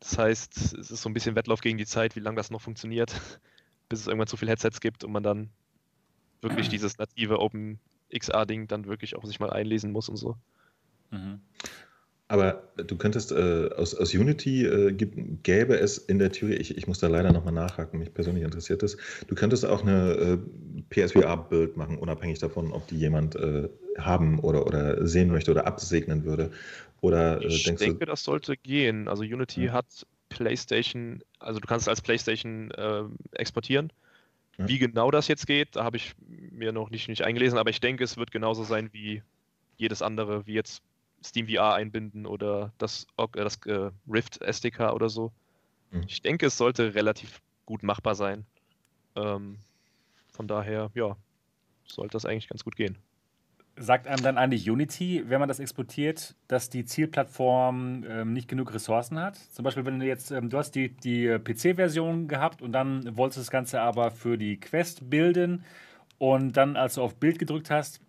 Das 0.00 0.18
heißt, 0.18 0.74
es 0.78 0.90
ist 0.90 1.02
so 1.02 1.08
ein 1.08 1.14
bisschen 1.14 1.34
Wettlauf 1.34 1.60
gegen 1.60 1.78
die 1.78 1.86
Zeit, 1.86 2.16
wie 2.16 2.20
lange 2.20 2.36
das 2.36 2.50
noch 2.50 2.60
funktioniert, 2.60 3.12
bis 3.88 4.00
es 4.00 4.06
irgendwann 4.06 4.28
zu 4.28 4.36
viele 4.36 4.50
Headsets 4.50 4.80
gibt 4.80 5.04
und 5.04 5.12
man 5.12 5.22
dann 5.22 5.50
wirklich 6.40 6.68
dieses 6.68 6.98
native 6.98 7.40
Open 7.40 7.80
XR-Ding 8.16 8.68
dann 8.68 8.86
wirklich 8.86 9.16
auch 9.16 9.24
sich 9.24 9.40
mal 9.40 9.50
einlesen 9.50 9.92
muss 9.92 10.08
und 10.08 10.16
so. 10.16 10.36
Mhm. 11.10 11.40
Aber 12.30 12.62
du 12.76 12.96
könntest 12.96 13.32
äh, 13.32 13.70
aus, 13.74 13.94
aus 13.94 14.12
Unity 14.12 14.66
äh, 14.66 14.92
gibt, 14.92 15.42
gäbe 15.44 15.78
es 15.78 15.96
in 15.96 16.18
der 16.18 16.30
Theorie, 16.30 16.56
ich, 16.56 16.76
ich 16.76 16.86
muss 16.86 16.98
da 16.98 17.08
leider 17.08 17.32
nochmal 17.32 17.54
nachhaken, 17.54 17.98
mich 17.98 18.12
persönlich 18.12 18.44
interessiert 18.44 18.82
das, 18.82 18.98
du 19.26 19.34
könntest 19.34 19.64
auch 19.64 19.80
eine 19.82 20.12
äh, 20.12 20.38
PSVR-Bild 20.90 21.78
machen, 21.78 21.96
unabhängig 21.96 22.38
davon, 22.38 22.72
ob 22.72 22.86
die 22.86 22.98
jemand 22.98 23.34
äh, 23.36 23.70
haben 23.96 24.40
oder, 24.40 24.66
oder 24.66 25.06
sehen 25.06 25.30
möchte 25.30 25.50
oder 25.50 25.66
absegnen 25.66 26.24
würde. 26.24 26.50
Oder, 27.00 27.40
äh, 27.40 27.46
ich 27.46 27.64
denke, 27.64 28.00
du, 28.00 28.06
das 28.06 28.24
sollte 28.24 28.56
gehen. 28.56 29.08
Also 29.08 29.22
Unity 29.22 29.66
ja. 29.66 29.72
hat 29.72 30.06
PlayStation, 30.28 31.22
also 31.38 31.60
du 31.60 31.66
kannst 31.66 31.84
es 31.84 31.88
als 31.88 32.02
PlayStation 32.02 32.70
äh, 32.72 33.04
exportieren. 33.32 33.92
Ja. 34.58 34.68
Wie 34.68 34.78
genau 34.78 35.10
das 35.10 35.28
jetzt 35.28 35.46
geht, 35.46 35.76
da 35.76 35.84
habe 35.84 35.96
ich 35.96 36.14
mir 36.26 36.72
noch 36.72 36.90
nicht, 36.90 37.08
nicht 37.08 37.22
eingelesen, 37.22 37.58
aber 37.58 37.70
ich 37.70 37.80
denke, 37.80 38.04
es 38.04 38.16
wird 38.16 38.30
genauso 38.30 38.64
sein 38.64 38.90
wie 38.92 39.22
jedes 39.76 40.02
andere, 40.02 40.46
wie 40.46 40.54
jetzt 40.54 40.82
Steam 41.24 41.48
VR 41.48 41.74
einbinden 41.74 42.26
oder 42.26 42.72
das, 42.78 43.06
äh, 43.16 43.26
das 43.32 43.58
äh, 43.66 43.90
Rift 44.10 44.40
SDK 44.40 44.92
oder 44.92 45.08
so. 45.08 45.32
Mhm. 45.90 46.04
Ich 46.08 46.22
denke, 46.22 46.46
es 46.46 46.56
sollte 46.56 46.94
relativ 46.94 47.40
gut 47.66 47.82
machbar 47.82 48.14
sein. 48.14 48.44
Ähm, 49.14 49.58
von 50.32 50.48
daher, 50.48 50.90
ja, 50.94 51.16
sollte 51.86 52.12
das 52.12 52.24
eigentlich 52.24 52.48
ganz 52.48 52.64
gut 52.64 52.76
gehen. 52.76 52.98
Sagt 53.78 54.08
einem 54.08 54.22
dann 54.22 54.38
eigentlich 54.38 54.68
Unity, 54.68 55.24
wenn 55.28 55.38
man 55.40 55.48
das 55.48 55.60
exportiert, 55.60 56.34
dass 56.48 56.68
die 56.68 56.84
Zielplattform 56.84 58.04
ähm, 58.08 58.32
nicht 58.32 58.48
genug 58.48 58.74
Ressourcen 58.74 59.20
hat? 59.20 59.36
Zum 59.36 59.64
Beispiel, 59.64 59.86
wenn 59.86 60.00
du 60.00 60.06
jetzt, 60.06 60.30
ähm, 60.30 60.50
du 60.50 60.58
hast 60.58 60.72
die, 60.72 60.88
die 60.88 61.38
PC-Version 61.38 62.28
gehabt 62.28 62.60
und 62.60 62.72
dann 62.72 63.16
wolltest 63.16 63.36
du 63.36 63.40
das 63.42 63.50
Ganze 63.50 63.80
aber 63.80 64.10
für 64.10 64.36
die 64.36 64.58
Quest 64.58 65.08
bilden 65.08 65.64
und 66.18 66.56
dann, 66.56 66.76
als 66.76 66.94
du 66.94 67.02
auf 67.02 67.14
Bild 67.14 67.38
gedrückt 67.38 67.70
hast, 67.70 68.00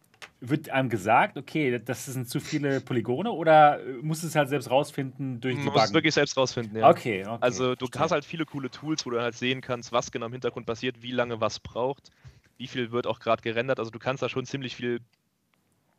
wird 0.41 0.69
einem 0.69 0.89
gesagt, 0.89 1.37
okay, 1.37 1.79
das 1.79 2.05
sind 2.05 2.29
zu 2.29 2.39
viele 2.39 2.81
Polygone 2.81 3.31
oder 3.31 3.79
musst 4.01 4.23
du 4.23 4.27
es 4.27 4.35
halt 4.35 4.49
selbst 4.49 4.71
rausfinden 4.71 5.41
durch 5.41 5.55
die 5.55 5.65
Man 5.65 5.73
muss 5.73 5.85
es 5.85 5.93
wirklich 5.93 6.13
selbst 6.13 6.37
rausfinden, 6.37 6.77
ja. 6.77 6.89
Okay, 6.89 7.25
okay. 7.25 7.37
Also 7.41 7.75
du 7.75 7.85
Verstehe. 7.85 8.01
hast 8.01 8.11
halt 8.11 8.25
viele 8.25 8.45
coole 8.45 8.69
Tools, 8.69 9.05
wo 9.05 9.09
du 9.09 9.21
halt 9.21 9.35
sehen 9.35 9.61
kannst, 9.61 9.91
was 9.91 10.11
genau 10.11 10.27
im 10.27 10.31
Hintergrund 10.31 10.65
passiert, 10.65 11.01
wie 11.01 11.11
lange 11.11 11.41
was 11.41 11.59
braucht, 11.59 12.09
wie 12.57 12.67
viel 12.67 12.91
wird 12.91 13.05
auch 13.05 13.19
gerade 13.19 13.41
gerendert. 13.41 13.79
Also 13.79 13.91
du 13.91 13.99
kannst 13.99 14.23
da 14.23 14.29
schon 14.29 14.45
ziemlich 14.45 14.75
viel 14.75 15.01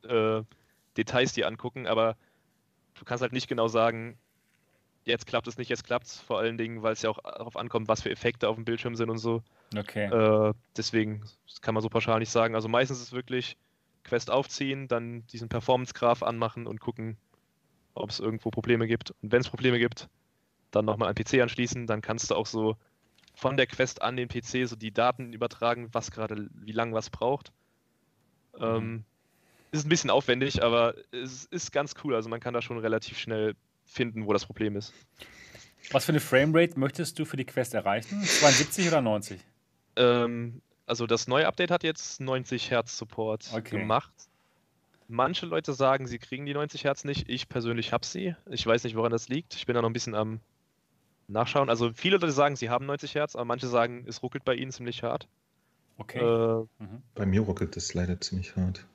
äh, 0.04 0.42
Details 0.96 1.32
dir 1.32 1.46
angucken, 1.46 1.86
aber 1.86 2.16
du 2.94 3.04
kannst 3.04 3.22
halt 3.22 3.32
nicht 3.32 3.48
genau 3.48 3.68
sagen, 3.68 4.18
jetzt 5.04 5.26
klappt 5.26 5.46
es 5.46 5.56
nicht, 5.56 5.68
jetzt 5.68 5.84
klappt 5.84 6.06
es, 6.06 6.20
vor 6.20 6.38
allen 6.38 6.58
Dingen, 6.58 6.82
weil 6.82 6.92
es 6.92 7.02
ja 7.02 7.10
auch 7.10 7.18
darauf 7.22 7.56
ankommt, 7.56 7.88
was 7.88 8.02
für 8.02 8.10
Effekte 8.10 8.48
auf 8.48 8.56
dem 8.56 8.64
Bildschirm 8.64 8.96
sind 8.96 9.10
und 9.10 9.18
so. 9.18 9.42
Okay. 9.76 10.06
Äh, 10.06 10.52
deswegen 10.76 11.22
kann 11.62 11.74
man 11.74 11.82
so 11.82 11.88
pauschal 11.88 12.18
nicht 12.18 12.30
sagen. 12.30 12.54
Also 12.54 12.68
meistens 12.68 12.98
ist 12.98 13.08
es 13.08 13.12
wirklich 13.12 13.56
Quest 14.04 14.30
aufziehen, 14.30 14.88
dann 14.88 15.26
diesen 15.28 15.48
Performance-Graph 15.48 16.22
anmachen 16.22 16.66
und 16.66 16.80
gucken, 16.80 17.16
ob 17.94 18.10
es 18.10 18.20
irgendwo 18.20 18.50
Probleme 18.50 18.86
gibt. 18.86 19.12
Und 19.22 19.32
wenn 19.32 19.40
es 19.40 19.48
Probleme 19.48 19.78
gibt, 19.78 20.08
dann 20.70 20.84
nochmal 20.84 21.08
einen 21.08 21.14
PC 21.14 21.42
anschließen, 21.42 21.86
dann 21.86 22.00
kannst 22.00 22.30
du 22.30 22.34
auch 22.34 22.46
so 22.46 22.76
von 23.34 23.56
der 23.56 23.66
Quest 23.66 24.02
an 24.02 24.16
den 24.16 24.28
PC 24.28 24.68
so 24.68 24.76
die 24.76 24.92
Daten 24.92 25.32
übertragen, 25.32 25.88
was 25.92 26.10
gerade, 26.10 26.48
wie 26.52 26.72
lange 26.72 26.94
was 26.94 27.10
braucht. 27.10 27.52
Mhm. 28.58 28.64
Ähm, 28.64 29.04
ist 29.70 29.86
ein 29.86 29.88
bisschen 29.88 30.10
aufwendig, 30.10 30.62
aber 30.62 30.94
es 31.12 31.44
ist 31.46 31.72
ganz 31.72 31.94
cool. 32.04 32.14
Also 32.14 32.28
man 32.28 32.40
kann 32.40 32.54
da 32.54 32.62
schon 32.62 32.78
relativ 32.78 33.18
schnell 33.18 33.54
finden, 33.84 34.26
wo 34.26 34.32
das 34.32 34.46
Problem 34.46 34.76
ist. 34.76 34.92
Was 35.90 36.04
für 36.04 36.12
eine 36.12 36.20
Framerate 36.20 36.78
möchtest 36.78 37.18
du 37.18 37.24
für 37.24 37.36
die 37.36 37.44
Quest 37.44 37.74
erreichen? 37.74 38.22
72 38.22 38.88
oder 38.88 39.00
90? 39.00 39.40
Ähm, 39.96 40.60
also 40.86 41.06
das 41.06 41.26
neue 41.26 41.46
Update 41.46 41.70
hat 41.70 41.82
jetzt 41.82 42.20
90 42.20 42.70
Hertz 42.70 42.96
Support 42.98 43.50
okay. 43.54 43.78
gemacht. 43.78 44.12
Manche 45.08 45.46
Leute 45.46 45.72
sagen, 45.72 46.06
sie 46.06 46.18
kriegen 46.18 46.46
die 46.46 46.54
90 46.54 46.84
Hertz 46.84 47.04
nicht. 47.04 47.28
Ich 47.28 47.48
persönlich 47.48 47.92
habe 47.92 48.06
sie. 48.06 48.36
Ich 48.48 48.64
weiß 48.64 48.84
nicht, 48.84 48.96
woran 48.96 49.10
das 49.10 49.28
liegt. 49.28 49.54
Ich 49.54 49.66
bin 49.66 49.74
da 49.74 49.82
noch 49.82 49.90
ein 49.90 49.92
bisschen 49.92 50.14
am 50.14 50.40
Nachschauen. 51.26 51.68
Also 51.68 51.92
viele 51.92 52.18
Leute 52.18 52.32
sagen, 52.32 52.54
sie 52.56 52.70
haben 52.70 52.86
90 52.86 53.14
Hertz, 53.14 53.34
aber 53.34 53.44
manche 53.44 53.66
sagen, 53.66 54.04
es 54.06 54.22
ruckelt 54.22 54.44
bei 54.44 54.54
ihnen 54.54 54.70
ziemlich 54.70 55.02
hart. 55.02 55.26
Okay. 55.96 56.18
Äh, 56.18 56.66
mhm. 56.78 57.02
Bei 57.14 57.26
mir 57.26 57.40
ruckelt 57.40 57.76
es 57.76 57.94
leider 57.94 58.20
ziemlich 58.20 58.54
hart. 58.56 58.86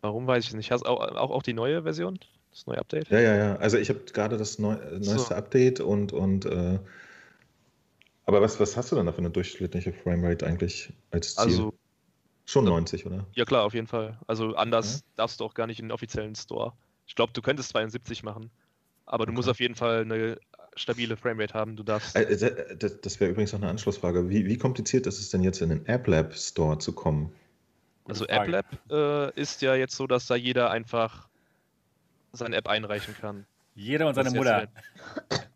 Warum 0.00 0.26
weiß 0.26 0.44
ich 0.46 0.54
nicht? 0.54 0.70
Hast 0.70 0.84
du 0.84 0.88
auch, 0.88 1.00
auch, 1.00 1.30
auch 1.30 1.42
die 1.42 1.54
neue 1.54 1.82
Version? 1.82 2.18
Das 2.50 2.66
neue 2.66 2.78
Update? 2.78 3.08
Ja, 3.10 3.20
ja, 3.20 3.36
ja. 3.36 3.56
Also 3.56 3.78
ich 3.78 3.88
habe 3.88 4.00
gerade 4.12 4.36
das 4.36 4.58
neu, 4.58 4.74
neueste 4.92 5.18
so. 5.18 5.34
Update 5.34 5.80
und, 5.80 6.12
und 6.12 6.46
äh, 6.46 6.78
aber 8.26 8.42
was, 8.42 8.60
was 8.60 8.76
hast 8.76 8.92
du 8.92 8.96
denn 8.96 9.06
da 9.06 9.12
für 9.12 9.18
eine 9.18 9.30
durchschnittliche 9.30 9.92
Framerate 9.92 10.46
eigentlich 10.46 10.92
als 11.10 11.34
Ziel? 11.34 11.44
Also 11.44 11.74
schon 12.44 12.64
90, 12.64 13.06
oder? 13.06 13.26
Ja 13.34 13.44
klar, 13.44 13.64
auf 13.64 13.74
jeden 13.74 13.86
Fall. 13.86 14.18
Also 14.26 14.54
anders 14.54 14.98
ja. 15.00 15.00
darfst 15.16 15.40
du 15.40 15.44
auch 15.44 15.54
gar 15.54 15.66
nicht 15.66 15.80
in 15.80 15.86
den 15.86 15.92
offiziellen 15.92 16.34
Store. 16.34 16.72
Ich 17.06 17.14
glaube, 17.14 17.32
du 17.32 17.40
könntest 17.40 17.70
72 17.70 18.22
machen, 18.22 18.50
aber 19.06 19.24
du 19.24 19.30
Okay. 19.30 19.36
musst 19.36 19.48
auf 19.48 19.60
jeden 19.60 19.74
Fall 19.74 20.02
eine 20.02 20.38
stabile 20.76 21.16
Framerate 21.16 21.54
haben. 21.54 21.76
Du 21.76 21.82
darfst. 21.82 22.16
Äh, 22.16 22.24
äh, 22.24 22.76
Das, 22.76 23.00
das 23.00 23.20
wäre 23.20 23.30
übrigens 23.30 23.52
noch 23.52 23.60
eine 23.60 23.70
Anschlussfrage. 23.70 24.28
Wie, 24.28 24.46
wie 24.46 24.58
kompliziert 24.58 25.06
ist 25.06 25.18
es 25.18 25.30
denn 25.30 25.42
jetzt 25.42 25.60
in 25.62 25.70
den 25.70 25.86
App 25.86 26.06
Lab 26.06 26.34
Store 26.34 26.78
zu 26.78 26.92
kommen? 26.92 27.32
Also 28.08 28.24
Frage. 28.24 28.58
AppLab 28.58 28.66
äh, 28.90 29.40
ist 29.40 29.62
ja 29.62 29.74
jetzt 29.74 29.96
so, 29.96 30.06
dass 30.06 30.26
da 30.26 30.34
jeder 30.34 30.70
einfach 30.70 31.28
seine 32.32 32.56
App 32.56 32.68
einreichen 32.68 33.14
kann. 33.20 33.46
Jeder 33.74 34.08
und 34.08 34.14
seine 34.14 34.30
Mutter. 34.30 34.62
jetzt 34.62 34.72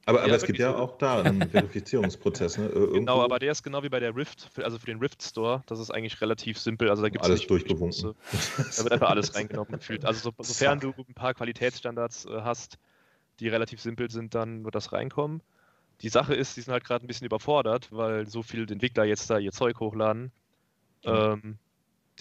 Aber, 0.07 0.19
Ja, 0.19 0.25
aber 0.25 0.35
es 0.35 0.45
gibt 0.45 0.59
ja 0.59 0.73
so. 0.73 0.79
auch 0.79 0.99
da 0.99 1.23
einen 1.23 1.49
Verifizierungsprozess. 1.51 2.57
Ne? 2.57 2.69
Genau, 2.69 3.23
aber 3.23 3.39
der 3.41 3.51
ist 3.51 3.65
genau 3.65 3.83
wie 3.83 3.89
bei 3.89 3.99
der 3.99 4.15
Rift, 4.15 4.49
also 4.63 4.79
für 4.79 4.87
den 4.87 4.99
Rift 5.01 5.23
Store. 5.23 5.63
Das 5.67 5.81
ist 5.81 5.91
eigentlich 5.91 6.21
relativ 6.21 6.59
simpel. 6.59 6.89
Also 6.89 7.03
da 7.03 7.09
gibt 7.09 7.25
es 7.25 7.29
Alles 7.29 7.47
durchgewunken. 7.47 8.15
Da 8.33 8.83
wird 8.85 8.93
einfach 8.93 9.11
alles 9.11 9.35
reingenommen 9.35 9.73
gefühlt. 9.73 10.05
Also 10.05 10.31
so, 10.31 10.33
sofern 10.43 10.79
du 10.79 10.93
ein 10.97 11.15
paar 11.15 11.35
Qualitätsstandards 11.35 12.27
äh, 12.27 12.43
hast, 12.43 12.79
die 13.41 13.49
relativ 13.49 13.81
simpel 13.81 14.09
sind, 14.11 14.35
dann 14.37 14.65
wird 14.65 14.77
das 14.77 14.93
reinkommen. 14.93 15.43
Die 16.01 16.09
Sache 16.09 16.35
ist, 16.35 16.57
die 16.57 16.61
sind 16.61 16.73
halt 16.73 16.85
gerade 16.85 17.05
ein 17.05 17.09
bisschen 17.09 17.27
überfordert, 17.27 17.89
weil 17.91 18.29
so 18.29 18.43
viele 18.43 18.71
Entwickler 18.73 19.05
jetzt 19.05 19.31
da 19.31 19.39
ihr 19.39 19.53
Zeug 19.53 19.81
hochladen. 19.81 20.31
Ja. 21.03 21.33
Ähm, 21.33 21.59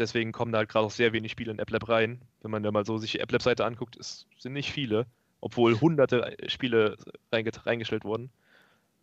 deswegen 0.02 0.32
kommen 0.34 0.52
da 0.52 0.57
halt 0.60 0.69
gerade 0.69 0.86
auch 0.86 0.91
sehr 0.91 1.14
wenig 1.14 1.32
Spiele 1.32 1.52
in 1.52 1.60
AppLab 1.60 1.88
rein. 1.88 2.19
Wenn 2.41 2.52
man 2.52 2.64
da 2.64 2.72
mal 2.72 2.86
so 2.86 2.98
sich 2.98 3.11
die 3.14 3.22
AppLab-Seite 3.22 3.64
anguckt, 3.65 3.95
es 3.98 4.26
sind 4.40 4.53
nicht 4.53 4.72
viele, 4.72 5.06
obwohl 5.40 5.80
hunderte 5.80 6.36
Spiele 6.48 6.98
reinge 7.32 7.52
reingestellt 7.65 8.03
wurden. 8.03 8.30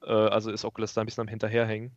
Äh, 0.03 0.11
also 0.13 0.51
ist 0.51 0.65
Oculus 0.65 0.93
da 0.95 1.01
ein 1.03 1.07
bisschen 1.07 1.23
am 1.23 1.29
Hinterherhängen. 1.29 1.91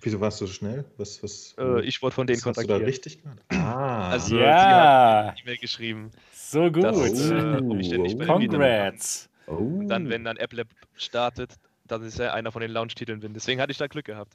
Wieso 0.00 0.20
warst 0.20 0.40
du 0.40 0.46
so 0.46 0.52
schnell? 0.54 0.84
Was, 0.96 1.22
was, 1.22 1.54
Äh, 1.58 1.82
ich 1.82 2.00
wurde 2.02 2.14
von 2.14 2.26
denen 2.26 2.38
was 2.40 2.46
hast 2.46 2.56
du 2.56 2.66
da 2.66 2.74
kontaktiert. 2.78 2.88
richtig 2.88 3.22
gemacht? 3.22 3.38
Ah, 3.50 4.10
Also, 4.10 4.38
Ja, 4.38 5.34
E-Mail 5.42 5.56
geschrieben. 5.58 6.10
so 6.32 6.70
gut. 6.70 6.82
dass, 6.84 6.96
Oh. 6.96 7.02
äh, 7.34 7.56
ob 7.58 7.78
ich 7.78 7.90
denn 7.90 8.02
nicht 8.02 8.18
bei 8.18 8.24
denen 8.24 8.38
mitmachen 8.38 8.48
kann. 8.48 8.50
Congrats. 8.50 9.28
oh. 9.48 9.52
Und 9.54 9.88
dann, 9.88 10.08
wenn 10.08 10.24
dann 10.24 10.38
AppLab 10.38 10.68
startet, 10.94 11.58
dann 11.86 12.02
ist 12.04 12.18
er 12.18 12.32
einer 12.32 12.52
von 12.52 12.62
den 12.62 12.70
Launch-Titeln 12.70 13.20
bin. 13.20 13.34
Deswegen 13.34 13.60
hatte 13.60 13.72
ich 13.72 13.78
da 13.78 13.86
Glück 13.86 14.06
gehabt. 14.06 14.32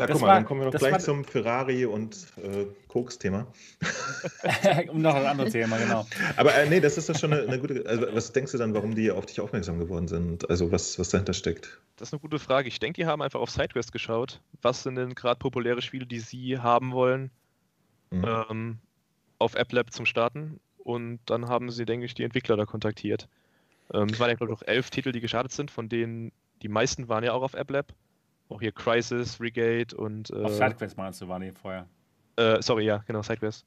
Ja, 0.00 0.06
das 0.06 0.14
guck 0.14 0.22
mal, 0.22 0.26
war- 0.28 0.34
dann 0.34 0.44
kommen 0.44 0.60
wir 0.62 0.70
das 0.70 0.80
gleich 0.80 0.92
war- 0.92 0.98
zum 1.00 1.24
Ferrari 1.24 1.86
und 1.86 2.26
äh, 2.42 2.66
Koks-Thema. 2.88 3.46
um 4.88 5.00
noch 5.00 5.14
ein 5.14 5.26
anderes 5.26 5.52
Thema, 5.52 5.78
genau. 5.78 6.06
Aber 6.36 6.54
äh, 6.54 6.68
nee, 6.68 6.80
das 6.80 6.98
ist 6.98 7.08
doch 7.08 7.16
schon 7.18 7.32
eine, 7.32 7.42
eine 7.42 7.58
gute. 7.58 7.84
Also, 7.86 8.06
was 8.12 8.32
denkst 8.32 8.52
du 8.52 8.58
dann, 8.58 8.74
warum 8.74 8.94
die 8.94 9.10
auf 9.10 9.26
dich 9.26 9.40
aufmerksam 9.40 9.78
geworden 9.78 10.08
sind? 10.08 10.48
Also, 10.50 10.72
was, 10.72 10.98
was 10.98 11.08
dahinter 11.10 11.32
steckt? 11.32 11.80
Das 11.96 12.08
ist 12.08 12.12
eine 12.14 12.20
gute 12.20 12.38
Frage. 12.38 12.68
Ich 12.68 12.78
denke, 12.80 13.00
die 13.00 13.06
haben 13.06 13.22
einfach 13.22 13.40
auf 13.40 13.50
SideQuest 13.50 13.92
geschaut. 13.92 14.40
Was 14.62 14.82
sind 14.82 14.96
denn 14.96 15.14
gerade 15.14 15.38
populäre 15.38 15.82
Spiele, 15.82 16.06
die 16.06 16.20
sie 16.20 16.58
haben 16.58 16.92
wollen, 16.92 17.30
Mhm. 18.12 18.24
ähm, 18.50 18.78
auf 19.38 19.56
AppLab 19.56 19.92
zum 19.92 20.04
Starten? 20.06 20.58
Und 20.82 21.20
dann 21.26 21.48
haben 21.48 21.70
sie, 21.70 21.84
denke 21.84 22.06
ich, 22.06 22.14
die 22.14 22.24
Entwickler 22.24 22.56
da 22.56 22.64
kontaktiert. 22.64 23.28
Ähm, 23.92 24.08
es 24.10 24.18
waren 24.18 24.28
ja, 24.30 24.34
glaube 24.34 24.52
ich, 24.52 24.58
noch 24.60 24.66
elf 24.66 24.90
Titel, 24.90 25.12
die 25.12 25.20
gestartet 25.20 25.52
sind, 25.52 25.70
von 25.70 25.88
denen 25.88 26.32
die 26.62 26.68
meisten 26.68 27.08
waren 27.08 27.22
ja 27.22 27.32
auch 27.32 27.42
auf 27.42 27.54
AppLab. 27.54 27.92
Auch 28.50 28.60
hier 28.60 28.72
Crisis, 28.72 29.40
Regate 29.40 29.96
und. 29.96 30.30
Auf 30.42 30.52
Äh, 30.52 30.54
Sidequest 30.54 30.96
meinst 30.98 31.20
du, 31.22 31.28
waren 31.28 31.40
die 31.42 31.52
vorher. 31.52 31.88
Äh, 32.36 32.62
sorry, 32.62 32.84
ja, 32.84 32.98
genau, 33.06 33.22
SideQuest. 33.22 33.66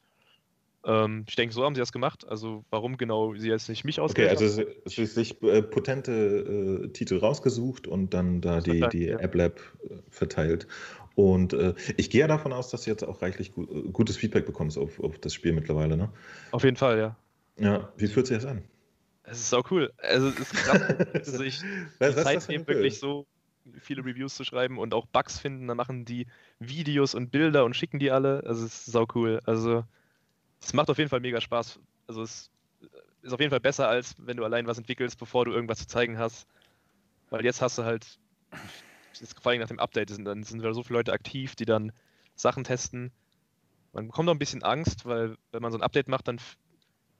Ähm, 0.85 1.25
ich 1.29 1.35
denke, 1.35 1.53
so 1.55 1.63
haben 1.65 1.75
sie 1.75 1.81
das 1.81 1.91
gemacht. 1.93 2.27
Also, 2.27 2.65
warum 2.71 2.97
genau 2.97 3.35
sie 3.35 3.49
jetzt 3.49 3.69
nicht 3.69 3.85
mich 3.85 3.99
Okay, 4.05 4.27
ausgewählt 4.27 4.29
also 4.29 4.45
haben? 4.45 4.61
ist 4.85 5.15
sich 5.15 5.41
äh, 5.43 5.61
potente 5.61 6.11
äh, 6.85 6.87
Titel 6.89 7.17
rausgesucht 7.19 7.87
und 7.87 8.13
dann 8.13 8.41
da 8.41 8.59
die, 8.61 8.89
die 8.89 9.07
ja. 9.07 9.17
App 9.17 9.33
Lab 9.33 9.59
äh, 9.89 9.95
verteilt. 10.09 10.67
Und 11.15 11.53
äh, 11.53 11.73
ich 11.95 12.09
gehe 12.09 12.21
ja 12.21 12.27
davon 12.27 12.51
aus, 12.53 12.69
dass 12.69 12.83
du 12.83 12.89
jetzt 12.89 13.03
auch 13.03 13.21
reichlich 13.21 13.53
gu 13.53 13.63
äh, 13.63 13.89
gutes 13.91 14.17
Feedback 14.17 14.45
bekommst 14.45 14.77
auf, 14.77 14.99
auf 14.99 15.19
das 15.19 15.33
Spiel 15.33 15.53
mittlerweile, 15.53 15.95
ne? 15.95 16.09
Auf 16.51 16.63
jeden 16.63 16.77
Fall, 16.77 16.97
ja. 16.99 17.17
Ja, 17.57 17.91
wie 17.97 18.07
fühlt 18.07 18.27
sich 18.27 18.37
das 18.37 18.45
an? 18.45 18.63
Es 19.23 19.39
ist 19.39 19.49
sau 19.49 19.63
cool. 19.71 19.93
Also, 19.97 20.29
es 20.29 20.37
ist 20.39 20.55
krass, 20.55 20.79
dass 21.23 21.37
Was- 21.99 22.09
die 22.09 22.15
was 22.15 22.15
ist 22.17 22.25
Zeit 22.25 22.41
ein 22.49 22.55
nehmen, 22.57 22.67
wirklich 22.67 22.99
so 22.99 23.27
viele 23.79 24.03
Reviews 24.03 24.35
zu 24.35 24.43
schreiben 24.43 24.77
und 24.77 24.93
auch 24.93 25.05
Bugs 25.05 25.39
finden. 25.39 25.67
Dann 25.67 25.77
machen 25.77 26.05
die 26.05 26.27
Videos 26.59 27.15
und 27.15 27.31
Bilder 27.31 27.65
und 27.65 27.75
schicken 27.75 27.99
die 27.99 28.11
alle. 28.11 28.43
Also, 28.45 28.65
es 28.65 28.73
ist 28.73 28.91
sau 28.91 29.05
cool. 29.15 29.39
Also, 29.45 29.83
es 30.61 30.73
macht 30.73 30.89
auf 30.89 30.97
jeden 30.97 31.09
Fall 31.09 31.19
mega 31.19 31.41
Spaß. 31.41 31.79
Also, 32.07 32.21
es 32.23 32.51
ist 33.21 33.33
auf 33.33 33.39
jeden 33.39 33.51
Fall 33.51 33.59
besser, 33.59 33.87
als 33.87 34.15
wenn 34.17 34.37
du 34.37 34.43
allein 34.43 34.67
was 34.67 34.77
entwickelst, 34.77 35.17
bevor 35.17 35.45
du 35.45 35.51
irgendwas 35.51 35.79
zu 35.79 35.87
zeigen 35.87 36.17
hast. 36.17 36.47
Weil 37.29 37.43
jetzt 37.45 37.61
hast 37.61 37.77
du 37.77 37.83
halt, 37.83 38.19
jetzt 39.19 39.39
vor 39.41 39.51
allem 39.51 39.61
nach 39.61 39.67
dem 39.67 39.79
Update, 39.79 40.09
sind, 40.09 40.25
dann 40.25 40.43
sind 40.43 40.59
wieder 40.59 40.73
so 40.73 40.83
viele 40.83 40.99
Leute 40.99 41.13
aktiv, 41.13 41.55
die 41.55 41.65
dann 41.65 41.91
Sachen 42.35 42.63
testen. 42.63 43.11
Man 43.93 44.07
bekommt 44.07 44.29
auch 44.29 44.33
ein 44.33 44.39
bisschen 44.39 44.63
Angst, 44.63 45.05
weil 45.05 45.37
wenn 45.51 45.61
man 45.61 45.71
so 45.71 45.77
ein 45.77 45.83
Update 45.83 46.07
macht, 46.07 46.27
dann 46.27 46.39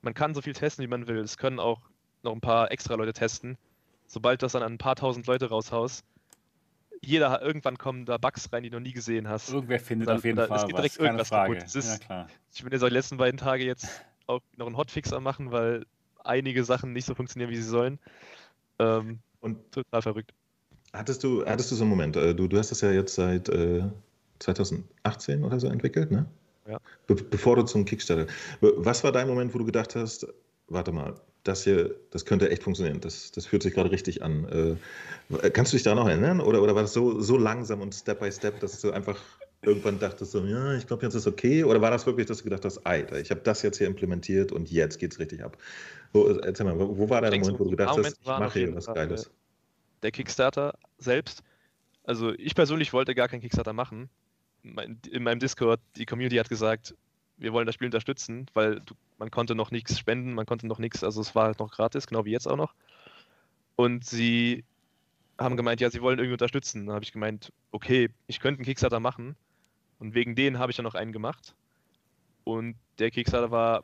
man 0.01 0.13
kann 0.13 0.33
so 0.33 0.41
viel 0.41 0.53
testen, 0.53 0.83
wie 0.83 0.89
man 0.89 1.07
will. 1.07 1.19
Es 1.19 1.37
können 1.37 1.59
auch 1.59 1.81
noch 2.23 2.33
ein 2.33 2.41
paar 2.41 2.71
extra 2.71 2.95
Leute 2.95 3.13
testen. 3.13 3.57
Sobald 4.05 4.43
das 4.43 4.51
dann 4.51 4.63
an 4.63 4.73
ein 4.73 4.77
paar 4.77 4.95
tausend 4.95 5.25
Leute 5.27 5.49
raushaust, 5.49 6.05
jeder 7.05 7.29
hat- 7.31 7.41
irgendwann 7.41 7.77
kommen 7.77 8.05
da 8.05 8.17
Bugs 8.17 8.51
rein, 8.51 8.63
die 8.63 8.69
du 8.69 8.77
noch 8.77 8.83
nie 8.83 8.93
gesehen 8.93 9.27
hast. 9.27 9.51
Irgendwer 9.51 9.79
findet 9.79 10.07
Da- 10.09 10.15
auf 10.15 10.23
jeden 10.23 10.37
da- 10.37 10.43
es 10.43 10.49
Fall 10.49 10.57
geht 10.65 10.73
was, 10.73 10.81
direkt 10.81 10.95
keine 10.97 11.07
irgendwas 11.09 11.27
Frage. 11.29 11.53
kaputt. 11.53 11.67
Es 11.67 11.75
ist- 11.75 11.91
ja, 11.91 11.97
klar. 12.05 12.27
Ich 12.53 12.63
bin 12.63 12.71
jetzt 12.71 12.83
auch 12.83 12.87
die 12.87 12.93
letzten 12.93 13.17
beiden 13.17 13.37
Tage 13.37 13.65
jetzt 13.65 13.85
auch 14.27 14.41
noch 14.57 14.67
einen 14.67 14.77
Hotfix 14.77 15.11
am 15.13 15.23
machen, 15.23 15.51
weil 15.51 15.85
einige 16.23 16.63
Sachen 16.63 16.93
nicht 16.93 17.05
so 17.05 17.13
funktionieren, 17.15 17.49
wie 17.51 17.55
sie 17.57 17.63
sollen. 17.63 17.99
Ähm, 18.79 19.19
Und 19.41 19.71
total 19.71 20.01
verrückt. 20.01 20.33
hattest 20.93 21.23
du, 21.23 21.45
hattest 21.45 21.71
du 21.71 21.75
so 21.75 21.83
einen 21.83 21.89
Moment? 21.89 22.15
äh, 22.15 22.33
Du, 22.33 22.47
du 22.47 22.57
hast 22.57 22.71
das 22.71 22.81
ja 22.81 22.91
jetzt 22.91 23.15
seit 23.15 23.49
äh, 23.49 23.83
2018 24.39 25.43
oder 25.43 25.59
so 25.59 25.67
entwickelt, 25.67 26.11
ne? 26.11 26.25
Ja. 26.67 26.77
Be 27.07 27.15
bevor 27.15 27.57
du 27.57 27.63
zum 27.63 27.83
Kickstarter. 27.85 28.27
Was 28.61 29.03
war 29.03 29.11
dein 29.11 29.27
Moment, 29.27 29.53
wo 29.53 29.57
du 29.57 29.65
gedacht 29.65 29.95
hast, 29.95 30.25
warte 30.67 30.91
mal, 30.93 31.13
das 31.43 31.63
hier, 31.63 31.95
das 32.11 32.25
könnte 32.25 32.49
echt 32.49 32.63
funktionieren. 32.63 33.01
Das, 33.01 33.31
das 33.31 33.45
fühlt 33.45 33.63
sich 33.63 33.73
gerade 33.73 33.91
richtig 33.91 34.23
an. 34.23 34.77
Äh, 35.39 35.49
kannst 35.49 35.73
du 35.73 35.77
dich 35.77 35.83
da 35.83 35.93
noch 35.95 36.07
erinnern? 36.07 36.39
Oder, 36.39 36.61
oder 36.61 36.75
war 36.75 36.83
das 36.83 36.93
so, 36.93 37.19
so 37.21 37.37
langsam 37.37 37.81
und 37.81 37.93
Step 37.93 38.19
by 38.19 38.31
Step, 38.31 38.59
dass 38.59 38.79
du 38.81 38.91
einfach 38.91 39.19
irgendwann 39.61 39.99
dachtest, 39.99 40.31
so, 40.31 40.43
ja, 40.45 40.75
ich 40.75 40.87
glaube, 40.87 41.03
jetzt 41.03 41.15
ist 41.15 41.27
okay? 41.27 41.63
Oder 41.63 41.81
war 41.81 41.91
das 41.91 42.05
wirklich, 42.05 42.27
dass 42.27 42.39
du 42.39 42.43
gedacht 42.45 42.65
hast, 42.65 42.85
Alter, 42.85 43.19
ich 43.19 43.31
habe 43.31 43.41
das 43.41 43.61
jetzt 43.61 43.77
hier 43.77 43.87
implementiert 43.87 44.51
und 44.51 44.69
jetzt 44.69 44.99
geht's 44.99 45.19
richtig 45.19 45.43
ab? 45.43 45.57
Wo, 46.11 46.27
erzähl 46.27 46.65
mal, 46.65 46.77
wo, 46.77 46.97
wo 46.97 47.09
war 47.09 47.21
der 47.21 47.31
Moment, 47.31 47.59
wo 47.59 47.63
du 47.65 47.71
gedacht 47.71 47.97
hast, 47.97 48.17
ich 48.19 48.27
mache 48.27 48.59
hier 48.59 48.75
was 48.75 48.85
Fall, 48.85 48.95
Geiles? 48.95 49.31
Der 50.01 50.11
Kickstarter 50.11 50.77
selbst, 50.97 51.43
also 52.03 52.33
ich 52.33 52.55
persönlich 52.55 52.91
wollte 52.93 53.15
gar 53.15 53.29
keinen 53.29 53.41
Kickstarter 53.41 53.73
machen. 53.73 54.09
In 55.11 55.23
meinem 55.23 55.39
Discord, 55.39 55.79
die 55.95 56.05
Community 56.05 56.37
hat 56.37 56.49
gesagt, 56.49 56.93
wir 57.43 57.51
wollen 57.51 57.65
das 57.65 57.75
Spiel 57.75 57.87
unterstützen, 57.87 58.47
weil 58.53 58.79
du, 58.79 58.95
man 59.19 59.29
konnte 59.29 59.53
noch 59.53 59.69
nichts 59.69 59.99
spenden, 59.99 60.33
man 60.33 60.45
konnte 60.45 60.65
noch 60.65 60.79
nichts, 60.79 61.03
also 61.03 61.19
es 61.19 61.35
war 61.35 61.47
halt 61.47 61.59
noch 61.59 61.71
gratis, 61.71 62.07
genau 62.07 62.23
wie 62.23 62.31
jetzt 62.31 62.47
auch 62.47 62.55
noch. 62.55 62.73
Und 63.75 64.05
sie 64.05 64.63
haben 65.37 65.57
gemeint, 65.57 65.81
ja, 65.81 65.89
sie 65.89 66.01
wollen 66.01 66.19
irgendwie 66.19 66.35
unterstützen. 66.35 66.85
Dann 66.85 66.95
habe 66.95 67.03
ich 67.03 67.11
gemeint, 67.11 67.51
okay, 67.71 68.09
ich 68.27 68.39
könnte 68.39 68.59
einen 68.59 68.65
Kickstarter 68.65 69.01
machen. 69.01 69.35
Und 69.99 70.13
wegen 70.13 70.35
denen 70.35 70.57
habe 70.57 70.71
ich 70.71 70.77
dann 70.77 70.85
noch 70.85 70.95
einen 70.95 71.11
gemacht. 71.11 71.53
Und 72.45 72.75
der 72.99 73.11
Kickstarter 73.11 73.51
war 73.51 73.83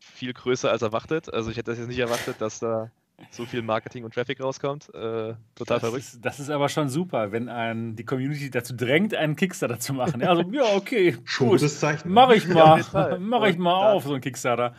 viel 0.00 0.34
größer 0.34 0.70
als 0.70 0.82
erwartet. 0.82 1.32
Also 1.32 1.50
ich 1.50 1.56
hätte 1.56 1.70
das 1.70 1.78
jetzt 1.78 1.88
nicht 1.88 1.98
erwartet, 1.98 2.40
dass 2.40 2.58
da 2.58 2.90
so 3.30 3.44
viel 3.46 3.62
Marketing 3.62 4.04
und 4.04 4.14
Traffic 4.14 4.40
rauskommt. 4.40 4.88
Äh, 4.94 5.34
total 5.54 5.66
Das 5.66 5.80
verrückt. 5.80 6.04
ist, 6.04 6.24
das 6.24 6.40
ist 6.40 6.50
aber 6.50 6.68
schon 6.68 6.88
super, 6.88 7.32
wenn 7.32 7.48
ein, 7.48 7.96
die 7.96 8.04
Community 8.04 8.50
dazu 8.50 8.74
drängt, 8.74 9.14
einen 9.14 9.36
Kickstarter 9.36 9.78
zu 9.78 9.92
machen. 9.92 10.20
Ja, 10.20 10.30
also, 10.30 10.42
ja 10.50 10.76
okay, 10.76 11.16
Schon 11.24 11.48
gut. 11.48 11.60
Mach 12.04 12.30
ich 12.30 12.44
Ja, 12.46 12.54
mal. 12.54 12.82
Fall. 12.82 13.18
Mach 13.18 13.44
ich 13.46 13.58
mal 13.58 13.92
auf, 13.92 14.04
so 14.04 14.14
ein 14.14 14.20
Kickstarter. 14.20 14.74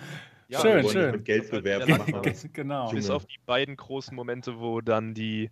Ja, 0.47 0.61
schön, 0.61 0.83
wollen 0.83 0.93
schön. 0.93 1.11
Mit 1.11 1.25
Geld 1.25 1.51
bewerben. 1.51 1.85
der 1.85 1.97
machen 1.97 2.49
genau. 2.53 2.89
Bis 2.91 3.09
auf 3.09 3.25
die 3.25 3.37
beiden 3.45 3.75
großen 3.77 4.15
Momente, 4.15 4.59
wo 4.59 4.81
dann 4.81 5.13
die, 5.13 5.51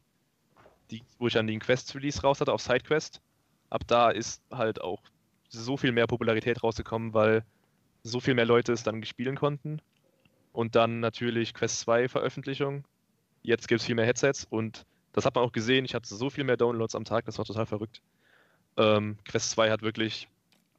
die 0.89 1.03
wo 1.19 1.27
ich 1.27 1.34
dann 1.34 1.45
den 1.45 1.59
Quest-Release 1.59 2.22
raus 2.22 2.41
hatte 2.41 2.51
auf 2.51 2.61
SideQuest. 2.61 3.22
Ab 3.69 3.81
da 3.85 4.09
ist 4.09 4.41
halt 4.51 4.81
auch 4.81 5.01
so 5.49 5.77
viel 5.77 5.91
mehr 5.91 6.07
Popularität 6.07 6.64
rausgekommen, 6.64 7.14
weil 7.14 7.43
so 8.03 8.19
viel 8.19 8.34
mehr 8.34 8.45
Leute 8.45 8.72
es 8.73 8.84
dann 8.84 9.03
spielen 9.03 9.35
konnten. 9.35 9.81
Und 10.58 10.74
dann 10.74 11.02
natürlich 11.02 11.54
Quest 11.54 11.82
2 11.82 12.10
Veröffentlichung. 12.10 12.84
Jetzt 13.44 13.68
gibt 13.68 13.80
es 13.80 13.86
viel 13.86 13.94
mehr 13.94 14.08
Headsets 14.08 14.48
und 14.50 14.88
das 15.14 15.24
hat 15.24 15.36
man 15.36 15.44
auch 15.44 15.52
gesehen. 15.52 15.86
Ich 15.86 15.94
hatte 15.94 16.08
so 16.16 16.32
viel 16.32 16.44
mehr 16.46 16.58
Downloads 16.58 16.96
am 16.96 17.06
Tag, 17.06 17.26
das 17.26 17.38
war 17.38 17.46
total 17.46 17.68
verrückt. 17.68 18.02
Ähm, 18.76 19.18
Quest 19.24 19.52
2 19.52 19.70
hat 19.70 19.84
wirklich 19.84 20.28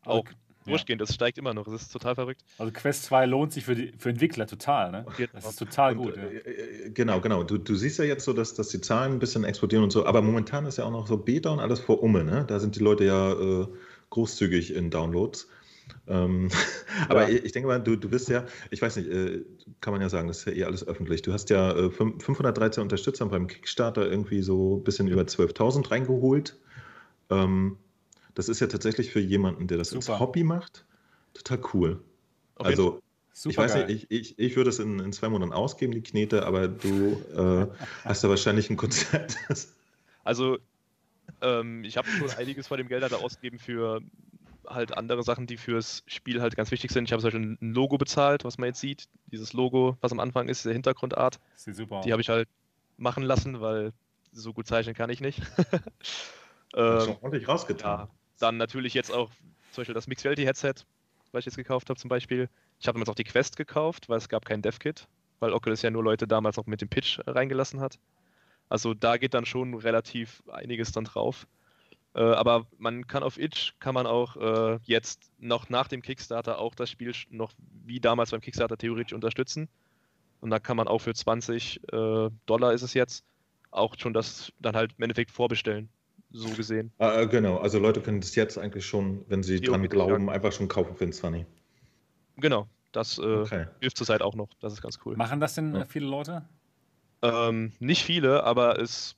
auch 0.04 0.26
Also, 0.26 0.36
durchgehend, 0.66 1.00
das 1.00 1.14
steigt 1.14 1.38
immer 1.38 1.54
noch, 1.54 1.64
das 1.64 1.82
ist 1.82 1.92
total 1.92 2.16
verrückt. 2.16 2.42
Also 2.58 2.72
Quest 2.72 3.04
2 3.04 3.26
lohnt 3.26 3.52
sich 3.52 3.66
für, 3.66 3.76
die, 3.76 3.92
für 3.96 4.10
Entwickler 4.10 4.48
total, 4.48 4.90
ne? 4.90 5.06
Das 5.32 5.46
ist 5.46 5.56
total 5.60 5.96
Und, 5.96 6.06
gut. 6.06 6.16
Ja. 6.16 6.24
äh, 6.24 6.86
äh, 6.86 6.90
Genau, 6.90 7.20
genau. 7.20 7.44
Du, 7.44 7.56
du 7.56 7.76
siehst 7.76 8.00
ja 8.00 8.04
jetzt 8.04 8.24
so, 8.24 8.32
dass, 8.32 8.54
dass 8.54 8.70
die 8.70 8.80
Zahlen 8.80 9.12
ein 9.12 9.18
bisschen 9.20 9.44
explodieren 9.44 9.84
und 9.84 9.92
so, 9.92 10.06
aber 10.06 10.22
momentan 10.22 10.66
ist 10.66 10.78
ja 10.78 10.86
auch 10.86 10.90
noch 10.90 11.06
so 11.06 11.18
Beta 11.18 11.50
und 11.50 11.60
alles 11.60 11.78
vor 11.78 12.02
Umme, 12.02 12.24
ne? 12.24 12.44
Da 12.48 12.58
sind 12.58 12.74
die 12.74 12.80
Leute 12.80 13.04
ja 13.04 13.30
äh, 13.30 13.68
großzügig 14.10 14.74
in 14.74 14.90
Downloads. 14.90 15.48
Ähm, 16.06 16.48
aber 17.08 17.28
ich, 17.28 17.44
ich 17.44 17.52
denke 17.52 17.68
mal, 17.68 17.78
du, 17.80 17.96
du 17.96 18.08
bist 18.08 18.28
ja, 18.28 18.46
ich 18.70 18.80
weiß 18.82 18.96
nicht, 18.96 19.08
äh, 19.08 19.44
kann 19.80 19.92
man 19.92 20.00
ja 20.00 20.08
sagen, 20.08 20.28
das 20.28 20.38
ist 20.38 20.44
ja 20.46 20.52
eh 20.52 20.64
alles 20.64 20.86
öffentlich. 20.86 21.22
Du 21.22 21.32
hast 21.32 21.50
ja 21.50 21.72
äh, 21.72 21.90
fünf- 21.90 22.24
513 22.24 22.82
Unterstützer 22.82 23.26
beim 23.26 23.46
Kickstarter 23.46 24.08
irgendwie 24.10 24.42
so 24.42 24.76
ein 24.78 24.84
bisschen 24.84 25.08
über 25.08 25.22
12.000 25.22 25.90
reingeholt. 25.90 26.58
Ähm, 27.30 27.76
das 28.34 28.48
ist 28.48 28.60
ja 28.60 28.66
tatsächlich 28.68 29.10
für 29.10 29.20
jemanden, 29.20 29.66
der 29.66 29.78
das 29.78 29.94
als 29.94 30.06
Super. 30.06 30.20
Hobby 30.20 30.44
macht, 30.44 30.84
total 31.34 31.60
cool. 31.72 31.88
Jeden 31.88 32.02
Also 32.56 33.00
Super 33.32 33.52
ich 33.52 33.58
weiß 33.58 33.74
geil. 33.74 33.86
nicht, 33.86 34.06
ich, 34.10 34.30
ich, 34.30 34.38
ich 34.38 34.56
würde 34.56 34.70
es 34.70 34.78
in, 34.80 34.98
in 34.98 35.12
zwei 35.12 35.28
Monaten 35.28 35.52
ausgeben, 35.52 35.92
die 35.92 36.02
Knete, 36.02 36.44
aber 36.44 36.66
du 36.66 37.22
äh, 37.32 37.66
hast 38.04 38.24
da 38.24 38.28
wahrscheinlich 38.28 38.68
ein 38.68 38.76
Konzept. 38.76 39.36
also, 40.24 40.58
ähm, 41.40 41.84
ich 41.84 41.96
habe 41.96 42.08
schon 42.10 42.30
einiges 42.30 42.66
von 42.66 42.78
dem 42.78 42.88
Geld 42.88 43.02
da 43.02 43.16
ausgegeben 43.16 43.58
für 43.60 44.00
halt 44.68 44.96
andere 44.96 45.22
Sachen, 45.22 45.46
die 45.46 45.56
fürs 45.56 46.02
Spiel 46.06 46.40
halt 46.40 46.56
ganz 46.56 46.70
wichtig 46.70 46.90
sind. 46.90 47.04
Ich 47.04 47.12
habe 47.12 47.22
zum 47.22 47.30
Beispiel 47.30 47.58
ein 47.60 47.74
Logo 47.74 47.98
bezahlt, 47.98 48.44
was 48.44 48.58
man 48.58 48.68
jetzt 48.68 48.80
sieht. 48.80 49.08
Dieses 49.26 49.52
Logo, 49.52 49.96
was 50.00 50.12
am 50.12 50.20
Anfang 50.20 50.48
ist, 50.48 50.64
der 50.64 50.72
Hintergrundart. 50.72 51.38
Sieht 51.54 51.76
super 51.76 52.00
Die 52.04 52.12
habe 52.12 52.22
ich 52.22 52.28
halt 52.28 52.48
machen 52.96 53.22
lassen, 53.22 53.60
weil 53.60 53.92
so 54.32 54.52
gut 54.52 54.66
zeichnen 54.66 54.94
kann 54.94 55.10
ich 55.10 55.20
nicht. 55.20 55.40
ähm, 56.74 57.00
schon 57.00 57.16
ordentlich 57.20 57.48
rausgetan. 57.48 58.00
Ja, 58.00 58.08
dann 58.38 58.56
natürlich 58.56 58.94
jetzt 58.94 59.12
auch 59.12 59.30
zum 59.72 59.82
Beispiel 59.82 59.94
das 59.94 60.06
Mixed 60.06 60.24
Headset, 60.24 60.74
was 61.32 61.40
ich 61.40 61.46
jetzt 61.46 61.56
gekauft 61.56 61.88
habe 61.90 61.98
zum 61.98 62.08
Beispiel. 62.08 62.48
Ich 62.80 62.86
habe 62.86 62.96
damals 62.96 63.08
auch 63.08 63.14
die 63.14 63.24
Quest 63.24 63.56
gekauft, 63.56 64.08
weil 64.08 64.18
es 64.18 64.28
gab 64.28 64.44
kein 64.44 64.62
Dev-Kit, 64.62 65.08
weil 65.40 65.52
Oculus 65.52 65.82
ja 65.82 65.90
nur 65.90 66.04
Leute 66.04 66.28
damals 66.28 66.56
noch 66.56 66.66
mit 66.66 66.80
dem 66.80 66.88
Pitch 66.88 67.20
reingelassen 67.26 67.80
hat. 67.80 67.98
Also 68.68 68.94
da 68.94 69.16
geht 69.16 69.34
dann 69.34 69.46
schon 69.46 69.74
relativ 69.74 70.42
einiges 70.48 70.92
dann 70.92 71.04
drauf. 71.04 71.46
Äh, 72.18 72.22
aber 72.22 72.66
man 72.78 73.06
kann 73.06 73.22
auf 73.22 73.38
Itch, 73.38 73.74
kann 73.78 73.94
man 73.94 74.08
auch 74.08 74.36
äh, 74.36 74.80
jetzt 74.82 75.30
noch 75.38 75.68
nach 75.68 75.86
dem 75.86 76.02
Kickstarter 76.02 76.58
auch 76.58 76.74
das 76.74 76.90
Spiel 76.90 77.12
noch 77.30 77.52
wie 77.84 78.00
damals 78.00 78.32
beim 78.32 78.40
Kickstarter 78.40 78.76
theoretisch 78.76 79.12
unterstützen. 79.12 79.68
Und 80.40 80.50
da 80.50 80.58
kann 80.58 80.76
man 80.76 80.88
auch 80.88 80.98
für 80.98 81.14
20 81.14 81.80
äh, 81.92 82.30
Dollar 82.46 82.72
ist 82.72 82.82
es 82.82 82.94
jetzt 82.94 83.24
auch 83.70 83.94
schon 83.96 84.14
das 84.14 84.52
dann 84.58 84.74
halt 84.74 84.94
im 84.98 85.04
Endeffekt 85.04 85.30
vorbestellen. 85.30 85.88
So 86.30 86.48
gesehen. 86.50 86.90
Ah, 86.98 87.20
äh, 87.20 87.26
genau, 87.28 87.58
also 87.58 87.78
Leute 87.78 88.00
können 88.00 88.20
das 88.20 88.34
jetzt 88.34 88.58
eigentlich 88.58 88.84
schon, 88.84 89.24
wenn 89.28 89.44
sie 89.44 89.60
dran 89.60 89.88
glauben, 89.88 90.28
einfach 90.28 90.52
schon 90.52 90.66
kaufen 90.66 90.96
für 90.96 91.06
den 91.06 91.12
20. 91.12 91.46
Genau, 92.36 92.66
das 92.90 93.18
äh, 93.18 93.22
okay. 93.22 93.66
hilft 93.80 93.96
zurzeit 93.96 94.22
auch 94.22 94.34
noch. 94.34 94.48
Das 94.60 94.72
ist 94.72 94.82
ganz 94.82 94.98
cool. 95.04 95.16
Machen 95.16 95.38
das 95.38 95.54
denn 95.54 95.74
ja. 95.74 95.84
viele 95.84 96.06
Leute? 96.06 96.44
Ähm, 97.22 97.72
nicht 97.78 98.02
viele, 98.02 98.42
aber 98.42 98.78
es 98.80 99.14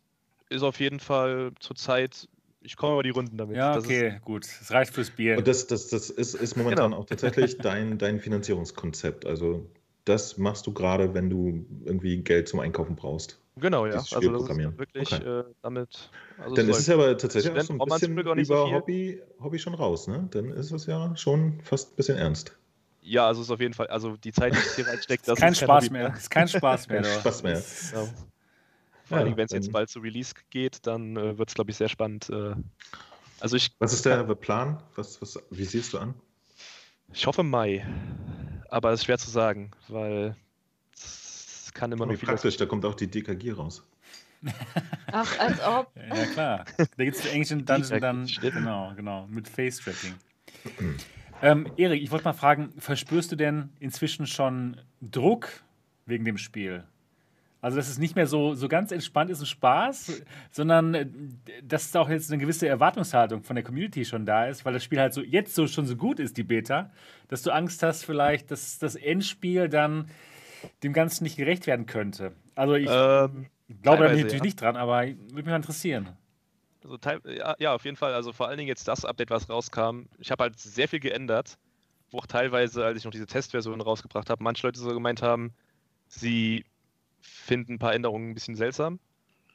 ist 0.50 0.62
auf 0.62 0.80
jeden 0.80 1.00
Fall 1.00 1.52
zurzeit 1.58 2.28
ich 2.62 2.76
komme 2.76 2.94
über 2.94 3.02
die 3.02 3.10
Runden 3.10 3.36
damit. 3.36 3.56
Ja, 3.56 3.76
okay, 3.76 4.20
gut. 4.24 4.44
Es 4.44 4.70
reicht 4.70 4.92
fürs 4.92 5.10
Bier. 5.10 5.38
Und 5.38 5.48
das, 5.48 5.66
das, 5.66 5.88
das 5.88 6.10
ist, 6.10 6.34
ist 6.34 6.56
momentan 6.56 6.90
genau. 6.90 7.02
auch 7.02 7.06
tatsächlich 7.06 7.58
dein, 7.62 7.98
dein 7.98 8.20
Finanzierungskonzept. 8.20 9.26
Also 9.26 9.66
das 10.04 10.38
machst 10.38 10.66
du 10.66 10.72
gerade, 10.72 11.14
wenn 11.14 11.30
du 11.30 11.64
irgendwie 11.84 12.18
Geld 12.18 12.48
zum 12.48 12.60
Einkaufen 12.60 12.96
brauchst. 12.96 13.40
Genau, 13.56 13.86
ja. 13.86 13.94
Also 13.94 14.20
das 14.20 14.42
ist 14.48 14.78
wirklich 14.78 15.12
okay. 15.12 15.40
äh, 15.40 15.44
damit. 15.62 16.10
Also 16.38 16.54
Dann 16.54 16.68
ist 16.68 16.78
es 16.78 16.86
ja 16.86 16.94
aber 16.94 17.16
tatsächlich 17.18 17.52
auch 17.52 17.60
so 17.60 17.72
ein 17.74 17.78
bisschen 17.78 18.18
über 18.18 18.44
so 18.44 18.72
Hobby, 18.72 19.20
Hobby 19.42 19.58
schon 19.58 19.74
raus, 19.74 20.08
ne? 20.08 20.28
Dann 20.30 20.50
ist 20.50 20.70
es 20.70 20.86
ja 20.86 21.14
schon 21.16 21.60
fast 21.62 21.92
ein 21.92 21.96
bisschen 21.96 22.16
ernst. 22.16 22.56
Ja, 23.02 23.26
also 23.26 23.40
es 23.40 23.48
ist 23.48 23.50
auf 23.50 23.60
jeden 23.60 23.74
Fall, 23.74 23.88
also 23.88 24.16
die 24.16 24.32
Zeit, 24.32 24.54
die 24.54 24.58
ich 24.58 24.74
hier 24.76 24.86
reinsteckt, 24.86 25.26
das 25.26 25.34
ist 25.34 25.40
kein 25.40 25.52
ist 25.52 25.60
Spaß 25.60 25.84
kein 25.84 25.92
mehr. 25.92 26.14
Ist 26.14 26.30
kein 26.30 26.48
Spaß 26.48 26.88
mehr. 26.88 27.02
kein 27.02 27.20
Spaß 27.20 27.42
mehr. 27.42 27.62
Ja. 27.94 28.08
Vor 29.10 29.18
ja, 29.18 29.24
allem, 29.24 29.36
wenn 29.36 29.46
es 29.46 29.50
jetzt 29.50 29.72
bald 29.72 29.90
zu 29.90 29.98
Release 29.98 30.32
geht, 30.50 30.86
dann 30.86 31.16
äh, 31.16 31.36
wird 31.36 31.48
es, 31.48 31.56
glaube 31.56 31.72
ich, 31.72 31.76
sehr 31.76 31.88
spannend. 31.88 32.30
Äh, 32.30 32.54
also 33.40 33.56
ich, 33.56 33.72
was 33.80 33.92
ist 33.92 34.06
der 34.06 34.22
Plan? 34.36 34.80
Was, 34.94 35.20
was, 35.20 35.36
wie 35.50 35.64
siehst 35.64 35.92
du 35.92 35.98
an? 35.98 36.14
Ich 37.12 37.26
hoffe 37.26 37.42
Mai. 37.42 37.84
Aber 38.68 38.92
es 38.92 39.00
ist 39.00 39.06
schwer 39.06 39.18
zu 39.18 39.28
sagen, 39.28 39.72
weil 39.88 40.36
es 40.94 41.72
kann 41.74 41.90
immer 41.90 42.04
oh, 42.04 42.06
noch 42.06 42.16
viel. 42.16 42.28
Praktisch, 42.28 42.56
da 42.56 42.66
kommt 42.66 42.84
auch 42.84 42.94
die 42.94 43.10
DKG 43.10 43.50
raus. 43.50 43.84
Ach, 45.10 45.38
als 45.40 45.60
ob. 45.60 45.90
Ja, 45.96 46.26
klar. 46.26 46.64
Da 46.76 47.04
gibt 47.04 47.16
es 47.16 47.34
Ancient 47.34 47.68
Dungeon 47.68 48.00
dann. 48.00 48.26
Genau, 48.40 48.92
genau. 48.94 49.26
Mit 49.26 49.48
Face-Tracking. 49.48 50.14
ähm, 51.42 51.66
Erik, 51.76 52.00
ich 52.00 52.12
wollte 52.12 52.26
mal 52.26 52.32
fragen: 52.32 52.72
Verspürst 52.78 53.32
du 53.32 53.36
denn 53.36 53.70
inzwischen 53.80 54.28
schon 54.28 54.80
Druck 55.00 55.48
wegen 56.06 56.24
dem 56.24 56.38
Spiel? 56.38 56.84
Also, 57.62 57.76
dass 57.76 57.88
es 57.88 57.98
nicht 57.98 58.16
mehr 58.16 58.26
so, 58.26 58.54
so 58.54 58.68
ganz 58.68 58.90
entspannt 58.90 59.30
ist 59.30 59.40
und 59.40 59.46
Spaß, 59.46 60.22
sondern 60.50 60.94
äh, 60.94 61.06
dass 61.62 61.90
da 61.90 62.00
auch 62.00 62.08
jetzt 62.08 62.32
eine 62.32 62.40
gewisse 62.40 62.66
Erwartungshaltung 62.66 63.42
von 63.42 63.54
der 63.54 63.64
Community 63.64 64.04
schon 64.04 64.24
da 64.24 64.46
ist, 64.46 64.64
weil 64.64 64.72
das 64.72 64.82
Spiel 64.82 64.98
halt 64.98 65.12
so 65.12 65.20
jetzt 65.20 65.54
so 65.54 65.66
schon 65.66 65.86
so 65.86 65.96
gut 65.96 66.20
ist, 66.20 66.38
die 66.38 66.42
Beta, 66.42 66.90
dass 67.28 67.42
du 67.42 67.50
Angst 67.50 67.82
hast, 67.82 68.04
vielleicht, 68.04 68.50
dass 68.50 68.78
das 68.78 68.94
Endspiel 68.94 69.68
dann 69.68 70.08
dem 70.82 70.92
Ganzen 70.92 71.24
nicht 71.24 71.36
gerecht 71.36 71.66
werden 71.66 71.86
könnte. 71.86 72.32
Also, 72.54 72.74
ich 72.74 72.88
ähm, 72.90 73.46
glaube 73.82 74.04
da 74.04 74.08
natürlich 74.08 74.32
ja. 74.32 74.42
nicht 74.42 74.60
dran, 74.60 74.76
aber 74.76 75.06
würde 75.06 75.34
mich 75.34 75.44
mal 75.46 75.56
interessieren. 75.56 76.16
Also, 76.82 76.96
ja, 77.28 77.56
ja, 77.58 77.74
auf 77.74 77.84
jeden 77.84 77.96
Fall. 77.96 78.14
Also, 78.14 78.32
vor 78.32 78.48
allen 78.48 78.56
Dingen 78.56 78.68
jetzt 78.68 78.88
das 78.88 79.04
Update, 79.04 79.28
was 79.28 79.50
rauskam. 79.50 80.04
Ich 80.18 80.30
habe 80.30 80.44
halt 80.44 80.58
sehr 80.58 80.88
viel 80.88 81.00
geändert, 81.00 81.58
wo 82.10 82.18
auch 82.18 82.26
teilweise, 82.26 82.86
als 82.86 82.98
ich 82.98 83.04
noch 83.04 83.12
diese 83.12 83.26
Testversion 83.26 83.82
rausgebracht 83.82 84.30
habe, 84.30 84.42
manche 84.42 84.66
Leute 84.66 84.80
so 84.80 84.88
gemeint 84.88 85.20
haben, 85.20 85.52
sie 86.08 86.64
finde 87.20 87.72
ein 87.72 87.78
paar 87.78 87.94
Änderungen 87.94 88.30
ein 88.30 88.34
bisschen 88.34 88.56
seltsam. 88.56 88.98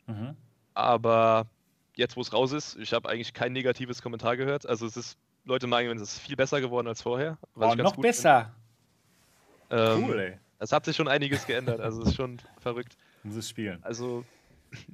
Mhm. 0.08 0.36
Aber 0.74 1.48
jetzt, 1.96 2.16
wo 2.16 2.22
es 2.22 2.34
raus 2.34 2.52
ist, 2.52 2.78
ich 2.78 2.94
habe 2.94 3.10
eigentlich 3.10 3.34
kein 3.34 3.54
negatives 3.54 4.02
Kommentar 4.02 4.38
gehört. 4.38 4.68
Also 4.68 4.86
es 4.86 4.98
ist, 4.98 5.18
Leute 5.46 5.68
meinen, 5.68 5.98
es 5.98 6.16
ist 6.16 6.20
viel 6.20 6.36
besser 6.36 6.62
geworden 6.62 6.88
als 6.88 7.02
vorher. 7.02 7.38
Oh, 7.56 7.74
noch 7.76 7.96
besser. 7.96 8.54
Ähm, 9.70 10.04
cool, 10.04 10.20
ey. 10.20 10.38
Es 10.60 10.72
hat 10.72 10.86
sich 10.86 10.96
schon 10.96 11.08
einiges 11.08 11.46
geändert, 11.46 11.80
also 11.80 12.02
es 12.02 12.10
ist 12.10 12.16
schon 12.16 12.40
verrückt. 12.60 12.96
Muss 13.24 13.36
es 13.36 13.50
spielen. 13.50 13.80
Also 13.84 14.24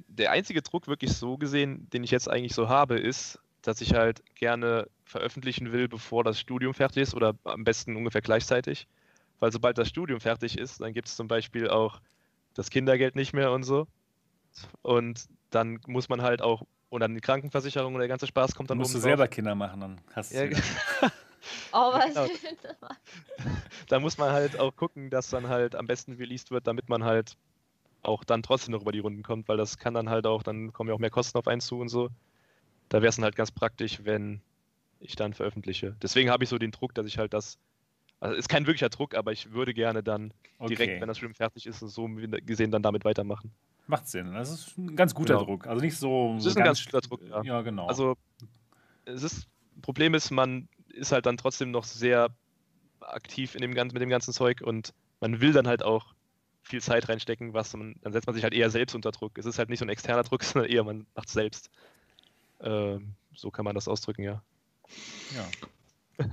der 0.08 0.30
einzige 0.30 0.62
Druck 0.62 0.88
wirklich 0.88 1.12
so 1.12 1.36
gesehen, 1.36 1.88
den 1.90 2.04
ich 2.04 2.10
jetzt 2.10 2.28
eigentlich 2.28 2.54
so 2.54 2.68
habe, 2.68 2.98
ist, 2.98 3.38
dass 3.62 3.80
ich 3.80 3.94
halt 3.94 4.22
gerne 4.34 4.88
veröffentlichen 5.04 5.72
will, 5.72 5.88
bevor 5.88 6.24
das 6.24 6.40
Studium 6.40 6.74
fertig 6.74 7.02
ist 7.02 7.14
oder 7.14 7.34
am 7.44 7.64
besten 7.64 7.96
ungefähr 7.96 8.20
gleichzeitig. 8.20 8.88
Weil 9.38 9.52
sobald 9.52 9.78
das 9.78 9.88
Studium 9.88 10.20
fertig 10.20 10.58
ist, 10.58 10.80
dann 10.80 10.92
gibt 10.92 11.08
es 11.08 11.16
zum 11.16 11.28
Beispiel 11.28 11.68
auch 11.68 12.00
das 12.54 12.70
Kindergeld 12.70 13.16
nicht 13.16 13.32
mehr 13.32 13.52
und 13.52 13.62
so. 13.62 13.86
Und 14.82 15.26
dann 15.50 15.80
muss 15.86 16.08
man 16.08 16.22
halt 16.22 16.42
auch, 16.42 16.62
und 16.90 17.00
dann 17.00 17.14
die 17.14 17.20
Krankenversicherung 17.20 17.94
und 17.94 18.00
der 18.00 18.08
ganze 18.08 18.26
Spaß 18.26 18.54
kommt 18.54 18.70
dann 18.70 18.78
Musst 18.78 18.94
du 18.94 18.98
selber 18.98 19.28
Kinder 19.28 19.54
machen, 19.54 19.80
dann 19.80 20.00
hast 20.14 20.32
du 20.32 20.50
ja, 20.50 20.58
Oh, 21.72 21.92
was? 21.92 22.14
Genau. 22.14 22.28
da 23.88 24.00
muss 24.00 24.18
man 24.18 24.30
halt 24.30 24.58
auch 24.58 24.74
gucken, 24.76 25.10
dass 25.10 25.30
dann 25.30 25.48
halt 25.48 25.74
am 25.74 25.86
besten 25.86 26.12
released 26.12 26.50
wird, 26.50 26.66
damit 26.66 26.88
man 26.88 27.04
halt 27.04 27.36
auch 28.02 28.24
dann 28.24 28.42
trotzdem 28.42 28.72
noch 28.72 28.82
über 28.82 28.92
die 28.92 28.98
Runden 28.98 29.22
kommt, 29.22 29.48
weil 29.48 29.56
das 29.56 29.78
kann 29.78 29.94
dann 29.94 30.08
halt 30.08 30.26
auch, 30.26 30.42
dann 30.42 30.72
kommen 30.72 30.88
ja 30.88 30.94
auch 30.94 31.00
mehr 31.00 31.10
Kosten 31.10 31.38
auf 31.38 31.48
einen 31.48 31.60
zu 31.60 31.78
und 31.78 31.88
so. 31.88 32.10
Da 32.88 33.00
wäre 33.00 33.08
es 33.08 33.16
dann 33.16 33.24
halt 33.24 33.36
ganz 33.36 33.50
praktisch, 33.50 34.00
wenn 34.04 34.40
ich 35.00 35.16
dann 35.16 35.34
veröffentliche. 35.34 35.96
Deswegen 36.02 36.30
habe 36.30 36.44
ich 36.44 36.50
so 36.50 36.58
den 36.58 36.72
Druck, 36.72 36.94
dass 36.94 37.06
ich 37.06 37.18
halt 37.18 37.32
das 37.32 37.58
also 38.22 38.36
ist 38.36 38.48
kein 38.48 38.66
wirklicher 38.66 38.88
Druck, 38.88 39.16
aber 39.16 39.32
ich 39.32 39.50
würde 39.50 39.74
gerne 39.74 40.02
dann 40.04 40.32
okay. 40.58 40.76
direkt, 40.76 41.00
wenn 41.00 41.08
das 41.08 41.18
Film 41.18 41.34
fertig 41.34 41.66
ist, 41.66 41.80
so 41.80 42.08
gesehen 42.46 42.70
dann 42.70 42.82
damit 42.82 43.04
weitermachen. 43.04 43.50
Macht 43.88 44.06
Sinn. 44.08 44.32
Das 44.32 44.48
ist 44.48 44.78
ein 44.78 44.94
ganz 44.94 45.12
guter 45.12 45.34
genau. 45.34 45.44
Druck. 45.46 45.66
Also 45.66 45.82
nicht 45.82 45.96
so. 45.96 46.36
Es 46.38 46.46
ist 46.46 46.56
ein 46.56 46.62
ganz, 46.62 46.88
ganz 46.88 47.08
guter 47.08 47.26
Druck, 47.26 47.44
ja. 47.44 47.56
Ja, 47.56 47.62
genau. 47.62 47.88
Also 47.88 48.16
es 49.06 49.24
ist, 49.24 49.48
Problem 49.82 50.14
ist, 50.14 50.30
man 50.30 50.68
ist 50.88 51.10
halt 51.10 51.26
dann 51.26 51.36
trotzdem 51.36 51.72
noch 51.72 51.82
sehr 51.82 52.30
aktiv 53.00 53.56
in 53.56 53.60
dem, 53.62 53.72
mit 53.72 54.00
dem 54.00 54.08
ganzen 54.08 54.32
Zeug 54.32 54.60
und 54.62 54.94
man 55.20 55.40
will 55.40 55.52
dann 55.52 55.66
halt 55.66 55.82
auch 55.82 56.14
viel 56.62 56.80
Zeit 56.80 57.08
reinstecken, 57.08 57.54
was 57.54 57.74
man, 57.74 57.96
dann 58.02 58.12
setzt 58.12 58.28
man 58.28 58.34
sich 58.34 58.44
halt 58.44 58.54
eher 58.54 58.70
selbst 58.70 58.94
unter 58.94 59.10
Druck. 59.10 59.36
Es 59.36 59.46
ist 59.46 59.58
halt 59.58 59.68
nicht 59.68 59.80
so 59.80 59.84
ein 59.84 59.88
externer 59.88 60.22
Druck, 60.22 60.44
sondern 60.44 60.70
eher 60.70 60.84
man 60.84 61.06
macht 61.16 61.26
es 61.26 61.34
selbst. 61.34 61.70
Ähm, 62.60 63.14
so 63.34 63.50
kann 63.50 63.64
man 63.64 63.74
das 63.74 63.88
ausdrücken, 63.88 64.22
ja. 64.22 64.44
Ja. 65.34 65.48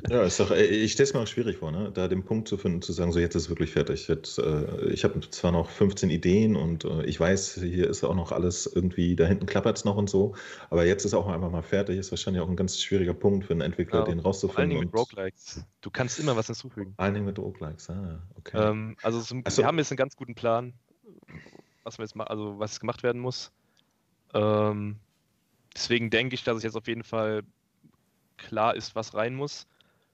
Ja, 0.09 0.23
ist 0.23 0.39
doch, 0.39 0.51
ich 0.51 0.91
stelle 0.91 1.07
es 1.07 1.13
mir 1.13 1.21
auch 1.21 1.27
schwierig 1.27 1.57
vor, 1.57 1.71
ne? 1.71 1.91
da 1.93 2.07
den 2.07 2.23
Punkt 2.23 2.47
zu 2.47 2.57
finden, 2.57 2.81
zu 2.81 2.91
sagen, 2.91 3.11
so 3.11 3.19
jetzt 3.19 3.35
ist 3.35 3.43
es 3.43 3.49
wirklich 3.49 3.71
fertig. 3.71 4.07
Jetzt, 4.07 4.37
äh, 4.37 4.87
ich 4.89 5.03
habe 5.03 5.19
zwar 5.29 5.51
noch 5.51 5.69
15 5.69 6.09
Ideen 6.09 6.55
und 6.55 6.83
äh, 6.83 7.05
ich 7.05 7.19
weiß, 7.19 7.55
hier 7.61 7.89
ist 7.89 8.03
auch 8.03 8.15
noch 8.15 8.31
alles 8.31 8.65
irgendwie, 8.67 9.15
da 9.15 9.25
hinten 9.25 9.45
klappert 9.45 9.77
es 9.77 9.85
noch 9.85 9.95
und 9.95 10.09
so, 10.09 10.35
aber 10.69 10.85
jetzt 10.85 11.05
ist 11.05 11.13
auch 11.13 11.27
einfach 11.27 11.49
mal 11.49 11.61
fertig, 11.61 11.97
ist 11.97 12.11
wahrscheinlich 12.11 12.41
auch 12.41 12.49
ein 12.49 12.55
ganz 12.55 12.79
schwieriger 12.79 13.13
Punkt 13.13 13.45
für 13.45 13.53
einen 13.53 13.61
Entwickler, 13.61 13.99
ja, 13.99 14.05
den 14.05 14.19
rauszufinden. 14.19 14.53
Vor 14.53 14.59
allen 14.59 14.69
Dingen 14.69 14.81
mit 14.81 14.93
Roguelikes. 14.93 15.65
Du 15.81 15.89
kannst 15.89 16.19
immer 16.19 16.35
was 16.35 16.47
hinzufügen. 16.47 16.93
Vor 16.95 17.05
allen 17.05 17.13
Dingen 17.13 17.25
mit 17.25 17.39
Roguelikes, 17.39 17.89
ah, 17.89 18.21
okay. 18.37 18.57
Ähm, 18.57 18.97
also 19.01 19.21
so, 19.21 19.35
wir 19.35 19.65
haben 19.65 19.77
jetzt 19.77 19.91
einen 19.91 19.97
ganz 19.97 20.15
guten 20.15 20.35
Plan, 20.35 20.73
was 21.83 21.97
wir 21.97 22.03
jetzt 22.03 22.15
ma 22.15 22.25
also 22.25 22.59
was 22.59 22.79
gemacht 22.79 23.03
werden 23.03 23.21
muss. 23.21 23.51
Ähm, 24.33 24.97
deswegen 25.73 26.09
denke 26.09 26.35
ich, 26.35 26.43
dass 26.43 26.57
es 26.57 26.63
jetzt 26.63 26.75
auf 26.75 26.87
jeden 26.87 27.03
Fall 27.03 27.43
klar 28.39 28.75
ist, 28.75 28.95
was 28.95 29.13
rein 29.13 29.35
muss. 29.35 29.67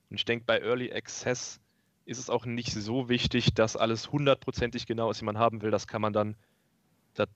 Und 0.09 0.17
ich 0.17 0.25
denke, 0.25 0.45
bei 0.45 0.59
Early 0.59 0.91
Access 0.91 1.59
ist 2.05 2.19
es 2.19 2.29
auch 2.29 2.45
nicht 2.45 2.71
so 2.71 3.09
wichtig, 3.09 3.53
dass 3.53 3.75
alles 3.75 4.11
hundertprozentig 4.11 4.85
genau 4.85 5.09
ist, 5.09 5.21
wie 5.21 5.25
man 5.25 5.37
haben 5.37 5.61
will. 5.61 5.71
Das 5.71 5.87
kann 5.87 6.01
man 6.01 6.13
dann 6.13 6.35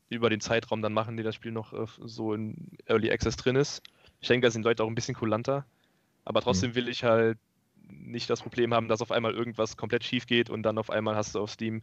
über 0.09 0.29
den 0.29 0.41
Zeitraum 0.41 0.81
dann 0.81 0.93
machen, 0.93 1.17
die 1.17 1.23
das 1.23 1.35
Spiel 1.35 1.51
noch 1.51 1.73
äh, 1.73 1.85
so 2.03 2.33
in 2.33 2.77
Early 2.85 3.11
Access 3.11 3.37
drin 3.37 3.55
ist. 3.55 3.81
Ich 4.19 4.27
denke, 4.27 4.45
da 4.45 4.51
sind 4.51 4.63
Leute 4.63 4.83
auch 4.83 4.87
ein 4.87 4.95
bisschen 4.95 5.15
kulanter. 5.15 5.65
Aber 6.25 6.41
trotzdem 6.41 6.71
mhm. 6.71 6.75
will 6.75 6.89
ich 6.89 7.03
halt 7.03 7.37
nicht 7.87 8.29
das 8.29 8.41
Problem 8.41 8.73
haben, 8.73 8.87
dass 8.87 9.01
auf 9.01 9.11
einmal 9.11 9.33
irgendwas 9.33 9.77
komplett 9.77 10.03
schief 10.03 10.27
geht 10.27 10.49
und 10.49 10.63
dann 10.63 10.77
auf 10.77 10.89
einmal 10.89 11.15
hast 11.15 11.33
du 11.33 11.39
auf 11.39 11.49
Steam 11.49 11.81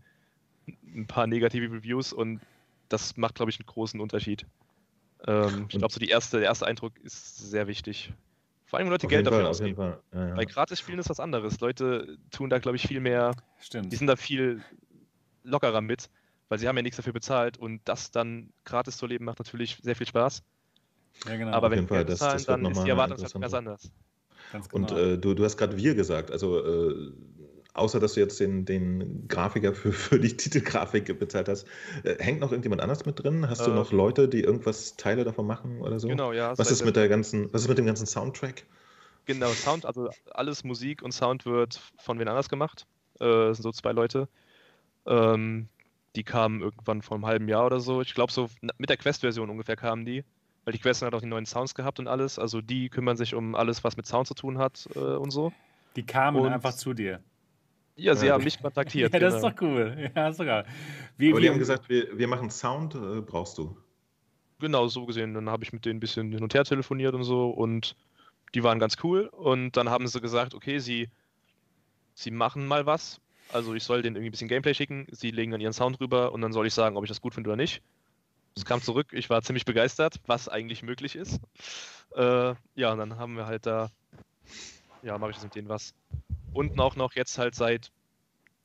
ein 0.95 1.07
paar 1.07 1.27
negative 1.27 1.73
Reviews 1.73 2.13
und 2.13 2.41
das 2.89 3.17
macht, 3.17 3.37
glaube 3.37 3.51
ich, 3.51 3.59
einen 3.59 3.67
großen 3.67 3.99
Unterschied. 3.99 4.47
Ähm, 5.27 5.67
ich 5.69 5.79
glaube, 5.79 5.93
so 5.93 5.99
die 5.99 6.09
erste, 6.09 6.39
der 6.39 6.47
erste 6.47 6.67
Eindruck 6.67 6.93
ist 7.03 7.39
sehr 7.39 7.67
wichtig 7.67 8.13
Vor 8.67 8.79
allem, 8.79 8.87
wenn 8.87 8.93
Leute 8.93 9.07
Auf 9.07 9.11
Geld 9.11 9.21
jeden 9.21 9.25
dafür 9.27 9.45
Fall, 9.45 9.51
auf 9.51 9.61
jeden 9.61 9.79
ausgeben. 9.79 10.01
Fall. 10.13 10.29
Ja, 10.29 10.35
Bei 10.35 10.43
ja. 10.43 10.49
Gratis-Spielen 10.49 10.99
ist 10.99 11.09
was 11.09 11.21
anderes. 11.21 11.61
Leute 11.61 12.19
tun 12.31 12.51
da, 12.51 12.59
glaube 12.59 12.77
ich, 12.77 12.87
viel 12.87 13.01
mehr, 13.01 13.31
Stimmt. 13.61 13.93
die 13.93 13.97
sind 13.97 14.09
da 14.09 14.17
viel 14.17 14.61
lockerer 15.45 15.81
mit, 15.81 16.11
weil 16.49 16.59
sie 16.59 16.67
haben 16.69 16.77
ja 16.77 16.83
nichts 16.83 16.97
dafür 16.97 17.13
bezahlt 17.13 17.59
und 17.59 17.81
das 17.85 18.11
dann 18.11 18.51
gratis 18.65 18.97
zu 18.97 19.07
leben 19.07 19.25
macht 19.25 19.39
natürlich 19.39 19.79
sehr 19.83 19.95
viel 19.95 20.07
Spaß. 20.09 20.43
ja, 21.27 21.37
genau. 21.37 21.53
Aber 21.53 21.69
auf 21.69 21.73
wenn 21.73 21.87
Geld 21.87 22.09
das- 22.09 22.19
bezahlen, 22.19 22.33
das 22.39 22.49
wird 22.49 22.65
dann 22.65 22.73
ist 22.73 22.85
die 22.85 22.91
Erwartungshaltung 22.91 23.41
ganz 23.41 23.55
anders. 23.55 23.91
Ganz 24.53 24.67
Und 24.73 24.89
genau. 24.89 25.01
äh, 25.01 25.19
du, 25.19 25.35
du 25.35 25.45
hast 25.45 25.57
gerade 25.57 25.77
wir 25.77 25.95
gesagt, 25.95 26.31
also 26.33 26.59
äh, 26.65 27.13
außer 27.77 28.01
dass 28.01 28.15
du 28.15 28.21
jetzt 28.21 28.41
den, 28.41 28.65
den 28.65 29.29
Grafiker 29.29 29.75
für, 29.75 29.93
für 29.93 30.19
die 30.19 30.29
Titelgrafik 30.37 31.19
bezahlt 31.19 31.49
hast, 31.49 31.67
äh, 32.05 32.17
hängt 32.19 32.41
noch 32.41 32.51
irgendjemand 32.53 32.83
anders 32.83 33.07
mit 33.07 33.23
drin? 33.23 33.49
Hast 33.49 33.67
du 33.67 33.71
Äh, 33.71 33.75
noch 33.75 33.93
Leute, 33.93 34.29
die 34.29 34.41
irgendwas 34.43 34.97
Teile 34.97 35.25
davon 35.25 35.47
machen 35.47 35.81
oder 35.81 35.99
so? 36.01 36.09
Genau, 36.09 36.33
ja. 36.33 36.57
Was 36.59 36.71
ist 36.71 36.85
mit 36.85 36.97
der 36.97 37.09
ganzen, 37.09 37.53
was 37.53 37.63
ist 37.63 37.69
mit 37.69 37.79
dem 37.79 37.87
ganzen 37.87 38.07
Soundtrack? 38.07 38.65
Genau, 39.27 39.49
Sound, 39.51 39.87
also 39.87 40.09
alles 40.31 40.63
Musik 40.65 41.03
und 41.03 41.13
Sound 41.13 41.47
wird 41.47 41.81
von 41.99 42.19
wen 42.19 42.29
anders 42.29 42.49
gemacht. 42.49 42.87
Äh, 43.21 43.53
sind 43.55 43.63
so 43.63 43.73
zwei 43.73 43.93
Leute. 43.93 44.29
Ähm, 45.07 45.69
die 46.15 46.25
kamen 46.25 46.61
irgendwann 46.63 47.03
vor 47.03 47.17
einem 47.17 47.27
halben 47.27 47.49
Jahr 47.49 47.67
oder 47.67 47.81
so. 47.81 48.01
Ich 48.01 48.15
glaube, 48.15 48.33
so 48.33 48.49
mit 48.79 48.89
der 48.89 48.97
Quest-Version 48.97 49.51
ungefähr 49.51 49.77
kamen 49.77 50.05
die. 50.05 50.25
Weil 50.65 50.73
die 50.73 50.79
Quest 50.81 51.03
hat 51.03 51.15
auch 51.15 51.21
die 51.21 51.27
neuen 51.29 51.47
Sounds 51.47 51.75
gehabt 51.75 52.01
und 52.01 52.09
alles. 52.09 52.39
Also 52.39 52.61
die 52.61 52.89
kümmern 52.89 53.17
sich 53.17 53.35
um 53.35 53.55
alles, 53.55 53.85
was 53.85 53.97
mit 53.97 54.07
Sound 54.07 54.27
zu 54.27 54.35
tun 54.35 54.59
hat 54.59 54.89
äh, 54.97 54.99
und 54.99 55.31
so. 55.31 55.53
Die 55.95 56.05
kamen 56.05 56.41
und- 56.41 56.53
einfach 56.53 56.75
zu 56.75 56.93
dir. 56.95 57.21
Ja, 57.97 58.15
sie 58.15 58.27
Ja. 58.27 58.35
haben 58.35 58.45
mich 58.45 58.61
kontaktiert. 58.61 59.13
Ja, 59.15 59.19
das 59.19 59.35
ist 59.35 59.41
genau. 59.41 59.53
doch 59.53 59.63
cool. 59.63 60.11
Ja, 60.15 60.33
sogar. 60.33 60.65
Wie, 61.17 61.31
Aber 61.31 61.39
wie, 61.39 61.43
die 61.43 61.51
haben 61.51 61.59
gesagt, 61.59 61.89
wir, 61.89 62.17
wir 62.17 62.29
machen 62.29 62.51
Sound, 62.51 62.95
äh, 62.95 63.21
brauchst 63.21 63.59
du. 63.59 63.77
Genau, 64.61 64.87
so 64.89 65.07
gesehen. 65.07 65.35
Dann 65.35 65.49
habe 65.51 65.65
ich 65.65 65.73
mit 65.73 65.85
denen 65.85 65.97
ein 65.97 66.01
bisschen 66.01 66.31
hin 66.33 66.43
und 66.43 66.55
her 66.55 66.65
telefoniert 66.65 67.15
und 67.15 67.25
so 67.25 67.51
und 67.51 67.97
die 68.55 68.63
waren 68.63 68.79
ganz 68.79 68.97
cool. 69.03 69.27
Und 69.27 69.77
dann 69.77 69.89
haben 69.91 70.07
sie 70.07 70.21
gesagt, 70.21 70.55
okay, 70.55 70.79
sie, 70.79 71.09
sie 72.15 72.31
machen 72.31 72.67
mal 72.67 72.87
was. 72.87 73.21
Also 73.53 73.75
ich 73.75 73.85
soll 73.85 74.03
denen 74.03 74.17
irgendwie 74.17 74.29
ein 74.29 74.33
bisschen 74.33 74.49
Gameplay 74.49 74.75
schicken. 74.75 75.07
Sie 75.11 75.31
legen 75.31 75.53
dann 75.53 75.61
ihren 75.61 75.73
Sound 75.73 76.01
rüber 76.01 76.33
und 76.33 76.41
dann 76.41 76.53
soll 76.53 76.67
ich 76.67 76.75
sagen, 76.75 76.97
ob 76.97 77.05
ich 77.05 77.09
das 77.09 77.21
gut 77.21 77.35
finde 77.35 77.51
oder 77.51 77.57
nicht. 77.57 77.83
Es 78.57 78.65
kam 78.65 78.81
zurück, 78.81 79.09
ich 79.13 79.29
war 79.29 79.43
ziemlich 79.43 79.67
begeistert, 79.67 80.17
was 80.27 80.49
eigentlich 80.49 80.83
möglich 80.83 81.15
ist. 81.17 81.41
Äh, 82.15 82.55
ja, 82.75 82.93
und 82.93 82.99
dann 82.99 83.19
haben 83.19 83.37
wir 83.37 83.47
halt 83.47 83.67
da, 83.67 83.91
ja, 85.03 85.19
mache 85.19 85.31
ich 85.31 85.37
das 85.37 85.45
mit 85.45 85.55
denen 85.55 85.69
was. 85.69 85.95
Und 86.57 86.81
auch 86.81 86.97
noch 86.97 87.13
jetzt 87.13 87.37
halt 87.37 87.55
seit 87.55 87.93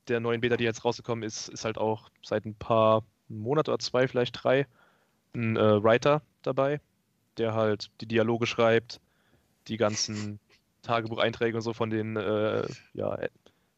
der 0.08 0.18
neuen 0.18 0.40
Beta, 0.40 0.56
die 0.56 0.64
jetzt 0.64 0.82
rausgekommen 0.82 1.22
ist, 1.22 1.48
ist 1.48 1.66
halt 1.66 1.76
auch 1.76 2.08
seit 2.22 2.46
ein 2.46 2.54
paar 2.54 3.04
Monaten 3.28 3.68
oder 3.68 3.78
zwei, 3.78 4.08
vielleicht 4.08 4.42
drei, 4.42 4.66
ein 5.34 5.56
äh, 5.58 5.82
Writer 5.84 6.22
dabei, 6.40 6.80
der 7.36 7.52
halt 7.52 7.90
die 8.00 8.06
Dialoge 8.06 8.46
schreibt, 8.46 8.98
die 9.68 9.76
ganzen 9.76 10.40
Tagebucheinträge 10.80 11.56
und 11.56 11.62
so 11.62 11.74
von 11.74 11.90
den, 11.90 12.16
äh, 12.16 12.66
ja, 12.94 13.14
äh, 13.16 13.28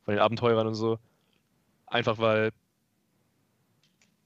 von 0.04 0.14
den 0.14 0.20
Abenteurern 0.20 0.68
und 0.68 0.74
so. 0.74 1.00
Einfach 1.86 2.18
weil 2.18 2.52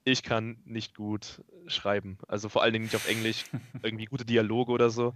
ich 0.03 0.21
kann 0.21 0.57
nicht 0.65 0.95
gut 0.95 1.43
schreiben. 1.65 2.19
Also 2.27 2.47
vor 2.47 2.61
allen 2.61 2.73
Dingen 2.73 2.85
nicht 2.85 2.95
auf 2.95 3.09
Englisch. 3.09 3.45
Irgendwie 3.81 4.05
gute 4.05 4.25
Dialoge 4.25 4.71
oder 4.71 4.91
so. 4.91 5.15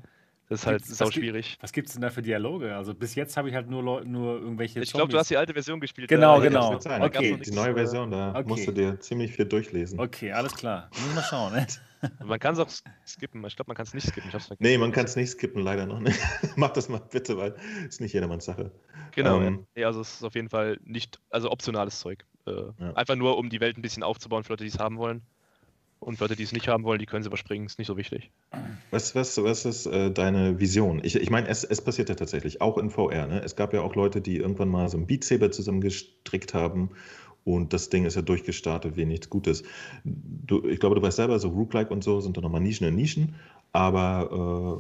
Das 0.54 0.62
ist 0.62 0.68
halt 0.68 0.86
sau 0.86 1.10
schwierig. 1.10 1.58
was 1.62 1.72
gibt 1.72 1.88
es 1.88 1.94
denn 1.94 2.02
da 2.04 2.12
für 2.12 2.22
Dialoge? 2.22 2.76
Also 2.76 2.94
bis 2.94 3.16
jetzt 3.16 3.38
habe 3.38 3.50
ich 3.50 3.56
halt 3.56 3.70
nur, 3.70 3.82
Leu 3.82 4.04
nur 4.06 4.36
irgendwelche 4.40 4.82
Ich 4.82 4.94
glaube, 4.94 5.12
du 5.12 5.18
hast 5.18 5.32
die 5.32 5.38
alte 5.38 5.54
Version 5.54 5.80
gespielt. 5.80 6.08
Genau, 6.10 6.38
da- 6.40 6.44
genau. 6.48 6.78
da 6.78 7.00
gab's 7.08 7.18
Okay. 7.18 7.38
Die 7.44 7.52
neue 7.52 7.72
äh, 7.72 7.74
Version, 7.74 8.12
da 8.12 8.36
okay. 8.36 8.44
musst 8.48 8.68
du 8.68 8.72
dir 8.72 9.00
ziemlich 9.00 9.32
viel 9.32 9.46
durchlesen. 9.46 10.00
Okay, 10.00 10.32
alles 10.32 10.54
klar. 10.54 10.90
Muss 10.92 11.08
ich 11.10 11.16
mal 11.16 11.24
schauen. 11.24 11.54
Ne? 11.54 11.66
Man 12.24 12.40
kann 12.40 12.54
es 12.54 12.60
auch 12.60 12.70
skippen. 13.08 13.44
Ich 13.46 13.56
glaube, 13.56 13.70
man 13.70 13.78
kann 13.78 13.86
es 13.86 13.94
nicht 13.94 14.06
skippen. 14.06 14.28
Ich 14.28 14.34
hab's 14.36 14.48
vergessen. 14.48 14.70
Nee, 14.70 14.78
man 14.78 14.92
kann 14.92 15.06
es 15.06 15.16
nicht 15.16 15.30
skippen, 15.30 15.64
leider 15.64 15.86
noch 15.86 16.02
nicht. 16.02 16.20
Mach 16.58 16.72
das 16.72 16.90
mal 16.90 17.00
bitte, 17.00 17.38
weil 17.38 17.56
es 17.88 18.02
nicht 18.02 18.12
jedermanns 18.14 18.44
Sache. 18.44 18.72
Genau. 19.16 19.40
Ähm, 19.40 19.54
ja. 19.60 19.66
Nee, 19.76 19.84
also 19.86 20.02
es 20.02 20.16
ist 20.16 20.24
auf 20.24 20.36
jeden 20.36 20.50
Fall 20.50 20.78
nicht, 20.84 21.20
also 21.30 21.50
optionales 21.50 22.00
Zeug. 22.02 22.26
Äh, 22.46 22.52
Ja. 22.78 22.94
Einfach 22.96 23.16
nur, 23.16 23.38
um 23.38 23.50
die 23.50 23.62
Welt 23.62 23.78
ein 23.78 23.82
bisschen 23.82 24.04
aufzubauen 24.04 24.44
für 24.44 24.52
Leute, 24.52 24.66
die 24.66 24.70
es 24.70 24.80
haben 24.80 24.98
wollen. 24.98 25.22
Und 26.04 26.20
Leute, 26.20 26.36
die 26.36 26.44
es 26.44 26.52
nicht 26.52 26.68
haben 26.68 26.84
wollen, 26.84 27.00
die 27.00 27.06
können 27.06 27.24
sie 27.24 27.28
überspringen. 27.28 27.66
Ist 27.66 27.80
nicht 27.80 27.88
so 27.88 27.98
wichtig. 27.98 28.32
Was, 28.92 29.16
was, 29.16 29.42
was 29.44 29.66
ist 29.66 29.86
äh, 29.86 30.12
deine 30.12 30.60
Vision? 30.60 31.02
Ich, 31.04 31.16
ich 31.16 31.30
meine, 31.30 31.48
es, 31.48 31.64
es 31.64 31.82
passiert 31.82 32.10
ja 32.10 32.16
tatsächlich, 32.16 32.62
auch 32.62 32.78
in 32.78 32.90
VR. 32.90 33.28
Ne? 33.28 33.42
Es 33.44 33.56
gab 33.56 33.74
ja 33.74 33.82
auch 33.82 33.96
Leute, 33.96 34.22
die 34.22 34.38
irgendwann 34.38 34.70
mal 34.70 34.90
so 34.90 34.98
ein 34.98 35.08
Beat 35.08 35.24
Saber 35.24 35.52
zusammengestrickt 35.52 36.54
haben 36.54 36.90
und 37.46 37.74
das 37.74 37.90
Ding 37.90 38.06
ist 38.06 38.16
ja 38.16 38.22
durchgestartet 38.22 38.96
wie 38.96 39.06
nichts 39.06 39.30
Gutes. 39.30 39.64
Du, 40.04 40.66
ich 40.68 40.80
glaube, 40.80 40.96
du 40.96 41.02
weißt 41.02 41.18
selber, 41.18 41.40
so 41.40 41.50
Rook-like 41.50 41.92
und 41.92 42.04
so 42.04 42.22
sind 42.22 42.38
da 42.38 42.42
nochmal 42.42 42.62
Nischen 42.62 42.88
in 42.88 42.96
Nischen. 42.96 43.36
Aber 43.74 44.30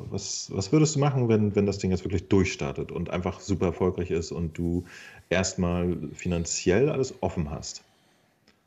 äh, 0.07 0.11
was, 0.11 0.51
was 0.53 0.71
würdest 0.71 0.95
du 0.95 0.99
machen, 0.99 1.27
wenn, 1.27 1.55
wenn 1.55 1.65
das 1.65 1.79
Ding 1.79 1.91
jetzt 1.91 2.05
wirklich 2.05 2.27
durchstartet 2.29 2.91
und 2.91 3.09
einfach 3.09 3.39
super 3.39 3.67
erfolgreich 3.67 4.11
ist 4.11 4.31
und 4.31 4.57
du 4.57 4.85
erstmal 5.29 5.97
finanziell 6.13 6.89
alles 6.89 7.15
offen 7.21 7.49
hast? 7.49 7.83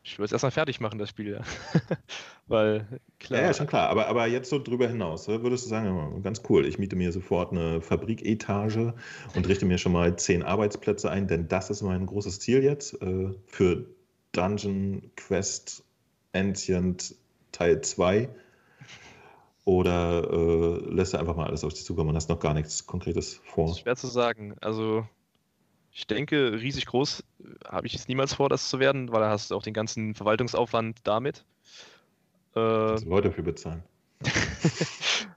Ich 0.07 0.19
würde 0.19 0.27
es 0.27 0.33
erstmal 0.33 0.53
fertig 0.53 0.79
machen, 0.79 1.01
das 1.01 1.09
Spiel. 1.09 1.33
Ja. 1.33 1.41
Weil, 2.47 2.87
klar. 3.19 3.41
Ja, 3.41 3.47
ja, 3.49 3.55
schon 3.55 3.67
klar. 3.67 3.91
Aber, 3.91 4.07
aber 4.07 4.29
jetzt 4.29 4.49
so 4.49 4.61
drüber 4.61 4.87
hinaus, 4.87 5.27
äh, 5.27 5.43
würdest 5.43 5.65
du 5.65 5.69
sagen, 5.69 6.23
ganz 6.23 6.43
cool, 6.49 6.65
ich 6.65 6.79
miete 6.79 6.95
mir 6.95 7.11
sofort 7.11 7.51
eine 7.51 7.81
Fabriketage 7.81 8.95
und 9.35 9.49
richte 9.49 9.67
mir 9.67 9.79
schon 9.79 9.91
mal 9.91 10.17
zehn 10.17 10.45
Arbeitsplätze 10.45 11.11
ein, 11.11 11.27
denn 11.27 11.49
das 11.49 11.71
ist 11.71 11.83
mein 11.83 12.07
großes 12.07 12.39
Ziel 12.39 12.63
jetzt 12.63 13.03
äh, 13.03 13.31
für 13.47 13.85
Dungeon 14.31 15.11
Quest 15.17 15.83
Ancient 16.33 17.17
Teil 17.51 17.81
2. 17.81 18.29
Oder 19.65 20.31
äh, 20.31 20.95
lässt 20.95 21.15
du 21.15 21.19
einfach 21.19 21.35
mal 21.35 21.49
alles 21.49 21.65
auf 21.65 21.75
dich 21.75 21.85
zukommen 21.85 22.11
und 22.11 22.17
hast 22.17 22.29
noch 22.29 22.39
gar 22.39 22.55
nichts 22.55 22.87
Konkretes 22.87 23.41
vor? 23.45 23.75
schwer 23.75 23.97
zu 23.97 24.07
sagen. 24.07 24.55
Also, 24.61 25.05
ich 25.97 26.07
denke, 26.07 26.53
riesig 26.53 26.85
groß 26.85 27.21
äh, 27.41 27.45
habe 27.67 27.87
ich 27.87 27.95
es 27.95 28.07
niemals 28.07 28.35
vor, 28.35 28.51
das 28.51 28.69
zu 28.69 28.79
werden, 28.79 29.11
weil 29.13 29.21
da 29.21 29.31
hast 29.31 29.51
du 29.51 29.57
auch 29.57 29.63
den 29.63 29.73
ganzen 29.73 30.15
Verwaltungsaufwand 30.15 30.99
damit. 31.05 31.47
Äh, 32.55 32.61
Also 32.61 33.09
Leute 33.09 33.33
für 33.33 33.43
bezahlen. 33.43 33.83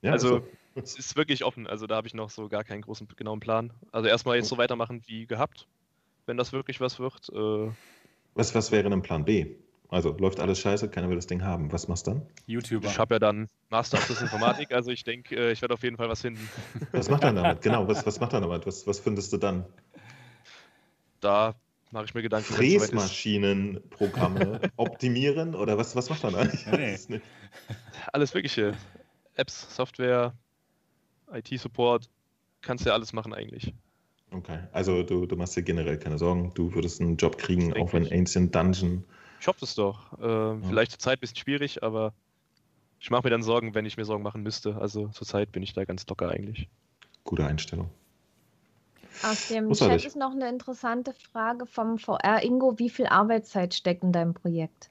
Ja, 0.02 0.14
also, 0.14 0.38
ist 0.38 0.44
so. 0.76 0.82
es 0.82 1.00
ist 1.00 1.18
wirklich 1.18 1.44
offen. 1.44 1.68
Also, 1.68 1.86
da 1.86 1.98
habe 1.98 2.08
ich 2.08 2.14
noch 2.14 2.30
so 2.30 2.48
gar 2.48 2.64
keinen 2.64 2.82
großen, 2.82 3.06
genauen 3.18 3.42
Plan. 3.42 3.74
Also, 3.92 4.08
erstmal 4.08 4.38
jetzt 4.38 4.48
so 4.48 4.58
weitermachen 4.58 5.02
wie 5.08 5.26
gehabt, 5.26 5.68
wenn 6.26 6.38
das 6.38 6.54
wirklich 6.54 6.80
was 6.80 7.00
wird. 7.00 7.30
Äh, 7.34 7.72
was, 8.36 8.56
was 8.56 8.72
wäre 8.72 8.90
denn 8.90 9.02
Plan 9.02 9.26
B? 9.26 9.56
Also 9.92 10.16
läuft 10.16 10.40
alles 10.40 10.60
scheiße, 10.60 10.90
keiner 10.90 11.10
will 11.10 11.16
das 11.16 11.26
Ding 11.26 11.44
haben. 11.44 11.72
Was 11.72 11.88
machst 11.88 12.06
du 12.06 12.12
dann? 12.12 12.22
YouTuber. 12.46 12.88
ich 12.88 13.00
habe 13.00 13.16
ja 13.16 13.20
dann 13.20 13.48
Master 13.70 13.98
of 13.98 14.22
Informatik, 14.22 14.72
also 14.72 14.92
ich 14.92 15.04
denke, 15.04 15.36
äh, 15.36 15.52
ich 15.52 15.64
werde 15.64 15.74
auf 15.74 15.82
jeden 15.82 15.98
Fall 15.98 16.08
was 16.08 16.22
finden. 16.22 16.48
Was 16.92 17.10
macht 17.10 17.24
er 17.24 17.34
damit? 17.34 17.62
Genau, 17.64 17.88
was, 17.88 18.06
was 18.06 18.20
macht 18.20 18.34
er 18.34 18.42
damit? 18.42 18.68
Was, 18.68 18.86
was 18.86 19.00
findest 19.00 19.34
du 19.34 19.38
dann? 19.38 19.66
Da 21.20 21.56
mache 21.92 22.06
ich 22.06 22.14
mir 22.14 22.22
Gedanken. 22.22 22.54
Fräsmaschinenprogramme 22.54 24.62
optimieren 24.78 25.56
oder 25.56 25.78
was, 25.78 25.96
was 25.96 26.10
macht 26.10 26.24
er 26.24 26.32
da? 26.32 26.44
Ich 26.44 26.66
Ja, 26.66 26.78
nee. 26.78 26.98
Alles 28.14 28.34
Mögliche. 28.34 28.74
Apps, 29.36 29.76
Software, 29.76 30.34
IT-Support, 31.32 32.10
kannst 32.62 32.86
ja 32.86 32.94
alles 32.94 33.14
machen 33.14 33.34
eigentlich. 33.34 33.74
Okay, 34.32 34.60
also 34.72 35.04
du, 35.04 35.26
du 35.26 35.36
machst 35.36 35.56
dir 35.56 35.64
generell 35.64 35.98
keine 35.98 36.18
Sorgen. 36.18 36.52
Du 36.54 36.74
würdest 36.76 37.02
einen 37.02 37.18
Job 37.18 37.38
kriegen, 37.38 37.74
auch 37.74 37.94
wenn. 37.94 38.12
Ancient 38.12 38.54
Dungeon. 38.54 39.04
Ich 39.40 39.48
hoffe 39.48 39.66
es 39.66 39.76
doch. 39.76 40.14
Äh, 40.20 40.68
Vielleicht 40.68 40.92
zur 40.92 41.00
Zeit 41.00 41.18
ein 41.18 41.22
bisschen 41.22 41.38
schwierig, 41.38 41.82
aber 41.82 42.14
ich 43.00 43.10
mache 43.10 43.24
mir 43.24 43.30
dann 43.30 43.42
Sorgen, 43.42 43.74
wenn 43.74 43.86
ich 43.86 43.98
mir 43.98 44.06
Sorgen 44.06 44.24
machen 44.24 44.44
müsste. 44.44 44.76
Also 44.76 45.08
zur 45.08 45.26
Zeit 45.26 45.52
bin 45.52 45.64
ich 45.64 45.74
da 45.74 45.86
ganz 45.86 46.06
locker 46.08 46.30
eigentlich. 46.30 46.68
Gute 47.24 47.46
Einstellung. 47.46 47.90
Aus 49.24 49.48
dem. 49.48 49.72
Chat 49.74 50.06
ist 50.06 50.16
noch 50.16 50.32
eine 50.32 50.50
interessante 50.50 51.14
Frage 51.14 51.66
vom 51.66 51.98
VR 51.98 52.44
Ingo. 52.44 52.80
Wie 52.80 52.90
viel 52.90 53.08
Arbeitszeit 53.08 53.74
steckt 53.74 54.04
in 54.04 54.12
deinem 54.12 54.34
Projekt? 54.34 54.90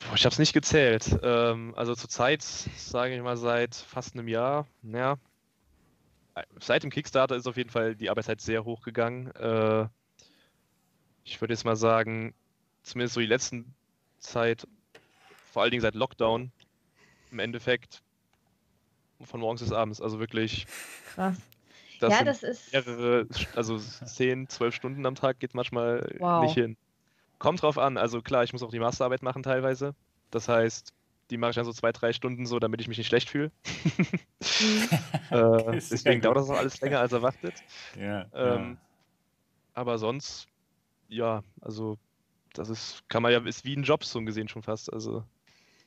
Boah, 0.00 0.14
ich 0.14 0.24
habe 0.24 0.32
es 0.32 0.38
nicht 0.38 0.52
gezählt. 0.52 1.18
Ähm, 1.22 1.74
also 1.76 1.94
zur 1.94 2.10
Zeit, 2.10 2.42
sage 2.42 3.14
ich 3.14 3.22
mal, 3.22 3.36
seit 3.36 3.74
fast 3.74 4.14
einem 4.14 4.28
Jahr. 4.28 4.66
Ja, 4.82 5.16
seit 6.60 6.82
dem 6.82 6.90
Kickstarter 6.90 7.36
ist 7.36 7.46
auf 7.46 7.56
jeden 7.56 7.70
Fall 7.70 7.94
die 7.94 8.10
Arbeitszeit 8.10 8.40
sehr 8.40 8.64
hoch 8.64 8.82
gegangen. 8.82 9.30
Äh, 9.36 9.88
ich 11.24 11.40
würde 11.40 11.54
jetzt 11.54 11.64
mal 11.64 11.76
sagen, 11.76 12.34
zumindest 12.82 13.14
so 13.14 13.20
die 13.20 13.26
letzten 13.26 13.74
Zeit, 14.18 14.66
vor 15.52 15.62
allen 15.62 15.70
Dingen 15.70 15.82
seit 15.82 15.94
Lockdown, 15.94 16.50
im 17.30 17.38
Endeffekt 17.38 18.02
von 19.22 19.40
morgens 19.40 19.62
bis 19.62 19.72
abends. 19.72 20.00
Also 20.00 20.18
wirklich, 20.18 20.66
Krass. 21.14 21.36
Das 22.02 22.18
ja, 22.18 22.24
das 22.24 22.42
ist. 22.42 22.72
mehrere, 22.72 23.26
also 23.54 23.78
10, 23.78 24.48
12 24.48 24.74
Stunden 24.74 25.06
am 25.06 25.14
Tag 25.14 25.40
geht 25.40 25.54
manchmal 25.54 26.20
Wow. 26.20 26.42
nicht 26.42 26.54
hin. 26.54 26.76
Kommt 27.38 27.62
drauf 27.62 27.78
an, 27.78 27.96
also 27.98 28.22
klar, 28.22 28.44
ich 28.44 28.52
muss 28.52 28.62
auch 28.62 28.70
die 28.70 28.80
Masterarbeit 28.80 29.22
machen 29.22 29.42
teilweise. 29.42 29.94
Das 30.30 30.48
heißt, 30.48 30.92
die 31.30 31.38
mache 31.38 31.50
ich 31.50 31.56
dann 31.56 31.64
so 31.64 31.72
zwei, 31.72 31.92
drei 31.92 32.12
Stunden 32.12 32.46
so, 32.46 32.58
damit 32.60 32.80
ich 32.80 32.88
mich 32.88 32.98
nicht 32.98 33.08
schlecht 33.08 33.30
fühle. 33.30 33.52
Mhm. 34.60 34.88
Äh, 35.30 35.80
deswegen 35.90 36.20
dauert 36.20 36.36
das 36.36 36.50
auch 36.50 36.58
alles 36.58 36.80
länger 36.80 37.00
als 37.00 37.12
erwartet. 37.12 37.62
Ja, 37.98 38.30
Ähm, 38.34 38.78
Aber 39.74 39.98
sonst, 39.98 40.46
ja, 41.08 41.42
also 41.60 41.98
das 42.54 42.70
ist, 42.70 43.02
kann 43.08 43.22
man 43.22 43.32
ja, 43.32 43.40
ist 43.46 43.64
wie 43.64 43.76
ein 43.76 43.84
Job 43.84 44.04
so 44.04 44.20
gesehen 44.22 44.48
schon 44.48 44.62
fast. 44.62 44.92
Also 44.92 45.24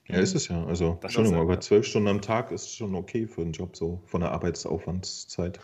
Ja, 0.07 0.15
ist 0.19 0.35
es 0.35 0.47
ja. 0.47 0.63
Also, 0.65 0.93
Das 0.93 1.03
Entschuldigung, 1.05 1.39
aber 1.41 1.59
zwölf 1.61 1.85
Stunden 1.85 2.07
am 2.09 2.21
Tag 2.21 2.51
ist 2.51 2.75
schon 2.75 2.95
okay 2.95 3.27
für 3.27 3.41
einen 3.41 3.51
Job, 3.53 3.75
so 3.75 4.01
von 4.05 4.21
der 4.21 4.31
Arbeitsaufwandszeit. 4.31 5.59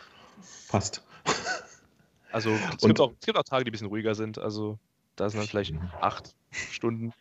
Passt. 0.68 1.02
Also 2.34 2.50
es 2.50 2.82
Und- 2.82 2.88
gibt, 2.88 3.00
auch, 3.00 3.12
es 3.20 3.26
gibt 3.26 3.36
auch 3.36 3.42
Tage, 3.42 3.64
die 3.64 3.70
ein 3.70 3.72
bisschen 3.72 3.88
ruhiger 3.88 4.14
sind. 4.14 4.38
Also 4.38 4.78
da 5.16 5.28
sind 5.28 5.40
dann 5.40 5.46
vielleicht 5.48 5.74
Mhm. 5.74 5.90
acht 6.00 6.34
Stunden. 6.70 7.12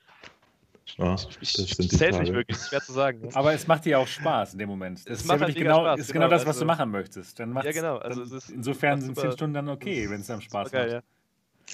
Ja, 0.97 1.15
Ich, 1.15 1.27
ich, 1.41 1.51
das 1.53 1.65
ich 1.65 1.75
sind 1.75 1.91
die 1.91 1.97
zähl's 1.97 2.17
nicht 2.17 2.31
wirklich, 2.33 2.57
ist 2.57 2.69
schwer 2.69 2.79
zu 2.81 2.93
sagen. 2.93 3.19
ne? 3.21 3.29
Aber 3.33 3.53
es 3.53 3.67
macht 3.67 3.83
dir 3.83 3.99
auch 3.99 4.07
Spaß 4.07 4.53
in 4.53 4.59
dem 4.59 4.69
Moment. 4.69 4.99
Das 4.99 5.05
Es 5.15 5.19
ist 5.21 5.27
macht 5.27 5.41
ja 5.41 5.47
halt 5.47 5.55
genau, 5.57 5.81
Spaß, 5.81 5.99
ist 5.99 6.13
genau 6.13 6.25
genau, 6.27 6.29
das, 6.37 6.45
was 6.45 6.55
du 6.55 6.61
also- 6.61 6.65
machen 6.65 6.91
möchtest. 6.91 7.37
Dann 7.39 7.49
macht's, 7.51 7.73
genau, 7.73 7.97
also 7.97 8.23
dann, 8.23 8.37
es 8.37 8.43
ist- 8.45 8.49
insofern 8.51 9.01
sind 9.01 9.17
zehn 9.19 9.31
Stunden 9.33 9.53
dann 9.53 9.67
okay, 9.67 10.09
wenn 10.09 10.21
es 10.21 10.27
dann 10.27 10.39
Spaß 10.41 10.71
geil, 10.71 10.85
macht. 10.85 10.93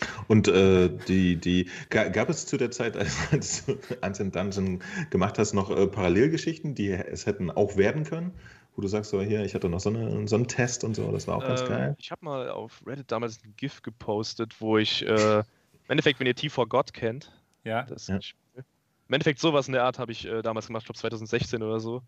ja. 0.02 0.08
Und 0.28 0.48
äh, 0.48 0.90
die, 1.08 1.36
die, 1.38 1.70
ga- 1.92 2.10
gab 2.10 2.30
es 2.30 2.46
zu 2.48 2.58
der 2.58 2.72
Zeit, 2.72 2.98
als, 2.98 3.16
als 3.32 3.66
du 3.66 3.78
Ancient 4.02 4.36
Dungeon 4.36 4.84
gemacht 5.12 5.38
hast, 5.38 5.54
noch 5.54 5.70
äh, 5.70 5.86
Parallelgeschichten, 5.88 6.74
die 6.76 6.90
es 6.92 7.26
hätten 7.28 7.50
auch 7.52 7.78
werden 7.78 8.04
können? 8.04 8.34
Wo 8.78 8.82
du 8.84 8.88
sagst, 8.88 9.10
so 9.10 9.20
hier, 9.22 9.44
ich 9.44 9.56
hatte 9.56 9.70
noch 9.70 9.80
so, 9.80 9.90
eine, 9.90 10.28
so 10.28 10.36
einen 10.36 10.48
Test 10.48 10.84
und 10.84 10.96
so, 10.96 11.12
das 11.12 11.28
war 11.28 11.38
auch 11.38 11.48
ganz 11.48 11.62
Ähm, 11.62 11.68
geil. 11.68 11.96
Ich 11.98 12.12
habe 12.12 12.24
mal 12.24 12.50
auf 12.52 12.86
Reddit 12.86 13.12
damals 13.12 13.44
ein 13.44 13.56
GIF 13.58 13.82
gepostet, 13.82 14.62
wo 14.62 14.78
ich 14.78 15.02
äh, 15.02 15.40
im 15.40 15.44
Endeffekt, 15.88 16.20
wenn 16.20 16.28
ihr 16.28 16.36
T4 16.36 16.68
God 16.68 16.94
kennt, 16.94 17.32
Ja, 17.64 17.82
das 17.84 18.08
Ja. 18.08 18.22
Spiel, 18.22 18.64
im 19.08 19.14
Endeffekt 19.14 19.40
sowas 19.40 19.68
in 19.68 19.74
der 19.74 19.84
Art 19.84 19.98
habe 19.98 20.12
ich 20.12 20.26
äh, 20.26 20.44
damals 20.44 20.68
gemacht, 20.68 20.84
ich 20.84 20.88
glaube 20.88 21.00
2016 21.00 21.64
oder 21.64 21.80
so. 21.80 22.04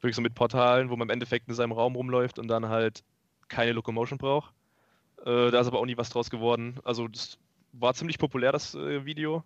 Wirklich 0.00 0.16
so 0.16 0.22
mit 0.22 0.34
Portalen, 0.34 0.90
wo 0.90 0.96
man 0.96 1.08
im 1.08 1.12
Endeffekt 1.12 1.48
in 1.48 1.54
seinem 1.54 1.72
Raum 1.72 1.96
rumläuft 1.96 2.38
und 2.38 2.48
dann 2.48 2.68
halt 2.68 3.02
keine 3.48 3.72
Locomotion 3.72 4.18
braucht. 4.18 4.52
Äh, 5.24 5.50
da 5.50 5.60
ist 5.60 5.66
aber 5.68 5.80
auch 5.80 5.86
nie 5.86 5.96
was 5.96 6.10
draus 6.10 6.30
geworden. 6.30 6.78
Also 6.84 7.08
das 7.08 7.38
war 7.72 7.94
ziemlich 7.94 8.18
populär, 8.18 8.52
das 8.52 8.74
äh, 8.74 9.04
Video. 9.04 9.44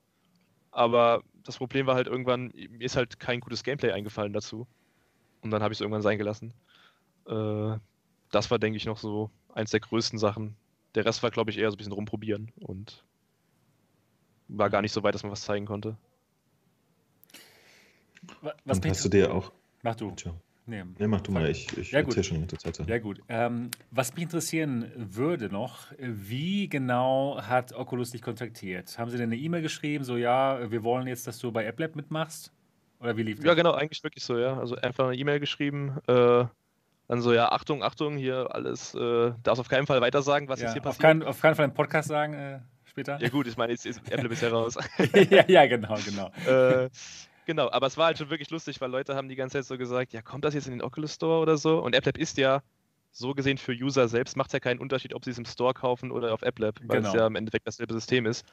Aber 0.71 1.23
das 1.45 1.59
Problem 1.59 1.87
war 1.87 1.95
halt 1.97 2.09
irgendwann, 2.09 2.53
mir 2.55 2.85
ist 2.85 2.97
halt 2.97 3.21
kein 3.21 3.41
gutes 3.41 3.63
Gameplay 3.65 3.93
eingefallen 3.93 4.33
dazu. 4.33 4.67
Und 5.45 5.51
dann 5.51 5.63
habe 5.63 5.73
ich 5.73 5.77
es 5.77 5.81
irgendwann 5.83 6.03
sein 6.03 6.17
gelassen. 6.19 6.55
Äh, 7.29 7.77
das 8.31 8.51
war, 8.51 8.59
denke 8.59 8.79
ich, 8.79 8.87
noch 8.87 8.99
so 8.99 9.31
eins 9.53 9.71
der 9.71 9.81
größten 9.81 10.19
Sachen. 10.19 10.57
Der 10.95 11.05
Rest 11.05 11.23
war, 11.23 11.31
glaube 11.31 11.51
ich, 11.51 11.59
eher 11.59 11.71
so 11.71 11.75
ein 11.75 11.79
bisschen 11.79 11.93
rumprobieren 11.93 12.51
und 12.61 13.05
war 14.49 14.71
gar 14.71 14.81
nicht 14.83 14.93
so 14.93 15.03
weit, 15.03 15.15
dass 15.15 15.23
man 15.23 15.33
was 15.33 15.43
zeigen 15.43 15.67
konnte. 15.67 15.97
Wa- 18.41 18.55
was 18.65 18.79
und 18.79 18.85
mich, 18.85 18.91
hast 18.93 19.05
du 19.05 19.09
dir 19.11 19.33
auch. 19.35 19.53
mach 19.83 19.95
du. 19.97 20.13
Tja, 20.13 20.35
Nee. 20.67 20.83
nee, 20.99 21.07
mach 21.07 21.21
du 21.21 21.31
mal, 21.31 21.51
ich, 21.51 21.77
ich 21.77 21.91
Ja, 21.91 22.01
gut. 22.01 22.17
erzähl 22.17 22.25
schon 22.25 22.41
die 22.49 22.57
ganze 22.57 22.73
Zeit. 22.73 22.89
Ja 22.89 22.99
gut. 22.99 23.21
Ähm, 23.29 23.71
was 23.91 24.15
mich 24.15 24.23
interessieren 24.23 24.91
würde 24.97 25.51
noch, 25.51 25.89
wie 25.99 26.71
genau 26.71 27.39
hat 27.43 27.75
Oculus 27.75 28.13
dich 28.13 28.23
kontaktiert? 28.23 28.99
Haben 28.99 29.11
sie 29.11 29.19
denn 29.19 29.31
eine 29.31 29.37
E-Mail 29.37 29.61
geschrieben, 29.61 30.05
so 30.05 30.17
ja, 30.17 30.71
wir 30.71 30.83
wollen 30.83 31.07
jetzt, 31.07 31.27
dass 31.27 31.39
du 31.39 31.53
bei 31.53 31.69
AppLab 31.69 31.97
mitmachst? 31.97 32.51
Oder 33.05 33.17
wie 33.17 33.23
lief 33.23 33.37
das? 33.37 33.45
Ja, 33.45 33.55
genau, 33.55 33.73
eigentlich 33.73 34.03
wirklich 34.03 34.25
so, 34.25 34.39
ja. 34.39 34.59
Also 34.59 34.77
einfach 34.77 35.07
eine 35.09 35.17
E-Mail 35.17 35.39
geschrieben, 35.41 35.99
äh, 36.07 36.45
dann 37.07 37.21
so, 37.21 37.35
ja, 37.35 37.51
Achtung, 37.53 37.83
Achtung, 37.83 38.17
hier 38.17 38.49
alles, 38.55 38.95
äh, 38.95 39.33
darfst 39.43 39.61
auf 39.61 39.69
keinen 39.69 39.87
Fall 39.87 40.01
weitersagen, 40.01 40.49
was 40.49 40.61
Ja, 40.61 40.67
jetzt 40.67 40.73
hier 40.73 40.81
auf, 40.81 40.87
passiert. 40.87 41.03
keinen, 41.03 41.23
auf 41.23 41.41
keinen 41.41 41.55
Fall 41.55 41.67
im 41.67 41.75
Podcast 41.75 42.09
sagen 42.09 42.33
äh, 42.33 42.61
später? 42.87 43.21
Ja 43.21 43.29
gut, 43.29 43.47
ich 43.47 43.57
meine, 43.59 43.73
jetzt 43.73 43.85
ist 43.85 44.01
Apple 44.11 44.29
bisher 44.31 44.51
raus. 44.51 44.79
ja, 45.31 45.45
ja, 45.47 45.67
genau, 45.67 45.97
genau. 46.03 46.31
äh, 46.51 46.89
genau, 47.45 47.71
aber 47.71 47.89
es 47.89 47.99
war 47.99 48.07
halt 48.07 48.17
schon 48.19 48.31
wirklich 48.31 48.49
lustig, 48.51 48.81
weil 48.81 48.91
Leute 48.91 49.15
haben 49.17 49.29
die 49.29 49.37
ganze 49.37 49.59
Zeit 49.59 49.67
so 49.67 49.77
gesagt, 49.77 50.15
ja, 50.15 50.23
kommt 50.23 50.47
das 50.47 50.55
jetzt 50.55 50.67
in 50.67 50.73
den 50.73 50.83
Oculus 50.83 51.15
Store 51.15 51.41
oder 51.43 51.59
so? 51.59 51.79
Und 51.81 51.95
AppLab 51.95 52.17
ist 52.17 52.39
ja 52.39 52.63
so 53.13 53.35
gesehen 53.35 53.59
für 53.59 53.73
User 53.73 54.09
selbst, 54.09 54.37
macht 54.37 54.49
es 54.49 54.55
ja 54.55 54.61
keinen 54.61 54.81
Unterschied, 54.81 55.15
ob 55.15 55.25
sie 55.25 55.31
es 55.31 55.39
im 55.39 55.45
Store 55.45 55.75
kaufen 55.75 56.11
oder 56.11 56.33
auf 56.33 56.43
AppLab, 56.43 56.81
weil 56.85 57.01
es 57.01 57.05
Genau. 57.13 57.17
ja 57.19 57.27
im 57.27 57.37
Endeffekt 57.37 57.67
dasselbe 57.67 57.93
System 57.93 58.25
ist. 58.27 58.47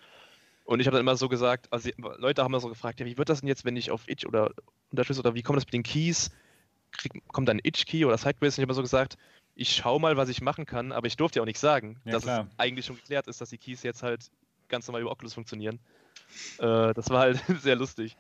Und 0.63 0.79
ich 0.79 0.87
habe 0.87 0.95
dann 0.97 1.05
immer 1.05 1.15
so 1.15 1.27
gesagt, 1.27 1.67
also 1.71 1.89
Leute 2.17 2.43
haben 2.43 2.51
immer 2.51 2.59
so 2.59 2.69
gefragt, 2.69 2.99
ja, 2.99 3.05
wie 3.05 3.17
wird 3.17 3.29
das 3.29 3.41
denn 3.41 3.47
jetzt, 3.47 3.65
wenn 3.65 3.75
ich 3.75 3.91
auf 3.91 4.07
Itch 4.07 4.25
oder 4.25 4.51
unterstütze 4.91 5.19
oder 5.19 5.33
wie 5.35 5.41
kommt 5.41 5.57
das 5.57 5.65
mit 5.65 5.73
den 5.73 5.83
Keys? 5.83 6.31
Krieg, 6.91 7.23
kommt 7.29 7.47
dann 7.47 7.57
ein 7.57 7.61
Itch-Key 7.63 8.05
oder 8.05 8.17
Sideways? 8.17 8.57
Und 8.57 8.61
ich 8.61 8.63
habe 8.63 8.63
immer 8.63 8.73
so 8.73 8.81
gesagt, 8.81 9.17
ich 9.55 9.75
schau 9.75 9.99
mal, 9.99 10.17
was 10.17 10.29
ich 10.29 10.41
machen 10.41 10.65
kann, 10.65 10.91
aber 10.91 11.07
ich 11.07 11.17
durfte 11.17 11.39
ja 11.39 11.43
auch 11.43 11.47
nicht 11.47 11.59
sagen, 11.59 11.99
Ja, 12.05 12.13
dass 12.13 12.23
klar. 12.23 12.47
es 12.49 12.59
eigentlich 12.59 12.85
schon 12.85 12.97
geklärt 12.97 13.27
ist, 13.27 13.41
dass 13.41 13.49
die 13.49 13.57
Keys 13.57 13.83
jetzt 13.83 14.03
halt 14.03 14.29
ganz 14.69 14.87
normal 14.87 15.01
über 15.01 15.11
Oculus 15.11 15.33
funktionieren. 15.33 15.79
Äh, 16.59 16.93
das 16.93 17.09
war 17.09 17.21
halt 17.21 17.41
sehr 17.61 17.75
lustig. 17.75 18.17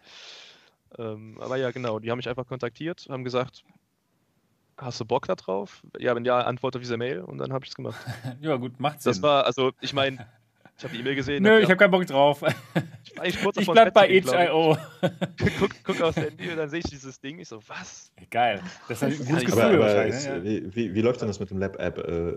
Ähm, 0.97 1.37
aber 1.39 1.57
ja, 1.57 1.71
genau, 1.71 1.99
die 1.99 2.11
haben 2.11 2.17
mich 2.17 2.27
einfach 2.27 2.47
kontaktiert, 2.47 3.07
haben 3.09 3.23
gesagt, 3.23 3.63
hast 4.77 4.99
du 4.99 5.05
Bock 5.05 5.27
da 5.27 5.35
drauf? 5.35 5.81
Ja, 5.97 6.15
wenn 6.15 6.25
ja, 6.25 6.41
antworte 6.41 6.77
auf 6.79 6.81
diese 6.81 6.97
Mail 6.97 7.21
und 7.21 7.37
dann 7.37 7.53
habe 7.53 7.63
ich 7.63 7.71
es 7.71 7.75
gemacht. 7.75 7.99
Ja, 8.41 8.55
gut, 8.57 8.79
macht 8.79 9.01
Sinn. 9.01 9.11
Das 9.11 9.21
war, 9.21 9.45
also, 9.45 9.71
ich 9.79 9.93
meine, 9.93 10.27
ich 10.81 10.85
habe 10.85 10.95
die 10.95 11.01
E-Mail 11.01 11.15
gesehen. 11.15 11.43
Nö, 11.43 11.51
hab 11.51 11.59
ich 11.59 11.65
habe 11.65 11.77
keinen 11.77 11.91
Bock 11.91 12.07
drauf. 12.07 12.41
ich 13.23 13.37
Ich 13.59 13.67
bleib 13.67 13.93
bei 13.93 14.09
ich. 14.09 14.25
guck, 15.59 15.69
guck 15.83 16.01
aufs 16.01 16.17
Handy 16.17 16.49
und 16.49 16.57
dann 16.57 16.69
sehe 16.71 16.79
ich 16.79 16.85
dieses 16.85 17.19
Ding. 17.19 17.37
Ich 17.37 17.49
so, 17.49 17.59
was? 17.67 18.11
Geil. 18.31 18.63
Das 18.87 19.03
ist 19.03 19.21
ein 19.21 19.27
gutes 19.27 19.45
Gefühl 19.45 19.61
Aber, 19.61 19.73
aber 19.73 19.79
wahrscheinlich. 19.79 20.15
es, 20.15 20.27
ne? 20.27 20.43
wie, 20.43 20.75
wie, 20.75 20.95
wie 20.95 21.01
läuft 21.01 21.21
denn 21.21 21.27
das 21.27 21.39
mit 21.39 21.51
dem 21.51 21.59
Lab-App? 21.59 21.99
Äh, 21.99 22.35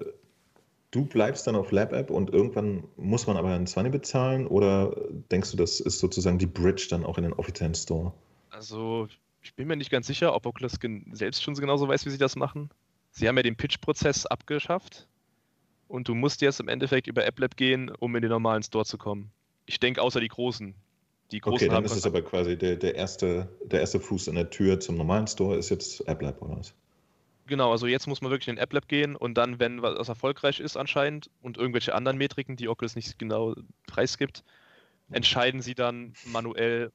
du 0.91 1.07
bleibst 1.07 1.47
dann 1.47 1.57
auf 1.57 1.73
Lab-App 1.73 2.11
und 2.11 2.35
irgendwann 2.35 2.85
muss 2.99 3.27
man 3.27 3.39
aber 3.39 3.49
einen 3.49 3.67
20 3.67 3.91
bezahlen 3.91 4.47
oder 4.47 4.95
denkst 5.33 5.53
du, 5.53 5.57
das 5.57 5.81
ist 5.81 5.99
sozusagen 5.99 6.37
die 6.37 6.47
Bridge 6.47 6.89
dann 6.91 7.03
auch 7.07 7.17
in 7.17 7.25
den 7.25 7.33
offiziellen 7.33 7.75
Store? 7.75 8.13
Also, 8.51 9.09
ich 9.41 9.55
bin 9.55 9.69
mir 9.69 9.77
nicht 9.77 9.91
ganz 9.91 10.07
sicher, 10.07 10.35
ob 10.35 10.45
Oculus 10.45 10.79
selbst 11.13 11.43
schon 11.43 11.55
so 11.55 11.63
genauso 11.63 11.89
weiß, 11.89 12.05
wie 12.05 12.11
sie 12.11 12.19
das 12.19 12.37
machen. 12.37 12.69
Sie 13.11 13.27
haben 13.27 13.39
ja 13.39 13.43
den 13.43 13.57
Pitch-Prozess 13.57 14.27
abgeschafft 14.27 15.09
und 15.89 16.09
du 16.09 16.15
musst 16.15 16.41
jetzt 16.41 16.61
im 16.61 16.69
Endeffekt 16.69 17.07
über 17.07 17.27
AppLab 17.27 17.57
gehen, 17.57 17.91
um 17.99 18.15
in 18.17 18.23
den 18.23 18.31
normalen 18.31 18.63
Store 18.63 18.85
zu 18.85 18.99
kommen. 18.99 19.31
Ich 19.67 19.81
denke, 19.81 20.03
außer 20.03 20.21
die 20.21 20.29
Großen. 20.29 20.75
Die 21.31 21.41
Großen 21.41 21.55
Okay, 21.55 21.69
dann 21.69 21.85
ist 21.85 21.97
es 21.97 22.07
aber 22.07 22.23
quasi 22.23 22.57
der, 22.57 22.77
der, 22.77 22.95
erste, 22.95 23.49
der 23.65 23.81
erste 23.81 24.01
Fuß 24.01 24.29
in 24.29 24.35
der 24.35 24.51
Tür 24.51 24.81
zum 24.81 24.97
normalen 24.97 25.27
Store 25.27 25.57
ist 25.57 25.71
jetzt 25.71 26.07
AppLab 26.09 26.43
oder 26.43 26.59
was? 26.59 26.75
Genau, 27.47 27.71
also 27.71 27.87
jetzt 27.87 28.07
muss 28.07 28.23
man 28.23 28.31
wirklich 28.31 28.49
in 28.49 28.57
den 28.57 28.63
AppLab 28.63 28.89
gehen 28.89 29.17
und 29.17 29.35
dann, 29.35 29.59
wenn 29.59 29.83
was 29.83 30.09
erfolgreich 30.09 30.61
ist 30.61 30.77
anscheinend 30.77 31.31
und 31.43 31.59
irgendwelche 31.59 31.95
anderen 31.95 32.17
Metriken, 32.17 32.57
die 32.57 32.69
Oculus 32.69 32.97
nicht 32.97 33.19
genau 33.19 33.55
preisgibt, 33.87 34.45
entscheiden 35.11 35.61
sie 35.61 35.75
dann 35.75 36.15
manuell, 36.25 36.91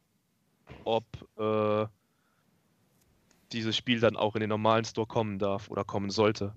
ob 0.84 1.06
äh, 1.38 1.88
dieses 3.52 3.76
Spiel 3.78 3.99
dann 3.99 4.16
auch 4.16 4.36
in 4.36 4.41
den 4.41 4.49
normalen 4.49 4.86
Store 4.86 5.07
kommen 5.07 5.40
darf 5.40 5.70
oder 5.70 5.84
kommen 5.84 6.10
sollte. 6.10 6.53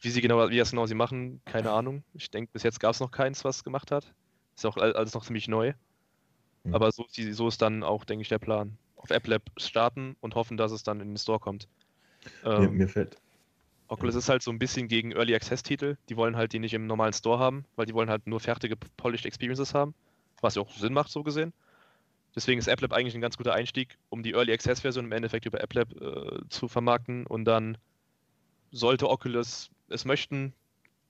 Wie 0.00 0.10
sie 0.10 0.20
genau, 0.20 0.48
wie 0.50 0.58
das 0.58 0.70
genau 0.70 0.86
sie 0.86 0.94
machen, 0.94 1.40
keine 1.44 1.70
Ahnung. 1.72 2.04
Ich 2.14 2.30
denke, 2.30 2.50
bis 2.52 2.62
jetzt 2.62 2.78
gab 2.80 2.92
es 2.92 3.00
noch 3.00 3.10
keins, 3.10 3.44
was 3.44 3.64
gemacht 3.64 3.90
hat. 3.90 4.12
Ist 4.56 4.66
auch 4.66 4.76
all- 4.76 4.94
alles 4.94 5.14
noch 5.14 5.24
ziemlich 5.24 5.48
neu. 5.48 5.72
Hm. 6.64 6.74
Aber 6.74 6.92
so, 6.92 7.06
so 7.08 7.48
ist 7.48 7.62
dann 7.62 7.82
auch, 7.82 8.04
denke 8.04 8.22
ich, 8.22 8.28
der 8.28 8.38
Plan. 8.38 8.76
Auf 8.96 9.10
AppLab 9.10 9.42
starten 9.56 10.16
und 10.20 10.34
hoffen, 10.34 10.56
dass 10.56 10.72
es 10.72 10.82
dann 10.82 11.00
in 11.00 11.08
den 11.08 11.16
Store 11.16 11.38
kommt. 11.40 11.68
Mir, 12.44 12.50
Ähm, 12.50 12.76
mir 12.76 12.88
fällt. 12.88 13.16
Oculus 13.88 14.14
ist 14.16 14.28
halt 14.28 14.42
so 14.42 14.50
ein 14.50 14.58
bisschen 14.58 14.86
gegen 14.86 15.12
Early 15.12 15.34
Access 15.34 15.62
Titel. 15.62 15.96
Die 16.08 16.16
wollen 16.16 16.36
halt 16.36 16.52
die 16.52 16.58
nicht 16.58 16.74
im 16.74 16.86
normalen 16.86 17.14
Store 17.14 17.38
haben, 17.38 17.64
weil 17.74 17.86
die 17.86 17.94
wollen 17.94 18.10
halt 18.10 18.26
nur 18.26 18.38
fertige 18.38 18.76
Polished 18.98 19.24
Experiences 19.24 19.72
haben, 19.72 19.94
was 20.42 20.56
ja 20.56 20.62
auch 20.62 20.70
Sinn 20.76 20.92
macht, 20.92 21.10
so 21.10 21.22
gesehen. 21.22 21.52
Deswegen 22.36 22.58
ist 22.58 22.68
AppLab 22.68 22.92
eigentlich 22.92 23.14
ein 23.14 23.22
ganz 23.22 23.36
guter 23.38 23.54
Einstieg, 23.54 23.96
um 24.10 24.22
die 24.22 24.32
Early 24.32 24.52
Access 24.52 24.80
Version 24.80 25.06
im 25.06 25.12
Endeffekt 25.12 25.46
über 25.46 25.62
AppLab 25.62 25.92
äh, 26.00 26.40
zu 26.50 26.68
vermarkten 26.68 27.26
und 27.26 27.46
dann 27.46 27.78
sollte 28.70 29.08
Oculus 29.08 29.70
es 29.88 30.04
möchten, 30.04 30.54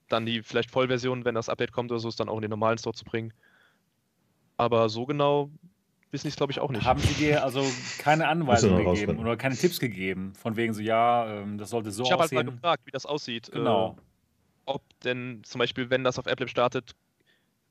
dann 0.08 0.26
die 0.26 0.42
vielleicht 0.42 0.70
Vollversion, 0.70 1.24
wenn 1.24 1.34
das 1.34 1.48
Update 1.48 1.72
kommt 1.72 1.90
oder 1.90 2.00
so, 2.00 2.08
es 2.08 2.16
dann 2.16 2.28
auch 2.28 2.36
in 2.36 2.42
den 2.42 2.50
normalen 2.50 2.78
Store 2.78 2.94
zu 2.94 3.04
bringen. 3.04 3.32
Aber 4.56 4.88
so 4.88 5.06
genau 5.06 5.50
wissen 6.10 6.26
die 6.26 6.30
es, 6.30 6.36
glaube 6.36 6.52
ich, 6.52 6.60
auch 6.60 6.70
nicht. 6.70 6.84
Haben 6.84 7.00
sie 7.00 7.14
dir 7.14 7.44
also 7.44 7.64
keine 7.98 8.28
Anweisungen 8.28 8.84
gegeben 8.84 9.18
oder 9.18 9.36
keine 9.36 9.56
Tipps 9.56 9.78
gegeben? 9.78 10.34
Von 10.34 10.56
wegen 10.56 10.72
so, 10.72 10.80
ja, 10.80 11.40
ähm, 11.40 11.58
das 11.58 11.70
sollte 11.70 11.90
so 11.90 12.04
ich 12.04 12.12
habe 12.12 12.22
halt 12.22 12.32
mal 12.32 12.40
aussehen. 12.40 12.54
gefragt, 12.54 12.86
wie 12.86 12.90
das 12.90 13.06
aussieht. 13.06 13.50
genau. 13.52 13.96
Äh, 13.98 14.02
ob 14.66 14.82
denn 15.02 15.40
zum 15.44 15.60
Beispiel, 15.60 15.88
wenn 15.88 16.04
das 16.04 16.18
auf 16.18 16.26
AppLab 16.26 16.50
startet, 16.50 16.94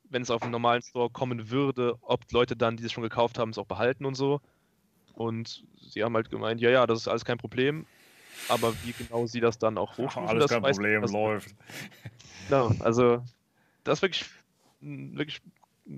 wenn 0.09 0.21
es 0.21 0.31
auf 0.31 0.41
den 0.41 0.51
normalen 0.51 0.81
Store 0.81 1.09
kommen 1.09 1.49
würde, 1.51 1.95
ob 2.01 2.31
Leute 2.31 2.55
dann, 2.55 2.77
die 2.77 2.83
es 2.83 2.91
schon 2.91 3.03
gekauft 3.03 3.37
haben, 3.37 3.51
es 3.51 3.57
auch 3.57 3.67
behalten 3.67 4.05
und 4.05 4.15
so. 4.15 4.41
Und 5.13 5.63
sie 5.79 6.03
haben 6.03 6.15
halt 6.15 6.29
gemeint, 6.29 6.61
ja, 6.61 6.69
ja, 6.69 6.87
das 6.87 6.99
ist 6.99 7.07
alles 7.07 7.25
kein 7.25 7.37
Problem. 7.37 7.85
Aber 8.49 8.73
wie 8.83 8.93
genau 8.93 9.25
sie 9.27 9.39
das 9.39 9.57
dann 9.57 9.77
auch 9.77 9.97
hochstufen, 9.97 10.29
alles 10.29 10.45
das 10.45 10.51
kein 10.51 10.61
Problem, 10.61 11.01
nicht. 11.01 11.13
läuft. 11.13 11.49
Genau, 12.49 12.71
also 12.79 13.21
das 13.83 13.99
ist 13.99 14.01
wirklich, 14.03 14.25
mm, 14.79 15.17
wirklich 15.17 15.41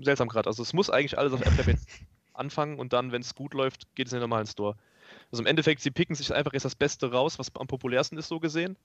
seltsam 0.02 0.28
gerade. 0.28 0.48
Also 0.48 0.62
es 0.62 0.72
muss 0.72 0.90
eigentlich 0.90 1.16
alles 1.16 1.32
auf 1.32 1.46
AppLab 1.46 1.68
jetzt 1.68 1.88
anfangen 2.34 2.78
und 2.78 2.92
dann, 2.92 3.12
wenn 3.12 3.22
es 3.22 3.34
gut 3.36 3.54
läuft, 3.54 3.94
geht 3.94 4.08
es 4.08 4.12
in 4.12 4.16
den 4.16 4.22
normalen 4.22 4.46
Store. 4.46 4.76
Also 5.30 5.42
im 5.42 5.46
Endeffekt, 5.46 5.80
sie 5.80 5.90
picken 5.90 6.16
sich 6.16 6.34
einfach 6.34 6.52
jetzt 6.52 6.64
das 6.64 6.74
Beste 6.74 7.12
raus, 7.12 7.38
was 7.38 7.54
am 7.54 7.66
populärsten 7.66 8.18
ist, 8.18 8.28
so 8.28 8.40
gesehen. 8.40 8.76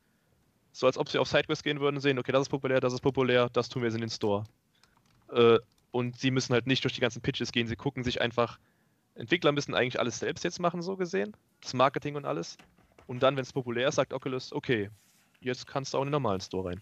So 0.71 0.85
als 0.85 0.97
ob 0.97 1.09
sie 1.09 1.17
auf 1.17 1.27
Sidequest 1.27 1.63
gehen 1.63 1.79
würden 1.79 1.95
und 1.95 2.01
sehen, 2.01 2.19
okay, 2.19 2.31
das 2.31 2.43
ist 2.43 2.49
populär, 2.49 2.81
das 2.81 2.93
ist 2.93 3.01
populär, 3.01 3.49
das 3.49 3.69
tun 3.69 3.81
wir 3.81 3.87
jetzt 3.87 3.95
in 3.95 4.01
den 4.01 4.09
Store. 4.09 4.43
Äh, 5.31 5.59
und 5.91 6.17
sie 6.19 6.31
müssen 6.31 6.53
halt 6.53 6.67
nicht 6.67 6.83
durch 6.83 6.93
die 6.93 7.01
ganzen 7.01 7.21
Pitches 7.21 7.51
gehen, 7.51 7.67
sie 7.67 7.77
gucken 7.77 8.03
sich 8.03 8.21
einfach. 8.21 8.59
Entwickler 9.15 9.53
müssen 9.53 9.73
eigentlich 9.73 9.99
alles 9.99 10.19
selbst 10.19 10.43
jetzt 10.43 10.59
machen, 10.59 10.81
so 10.81 10.97
gesehen. 10.97 11.35
Das 11.61 11.73
Marketing 11.73 12.15
und 12.15 12.25
alles. 12.25 12.57
Und 13.07 13.21
dann, 13.23 13.35
wenn 13.35 13.43
es 13.43 13.53
populär 13.53 13.87
ist, 13.89 13.95
sagt 13.95 14.13
Oculus, 14.13 14.51
okay, 14.53 14.89
jetzt 15.39 15.67
kannst 15.67 15.93
du 15.93 15.97
auch 15.97 16.01
in 16.01 16.07
den 16.07 16.11
normalen 16.13 16.41
Store 16.41 16.69
rein. 16.69 16.81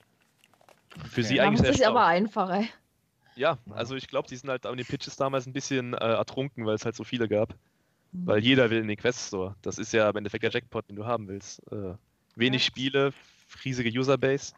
Für 1.04 1.24
Okay. 1.24 1.24
sie 1.24 1.42
eigentlich 1.42 1.62
es 1.62 1.62
sehr 1.62 1.74
sich 1.74 1.88
aber 1.88 2.02
schlau. 2.02 2.08
einfacher. 2.08 2.64
Ja, 3.36 3.60
also 3.70 3.96
ich 3.96 4.08
glaube, 4.08 4.28
die 4.28 4.36
sind 4.36 4.50
halt 4.50 4.66
an 4.66 4.78
den 4.78 4.86
Pitches 4.86 5.16
damals 5.16 5.48
ein 5.48 5.54
bisschen 5.54 5.94
äh, 5.94 5.98
ertrunken, 5.98 6.66
weil 6.66 6.76
es 6.76 6.86
halt 6.86 6.96
so 6.96 7.04
viele 7.04 7.28
gab. 7.28 7.58
Weil 8.26 8.40
jeder 8.44 8.70
will 8.70 8.80
in 8.80 8.88
den 8.88 8.98
Quest 8.98 9.28
Store. 9.28 9.56
Das 9.62 9.78
ist 9.80 9.94
ja 9.94 10.10
im 10.10 10.16
Endeffekt 10.18 10.44
der 10.44 10.52
Jackpot, 10.52 10.88
den 10.90 10.96
du 10.98 11.06
haben 11.06 11.28
willst. 11.28 11.62
Äh, 11.72 11.96
wenig 12.36 12.64
Ja. 12.64 12.68
Spiele, 12.68 13.14
riesige 13.66 13.90
Userbase. 14.00 14.54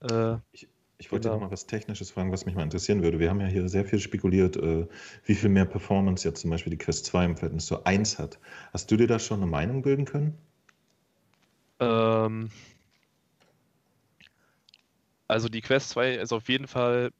Äh, 0.00 0.36
ich, 0.52 0.68
ich 0.98 1.12
wollte 1.12 1.28
genau. 1.28 1.40
noch 1.40 1.40
mal 1.46 1.50
was 1.52 1.66
Technisches 1.66 2.10
fragen, 2.10 2.32
was 2.32 2.46
mich 2.46 2.54
mal 2.54 2.62
interessieren 2.62 3.02
würde. 3.02 3.18
Wir 3.18 3.30
haben 3.30 3.40
ja 3.40 3.46
hier 3.48 3.68
sehr 3.68 3.84
viel 3.84 3.98
spekuliert, 4.00 4.56
äh, 4.56 4.86
wie 5.24 5.34
viel 5.34 5.50
mehr 5.50 5.64
Performance 5.66 6.26
jetzt 6.28 6.40
zum 6.40 6.50
Beispiel 6.50 6.70
die 6.70 6.78
Quest 6.78 7.06
2 7.06 7.24
im 7.26 7.36
Verhältnis 7.36 7.66
zu 7.66 7.84
1 7.84 8.18
hat. 8.18 8.38
Hast 8.72 8.90
du 8.90 8.96
dir 8.96 9.06
da 9.06 9.18
schon 9.18 9.38
eine 9.42 9.50
Meinung 9.50 9.82
bilden 9.82 10.04
können? 10.04 10.38
Ähm, 11.80 12.50
also 15.28 15.48
die 15.48 15.60
Quest 15.60 15.90
2 15.90 16.14
ist 16.14 16.32
auf 16.32 16.48
jeden 16.48 16.66
Fall 16.66 17.10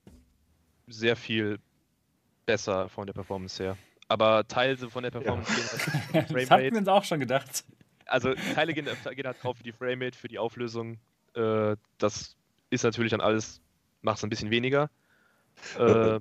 sehr 0.86 1.16
viel 1.16 1.58
besser 2.46 2.88
von 2.88 3.06
der 3.06 3.14
Performance 3.14 3.62
her. 3.62 3.76
Aber 4.08 4.46
Teile 4.46 4.76
von 4.76 5.02
der 5.02 5.10
Performance 5.10 5.50
ja. 5.50 5.56
gehen 5.56 6.14
halt 6.14 6.30
Das 6.30 6.50
hatten 6.50 6.72
wir 6.72 6.78
uns 6.78 6.88
auch 6.88 7.04
schon 7.04 7.20
gedacht. 7.20 7.64
Also 8.06 8.34
Teile 8.54 8.74
gehen, 8.74 8.86
gehen 8.86 9.26
halt 9.26 9.42
drauf 9.42 9.56
für 9.56 9.62
die 9.62 9.72
Framerate, 9.72 10.16
für 10.16 10.28
die 10.28 10.38
Auflösung. 10.38 10.98
Äh, 11.34 11.76
das 11.98 12.36
ist 12.70 12.84
natürlich 12.84 13.10
dann 13.10 13.22
alles, 13.22 13.62
macht 14.02 14.18
es 14.18 14.24
ein 14.24 14.30
bisschen 14.30 14.50
weniger. 14.50 14.90
Äh, 15.78 16.18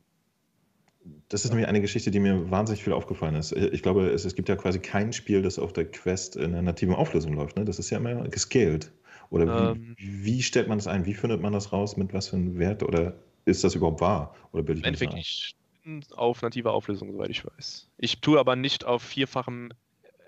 das 1.29 1.45
ist 1.45 1.51
nämlich 1.51 1.67
eine 1.67 1.81
Geschichte, 1.81 2.11
die 2.11 2.19
mir 2.19 2.49
wahnsinnig 2.51 2.83
viel 2.83 2.93
aufgefallen 2.93 3.35
ist. 3.35 3.51
Ich 3.51 3.81
glaube, 3.81 4.09
es, 4.09 4.25
es 4.25 4.35
gibt 4.35 4.49
ja 4.49 4.55
quasi 4.55 4.79
kein 4.79 5.13
Spiel, 5.13 5.41
das 5.41 5.59
auf 5.59 5.73
der 5.73 5.89
Quest 5.89 6.35
in 6.35 6.45
einer 6.45 6.61
nativen 6.61 6.95
Auflösung 6.95 7.33
läuft. 7.33 7.57
Ne? 7.57 7.65
Das 7.65 7.79
ist 7.79 7.89
ja 7.89 7.97
immer 7.97 8.27
gescaled. 8.29 8.91
Oder 9.29 9.71
ähm, 9.71 9.95
wie, 9.97 10.25
wie, 10.25 10.43
stellt 10.43 10.67
man 10.67 10.77
das 10.77 10.87
ein? 10.87 11.05
Wie 11.05 11.13
findet 11.13 11.41
man 11.41 11.53
das 11.53 11.71
raus? 11.73 11.97
Mit 11.97 12.13
was 12.13 12.29
für 12.29 12.35
einem 12.35 12.59
Wert? 12.59 12.83
Oder 12.83 13.15
ist 13.45 13.63
das 13.63 13.75
überhaupt 13.75 13.99
wahr? 13.99 14.35
Oder 14.51 14.63
bilde 14.63 14.79
ich 14.79 14.85
Im 14.85 14.89
Endeffekt 14.89 15.13
nicht 15.13 15.55
auf 16.15 16.41
nativer 16.41 16.71
Auflösung, 16.73 17.11
soweit 17.11 17.29
ich 17.29 17.45
weiß. 17.45 17.89
Ich 17.97 18.21
tue 18.21 18.39
aber 18.39 18.55
nicht 18.55 18.85
auf 18.85 19.03
vierfachem 19.03 19.73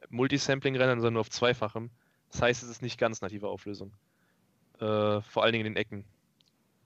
Multisampling-Rennen, 0.09 0.99
sondern 0.99 1.13
nur 1.13 1.21
auf 1.21 1.29
zweifachem. 1.29 1.89
Das 2.31 2.41
heißt, 2.41 2.63
es 2.63 2.69
ist 2.69 2.81
nicht 2.81 2.99
ganz 2.99 3.21
native 3.21 3.47
Auflösung. 3.47 3.93
Äh, 4.79 5.21
vor 5.21 5.43
allen 5.43 5.53
Dingen 5.53 5.65
in 5.65 5.73
den 5.73 5.77
Ecken. 5.77 6.05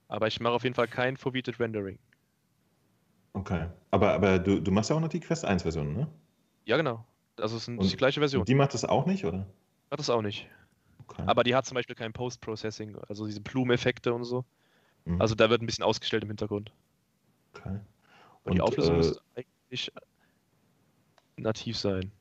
Aber 0.06 0.28
ich 0.28 0.40
mache 0.40 0.54
auf 0.54 0.62
jeden 0.62 0.74
Fall 0.74 0.88
kein 0.88 1.16
Forbidden 1.16 1.54
Rendering. 1.54 1.98
Okay. 3.32 3.68
Aber, 3.90 4.12
aber 4.12 4.38
du, 4.38 4.60
du 4.60 4.70
machst 4.70 4.90
ja 4.90 4.96
auch 4.96 5.00
noch 5.00 5.08
die 5.08 5.20
Quest 5.20 5.46
1-Version, 5.46 5.94
ne? 5.94 6.08
Ja, 6.64 6.76
genau. 6.76 7.04
Also 7.38 7.56
es 7.56 7.68
ist 7.68 7.92
die 7.92 7.96
gleiche 7.96 8.20
Version. 8.20 8.44
Die 8.44 8.54
macht 8.54 8.74
das 8.74 8.84
auch 8.84 9.06
nicht, 9.06 9.24
oder? 9.24 9.46
Macht 9.90 10.00
das 10.00 10.10
auch 10.10 10.22
nicht. 10.22 10.48
Okay. 11.06 11.22
Aber 11.26 11.42
die 11.42 11.54
hat 11.54 11.66
zum 11.66 11.74
Beispiel 11.74 11.96
kein 11.96 12.12
Post-Processing, 12.12 12.96
also 13.08 13.26
diese 13.26 13.40
Blumeneffekte 13.40 14.12
und 14.12 14.24
so. 14.24 14.44
Mhm. 15.04 15.20
Also 15.20 15.34
da 15.34 15.50
wird 15.50 15.62
ein 15.62 15.66
bisschen 15.66 15.84
ausgestellt 15.84 16.22
im 16.22 16.28
Hintergrund. 16.28 16.72
Okay. 17.54 17.70
Und, 17.70 17.80
und 18.44 18.54
die 18.54 18.60
Auflösung 18.60 18.94
äh, 18.94 18.98
muss 18.98 19.20
eigentlich 19.34 19.92
nativ 21.36 21.78
sein. 21.78 22.12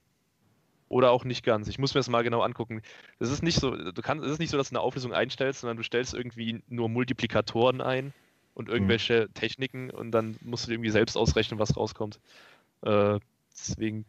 Oder 0.88 1.12
auch 1.12 1.24
nicht 1.24 1.46
ganz. 1.46 1.68
Ich 1.68 1.78
muss 1.78 1.94
mir 1.94 2.00
das 2.00 2.10
mal 2.10 2.24
genau 2.24 2.42
angucken. 2.42 2.82
Das 3.20 3.30
ist 3.30 3.44
nicht 3.44 3.60
so, 3.60 3.76
du 3.76 4.02
kannst, 4.02 4.26
es 4.26 4.32
ist 4.32 4.40
nicht 4.40 4.50
so, 4.50 4.58
dass 4.58 4.70
du 4.70 4.76
eine 4.76 4.82
Auflösung 4.82 5.14
einstellst, 5.14 5.62
sondern 5.62 5.78
du 5.78 5.84
stellst 5.84 6.16
irgendwie 6.16 6.64
nur 6.68 6.90
Multiplikatoren 6.90 7.82
ein 7.82 8.12
und 8.60 8.68
mhm. 8.68 8.74
irgendwelche 8.74 9.28
mhm. 9.28 9.34
Techniken 9.34 9.90
und 9.90 10.12
dann 10.12 10.36
musst 10.44 10.68
du 10.68 10.72
irgendwie 10.72 10.92
selbst 10.92 11.16
ausrechnen, 11.16 11.60
was 11.60 11.78
rauskommt. 11.78 12.20
Äh, 12.82 13.20
deswegen 13.58 14.06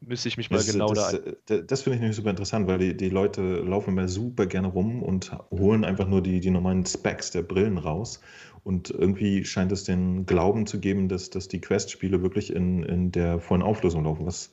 müsste 0.00 0.28
ich 0.28 0.36
mich 0.36 0.50
mal 0.50 0.58
das, 0.58 0.70
genau 0.70 0.92
das, 0.92 1.12
da 1.46 1.54
ein. 1.56 1.66
Das 1.66 1.82
finde 1.82 1.96
ich 1.96 2.00
nämlich 2.00 2.16
super 2.16 2.30
interessant, 2.30 2.68
weil 2.68 2.78
die, 2.78 2.96
die 2.96 3.08
Leute 3.08 3.40
laufen 3.60 3.90
immer 3.90 4.06
super 4.06 4.44
gerne 4.46 4.68
rum 4.68 5.02
und 5.02 5.32
holen 5.50 5.84
einfach 5.84 6.06
nur 6.06 6.22
die, 6.22 6.40
die 6.40 6.50
normalen 6.50 6.84
Specs 6.84 7.30
der 7.30 7.42
Brillen 7.42 7.78
raus. 7.78 8.20
Und 8.62 8.90
irgendwie 8.90 9.46
scheint 9.46 9.72
es 9.72 9.84
den 9.84 10.26
Glauben 10.26 10.66
zu 10.66 10.78
geben, 10.78 11.08
dass, 11.08 11.30
dass 11.30 11.48
die 11.48 11.60
Quest-Spiele 11.60 12.22
wirklich 12.22 12.52
in, 12.52 12.82
in 12.82 13.10
der 13.10 13.40
vollen 13.40 13.62
Auflösung 13.62 14.04
laufen, 14.04 14.26
was 14.26 14.52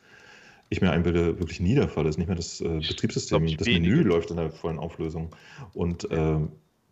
ich 0.70 0.80
mir 0.80 0.92
einbilde, 0.92 1.40
wirklich 1.40 1.60
nie 1.60 1.76
der 1.76 1.90
Fall 1.90 2.06
ist. 2.06 2.18
Nicht 2.18 2.28
mehr 2.28 2.38
das 2.38 2.62
äh, 2.62 2.80
Betriebssystem, 2.88 3.58
das 3.58 3.68
Menü 3.68 4.02
läuft 4.02 4.32
in 4.32 4.38
der 4.38 4.52
vollen 4.52 4.80
Auflösung. 4.80 5.36
Und 5.74 6.10
äh, 6.10 6.38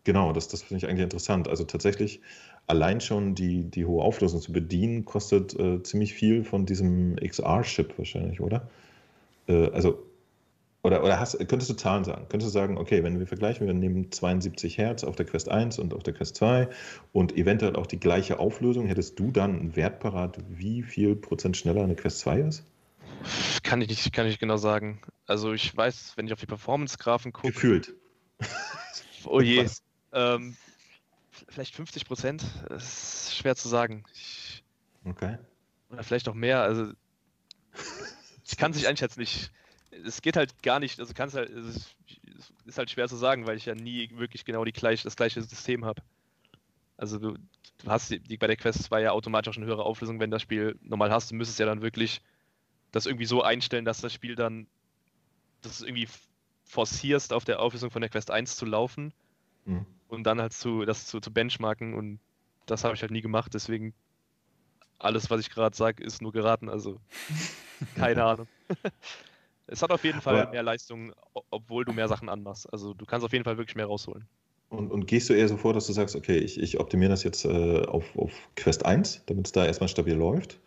genau, 0.03 0.34
das, 0.34 0.47
das 0.47 0.63
finde 0.63 0.84
ich 0.84 0.89
eigentlich 0.89 1.03
interessant. 1.03 1.47
Also 1.47 1.63
tatsächlich 1.63 2.21
allein 2.67 3.01
schon 3.01 3.35
die, 3.35 3.63
die 3.63 3.85
hohe 3.85 4.03
Auflösung 4.03 4.41
zu 4.41 4.51
bedienen, 4.51 5.05
kostet 5.05 5.57
äh, 5.59 5.81
ziemlich 5.84 6.13
viel 6.13 6.43
von 6.43 6.65
diesem 6.65 7.15
XR-Chip 7.17 7.97
wahrscheinlich, 7.97 8.41
oder? 8.41 8.69
Äh, 9.47 9.69
also, 9.71 10.05
oder, 10.81 11.03
oder 11.03 11.19
hast, 11.19 11.38
könntest 11.47 11.69
du 11.69 11.75
Zahlen 11.75 12.03
sagen? 12.03 12.25
Könntest 12.30 12.53
du 12.53 12.59
sagen, 12.59 12.77
okay, 12.77 13.03
wenn 13.03 13.17
wir 13.19 13.27
vergleichen, 13.27 13.65
wir 13.65 13.73
nehmen 13.73 14.11
72 14.11 14.77
Hertz 14.77 15.03
auf 15.03 15.15
der 15.15 15.25
Quest 15.25 15.49
1 15.49 15.80
und 15.80 15.93
auf 15.93 16.03
der 16.03 16.13
Quest 16.13 16.35
2 16.35 16.67
und 17.13 17.38
eventuell 17.38 17.75
auch 17.77 17.88
die 17.88 17.99
gleiche 17.99 18.39
Auflösung, 18.39 18.88
hättest 18.88 19.17
du 19.17 19.31
dann 19.31 19.59
einen 19.59 19.75
Wert 19.77 19.99
parat, 19.99 20.39
wie 20.49 20.84
viel 20.84 21.15
Prozent 21.15 21.55
schneller 21.55 21.84
eine 21.84 21.95
Quest 21.95 22.19
2 22.19 22.39
ist? 22.39 22.65
Kann 23.63 23.81
ich 23.81 23.88
nicht, 23.88 24.11
kann 24.11 24.27
ich 24.27 24.39
genau 24.39 24.57
sagen. 24.57 25.01
Also 25.25 25.53
ich 25.53 25.75
weiß, 25.75 26.13
wenn 26.17 26.27
ich 26.27 26.34
auf 26.34 26.39
die 26.39 26.45
Performance-Graphen 26.45 27.31
gucke. 27.31 27.53
Gefühlt. 27.53 27.93
oh 29.25 29.39
je. 29.39 29.65
Ähm, 30.14 30.56
vielleicht 31.49 31.76
50 31.76 32.06
Prozent. 32.06 32.44
Ist 32.69 33.35
schwer 33.35 33.56
zu 33.56 33.68
sagen. 33.68 34.03
Ich, 34.14 34.64
okay. 35.06 35.38
Oder 35.90 36.03
vielleicht 36.03 36.30
auch 36.30 36.35
mehr. 36.35 36.61
Also 36.61 36.94
ich 38.45 38.57
kann 38.57 38.73
sich 38.73 38.88
einschätzen. 38.88 39.22
Ich, 39.22 39.49
es 40.06 40.22
geht 40.22 40.38
halt 40.38 40.61
gar 40.64 40.80
nicht. 40.80 40.99
Also 40.99 41.14
kannst 41.14 41.35
halt. 41.35 41.49
Es 41.49 41.95
ist, 42.65 42.77
halt 42.77 42.90
schwer 42.90 43.07
zu 43.07 43.15
sagen, 43.15 43.45
weil 43.45 43.57
ich 43.57 43.65
ja 43.65 43.76
nie 43.76 44.10
wirklich 44.15 44.45
genau 44.45 44.64
die 44.65 44.72
gleich, 44.72 45.03
das 45.03 45.15
gleiche 45.15 45.41
System 45.41 45.85
habe. 45.85 46.02
Also 46.98 47.19
du, 47.19 47.34
du 47.34 47.88
hast 47.88 48.10
die, 48.10 48.38
bei 48.38 48.48
der 48.48 48.56
Quest 48.56 48.84
2 48.84 49.02
ja 49.02 49.11
automatisch 49.11 49.49
auch 49.49 49.53
schon 49.53 49.65
höhere 49.65 49.84
Auflösung, 49.84 50.19
wenn 50.19 50.31
das 50.31 50.41
Spiel 50.41 50.77
normal 50.81 51.11
hast. 51.11 51.31
Du 51.31 51.35
müsstest 51.35 51.60
ja 51.60 51.65
dann 51.65 51.81
wirklich 51.81 52.22
das 52.91 53.06
irgendwie 53.06 53.26
so 53.26 53.41
einstellen, 53.41 53.85
dass 53.85 54.02
das 54.02 54.14
Spiel 54.14 54.35
dann 54.35 54.68
das 55.61 55.81
irgendwie 55.81 56.07
forcierst, 56.65 57.34
auf 57.34 57.45
der 57.45 57.60
Auflösung 57.60 57.91
von 57.91 58.02
der 58.02 58.10
Quest 58.10 58.31
1 58.31 58.56
zu 58.56 58.65
laufen 58.65 59.14
mhm. 59.65 59.85
Und 60.14 60.23
dann 60.23 60.41
halt 60.41 60.53
zu, 60.53 60.85
das 60.85 61.07
zu, 61.07 61.19
zu 61.19 61.31
benchmarken 61.31 61.94
und 61.94 62.19
das 62.65 62.84
habe 62.84 62.95
ich 62.95 63.02
halt 63.02 63.11
nie 63.11 63.22
gemacht, 63.22 63.53
deswegen 63.53 63.94
alles, 64.99 65.30
was 65.30 65.41
ich 65.41 65.49
gerade 65.49 65.76
sage, 65.76 66.03
ist 66.03 66.22
nur 66.22 66.31
geraten, 66.31 66.69
also 66.69 66.99
keine 67.95 68.23
Ahnung. 68.23 68.48
es 69.68 69.81
hat 69.81 69.91
auf 69.91 70.03
jeden 70.03 70.22
Fall 70.22 70.41
Aber 70.41 70.52
mehr 70.52 70.64
Leistung, 70.64 71.14
obwohl 71.49 71.84
du 71.85 71.94
mehr 71.94 72.07
Sachen 72.07 72.30
anmachst. 72.30 72.72
Also 72.72 72.94
du 72.94 73.06
kannst 73.06 73.26
auf 73.26 73.34
jeden 73.34 73.44
Fall 73.44 73.57
wirklich 73.57 73.76
mehr 73.76 73.88
rausholen. 73.88 74.26
Und, 74.69 74.91
und 74.91 75.06
gehst 75.06 75.30
du 75.30 75.34
eher 75.34 75.48
so 75.48 75.57
vor, 75.57 75.73
dass 75.73 75.88
du 75.88 75.94
sagst, 75.94 76.15
okay, 76.15 76.38
ich, 76.38 76.60
ich 76.60 76.80
optimiere 76.80 77.11
das 77.11 77.23
jetzt 77.23 77.45
äh, 77.45 77.85
auf, 77.85 78.18
auf 78.18 78.31
Quest 78.56 78.85
1, 78.85 79.23
damit 79.27 79.48
es 79.48 79.52
da 79.52 79.65
erstmal 79.65 79.90
stabil 79.90 80.15
läuft? 80.15 80.60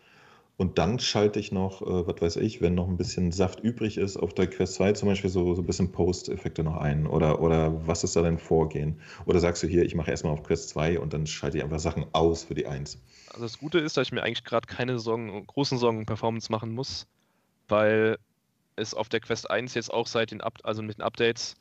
Und 0.58 0.78
dann 0.78 0.98
schalte 0.98 1.38
ich 1.38 1.52
noch, 1.52 1.82
äh, 1.82 2.06
was 2.06 2.20
weiß 2.20 2.36
ich, 2.36 2.62
wenn 2.62 2.74
noch 2.74 2.88
ein 2.88 2.96
bisschen 2.96 3.30
Saft 3.30 3.60
übrig 3.60 3.98
ist, 3.98 4.16
auf 4.16 4.32
der 4.32 4.46
Quest 4.46 4.74
2 4.74 4.92
zum 4.92 5.08
Beispiel 5.08 5.28
so, 5.28 5.54
so 5.54 5.60
ein 5.60 5.66
bisschen 5.66 5.92
Post-Effekte 5.92 6.64
noch 6.64 6.76
ein. 6.76 7.06
Oder, 7.06 7.42
oder 7.42 7.86
was 7.86 8.04
ist 8.04 8.16
da 8.16 8.22
dein 8.22 8.38
Vorgehen? 8.38 9.00
Oder 9.26 9.40
sagst 9.40 9.62
du 9.62 9.66
hier, 9.66 9.84
ich 9.84 9.94
mache 9.94 10.10
erstmal 10.10 10.32
auf 10.32 10.42
Quest 10.42 10.70
2 10.70 10.98
und 10.98 11.12
dann 11.12 11.26
schalte 11.26 11.58
ich 11.58 11.64
einfach 11.64 11.78
Sachen 11.78 12.06
aus 12.12 12.44
für 12.44 12.54
die 12.54 12.66
1? 12.66 12.98
Also 13.28 13.42
das 13.42 13.58
Gute 13.58 13.80
ist, 13.80 13.98
dass 13.98 14.08
ich 14.08 14.12
mir 14.12 14.22
eigentlich 14.22 14.44
gerade 14.44 14.66
keine 14.66 14.98
Sorgen, 14.98 15.46
großen 15.46 15.76
Sorgen 15.76 15.98
um 15.98 16.06
Performance 16.06 16.50
machen 16.50 16.72
muss, 16.72 17.06
weil 17.68 18.16
es 18.76 18.94
auf 18.94 19.10
der 19.10 19.20
Quest 19.20 19.50
1 19.50 19.74
jetzt 19.74 19.92
auch 19.92 20.06
seit 20.06 20.30
den, 20.30 20.40
Up 20.40 20.58
also 20.62 20.82
mit 20.82 20.96
den 20.96 21.02
Updates, 21.02 21.56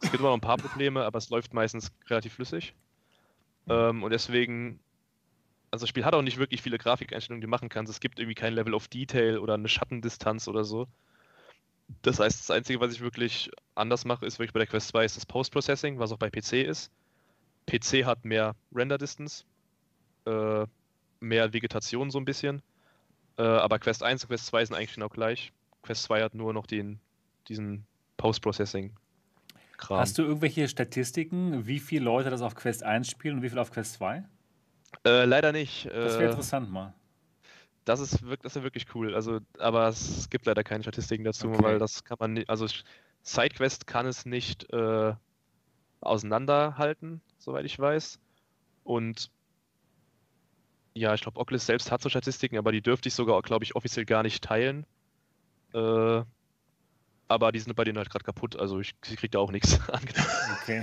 es 0.00 0.10
gibt 0.10 0.20
immer 0.20 0.30
noch 0.30 0.36
ein 0.36 0.40
paar 0.40 0.56
Probleme, 0.56 1.04
aber 1.04 1.18
es 1.18 1.28
läuft 1.28 1.52
meistens 1.52 1.92
relativ 2.08 2.34
flüssig. 2.34 2.74
Mhm. 3.66 3.72
Ähm, 3.72 4.02
und 4.04 4.10
deswegen 4.10 4.80
also 5.70 5.82
das 5.82 5.88
Spiel 5.88 6.04
hat 6.04 6.14
auch 6.14 6.22
nicht 6.22 6.38
wirklich 6.38 6.62
viele 6.62 6.78
Grafikeinstellungen, 6.78 7.40
die 7.40 7.46
du 7.46 7.50
machen 7.50 7.68
kannst. 7.68 7.92
Es 7.92 8.00
gibt 8.00 8.18
irgendwie 8.18 8.34
kein 8.34 8.54
Level 8.54 8.74
of 8.74 8.88
Detail 8.88 9.38
oder 9.38 9.54
eine 9.54 9.68
Schattendistanz 9.68 10.48
oder 10.48 10.64
so. 10.64 10.86
Das 12.02 12.20
heißt, 12.20 12.40
das 12.40 12.50
Einzige, 12.50 12.80
was 12.80 12.92
ich 12.92 13.00
wirklich 13.00 13.50
anders 13.74 14.04
mache, 14.04 14.26
ist 14.26 14.38
wirklich 14.38 14.52
bei 14.52 14.60
der 14.60 14.66
Quest 14.66 14.88
2 14.88 15.04
ist 15.04 15.16
das 15.16 15.26
Post-Processing, 15.26 15.98
was 15.98 16.12
auch 16.12 16.18
bei 16.18 16.30
PC 16.30 16.64
ist. 16.64 16.90
PC 17.66 18.04
hat 18.04 18.24
mehr 18.24 18.54
Render-Distance, 18.74 19.44
äh, 20.26 20.66
mehr 21.20 21.52
Vegetation 21.52 22.10
so 22.10 22.18
ein 22.18 22.24
bisschen. 22.24 22.62
Äh, 23.38 23.42
aber 23.42 23.78
Quest 23.78 24.02
1 24.02 24.24
und 24.24 24.28
Quest 24.28 24.46
2 24.46 24.66
sind 24.66 24.76
eigentlich 24.76 24.94
genau 24.94 25.08
gleich. 25.08 25.52
Quest 25.82 26.04
2 26.04 26.22
hat 26.22 26.34
nur 26.34 26.52
noch 26.52 26.66
den, 26.66 27.00
diesen 27.48 27.86
Post-Processing. 28.16 28.92
Hast 29.88 30.18
du 30.18 30.22
irgendwelche 30.22 30.68
Statistiken, 30.68 31.66
wie 31.66 31.78
viele 31.78 32.04
Leute 32.04 32.30
das 32.30 32.42
auf 32.42 32.54
Quest 32.54 32.82
1 32.82 33.08
spielen 33.08 33.36
und 33.36 33.42
wie 33.42 33.48
viele 33.48 33.60
auf 33.60 33.70
Quest 33.70 33.94
2? 33.94 34.24
Äh, 35.04 35.24
leider 35.24 35.52
nicht. 35.52 35.86
Das 35.86 36.14
wäre 36.14 36.24
äh, 36.24 36.30
interessant 36.30 36.70
mal. 36.70 36.94
Das 37.84 38.00
ist, 38.00 38.22
wirklich, 38.22 38.40
das 38.42 38.56
ist 38.56 38.62
wirklich 38.62 38.86
cool. 38.94 39.14
Also, 39.14 39.40
aber 39.58 39.88
es 39.88 40.28
gibt 40.28 40.46
leider 40.46 40.62
keine 40.62 40.82
Statistiken 40.82 41.24
dazu, 41.24 41.48
okay. 41.48 41.62
weil 41.62 41.78
das 41.78 42.04
kann 42.04 42.18
man 42.20 42.34
nicht. 42.34 42.50
Also 42.50 42.66
SideQuest 43.22 43.86
kann 43.86 44.06
es 44.06 44.26
nicht 44.26 44.70
äh, 44.72 45.14
auseinanderhalten, 46.00 47.22
soweit 47.38 47.64
ich 47.64 47.78
weiß. 47.78 48.20
Und 48.84 49.30
ja, 50.94 51.14
ich 51.14 51.22
glaube, 51.22 51.40
Oculus 51.40 51.66
selbst 51.66 51.90
hat 51.90 52.02
so 52.02 52.08
Statistiken, 52.08 52.58
aber 52.58 52.72
die 52.72 52.82
dürfte 52.82 53.08
ich 53.08 53.14
sogar, 53.14 53.40
glaube 53.42 53.64
ich, 53.64 53.76
offiziell 53.76 54.04
gar 54.04 54.22
nicht 54.22 54.42
teilen. 54.44 54.84
Äh, 55.72 56.22
aber 57.28 57.52
die 57.52 57.60
sind 57.60 57.74
bei 57.74 57.84
denen 57.84 57.98
halt 57.98 58.10
gerade 58.10 58.24
kaputt, 58.24 58.56
also 58.56 58.80
ich, 58.80 59.00
kriege 59.00 59.28
da 59.28 59.38
auch 59.38 59.52
nichts 59.52 59.78
angetan. 59.90 60.26
Okay. 60.62 60.82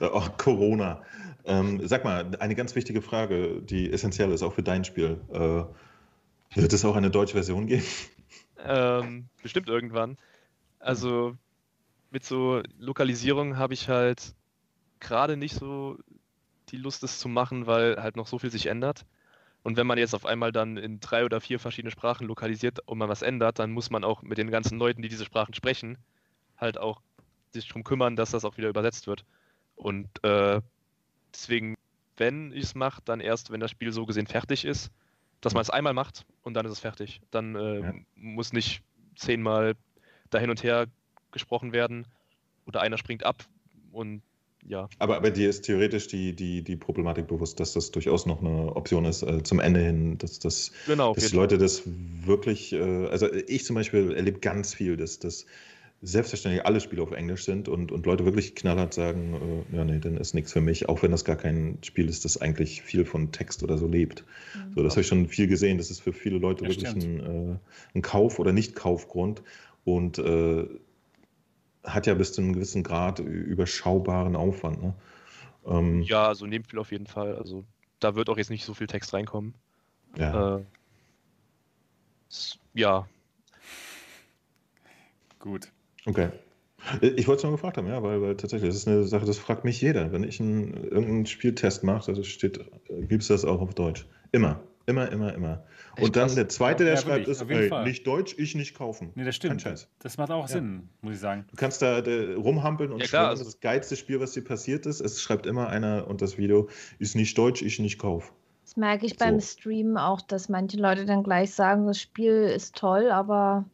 auch 0.00 0.36
Corona. 0.36 1.02
Ähm, 1.44 1.86
sag 1.86 2.04
mal, 2.04 2.36
eine 2.38 2.54
ganz 2.54 2.74
wichtige 2.74 3.00
Frage, 3.00 3.62
die 3.62 3.90
essentiell 3.90 4.30
ist, 4.30 4.42
auch 4.42 4.52
für 4.52 4.62
dein 4.62 4.84
Spiel. 4.84 5.20
Äh, 5.32 5.64
wird 6.60 6.72
es 6.72 6.84
auch 6.84 6.96
eine 6.96 7.10
deutsche 7.10 7.34
Version 7.34 7.66
geben? 7.66 7.84
Ähm, 8.58 9.28
bestimmt 9.42 9.68
irgendwann. 9.68 10.18
Also 10.78 11.36
mit 12.10 12.24
so 12.24 12.62
Lokalisierung 12.78 13.56
habe 13.56 13.74
ich 13.74 13.88
halt 13.88 14.34
gerade 14.98 15.36
nicht 15.36 15.54
so 15.54 15.96
die 16.68 16.76
Lust, 16.76 17.02
es 17.02 17.18
zu 17.18 17.28
machen, 17.28 17.66
weil 17.66 17.96
halt 18.02 18.16
noch 18.16 18.26
so 18.26 18.38
viel 18.38 18.50
sich 18.50 18.66
ändert. 18.66 19.06
Und 19.62 19.76
wenn 19.76 19.86
man 19.86 19.98
jetzt 19.98 20.14
auf 20.14 20.24
einmal 20.24 20.52
dann 20.52 20.76
in 20.76 21.00
drei 21.00 21.24
oder 21.24 21.40
vier 21.40 21.58
verschiedene 21.58 21.90
Sprachen 21.90 22.26
lokalisiert 22.26 22.80
und 22.86 22.98
man 22.98 23.08
was 23.08 23.22
ändert, 23.22 23.58
dann 23.58 23.72
muss 23.72 23.90
man 23.90 24.04
auch 24.04 24.22
mit 24.22 24.38
den 24.38 24.50
ganzen 24.50 24.78
Leuten, 24.78 25.02
die 25.02 25.08
diese 25.08 25.24
Sprachen 25.24 25.54
sprechen, 25.54 25.98
halt 26.56 26.78
auch 26.78 27.02
sich 27.52 27.68
darum 27.68 27.84
kümmern, 27.84 28.16
dass 28.16 28.30
das 28.30 28.44
auch 28.44 28.56
wieder 28.56 28.68
übersetzt 28.68 29.06
wird. 29.06 29.24
Und 29.76 30.08
äh, 30.24 30.60
deswegen, 31.34 31.74
wenn 32.16 32.52
ich 32.52 32.64
es 32.64 32.74
mache, 32.74 33.02
dann 33.04 33.20
erst, 33.20 33.50
wenn 33.50 33.60
das 33.60 33.70
Spiel 33.70 33.92
so 33.92 34.06
gesehen 34.06 34.26
fertig 34.26 34.64
ist, 34.64 34.90
dass 35.40 35.54
man 35.54 35.62
es 35.62 35.70
einmal 35.70 35.94
macht 35.94 36.24
und 36.42 36.54
dann 36.54 36.66
ist 36.66 36.72
es 36.72 36.80
fertig. 36.80 37.20
Dann 37.30 37.54
äh, 37.56 37.80
Ja. 37.80 37.94
muss 38.14 38.52
nicht 38.52 38.82
zehnmal 39.16 39.74
da 40.30 40.38
hin 40.38 40.50
und 40.50 40.62
her 40.62 40.86
gesprochen 41.32 41.72
werden 41.72 42.06
oder 42.66 42.80
einer 42.80 42.98
springt 42.98 43.24
ab 43.24 43.44
und 43.92 44.22
ja. 44.66 44.88
Aber, 44.98 45.16
aber 45.16 45.30
dir 45.30 45.48
ist 45.48 45.62
theoretisch 45.62 46.08
die, 46.08 46.34
die, 46.34 46.62
die 46.62 46.76
Problematik 46.76 47.26
bewusst, 47.26 47.60
dass 47.60 47.72
das 47.72 47.90
durchaus 47.90 48.26
noch 48.26 48.40
eine 48.40 48.74
Option 48.76 49.04
ist, 49.04 49.22
äh, 49.22 49.42
zum 49.42 49.60
Ende 49.60 49.80
hin, 49.80 50.18
dass, 50.18 50.38
dass, 50.38 50.72
Genau, 50.86 51.14
dass 51.14 51.30
die. 51.30 51.36
Leute 51.36 51.58
das 51.58 51.82
wirklich, 51.86 52.72
äh, 52.72 53.06
also 53.06 53.32
ich 53.32 53.64
zum 53.64 53.74
Beispiel 53.74 54.12
erlebe 54.12 54.40
ganz 54.40 54.74
viel, 54.74 54.96
dass, 54.96 55.18
dass 55.18 55.46
selbstverständlich 56.02 56.64
alle 56.64 56.80
Spiele 56.80 57.02
auf 57.02 57.12
Englisch 57.12 57.44
sind 57.44 57.68
und, 57.68 57.92
und 57.92 58.06
Leute 58.06 58.24
wirklich 58.24 58.54
knallhart 58.54 58.94
sagen, 58.94 59.64
äh, 59.70 59.76
ja, 59.76 59.84
nee, 59.84 59.98
dann 59.98 60.16
ist 60.16 60.34
nichts 60.34 60.52
für 60.52 60.62
mich, 60.62 60.88
auch 60.88 61.02
wenn 61.02 61.10
das 61.10 61.24
gar 61.24 61.36
kein 61.36 61.78
Spiel 61.82 62.08
ist, 62.08 62.24
das 62.24 62.40
eigentlich 62.40 62.82
viel 62.82 63.04
von 63.04 63.32
Text 63.32 63.62
oder 63.62 63.76
so 63.76 63.86
lebt. 63.86 64.24
So, 64.74 64.82
das 64.82 64.94
habe 64.94 65.02
ich 65.02 65.06
schon 65.06 65.28
viel 65.28 65.46
gesehen. 65.46 65.76
Das 65.78 65.90
ist 65.90 66.00
für 66.00 66.12
viele 66.12 66.38
Leute 66.38 66.64
Ja, 66.64 66.70
wirklich 66.70 66.88
ein, 66.88 67.20
äh, 67.20 67.58
ein 67.94 68.02
Kauf- 68.02 68.38
oder 68.38 68.52
Nicht-Kaufgrund 68.52 69.42
und 69.84 70.18
äh, 70.18 70.66
hat 71.84 72.06
ja 72.06 72.14
bis 72.14 72.32
zu 72.32 72.40
einem 72.40 72.52
gewissen 72.52 72.82
Grad 72.82 73.18
überschaubaren 73.18 74.36
Aufwand. 74.36 74.82
Ne? 74.82 74.94
Ähm, 75.66 76.02
Ja, 76.02 76.28
also 76.28 76.44
in 76.44 76.50
dem 76.50 76.64
Spiel 76.64 76.78
auf 76.78 76.92
jeden 76.92 77.06
Fall. 77.06 77.36
Also 77.36 77.64
da 77.98 78.14
wird 78.14 78.28
auch 78.28 78.38
jetzt 78.38 78.50
nicht 78.50 78.64
so 78.64 78.74
viel 78.74 78.86
Text 78.86 79.12
reinkommen. 79.14 79.54
ja. 80.16 80.56
Äh, 80.58 80.64
ja, 82.74 83.08
Gut. 85.40 85.72
Okay. 86.04 86.28
Ich 87.02 87.26
wollte 87.28 87.38
es 87.38 87.42
nur 87.42 87.52
gefragt 87.52 87.76
haben, 87.76 87.88
ja, 87.88 88.02
weil, 88.02 88.22
weil 88.22 88.36
tatsächlich, 88.36 88.70
das 88.70 88.76
ist 88.76 88.88
eine 88.88 89.04
Sache, 89.04 89.26
das 89.26 89.38
fragt 89.38 89.64
mich 89.64 89.80
jeder. 89.80 90.12
Wenn 90.12 90.22
ich 90.24 90.40
einen, 90.40 90.72
irgendeinen 90.72 91.26
Spieltest 91.26 91.82
mache, 91.82 92.10
also 92.10 92.22
steht, 92.22 92.60
gibt 92.88 93.22
es 93.22 93.28
das 93.28 93.44
auch 93.44 93.60
auf 93.60 93.74
Deutsch. 93.74 94.06
Immer, 94.32 94.62
immer, 94.90 95.10
immer, 95.10 95.32
immer. 95.34 95.64
Echt 95.96 96.04
Und 96.06 96.16
dann 96.16 96.24
krass. 96.26 96.34
der 96.34 96.48
zweite, 96.48 96.84
der 96.84 96.94
Ja, 96.94 97.00
schreibt, 97.00 97.26
wirklich, 97.26 97.38
ist, 97.38 97.72
ey, 97.72 97.84
nicht 97.84 98.06
Deutsch, 98.06 98.34
ich 98.38 98.54
nicht 98.54 98.76
kaufen. 98.76 99.12
Nee, 99.14 99.24
das 99.24 99.34
Kein 99.40 99.58
stimmt. 99.58 99.62
Scheiß. 99.62 99.88
Das 100.00 100.18
macht 100.18 100.30
auch 100.30 100.42
Ja. 100.42 100.48
Sinn, 100.48 100.88
muss 101.00 101.14
ich 101.14 101.20
sagen. 101.20 101.46
Du 101.50 101.56
kannst 101.56 101.80
da 101.82 101.98
äh, 102.00 102.34
rumhampeln 102.34 102.92
und 102.92 103.00
Ja, 103.00 103.06
schreiben, 103.06 103.24
also- 103.26 103.40
das 103.44 103.48
ist 103.48 103.54
das 103.56 103.60
geilste 103.60 103.96
Spiel, 103.96 104.20
was 104.20 104.32
dir 104.32 104.44
passiert 104.44 104.84
ist. 104.86 105.00
Es 105.00 105.22
schreibt 105.22 105.46
immer 105.46 105.68
einer 105.68 106.06
und 106.06 106.20
das 106.22 106.36
Video 106.38 106.68
ist 106.98 107.16
nicht 107.16 107.36
Deutsch, 107.38 107.62
ich 107.62 107.78
nicht 107.78 107.98
kauf. 107.98 108.32
Das 108.64 108.76
merke 108.76 109.04
ich 109.06 109.16
beim 109.16 109.40
So. 109.40 109.46
Streamen 109.58 109.96
auch, 109.96 110.20
dass 110.20 110.48
manche 110.48 110.76
Leute 110.76 111.04
dann 111.04 111.24
gleich 111.24 111.52
sagen, 111.52 111.86
das 111.88 112.00
Spiel 112.00 112.42
ist 112.44 112.76
toll, 112.76 113.10
aber 113.10 113.64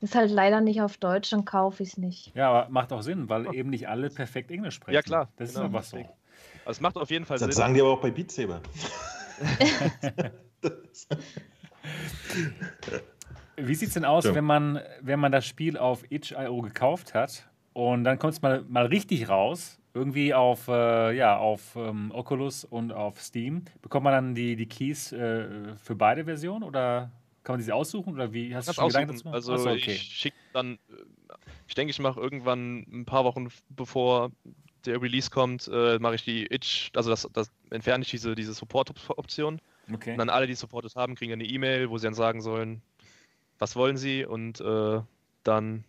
ist 0.00 0.14
halt 0.14 0.30
leider 0.30 0.60
nicht 0.62 0.80
auf 0.80 0.96
Deutsch, 0.96 1.30
dann 1.30 1.44
kaufe 1.44 1.82
ich 1.82 1.90
es 1.90 1.96
nicht. 1.98 2.32
Ja, 2.34 2.48
aber 2.48 2.70
macht 2.70 2.92
auch 2.92 3.02
Sinn, 3.02 3.28
weil 3.28 3.52
eben 3.54 3.68
nicht 3.68 3.88
alle 3.88 4.08
perfekt 4.08 4.50
Englisch 4.50 4.76
sprechen. 4.76 4.94
Ja, 4.94 5.02
klar, 5.02 5.28
Das 5.36 5.50
genau, 5.50 5.60
ist 5.60 5.66
einfach 5.66 5.82
so. 5.82 5.96
deswegen. 5.98 6.12
also 6.64 6.70
es 6.70 6.80
macht 6.80 6.96
auf 6.96 7.10
jeden 7.10 7.24
Fall 7.26 7.36
Das 7.38 7.44
Sinn. 7.46 7.52
sagen 7.52 7.74
die 7.74 7.80
aber 7.80 7.90
auch 7.90 8.00
bei 8.00 8.10
Beat 8.10 8.30
Saber. 8.32 8.62
Wie 13.56 13.74
sieht 13.74 13.88
es 13.88 13.94
denn 13.94 14.04
aus, 14.04 14.24
Ja. 14.24 14.34
wenn, 14.34 14.44
man, 14.44 14.80
wenn 15.00 15.18
man 15.18 15.32
das 15.32 15.46
Spiel 15.46 15.76
auf 15.76 16.04
itch.io 16.10 16.62
gekauft 16.62 17.14
hat 17.14 17.48
und 17.72 18.04
dann 18.04 18.18
kommt 18.18 18.34
es 18.34 18.42
mal, 18.42 18.62
mal 18.68 18.86
richtig 18.86 19.28
raus, 19.28 19.78
irgendwie 19.94 20.32
auf, 20.34 20.68
äh, 20.68 21.16
ja, 21.16 21.36
auf 21.36 21.74
ähm, 21.76 22.12
Oculus 22.14 22.64
und 22.64 22.92
auf 22.92 23.20
Steam? 23.20 23.64
Bekommt 23.82 24.04
man 24.04 24.12
dann 24.12 24.34
die, 24.34 24.54
die 24.54 24.66
Keys 24.68 25.12
äh, 25.12 25.74
für 25.76 25.96
beide 25.96 26.24
Versionen 26.24 26.62
oder 26.62 27.10
kann 27.42 27.54
man 27.54 27.58
diese 27.60 27.74
aussuchen 27.74 28.12
oder 28.14 28.32
wie? 28.32 28.54
Hast 28.54 28.68
du 28.68 28.74
schon 28.74 28.88
Gedanken 28.88 29.12
aussuchen. 29.14 29.32
dazu? 29.32 29.52
Also 29.52 29.68
Achso, 29.70 29.70
okay. 29.70 29.92
ich 29.92 30.02
schicke 30.02 30.36
dann, 30.52 30.74
äh, 30.74 31.34
ich 31.66 31.74
denke, 31.74 31.90
ich 31.90 31.98
mache 31.98 32.20
irgendwann 32.20 32.86
ein 32.92 33.04
paar 33.06 33.24
Wochen 33.24 33.48
bevor 33.70 34.30
der 34.86 35.02
Release 35.02 35.30
kommt, 35.30 35.68
äh, 35.72 35.98
mache 35.98 36.14
ich 36.14 36.24
die 36.24 36.46
Itch, 36.46 36.90
also 36.94 37.10
das, 37.10 37.28
das 37.32 37.50
entferne 37.70 38.02
ich 38.02 38.10
diese, 38.10 38.34
diese 38.34 38.52
Support-Option. 38.54 39.60
Okay. 39.92 40.12
Und 40.12 40.18
dann 40.18 40.30
alle, 40.30 40.46
die 40.46 40.54
Supportet 40.54 40.96
haben, 40.96 41.14
kriegen 41.14 41.32
eine 41.32 41.44
E-Mail, 41.44 41.90
wo 41.90 41.98
sie 41.98 42.06
dann 42.06 42.14
sagen 42.14 42.40
sollen, 42.40 42.82
was 43.58 43.76
wollen 43.76 43.96
sie 43.96 44.24
und 44.24 44.60
äh, 44.60 45.00
dann 45.42 45.84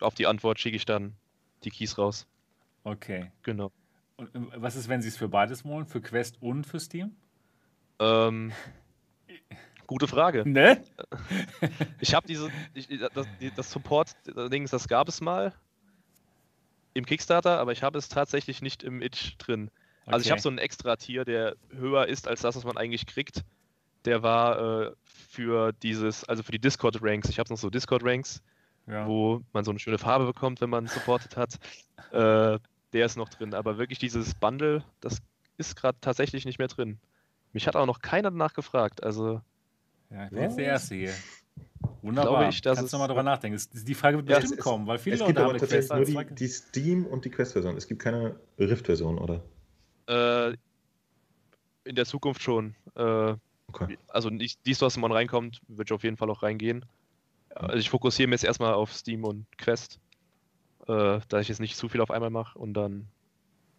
auf 0.00 0.14
die 0.14 0.26
Antwort 0.26 0.58
schicke 0.58 0.76
ich 0.76 0.84
dann 0.84 1.14
die 1.64 1.70
Keys 1.70 1.98
raus. 1.98 2.26
okay. 2.84 3.30
Genau. 3.42 3.72
Und 4.16 4.34
äh, 4.34 4.40
was 4.56 4.76
ist, 4.76 4.88
wenn 4.88 5.02
sie 5.02 5.08
es 5.08 5.16
für 5.16 5.28
beides 5.28 5.64
wollen, 5.64 5.86
für 5.86 6.00
Quest 6.00 6.40
und 6.42 6.66
für 6.66 6.80
Steam? 6.80 7.14
Ähm, 7.98 8.52
gute 9.86 10.08
Frage. 10.08 10.44
Ne? 10.46 10.82
Ich 12.00 12.14
habe 12.14 12.26
diese, 12.26 12.50
ich, 12.74 12.88
das, 13.14 13.26
das 13.56 13.70
Support-Dings, 13.70 14.70
das 14.70 14.88
gab 14.88 15.08
es 15.08 15.20
mal 15.20 15.52
im 16.94 17.04
Kickstarter, 17.04 17.58
aber 17.58 17.72
ich 17.72 17.82
habe 17.82 17.98
es 17.98 18.08
tatsächlich 18.08 18.62
nicht 18.62 18.82
im 18.82 19.02
Itch 19.02 19.36
drin. 19.38 19.70
Also 20.06 20.20
ich 20.22 20.26
Okay. 20.26 20.30
habe 20.32 20.40
so 20.40 20.48
einen 20.48 20.58
Extra-Tier, 20.58 21.24
der 21.24 21.56
höher 21.70 22.06
ist 22.06 22.28
als 22.28 22.40
das, 22.42 22.56
was 22.56 22.64
man 22.64 22.76
eigentlich 22.76 23.06
kriegt. 23.06 23.42
Der 24.04 24.22
war 24.22 24.86
äh, 24.88 24.92
für 25.04 25.72
dieses, 25.72 26.24
also 26.24 26.42
für 26.42 26.52
die 26.52 26.60
Discord-Ranks. 26.60 27.28
Ich 27.28 27.38
habe 27.40 27.50
noch 27.52 27.58
so 27.58 27.70
Discord-Ranks, 27.70 28.40
Ja. 28.86 29.06
wo 29.06 29.42
man 29.52 29.64
so 29.64 29.70
eine 29.72 29.80
schöne 29.80 29.98
Farbe 29.98 30.26
bekommt, 30.26 30.60
wenn 30.60 30.70
man 30.70 30.86
supported 30.86 31.36
hat. 31.36 31.58
Äh, 32.12 32.58
der 32.92 33.04
ist 33.06 33.16
noch 33.16 33.28
drin. 33.28 33.52
Aber 33.52 33.78
wirklich 33.78 33.98
dieses 33.98 34.34
Bundle, 34.36 34.84
das 35.00 35.18
ist 35.58 35.74
gerade 35.74 35.98
tatsächlich 36.00 36.44
nicht 36.44 36.58
mehr 36.60 36.68
drin. 36.68 36.98
Mich 37.52 37.66
hat 37.66 37.74
auch 37.74 37.84
noch 37.86 38.00
keiner 38.00 38.30
danach 38.30 38.52
gefragt. 38.54 39.02
Also 39.02 39.40
Ja, 40.10 40.26
bin 40.28 40.42
jetzt 40.42 40.56
der 40.56 40.66
Erste 40.66 40.94
hier. 40.94 41.12
Wunderbar. 42.02 42.34
Glaube 42.38 42.50
ich, 42.50 42.60
dass 42.62 42.76
Kannst 42.78 42.92
du 42.92 42.96
es- 42.96 43.00
mal 43.00 43.08
drüber 43.08 43.24
nachdenken. 43.24 43.60
Die 43.72 43.94
Frage 43.94 44.18
wird 44.18 44.28
Ja, 44.28 44.36
bestimmt 44.38 44.60
es- 44.60 44.64
kommen, 44.64 44.86
weil 44.86 44.98
viele 44.98 45.14
Es 45.16 45.20
Leute 45.20 45.30
gibt 45.30 45.38
haben 45.40 45.44
aber 45.46 45.52
eine 45.54 45.60
tatsächlich 45.60 45.90
Quest. 45.90 46.12
nur 46.12 46.24
die, 46.24 46.34
die 46.34 46.46
Steam- 46.48 47.06
und 47.06 47.24
die 47.24 47.30
Quest-Version. 47.30 47.76
Es 47.76 47.88
gibt 47.88 48.00
keine 48.02 48.36
Rift-Version, 48.58 49.18
oder? 49.18 49.42
Äh, 50.08 50.52
in 51.84 51.94
der 51.94 52.06
Zukunft 52.06 52.42
schon. 52.42 52.74
Äh, 52.94 53.34
Okay. 53.68 53.98
also 54.08 54.30
nicht 54.30 54.60
dies, 54.64 54.80
was 54.80 54.96
man 54.96 55.10
reinkommt, 55.12 55.60
wird 55.68 55.90
auf 55.92 56.04
jeden 56.04 56.16
Fall 56.16 56.30
auch 56.30 56.42
reingehen. 56.42 56.84
Also 57.50 57.78
ich 57.78 57.90
fokussiere 57.90 58.28
mich 58.28 58.42
jetzt 58.42 58.44
erstmal 58.44 58.74
auf 58.74 58.92
Steam 58.92 59.24
und 59.24 59.46
Quest, 59.58 59.98
äh, 60.86 61.20
da 61.28 61.40
ich 61.40 61.48
jetzt 61.48 61.60
nicht 61.60 61.76
zu 61.76 61.88
viel 61.88 62.00
auf 62.00 62.10
einmal 62.10 62.30
mache 62.30 62.58
und 62.58 62.74
dann 62.74 63.08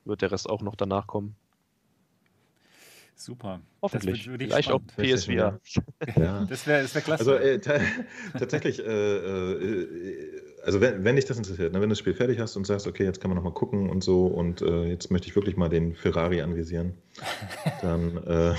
wird 0.05 0.21
der 0.21 0.31
Rest 0.31 0.49
auch 0.49 0.61
noch 0.61 0.75
danach 0.75 1.07
kommen. 1.07 1.35
Super. 3.15 3.61
Hoffentlich. 3.81 4.29
Vielleicht 4.29 4.71
auch 4.71 4.81
spannend. 4.91 5.15
PSVR. 5.15 5.59
Ja. 6.15 6.45
Das 6.49 6.67
wäre 6.67 6.83
das 6.83 6.93
wär 6.93 7.01
klasse. 7.01 7.21
Also 7.21 7.35
äh, 7.35 7.59
ta 7.59 7.79
tatsächlich, 8.37 8.79
äh, 8.79 8.83
äh, 8.83 10.41
also 10.63 10.81
wenn, 10.81 11.03
wenn 11.03 11.15
dich 11.15 11.25
das 11.25 11.37
interessiert, 11.37 11.73
ne, 11.73 11.79
wenn 11.81 11.89
du 11.89 11.93
das 11.93 11.99
Spiel 11.99 12.13
fertig 12.13 12.39
hast 12.39 12.55
und 12.55 12.65
sagst, 12.65 12.87
okay, 12.87 13.03
jetzt 13.03 13.21
kann 13.21 13.29
man 13.29 13.35
nochmal 13.35 13.53
gucken 13.53 13.89
und 13.89 14.03
so 14.03 14.25
und 14.25 14.61
äh, 14.61 14.85
jetzt 14.89 15.11
möchte 15.11 15.27
ich 15.27 15.35
wirklich 15.35 15.57
mal 15.57 15.69
den 15.69 15.95
Ferrari 15.95 16.41
anvisieren, 16.41 16.93
dann 17.81 18.17
äh, 18.25 18.53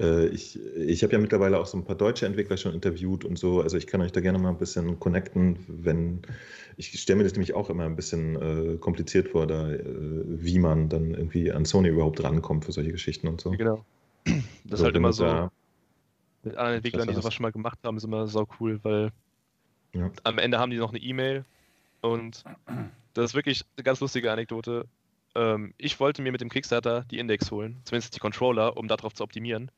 äh, 0.00 0.26
ich, 0.28 0.58
ich 0.76 1.02
habe 1.02 1.12
ja 1.12 1.18
mittlerweile 1.18 1.58
auch 1.58 1.66
so 1.66 1.76
ein 1.76 1.84
paar 1.84 1.96
deutsche 1.96 2.26
Entwickler 2.26 2.56
schon 2.56 2.74
interviewt 2.74 3.24
und 3.24 3.38
so, 3.38 3.60
also 3.60 3.76
ich 3.76 3.86
kann 3.86 4.00
euch 4.00 4.12
da 4.12 4.20
gerne 4.20 4.38
mal 4.38 4.50
ein 4.50 4.58
bisschen 4.58 4.98
connecten, 5.00 5.58
wenn 5.68 6.20
ich 6.76 7.00
stelle 7.00 7.18
mir 7.18 7.24
das 7.24 7.32
nämlich 7.32 7.54
auch 7.54 7.70
immer 7.70 7.84
ein 7.84 7.96
bisschen 7.96 8.36
äh, 8.36 8.76
kompliziert 8.78 9.28
vor, 9.28 9.46
da 9.46 9.72
äh, 9.72 9.82
wie 9.84 10.58
man 10.58 10.88
dann 10.88 11.14
irgendwie 11.14 11.50
an 11.50 11.64
Sony 11.64 11.88
überhaupt 11.88 12.22
rankommt 12.22 12.64
für 12.64 12.72
solche 12.72 12.92
Geschichten 12.92 13.26
und 13.26 13.40
so. 13.40 13.50
Genau. 13.50 13.84
Das 14.64 14.80
ist 14.80 14.84
halt 14.84 14.94
immer 14.96 15.12
so, 15.12 15.24
da- 15.24 15.50
mit 16.44 16.56
anderen 16.56 16.76
Entwicklern, 16.76 17.08
die 17.08 17.14
sowas 17.14 17.34
schon 17.34 17.42
mal 17.42 17.52
gemacht 17.52 17.78
haben, 17.82 17.96
ist 17.96 18.04
immer 18.04 18.28
sau 18.28 18.46
cool, 18.60 18.78
weil 18.84 19.10
Ja. 19.94 20.10
am 20.24 20.38
Ende 20.38 20.58
haben 20.58 20.70
die 20.70 20.76
noch 20.76 20.90
eine 20.90 20.98
E-Mail 20.98 21.44
und 22.00 22.44
das 23.14 23.30
ist 23.30 23.34
wirklich 23.34 23.64
eine 23.76 23.84
ganz 23.84 24.00
lustige 24.00 24.30
Anekdote. 24.30 24.86
Ähm, 25.34 25.74
ich 25.78 25.98
wollte 26.00 26.22
mir 26.22 26.32
mit 26.32 26.40
dem 26.40 26.50
Kickstarter 26.50 27.04
die 27.10 27.18
Index 27.18 27.50
holen, 27.50 27.80
zumindest 27.84 28.14
die 28.14 28.20
Controller, 28.20 28.76
um 28.76 28.88
darauf 28.88 29.14
zu 29.14 29.24
optimieren. 29.24 29.70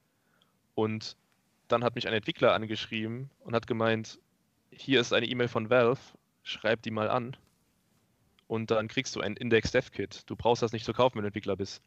Und 0.74 1.16
dann 1.68 1.84
hat 1.84 1.94
mich 1.94 2.08
ein 2.08 2.14
Entwickler 2.14 2.54
angeschrieben 2.54 3.30
und 3.40 3.54
hat 3.54 3.66
gemeint, 3.66 4.18
hier 4.70 5.00
ist 5.00 5.12
eine 5.12 5.26
E-Mail 5.26 5.48
von 5.48 5.70
Valve, 5.70 6.00
schreib 6.42 6.82
die 6.82 6.90
mal 6.90 7.08
an 7.08 7.36
und 8.46 8.70
dann 8.70 8.88
kriegst 8.88 9.14
du 9.14 9.20
ein 9.20 9.36
Index 9.36 9.70
Dev 9.70 9.90
Kit. 9.92 10.22
Du 10.26 10.34
brauchst 10.34 10.62
das 10.62 10.72
nicht 10.72 10.84
zu 10.84 10.92
kaufen, 10.92 11.16
wenn 11.16 11.22
du 11.22 11.28
Entwickler 11.28 11.56
bist. 11.56 11.82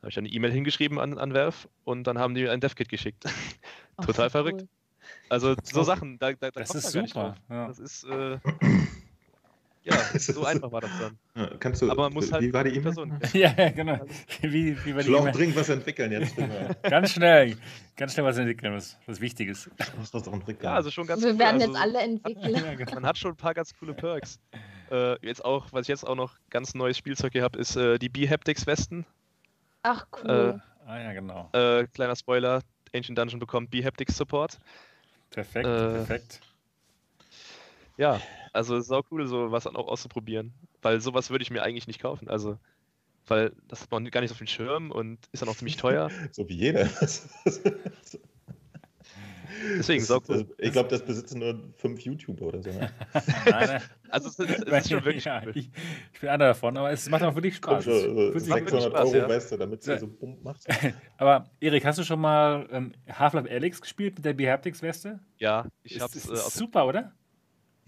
Da 0.00 0.02
habe 0.02 0.10
ich 0.10 0.18
eine 0.18 0.28
E-Mail 0.28 0.52
hingeschrieben 0.52 1.00
an, 1.00 1.18
an 1.18 1.34
Valve 1.34 1.68
und 1.84 2.04
dann 2.04 2.18
haben 2.18 2.34
die 2.34 2.42
mir 2.42 2.52
ein 2.52 2.60
Dev 2.60 2.74
Kit 2.76 2.88
geschickt. 2.88 3.24
Total 4.04 4.28
wie 4.28 4.30
verrückt. 4.30 4.62
cool. 4.62 4.68
Also 5.28 5.54
so 5.62 5.82
Sachen, 5.82 6.18
da, 6.18 6.32
da, 6.32 6.50
da 6.50 6.60
das 6.60 6.68
kommt 6.68 6.84
ist 6.84 6.94
man 6.94 7.06
super. 7.06 7.34
Ja. 7.48 7.66
Das 7.68 7.78
ist, 7.78 8.04
äh, 8.04 8.38
ja, 9.84 9.96
so 10.18 10.44
einfach 10.44 10.72
war 10.72 10.80
das 10.80 10.90
dann. 10.98 11.18
Ja, 11.36 11.56
Kannst 11.58 11.82
du, 11.82 11.90
Aber 11.90 12.04
man 12.04 12.14
muss 12.14 12.32
halt 12.32 12.42
wie 12.42 12.52
war 12.52 12.64
die 12.64 12.70
die 12.70 12.76
E-Mail? 12.78 12.94
Person 12.94 13.18
ja, 13.32 13.54
ja, 13.56 13.70
genau. 13.70 14.00
Wie, 14.42 14.76
wie 14.84 14.92
bei 14.92 15.00
Ich 15.00 15.06
will 15.06 15.16
auch 15.16 15.26
die 15.26 15.32
dringend 15.32 15.56
was 15.56 15.68
entwickeln 15.68 16.12
jetzt. 16.12 16.34
Ganz 16.82 17.12
schnell. 17.12 17.56
Ganz 17.96 18.12
schnell 18.12 18.24
was 18.26 18.38
entwickeln, 18.38 18.74
was, 18.74 18.98
was 19.06 19.20
Wichtiges. 19.20 19.70
Was 19.98 20.10
das 20.10 20.26
auch 20.28 20.32
entwickeln? 20.32 20.64
Ja, 20.64 20.74
also 20.74 20.90
schon 20.90 21.06
ganz 21.06 21.22
Wir 21.22 21.32
cool. 21.32 21.38
werden 21.38 21.60
also, 21.60 21.72
jetzt 21.72 21.80
alle 21.80 21.98
Entwickler. 22.00 22.50
Ja, 22.50 22.74
genau. 22.74 22.94
Man 22.94 23.06
hat 23.06 23.18
schon 23.18 23.32
ein 23.32 23.36
paar 23.36 23.54
ganz 23.54 23.74
coole 23.78 23.94
Perks. 23.94 24.38
Äh, 24.90 25.16
jetzt 25.26 25.44
auch, 25.44 25.66
was 25.72 25.82
ich 25.82 25.88
jetzt 25.88 26.06
auch 26.06 26.16
noch 26.16 26.36
ganz 26.50 26.74
neues 26.74 26.96
Spielzeug 26.96 27.32
hier 27.32 27.42
habe, 27.42 27.58
ist 27.58 27.76
äh, 27.76 27.98
die 27.98 28.08
B-Haptics 28.08 28.66
Westen. 28.66 29.06
Ach, 29.82 30.06
cool. 30.22 30.62
Ah 30.86 30.98
ja, 30.98 31.12
genau. 31.12 31.50
Äh, 31.52 31.86
kleiner 31.88 32.16
Spoiler, 32.16 32.60
Ancient 32.94 33.18
Dungeon 33.18 33.38
bekommt 33.40 33.70
B-Haptics 33.70 34.16
Support. 34.16 34.58
Perfekt, 35.34 35.66
Äh, 35.66 35.90
perfekt. 35.92 36.40
Ja, 37.96 38.20
also 38.52 38.80
sau 38.80 39.02
cool, 39.10 39.26
so 39.26 39.50
was 39.50 39.64
dann 39.64 39.76
auch 39.76 39.88
auszuprobieren. 39.88 40.52
Weil 40.82 41.00
sowas 41.00 41.30
würde 41.30 41.42
ich 41.42 41.50
mir 41.50 41.62
eigentlich 41.62 41.86
nicht 41.86 42.00
kaufen. 42.00 42.28
Also, 42.28 42.58
weil 43.26 43.52
das 43.68 43.82
hat 43.82 43.90
man 43.90 44.10
gar 44.10 44.20
nicht 44.20 44.30
so 44.30 44.34
auf 44.34 44.38
dem 44.38 44.46
Schirm 44.46 44.90
und 44.90 45.18
ist 45.32 45.42
dann 45.42 45.48
auch 45.48 45.56
ziemlich 45.56 45.76
teuer. 45.76 46.10
So 46.32 46.48
wie 46.48 46.54
jeder. 46.56 46.88
Deswegen, 49.78 50.00
Das- 50.00 50.08
sau 50.08 50.20
cool. 50.28 50.44
das- 50.44 50.46
Ich 50.58 50.72
glaube, 50.72 50.88
das 50.88 51.02
besitzen 51.04 51.38
nur 51.38 51.60
fünf 51.76 52.00
YouTuber 52.00 52.46
oder 52.46 52.62
so. 52.62 52.70
Ne? 52.70 52.90
Nein, 53.50 53.82
Also 54.08 54.28
es 54.28 54.38
ist, 54.38 54.50
es 54.66 54.72
ist 54.84 54.88
schon 54.90 55.04
wirklich 55.04 55.24
ja, 55.24 55.42
ich, 55.48 55.70
ich 56.12 56.20
bin 56.20 56.28
einer 56.30 56.46
davon, 56.46 56.76
aber 56.76 56.90
es 56.90 57.08
macht 57.08 57.22
auch 57.22 57.34
wirklich 57.34 57.56
Spaß. 57.56 57.84
so 57.84 57.90
macht 57.90 58.04
wirklich 58.06 58.44
600 58.44 58.82
Spaß, 58.90 59.00
Euro 59.08 59.16
ja. 59.16 59.28
Weste, 59.28 59.58
damit 59.58 59.82
sie 59.82 59.92
Ja. 59.92 59.98
so 59.98 60.06
bumm 60.06 60.38
macht. 60.42 60.62
aber 61.18 61.48
Erik, 61.60 61.84
hast 61.84 61.98
du 61.98 62.04
schon 62.04 62.20
mal 62.20 62.66
ähm, 62.70 62.92
Half-Life 63.10 63.50
Alyx 63.50 63.80
gespielt 63.80 64.16
mit 64.16 64.24
der 64.24 64.34
B-Haptics-Weste? 64.34 65.20
Ja, 65.38 65.66
ich 65.82 66.00
hab's, 66.00 66.16
ist, 66.16 66.30
äh, 66.30 66.36
super, 66.36 66.86
oder? 66.86 67.12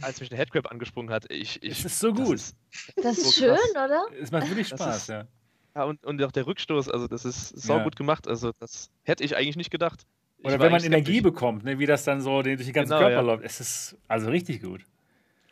als 0.02 0.20
mich 0.20 0.28
der 0.28 0.36
Headcrab 0.36 0.70
angesprungen 0.70 1.10
hat, 1.10 1.24
ich, 1.32 1.62
ich 1.62 1.78
Es 1.78 1.84
ist 1.86 2.00
so 2.00 2.10
das 2.12 2.26
gut. 2.26 2.34
ist- 2.34 2.56
Das 3.02 3.16
ist 3.16 3.24
so 3.34 3.40
schön, 3.46 3.56
krass. 3.56 3.70
oder? 3.86 4.04
Es 4.20 4.30
macht 4.30 4.46
wirklich 4.50 4.68
Das 4.68 4.78
Spaß, 4.78 4.96
ist- 4.98 5.08
ja. 5.08 5.26
Ja, 5.74 5.84
und, 5.84 6.04
und 6.04 6.22
auch 6.22 6.32
der 6.32 6.46
Rückstoß, 6.46 6.88
also 6.90 7.06
das 7.08 7.24
ist 7.24 7.48
sau 7.48 7.78
Ja. 7.78 7.84
gut 7.84 7.96
gemacht. 7.96 8.28
Also 8.28 8.50
das 8.60 8.90
hätte 9.04 9.24
ich 9.24 9.36
eigentlich 9.36 9.56
nicht 9.56 9.70
gedacht. 9.70 10.06
Oder 10.46 10.60
wenn 10.60 10.72
man 10.72 10.82
Energie 10.84 11.12
skeptisch. 11.18 11.22
bekommt, 11.22 11.64
ne, 11.64 11.78
wie 11.78 11.86
das 11.86 12.04
dann 12.04 12.20
so 12.20 12.42
durch 12.42 12.56
den 12.64 12.72
ganzen 12.72 12.90
Genau, 12.90 13.00
Körper 13.00 13.14
ja. 13.14 13.20
läuft. 13.20 13.44
Es 13.44 13.60
ist 13.60 13.96
also 14.08 14.28
richtig 14.30 14.62
gut. 14.62 14.82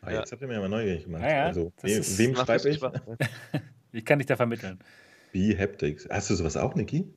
Ah, 0.01 0.11
Ja. 0.11 0.19
jetzt 0.19 0.31
habt 0.31 0.41
ihr 0.41 0.47
mir 0.47 0.57
aber 0.57 0.69
neugierig 0.69 1.03
gemacht. 1.05 1.23
Ja, 1.23 1.29
ja, 1.29 1.45
Also, 1.45 1.71
wem 1.81 2.33
Macht 2.33 2.45
schreibe 2.47 2.69
ich? 2.69 2.81
Ich 3.91 4.03
kann 4.03 4.19
dich 4.19 4.25
da 4.27 4.35
vermitteln. 4.35 4.79
B-Haptics. 5.31 6.07
Hast 6.11 6.29
du 6.29 6.35
sowas 6.35 6.57
auch, 6.57 6.75
Niki? 6.75 7.07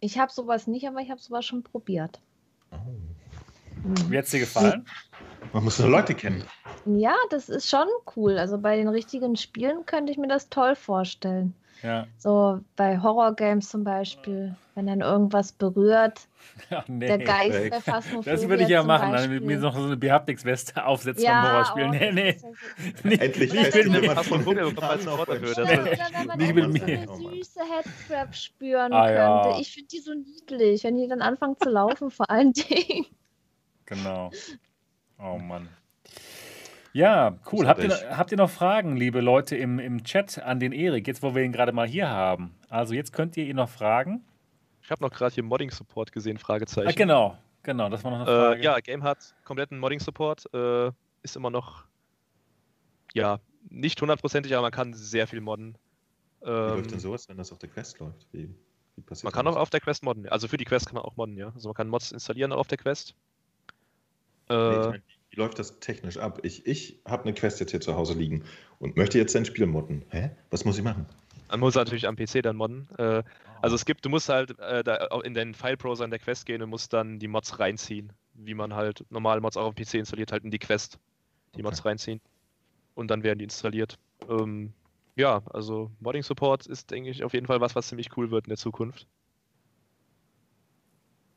Ich 0.00 0.18
habe 0.18 0.32
sowas 0.32 0.66
nicht, 0.66 0.86
aber 0.88 1.00
ich 1.00 1.10
habe 1.10 1.20
sowas 1.20 1.44
schon 1.44 1.62
probiert. 1.62 2.20
Oh. 2.70 2.76
Wie 4.08 4.16
hat 4.16 4.24
es 4.24 4.30
dir 4.30 4.40
gefallen? 4.40 4.86
Man 5.52 5.64
muss 5.64 5.78
nur 5.78 5.88
Leute 5.90 6.14
kennen. 6.14 6.42
Ja, 6.86 7.14
das 7.30 7.48
ist 7.48 7.68
schon 7.68 7.86
cool. 8.16 8.38
Also 8.38 8.56
bei 8.58 8.76
den 8.76 8.88
richtigen 8.88 9.36
Spielen 9.36 9.84
könnte 9.86 10.10
ich 10.12 10.18
mir 10.18 10.28
das 10.28 10.48
toll 10.48 10.74
vorstellen. 10.74 11.54
Ja. 11.82 12.06
So 12.18 12.60
bei 12.76 13.00
Horror-Games 13.00 13.68
zum 13.68 13.82
Beispiel, 13.82 14.54
wenn 14.76 14.86
dann 14.86 15.00
irgendwas 15.00 15.50
berührt. 15.52 16.28
Ach, 16.70 16.84
nee. 16.86 17.06
Der 17.06 17.18
Geist 17.18 17.70
bei 17.70 17.80
Phasmophobia 17.80 18.32
Das 18.32 18.48
würde 18.48 18.62
ich 18.64 18.68
ja 18.68 18.82
machen, 18.84 19.10
dann 19.10 19.12
Beispiel. 19.12 19.40
mit 19.40 19.44
mir 19.44 19.58
noch 19.58 19.74
so 19.76 19.84
eine 19.84 19.96
Behaptics-Weste 19.96 20.84
aufsetzen 20.86 21.24
ja, 21.24 21.42
beim 21.42 21.52
Horrorspiel. 21.52 21.84
oh, 21.84 21.88
Nee, 21.90 22.12
nee. 22.12 22.30
ja 22.30 22.38
so- 22.38 22.48
Nicht, 23.08 23.22
Endlich 23.22 23.52
Ja, 23.52 23.60
oder 23.62 23.72
wenn 26.12 26.26
man 26.26 26.38
Nicht 26.38 26.54
mit 26.54 26.64
so 26.64 26.70
mir. 26.86 26.98
eine 26.98 27.10
Oh 27.10 27.16
süße 27.30 27.60
Headcrab 27.60 28.34
spüren 28.36 28.92
Ah, 28.92 29.10
ja. 29.10 29.42
könnte. 29.42 29.60
Ich 29.60 29.72
finde 29.74 29.88
die 29.88 29.98
so 29.98 30.14
niedlich, 30.14 30.84
wenn 30.84 30.96
die 30.96 31.08
dann 31.08 31.22
anfangen 31.22 31.56
zu 31.60 31.68
laufen, 31.68 32.10
vor 32.10 32.30
allen 32.30 32.52
Dingen. 32.52 33.06
Genau. 33.86 34.30
Oh 35.18 35.38
Mann. 35.38 35.68
Ja, 36.92 37.38
cool. 37.50 37.66
Habt 37.66 37.82
ihr, 37.82 38.16
habt 38.16 38.30
ihr 38.32 38.36
noch 38.36 38.50
Fragen, 38.50 38.96
liebe 38.96 39.20
Leute 39.20 39.56
im, 39.56 39.78
im 39.78 40.04
Chat 40.04 40.38
an 40.38 40.60
den 40.60 40.72
Erik, 40.72 41.06
jetzt 41.06 41.22
wo 41.22 41.34
wir 41.34 41.42
ihn 41.42 41.52
gerade 41.52 41.72
mal 41.72 41.86
hier 41.88 42.08
haben? 42.08 42.54
Also 42.68 42.92
jetzt 42.94 43.12
könnt 43.12 43.36
ihr 43.36 43.46
ihn 43.46 43.56
noch 43.56 43.70
fragen. 43.70 44.22
Ich 44.82 44.90
habe 44.90 45.02
noch 45.02 45.10
gerade 45.10 45.34
hier 45.34 45.42
Modding-Support 45.44 46.12
gesehen, 46.12 46.38
Fragezeichen. 46.38 46.88
Ah, 46.88 46.92
genau, 46.92 47.38
genau, 47.62 47.88
das 47.88 48.04
war 48.04 48.10
noch 48.10 48.18
eine 48.18 48.26
Frage. 48.26 48.60
Äh, 48.60 48.64
ja, 48.64 48.78
Game 48.80 49.02
hat 49.04 49.34
kompletten 49.44 49.78
Modding-Support. 49.78 50.52
Äh, 50.52 50.90
ist 51.22 51.36
immer 51.36 51.50
noch, 51.50 51.84
ja, 53.14 53.38
nicht 53.70 54.00
hundertprozentig, 54.00 54.52
aber 54.54 54.62
man 54.62 54.72
kann 54.72 54.92
sehr 54.92 55.26
viel 55.26 55.40
modden. 55.40 55.78
Wie 56.40 56.48
läuft 56.48 56.86
denn 56.86 56.94
Ähm, 56.94 57.00
sowas, 57.00 57.28
wenn 57.28 57.36
das 57.38 57.52
auf 57.52 57.58
der 57.58 57.68
Quest 57.70 58.00
läuft? 58.00 58.26
Wie, 58.32 58.52
wie 58.96 59.02
passiert 59.02 59.24
man 59.24 59.32
kann 59.32 59.46
das? 59.46 59.54
auch 59.54 59.60
auf 59.60 59.70
der 59.70 59.80
Quest 59.80 60.02
modden. 60.02 60.28
Also 60.28 60.48
für 60.48 60.56
die 60.56 60.64
Quest 60.64 60.86
kann 60.86 60.96
man 60.96 61.04
auch 61.04 61.16
modden, 61.16 61.36
ja. 61.36 61.52
Also 61.54 61.68
man 61.68 61.74
kann 61.74 61.88
Mods 61.88 62.10
installieren 62.12 62.52
auch 62.52 62.58
auf 62.58 62.66
der 62.66 62.78
Quest. 62.78 63.14
Äh, 64.50 64.54
Nee, 64.54 64.80
ich 64.80 64.88
mein, 64.88 65.02
wie 65.32 65.40
läuft 65.40 65.58
das 65.58 65.80
technisch 65.80 66.18
ab? 66.18 66.40
Ich, 66.42 66.66
ich 66.66 67.00
habe 67.06 67.24
eine 67.24 67.32
Quest 67.32 67.58
jetzt 67.58 67.70
hier 67.70 67.80
zu 67.80 67.96
Hause 67.96 68.12
liegen 68.14 68.44
und 68.78 68.96
möchte 68.96 69.18
jetzt 69.18 69.34
ein 69.34 69.46
Spiel 69.46 69.66
modden. 69.66 70.04
Hä? 70.10 70.30
Was 70.50 70.64
muss 70.64 70.78
ich 70.78 70.84
machen? 70.84 71.06
man 71.52 71.60
muss 71.60 71.74
natürlich 71.74 72.06
am 72.06 72.16
PC 72.16 72.42
dann 72.42 72.56
modden. 72.56 72.88
Äh, 72.98 73.22
also 73.60 73.76
es 73.76 73.84
gibt, 73.84 74.04
du 74.04 74.08
musst 74.08 74.28
halt 74.28 74.58
äh, 74.58 74.82
in 75.24 75.34
den 75.34 75.54
File-Browser 75.54 76.04
in 76.04 76.10
der 76.10 76.18
Quest 76.18 76.46
gehen 76.46 76.62
und 76.62 76.70
musst 76.70 76.92
dann 76.92 77.18
die 77.18 77.28
Mods 77.28 77.58
reinziehen, 77.58 78.12
wie 78.34 78.54
man 78.54 78.74
halt 78.74 79.04
normal 79.10 79.40
Mods 79.40 79.56
auch 79.58 79.66
auf 79.66 79.74
dem 79.74 79.84
PC 79.84 79.94
installiert, 79.94 80.32
halt 80.32 80.44
in 80.44 80.50
die 80.50 80.58
Quest 80.58 80.98
die 81.54 81.62
Mods 81.62 81.80
Okay. 81.80 81.88
reinziehen. 81.88 82.20
Und 82.94 83.10
dann 83.10 83.22
werden 83.22 83.38
die 83.38 83.44
installiert. 83.44 83.98
Ähm, 84.28 84.72
ja, 85.14 85.42
also 85.50 85.90
Modding 86.00 86.22
Support 86.22 86.66
ist, 86.66 86.90
denke 86.90 87.10
ich, 87.10 87.22
auf 87.22 87.34
jeden 87.34 87.46
Fall 87.46 87.60
was, 87.60 87.76
was 87.76 87.88
ziemlich 87.88 88.16
cool 88.16 88.30
wird 88.30 88.46
in 88.46 88.50
der 88.50 88.58
Zukunft. 88.58 89.06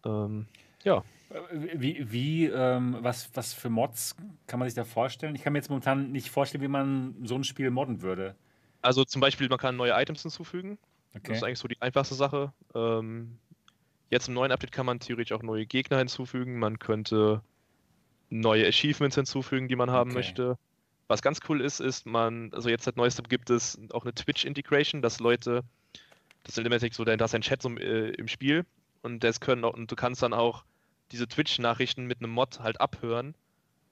Ähm, 0.06 0.48
ja, 0.84 1.04
Wie, 1.52 2.12
wie 2.12 2.46
ähm, 2.46 2.98
was, 3.02 3.30
was 3.36 3.54
für 3.54 3.70
Mods 3.70 4.16
kann 4.48 4.60
man 4.60 4.68
sich 4.70 4.76
da 4.76 4.84
vorstellen? 4.86 5.36
Ich 5.36 5.42
kann 5.44 5.54
mir 5.54 5.60
jetzt 5.60 5.70
momentan 5.70 6.12
nicht 6.12 6.30
vorstellen, 6.30 6.64
wie 6.64 6.68
man 6.68 7.16
so 7.26 7.36
ein 7.36 7.44
Spiel 7.44 7.70
modden 7.72 8.02
würde. 8.02 8.36
also 8.82 9.04
zum 9.06 9.22
Beispiel, 9.22 9.50
man 9.50 9.58
kann 9.58 9.76
neue 9.76 9.94
Items 9.94 10.22
hinzufügen. 10.22 10.78
Das 11.26 11.38
Okay. 11.38 11.38
ist 11.38 11.44
eigentlich 11.44 11.60
so 11.60 11.68
die 11.68 11.82
einfachste 11.82 12.16
Sache. 12.16 12.54
Ähm, 12.76 13.40
jetzt 14.10 14.28
im 14.28 14.36
neuen 14.36 14.52
Update 14.52 14.72
kann 14.72 14.86
man 14.86 15.00
theoretisch 15.00 15.34
auch 15.34 15.44
neue 15.44 15.66
Gegner 15.68 15.98
hinzufügen. 16.00 16.60
Man 16.60 16.80
könnte 16.80 17.44
neue 18.30 18.68
Achievements 18.68 19.16
hinzufügen, 19.16 19.68
die 19.68 19.76
man 19.76 19.92
haben 19.92 20.12
Okay. 20.12 20.14
möchte. 20.14 20.58
Was 21.08 21.22
ganz 21.22 21.40
cool 21.50 21.62
ist, 21.62 21.80
ist 21.82 22.06
man, 22.06 22.54
also 22.54 22.70
jetzt 22.70 22.86
seit 22.86 22.98
neuestem 22.98 23.28
gibt 23.28 23.50
es 23.52 23.80
auch 23.92 24.04
eine 24.06 24.14
Twitch-Integration, 24.16 25.02
dass 25.02 25.20
Leute, 25.20 25.64
das 26.44 26.58
ist 26.58 26.96
so, 26.96 27.06
da 27.06 27.14
ist 27.14 27.36
ein 27.36 27.42
Chat 27.42 27.62
so, 27.62 27.70
äh, 27.78 28.12
im 28.12 28.28
Spiel 28.28 28.66
und 29.04 29.24
das 29.24 29.40
können 29.40 29.64
auch, 29.66 29.74
und 29.74 29.92
du 29.92 29.96
kannst 29.96 30.24
dann 30.24 30.34
auch 30.34 30.66
diese 31.16 31.28
Twitch-Nachrichten 31.30 32.06
mit 32.06 32.20
einem 32.20 32.32
Mod 32.32 32.60
halt 32.60 32.82
abhören 32.82 33.36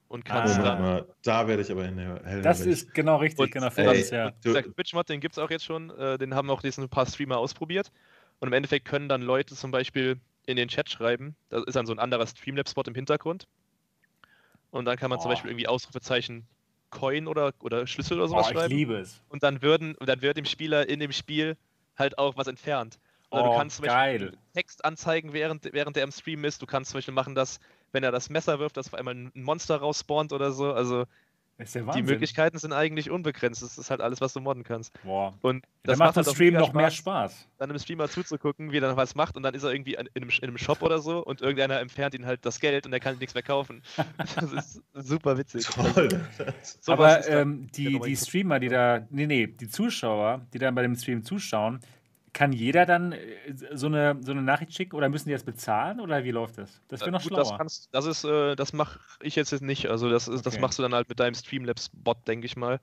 und 0.08 0.24
kannst 0.26 0.58
Ah. 0.58 0.62
dann 0.62 1.04
da 1.22 1.48
werde 1.48 1.62
ich 1.62 1.72
aber 1.72 1.86
in 1.86 1.96
der 1.96 2.20
Hell 2.22 2.42
Das 2.42 2.60
ist 2.60 2.92
genau 2.92 3.16
richtig, 3.16 3.40
Und- 3.40 3.50
genau 3.52 3.70
für 3.70 3.80
Ey, 3.82 3.98
das, 3.98 4.10
ja. 4.10 4.30
Der 4.44 4.62
Twitch-Mod, 4.62 5.08
den 5.08 5.20
gibt 5.20 5.34
es 5.34 5.38
auch 5.38 5.50
jetzt 5.50 5.64
schon, 5.64 5.88
äh, 5.98 6.18
den 6.18 6.34
haben 6.34 6.50
auch 6.50 6.60
diesen 6.60 6.84
ein 6.84 6.88
paar 6.90 7.06
Streamer 7.06 7.38
ausprobiert. 7.38 7.90
Und 8.40 8.48
im 8.48 8.52
Endeffekt 8.52 8.84
können 8.86 9.08
dann 9.08 9.22
Leute 9.22 9.54
zum 9.54 9.70
Beispiel 9.70 10.20
in 10.46 10.56
den 10.56 10.68
Chat 10.68 10.90
schreiben, 10.90 11.34
da 11.48 11.62
ist 11.64 11.74
dann 11.74 11.86
so 11.86 11.92
ein 11.92 11.98
anderer 11.98 12.26
Streamlab-Spot 12.26 12.82
im 12.86 12.94
Hintergrund. 12.94 13.46
Und 14.70 14.84
dann 14.84 14.96
kann 14.98 15.08
man 15.08 15.18
zum 15.20 15.30
Oh. 15.30 15.32
Beispiel 15.34 15.50
irgendwie 15.50 15.68
Ausrufezeichen 15.68 16.46
Coin 16.90 17.26
oder, 17.26 17.52
oder 17.60 17.86
Schlüssel 17.86 18.14
oder 18.18 18.24
Oh, 18.24 18.28
sowas 18.28 18.48
ich 18.50 18.52
schreiben. 18.56 18.74
liebe 18.74 18.96
es. 18.98 19.22
Und 19.28 19.42
dann 19.42 19.62
würden, 19.62 19.94
und 19.96 20.08
dann 20.08 20.20
wird 20.20 20.36
dem 20.36 20.44
Spieler 20.44 20.88
in 20.88 21.00
dem 21.00 21.12
Spiel 21.12 21.56
halt 21.96 22.18
auch 22.18 22.36
was 22.36 22.46
entfernt. 22.46 22.98
Oder 23.34 23.44
Oh, 23.48 23.52
du 23.52 23.58
kannst 23.58 23.76
zum 23.76 23.84
geil. 23.86 24.18
Beispiel 24.18 24.38
Text 24.54 24.84
anzeigen, 24.84 25.32
während, 25.32 25.72
während 25.72 25.96
der 25.96 26.04
im 26.04 26.12
Stream 26.12 26.44
ist. 26.44 26.62
Du 26.62 26.66
kannst 26.66 26.90
zum 26.90 26.98
Beispiel 26.98 27.14
machen, 27.14 27.34
dass, 27.34 27.60
wenn 27.92 28.02
er 28.04 28.12
das 28.12 28.30
Messer 28.30 28.58
wirft, 28.58 28.76
dass 28.76 28.86
auf 28.88 28.94
einmal 28.94 29.14
ein 29.14 29.30
Monster 29.34 29.76
rausspawnt 29.76 30.32
oder 30.32 30.52
so. 30.52 30.72
Also 30.72 31.04
Das 31.58 31.68
ist 31.68 31.74
der 31.76 31.82
die. 31.92 32.02
Möglichkeiten 32.02 32.58
sind 32.58 32.72
eigentlich 32.72 33.10
unbegrenzt. 33.10 33.62
Das 33.62 33.78
ist 33.78 33.90
halt 33.90 34.00
alles, 34.00 34.20
was 34.20 34.32
du 34.32 34.40
modden 34.40 34.64
kannst. 34.64 34.92
Boah. 35.04 35.34
Und 35.42 35.64
Da 35.84 35.92
das 35.92 35.98
macht 35.98 36.16
halt 36.16 36.26
das 36.26 36.28
auch 36.28 36.34
Stream 36.34 36.54
noch 36.54 36.72
mehr 36.72 36.90
Spaß, 36.90 37.32
Spaß. 37.32 37.48
dann 37.58 37.68
dem 37.68 37.78
Streamer 37.78 38.08
zuzugucken, 38.08 38.72
wie 38.72 38.78
er 38.78 38.80
dann 38.82 38.96
was 38.96 39.14
macht 39.14 39.36
und 39.36 39.42
dann 39.44 39.54
ist 39.54 39.62
er 39.62 39.72
irgendwie 39.72 39.94
in 39.94 40.08
einem, 40.14 40.30
in 40.30 40.42
einem 40.42 40.58
Shop 40.58 40.82
oder 40.82 40.98
so 41.00 41.18
und 41.24 41.40
irgendeiner 41.42 41.78
entfernt 41.80 42.14
ihn 42.14 42.26
halt 42.26 42.44
das 42.44 42.58
Geld 42.60 42.86
und 42.86 42.92
er 42.92 43.00
kann 43.00 43.18
nichts 43.18 43.34
mehr 43.34 43.42
kaufen. 43.44 43.82
Das 44.34 44.52
ist 44.52 44.82
super 44.94 45.36
witzig. 45.38 45.66
Toll. 45.66 46.08
Sowas 46.80 46.88
Aber 46.88 47.18
ist 47.20 47.28
dann 47.28 47.38
ähm, 47.40 47.68
die, 47.72 48.00
die. 48.00 48.16
Streamer, 48.16 48.58
die 48.60 48.68
da, 48.68 49.06
nee, 49.10 49.26
nee, 49.26 49.46
die 49.46 49.68
Zuschauer, 49.68 50.46
die 50.52 50.58
dann 50.58 50.74
bei 50.74 50.82
dem 50.82 50.96
Stream 50.96 51.22
zuschauen, 51.24 51.80
kann 52.34 52.52
jeder 52.52 52.84
dann 52.84 53.12
äh, 53.12 53.54
so 53.72 53.86
eine, 53.86 54.18
so 54.20 54.32
eine 54.32 54.42
Nachricht 54.42 54.74
schicken 54.74 54.96
oder 54.96 55.08
müssen 55.08 55.28
die 55.28 55.32
das 55.32 55.44
bezahlen 55.44 56.00
oder 56.00 56.24
wie 56.24 56.32
läuft 56.32 56.58
das? 56.58 56.82
Das 56.88 57.00
wäre 57.00 57.12
noch 57.12 57.22
Gut, 57.22 57.32
das, 57.38 57.48
schlauer. 57.48 57.58
kannst, 57.58 57.88
das 57.94 58.04
ist, 58.04 58.24
äh, 58.24 58.56
das 58.56 58.72
mache 58.74 59.00
ich 59.22 59.36
jetzt 59.36 59.52
nicht. 59.62 59.86
Also 59.88 60.10
das 60.10 60.28
ist, 60.28 60.44
das 60.44 60.54
Okay. 60.54 60.62
machst 60.62 60.78
du 60.78 60.82
dann 60.82 60.94
halt 60.94 61.08
mit 61.08 61.20
deinem 61.20 61.34
Streamlabs-Bot, 61.34 62.28
denke 62.28 62.46
ich 62.46 62.56
mal. 62.56 62.80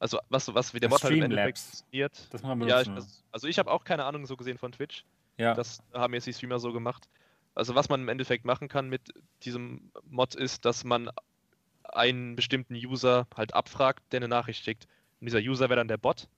Also 0.00 0.18
was, 0.28 0.52
was 0.54 0.74
wie 0.74 0.80
der 0.80 0.90
Das 0.90 1.00
Bot 1.00 1.04
halt 1.04 1.14
im 1.16 1.22
Endeffekt 1.22 1.58
funktioniert. 1.58 2.32
Das 2.32 2.42
man 2.42 2.60
Ja, 2.68 2.80
ich, 2.82 2.88
das, 2.88 3.24
also 3.32 3.48
ich 3.48 3.58
habe 3.58 3.70
auch 3.70 3.84
keine 3.84 4.04
Ahnung 4.04 4.26
so 4.26 4.36
gesehen 4.36 4.58
von 4.58 4.72
Twitch. 4.72 5.04
ja. 5.38 5.54
Das 5.54 5.78
haben 5.92 6.14
jetzt 6.14 6.26
die 6.26 6.32
Streamer 6.32 6.58
so 6.58 6.72
gemacht. 6.72 7.08
Also 7.54 7.74
was 7.74 7.88
man 7.88 8.00
im 8.02 8.08
Endeffekt 8.08 8.44
machen 8.44 8.68
kann 8.68 8.88
mit 8.88 9.12
diesem 9.42 9.90
Mod 10.08 10.34
ist, 10.36 10.64
dass 10.64 10.84
man 10.84 11.10
einen 11.84 12.36
bestimmten 12.36 12.74
User 12.74 13.26
halt 13.36 13.54
abfragt, 13.54 14.04
der 14.12 14.18
eine 14.18 14.28
Nachricht 14.28 14.64
schickt. 14.64 14.86
Und 15.20 15.26
dieser 15.26 15.40
User 15.40 15.68
wäre 15.68 15.78
dann 15.78 15.88
der 15.88 15.96
Bot. 15.96 16.28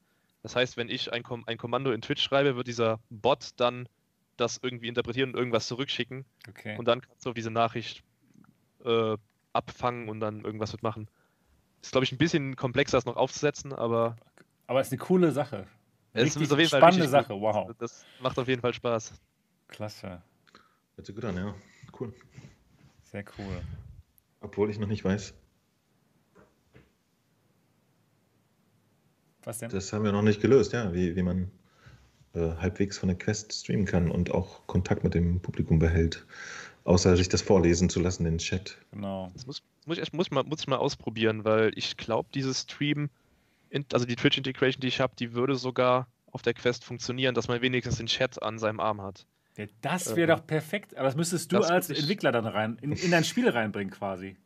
Das 0.42 0.56
heißt, 0.56 0.76
wenn 0.76 0.88
ich 0.88 1.12
ein, 1.12 1.22
Kom 1.22 1.44
ein 1.46 1.58
Kommando 1.58 1.92
in 1.92 2.00
Twitch 2.00 2.22
schreibe, 2.22 2.56
wird 2.56 2.66
dieser 2.66 2.98
Bot 3.10 3.50
dann 3.56 3.88
das 4.36 4.58
irgendwie 4.62 4.88
interpretieren 4.88 5.30
und 5.30 5.36
irgendwas 5.36 5.66
zurückschicken. 5.66 6.24
okay. 6.48 6.76
Und 6.78 6.86
dann 6.86 7.02
kannst 7.02 7.26
du 7.26 7.32
diese 7.34 7.50
Nachricht 7.50 8.02
äh, 8.84 9.16
abfangen 9.52 10.08
und 10.08 10.20
dann 10.20 10.42
irgendwas 10.44 10.72
mitmachen. 10.72 11.08
Ist, 11.82 11.92
glaube 11.92 12.04
ich, 12.04 12.12
ein 12.12 12.18
bisschen 12.18 12.56
komplexer, 12.56 12.96
das 12.96 13.04
noch 13.04 13.16
aufzusetzen, 13.16 13.72
aber 13.72 14.16
Aber 14.66 14.80
es 14.80 14.86
ist 14.88 14.92
eine 14.94 14.98
coole 15.00 15.30
Sache. 15.32 15.66
es 16.14 16.36
ist 16.36 16.52
auf 16.52 16.58
jeden 16.58 16.70
Fall 16.70 16.80
spannende 16.80 17.04
richtig 17.04 17.10
Sache, 17.10 17.32
gut. 17.34 17.42
wow. 17.42 17.70
Das 17.78 18.04
macht 18.20 18.38
auf 18.38 18.48
jeden 18.48 18.62
Fall 18.62 18.72
Spaß. 18.72 19.12
Klasse. 19.68 20.22
Hört 20.96 21.06
sich 21.06 21.14
gut 21.14 21.24
an, 21.24 21.36
ja. 21.36 21.54
Cool. 21.98 22.14
Sehr 23.02 23.24
cool. 23.38 23.60
Obwohl 24.40 24.70
ich 24.70 24.78
noch 24.78 24.88
nicht 24.88 25.04
weiß, 25.04 25.34
Was 29.44 29.58
denn? 29.58 29.70
das 29.70 29.92
haben 29.92 30.04
wir 30.04 30.12
noch 30.12 30.22
nicht 30.22 30.40
gelöst, 30.40 30.72
ja, 30.72 30.92
wie, 30.92 31.16
wie 31.16 31.22
man 31.22 31.50
äh, 32.34 32.40
halbwegs 32.58 32.98
von 32.98 33.08
der 33.08 33.18
Quest 33.18 33.52
streamen 33.52 33.86
kann 33.86 34.10
und 34.10 34.30
auch 34.32 34.66
Kontakt 34.66 35.02
mit 35.04 35.14
dem 35.14 35.40
Publikum 35.40 35.78
behält. 35.78 36.24
Außer 36.84 37.14
sich 37.16 37.28
das 37.28 37.42
vorlesen 37.42 37.90
zu 37.90 38.00
lassen 38.00 38.24
in 38.24 38.32
den 38.34 38.38
Chat. 38.38 38.78
Genau. 38.92 39.30
Das 39.34 39.46
muss, 39.46 39.62
muss, 39.86 39.98
ich, 39.98 40.12
muss, 40.12 40.30
mal, 40.30 40.44
muss 40.44 40.60
ich 40.60 40.66
mal 40.66 40.76
ausprobieren, 40.76 41.44
weil 41.44 41.72
ich 41.76 41.96
glaube, 41.98 42.28
dieses 42.34 42.62
Stream, 42.62 43.10
also 43.92 44.06
die 44.06 44.16
Twitch-Integration, 44.16 44.80
die 44.80 44.88
ich 44.88 45.00
habe, 45.00 45.12
die 45.18 45.34
würde 45.34 45.56
sogar 45.56 46.08
auf 46.32 46.40
der 46.42 46.54
Quest 46.54 46.84
funktionieren, 46.84 47.34
dass 47.34 47.48
man 47.48 47.60
wenigstens 47.60 47.96
den 47.98 48.06
Chat 48.06 48.42
an 48.42 48.58
seinem 48.58 48.80
Arm 48.80 49.02
hat. 49.02 49.26
Ja, 49.58 49.66
das 49.82 50.16
wäre 50.16 50.32
Ähm, 50.32 50.38
doch 50.38 50.46
perfekt. 50.46 50.96
Aber 50.96 51.04
das 51.04 51.16
müsstest 51.16 51.52
du 51.52 51.56
das 51.58 51.70
als 51.70 51.90
Entwickler 51.90 52.32
dann 52.32 52.46
rein, 52.46 52.78
in, 52.80 52.92
in 52.92 53.10
dein 53.10 53.24
Spiel 53.24 53.48
reinbringen 53.50 53.92
quasi. 53.92 54.36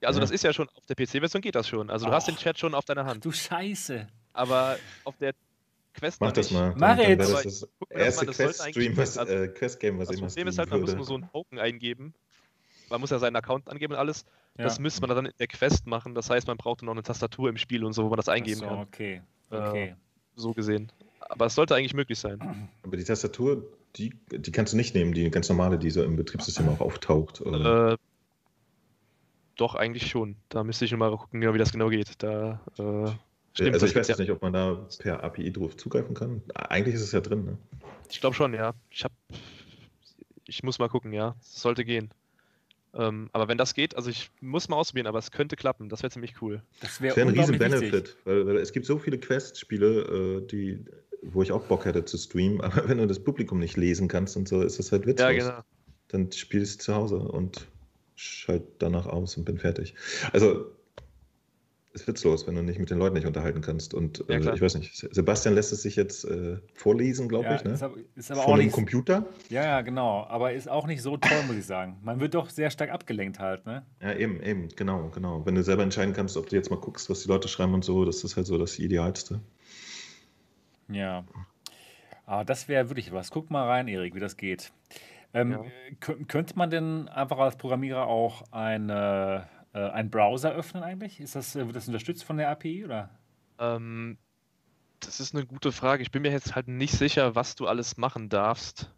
Ja, 0.00 0.08
also 0.08 0.18
Ja. 0.18 0.22
das 0.22 0.30
ist 0.30 0.44
ja 0.44 0.52
schon, 0.54 0.68
auf 0.74 0.86
der 0.86 0.94
PC-Version 0.94 1.42
geht 1.42 1.54
das 1.56 1.68
schon. 1.68 1.90
Also 1.90 2.06
du 2.06 2.12
hast 2.12 2.26
den 2.28 2.36
Och. 2.36 2.40
Chat 2.40 2.58
schon 2.58 2.74
auf 2.74 2.84
deiner 2.86 3.04
Hand. 3.04 3.24
Du 3.24 3.32
Scheiße. 3.32 4.06
Aber 4.36 4.76
auf 5.04 5.16
der 5.16 5.32
Quest 5.94 6.20
Mach 6.20 6.32
das 6.32 6.50
mal. 6.50 6.74
Mach 6.76 6.98
jetzt. 6.98 7.20
das 7.32 7.42
das 7.42 7.68
erste 7.90 8.26
das 8.26 8.36
Quest-Stream, 8.36 8.74
eigentlich- 8.92 8.96
was, 8.98 9.16
also 9.18 9.32
äh, 9.32 9.48
Quest-Game, 9.48 9.98
was 9.98 10.08
Das 10.08 10.16
ich 10.16 10.20
mal 10.22 10.28
Problem 10.28 10.48
ist 10.48 10.58
halt, 10.58 10.70
man 10.70 10.80
muss 10.82 10.94
nur 10.94 11.04
so 11.04 11.14
einen 11.14 11.30
Token 11.30 11.58
eingeben. 11.58 12.12
Man 12.90 13.00
muss 13.00 13.10
ja 13.10 13.18
seinen 13.18 13.34
Account 13.36 13.68
angeben 13.68 13.94
und 13.94 13.98
alles. 13.98 14.24
Das 14.56 14.76
Ja. 14.76 14.82
müsste 14.82 15.00
man 15.00 15.10
dann 15.10 15.26
in 15.26 15.32
der 15.38 15.46
Quest 15.48 15.86
machen. 15.86 16.14
Das 16.14 16.28
heißt, 16.30 16.46
man 16.46 16.56
braucht 16.56 16.82
noch 16.82 16.92
eine 16.92 17.02
Tastatur 17.02 17.48
im 17.48 17.56
Spiel 17.56 17.82
und 17.84 17.94
so, 17.94 18.04
wo 18.04 18.08
man 18.10 18.16
das 18.18 18.28
eingeben 18.28 18.60
so, 18.60 18.66
kann. 18.66 18.78
okay. 18.78 19.22
Äh, 19.50 19.56
Okay. 19.56 19.96
So 20.36 20.52
gesehen. 20.52 20.92
Aber 21.20 21.46
es 21.46 21.54
sollte 21.54 21.74
eigentlich 21.74 21.94
möglich 21.94 22.18
sein. 22.18 22.68
Aber 22.82 22.96
die 22.96 23.04
Tastatur, 23.04 23.64
die, 23.96 24.14
die 24.30 24.52
kannst 24.52 24.74
du 24.74 24.76
nicht 24.76 24.94
nehmen, 24.94 25.14
die 25.14 25.30
ganz 25.30 25.48
normale, 25.48 25.78
die 25.78 25.90
so 25.90 26.02
im 26.04 26.14
Betriebssystem 26.16 26.68
auch 26.68 26.80
auftaucht. 26.80 27.40
Oder? 27.40 27.92
Äh, 27.92 27.96
doch, 29.56 29.74
eigentlich 29.74 30.08
schon. 30.10 30.36
Da 30.50 30.62
müsste 30.62 30.84
ich 30.84 30.94
mal 30.94 31.10
gucken, 31.16 31.40
genau, 31.40 31.54
wie 31.54 31.58
das 31.58 31.72
genau 31.72 31.88
geht. 31.88 32.22
Da, 32.22 32.60
äh, 32.78 33.10
stimmt, 33.56 33.74
also 33.74 33.86
das 33.86 33.90
ich 33.90 33.96
weiß 33.96 34.08
jetzt 34.08 34.18
nicht, 34.18 34.30
ob 34.30 34.42
man 34.42 34.52
da 34.52 34.86
per 34.98 35.24
API 35.24 35.52
drauf 35.52 35.76
zugreifen 35.76 36.14
kann. 36.14 36.42
Eigentlich 36.54 36.94
ist 36.94 37.02
es 37.02 37.12
ja 37.12 37.20
drin, 37.20 37.44
ne? 37.44 37.58
Ich 38.10 38.20
glaube 38.20 38.36
schon, 38.36 38.54
ja. 38.54 38.74
Ich 38.90 39.04
hab. 39.04 39.12
Ich 40.46 40.62
muss 40.62 40.78
mal 40.78 40.88
gucken, 40.88 41.12
ja. 41.12 41.34
Es 41.40 41.60
sollte 41.60 41.84
gehen. 41.84 42.10
Ähm, 42.94 43.28
aber 43.32 43.48
wenn 43.48 43.58
das 43.58 43.74
geht, 43.74 43.96
also 43.96 44.08
ich 44.08 44.30
muss 44.40 44.68
mal 44.68 44.76
ausprobieren, 44.76 45.06
aber 45.06 45.18
es 45.18 45.30
könnte 45.30 45.56
klappen. 45.56 45.88
Das 45.88 46.02
wäre 46.02 46.10
ziemlich 46.10 46.40
cool. 46.40 46.62
Das 46.80 47.00
wäre 47.00 47.14
Das 47.14 47.16
wäre 47.16 47.28
ein 47.28 47.38
riesen 47.38 47.60
wichtig. 47.60 47.90
Benefit, 47.90 48.16
weil, 48.24 48.46
weil 48.46 48.56
es 48.56 48.72
gibt 48.72 48.86
so 48.86 48.98
viele 48.98 49.18
Quest-Spiele, 49.18 50.40
äh, 50.42 50.46
die, 50.46 50.84
wo 51.22 51.42
ich 51.42 51.52
auch 51.52 51.64
Bock 51.64 51.84
hätte 51.84 52.04
zu 52.04 52.16
streamen, 52.16 52.60
aber 52.62 52.88
wenn 52.88 52.98
du 52.98 53.06
das 53.06 53.22
Publikum 53.22 53.58
nicht 53.58 53.76
lesen 53.76 54.08
kannst 54.08 54.36
und 54.36 54.48
so, 54.48 54.62
ist 54.62 54.78
das 54.78 54.92
halt 54.92 55.06
witzlos. 55.06 55.30
Ja, 55.30 55.32
genau. 55.32 55.60
Dann 56.08 56.32
spiel 56.32 56.62
ich 56.62 56.78
zu 56.80 56.94
Hause 56.94 57.16
und 57.18 57.66
schalte 58.14 58.66
danach 58.78 59.06
aus 59.06 59.36
und 59.36 59.44
bin 59.44 59.58
fertig. 59.58 59.94
Also 60.32 60.72
ist 61.96 62.06
witzlos, 62.06 62.46
wenn 62.46 62.54
du 62.54 62.62
nicht 62.62 62.78
mit 62.78 62.90
den 62.90 62.98
Leuten 62.98 63.14
nicht 63.14 63.26
unterhalten 63.26 63.60
kannst. 63.60 63.94
Und 63.94 64.24
Ja, 64.28 64.36
äh, 64.36 64.54
ich 64.54 64.60
weiß 64.60 64.76
nicht, 64.76 64.94
Sebastian 65.14 65.54
lässt 65.54 65.72
es 65.72 65.82
sich 65.82 65.96
jetzt 65.96 66.24
äh, 66.24 66.58
vorlesen, 66.74 67.28
glaube 67.28 67.46
Ja, 67.46 67.56
ich, 67.56 67.64
ne? 67.64 67.72
ist 67.72 67.82
aber, 67.82 67.96
ist 68.14 68.30
aber 68.30 68.42
Von 68.42 68.52
auch 68.52 68.56
dem 68.56 68.66
nicht, 68.66 68.74
Computer. 68.74 69.26
ja, 69.48 69.62
ja, 69.64 69.80
genau. 69.80 70.24
Aber 70.28 70.52
ist 70.52 70.68
auch 70.68 70.86
nicht 70.86 71.02
so 71.02 71.16
toll, 71.16 71.42
muss 71.46 71.56
ich 71.56 71.66
sagen. 71.66 71.98
Man 72.02 72.20
wird 72.20 72.34
doch 72.34 72.50
sehr 72.50 72.70
stark 72.70 72.90
abgelenkt 72.90 73.38
halt, 73.38 73.66
ne? 73.66 73.84
Ja, 74.00 74.14
eben, 74.14 74.40
eben, 74.42 74.68
genau, 74.76 75.08
genau. 75.08 75.44
Wenn 75.44 75.54
du 75.54 75.62
selber 75.62 75.82
entscheiden 75.82 76.14
kannst, 76.14 76.36
ob 76.36 76.48
du 76.48 76.56
jetzt 76.56 76.70
mal 76.70 76.78
guckst, 76.78 77.10
was 77.10 77.22
die 77.22 77.28
Leute 77.28 77.48
schreiben 77.48 77.74
und 77.74 77.84
so, 77.84 78.04
das 78.04 78.22
ist 78.22 78.36
halt 78.36 78.46
so 78.46 78.58
das 78.58 78.78
Idealste. 78.78 79.40
Ja. 80.88 81.24
Aber 82.26 82.44
das 82.44 82.68
wäre 82.68 82.88
wirklich 82.90 83.12
was. 83.12 83.30
Guck 83.30 83.50
mal 83.50 83.66
rein, 83.66 83.88
Erik, 83.88 84.14
wie 84.14 84.20
das 84.20 84.36
geht. 84.36 84.72
Ähm, 85.34 85.50
Ja. 85.52 85.64
kö- 86.00 86.26
Könnte 86.26 86.56
man 86.56 86.70
denn 86.70 87.08
einfach 87.08 87.38
als 87.38 87.56
Programmierer 87.56 88.06
auch 88.06 88.44
eine, 88.52 89.48
äh, 89.76 89.90
einen 89.90 90.10
Browser 90.10 90.52
öffnen 90.52 90.82
eigentlich? 90.82 91.20
Ist 91.20 91.36
das, 91.36 91.54
äh, 91.54 91.66
wird 91.66 91.76
das 91.76 91.86
unterstützt 91.86 92.24
von 92.24 92.36
der 92.38 92.48
API 92.50 92.84
oder? 92.84 93.10
Ähm, 93.58 94.16
das 95.00 95.20
ist 95.20 95.34
eine 95.34 95.44
gute 95.46 95.72
Frage. 95.72 96.02
Ich 96.02 96.10
bin 96.10 96.22
mir 96.22 96.30
jetzt 96.32 96.54
halt 96.54 96.68
nicht 96.68 96.94
sicher, 96.94 97.34
was 97.34 97.54
du 97.54 97.66
alles 97.66 97.96
machen 97.96 98.28
darfst. 98.28 98.90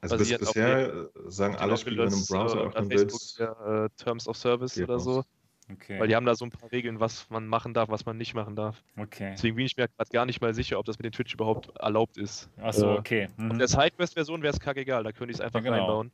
Also 0.00 0.16
bis, 0.16 0.36
bisher 0.38 0.92
äh, 0.92 1.06
sagen 1.26 1.54
Die 1.54 1.60
alle 1.60 1.76
Spiele, 1.76 2.04
wenn 2.04 2.10
du 2.10 2.16
einen 2.16 2.26
Browser 2.26 2.60
äh, 2.60 2.66
öffnen 2.66 2.90
willst, 2.90 3.38
der, 3.38 3.88
äh, 3.96 4.02
Terms 4.02 4.28
of 4.28 4.36
Service 4.36 4.78
oder 4.78 4.96
was. 4.96 5.04
so. 5.04 5.24
Okay. 5.70 6.00
Weil 6.00 6.08
die 6.08 6.16
haben 6.16 6.24
da 6.24 6.34
so 6.34 6.46
ein 6.46 6.50
paar 6.50 6.72
Regeln, 6.72 6.98
was 6.98 7.28
man 7.30 7.46
machen 7.46 7.74
darf, 7.74 7.90
was 7.90 8.06
man 8.06 8.16
nicht 8.16 8.32
machen 8.34 8.56
darf. 8.56 8.82
okay. 8.96 9.32
Deswegen 9.32 9.56
bin 9.56 9.66
ich 9.66 9.76
mir 9.76 9.86
gerade 9.88 10.10
gar 10.10 10.24
nicht 10.24 10.40
mal 10.40 10.54
sicher, 10.54 10.78
ob 10.78 10.86
das 10.86 10.98
mit 10.98 11.04
den 11.04 11.12
Twitch 11.12 11.34
überhaupt 11.34 11.76
erlaubt 11.78 12.16
ist. 12.16 12.48
Achso, 12.56 12.94
Äh, 12.94 12.98
okay. 12.98 13.28
Mhm. 13.36 13.58
der 13.58 13.68
Sidequest-Version 13.68 14.42
wäre 14.42 14.54
es 14.54 14.60
kackegal, 14.60 15.04
da 15.04 15.12
könnte 15.12 15.32
ich 15.32 15.38
es 15.38 15.40
einfach 15.42 15.60
Ja, 15.62 15.64
genau. 15.70 15.76
reinbauen. 15.76 16.10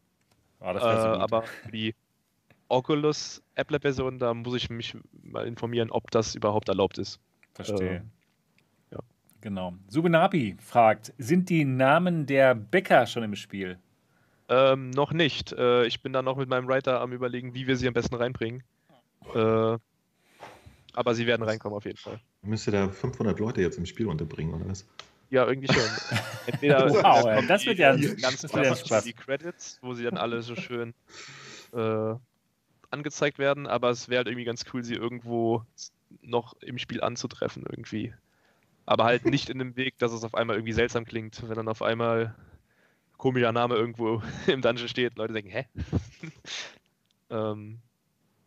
Ah, 0.61 0.73
das 0.73 0.83
Äh, 0.83 0.87
aber 0.87 1.43
für 1.43 1.71
die 1.71 1.95
Oculus 2.75 3.41
Apple-Version, 3.55 4.19
da 4.19 4.35
muss 4.35 4.55
ich 4.55 4.69
mich 4.69 4.97
mal 5.23 5.47
informieren, 5.47 5.91
ob 5.91 6.11
das 6.11 6.35
überhaupt 6.35 6.69
erlaubt 6.69 6.99
ist. 6.99 7.21
Verstehe. 7.55 7.97
äh, 8.91 8.95
ja. 8.95 9.01
Genau. 9.41 9.75
Subenabi 9.89 10.57
fragt: 10.61 11.13
Sind 11.19 11.49
die 11.51 11.65
Namen 11.65 12.27
der 12.27 12.55
Bäcker 12.55 13.07
schon 13.07 13.23
im 13.23 13.37
Spiel? 13.37 13.79
Ähm, 14.49 14.91
noch 14.91 15.13
nicht. 15.13 15.53
Äh, 15.53 15.87
ich 15.87 16.03
bin 16.03 16.13
da 16.13 16.21
noch 16.23 16.37
mit 16.37 16.49
meinem 16.49 16.69
Writer 16.69 17.01
am 17.01 17.13
überlegen, 17.13 17.55
wie 17.55 17.67
wir 17.67 17.77
sie 17.77 17.87
am 17.89 17.95
besten 17.95 18.17
reinbringen. 18.17 18.63
Äh, 19.35 19.79
aber 20.97 21.15
sie 21.15 21.27
werden 21.27 21.43
reinkommen 21.43 21.77
auf 21.77 21.85
jeden 21.85 21.99
Fall. 21.99 22.21
müsste 22.43 22.71
da 22.71 22.89
500 22.89 23.39
Leute 23.39 23.63
jetzt 23.63 23.79
im 23.79 23.87
Spiel 23.87 24.07
unterbringen, 24.07 24.55
oder 24.55 24.69
was? 24.69 24.87
Ja, 25.31 25.47
irgendwie 25.47 25.73
schon. 25.73 25.83
Entweder 26.47 26.91
Wow, 26.91 27.45
das 27.47 27.65
wird 27.67 27.79
ja- 27.79 27.97
die 27.97 28.15
ganz 28.17 28.81
Spaß. 28.81 29.05
die 29.05 29.13
Credits, 29.15 29.79
wo 29.81 29.95
sie 29.95 30.05
dann 30.05 30.19
alle 30.19 30.43
so 30.43 30.55
schön 30.55 30.93
äh, 31.73 32.15
angezeigt 32.95 33.39
werden, 33.39 33.67
aber 33.67 33.91
es 33.91 34.09
wäre 34.09 34.19
halt 34.19 34.29
irgendwie 34.29 34.45
ganz 34.45 34.65
cool, 34.73 34.83
sie 34.83 34.95
irgendwo 34.95 35.63
noch 36.23 36.55
im 36.61 36.79
Spiel 36.79 37.03
anzutreffen 37.03 37.65
irgendwie. 37.69 38.15
Aber 38.87 39.05
halt 39.05 39.25
nicht 39.27 39.51
in 39.51 39.59
dem 39.59 39.77
Weg, 39.77 39.99
dass 39.99 40.13
es 40.13 40.25
auf 40.25 40.35
einmal 40.35 40.57
irgendwie 40.57 40.73
seltsam 40.73 41.05
klingt, 41.05 41.47
wenn 41.47 41.57
dann 41.57 41.69
auf 41.69 41.83
einmal 41.83 42.35
komischer 43.17 43.53
Name 43.53 43.75
irgendwo 43.75 44.23
im 44.47 44.63
Dungeon 44.63 44.89
steht. 44.89 45.17
Leute 45.17 45.35
denken, 45.35 45.51
hä? 45.51 45.67
ähm, 47.31 47.81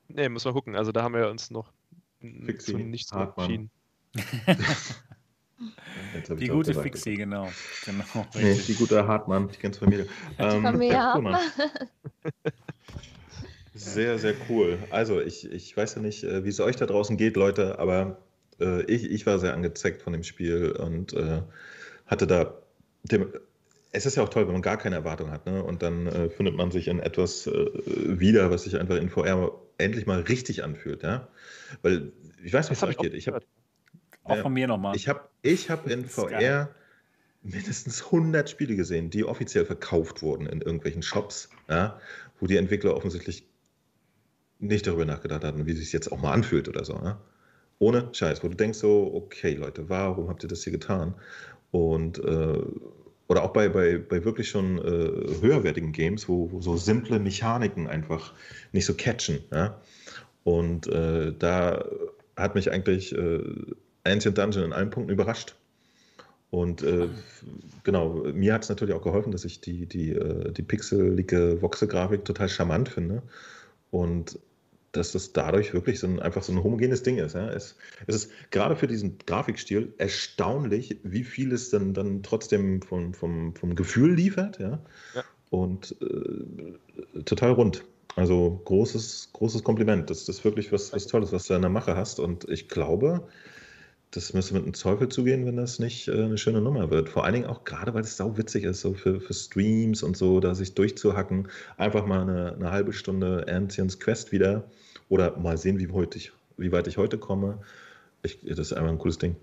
ne, 0.07 0.29
muss 0.29 0.45
mal 0.45 0.53
gucken. 0.53 0.75
Also 0.75 0.91
da 0.91 1.03
haben 1.03 1.13
wir 1.13 1.29
uns 1.29 1.51
noch 1.51 1.71
Fixi, 2.19 2.71
zu 2.71 2.77
nichts 2.77 3.11
entschieden. 3.11 3.69
Die 6.39 6.47
gute 6.47 6.69
gesagt. 6.69 6.83
Fixie, 6.83 7.15
genau. 7.15 7.49
genau 7.85 8.27
Nee, 8.35 8.55
die 8.55 8.75
gute 8.75 9.07
Hartmann, 9.07 9.49
die 9.49 9.57
ganze 9.57 9.79
Familie. 9.79 10.07
Ähm, 10.37 10.61
Familie 10.61 10.93
ja, 10.93 11.17
cool. 11.17 11.37
Sehr, 13.77 14.17
sehr 14.17 14.33
cool. 14.49 14.79
Also, 14.89 15.21
ich, 15.21 15.51
ich 15.51 15.75
weiß 15.75 15.95
ja 15.95 16.01
nicht, 16.01 16.23
äh, 16.23 16.43
wie 16.43 16.49
es 16.49 16.59
euch 16.59 16.75
da 16.75 16.85
draußen 16.85 17.17
geht, 17.17 17.35
Leute, 17.35 17.79
aber 17.79 18.17
äh, 18.59 18.83
ich, 18.83 19.09
ich 19.09 19.25
war 19.25 19.39
sehr 19.39 19.53
angezeckt 19.53 20.01
von 20.01 20.13
dem 20.13 20.23
Spiel 20.23 20.71
und 20.71 21.13
äh, 21.13 21.41
hatte 22.05 22.27
da. 22.27 22.61
Dem, 23.03 23.31
es 23.91 24.05
ist 24.05 24.17
ja 24.17 24.23
auch 24.23 24.29
toll, 24.29 24.45
wenn 24.45 24.53
man 24.53 24.61
gar 24.61 24.77
keine 24.77 24.95
Erwartung 24.95 25.31
hat, 25.31 25.45
ne? 25.45 25.63
Und 25.63 25.81
dann 25.81 26.07
äh, 26.07 26.29
findet 26.29 26.55
man 26.55 26.71
sich 26.71 26.87
in 26.87 26.99
etwas 26.99 27.47
äh, 27.47 27.69
wieder, 28.19 28.51
was 28.51 28.63
sich 28.63 28.77
einfach 28.77 28.97
in 28.97 29.09
VR 29.09 29.51
endlich 29.77 30.05
mal 30.05 30.19
richtig 30.21 30.63
anfühlt, 30.63 31.03
ja? 31.03 31.27
Weil 31.81 32.11
ich 32.43 32.53
weiß 32.53 32.69
nicht, 32.69 32.81
Das 32.81 32.89
wie 32.89 32.91
es 32.91 32.97
hab 32.97 33.05
euch 33.05 33.11
geht. 33.11 33.13
Ich 33.13 33.27
habe. 33.27 33.41
Auch 34.23 34.37
von 34.39 34.53
mir 34.53 34.67
nochmal. 34.67 34.93
ich 34.95 35.07
hab, 35.07 35.29
ich 35.41 35.69
hab 35.69 35.89
in 35.89 36.03
VR 36.05 36.29
geil. 36.29 36.75
mindestens 37.43 38.03
100 38.05 38.49
Spiele 38.49 38.75
gesehen, 38.75 39.09
die 39.09 39.23
offiziell 39.23 39.65
verkauft 39.65 40.21
wurden 40.21 40.47
in 40.47 40.59
irgendwelchen 40.59 41.01
Shops, 41.01 41.49
ja, 41.69 41.97
wo 42.41 42.45
die 42.45 42.57
Entwickler 42.57 42.93
offensichtlich 42.93 43.47
nicht 44.59 44.87
darüber 44.87 45.05
nachgedacht 45.05 45.43
hatten, 45.43 45.65
wie 45.65 45.73
sich 45.73 45.93
jetzt 45.93 46.11
auch 46.11 46.21
mal 46.21 46.33
anfühlt 46.33 46.67
oder 46.67 46.83
so. 46.83 46.93
Ja. 46.93 47.19
Ohne 47.79 48.09
Scheiß, 48.11 48.43
wo 48.43 48.47
du 48.47 48.55
denkst 48.55 48.79
so, 48.79 49.11
okay 49.13 49.53
Leute, 49.53 49.89
warum 49.89 50.29
habt 50.29 50.43
ihr 50.43 50.49
das 50.49 50.63
hier 50.63 50.73
getan? 50.73 51.13
Und 51.71 52.17
äh, 52.19 52.61
oder 53.27 53.43
auch 53.43 53.51
bei, 53.51 53.67
bei, 53.69 53.97
bei 53.97 54.23
wirklich 54.23 54.49
schon 54.49 54.77
äh, 54.77 55.41
höherwertigen 55.41 55.91
Games, 55.91 56.29
wo, 56.29 56.51
wo 56.51 56.61
so 56.61 56.77
simple 56.77 57.19
Mechaniken 57.19 57.87
einfach 57.87 58.33
nicht 58.71 58.85
so 58.85 58.93
catchen. 58.93 59.39
Ja? 59.51 59.81
Und 60.43 60.87
äh, 60.87 61.33
da 61.37 61.85
hat 62.37 62.55
mich 62.55 62.71
eigentlich 62.71 63.13
äh, 63.13 63.43
Ancient 64.05 64.37
Dungeon 64.37 64.65
in 64.65 64.73
allen 64.73 64.89
Punkten 64.89 65.11
überrascht. 65.11 65.55
Und 66.49 66.81
äh, 66.83 67.09
genau, 67.83 68.23
mir 68.33 68.53
hat 68.53 68.63
es 68.63 68.69
natürlich 68.69 68.95
auch 68.95 69.01
geholfen, 69.01 69.33
dass 69.33 69.43
ich 69.43 69.59
die, 69.59 69.85
die, 69.85 70.13
äh, 70.13 70.53
die 70.53 70.61
pixelige 70.61 71.61
Voxel-Grafik 71.61 72.23
total 72.23 72.47
charmant 72.47 72.87
finde. 72.87 73.21
Und 73.91 74.39
dass 74.97 75.11
das 75.11 75.33
dadurch 75.33 75.73
wirklich 75.73 75.99
so 75.99 76.07
ein, 76.07 76.19
einfach 76.19 76.43
so 76.43 76.51
ein 76.51 76.63
homogenes 76.63 77.03
Ding 77.03 77.17
ist. 77.17 77.35
Ja? 77.35 77.49
Es, 77.49 77.75
es 78.07 78.15
ist 78.15 78.31
gerade 78.51 78.75
für 78.75 78.87
diesen 78.87 79.17
Grafikstil 79.25 79.93
erstaunlich, 79.97 80.99
wie 81.03 81.23
viel 81.23 81.53
es 81.53 81.69
dann, 81.69 81.93
dann 81.93 82.23
trotzdem 82.23 82.81
vom, 82.81 83.13
vom, 83.13 83.55
vom 83.55 83.75
Gefühl 83.75 84.13
liefert. 84.13 84.59
Ja? 84.59 84.79
Ja. 85.15 85.23
Und 85.49 85.95
äh, 86.01 87.21
total 87.23 87.51
rund. 87.51 87.83
Also 88.15 88.61
großes, 88.65 89.29
großes 89.33 89.63
Kompliment. 89.63 90.09
Das, 90.09 90.25
das 90.25 90.39
ist 90.39 90.45
wirklich 90.45 90.71
was, 90.71 90.91
was 90.91 91.05
Tolles, 91.07 91.31
was 91.31 91.45
du 91.45 91.53
in 91.53 91.61
der 91.61 91.69
Mache 91.69 91.95
hast. 91.95 92.19
Und 92.19 92.49
ich 92.49 92.67
glaube, 92.67 93.27
das 94.11 94.33
müsste 94.33 94.53
mit 94.53 94.63
einem 94.63 94.73
Teufel 94.73 95.09
zugehen, 95.09 95.45
wenn 95.45 95.57
das 95.57 95.79
nicht 95.79 96.07
äh, 96.07 96.23
eine 96.23 96.37
schöne 96.37 96.61
Nummer 96.61 96.89
wird. 96.89 97.09
Vor 97.09 97.25
allen 97.25 97.33
Dingen 97.33 97.45
auch 97.45 97.63
gerade, 97.65 97.93
weil 97.93 98.01
es 98.01 98.17
sau 98.17 98.37
witzig 98.37 98.63
ist, 98.63 98.81
so 98.81 98.93
für, 98.93 99.19
für 99.19 99.33
Streams 99.33 100.01
und 100.01 100.15
so, 100.15 100.39
da 100.39 100.55
sich 100.55 100.73
durchzuhacken. 100.73 101.49
Einfach 101.77 102.05
mal 102.05 102.21
eine, 102.21 102.53
eine 102.53 102.71
halbe 102.71 102.93
Stunde 102.93 103.45
Ancients 103.47 103.99
Quest 103.99 104.31
wieder 104.31 104.63
oder 105.09 105.37
mal 105.37 105.57
sehen, 105.57 105.79
wie, 105.79 105.87
heute 105.91 106.17
ich, 106.17 106.31
wie 106.57 106.71
weit 106.71 106.87
ich 106.87 106.97
heute 106.97 107.17
komme. 107.17 107.59
Ich, 108.23 108.39
das 108.43 108.59
ist 108.59 108.73
einfach 108.73 108.89
ein 108.91 108.97
cooles 108.97 109.17
Ding. 109.17 109.35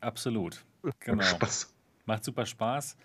Absolut. 0.00 0.64
Macht 0.82 1.00
Genau. 1.00 1.22
Spaß. 1.22 1.72
Macht 2.06 2.24
super 2.24 2.46
Spaß. 2.46 2.96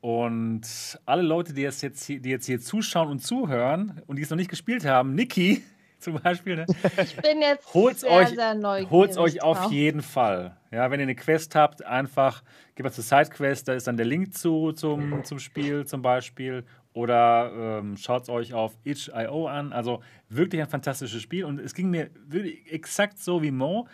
Und 0.00 0.62
alle 1.06 1.22
Leute, 1.22 1.52
die 1.52 1.62
jetzt, 1.62 1.80
jetzt, 1.82 2.04
hier, 2.04 2.20
die 2.20 2.30
jetzt 2.30 2.46
hier 2.46 2.60
zuschauen 2.60 3.08
und 3.08 3.20
zuhören 3.20 4.02
und 4.06 4.16
die 4.16 4.22
es 4.22 4.30
noch 4.30 4.36
nicht 4.36 4.50
gespielt 4.50 4.84
haben, 4.84 5.14
Niki 5.14 5.62
zum 6.00 6.18
Beispiel, 6.20 6.56
ne? 6.56 6.66
Ich 7.02 7.16
bin 7.16 7.40
jetzt 7.40 7.72
Holt's 7.72 8.00
sehr, 8.00 8.10
euch- 8.10 8.28
sehr 8.30 8.54
neugierig. 8.54 8.90
Holt 8.90 9.16
euch 9.18 9.42
auf 9.42 9.58
drauf. 9.60 9.72
jeden 9.72 10.02
Fall. 10.02 10.56
Ja, 10.72 10.90
wenn 10.90 10.98
ihr 10.98 11.04
eine 11.04 11.14
Quest 11.14 11.54
habt, 11.54 11.84
einfach 11.84 12.42
geht 12.74 12.84
mal 12.84 12.90
zur 12.90 13.04
Sidequest, 13.04 13.68
da 13.68 13.74
ist 13.74 13.86
dann 13.86 13.96
der 13.96 14.06
Link 14.06 14.34
zu, 14.36 14.72
zum, 14.72 15.22
zum 15.24 15.38
Spiel 15.38 15.86
zum 15.86 16.02
Beispiel. 16.02 16.64
Oder 16.94 17.52
ähm, 17.54 17.96
schaut 17.96 18.24
es 18.24 18.28
euch 18.28 18.52
auf 18.52 18.76
itch.io 18.84 19.46
an. 19.46 19.72
Also 19.72 20.02
wirklich 20.28 20.60
ein 20.60 20.68
fantastisches 20.68 21.22
Spiel. 21.22 21.44
Und 21.44 21.58
es 21.58 21.74
ging 21.74 21.90
mir 21.90 22.10
wirklich 22.26 22.70
exakt 22.70 23.18
so 23.18 23.42
wie 23.42 23.50
Mo. 23.50 23.88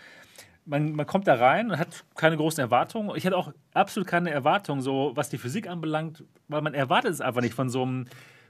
Man, 0.65 0.93
man 0.93 1.07
kommt 1.07 1.27
da 1.27 1.35
rein 1.35 1.70
und 1.70 1.79
hat 1.79 2.05
keine 2.15 2.37
großen 2.37 2.61
Erwartungen. 2.61 3.16
Ich 3.16 3.25
hatte 3.25 3.37
auch 3.37 3.53
absolut 3.73 4.09
keine 4.09 4.31
Erwartungen, 4.31 4.83
so 4.83 5.12
was 5.15 5.31
die 5.31 5.39
Physik 5.39 5.69
anbelangt, 5.69 6.25
weil 6.49 6.61
man 6.61 6.75
erwartet 6.75 7.12
es 7.12 7.20
einfach 7.20 7.41
nicht 7.41 7.55
von 7.55 7.70
so 7.70 7.83
einem, 7.83 8.07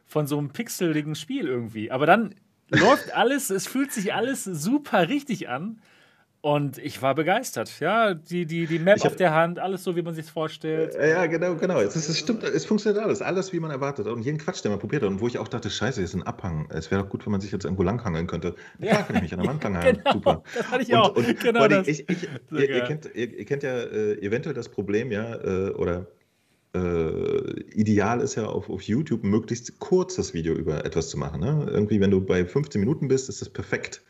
von 0.06 0.26
so 0.26 0.38
einem 0.38 0.50
pixeligen 0.50 1.14
Spiel 1.14 1.46
irgendwie. 1.46 1.92
Aber 1.92 2.06
dann 2.06 2.34
läuft 2.70 3.14
alles, 3.14 3.50
es 3.50 3.66
fühlt 3.66 3.92
sich 3.92 4.14
alles 4.14 4.44
super 4.44 5.08
richtig 5.08 5.48
an. 5.48 5.80
Und 6.40 6.78
ich 6.78 7.02
war 7.02 7.16
begeistert. 7.16 7.80
Ja, 7.80 8.14
die, 8.14 8.46
die, 8.46 8.66
die 8.66 8.78
Map 8.78 8.98
Ich 8.98 9.04
hab- 9.04 9.10
auf 9.10 9.16
der 9.16 9.34
Hand, 9.34 9.58
alles 9.58 9.82
so, 9.82 9.96
wie 9.96 10.02
man 10.02 10.14
sich 10.14 10.24
vorstellt. 10.30 10.94
Äh, 10.94 11.10
Ja, 11.10 11.26
genau, 11.26 11.56
genau. 11.56 11.80
Es, 11.80 11.96
ist, 11.96 12.08
es 12.08 12.16
stimmt, 12.18 12.44
es 12.44 12.64
funktioniert 12.64 13.02
alles. 13.04 13.22
Alles, 13.22 13.52
wie 13.52 13.58
man 13.58 13.72
erwartet. 13.72 14.06
Und 14.06 14.22
jeden 14.22 14.38
Quatsch, 14.38 14.62
den 14.64 14.70
man 14.70 14.78
probiert 14.78 15.02
hat. 15.02 15.10
Und 15.10 15.20
wo 15.20 15.26
ich 15.26 15.38
auch 15.38 15.48
dachte, 15.48 15.68
scheiße, 15.68 15.96
hier 15.96 16.04
ist 16.04 16.14
ein 16.14 16.22
Abhang. 16.22 16.68
Es 16.70 16.92
wäre 16.92 17.02
doch 17.02 17.08
gut, 17.08 17.26
wenn 17.26 17.32
man 17.32 17.40
sich 17.40 17.50
jetzt 17.50 17.64
irgendwo 17.64 17.82
langhangeln 17.82 18.28
könnte. 18.28 18.54
Ja. 18.78 18.94
Da 18.98 19.02
kann 19.02 19.16
ich 19.16 19.22
mich 19.22 19.32
an 19.34 19.40
der 19.40 19.48
Wand 19.50 19.64
langhangeln. 19.64 19.96
Genau, 19.96 20.12
Super. 20.12 20.42
das 20.56 20.70
hatte 20.70 20.82
ich 20.84 20.92
Und, 20.92 20.98
auch. 20.98 21.16
und 21.16 21.40
genau 21.40 21.60
allem, 21.62 21.72
das. 21.72 21.88
ich, 21.88 22.08
ich, 22.08 22.28
Sehr 22.50 22.68
ihr, 22.68 22.74
ihr, 22.76 22.80
kennt, 22.82 23.10
ihr, 23.14 23.38
ihr 23.38 23.44
kennt 23.44 23.62
ja 23.64 23.76
äh, 23.76 24.12
eventuell 24.24 24.54
das 24.54 24.68
Problem, 24.68 25.10
ja, 25.10 25.34
äh, 25.42 25.70
oder 25.70 26.06
äh, 26.74 27.60
ideal 27.74 28.20
ist 28.20 28.36
ja 28.36 28.46
auf, 28.46 28.68
auf 28.70 28.82
YouTube 28.82 29.24
möglichst 29.24 29.78
kurzes 29.80 30.34
Video 30.34 30.54
über 30.54 30.84
etwas 30.84 31.08
zu 31.08 31.16
machen. 31.18 31.40
Ne? 31.40 31.66
Irgendwie, 31.70 32.00
wenn 32.00 32.10
du 32.10 32.20
bei 32.20 32.44
15 32.44 32.78
Minuten 32.80 33.08
bist, 33.08 33.28
ist 33.28 33.40
das 33.40 33.48
perfekt. 33.48 34.02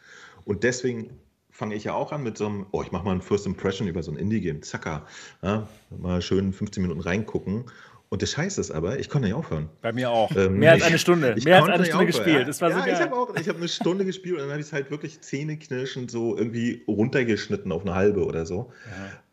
Und 0.44 0.62
deswegen 0.64 1.10
fange 1.58 1.74
ich 1.74 1.82
ja 1.82 1.92
auch 1.94 2.12
an 2.12 2.22
mit 2.22 2.38
so 2.38 2.46
einem, 2.46 2.66
oh, 2.70 2.82
ich 2.82 2.92
mache 2.92 3.04
mal 3.04 3.10
ein 3.12 3.20
First 3.20 3.44
Impression 3.44 3.88
über 3.88 4.00
so 4.04 4.12
ein 4.12 4.16
Indie-Game, 4.16 4.62
zacker. 4.62 5.04
Ja? 5.42 5.68
Mal 5.90 6.22
schön 6.22 6.52
15 6.52 6.80
Minuten 6.82 7.00
reingucken. 7.00 7.64
Und 8.10 8.22
der 8.22 8.26
Scheiß 8.26 8.58
ist 8.58 8.70
aber, 8.70 9.00
ich 9.00 9.10
konnte 9.10 9.26
nicht 9.26 9.34
aufhören. 9.34 9.68
Bei 9.82 9.92
mir 9.92 10.08
auch. 10.10 10.30
Ähm, 10.36 10.60
Mehr 10.60 10.70
als 10.72 10.82
ich- 10.82 10.86
eine 10.88 10.98
Stunde. 10.98 11.34
Ich 11.36 11.44
Mehr 11.44 11.56
als 11.62 11.68
eine 11.68 11.84
Stunde 11.84 12.06
gespielt. 12.06 12.38
Ja, 12.38 12.44
Das 12.44 12.60
war 12.62 12.70
so 12.70 12.78
ja, 12.78 12.86
ich 12.86 12.92
geil. 12.92 13.00
habe 13.02 13.16
auch, 13.16 13.34
ich 13.34 13.48
habe 13.48 13.58
eine 13.58 13.68
Stunde 13.68 14.04
gespielt 14.04 14.36
und 14.36 14.42
dann 14.42 14.50
habe 14.50 14.60
ich 14.60 14.68
es 14.68 14.72
halt 14.72 14.90
wirklich 14.92 15.20
zähneknirschend 15.20 16.10
so 16.12 16.36
irgendwie 16.36 16.84
runtergeschnitten 16.86 17.72
auf 17.72 17.82
eine 17.82 17.94
halbe 17.96 18.24
oder 18.24 18.46
so. 18.46 18.72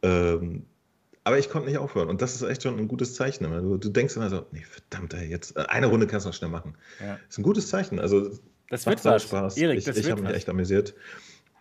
Ähm, 0.01 0.65
aber 1.23 1.37
ich 1.39 1.49
konnte 1.49 1.69
nicht 1.69 1.77
aufhören 1.77 2.09
und 2.09 2.21
das 2.21 2.35
ist 2.35 2.41
echt 2.41 2.63
schon 2.63 2.77
ein 2.77 2.87
gutes 2.87 3.13
Zeichen. 3.13 3.45
immer. 3.45 3.61
Du, 3.61 3.77
du 3.77 3.89
denkst 3.89 4.15
immer 4.15 4.29
so, 4.29 4.45
nee, 4.51 4.63
verdammt, 4.69 5.13
ey, 5.13 5.27
jetzt 5.29 5.55
äh, 5.57 5.61
eine 5.67 5.85
Runde 5.87 6.07
kannst 6.07 6.25
du 6.25 6.29
noch 6.29 6.35
schnell 6.35 6.49
machen. 6.51 6.75
Ja. 6.99 7.13
Das 7.13 7.19
ist 7.29 7.37
ein 7.37 7.43
gutes 7.43 7.67
Zeichen. 7.69 7.99
Also 7.99 8.29
Das 8.69 8.85
wird 8.87 9.05
was. 9.05 9.23
Spaß. 9.23 9.57
Erik, 9.57 9.77
ich 9.77 9.85
das 9.85 9.95
ich 9.97 10.09
habe 10.11 10.21
mich 10.23 10.33
echt 10.33 10.49
amüsiert. 10.49 10.95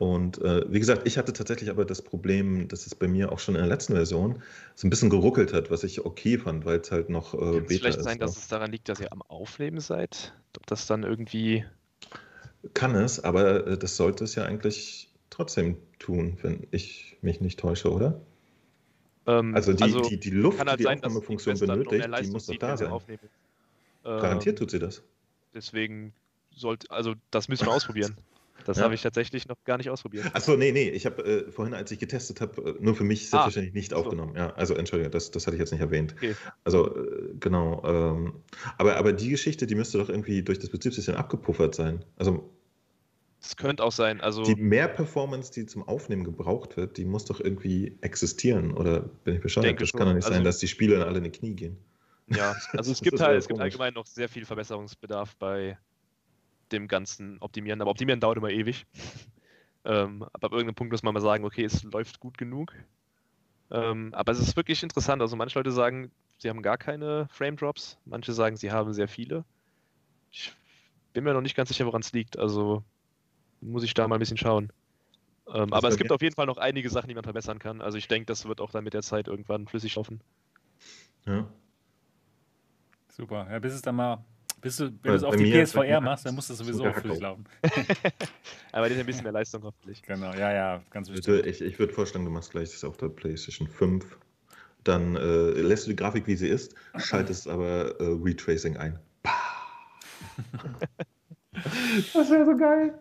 Und 0.04 0.36
äh, 0.42 0.70
wie 0.70 0.80
gesagt, 0.80 1.06
ich 1.06 1.16
hatte 1.16 1.32
tatsächlich 1.32 1.70
aber 1.70 1.86
das 1.86 2.02
Problem, 2.02 2.68
dass 2.68 2.86
es 2.86 2.94
bei 2.94 3.08
mir 3.08 3.32
auch 3.32 3.38
schon 3.38 3.54
in 3.54 3.62
der 3.62 3.68
letzten 3.68 3.94
Version 3.94 4.42
so 4.74 4.86
ein 4.86 4.90
bisschen 4.90 5.08
geruckelt 5.08 5.54
hat, 5.54 5.70
was 5.70 5.82
ich 5.82 6.04
okay 6.04 6.36
fand, 6.36 6.66
weil 6.66 6.80
es 6.80 6.90
halt 6.90 7.08
noch 7.08 7.32
äh, 7.32 7.38
Kann 7.38 7.48
es 7.48 7.66
Beta 7.68 7.68
vielleicht 7.68 7.98
ist. 7.98 8.04
sein, 8.04 8.18
noch. 8.18 8.26
dass 8.26 8.36
es 8.36 8.48
daran 8.48 8.70
liegt, 8.70 8.90
dass 8.90 9.00
ihr 9.00 9.10
am 9.10 9.22
Aufnehmen 9.22 9.80
seid? 9.80 10.34
Ob 10.58 10.66
das 10.66 10.86
dann 10.86 11.04
irgendwie. 11.04 11.64
Kann 12.74 12.94
es, 12.94 13.24
aber 13.24 13.66
äh, 13.66 13.78
das 13.78 13.96
sollte 13.96 14.24
es 14.24 14.34
ja 14.34 14.44
eigentlich 14.44 15.10
trotzdem 15.30 15.78
tun, 15.98 16.36
wenn 16.42 16.66
ich 16.70 17.16
mich 17.22 17.40
nicht 17.40 17.58
täusche, 17.58 17.90
oder? 17.90 18.20
Ähm, 19.26 19.54
Also 19.54 19.72
die, 19.72 20.02
die, 20.02 20.20
die 20.20 20.30
Luft, 20.30 20.58
kann 20.58 20.68
halt 20.68 20.80
die 20.80 20.84
die 20.84 20.88
Aufnahmefunktion 20.90 21.58
benötigt, 21.58 22.08
die 22.20 22.30
muss 22.30 22.44
doch 22.44 22.56
da 22.56 22.76
sein. 22.76 22.88
aufnehmen. 22.88 23.20
Ähm, 24.04 24.20
Garantiert 24.20 24.58
tut 24.58 24.70
sie 24.70 24.78
das. 24.78 25.02
Deswegen 25.54 26.12
sollte, 26.54 26.90
also 26.90 27.14
das 27.30 27.48
müssen 27.48 27.64
wir 27.66 27.72
ausprobieren. 27.72 28.14
Das 28.64 28.78
Ja. 28.78 28.84
habe 28.84 28.94
ich 28.94 29.02
tatsächlich 29.02 29.46
noch 29.48 29.62
gar 29.64 29.76
nicht 29.76 29.90
ausprobiert. 29.90 30.26
Achso, 30.34 30.56
nee, 30.56 30.72
nee, 30.72 30.88
ich 30.90 31.06
habe 31.06 31.22
äh, 31.24 31.50
vorhin, 31.52 31.74
als 31.74 31.90
ich 31.90 31.98
getestet 31.98 32.40
habe, 32.40 32.62
äh, 32.62 32.74
nur 32.82 32.94
für 32.94 33.04
mich 33.04 33.26
Ah, 33.26 33.30
selbstverständlich 33.30 33.74
nicht 33.74 33.90
so. 33.90 33.96
aufgenommen. 33.96 34.34
Ja, 34.36 34.54
also 34.54 34.74
entschuldige, 34.74 35.10
das, 35.10 35.30
das 35.30 35.46
hatte 35.46 35.56
ich 35.56 35.60
jetzt 35.60 35.72
nicht 35.72 35.80
erwähnt. 35.82 36.14
Okay. 36.16 36.34
Also 36.64 36.96
äh, 36.96 37.34
genau. 37.38 37.82
Ähm, 37.84 38.34
aber, 38.78 38.96
aber 38.96 39.12
die 39.12 39.28
Geschichte, 39.30 39.66
die 39.66 39.74
müsste 39.74 39.98
doch 39.98 40.08
irgendwie 40.08 40.42
durch 40.42 40.58
das 40.58 40.70
Betriebssystem 40.70 41.14
abgepuffert 41.14 41.74
sein. 41.74 42.04
Also 42.16 42.50
Es 43.40 43.56
könnte 43.56 43.84
auch 43.84 43.92
sein, 43.92 44.20
also 44.22 44.42
die 44.42 44.54
Mehr-Performance, 44.54 45.52
die 45.52 45.66
zum 45.66 45.86
Aufnehmen 45.86 46.24
gebraucht 46.24 46.76
wird, 46.78 46.96
die 46.96 47.04
muss 47.04 47.26
doch 47.26 47.40
irgendwie 47.40 47.98
existieren. 48.00 48.72
Oder 48.72 49.00
bin 49.00 49.34
ich 49.36 49.40
bescheuert? 49.42 49.66
Denke 49.66 49.80
Das 49.82 49.90
schon. 49.90 49.98
kann 49.98 50.08
doch 50.08 50.14
nicht 50.14 50.24
sein, 50.24 50.32
Also- 50.34 50.44
dass 50.44 50.58
die 50.58 50.68
Spieler 50.68 51.06
alle 51.06 51.18
in 51.18 51.24
die 51.24 51.30
Knie 51.30 51.54
gehen. 51.54 51.76
ja, 52.28 52.56
also 52.72 52.90
es 52.92 53.00
gibt 53.02 53.20
halt, 53.20 53.38
es 53.38 53.46
gibt 53.46 53.60
allgemein 53.60 53.92
noch 53.92 54.06
sehr 54.06 54.30
viel 54.30 54.46
Verbesserungsbedarf 54.46 55.36
bei 55.36 55.76
dem 56.74 56.88
ganzen 56.88 57.38
Optimieren, 57.40 57.80
aber 57.80 57.90
Optimieren 57.90 58.20
dauert 58.20 58.38
immer 58.38 58.50
ewig. 58.50 58.86
ähm, 59.84 60.22
aber 60.32 60.46
ab 60.46 60.52
irgendeinem 60.52 60.74
Punkt 60.74 60.92
muss 60.92 61.02
man 61.02 61.14
mal 61.14 61.20
sagen, 61.20 61.44
okay, 61.44 61.64
es 61.64 61.82
läuft 61.84 62.20
gut 62.20 62.36
genug. 62.36 62.74
Ähm, 63.70 64.12
aber 64.12 64.32
es 64.32 64.38
ist 64.38 64.56
wirklich 64.56 64.82
interessant. 64.82 65.22
Also 65.22 65.36
manche 65.36 65.58
Leute 65.58 65.72
sagen, 65.72 66.10
sie 66.38 66.48
haben 66.48 66.62
gar 66.62 66.76
keine 66.76 67.28
Frame 67.30 67.56
Drops, 67.56 67.98
manche 68.04 68.32
sagen, 68.32 68.56
sie 68.56 68.70
haben 68.70 68.92
sehr 68.92 69.08
viele. 69.08 69.44
Ich 70.30 70.52
bin 71.12 71.24
mir 71.24 71.32
noch 71.32 71.40
nicht 71.40 71.56
ganz 71.56 71.68
sicher, 71.68 71.86
woran 71.86 72.02
es 72.02 72.12
liegt. 72.12 72.38
Also 72.38 72.84
muss 73.60 73.84
ich 73.84 73.94
da 73.94 74.06
mal 74.06 74.16
ein 74.16 74.20
bisschen 74.20 74.36
schauen. 74.36 74.70
Ähm, 75.46 75.72
aber 75.72 75.88
es 75.88 75.96
gibt 75.96 76.12
auf 76.12 76.22
jeden 76.22 76.34
Fall 76.34 76.46
noch 76.46 76.56
einige 76.56 76.90
Sachen, 76.90 77.08
die 77.08 77.14
man 77.14 77.24
verbessern 77.24 77.58
kann. 77.58 77.80
Also 77.80 77.98
ich 77.98 78.08
denke, 78.08 78.26
das 78.26 78.46
wird 78.46 78.60
auch 78.60 78.70
dann 78.70 78.84
mit 78.84 78.94
der 78.94 79.02
Zeit 79.02 79.28
irgendwann 79.28 79.66
flüssig 79.66 79.94
laufen. 79.96 80.20
Ja. 81.26 81.46
Super. 83.08 83.46
Ja, 83.50 83.58
bis 83.58 83.74
es 83.74 83.82
dann 83.82 83.96
mal. 83.96 84.24
Bis 84.64 84.78
du, 84.78 84.84
wenn 85.02 85.12
du 85.12 85.12
es 85.12 85.22
auf 85.22 85.36
die 85.36 85.52
PSVR 85.52 86.00
mir 86.00 86.00
machst, 86.00 86.24
dann 86.24 86.34
muss 86.34 86.48
das 86.48 86.56
sowieso 86.56 86.78
sogar 86.78 86.94
flüssig 86.94 87.20
laufen. 87.20 87.44
Aber 88.72 88.88
die 88.88 88.94
hat 88.94 89.00
ein 89.00 89.04
bisschen 89.06 89.22
mehr 89.22 89.32
Leistung 89.40 89.62
hoffentlich. 89.62 90.02
Genau, 90.02 90.32
ja, 90.32 90.54
ja, 90.54 90.82
ganz 90.88 91.10
wichtig. 91.10 91.46
ich 91.46 91.60
ich 91.60 91.78
würde 91.78 91.92
vorschlagen, 91.92 92.24
du 92.24 92.30
machst 92.30 92.52
gleich 92.52 92.70
das 92.70 92.82
auf 92.82 92.96
der 92.96 93.10
PlayStation 93.10 93.68
5. 93.68 94.16
Dann 94.82 95.16
äh, 95.16 95.50
lässt 95.60 95.84
du 95.84 95.90
die 95.90 95.96
Grafik, 95.96 96.26
wie 96.26 96.36
sie 96.36 96.48
ist, 96.48 96.74
schaltest 96.96 97.46
aber 97.46 98.00
äh, 98.00 98.04
Retracing 98.22 98.78
ein. 98.78 98.98
das 102.14 102.30
wäre 102.30 102.46
so 102.46 102.56
geil. 102.56 102.98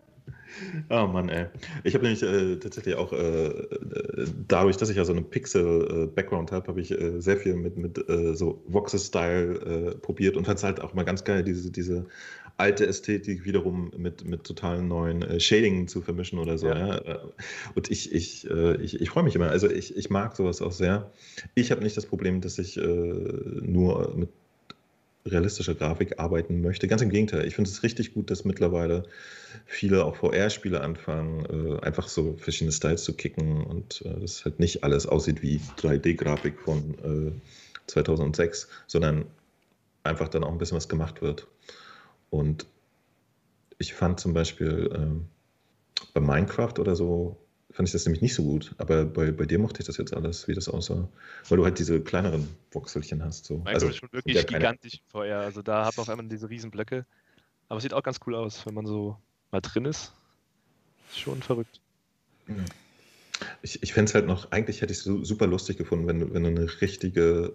Oh 0.90 1.06
Mann, 1.06 1.28
ey. 1.28 1.46
Ich 1.82 1.94
habe 1.94 2.04
nämlich 2.04 2.22
äh, 2.22 2.56
tatsächlich 2.56 2.94
auch, 2.94 3.12
äh, 3.12 3.46
äh, 3.46 4.26
dadurch, 4.46 4.76
dass 4.76 4.90
ich 4.90 4.96
ja 4.96 5.04
so 5.04 5.12
eine 5.12 5.22
Pixel-Background 5.22 6.52
habe, 6.52 6.68
habe 6.68 6.80
ich 6.80 6.90
äh, 6.90 7.20
sehr 7.20 7.36
viel 7.36 7.54
mit, 7.56 7.76
mit 7.76 8.08
äh, 8.08 8.34
so 8.34 8.62
Voxel-Style 8.68 9.92
äh, 9.92 9.94
probiert 9.96 10.36
und 10.36 10.44
fand 10.46 10.58
es 10.58 10.64
halt 10.64 10.80
auch 10.80 10.94
mal 10.94 11.04
ganz 11.04 11.24
geil, 11.24 11.42
diese, 11.44 11.70
diese 11.70 12.06
alte 12.56 12.86
Ästhetik 12.86 13.44
wiederum 13.44 13.90
mit, 13.96 14.24
mit 14.24 14.44
totalen 14.44 14.86
neuen 14.88 15.22
äh, 15.22 15.40
Shading 15.40 15.88
zu 15.88 16.00
vermischen 16.02 16.38
oder 16.38 16.56
so. 16.58 16.68
Ja. 16.68 16.86
Ja. 16.86 16.98
Äh, 16.98 17.18
Und 17.74 17.90
ich, 17.90 18.12
ich, 18.12 18.48
äh, 18.48 18.76
ich, 18.80 19.00
ich 19.00 19.10
freue 19.10 19.24
mich 19.24 19.34
immer. 19.34 19.50
Also 19.50 19.68
ich, 19.68 19.96
ich 19.96 20.10
mag 20.10 20.36
sowas 20.36 20.62
auch 20.62 20.72
sehr. 20.72 21.10
Ich 21.54 21.70
habe 21.70 21.82
nicht 21.82 21.96
das 21.96 22.06
Problem, 22.06 22.40
dass 22.40 22.58
ich 22.58 22.76
äh, 22.76 22.80
nur 22.82 24.14
mit 24.16 24.28
realistischer 25.26 25.74
Grafik 25.74 26.18
arbeiten 26.18 26.60
möchte. 26.60 26.86
Ganz 26.86 27.02
im 27.02 27.10
Gegenteil. 27.10 27.46
Ich 27.46 27.54
finde 27.54 27.70
es 27.70 27.82
richtig 27.82 28.12
gut, 28.14 28.30
dass 28.30 28.44
mittlerweile 28.44 29.04
viele 29.64 30.04
auch 30.04 30.16
VR-Spiele 30.16 30.80
anfangen, 30.80 31.46
äh, 31.46 31.80
einfach 31.80 32.08
so 32.08 32.36
verschiedene 32.36 32.72
Styles 32.72 33.04
zu 33.04 33.14
kicken 33.14 33.64
und 33.64 34.02
äh, 34.04 34.20
dass 34.20 34.44
halt 34.44 34.60
nicht 34.60 34.84
alles 34.84 35.06
aussieht 35.06 35.42
wie 35.42 35.60
3D-Grafik 35.78 36.60
von 36.60 36.94
äh, 37.04 37.32
2006, 37.86 38.68
sondern 38.86 39.26
einfach 40.02 40.28
dann 40.28 40.44
auch 40.44 40.52
ein 40.52 40.58
bisschen 40.58 40.76
was 40.76 40.88
gemacht 40.88 41.22
wird. 41.22 41.46
Und 42.30 42.66
ich 43.78 43.94
fand 43.94 44.20
zum 44.20 44.34
Beispiel 44.34 44.90
ähm, 44.94 45.26
bei 46.12 46.20
Minecraft 46.20 46.78
oder 46.78 46.96
so, 46.96 47.36
fand 47.74 47.88
ich 47.88 47.92
das 47.92 48.06
nämlich 48.06 48.22
nicht 48.22 48.34
so 48.34 48.42
gut. 48.44 48.74
Aber 48.78 49.04
bei, 49.04 49.30
bei 49.32 49.44
dir 49.44 49.58
mochte 49.58 49.80
ich 49.82 49.86
das 49.86 49.98
jetzt 49.98 50.14
alles, 50.14 50.48
wie 50.48 50.54
das 50.54 50.68
aussah. 50.68 51.08
Weil 51.48 51.58
du 51.58 51.64
halt 51.64 51.78
diese 51.78 52.00
kleineren 52.00 52.48
Voxelchen 52.70 53.22
hast. 53.22 53.44
So. 53.44 53.54
Minecraft 53.58 53.74
Also, 53.74 53.88
ist 53.88 53.96
schon 53.96 54.12
wirklich 54.12 54.36
ja 54.36 54.42
keine- 54.44 54.58
gigantisch 54.58 55.00
vorher. 55.08 55.40
Also 55.40 55.60
da 55.60 55.84
hat 55.84 55.96
man 55.96 56.02
auf 56.02 56.08
einmal 56.08 56.26
diese 56.28 56.48
Riesenblöcke. 56.48 57.04
Aber 57.68 57.76
es 57.78 57.82
sieht 57.82 57.92
auch 57.92 58.02
ganz 58.02 58.20
cool 58.26 58.34
aus, 58.36 58.64
wenn 58.64 58.74
man 58.74 58.86
so 58.86 59.18
mal 59.50 59.60
drin 59.60 59.84
ist. 59.84 60.12
Ist 61.10 61.18
schon 61.20 61.42
verrückt. 61.42 61.80
Ich, 63.62 63.82
ich 63.82 63.92
fände 63.92 64.08
es 64.08 64.14
halt 64.14 64.26
noch, 64.26 64.52
eigentlich 64.52 64.80
hätte 64.80 64.92
ich 64.92 64.98
es 64.98 65.04
su- 65.04 65.24
super 65.24 65.46
lustig 65.46 65.76
gefunden, 65.76 66.06
wenn, 66.06 66.20
du- 66.20 66.32
wenn 66.34 66.44
du 66.44 66.50
eine 66.50 66.80
richtige 66.80 67.54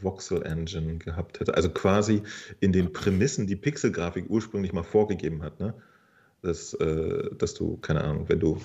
Voxel-Engine 0.00 0.98
gehabt 0.98 1.40
hätte. 1.40 1.54
Also 1.54 1.70
quasi 1.70 2.22
in 2.60 2.72
den 2.72 2.92
Prämissen, 2.92 3.46
die 3.46 3.56
Pixelgrafik 3.56 4.28
ursprünglich 4.28 4.72
mal 4.72 4.82
vorgegeben 4.82 5.42
hat. 5.42 5.60
Ne? 5.60 5.74
Dass, 6.42 6.74
äh, 6.74 7.34
dass 7.36 7.54
du, 7.54 7.76
keine 7.78 8.02
Ahnung, 8.04 8.28
wenn 8.28 8.40
du, 8.40 8.60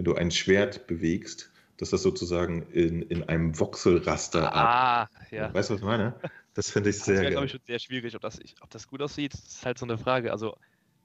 wenn 0.00 0.04
du 0.04 0.14
ein 0.14 0.30
Schwert 0.30 0.86
bewegst, 0.86 1.52
dass 1.76 1.90
das 1.90 2.02
sozusagen 2.02 2.62
in, 2.72 3.02
in 3.02 3.22
einem 3.24 3.58
Voxelraster 3.58 4.50
ab. 4.54 5.10
Ah, 5.12 5.26
ja. 5.30 5.52
Weißt 5.52 5.68
du, 5.68 5.74
was 5.74 5.80
ich 5.82 5.86
meine? 5.86 6.18
Das 6.54 6.70
finde 6.70 6.88
ich 6.88 6.96
Das 6.96 7.04
sehr 7.04 7.16
wäre, 7.16 7.24
geil. 7.24 7.32
glaube 7.32 7.44
ich, 7.44 7.52
schon 7.52 7.60
sehr 7.66 7.78
schwierig. 7.78 8.14
Ob 8.16 8.22
das, 8.22 8.38
ich- 8.38 8.54
ob 8.62 8.70
das 8.70 8.86
gut 8.86 9.02
aussieht, 9.02 9.34
ist 9.34 9.66
halt 9.66 9.76
so 9.76 9.84
eine 9.84 9.98
Frage. 9.98 10.32
Also, 10.32 10.56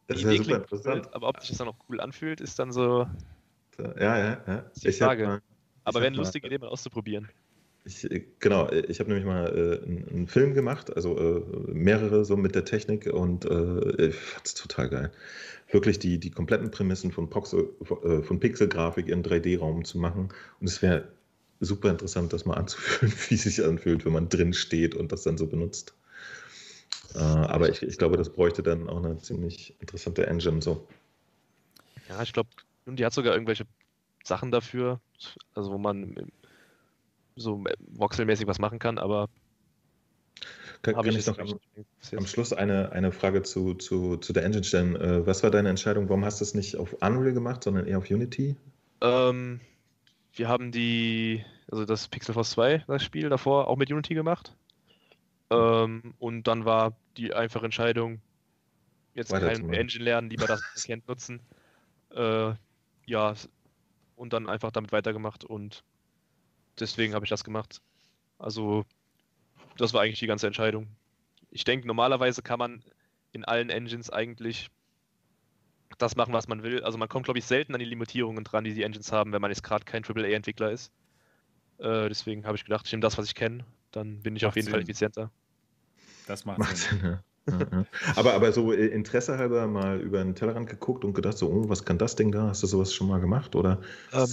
das 0.07 0.23
wäre 0.23 0.35
Idee 0.35 0.43
super 0.43 0.55
interessant. 0.59 1.05
cool, 1.07 1.13
aber 1.13 1.27
ob 1.27 1.41
sich 1.41 1.49
das 1.49 1.57
dann 1.57 1.67
auch 1.67 1.75
cool 1.89 1.99
anfühlt, 1.99 2.39
ist 2.39 2.57
dann 2.57 2.71
so. 2.71 3.05
Ja, 3.77 3.93
ja, 3.99 4.43
ja. 4.47 4.57
ist 4.73 4.85
die 4.85 4.87
Ich 4.87 4.97
Frage. 4.97 5.25
mal- 5.25 5.41
Aber 5.83 5.99
wäre 5.99 6.07
eine 6.07 6.15
lustige 6.15 6.47
Idee, 6.47 6.57
mal 6.57 6.69
auszuprobieren. 6.69 7.27
Ich, 7.83 8.07
genau, 8.39 8.71
ich 8.71 8.99
habe 9.01 9.09
nämlich 9.09 9.25
mal 9.25 9.45
äh, 9.47 9.85
einen, 9.85 10.07
einen, 10.09 10.27
Film 10.27 10.53
gemacht, 10.53 10.95
also 10.95 11.17
äh, 11.19 11.71
mehrere 11.71 12.23
so 12.23 12.35
mit 12.37 12.55
der 12.55 12.63
Technik 12.63 13.05
und 13.07 13.43
äh, 13.45 14.07
ich 14.07 14.15
fand 14.15 14.47
es 14.47 14.53
total 14.55 14.89
geil. 14.89 15.11
Wirklich 15.71 15.99
die, 15.99 16.19
die 16.19 16.31
kompletten 16.31 16.71
Prämissen 16.71 17.11
von, 17.11 17.29
Poxel, 17.29 17.69
äh, 18.03 18.21
von 18.21 18.39
Pixelgrafik 18.39 19.07
in 19.07 19.23
3D-Raum 19.23 19.83
zu 19.83 19.97
machen. 19.97 20.29
Und 20.59 20.67
es 20.67 20.81
wäre 20.81 21.07
super 21.59 21.89
interessant, 21.89 22.33
das 22.33 22.45
mal 22.45 22.55
anzufühlen, 22.55 23.13
wie 23.29 23.35
es 23.35 23.43
sich 23.43 23.63
anfühlt, 23.63 24.05
wenn 24.05 24.13
man 24.13 24.29
drin 24.29 24.53
steht 24.53 24.95
und 24.95 25.11
das 25.11 25.23
dann 25.23 25.37
so 25.37 25.47
benutzt. 25.47 25.95
Äh, 27.15 27.19
aber 27.19 27.69
ich, 27.69 27.81
ich 27.81 27.97
glaube, 27.97 28.17
das 28.17 28.31
bräuchte 28.31 28.61
dann 28.61 28.89
auch 28.89 29.03
eine 29.03 29.17
ziemlich 29.17 29.75
interessante 29.79 30.27
Engine. 30.27 30.61
So. 30.61 30.87
Ja, 32.09 32.21
ich 32.21 32.33
glaube, 32.33 32.49
die 32.85 33.05
hat 33.05 33.13
sogar 33.13 33.33
irgendwelche 33.33 33.65
Sachen 34.23 34.51
dafür, 34.51 34.99
also 35.53 35.71
wo 35.71 35.77
man 35.77 36.31
so 37.35 37.63
voxelmäßig 37.93 38.47
was 38.47 38.59
machen 38.59 38.79
kann, 38.79 38.97
aber 38.97 39.29
kann, 40.93 41.03
kann 41.03 41.15
ich, 41.15 41.25
noch 41.25 41.39
am, 41.39 41.59
am, 42.15 42.27
Schluss 42.27 42.53
eine, 42.53 42.91
eine 42.91 43.11
Frage 43.11 43.41
zu, 43.41 43.73
zu, 43.73 44.17
zu 44.17 44.33
der 44.33 44.43
Engine 44.43 44.63
stellen? 44.63 44.95
Äh, 44.95 45.25
was 45.25 45.41
war 45.41 45.49
deine 45.49 45.69
Entscheidung? 45.69 46.09
Warum 46.09 46.23
hast 46.23 46.41
du 46.41 46.43
es 46.43 46.53
nicht 46.53 46.77
auf 46.77 46.93
Unreal 47.01 47.33
gemacht, 47.33 47.63
sondern 47.63 47.87
eher 47.87 47.97
auf 47.97 48.09
Unity? 48.09 48.55
Ähm, 49.01 49.59
wir 50.33 50.47
haben 50.47 50.71
die, 50.71 51.43
also 51.71 51.85
das 51.85 52.07
Pixel 52.07 52.33
Force 52.33 52.51
2, 52.51 52.83
das 52.87 53.03
Spiel 53.03 53.29
davor, 53.29 53.67
auch 53.67 53.77
mit 53.77 53.91
Unity 53.91 54.13
gemacht. 54.13 54.55
Ähm, 55.49 56.13
und 56.19 56.43
dann 56.43 56.65
war 56.65 56.95
die 57.17 57.33
einfache 57.33 57.65
Entscheidung, 57.65 58.21
jetzt 59.15 59.31
kein 59.31 59.73
Engine 59.73 60.03
lernen, 60.03 60.29
lieber 60.29 60.45
das, 60.45 60.63
was 60.73 60.83
kennt, 60.83 61.07
nutzen. 61.07 61.41
Äh, 62.11 62.53
ja, 63.05 63.33
und 64.15 64.33
dann 64.33 64.47
einfach 64.47 64.71
damit 64.71 64.91
weitergemacht 64.91 65.43
und 65.43 65.83
deswegen 66.79 67.13
habe 67.13 67.25
ich 67.25 67.29
das 67.29 67.43
gemacht. 67.43 67.81
Also, 68.37 68.85
das 69.77 69.93
war 69.93 70.01
eigentlich 70.01 70.19
die 70.19 70.27
ganze 70.27 70.47
Entscheidung. 70.47 70.87
Ich 71.51 71.63
denke, 71.63 71.87
normalerweise 71.87 72.41
kann 72.41 72.59
man 72.59 72.83
in 73.31 73.45
allen 73.45 73.69
Engines 73.69 74.09
eigentlich 74.09 74.69
das 75.97 76.15
machen, 76.15 76.33
was 76.33 76.47
man 76.47 76.63
will. 76.63 76.83
Also 76.83 76.97
man 76.97 77.07
kommt, 77.07 77.25
glaube 77.25 77.39
ich, 77.39 77.45
selten 77.45 77.73
an 77.73 77.79
die 77.79 77.85
Limitierungen 77.85 78.43
dran, 78.43 78.63
die 78.63 78.73
die 78.73 78.83
Engines 78.83 79.11
haben, 79.11 79.31
wenn 79.31 79.41
man 79.41 79.51
jetzt 79.51 79.63
gerade 79.63 79.85
kein 79.85 80.03
AAA-Entwickler 80.03 80.71
ist. 80.71 80.91
Äh, 81.77 82.09
deswegen 82.09 82.45
habe 82.45 82.57
ich 82.57 82.63
gedacht, 82.63 82.85
ich 82.85 82.91
nehme 82.91 83.01
das, 83.01 83.17
was 83.17 83.25
ich 83.25 83.35
kenne, 83.35 83.65
dann 83.91 84.21
bin 84.21 84.35
ich 84.35 84.41
macht 84.41 84.49
auf 84.49 84.55
jeden 84.55 84.65
Sinn. 84.65 84.71
Fall 84.71 84.81
effizienter. 84.81 85.31
Das 86.27 86.45
macht, 86.45 86.59
macht 86.59 86.77
Sinn. 86.77 86.99
Sinn 86.99 87.09
ja. 87.11 87.23
aber, 88.15 88.33
aber 88.33 88.51
so 88.51 88.73
äh, 88.73 88.87
Interesse 88.87 89.37
halber 89.37 89.67
mal 89.67 89.99
über 89.99 90.23
den 90.23 90.33
Tellerrand 90.33 90.67
geguckt 90.67 91.05
und 91.05 91.13
gedacht, 91.13 91.37
so, 91.37 91.47
oh, 91.47 91.69
was 91.69 91.85
kann 91.85 91.97
das 91.97 92.15
Ding 92.15 92.31
da? 92.31 92.47
Hast 92.47 92.63
du 92.63 92.67
sowas 92.67 92.93
schon 92.93 93.07
mal 93.07 93.19
gemacht? 93.19 93.55
Oder? 93.55 93.81
Ähm, 94.13 94.27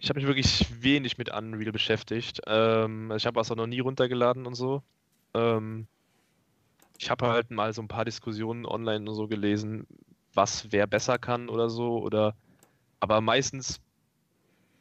ich 0.00 0.08
habe 0.08 0.18
mich 0.18 0.26
wirklich 0.26 0.66
wenig 0.80 1.16
mit 1.16 1.32
Unreal 1.32 1.72
beschäftigt. 1.72 2.40
Ähm, 2.46 3.12
ich 3.16 3.26
habe 3.26 3.40
es 3.40 3.50
auch 3.50 3.56
noch 3.56 3.68
nie 3.68 3.80
runtergeladen 3.80 4.46
und 4.46 4.54
so. 4.54 4.82
Ähm, 5.34 5.86
ich 6.98 7.10
habe 7.10 7.28
halt 7.28 7.50
mal 7.50 7.72
so 7.72 7.82
ein 7.82 7.88
paar 7.88 8.04
Diskussionen 8.04 8.66
online 8.66 9.08
und 9.08 9.14
so 9.14 9.28
gelesen, 9.28 9.86
was 10.34 10.72
wer 10.72 10.86
besser 10.86 11.18
kann 11.18 11.48
oder 11.48 11.70
so. 11.70 11.98
Oder 11.98 12.34
aber 12.98 13.20
meistens 13.20 13.80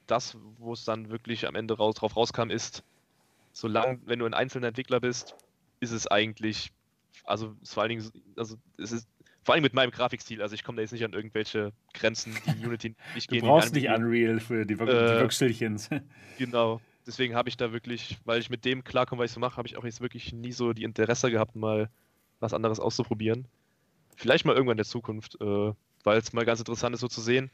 das, 0.07 0.37
wo 0.57 0.73
es 0.73 0.85
dann 0.85 1.09
wirklich 1.09 1.47
am 1.47 1.55
Ende 1.55 1.77
raus, 1.77 1.95
drauf 1.95 2.15
rauskam, 2.15 2.49
ist, 2.49 2.83
solange, 3.53 3.99
wenn 4.05 4.19
du 4.19 4.25
ein 4.25 4.33
einzelner 4.33 4.67
Entwickler 4.67 4.99
bist, 4.99 5.35
ist 5.79 5.91
es 5.91 6.07
eigentlich 6.07 6.71
also 7.25 7.55
vor 7.63 7.83
allen 7.83 7.89
Dingen, 7.89 8.11
also 8.35 8.57
es 8.77 8.91
ist 8.91 9.07
vor 9.43 9.53
allem 9.53 9.61
mit 9.61 9.75
meinem 9.75 9.91
Grafikstil, 9.91 10.41
also 10.41 10.55
ich 10.55 10.63
komme 10.63 10.77
da 10.77 10.81
jetzt 10.81 10.91
nicht 10.91 11.05
an 11.05 11.13
irgendwelche 11.13 11.71
Grenzen, 11.93 12.35
die 12.47 12.65
Unity 12.65 12.95
nicht 13.13 13.29
gehen. 13.29 13.41
Du 13.41 13.47
brauchst 13.47 13.73
nicht 13.75 13.87
Unreal 13.89 14.39
für 14.39 14.65
die, 14.65 14.79
Wir 14.79 14.87
äh, 14.87 15.19
Genau. 16.39 16.81
Deswegen 17.05 17.35
habe 17.35 17.49
ich 17.49 17.55
da 17.55 17.71
wirklich, 17.71 18.17
weil 18.25 18.39
ich 18.39 18.49
mit 18.49 18.65
dem 18.65 18.83
klarkomme, 18.83 19.21
was 19.21 19.29
ich 19.29 19.35
so 19.35 19.39
mache, 19.39 19.57
habe 19.57 19.67
ich 19.67 19.77
auch 19.77 19.83
jetzt 19.83 20.01
wirklich 20.01 20.33
nie 20.33 20.51
so 20.51 20.73
die 20.73 20.83
Interesse 20.83 21.29
gehabt, 21.29 21.55
mal 21.55 21.89
was 22.39 22.55
anderes 22.55 22.79
auszuprobieren. 22.79 23.47
Vielleicht 24.15 24.45
mal 24.45 24.55
irgendwann 24.55 24.73
in 24.73 24.77
der 24.77 24.85
Zukunft, 24.85 25.39
äh, 25.39 25.73
weil 26.03 26.17
es 26.17 26.33
mal 26.33 26.45
ganz 26.45 26.59
interessant 26.59 26.95
ist, 26.95 27.01
so 27.01 27.07
zu 27.07 27.21
sehen. 27.21 27.51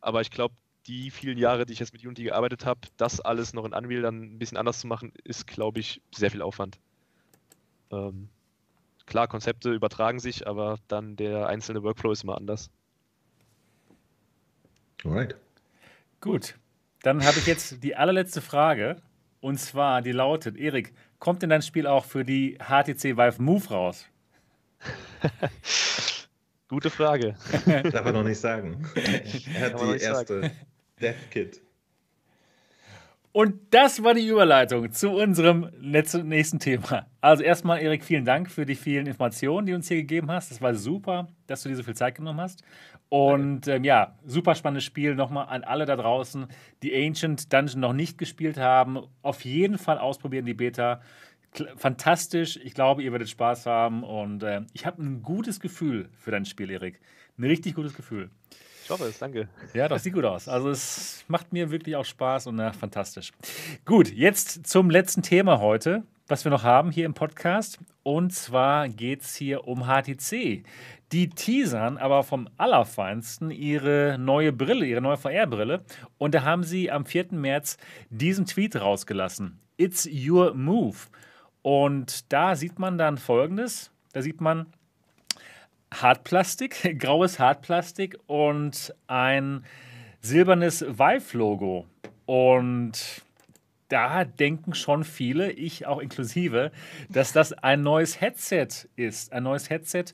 Aber 0.00 0.22
ich 0.22 0.30
glaube, 0.30 0.54
die 0.86 1.10
vielen 1.10 1.36
Jahre, 1.36 1.66
die 1.66 1.74
ich 1.74 1.80
jetzt 1.80 1.92
mit 1.92 2.02
Unity 2.02 2.24
gearbeitet 2.24 2.64
habe, 2.64 2.80
das 2.96 3.20
alles 3.20 3.52
noch 3.52 3.66
in 3.66 3.74
Unreal 3.74 4.02
dann 4.02 4.22
ein 4.22 4.38
bisschen 4.38 4.56
anders 4.56 4.80
zu 4.80 4.86
machen, 4.86 5.12
ist, 5.24 5.46
glaube 5.46 5.80
ich, 5.80 6.00
sehr 6.14 6.30
viel 6.30 6.40
Aufwand. 6.40 6.78
Ähm, 7.90 8.30
klar, 9.06 9.28
Konzepte 9.28 9.72
übertragen 9.72 10.18
sich, 10.18 10.46
aber 10.46 10.78
dann 10.88 11.16
der 11.16 11.46
einzelne 11.46 11.82
Workflow 11.82 12.12
ist 12.12 12.24
immer 12.24 12.36
anders. 12.36 12.70
Alright. 15.04 15.36
Gut, 16.20 16.56
dann 17.02 17.24
habe 17.24 17.38
ich 17.38 17.46
jetzt 17.46 17.82
die 17.82 17.94
allerletzte 17.96 18.40
Frage. 18.40 18.96
Und 19.40 19.58
zwar, 19.58 20.02
die 20.02 20.12
lautet: 20.12 20.56
Erik, 20.56 20.92
kommt 21.18 21.42
denn 21.42 21.50
dein 21.50 21.62
Spiel 21.62 21.86
auch 21.86 22.04
für 22.04 22.24
die 22.24 22.58
HTC 22.58 23.16
Vive 23.16 23.40
Move 23.40 23.68
raus? 23.68 24.06
Gute 26.68 26.90
Frage. 26.90 27.36
Darf 27.66 28.06
er 28.06 28.12
noch 28.12 28.24
nicht 28.24 28.40
sagen. 28.40 28.84
Er 28.94 29.72
hat 29.72 29.80
die 29.80 30.02
erste 30.02 30.50
Death 31.00 31.30
Kit. 31.30 31.60
Und 33.36 33.74
das 33.74 34.02
war 34.02 34.14
die 34.14 34.26
Überleitung 34.26 34.90
zu 34.92 35.10
unserem 35.10 35.68
nächsten 35.78 36.58
Thema. 36.58 37.06
Also 37.20 37.42
erstmal, 37.42 37.82
Erik, 37.82 38.02
vielen 38.02 38.24
Dank 38.24 38.50
für 38.50 38.64
die 38.64 38.76
vielen 38.76 39.06
Informationen, 39.06 39.66
die 39.66 39.72
du 39.72 39.76
uns 39.76 39.88
hier 39.88 39.98
gegeben 39.98 40.30
hast. 40.30 40.50
Das 40.50 40.62
war 40.62 40.74
super, 40.74 41.28
dass 41.46 41.62
du 41.62 41.68
dir 41.68 41.76
so 41.76 41.82
viel 41.82 41.94
Zeit 41.94 42.14
genommen 42.14 42.40
hast. 42.40 42.62
Und 43.10 43.68
ähm, 43.68 43.84
ja, 43.84 44.16
super 44.24 44.54
spannendes 44.54 44.84
Spiel. 44.84 45.14
Nochmal 45.14 45.48
an 45.48 45.64
alle 45.64 45.84
da 45.84 45.96
draußen, 45.96 46.46
die 46.82 46.96
Ancient 46.96 47.52
Dungeon 47.52 47.80
noch 47.80 47.92
nicht 47.92 48.16
gespielt 48.16 48.56
haben. 48.56 49.00
Auf 49.20 49.44
jeden 49.44 49.76
Fall 49.76 49.98
ausprobieren 49.98 50.46
die 50.46 50.54
Beta. 50.54 51.02
Fantastisch. 51.76 52.58
Ich 52.64 52.72
glaube, 52.72 53.02
ihr 53.02 53.12
werdet 53.12 53.28
Spaß 53.28 53.66
haben. 53.66 54.02
Und 54.02 54.44
äh, 54.44 54.62
ich 54.72 54.86
habe 54.86 55.02
ein 55.02 55.20
gutes 55.20 55.60
Gefühl 55.60 56.08
für 56.16 56.30
dein 56.30 56.46
Spiel, 56.46 56.70
Erik. 56.70 57.00
Ein 57.36 57.44
richtig 57.44 57.74
gutes 57.74 57.92
Gefühl. 57.92 58.30
Ich 58.86 58.90
hoffe 58.90 59.06
es, 59.06 59.18
danke. 59.18 59.48
Ja, 59.74 59.88
das 59.88 60.04
sieht 60.04 60.14
gut 60.14 60.24
aus. 60.24 60.46
Also 60.46 60.70
es 60.70 61.24
macht 61.26 61.52
mir 61.52 61.72
wirklich 61.72 61.96
auch 61.96 62.04
Spaß 62.04 62.46
und 62.46 62.54
na, 62.54 62.72
fantastisch. 62.72 63.32
Gut, 63.84 64.12
jetzt 64.12 64.64
zum 64.64 64.90
letzten 64.90 65.22
Thema 65.22 65.58
heute, 65.58 66.04
was 66.28 66.44
wir 66.44 66.50
noch 66.52 66.62
haben 66.62 66.92
hier 66.92 67.04
im 67.04 67.12
Podcast. 67.12 67.80
Und 68.04 68.32
zwar 68.32 68.88
geht 68.88 69.22
es 69.22 69.34
hier 69.34 69.66
um 69.66 69.88
HTC. 69.88 70.62
Die 71.10 71.28
teasern 71.34 71.98
aber 71.98 72.22
vom 72.22 72.48
Allerfeinsten 72.58 73.50
ihre 73.50 74.18
neue 74.20 74.52
Brille, 74.52 74.86
ihre 74.86 75.00
neue 75.00 75.16
VR-Brille. 75.16 75.82
Und 76.16 76.36
da 76.36 76.44
haben 76.44 76.62
sie 76.62 76.88
am 76.88 77.06
4. 77.06 77.32
März 77.32 77.78
diesen 78.10 78.46
Tweet 78.46 78.76
rausgelassen. 78.76 79.58
It's 79.78 80.08
your 80.08 80.54
move. 80.54 80.96
Und 81.62 82.32
da 82.32 82.54
sieht 82.54 82.78
man 82.78 82.98
dann 82.98 83.18
folgendes. 83.18 83.90
Da 84.12 84.22
sieht 84.22 84.40
man 84.40 84.66
Hartplastik, 85.92 86.98
graues 86.98 87.38
Hartplastik 87.38 88.18
und 88.26 88.94
ein 89.06 89.64
silbernes 90.20 90.82
Vive-Logo. 90.82 91.86
Und 92.26 93.22
da 93.88 94.24
denken 94.24 94.74
schon 94.74 95.04
viele, 95.04 95.52
ich 95.52 95.86
auch 95.86 96.00
inklusive, 96.00 96.72
dass 97.08 97.32
das 97.32 97.52
ein 97.52 97.82
neues 97.82 98.20
Headset 98.20 98.68
ist. 98.96 99.32
Ein 99.32 99.44
neues 99.44 99.70
Headset, 99.70 100.06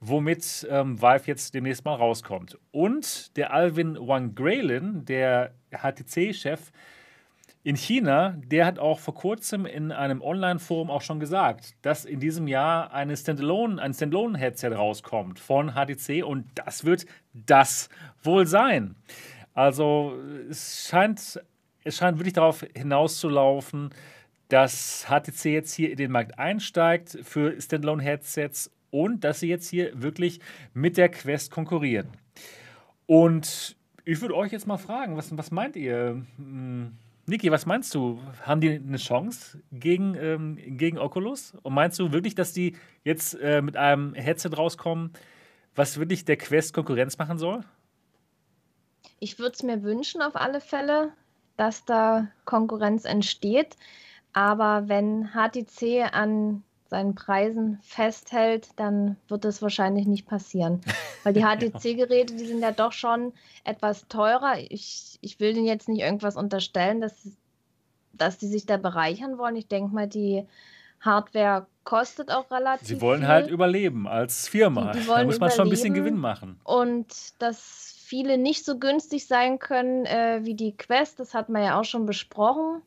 womit 0.00 0.66
ähm, 0.70 1.00
Vive 1.02 1.26
jetzt 1.26 1.54
demnächst 1.54 1.84
mal 1.84 1.94
rauskommt. 1.94 2.56
Und 2.70 3.36
der 3.36 3.52
Alvin 3.52 3.96
Wang 3.98 4.34
Graylin, 4.34 5.04
der 5.04 5.52
HTC-Chef, 5.72 6.70
in 7.64 7.76
China, 7.76 8.36
der 8.46 8.66
hat 8.66 8.78
auch 8.78 8.98
vor 8.98 9.14
kurzem 9.14 9.66
in 9.66 9.92
einem 9.92 10.22
Online-Forum 10.22 10.90
auch 10.90 11.02
schon 11.02 11.20
gesagt, 11.20 11.74
dass 11.82 12.04
in 12.04 12.20
diesem 12.20 12.46
Jahr 12.48 12.92
eine 12.92 13.16
Standalone, 13.16 13.80
ein 13.82 13.92
Standalone-Headset 13.92 14.68
rauskommt 14.68 15.38
von 15.38 15.72
HTC 15.72 16.24
und 16.24 16.46
das 16.54 16.84
wird 16.84 17.06
das 17.32 17.88
wohl 18.22 18.46
sein. 18.46 18.94
Also 19.54 20.14
es 20.48 20.88
scheint, 20.88 21.42
es 21.84 21.96
scheint 21.96 22.18
wirklich 22.18 22.34
darauf 22.34 22.64
hinauszulaufen, 22.76 23.90
dass 24.48 25.06
HTC 25.08 25.46
jetzt 25.46 25.74
hier 25.74 25.90
in 25.90 25.96
den 25.96 26.10
Markt 26.10 26.38
einsteigt 26.38 27.18
für 27.22 27.60
Standalone-Headsets 27.60 28.70
und 28.90 29.24
dass 29.24 29.40
sie 29.40 29.48
jetzt 29.48 29.68
hier 29.68 30.00
wirklich 30.00 30.40
mit 30.74 30.96
der 30.96 31.10
Quest 31.10 31.50
konkurrieren. 31.50 32.08
Und 33.06 33.76
ich 34.04 34.20
würde 34.20 34.36
euch 34.36 34.52
jetzt 34.52 34.66
mal 34.66 34.78
fragen, 34.78 35.16
was, 35.16 35.36
was 35.36 35.50
meint 35.50 35.76
ihr? 35.76 36.22
Hm, 36.36 36.96
Niki, 37.28 37.50
was 37.50 37.66
meinst 37.66 37.94
du? 37.94 38.18
Haben 38.46 38.62
die 38.62 38.70
eine 38.70 38.96
Chance 38.96 39.62
gegen, 39.70 40.14
ähm, 40.14 40.56
gegen 40.78 40.96
Oculus? 40.96 41.52
Und 41.62 41.74
meinst 41.74 41.98
du 41.98 42.10
wirklich, 42.10 42.34
dass 42.34 42.54
die 42.54 42.74
jetzt 43.04 43.34
äh, 43.34 43.60
mit 43.60 43.76
einem 43.76 44.14
Headset 44.14 44.48
rauskommen, 44.56 45.12
was 45.74 45.98
wirklich 45.98 46.24
der 46.24 46.38
Quest 46.38 46.72
Konkurrenz 46.72 47.18
machen 47.18 47.36
soll? 47.36 47.60
Ich 49.20 49.38
würde 49.38 49.52
es 49.52 49.62
mir 49.62 49.82
wünschen, 49.82 50.22
auf 50.22 50.36
alle 50.36 50.62
Fälle, 50.62 51.12
dass 51.58 51.84
da 51.84 52.28
Konkurrenz 52.46 53.04
entsteht. 53.04 53.76
Aber 54.32 54.88
wenn 54.88 55.34
HTC 55.34 56.10
an 56.10 56.62
seinen 56.88 57.14
Preisen 57.14 57.78
festhält, 57.82 58.68
dann 58.76 59.16
wird 59.28 59.44
das 59.44 59.60
wahrscheinlich 59.62 60.06
nicht 60.06 60.26
passieren. 60.26 60.80
Weil 61.24 61.34
die 61.34 61.42
HTC-Geräte, 61.44 62.34
die 62.34 62.46
sind 62.46 62.60
ja 62.60 62.72
doch 62.72 62.92
schon 62.92 63.32
etwas 63.64 64.08
teurer. 64.08 64.54
Ich, 64.58 65.18
ich 65.20 65.38
will 65.40 65.52
denen 65.54 65.66
jetzt 65.66 65.88
nicht 65.88 66.00
irgendwas 66.00 66.36
unterstellen, 66.36 67.00
dass 67.00 67.14
dass 68.14 68.36
die 68.38 68.48
sich 68.48 68.66
da 68.66 68.78
bereichern 68.78 69.38
wollen. 69.38 69.54
Ich 69.54 69.68
denke 69.68 69.94
mal, 69.94 70.08
die 70.08 70.44
Hardware 71.00 71.66
kostet 71.84 72.32
auch 72.32 72.50
relativ 72.50 72.88
Sie 72.88 73.00
wollen 73.00 73.20
viel. 73.20 73.28
halt 73.28 73.48
überleben 73.48 74.08
als 74.08 74.48
Firma. 74.48 74.90
Die- 74.92 74.98
die 75.00 75.06
da 75.06 75.22
muss 75.24 75.38
man 75.38 75.50
schon 75.52 75.68
ein 75.68 75.70
bisschen. 75.70 75.94
Gewinn 75.94 76.16
machen. 76.18 76.58
und 76.64 77.06
dass 77.38 77.94
viele 78.04 78.36
nicht 78.38 78.64
so 78.64 78.78
günstig 78.78 79.26
sein 79.28 79.58
können 79.60 80.04
äh, 80.06 80.40
wie 80.42 80.54
die 80.54 80.76
Quest, 80.76 81.20
das 81.20 81.32
hat 81.34 81.48
man 81.48 81.62
ja 81.62 81.78
auch 81.78 81.84
schon 81.84 82.06
besprochen. 82.06 82.82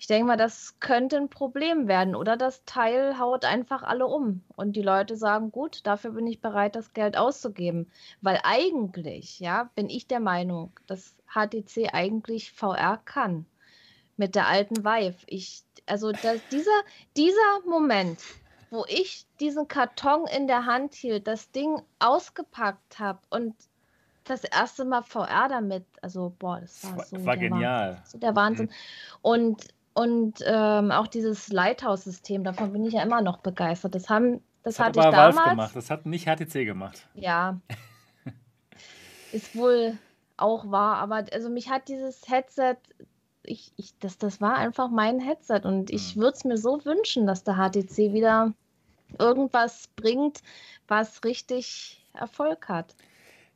Ich 0.00 0.06
denke 0.06 0.28
mal, 0.28 0.38
das 0.38 0.80
könnte 0.80 1.18
ein 1.18 1.28
Problem 1.28 1.86
werden. 1.86 2.16
Oder 2.16 2.38
das 2.38 2.64
Teil 2.64 3.18
haut 3.18 3.44
einfach 3.44 3.82
alle 3.82 4.06
um. 4.06 4.42
Und 4.56 4.74
die 4.74 4.82
Leute 4.82 5.14
sagen, 5.14 5.52
gut, 5.52 5.86
dafür 5.86 6.12
bin 6.12 6.26
ich 6.26 6.40
bereit, 6.40 6.74
das 6.74 6.94
Geld 6.94 7.18
auszugeben. 7.18 7.86
Weil 8.22 8.40
eigentlich, 8.42 9.40
ja, 9.40 9.68
bin 9.74 9.90
ich 9.90 10.06
der 10.06 10.20
Meinung, 10.20 10.72
dass 10.86 11.14
HTC 11.28 11.92
eigentlich 11.92 12.50
VR 12.50 12.98
kann. 13.04 13.44
Mit 14.16 14.36
der 14.36 14.48
alten 14.48 14.86
Vive. 14.86 15.18
Ich, 15.26 15.64
also 15.84 16.12
das, 16.12 16.40
dieser, 16.50 16.80
dieser 17.14 17.60
Moment, 17.66 18.20
wo 18.70 18.86
ich 18.88 19.26
diesen 19.38 19.68
Karton 19.68 20.26
in 20.34 20.46
der 20.46 20.64
Hand 20.64 20.94
hielt, 20.94 21.26
das 21.26 21.50
Ding 21.50 21.82
ausgepackt 21.98 22.98
habe 22.98 23.18
und 23.28 23.54
das 24.24 24.44
erste 24.44 24.86
Mal 24.86 25.02
VR 25.02 25.48
damit, 25.48 25.84
also 26.00 26.34
boah, 26.38 26.60
das 26.60 26.84
war 26.84 27.04
so 27.04 27.24
war 27.26 27.36
der 27.36 27.50
genial. 27.50 27.88
Wahnsinn, 27.90 28.04
so 28.06 28.18
der 28.18 28.36
Wahnsinn. 28.36 28.70
Und 29.20 29.66
und 29.94 30.42
ähm, 30.46 30.90
auch 30.92 31.06
dieses 31.08 31.48
Lighthouse-System, 31.52 32.44
davon 32.44 32.72
bin 32.72 32.84
ich 32.84 32.94
ja 32.94 33.02
immer 33.02 33.22
noch 33.22 33.38
begeistert. 33.38 33.94
Das 33.94 34.08
haben, 34.08 34.40
das, 34.62 34.74
Das 34.76 34.78
hat 34.80 34.86
hatte 34.88 35.00
ich 35.00 35.04
aber 35.06 35.16
Valve 35.16 35.34
damals. 35.36 35.50
gemacht. 35.50 35.76
Das 35.76 35.90
hat 35.90 36.06
nicht 36.06 36.26
HTC 36.26 36.64
gemacht. 36.64 37.06
Ja. 37.14 37.60
Ist 39.32 39.54
wohl 39.54 39.98
auch 40.36 40.70
wahr, 40.70 40.96
aber 40.96 41.24
also 41.32 41.50
mich 41.50 41.68
hat 41.70 41.88
dieses 41.88 42.28
Headset, 42.28 42.76
ich, 43.44 43.72
ich, 43.76 43.96
das, 43.98 44.18
das 44.18 44.40
war 44.40 44.56
einfach 44.56 44.90
mein 44.90 45.20
Headset 45.20 45.60
und 45.64 45.90
ich 45.90 46.16
Mhm. 46.16 46.20
würde 46.20 46.36
es 46.36 46.44
mir 46.44 46.56
so 46.56 46.84
wünschen, 46.84 47.26
dass 47.26 47.44
der 47.44 47.56
HTC 47.56 48.12
wieder 48.12 48.52
irgendwas 49.18 49.88
bringt, 49.96 50.40
was 50.88 51.22
richtig 51.24 52.04
Erfolg 52.14 52.68
hat. 52.68 52.94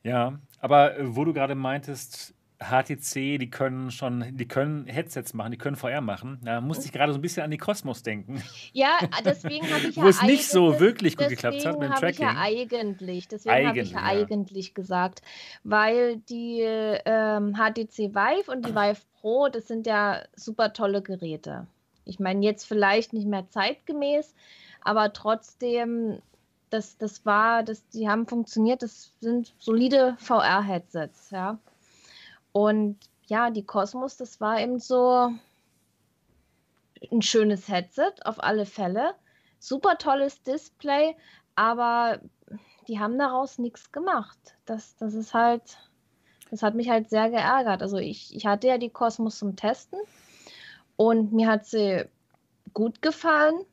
Ja, 0.02 0.38
aber 0.60 0.98
äh, 0.98 1.16
wo 1.16 1.24
du 1.24 1.32
gerade 1.32 1.54
meintest, 1.54 2.33
HTC, 2.60 3.38
die 3.38 3.50
können 3.50 3.90
schon, 3.90 4.36
die 4.36 4.46
können 4.46 4.86
Headsets 4.86 5.34
machen, 5.34 5.50
die 5.50 5.58
können 5.58 5.76
VR 5.76 6.00
machen. 6.00 6.38
Da 6.44 6.60
musste 6.60 6.86
ich 6.86 6.92
gerade 6.92 7.12
so 7.12 7.18
ein 7.18 7.22
bisschen 7.22 7.42
an 7.42 7.50
die 7.50 7.58
Kosmos 7.58 8.02
denken, 8.02 8.42
Ja, 8.72 8.98
deswegen 9.24 9.66
habe 9.72 9.88
ich 9.88 9.96
ja 9.96 10.02
wo 10.04 10.08
es 10.08 10.22
nicht 10.22 10.48
so 10.48 10.78
wirklich 10.78 11.16
gut 11.16 11.28
geklappt 11.28 11.66
hat 11.66 11.78
mit 11.78 11.88
dem 11.88 11.94
habe 11.94 12.10
ich 12.10 12.18
ja 12.18 12.32
Tracking. 12.32 12.70
eigentlich, 12.70 13.28
deswegen 13.28 13.66
habe 13.66 13.80
ich 13.80 13.90
ja 13.90 13.98
Eigentlich, 14.00 14.24
ja. 14.24 14.38
eigentlich 14.38 14.74
gesagt, 14.74 15.22
weil 15.64 16.18
die 16.18 16.60
ähm, 16.62 17.54
HTC 17.56 18.14
Vive 18.14 18.50
und 18.50 18.66
die 18.66 18.74
Vive 18.74 19.00
Pro, 19.20 19.48
das 19.48 19.66
sind 19.66 19.86
ja 19.86 20.22
super 20.36 20.72
tolle 20.72 21.02
Geräte. 21.02 21.66
Ich 22.04 22.20
meine, 22.20 22.44
jetzt 22.44 22.64
vielleicht 22.66 23.12
nicht 23.12 23.26
mehr 23.26 23.48
zeitgemäß, 23.48 24.34
aber 24.82 25.12
trotzdem, 25.12 26.20
das, 26.70 26.98
das 26.98 27.24
war, 27.26 27.62
das, 27.62 27.88
die 27.88 28.08
haben 28.08 28.26
funktioniert, 28.26 28.82
das 28.82 29.12
sind 29.20 29.54
solide 29.58 30.16
VR-Headsets, 30.18 31.30
ja. 31.30 31.58
Und 32.54 33.00
ja, 33.26 33.50
die 33.50 33.66
Cosmos, 33.66 34.16
das 34.16 34.40
war 34.40 34.60
eben 34.60 34.78
so 34.78 35.28
ein 37.10 37.20
schönes 37.20 37.68
Headset, 37.68 38.12
auf 38.24 38.40
alle 38.40 38.64
Fälle. 38.64 39.16
Super 39.58 39.98
tolles 39.98 40.40
Display, 40.44 41.16
aber 41.56 42.20
die 42.86 43.00
haben 43.00 43.18
daraus 43.18 43.58
nichts 43.58 43.90
gemacht. 43.90 44.38
Das, 44.66 44.94
das 44.96 45.14
ist 45.14 45.34
halt, 45.34 45.62
das 46.52 46.62
hat 46.62 46.76
mich 46.76 46.88
halt 46.90 47.10
sehr 47.10 47.28
geärgert. 47.28 47.82
Also 47.82 47.96
ich, 47.96 48.32
ich 48.36 48.46
hatte 48.46 48.68
ja 48.68 48.78
die 48.78 48.90
Cosmos 48.90 49.36
zum 49.36 49.56
Testen 49.56 49.98
und 50.94 51.32
mir 51.32 51.48
hat 51.48 51.66
sie 51.66 52.04
gut 52.72 53.02
gefallen. 53.02 53.66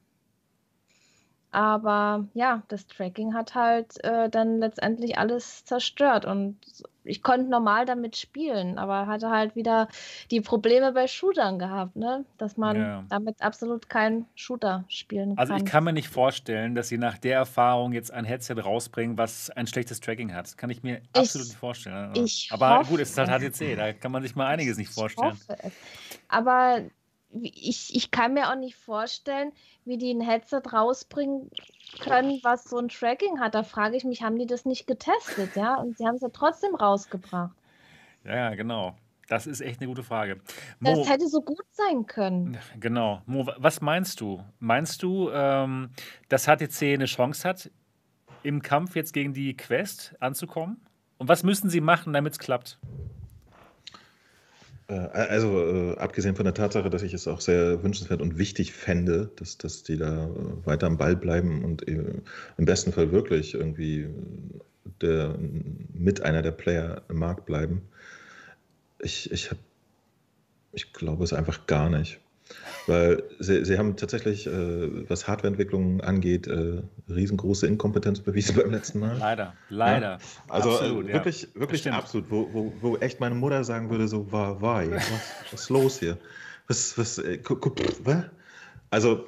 Aber 1.51 2.27
ja, 2.33 2.63
das 2.69 2.87
Tracking 2.87 3.33
hat 3.33 3.55
halt 3.55 4.01
äh, 4.05 4.29
dann 4.29 4.59
letztendlich 4.59 5.17
alles 5.17 5.65
zerstört 5.65 6.25
und 6.25 6.57
ich 7.03 7.23
konnte 7.23 7.49
normal 7.49 7.85
damit 7.85 8.15
spielen, 8.15 8.77
aber 8.77 9.07
hatte 9.07 9.29
halt 9.29 9.55
wieder 9.55 9.87
die 10.31 10.39
Probleme 10.41 10.93
bei 10.93 11.07
Shootern 11.07 11.59
gehabt, 11.59 11.95
ne? 11.95 12.25
Dass 12.37 12.55
man 12.57 12.75
Ja. 12.77 13.03
damit 13.09 13.41
absolut 13.41 13.89
keinen 13.89 14.27
Shooter 14.35 14.85
spielen 14.87 15.35
Also 15.35 15.53
kann. 15.53 15.59
ich 15.59 15.65
kann 15.65 15.83
mir 15.85 15.93
nicht 15.93 16.09
vorstellen, 16.09 16.75
dass 16.75 16.89
sie 16.89 16.97
nach 16.97 17.17
der 17.17 17.35
Erfahrung 17.35 17.93
jetzt 17.93 18.11
ein 18.11 18.25
Headset 18.25 18.55
rausbringen, 18.61 19.17
was 19.17 19.49
ein 19.49 19.65
schlechtes 19.65 19.99
Tracking 19.99 20.33
hat. 20.33 20.45
Das 20.45 20.57
kann 20.57 20.69
ich 20.69 20.83
mir 20.83 21.01
absolut 21.13 21.47
nicht 21.47 21.57
vorstellen. 21.57 22.11
ich 22.13 22.49
Aber 22.49 22.79
hoffe 22.79 22.85
gut, 22.85 22.99
es 22.99 23.11
ist 23.11 23.17
halt. 23.17 23.29
HTC, 23.29 23.75
da 23.75 23.93
kann 23.93 24.11
man 24.11 24.23
sich 24.23 24.35
mal 24.35 24.47
einiges 24.47 24.77
nicht 24.77 24.91
Ich 24.91 24.93
vorstellen. 24.93 25.39
Aber 26.27 26.83
ich, 27.41 27.95
ich 27.95 28.11
kann 28.11 28.33
mir 28.33 28.49
auch 28.49 28.55
nicht 28.55 28.75
vorstellen, 28.75 29.51
wie 29.85 29.97
die 29.97 30.11
ein 30.13 30.21
Headset 30.21 30.61
rausbringen 30.71 31.49
können, 32.01 32.39
was 32.43 32.65
so 32.65 32.77
ein 32.77 32.89
Tracking 32.89 33.39
hat. 33.39 33.55
Da 33.55 33.63
frage 33.63 33.95
ich 33.97 34.03
mich, 34.03 34.21
haben 34.23 34.37
die 34.37 34.45
das 34.45 34.65
nicht 34.65 34.87
getestet, 34.87 35.55
ja? 35.55 35.75
Und 35.75 35.97
sie 35.97 36.05
haben 36.05 36.15
es 36.15 36.21
ja 36.21 36.29
trotzdem 36.31 36.75
rausgebracht. 36.75 37.55
Ja, 38.23 38.53
genau. 38.55 38.95
Das 39.27 39.47
ist 39.47 39.61
echt 39.61 39.79
eine 39.79 39.87
gute 39.87 40.03
Frage. 40.03 40.41
Mo, 40.79 40.93
Das 40.95 41.09
hätte 41.09 41.27
so 41.27 41.41
gut 41.41 41.63
sein 41.71 42.05
können. 42.05 42.57
genau. 42.79 43.21
Mo, 43.25 43.45
wa- 43.47 43.55
was 43.57 43.79
meinst 43.79 44.19
du? 44.19 44.43
Meinst 44.59 45.01
du, 45.03 45.29
ähm, 45.31 45.91
dass 46.27 46.47
HTC 46.47 46.93
eine 46.95 47.05
Chance 47.05 47.47
hat, 47.47 47.71
im 48.43 48.61
Kampf 48.61 48.95
jetzt 48.95 49.13
gegen 49.13 49.33
die 49.33 49.55
Quest 49.55 50.15
anzukommen? 50.19 50.81
Und 51.17 51.29
was 51.29 51.43
müssen 51.43 51.69
sie 51.69 51.79
machen, 51.81 52.11
damit 52.13 52.33
es 52.33 52.39
klappt? 52.39 52.77
Äh, 54.91 55.09
Also, 55.29 55.93
äh, 55.93 55.97
abgesehen 55.97 56.35
von 56.35 56.45
der 56.45 56.53
Tatsache, 56.53 56.89
dass 56.89 57.01
ich 57.03 57.13
es 57.13 57.27
auch 57.27 57.41
sehr 57.41 57.81
wünschenswert 57.83 58.21
und 58.21 58.37
wichtig 58.37 58.73
fände, 58.73 59.31
dass, 59.37 59.57
dass 59.57 59.83
die 59.83 59.97
da 59.97 60.25
äh, 60.27 60.65
weiter 60.65 60.87
am 60.87 60.97
Ball 60.97 61.15
bleiben 61.15 61.63
und 61.63 61.87
äh, 61.87 62.21
im 62.57 62.65
besten 62.65 62.91
Fall 62.91 63.11
wirklich 63.11 63.53
irgendwie 63.53 64.01
äh, 64.01 64.09
der, 65.01 65.37
mit 65.93 66.21
einer 66.21 66.41
der 66.41 66.51
Player 66.51 67.03
im 67.09 67.17
Markt 67.19 67.45
bleiben. 67.45 67.81
Ich, 68.99 69.31
ich, 69.31 69.49
ich 70.73 70.93
glaube 70.93 71.23
es 71.23 71.33
einfach 71.33 71.65
gar 71.67 71.89
nicht. 71.89 72.19
Weil 72.87 73.23
sie, 73.39 73.63
sie 73.63 73.77
haben 73.77 73.95
tatsächlich, 73.95 74.47
äh, 74.47 75.09
was 75.09 75.27
Hardwareentwicklung 75.27 76.01
angeht, 76.01 76.47
äh, 76.47 76.81
riesengroße 77.09 77.67
Inkompetenz 77.67 78.19
bewiesen 78.21 78.55
beim 78.61 78.71
letzten 78.71 78.99
Mal. 78.99 79.17
Leider, 79.17 79.55
leider. 79.69 80.17
Also 80.49 80.71
Absolut, 80.71 81.05
äh, 81.05 81.09
ja. 81.09 81.13
wirklich, 81.15 81.47
wirklich 81.53 81.81
stimmt. 81.81 81.95
absolut, 81.97 82.29
wo, 82.31 82.51
wo, 82.53 82.77
wo 82.81 82.97
echt 82.97 83.19
meine 83.19 83.35
Mutter 83.35 83.63
sagen 83.63 83.89
würde, 83.89 84.07
so, 84.07 84.31
war, 84.31 84.61
war, 84.61 84.89
was, 84.89 85.01
was 85.51 85.61
ist 85.61 85.69
los 85.69 85.99
hier? 85.99 86.17
Was, 86.67 86.97
was, 86.97 87.17
äh, 87.19 87.39
was? 88.03 88.23
Also, 88.89 89.25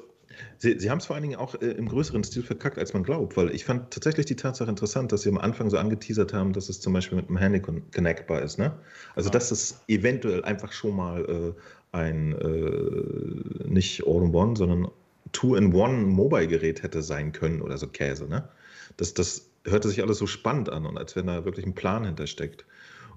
sie, 0.58 0.78
sie 0.78 0.90
haben 0.90 0.98
es 0.98 1.06
vor 1.06 1.14
allen 1.16 1.22
Dingen 1.22 1.36
auch 1.36 1.54
äh, 1.60 1.66
im 1.66 1.88
größeren 1.88 2.24
Stil 2.24 2.42
verkackt, 2.42 2.78
als 2.78 2.92
man 2.92 3.02
glaubt, 3.04 3.36
weil 3.36 3.54
ich 3.54 3.64
fand 3.64 3.92
tatsächlich 3.92 4.26
die 4.26 4.36
Tatsache 4.36 4.68
interessant, 4.68 5.12
dass 5.12 5.22
sie 5.22 5.28
am 5.28 5.38
Anfang 5.38 5.70
so 5.70 5.78
angeteasert 5.78 6.32
haben, 6.32 6.52
dass 6.52 6.68
es 6.68 6.80
zum 6.80 6.92
Beispiel 6.92 7.16
mit 7.16 7.28
dem 7.28 7.36
Handy 7.36 7.60
con- 7.60 7.82
connectbar 7.92 8.42
ist, 8.42 8.58
ne? 8.58 8.72
Also, 9.14 9.28
Ja. 9.28 9.32
dass 9.32 9.50
es 9.50 9.80
eventuell 9.88 10.44
einfach 10.44 10.72
schon 10.72 10.96
mal 10.96 11.24
äh, 11.24 11.60
ein, 11.94 12.32
äh, 12.32 13.68
nicht 13.68 14.06
All-in-One, 14.06 14.56
sondern 14.56 14.88
Two-in-One 15.32 16.02
Mobile-Gerät 16.06 16.82
hätte 16.82 17.02
sein 17.02 17.32
können 17.32 17.62
oder 17.62 17.78
so 17.78 17.86
Käse, 17.86 18.28
ne? 18.28 18.48
Das, 18.96 19.14
das 19.14 19.48
hörte 19.64 19.88
sich 19.88 20.02
alles 20.02 20.18
so 20.18 20.26
spannend 20.26 20.68
an 20.68 20.86
und 20.86 20.98
als 20.98 21.16
wenn 21.16 21.26
da 21.26 21.44
wirklich 21.44 21.66
ein 21.66 21.74
Plan 21.74 22.04
hintersteckt. 22.04 22.66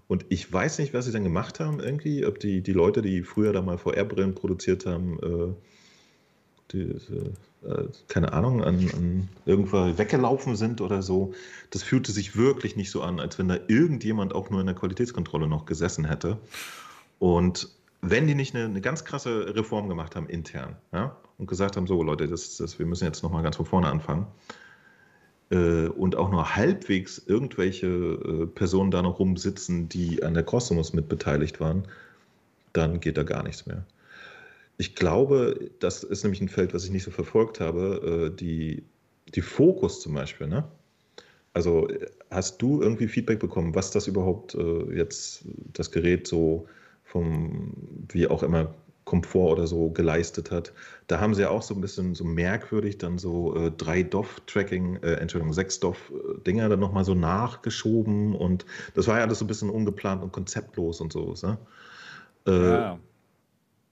Und 0.08 0.26
ich 0.30 0.52
weiß 0.52 0.80
nicht, 0.80 0.94
was 0.94 1.06
sie 1.06 1.12
dann 1.12 1.24
gemacht 1.24 1.60
haben 1.60 1.80
irgendwie, 1.80 2.26
ob 2.26 2.40
die, 2.40 2.62
die 2.62 2.72
Leute, 2.72 3.02
die 3.02 3.24
früher 3.24 3.52
da 3.52 3.62
mal 3.62 3.78
VR-Brillen 3.78 4.36
produziert 4.36 4.86
haben, 4.86 5.20
äh, 5.22 5.54
die, 6.72 6.82
äh, 7.68 7.88
keine 8.08 8.32
Ahnung, 8.32 8.64
an, 8.64 8.90
an 8.94 9.30
irgendwo 9.45 9.98
weggelaufen 9.98 10.56
sind 10.56 10.80
oder 10.80 11.02
so. 11.02 11.34
Das 11.72 11.84
fühlte 11.84 12.14
sich 12.14 12.38
wirklich 12.38 12.78
nicht 12.78 12.91
so 12.91 13.02
an, 13.02 13.20
als 13.20 13.38
wenn 13.38 13.49
da 13.49 13.58
irgendjemand 13.68 14.34
auch 14.34 14.49
nur 14.49 14.62
in 14.62 14.68
der 14.68 14.76
Qualitätskontrolle 14.76 15.48
noch 15.48 15.66
gesessen 15.66 16.06
hätte. 16.06 16.38
Und 17.20 17.70
wenn 18.02 18.28
die 18.28 18.36
nicht 18.36 18.56
eine, 18.56 18.65
eine 18.65 18.82
ganz 18.82 19.06
krasse 19.06 19.56
Reform 19.56 19.90
gemacht 19.90 20.15
haben 20.15 20.28
intern 20.28 20.76
ja, 20.91 21.15
und 21.38 21.48
gesagt 21.48 21.78
haben, 21.78 21.88
so 21.88 22.02
Leute, 22.03 22.28
das, 22.28 22.57
das, 22.57 22.80
wir 22.80 22.86
müssen 22.86 23.06
jetzt 23.06 23.24
nochmal 23.24 23.44
ganz 23.44 23.56
von 23.56 23.65
vorne 23.65 23.88
anfangen 23.88 24.28
äh, 25.49 25.88
und 25.88 26.15
auch 26.15 26.30
nur 26.30 26.56
halbwegs 26.56 27.18
irgendwelche 27.26 27.88
äh, 27.88 28.45
Personen 28.48 28.91
da 28.91 29.02
noch 29.02 29.19
rumsitzen, 29.19 29.90
die 29.90 30.24
an 30.24 30.34
der 30.34 30.44
Cosmos 30.44 30.94
mit 30.94 31.10
beteiligt 31.10 31.60
waren, 31.60 31.88
dann 32.74 32.99
geht 32.99 33.18
da 33.18 33.24
gar 33.24 33.44
nichts 33.44 33.65
mehr. 33.65 33.86
Ich 34.78 34.95
glaube, 34.95 35.72
das 35.80 36.03
ist 36.03 36.24
nämlich 36.24 36.41
ein 36.41 36.49
Feld, 36.49 36.74
was 36.74 36.84
ich 36.84 36.91
nicht 36.91 37.03
so 37.03 37.11
verfolgt 37.11 37.60
habe, 37.60 38.30
äh, 38.32 38.36
die, 38.36 38.84
die 39.34 39.41
Fokus 39.41 40.02
zum 40.02 40.14
Beispiel, 40.14 40.48
ne? 40.48 40.65
Also 41.53 41.90
äh, 41.90 42.06
hast 42.30 42.61
du 42.61 42.82
irgendwie 42.82 43.07
Feedback 43.07 43.40
bekommen, 43.40 43.74
was 43.74 43.90
das 43.90 44.06
überhaupt 44.06 44.53
äh, 44.53 44.95
jetzt 44.95 45.45
das 45.74 45.91
Gerät 45.91 46.28
so 46.28 46.68
vom, 47.18 47.73
wie 48.10 48.27
auch 48.27 48.44
immer, 48.44 48.73
Komfort 49.06 49.53
oder 49.53 49.68
so 49.68 49.89
geleistet 49.89 50.52
hat. 50.52 50.73
Da 51.07 51.22
haben 51.22 51.34
sie 51.34 51.41
ja 51.44 51.49
auch 51.49 51.61
so 51.61 51.73
ein 51.73 51.80
bisschen 51.80 52.14
so 52.14 52.26
merkwürdig 52.26 52.98
dann 52.98 53.18
so 53.18 53.56
äh, 53.56 53.72
drei 53.72 54.03
DOF-Tracking, 54.03 54.98
äh, 54.98 55.14
Entschuldigung, 55.14 55.53
sechs 55.53 55.80
DOF-Dinger 55.80 56.68
dann 56.68 56.81
nochmal 56.81 57.06
so 57.06 57.15
nachgeschoben 57.15 58.35
und 58.35 58.65
das 58.95 59.07
war 59.07 59.18
ja 59.18 59.23
alles 59.23 59.39
so 59.39 59.45
ein 59.45 59.48
bisschen 59.48 59.69
ungeplant 59.69 60.22
und 60.23 60.34
konzeptlos 60.34 60.99
und 60.99 61.14
so. 61.14 61.34
Ne? 61.41 61.57
Äh, 62.45 62.52
Ja. 62.52 62.99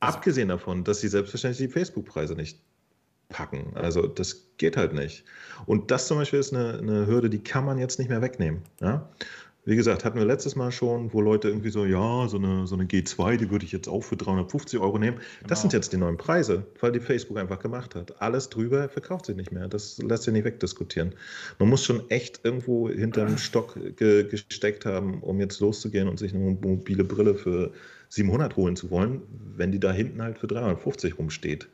Abgesehen 0.02 0.50
davon, 0.50 0.84
dass 0.84 1.00
sie 1.00 1.08
selbstverständlich 1.08 1.68
die 1.68 1.74
Facebook-Preise 1.74 2.36
nicht 2.36 2.60
packen. 3.30 3.72
Also 3.76 4.06
das 4.08 4.50
geht 4.58 4.78
halt 4.78 4.94
nicht. 4.94 5.24
Und 5.66 5.90
das 5.90 6.08
zum 6.08 6.18
Beispiel 6.18 6.40
ist 6.40 6.54
eine, 6.54 6.78
eine 6.78 7.08
Hürde, 7.08 7.30
die 7.30 7.42
kann 7.42 7.66
man 7.66 7.80
jetzt 7.80 7.98
nicht 7.98 8.10
mehr 8.10 8.22
wegnehmen. 8.22 8.62
Ja? 8.82 9.10
Wie 9.68 9.76
gesagt, 9.76 10.06
hatten 10.06 10.20
wir 10.20 10.26
letztes 10.26 10.56
Mal 10.56 10.72
schon, 10.72 11.12
wo 11.12 11.22
Leute 11.22 11.48
irgendwie 11.48 11.72
so, 11.72 11.86
ja, 11.86 12.28
so 12.28 12.38
eine, 12.38 12.68
so 12.68 12.76
eine 12.76 12.86
G2, 12.86 13.38
die 13.38 13.50
würde 13.50 13.66
ich 13.66 13.72
jetzt 13.72 13.88
auch 13.88 14.02
für 14.02 14.16
350 14.16 14.80
Euro 14.80 15.00
nehmen. 15.00 15.18
Genau. 15.18 15.48
Das 15.48 15.62
sind 15.62 15.74
jetzt 15.74 15.92
die 15.92 15.98
neuen 15.98 16.18
Preise, 16.18 16.68
weil 16.80 16.92
die 16.92 17.00
Facebook 17.00 17.38
einfach 17.38 17.58
gemacht 17.58 17.96
hat. 17.96 18.22
Alles 18.22 18.50
drüber 18.50 18.88
verkauft 18.90 19.26
sich 19.26 19.36
nicht 19.36 19.52
mehr. 19.52 19.68
Das 19.68 19.98
lässt 19.98 20.24
sich 20.24 20.34
nicht 20.34 20.46
wegdiskutieren. 20.46 21.16
Man 21.58 21.70
muss 21.70 21.84
schon 21.84 22.08
echt 22.12 22.42
irgendwo 22.44 22.90
hinterm 22.90 23.38
Stock 23.40 23.76
ge 23.98 24.26
gesteckt 24.26 24.86
haben, 24.86 25.24
um 25.24 25.40
jetzt 25.40 25.60
loszugehen 25.60 26.08
und 26.08 26.20
sich 26.20 26.36
eine 26.36 26.58
mobile 26.62 27.04
Brille 27.04 27.34
für 27.34 27.72
700 28.10 28.56
holen 28.56 28.76
zu 28.76 28.92
wollen, 28.92 29.24
wenn 29.58 29.72
die 29.72 29.80
da 29.80 29.92
hinten 29.92 30.22
halt 30.22 30.38
für 30.38 30.46
350 30.46 31.18
rumsteht. 31.18 31.68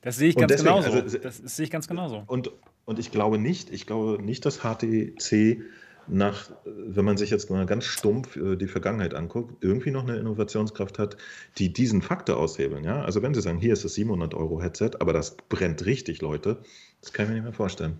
Das 0.00 0.16
sehe 0.16 0.30
ich 0.30 0.36
ganz 0.36 0.50
deswegen, 0.50 0.76
genauso. 0.76 0.92
Also, 0.92 1.18
das 1.18 1.36
sehe 1.36 1.64
ich 1.64 1.70
ganz 1.70 1.88
genauso. 1.88 2.22
Und, 2.26 2.50
und 2.86 2.98
ich 2.98 3.10
glaube 3.10 3.36
nicht, 3.36 3.70
ich 3.70 3.86
glaube 3.86 4.22
nicht, 4.22 4.46
dass 4.46 4.60
HTC 4.60 5.62
nach, 6.08 6.50
wenn 6.64 7.04
man 7.04 7.16
sich 7.16 7.30
jetzt 7.30 7.50
mal 7.50 7.66
ganz 7.66 7.84
stumpf 7.84 8.36
äh, 8.36 8.56
die 8.56 8.66
Vergangenheit 8.66 9.14
anguckt, 9.14 9.62
irgendwie 9.62 9.90
noch 9.90 10.02
eine 10.02 10.16
Innovationskraft 10.16 10.98
hat, 10.98 11.16
die 11.58 11.72
diesen 11.72 12.02
Faktor 12.02 12.36
aushebeln. 12.36 12.84
Ja? 12.84 13.02
Also 13.02 13.22
wenn 13.22 13.34
Sie 13.34 13.40
sagen, 13.40 13.58
hier 13.58 13.72
ist 13.72 13.84
das 13.84 13.94
700 13.94 14.34
Euro 14.34 14.62
Headset, 14.62 14.90
aber 15.00 15.12
das 15.12 15.36
brennt 15.36 15.84
richtig, 15.86 16.20
Leute, 16.20 16.58
das 17.00 17.12
kann 17.12 17.26
ich 17.26 17.28
mir 17.30 17.34
nicht 17.36 17.44
mehr 17.44 17.52
vorstellen. 17.52 17.98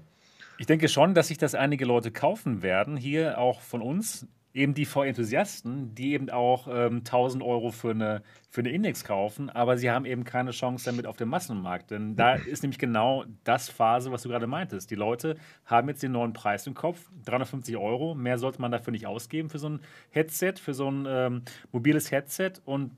Ich 0.58 0.66
denke 0.66 0.88
schon, 0.88 1.14
dass 1.14 1.28
sich 1.28 1.38
das 1.38 1.54
einige 1.54 1.84
Leute 1.84 2.10
kaufen 2.10 2.62
werden, 2.62 2.96
hier 2.96 3.38
auch 3.38 3.60
von 3.60 3.80
uns, 3.80 4.26
eben 4.54 4.74
die 4.74 4.86
VR-Enthusiasten, 4.86 5.94
die 5.94 6.12
eben 6.12 6.30
auch 6.30 6.68
ähm, 6.68 6.98
1000 6.98 7.42
Euro 7.42 7.70
für 7.70 7.90
eine, 7.90 8.22
für 8.50 8.60
eine 8.60 8.70
Index 8.70 9.04
kaufen, 9.04 9.50
aber 9.50 9.76
sie 9.76 9.90
haben 9.90 10.04
eben 10.04 10.24
keine 10.24 10.50
Chance 10.50 10.86
damit 10.86 11.06
auf 11.06 11.16
dem 11.16 11.28
Massenmarkt. 11.28 11.90
Denn 11.90 12.16
da 12.16 12.34
ist 12.34 12.62
nämlich 12.62 12.78
genau 12.78 13.24
das 13.44 13.68
Phase, 13.68 14.10
was 14.10 14.22
du 14.22 14.28
gerade 14.28 14.46
meintest. 14.46 14.90
Die 14.90 14.94
Leute 14.94 15.36
haben 15.66 15.88
jetzt 15.88 16.02
den 16.02 16.12
neuen 16.12 16.32
Preis 16.32 16.66
im 16.66 16.74
Kopf, 16.74 17.10
350 17.24 17.76
Euro. 17.76 18.14
Mehr 18.14 18.38
sollte 18.38 18.60
man 18.60 18.72
dafür 18.72 18.92
nicht 18.92 19.06
ausgeben 19.06 19.50
für 19.50 19.58
so 19.58 19.68
ein 19.68 19.80
Headset, 20.10 20.54
für 20.60 20.74
so 20.74 20.90
ein 20.90 21.06
ähm, 21.06 21.42
mobiles 21.70 22.10
Headset. 22.10 22.52
Und 22.64 22.92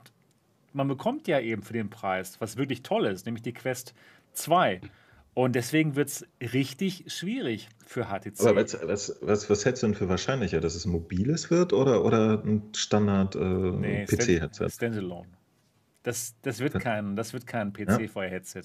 man 0.73 0.87
bekommt 0.87 1.27
ja 1.27 1.39
eben 1.39 1.63
für 1.63 1.73
den 1.73 1.89
Preis, 1.89 2.39
was 2.39 2.57
wirklich 2.57 2.81
toll 2.81 3.05
ist, 3.05 3.25
nämlich 3.25 3.43
die 3.43 3.53
Quest 3.53 3.93
2. 4.33 4.81
Und 5.33 5.55
deswegen 5.55 5.95
wird 5.95 6.09
es 6.09 6.25
richtig 6.41 7.05
schwierig 7.07 7.69
für 7.85 8.05
HTC. 8.05 8.41
Aber 8.41 8.55
was, 8.57 8.77
was, 8.83 9.17
was, 9.21 9.49
was 9.49 9.65
hältst 9.65 9.81
du 9.81 9.87
denn 9.87 9.95
für 9.95 10.09
wahrscheinlicher, 10.09 10.59
dass 10.59 10.75
es 10.75 10.85
ein 10.85 10.91
mobiles 10.91 11.49
wird 11.49 11.71
oder, 11.71 12.03
oder 12.03 12.43
ein 12.43 12.63
Standard-PC-Headset? 12.75 14.63
Äh, 14.63 14.65
nee, 14.65 14.69
Standalone. 14.69 15.29
Das, 16.03 16.35
das, 16.41 16.59
wird 16.59 16.79
kein, 16.79 17.15
das 17.15 17.31
wird 17.31 17.47
kein 17.47 17.71
PC-Feuer-Headset. 17.71 18.63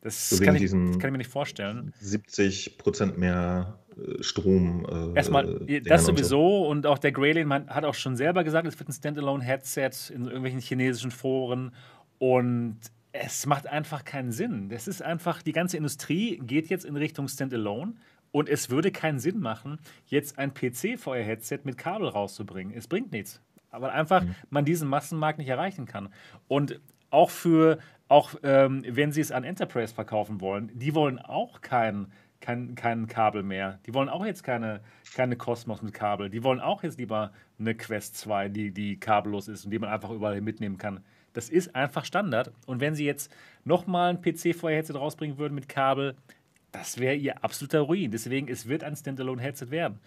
Das, 0.00 0.30
so 0.30 0.44
kann 0.44 0.54
ich, 0.54 0.62
das 0.62 0.70
kann 0.70 0.92
ich 0.92 1.10
mir 1.10 1.18
nicht 1.18 1.30
vorstellen. 1.30 1.92
70 1.98 2.78
Prozent 2.78 3.18
mehr 3.18 3.80
äh, 3.96 4.22
Strom. 4.22 4.86
Äh, 4.88 5.16
Erstmal, 5.16 5.66
das 5.84 6.06
sowieso 6.06 6.28
so. 6.28 6.68
und 6.68 6.86
auch 6.86 6.98
der 6.98 7.10
Graylin 7.10 7.52
hat 7.52 7.84
auch 7.84 7.94
schon 7.94 8.16
selber 8.16 8.44
gesagt, 8.44 8.68
es 8.68 8.78
wird 8.78 8.88
ein 8.88 8.92
Standalone-Headset 8.92 9.90
in 10.14 10.26
irgendwelchen 10.26 10.60
chinesischen 10.60 11.10
Foren 11.10 11.72
und 12.18 12.78
es 13.20 13.46
macht 13.46 13.66
einfach 13.66 14.04
keinen 14.04 14.32
Sinn. 14.32 14.68
Das 14.68 14.88
ist 14.88 15.02
einfach, 15.02 15.42
die 15.42 15.52
ganze 15.52 15.76
Industrie 15.76 16.38
geht 16.38 16.68
jetzt 16.68 16.84
in 16.84 16.96
Richtung 16.96 17.28
Standalone 17.28 17.94
und 18.30 18.48
es 18.48 18.70
würde 18.70 18.90
keinen 18.92 19.18
Sinn 19.18 19.40
machen, 19.40 19.78
jetzt 20.06 20.38
ein 20.38 20.52
PC-VR-Headset 20.54 21.60
mit 21.64 21.78
Kabel 21.78 22.08
rauszubringen. 22.08 22.74
Es 22.74 22.86
bringt 22.86 23.12
nichts. 23.12 23.40
Aber 23.70 23.92
einfach 23.92 24.22
mhm. 24.22 24.34
man 24.50 24.64
diesen 24.64 24.88
Massenmarkt 24.88 25.38
nicht 25.38 25.48
erreichen 25.48 25.86
kann. 25.86 26.08
Und 26.46 26.80
auch 27.10 27.30
für, 27.30 27.78
auch 28.08 28.34
ähm, 28.42 28.82
wenn 28.86 29.12
sie 29.12 29.20
es 29.20 29.32
an 29.32 29.44
Enterprise 29.44 29.94
verkaufen 29.94 30.40
wollen, 30.40 30.70
die 30.74 30.94
wollen 30.94 31.18
auch 31.18 31.60
kein, 31.60 32.12
kein, 32.40 32.74
kein 32.74 33.06
Kabel 33.06 33.42
mehr. 33.42 33.80
Die 33.86 33.94
wollen 33.94 34.08
auch 34.08 34.24
jetzt 34.24 34.42
keine, 34.42 34.80
keine 35.14 35.36
Cosmos 35.36 35.82
mit 35.82 35.94
Kabel. 35.94 36.30
Die 36.30 36.44
wollen 36.44 36.60
auch 36.60 36.82
jetzt 36.82 36.98
lieber 36.98 37.32
eine 37.58 37.74
Quest 37.74 38.16
2, 38.18 38.48
die, 38.48 38.70
die 38.72 39.00
kabellos 39.00 39.48
ist 39.48 39.64
und 39.64 39.70
die 39.70 39.78
man 39.78 39.90
einfach 39.90 40.10
überall 40.10 40.40
mitnehmen 40.40 40.78
kann. 40.78 41.00
Das 41.32 41.48
ist 41.48 41.74
einfach 41.74 42.04
Standard. 42.04 42.52
Und 42.66 42.80
wenn 42.80 42.94
sie 42.94 43.04
jetzt 43.04 43.30
nochmal 43.64 44.10
ein 44.10 44.22
PC-Feuer-Headset 44.22 44.94
rausbringen 44.94 45.38
würden 45.38 45.54
mit 45.54 45.68
Kabel, 45.68 46.16
das 46.72 46.98
wäre 46.98 47.14
ihr 47.14 47.44
absoluter 47.44 47.80
Ruin. 47.80 48.10
Deswegen, 48.10 48.48
es 48.48 48.68
wird 48.68 48.84
ein 48.84 48.96
Standalone-Headset 48.96 49.70
werden. 49.70 50.00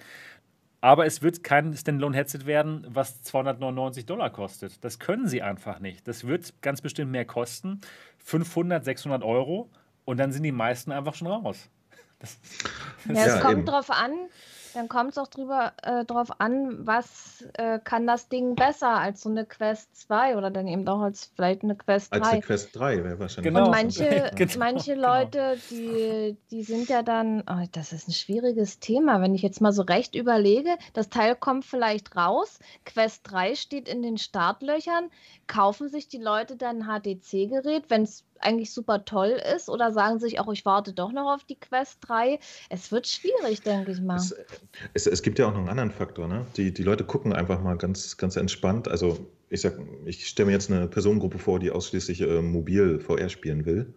Aber 0.81 1.05
es 1.05 1.21
wird 1.21 1.43
kein 1.43 1.75
Standalone-Headset 1.75 2.45
werden, 2.45 2.85
was 2.89 3.21
299 3.21 4.05
Dollar 4.07 4.31
kostet. 4.31 4.83
Das 4.83 4.97
können 4.97 5.27
sie 5.27 5.41
einfach 5.41 5.79
nicht. 5.79 6.07
Das 6.07 6.25
wird 6.25 6.59
ganz 6.61 6.81
bestimmt 6.81 7.11
mehr 7.11 7.25
kosten. 7.25 7.81
500, 8.17 8.83
600 8.83 9.23
Euro. 9.23 9.69
Und 10.05 10.17
dann 10.17 10.31
sind 10.31 10.43
die 10.43 10.51
meisten 10.51 10.91
einfach 10.91 11.13
schon 11.13 11.27
raus. 11.27 11.69
Das, 12.19 12.39
das 13.05 13.17
ja, 13.17 13.35
es 13.35 13.41
kommt 13.41 13.59
eben. 13.59 13.65
drauf 13.65 13.89
an, 13.89 14.11
dann 14.73 14.89
kommt 14.89 15.11
es 15.11 15.17
auch 15.17 15.27
drüber, 15.27 15.73
äh, 15.83 16.05
drauf 16.05 16.39
an, 16.39 16.85
was 16.85 17.45
äh, 17.53 17.79
kann 17.79 18.07
das 18.07 18.29
Ding 18.29 18.55
besser 18.55 18.89
als 18.89 19.21
so 19.21 19.29
eine 19.29 19.45
Quest 19.45 19.95
2 19.95 20.37
oder 20.37 20.51
dann 20.51 20.67
eben 20.67 20.87
auch 20.87 21.01
als 21.01 21.31
vielleicht 21.35 21.63
eine 21.63 21.75
Quest 21.75 22.13
3. 22.13 22.17
Als 22.17 22.27
eine 22.29 22.41
Quest 22.41 22.75
3 22.75 23.03
wäre 23.03 23.19
wahrscheinlich. 23.19 23.53
Genau. 23.53 23.65
Und 23.65 23.71
manche, 23.71 24.31
genau. 24.35 24.53
manche 24.59 24.95
genau. 24.95 25.15
Leute, 25.15 25.57
die, 25.69 26.37
die 26.51 26.63
sind 26.63 26.89
ja 26.89 27.03
dann, 27.03 27.43
oh, 27.49 27.65
das 27.71 27.93
ist 27.93 28.07
ein 28.07 28.13
schwieriges 28.13 28.79
Thema, 28.79 29.21
wenn 29.21 29.35
ich 29.35 29.41
jetzt 29.41 29.61
mal 29.61 29.73
so 29.73 29.83
recht 29.83 30.15
überlege, 30.15 30.77
das 30.93 31.09
Teil 31.09 31.35
kommt 31.35 31.65
vielleicht 31.65 32.15
raus, 32.15 32.59
Quest 32.85 33.31
3 33.31 33.55
steht 33.55 33.87
in 33.87 34.01
den 34.01 34.17
Startlöchern, 34.17 35.09
kaufen 35.47 35.89
sich 35.89 36.07
die 36.07 36.17
Leute 36.17 36.55
dann 36.55 36.83
ein 36.83 37.01
HTC-Gerät, 37.01 37.85
wenn 37.89 38.03
es 38.03 38.23
eigentlich 38.43 38.71
super 38.71 39.05
toll 39.05 39.39
ist 39.55 39.69
oder 39.69 39.91
sagen 39.91 40.19
sich 40.19 40.39
auch, 40.39 40.51
ich 40.51 40.65
warte 40.65 40.93
doch 40.93 41.11
noch 41.11 41.33
auf 41.33 41.43
die 41.43 41.59
Quest 41.59 41.99
3. 42.01 42.39
Es 42.69 42.91
wird 42.91 43.07
schwierig, 43.07 43.61
denke 43.61 43.91
ich 43.91 44.01
mal. 44.01 44.17
Es, 44.17 44.35
es, 44.93 45.07
es, 45.07 45.21
gibt 45.21 45.39
ja 45.39 45.47
auch 45.47 45.51
noch 45.51 45.59
einen 45.59 45.69
anderen 45.69 45.91
Faktor. 45.91 46.27
Ne? 46.27 46.45
Die, 46.57 46.73
die 46.73 46.83
Leute 46.83 47.03
gucken 47.03 47.33
einfach 47.33 47.61
mal 47.61 47.77
ganz, 47.77 48.17
ganz 48.17 48.35
entspannt. 48.35 48.87
Also 48.87 49.19
ich 49.49 49.61
sag, 49.61 49.73
ich 50.05 50.27
stelle 50.27 50.47
mir 50.47 50.53
jetzt 50.53 50.71
eine 50.71 50.87
Personengruppe 50.87 51.37
vor, 51.37 51.59
die 51.59 51.71
ausschließlich 51.71 52.21
äh, 52.21 52.41
mobil 52.41 52.99
VR 52.99 53.29
spielen 53.29 53.65
will. 53.65 53.93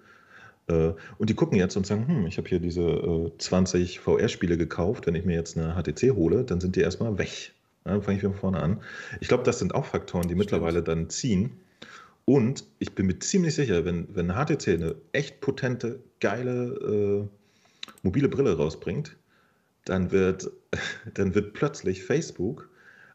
Äh, 0.66 0.92
und 1.18 1.30
die 1.30 1.34
gucken 1.34 1.58
jetzt 1.58 1.76
und 1.76 1.86
sagen, 1.86 2.06
hm, 2.06 2.26
ich 2.26 2.38
habe 2.38 2.48
hier 2.48 2.60
diese 2.60 2.82
äh, 2.82 3.32
20 3.38 4.00
VR-Spiele 4.00 4.56
gekauft. 4.56 5.06
Wenn 5.06 5.14
ich 5.14 5.24
mir 5.24 5.34
jetzt 5.34 5.56
eine 5.56 5.74
HTC 5.74 6.14
hole, 6.14 6.44
dann 6.44 6.60
sind 6.60 6.76
die 6.76 6.80
erstmal 6.80 7.18
weg. 7.18 7.52
Dann 7.84 8.02
fange 8.02 8.16
ich 8.16 8.22
wieder 8.22 8.32
vorne 8.32 8.60
an. 8.60 8.80
Ich 9.20 9.28
glaube, 9.28 9.44
das 9.44 9.58
sind 9.58 9.74
auch 9.74 9.84
Faktoren, 9.84 10.22
die 10.22 10.28
Stimmt. 10.28 10.38
mittlerweile 10.38 10.82
dann 10.82 11.10
ziehen 11.10 11.60
und 12.24 12.64
ich 12.78 12.94
bin 12.94 13.06
mir 13.06 13.18
ziemlich 13.18 13.54
sicher, 13.54 13.84
wenn, 13.84 14.08
wenn 14.14 14.32
HTC 14.32 14.68
eine 14.68 14.96
echt 15.12 15.40
potente, 15.40 16.00
geile 16.20 17.28
äh, 17.28 17.28
mobile 18.02 18.28
Brille 18.28 18.56
rausbringt, 18.56 19.16
dann 19.84 20.10
wird, 20.10 20.50
dann 21.14 21.34
wird 21.34 21.52
plötzlich 21.52 22.02
Facebook 22.02 22.70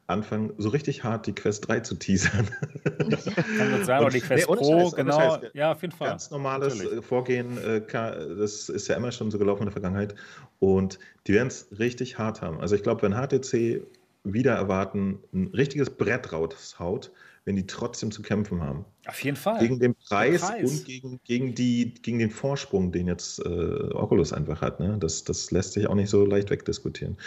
anfangen, 0.09 0.53
so 0.57 0.69
richtig 0.69 1.03
hart 1.03 1.27
die 1.27 1.33
Quest 1.33 1.67
3 1.67 1.81
zu 1.81 1.95
teasern. 1.95 2.47
Kann 2.99 3.09
das 3.09 3.85
sein, 3.85 4.01
oder 4.01 4.09
die 4.09 4.21
Quest 4.21 4.49
nee, 4.49 4.55
Pro, 4.55 4.81
Scheiß, 4.81 4.95
genau. 4.95 5.19
Scheiß, 5.19 5.51
ja, 5.53 5.71
auf 5.71 5.81
jeden 5.81 5.93
Fall. 5.93 6.09
Ganz 6.09 6.31
normales 6.31 6.77
Natürlich. 6.77 6.99
Äh, 6.99 7.01
Vorgehen, 7.03 7.57
äh, 7.59 7.81
das 7.91 8.69
ist 8.69 8.87
ja 8.87 8.95
immer 8.95 9.11
schon 9.11 9.29
so 9.29 9.37
gelaufen 9.37 9.61
in 9.61 9.65
der 9.67 9.73
Vergangenheit. 9.73 10.15
Und 10.57 10.99
die 11.27 11.33
werden 11.33 11.49
es 11.49 11.67
richtig 11.77 12.17
hart 12.17 12.41
haben. 12.41 12.59
Also 12.59 12.75
ich 12.75 12.81
glaube, 12.81 13.03
wenn 13.03 13.13
HTC 13.13 13.83
wieder 14.23 14.55
erwarten, 14.55 15.19
ein 15.31 15.47
richtiges 15.47 15.91
Brett 15.91 16.33
raushaut, 16.33 17.11
wenn 17.45 17.55
die 17.55 17.67
trotzdem 17.67 18.11
zu 18.11 18.21
kämpfen 18.21 18.61
haben. 18.61 18.85
Auf 19.09 19.23
jeden 19.23 19.37
Fall. 19.37 19.59
Gegen 19.59 19.79
den 19.79 19.95
Preis, 19.95 20.41
Preis. 20.41 20.69
und 20.69 20.85
gegen, 20.85 21.19
gegen, 21.23 21.55
die, 21.55 21.95
gegen 21.95 22.19
den 22.19 22.29
Vorsprung, 22.29 22.91
den 22.91 23.07
jetzt 23.07 23.39
äh, 23.39 23.49
Oculus 23.49 24.33
einfach 24.33 24.61
hat. 24.61 24.79
Ne? 24.79 24.97
Das, 24.99 25.23
das 25.23 25.49
lässt 25.49 25.73
sich 25.73 25.87
auch 25.87 25.95
nicht 25.95 26.11
so 26.11 26.25
leicht 26.25 26.51
wegdiskutieren. 26.51 27.17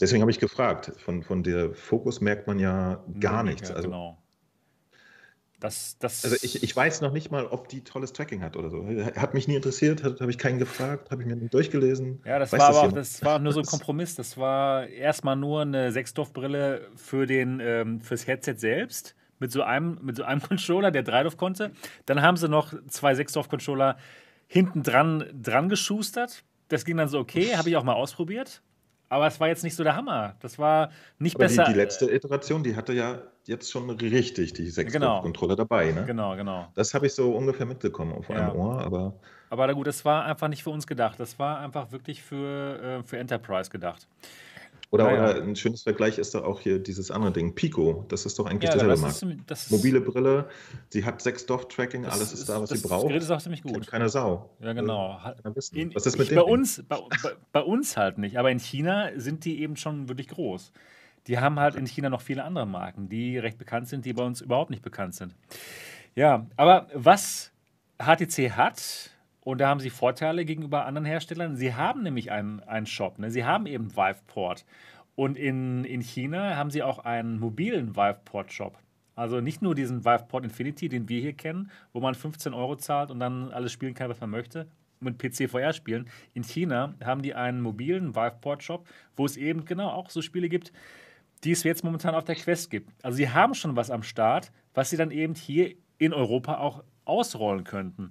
Deswegen 0.00 0.22
habe 0.22 0.30
ich 0.30 0.38
gefragt. 0.38 0.92
Von, 0.96 1.22
von 1.22 1.42
der 1.42 1.74
Fokus 1.74 2.22
merkt 2.22 2.46
man 2.46 2.58
ja 2.58 3.04
gar 3.20 3.38
ja, 3.38 3.42
nichts. 3.42 3.70
Also, 3.70 3.90
genau. 3.90 4.18
Das, 5.60 5.98
das 5.98 6.24
also 6.24 6.36
ich, 6.40 6.62
ich 6.62 6.74
weiß 6.74 7.02
noch 7.02 7.12
nicht 7.12 7.30
mal, 7.30 7.44
ob 7.44 7.68
die 7.68 7.84
tolles 7.84 8.14
Tracking 8.14 8.42
hat 8.42 8.56
oder 8.56 8.70
so. 8.70 8.86
Hat 8.86 9.34
mich 9.34 9.48
nie 9.48 9.56
interessiert, 9.56 10.04
habe 10.04 10.30
ich 10.30 10.38
keinen 10.38 10.58
gefragt, 10.58 11.10
habe 11.10 11.22
ich 11.22 11.28
mir 11.28 11.36
nicht 11.36 11.52
durchgelesen. 11.52 12.22
Ja, 12.24 12.38
das 12.38 12.52
weiß 12.52 12.60
war 12.60 12.68
aber 12.68 12.80
auch, 12.82 12.92
das 12.92 13.22
war 13.22 13.38
nur 13.38 13.52
so 13.52 13.60
ein 13.60 13.66
Kompromiss. 13.66 14.14
Das 14.14 14.38
war 14.38 14.86
erstmal 14.86 15.36
nur 15.36 15.62
eine 15.62 15.92
Sechsdorf-Brille 15.92 16.88
für 16.96 17.28
ähm, 17.28 18.00
fürs 18.00 18.26
Headset 18.26 18.54
selbst 18.56 19.14
mit 19.38 19.52
so 19.52 19.62
einem, 19.62 19.98
mit 20.02 20.16
so 20.16 20.24
einem 20.24 20.42
Controller, 20.48 20.90
der 20.90 21.02
Dreidorf 21.02 21.36
konnte. 21.36 21.72
Dann 22.06 22.22
haben 22.22 22.36
sie 22.36 22.48
noch 22.48 22.72
zwei 22.88 23.14
Sechsdorf-Controller 23.14 23.96
hinten 24.46 24.82
dran, 24.82 25.24
dran 25.32 25.68
geschustert. 25.68 26.44
Das 26.68 26.84
ging 26.84 26.96
dann 26.96 27.08
so 27.08 27.18
okay, 27.18 27.56
habe 27.56 27.68
ich 27.70 27.76
auch 27.76 27.84
mal 27.84 27.94
ausprobiert. 27.94 28.62
Aber 29.10 29.26
es 29.26 29.40
war 29.40 29.48
jetzt 29.48 29.64
nicht 29.64 29.74
so 29.74 29.84
der 29.84 29.96
Hammer. 29.96 30.34
Das 30.40 30.58
war 30.58 30.90
nicht 31.18 31.36
Aber 31.36 31.44
besser. 31.44 31.64
Die, 31.64 31.72
die 31.72 31.78
letzte 31.78 32.12
Iteration, 32.12 32.62
die 32.62 32.76
hatte 32.76 32.92
ja 32.92 33.22
jetzt 33.46 33.70
schon 33.70 33.88
richtig 33.88 34.52
die 34.52 34.68
Sechsdorf-Controller 34.68 35.56
genau. 35.56 35.64
dabei. 35.64 35.92
Ne? 35.92 36.04
Genau, 36.04 36.36
genau. 36.36 36.68
Das 36.74 36.92
habe 36.92 37.06
ich 37.06 37.14
so 37.14 37.34
ungefähr 37.34 37.64
mitbekommen 37.64 38.12
auf 38.12 38.28
ja. 38.28 38.36
einem 38.36 38.56
Ohr. 38.56 38.84
Aber, 38.84 39.14
aber 39.48 39.74
gut, 39.74 39.86
das 39.86 40.04
war 40.04 40.26
einfach 40.26 40.48
nicht 40.48 40.62
für 40.62 40.70
uns 40.70 40.86
gedacht. 40.86 41.18
Das 41.18 41.38
war 41.38 41.58
einfach 41.60 41.90
wirklich 41.90 42.22
für, 42.22 42.98
äh, 43.00 43.02
für 43.02 43.16
Enterprise 43.16 43.70
gedacht. 43.70 44.06
Oder, 44.90 45.04
Ja, 45.04 45.16
ja. 45.16 45.30
oder 45.36 45.42
ein 45.42 45.54
schönes 45.56 45.82
Vergleich 45.82 46.16
ist 46.18 46.34
doch 46.34 46.44
auch 46.44 46.60
hier 46.60 46.78
dieses 46.78 47.10
andere 47.10 47.30
Ding, 47.32 47.54
Pico. 47.54 48.06
Das 48.08 48.24
ist 48.24 48.38
doch 48.38 48.46
eigentlich 48.46 48.70
Ja, 48.70 48.78
derselbe 48.78 48.92
das 48.94 49.00
Markt. 49.00 49.22
ist, 49.22 49.50
das 49.50 49.62
ist, 49.66 49.70
Mobile 49.70 50.00
Brille, 50.00 50.48
sie 50.88 51.04
hat 51.04 51.20
sechs 51.20 51.44
Dorf-Tracking, 51.44 52.04
das 52.04 52.14
alles 52.14 52.32
ist 52.32 52.48
da, 52.48 52.60
was 52.62 52.70
das 52.70 52.80
sie 52.80 52.88
braucht. 52.88 53.08
Gerät 53.08 53.22
ist 53.22 53.30
auch 53.30 53.40
ziemlich 53.40 53.62
Kennt 53.62 53.74
gut. 53.74 53.86
keine 53.86 54.08
Sau. 54.08 54.48
Ja, 54.60 54.72
genau. 54.72 55.18
Keiner 55.22 55.54
wissen. 55.56 55.76
In, 55.76 55.94
was 55.94 56.06
ist 56.06 56.14
mit 56.16 56.22
ich, 56.24 56.28
dem 56.30 56.36
bei, 56.36 56.42
uns, 56.42 56.82
bei, 56.88 56.98
bei 57.52 57.60
uns 57.60 57.96
halt 57.98 58.16
nicht, 58.16 58.38
aber 58.38 58.50
in 58.50 58.58
China 58.58 59.10
sind 59.16 59.44
die 59.44 59.60
eben 59.60 59.76
schon 59.76 60.08
wirklich 60.08 60.28
groß. 60.28 60.72
Die 61.26 61.38
haben 61.38 61.60
halt 61.60 61.74
in 61.74 61.84
China 61.84 62.08
noch 62.08 62.22
viele 62.22 62.44
andere 62.44 62.64
Marken, 62.64 63.10
die 63.10 63.36
recht 63.36 63.58
bekannt 63.58 63.88
sind, 63.88 64.06
die 64.06 64.14
bei 64.14 64.24
uns 64.24 64.40
überhaupt 64.40 64.70
nicht 64.70 64.82
bekannt 64.82 65.14
sind. 65.14 65.34
Ja, 66.14 66.46
aber 66.56 66.88
was 66.94 67.52
HTC 67.98 68.52
hat, 68.52 69.10
und 69.48 69.62
da 69.62 69.68
haben 69.68 69.80
sie 69.80 69.88
Vorteile 69.88 70.44
gegenüber 70.44 70.84
anderen 70.84 71.06
Herstellern, 71.06 71.56
sie 71.56 71.72
haben 71.72 72.02
nämlich 72.02 72.30
einen, 72.30 72.60
einen 72.64 72.84
Shop, 72.84 73.18
ne? 73.18 73.30
sie 73.30 73.46
haben 73.46 73.64
eben 73.64 73.96
Viveport. 73.96 74.66
Und 75.14 75.38
in, 75.38 75.84
in 75.84 76.02
China 76.02 76.54
haben 76.56 76.70
sie 76.70 76.82
auch 76.82 76.98
einen 76.98 77.40
mobilen 77.40 77.96
Viveport-Shop. 77.96 78.76
Also 79.14 79.40
nicht 79.40 79.62
nur 79.62 79.74
diesen 79.74 80.04
Viveport 80.04 80.44
Infinity, 80.44 80.90
den 80.90 81.08
wir 81.08 81.22
hier 81.22 81.32
kennen, 81.32 81.70
wo 81.94 82.00
man 82.00 82.14
15 82.14 82.52
Euro 82.52 82.76
zahlt 82.76 83.10
und 83.10 83.20
dann 83.20 83.50
alles 83.50 83.72
spielen 83.72 83.94
kann, 83.94 84.10
was 84.10 84.20
man 84.20 84.28
möchte, 84.28 84.68
mit 85.00 85.16
PC 85.16 85.48
VR 85.48 85.72
spielen. 85.72 86.10
In 86.34 86.42
China 86.42 86.92
haben 87.02 87.22
die 87.22 87.34
einen 87.34 87.62
mobilen 87.62 88.14
Viveport-Shop, 88.14 88.86
wo 89.16 89.24
es 89.24 89.38
eben 89.38 89.64
genau 89.64 89.88
auch 89.88 90.10
so 90.10 90.20
Spiele 90.20 90.50
gibt, 90.50 90.74
die 91.44 91.52
es 91.52 91.62
jetzt 91.62 91.84
momentan 91.84 92.14
auf 92.14 92.24
der 92.24 92.34
Quest 92.34 92.70
gibt. 92.70 92.90
Also 93.02 93.16
sie 93.16 93.30
haben 93.30 93.54
schon 93.54 93.76
was 93.76 93.90
am 93.90 94.02
Start, 94.02 94.52
was 94.74 94.90
sie 94.90 94.98
dann 94.98 95.10
eben 95.10 95.34
hier 95.34 95.74
in 95.96 96.12
Europa 96.12 96.58
auch 96.58 96.84
ausrollen 97.06 97.64
könnten. 97.64 98.10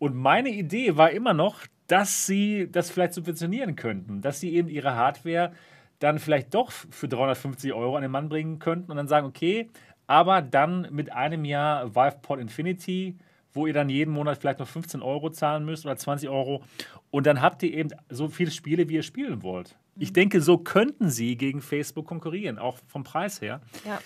Und 0.00 0.16
meine 0.16 0.48
Idee 0.48 0.96
war 0.96 1.10
immer 1.10 1.34
noch, 1.34 1.66
dass 1.86 2.24
sie 2.24 2.68
das 2.72 2.90
vielleicht 2.90 3.12
subventionieren 3.12 3.76
könnten, 3.76 4.22
dass 4.22 4.40
sie 4.40 4.54
eben 4.54 4.68
ihre 4.68 4.96
Hardware 4.96 5.52
dann 5.98 6.18
vielleicht 6.18 6.54
doch 6.54 6.72
für 6.72 7.06
350 7.06 7.74
Euro 7.74 7.96
an 7.96 8.02
den 8.02 8.10
Mann 8.10 8.30
bringen 8.30 8.58
könnten 8.58 8.90
und 8.90 8.96
dann 8.96 9.08
sagen, 9.08 9.26
okay, 9.26 9.68
aber 10.06 10.40
dann 10.40 10.88
mit 10.90 11.12
einem 11.12 11.44
Jahr 11.44 11.94
Viveport 11.94 12.40
Infinity, 12.40 13.18
wo 13.52 13.66
ihr 13.66 13.74
dann 13.74 13.90
jeden 13.90 14.14
Monat 14.14 14.38
vielleicht 14.38 14.58
noch 14.58 14.68
15 14.68 15.02
Euro 15.02 15.28
zahlen 15.28 15.66
müsst 15.66 15.84
oder 15.84 15.96
20 15.96 16.30
Euro 16.30 16.62
und 17.10 17.26
dann 17.26 17.42
habt 17.42 17.62
ihr 17.62 17.74
eben 17.74 17.90
so 18.08 18.28
viele 18.28 18.50
Spiele, 18.50 18.88
wie 18.88 18.94
ihr 18.94 19.02
spielen 19.02 19.42
wollt. 19.42 19.76
Ich 19.98 20.14
denke, 20.14 20.40
so 20.40 20.56
könnten 20.56 21.10
sie 21.10 21.36
gegen 21.36 21.60
Facebook 21.60 22.06
konkurrieren, 22.06 22.58
auch 22.58 22.78
vom 22.86 23.04
Preis 23.04 23.42
her. 23.42 23.60
Ja. 23.84 24.00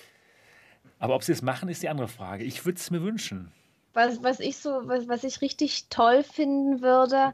Aber 0.99 1.15
ob 1.15 1.23
sie 1.23 1.33
es 1.33 1.43
machen, 1.43 1.69
ist 1.69 1.85
die 1.85 1.89
andere 1.89 2.09
Frage. 2.09 2.43
Ich 2.43 2.65
würde 2.67 2.81
es 2.81 2.91
mir 2.91 3.03
wünschen. 3.03 3.53
Was, 3.95 4.23
was 4.23 4.41
ich 4.41 4.59
so, 4.59 4.81
was, 4.85 5.09
was 5.09 5.25
ich 5.25 5.41
richtig 5.41 5.89
toll 5.89 6.23
finden 6.25 6.83
würde, 6.83 7.33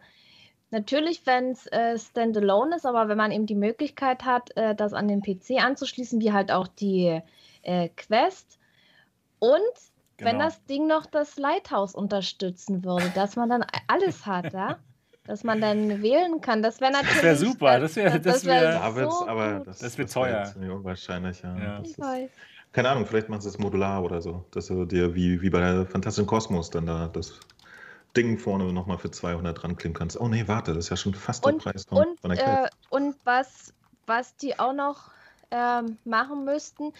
natürlich, 0.70 1.26
wenn 1.26 1.50
es 1.52 1.66
äh, 1.68 1.98
standalone 1.98 2.76
ist, 2.76 2.86
aber 2.86 3.08
wenn 3.08 3.16
man 3.18 3.32
eben 3.32 3.46
die 3.46 3.54
Möglichkeit 3.54 4.24
hat, 4.24 4.56
äh, 4.56 4.74
das 4.74 4.92
an 4.92 5.08
den 5.08 5.22
PC 5.22 5.62
anzuschließen, 5.62 6.20
wie 6.20 6.32
halt 6.32 6.52
auch 6.52 6.68
die 6.68 7.20
äh, 7.62 7.88
Quest. 7.96 8.58
Und 9.38 9.58
wenn 10.18 10.32
Genau. 10.36 10.44
das 10.44 10.62
Ding 10.66 10.86
noch 10.86 11.06
das 11.06 11.38
Lighthouse 11.38 11.94
unterstützen 11.94 12.84
würde, 12.84 13.10
dass 13.14 13.36
man 13.36 13.48
dann 13.48 13.64
alles 13.86 14.26
hat, 14.26 14.52
ja? 14.52 14.78
Dass 15.24 15.44
man 15.44 15.60
dann 15.60 16.02
wählen 16.02 16.40
kann. 16.40 16.62
Das 16.62 16.80
wäre 16.80 16.92
natürlich. 16.92 17.22
wär 17.22 17.36
super, 17.36 17.78
das 17.80 17.96
wär- 17.96 18.18
das 18.18 18.44
wär 18.44 18.60
wär- 18.62 18.72
Da 18.72 18.94
wird's 18.96 19.18
so 19.18 19.28
aber, 19.28 19.58
gut. 19.58 19.66
das, 19.68 19.78
Das 19.78 19.96
wird 19.98 20.08
das 20.08 20.16
wär 20.16 20.22
teuer. 20.22 20.44
ja. 20.44 21.58
Ja. 21.58 21.78
Das 21.78 21.90
Ich 21.90 21.98
weiß. 21.98 22.30
Keine 22.72 22.90
Ahnung, 22.90 23.06
vielleicht 23.06 23.28
machen 23.28 23.40
sie 23.40 23.48
es 23.48 23.58
modular 23.58 24.02
oder 24.02 24.22
so. 24.22 24.44
Dass 24.52 24.66
du 24.66 24.84
dir 24.84 25.14
wie, 25.14 25.40
wie 25.42 25.50
bei 25.50 25.60
der 25.60 25.86
Fantastischen 25.86 26.26
Kosmos 26.26 26.70
dann 26.70 26.86
da 26.86 27.08
das 27.08 27.40
Ding 28.16 28.38
vorne 28.38 28.72
nochmal 28.72 28.98
für 28.98 29.10
200 29.10 29.62
ranklimmen 29.62 29.96
kannst. 29.96 30.20
Oh 30.20 30.28
nee, 30.28 30.46
warte, 30.46 30.74
das 30.74 30.84
ist 30.84 30.90
ja 30.90 30.96
schon 30.96 31.14
fast 31.14 31.44
der 31.44 31.54
Und, 31.54 31.62
Preis 31.62 31.84
von, 31.84 31.98
und, 31.98 32.20
von 32.20 32.30
der 32.30 32.64
äh, 32.64 32.68
und 32.90 33.16
was, 33.24 33.72
was 34.06 34.36
die 34.36 34.58
auch 34.58 34.72
noch 34.72 35.10
ähm, 35.50 35.98
machen 36.04 36.44
müssten, 36.44 36.92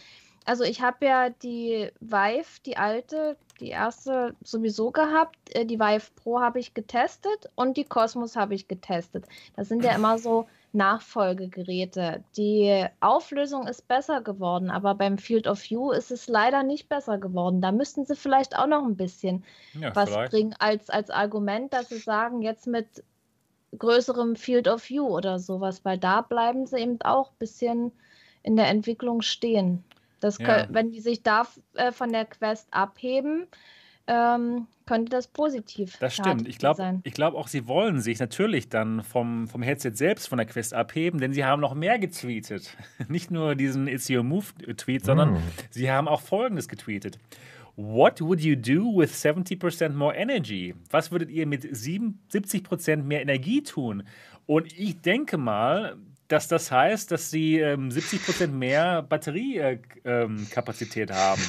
also 0.44 0.64
ich 0.64 0.80
habe 0.80 1.06
ja 1.06 1.30
die 1.30 1.90
Vive, 2.00 2.60
die 2.66 2.76
alte, 2.76 3.36
die 3.60 3.68
erste 3.68 4.34
sowieso 4.42 4.90
gehabt. 4.90 5.36
Äh, 5.54 5.66
Die 5.66 5.78
Vive 5.78 6.10
Pro 6.16 6.40
habe 6.40 6.58
ich 6.58 6.74
getestet 6.74 7.50
und 7.54 7.76
die 7.76 7.84
Cosmos 7.84 8.36
habe 8.36 8.54
ich 8.54 8.66
getestet. 8.66 9.26
Das 9.54 9.68
sind 9.68 9.84
ja 9.84 9.94
immer 9.94 10.18
so 10.18 10.48
Nachfolgegeräte. 10.72 12.22
Die 12.36 12.86
Auflösung 13.00 13.66
ist 13.66 13.88
besser 13.88 14.20
geworden, 14.20 14.70
aber 14.70 14.94
beim 14.94 15.18
Field 15.18 15.46
of 15.46 15.62
View 15.68 15.90
ist 15.92 16.10
es 16.10 16.28
leider 16.28 16.62
nicht 16.62 16.88
besser 16.88 17.18
geworden. 17.18 17.60
Da 17.60 17.72
müssten 17.72 18.04
sie 18.04 18.16
vielleicht 18.16 18.56
auch 18.56 18.66
noch 18.66 18.84
ein 18.84 18.96
bisschen 18.96 19.44
Ja, 19.74 19.94
was 19.94 20.10
vielleicht. 20.10 20.30
bringen 20.30 20.54
als, 20.58 20.90
als 20.90 21.10
Argument, 21.10 21.72
dass 21.72 21.88
sie 21.88 21.98
sagen, 21.98 22.42
jetzt 22.42 22.66
mit 22.66 22.86
größerem 23.78 24.36
Field 24.36 24.68
of 24.68 24.88
View 24.88 25.06
oder 25.06 25.38
sowas, 25.38 25.84
weil 25.84 25.98
da 25.98 26.22
bleiben 26.22 26.66
sie 26.66 26.78
eben 26.78 27.00
auch 27.02 27.30
ein 27.30 27.38
bisschen 27.38 27.92
in 28.42 28.56
der 28.56 28.68
Entwicklung 28.68 29.22
stehen. 29.22 29.84
Das 30.20 30.38
Ja. 30.38 30.46
kö- 30.46 30.66
Wenn 30.70 30.90
die 30.90 31.00
sich 31.00 31.22
da 31.22 31.46
äh, 31.74 31.92
von 31.92 32.12
der 32.12 32.24
Quest 32.26 32.68
abheben, 32.72 33.46
ähm, 34.10 34.66
könnte 34.86 35.10
das 35.10 35.28
positiv 35.28 35.96
Das 36.00 36.16
für 36.16 36.22
stimmt. 36.22 36.48
Ich 36.48 36.58
glaube 36.58 36.76
sein. 36.78 37.00
ich 37.04 37.14
glaub 37.14 37.34
auch, 37.34 37.46
sie 37.46 37.68
wollen 37.68 38.00
sich 38.00 38.18
natürlich 38.18 38.68
dann 38.68 39.04
vom, 39.04 39.46
vom 39.46 39.62
Headset 39.62 39.92
selbst 39.94 40.28
von 40.28 40.38
der 40.38 40.48
Quest 40.48 40.74
abheben, 40.74 41.20
denn 41.20 41.32
sie 41.32 41.44
haben 41.44 41.60
noch 41.60 41.74
mehr 41.74 41.98
getweetet. 42.00 42.76
Nicht 43.08 43.30
nur 43.30 43.54
diesen 43.54 43.86
It's 43.86 44.10
Your 44.10 44.24
Move-Tweet, 44.24 45.04
sondern 45.04 45.36
Hm. 45.36 45.42
sie 45.70 45.90
haben 45.92 46.08
auch 46.08 46.20
Folgendes 46.20 46.66
getweetet. 46.66 47.18
What 47.76 48.20
would 48.20 48.40
you 48.40 48.56
do 48.56 48.98
with 48.98 49.12
70% 49.12 49.90
more 49.90 50.14
energy? 50.14 50.74
Was 50.90 51.12
würdet 51.12 51.30
ihr 51.30 51.46
mit 51.46 51.62
77% 51.64 52.96
mehr 53.04 53.22
Energie 53.22 53.62
tun? 53.62 54.02
Und 54.46 54.76
ich 54.76 55.00
denke 55.00 55.38
mal, 55.38 55.96
dass 56.26 56.48
das 56.48 56.72
heißt, 56.72 57.12
dass 57.12 57.30
sie 57.30 57.60
ähm, 57.60 57.90
70% 57.90 58.48
mehr 58.48 59.02
Batteriekapazität 59.02 60.04
ähm, 60.04 60.46
Kapazität 60.50 61.12
haben 61.12 61.40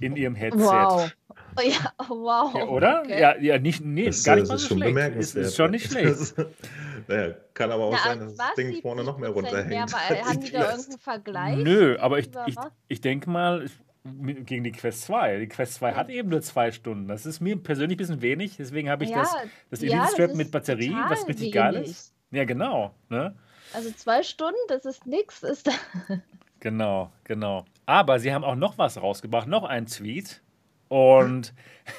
in 0.00 0.16
ihrem 0.16 0.34
Headset. 0.34 0.58
Wow. 0.60 1.10
Ja, 1.62 1.92
wow. 2.08 2.54
Ja, 2.54 2.64
oder? 2.66 3.02
Okay. 3.04 3.20
Ja, 3.20 3.36
ja, 3.38 3.58
nicht, 3.58 3.84
nee, 3.84 4.06
Das, 4.06 4.24
gar 4.24 4.36
nicht 4.36 4.48
mal 4.48 4.54
das 4.54 4.62
so 4.62 4.64
ist 4.64 4.68
schon 4.68 4.78
schlecht. 4.78 4.88
Ist, 4.90 4.94
bemerkenswert. 4.94 5.46
ist 5.46 5.56
schon 5.56 5.70
nicht 5.70 5.86
schlecht. 5.90 6.08
Das- 6.08 6.34
naja, 7.08 7.34
kann 7.52 7.70
aber 7.70 7.84
auch 7.84 7.92
Na, 7.92 7.98
sein, 7.98 8.20
dass 8.20 8.36
das 8.36 8.54
Ding 8.56 8.80
vorne 8.80 9.02
noch 9.04 9.18
mehr 9.18 9.30
70% 9.30 9.32
runterhängt. 9.34 9.68
Mehr, 9.68 9.86
haben 10.24 10.40
die 10.40 10.46
die 10.46 10.52
da 10.52 10.70
irgendeinen 10.70 10.98
Vergleich? 10.98 11.56
Nö, 11.58 11.96
aber 11.98 12.18
ich, 12.18 12.30
ich, 12.46 12.56
ich 12.88 13.00
denke 13.00 13.28
mal, 13.28 13.66
gegen 14.04 14.64
die 14.64 14.72
Quest 14.72 15.02
2. 15.02 15.38
Die 15.38 15.48
Quest 15.48 15.74
2 15.74 15.92
hat 15.94 16.08
eben 16.10 16.28
nur 16.28 16.40
zwei 16.42 16.70
Stunden. 16.72 17.08
Das 17.08 17.26
ist 17.26 17.40
mir 17.40 17.56
persönlich 17.56 17.96
ein 17.96 17.98
bisschen 17.98 18.22
wenig, 18.22 18.56
deswegen 18.56 18.88
habe 18.88 19.04
ich 19.04 19.10
Ja, 19.10 19.18
das, 19.18 19.36
das 19.70 19.80
ja, 19.82 19.88
Elite 19.88 20.00
das 20.02 20.12
Strap 20.12 20.34
mit 20.34 20.50
Batterie, 20.50 20.94
was 21.08 21.26
richtig 21.28 21.52
geil 21.52 21.76
ist. 21.76 22.12
Ja, 22.30 22.44
genau. 22.44 22.94
Ne? 23.10 23.34
Also 23.74 23.90
zwei 23.92 24.22
Stunden, 24.22 24.58
das 24.68 24.84
ist 24.84 25.06
nix. 25.06 25.42
Ist 25.42 25.66
da 25.66 25.72
Genau, 26.62 27.10
genau. 27.24 27.64
Aber 27.86 28.20
sie 28.20 28.32
haben 28.32 28.44
auch 28.44 28.54
noch 28.54 28.78
was 28.78 29.02
rausgebracht, 29.02 29.48
noch 29.48 29.64
einen 29.64 29.86
Tweet. 29.86 30.40
Und 30.86 31.52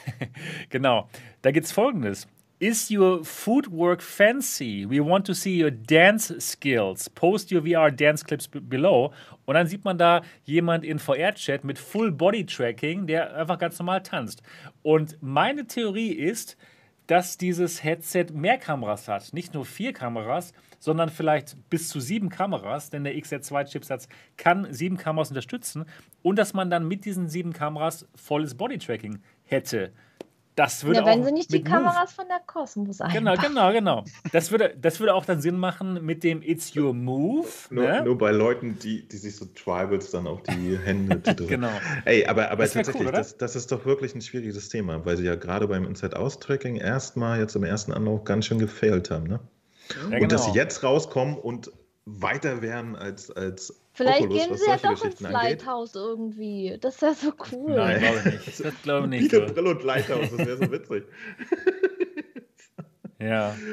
genau, 0.70 1.10
da 1.42 1.52
gibt 1.52 1.66
es 1.66 1.74
folgendes. 1.74 2.30
Is 2.60 2.90
your 2.90 3.26
footwork 3.26 4.02
fancy? 4.02 4.90
We 4.90 5.06
want 5.06 5.28
to 5.28 5.34
see 5.34 5.62
your 5.62 5.70
dance 5.70 6.34
skills. 6.40 7.10
Post 7.10 7.52
your 7.52 7.64
VR 7.64 7.92
dance 7.92 8.24
clips 8.24 8.48
below. 8.48 9.12
Und 9.44 9.56
dann 9.56 9.68
sieht 9.68 9.84
man 9.84 9.98
da 9.98 10.22
jemand 10.46 10.86
in 10.86 10.98
VR-Chat 10.98 11.66
mit 11.66 11.78
Full 11.78 12.14
Body 12.14 12.46
Tracking, 12.46 13.06
der 13.06 13.36
einfach 13.36 13.60
ganz 13.60 13.78
normal 13.80 14.02
tanzt. 14.02 14.44
Und 14.82 15.18
meine 15.20 15.68
Theorie 15.68 16.14
ist, 16.14 16.56
dass 17.08 17.38
dieses 17.38 17.84
Headset 17.84 18.28
mehr 18.32 18.58
Kameras 18.58 19.10
hat. 19.10 19.34
Nicht 19.34 19.54
nur 19.54 19.66
vier 19.66 19.92
Kameras, 19.92 20.54
sondern 20.84 21.08
vielleicht 21.10 21.56
bis 21.70 21.88
zu 21.88 22.02
sieben 22.02 22.28
Kameras, 22.28 22.90
denn 22.90 23.06
der 23.06 23.14
XZ2-Chipsatz 23.16 24.10
kann 24.36 24.68
sieben 24.74 24.98
Kameras 24.98 25.30
unterstützen 25.30 25.86
und 26.24 26.38
dass 26.38 26.54
man 26.54 26.70
dann 26.70 26.86
mit 26.90 27.06
diesen 27.06 27.30
sieben 27.30 27.54
Kameras 27.54 28.06
volles 28.16 28.56
Bodytracking 28.56 29.20
hätte. 29.46 29.94
Das 30.56 30.84
würde 30.84 31.00
ja, 31.00 31.06
wenn 31.08 31.22
auch 31.22 31.26
sie 31.26 31.32
nicht 31.32 31.52
die 31.52 31.60
mit 31.60 31.66
Move- 31.68 31.72
Kameras 31.72 32.14
von 32.14 32.26
der 32.28 32.40
Cosmos 32.46 32.98
Genau, 33.12 33.32
einbauen. 33.32 33.40
genau, 33.42 33.72
genau. 33.72 34.04
Das 34.34 34.52
würde, 34.52 34.76
das 34.80 35.00
würde 35.00 35.14
auch 35.16 35.26
dann 35.26 35.42
Sinn 35.42 35.56
machen 35.58 36.06
mit 36.06 36.24
dem 36.24 36.44
It's 36.44 36.76
Your 36.76 36.94
Move. 36.94 37.48
Nur, 37.72 37.84
Ne? 37.88 38.04
nur 38.04 38.18
bei 38.20 38.32
Leuten, 38.32 38.78
die, 38.78 39.08
die 39.08 39.18
sich 39.18 39.36
so 39.38 39.46
Tribals 39.46 40.12
dann 40.12 40.28
auf 40.28 40.44
die 40.44 40.78
Hände 40.78 41.20
tätowieren. 41.24 41.62
Genau. 41.62 41.74
Ey, 42.06 42.26
aber, 42.28 42.52
aber 42.52 42.64
Das 42.66 42.74
tatsächlich, 42.74 43.08
cool, 43.08 43.12
das, 43.14 43.36
das 43.38 43.56
ist 43.56 43.72
doch 43.72 43.86
wirklich 43.86 44.14
ein 44.16 44.22
schwieriges 44.22 44.68
Thema, 44.70 45.04
weil 45.06 45.16
sie 45.18 45.24
ja 45.24 45.34
gerade 45.36 45.68
beim 45.68 45.86
Inside-Out-Tracking 45.86 46.76
erstmal 46.76 47.40
jetzt 47.40 47.56
im 47.56 47.64
ersten 47.64 47.92
Anlauf 47.94 48.24
ganz 48.26 48.46
schön 48.46 48.60
gefailt 48.60 49.10
haben. 49.10 49.26
Ne? 49.26 49.40
Ja, 50.12 50.18
Und 50.20 50.32
dass 50.32 50.46
sie 50.46 50.52
genau. 50.52 50.64
jetzt 50.64 50.84
rauskommen 50.84 51.38
und 51.38 51.72
weiter 52.06 52.62
werden 52.62 52.96
als, 52.96 53.32
als 53.32 53.80
Vielleicht 53.94 54.24
Oculus, 54.24 54.48
gehen 54.48 54.58
sie 54.58 54.66
ja 54.66 54.78
doch 54.78 55.04
ins 55.06 55.24
angeht. 55.24 55.32
Lighthouse 55.32 55.96
irgendwie. 55.96 56.78
Das 56.82 57.02
wäre 57.02 57.14
so 57.14 57.32
cool. 57.52 57.76
Nein, 57.76 58.00
glaube 58.00 58.18
ich 58.18 58.26
nicht. 58.48 58.66
Das 58.66 58.82
glaube 58.82 59.04
ich 59.06 59.10
nicht. 59.10 59.22
Biete 59.32 59.48
So. 59.48 59.54
Brille 59.54 59.70
und 59.70 59.84
Lighthouse, 59.84 60.30
das 60.32 60.40
wäre 60.40 60.58
so 60.58 60.72
witzig. 60.72 61.06
Ja. 63.20 63.56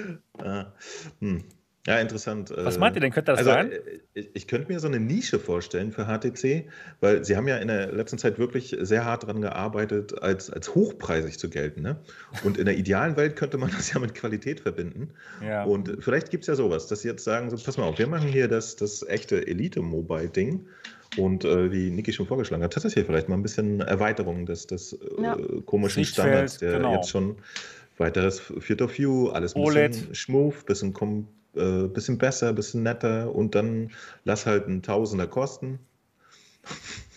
Ah, 0.42 0.72
hm. 1.20 1.44
Ja, 1.90 1.98
interessant. 1.98 2.52
Was 2.56 2.78
meint 2.78 2.96
ihr 2.96 3.00
denn? 3.00 3.12
Könnte 3.12 3.32
das 3.32 3.38
also, 3.40 3.50
sein? 3.50 3.70
äh, 4.14 4.22
Ich 4.34 4.46
könnte 4.46 4.72
mir 4.72 4.80
so 4.80 4.86
eine 4.88 5.00
Nische 5.00 5.38
vorstellen 5.38 5.92
für 5.92 6.06
HTC, 6.06 6.64
weil 7.00 7.24
sie 7.24 7.36
haben 7.36 7.46
ja 7.48 7.56
in 7.58 7.68
der 7.68 7.92
letzten 7.92 8.18
Zeit 8.18 8.38
wirklich 8.38 8.76
sehr 8.80 9.04
hart 9.04 9.24
daran 9.24 9.40
gearbeitet, 9.40 10.22
als, 10.22 10.50
als 10.50 10.74
hochpreisig 10.74 11.38
zu 11.38 11.50
gelten. 11.50 11.82
Ne? 11.82 11.96
Und 12.44 12.56
in 12.58 12.64
der 12.66 12.76
idealen 12.76 13.16
Welt 13.16 13.36
könnte 13.36 13.58
man 13.58 13.70
das 13.76 13.92
ja 13.92 14.00
mit 14.00 14.14
Qualität 14.14 14.60
verbinden. 14.60 15.10
Ja. 15.44 15.64
Und 15.64 15.96
vielleicht 16.00 16.30
gibt 16.30 16.44
es 16.44 16.48
ja 16.48 16.54
sowas, 16.54 16.86
dass 16.86 17.02
sie 17.02 17.08
jetzt 17.08 17.24
sagen, 17.24 17.50
so, 17.50 17.56
pass 17.62 17.76
mal 17.76 17.84
auf, 17.84 17.98
wir 17.98 18.06
machen 18.06 18.28
hier 18.28 18.48
das, 18.48 18.76
das 18.76 19.06
echte 19.06 19.46
Elite-Mobile-Ding. 19.46 20.66
Und 21.16 21.44
äh, 21.44 21.72
wie 21.72 21.90
Niki 21.90 22.12
schon 22.12 22.26
vorgeschlagen 22.28 22.62
hat, 22.62 22.72
tatsächlich 22.72 23.04
vielleicht 23.04 23.28
mal 23.28 23.34
ein 23.36 23.42
bisschen 23.42 23.80
Erweiterung 23.80 24.46
des, 24.46 24.68
des 24.68 24.96
Ja. 25.20 25.36
äh, 25.36 25.60
komischen 25.66 26.04
Sichtfeld, 26.04 26.28
Standards, 26.28 26.58
der 26.58 26.72
genau. 26.74 26.94
jetzt 26.94 27.10
schon 27.10 27.34
weiteres 27.98 28.38
Field 28.60 28.80
of 28.80 28.96
View, 28.96 29.28
alles 29.30 29.56
ein 29.56 29.60
OLED. 29.60 29.90
bisschen 29.90 30.14
smooth, 30.14 30.64
bisschen, 30.66 30.92
kom 30.92 31.26
äh, 31.54 31.88
bisschen 31.88 32.18
besser, 32.18 32.52
bisschen 32.52 32.82
netter 32.82 33.34
und 33.34 33.54
dann 33.54 33.90
lass 34.24 34.46
halt 34.46 34.68
ein 34.68 34.82
Tausender 34.82 35.26
kosten. 35.26 35.78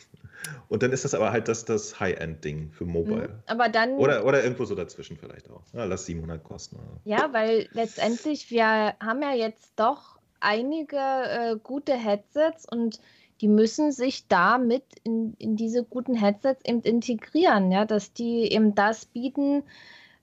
Und 0.70 0.82
dann 0.82 0.92
ist 0.92 1.06
das 1.06 1.14
aber 1.14 1.32
halt 1.32 1.50
das, 1.50 1.66
das 1.66 2.00
High-End-Ding 2.00 2.72
für 2.72 2.86
Mobile. 2.86 3.28
Mhm. 3.28 3.44
Aber 3.46 3.70
dann, 3.70 3.92
Oder, 3.92 4.26
oder 4.26 4.44
irgendwo 4.44 4.66
so 4.66 4.74
dazwischen 4.74 5.18
vielleicht 5.18 5.48
auch. 5.52 5.62
Ja, 5.72 5.86
lass 5.86 6.08
700 6.08 6.44
kosten. 6.44 6.80
ja, 7.04 7.32
weil 7.32 7.68
letztendlich, 7.74 8.50
wir 8.50 8.66
haben 9.00 9.22
ja 9.22 9.34
jetzt 9.34 9.74
doch 9.76 10.18
einige 10.40 10.98
äh, 10.98 11.58
gute 11.62 11.94
Headsets 11.94 12.68
und 12.68 13.00
die 13.42 13.48
müssen 13.48 13.92
sich 13.92 14.28
damit 14.28 14.84
in, 15.04 15.36
in 15.38 15.56
diese 15.56 15.84
guten 15.84 16.16
Headsets 16.16 16.64
eben 16.66 16.82
integrieren, 16.82 17.72
ja, 17.72 17.86
dass 17.86 18.14
die 18.14 18.52
eben 18.52 18.74
das 18.74 19.06
bieten, 19.06 19.64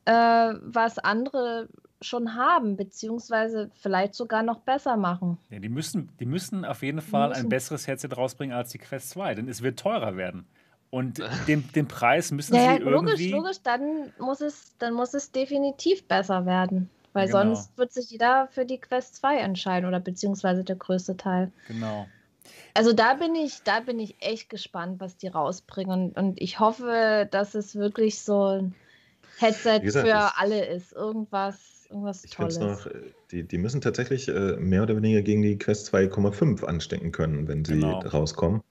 äh, 0.05 0.13
was 0.13 0.99
andere 0.99 1.69
schon 2.03 2.35
haben, 2.35 2.77
beziehungsweise 2.77 3.70
vielleicht 3.81 4.15
sogar 4.15 4.43
noch 4.43 4.61
besser 4.61 4.97
machen. 4.97 5.39
Ja, 5.51 5.59
die, 5.59 5.69
müssen, 5.69 6.09
die 6.19 6.27
müssen 6.27 6.65
auf 6.65 6.83
jeden 6.83 7.01
Fall 7.03 7.33
ein 7.33 7.49
besseres 7.49 7.87
Headset 7.87 8.09
rausbringen 8.17 8.57
als 8.57 8.70
die 8.70 8.79
Quest 8.79 9.11
2, 9.11 9.35
denn 9.35 9.49
es 9.49 9.62
wird 9.62 9.79
teurer 9.79 10.17
werden. 10.17 10.47
Und 10.91 11.19
den, 11.49 11.70
den 11.73 11.87
Preis 11.89 12.31
müssen 12.33 12.55
Ja, 12.57 12.62
ja, 12.62 12.73
sie 12.79 12.83
logisch, 12.83 13.12
irgendwie. 13.20 13.33
logisch, 13.33 13.62
dann 13.62 14.12
muss 14.19 14.41
es, 14.41 14.75
dann 14.79 14.95
muss 14.95 15.15
es 15.15 15.31
definitiv 15.31 16.05
besser 16.09 16.47
werden. 16.47 16.91
Weil 17.12 17.27
Genau. 17.27 17.39
sonst 17.55 17.77
wird 17.77 17.93
sich 17.93 18.11
jeder 18.11 18.49
für 18.53 18.65
die 18.65 18.79
Quest 18.79 19.17
2 19.17 19.39
entscheiden 19.39 19.87
oder 19.89 19.99
beziehungsweise 20.01 20.62
der 20.65 20.77
größte 20.77 21.17
Teil. 21.17 21.51
Genau. 21.67 22.07
Also 22.75 22.93
da 22.93 23.15
bin 23.15 23.35
ich, 23.35 23.62
da 23.65 23.81
bin 23.81 23.99
ich 23.99 24.17
echt 24.20 24.49
gespannt, 24.49 25.01
was 25.01 25.17
die 25.17 25.27
rausbringen. 25.29 26.12
Und, 26.12 26.17
und 26.17 26.41
ich 26.41 26.61
hoffe, 26.61 27.29
dass 27.31 27.55
es 27.55 27.75
wirklich 27.77 28.20
so 28.23 28.47
ein 28.47 28.75
Headset 29.39 29.81
gesagt, 29.81 30.07
für 30.07 30.39
alle 30.39 30.65
ist. 30.67 30.93
Irgendwas, 30.93 31.80
irgendwas 31.91 32.25
Ich 32.25 32.31
Tolles. 32.33 32.55
es 32.55 32.60
noch, 32.60 32.86
äh, 32.86 32.93
die, 33.31 33.43
die 33.44 33.59
müssen 33.59 33.81
tatsächlich 33.81 34.28
äh, 34.28 34.57
mehr 34.57 34.83
oder 34.83 34.97
weniger 34.97 35.23
gegen 35.23 35.43
die 35.43 35.59
Quest 35.59 35.93
2,5 35.94 36.65
anstecken 36.65 37.12
können, 37.12 37.49
wenn 37.49 37.65
sie 37.65 37.75
Genau. 37.75 38.01
rauskommen. 38.01 38.62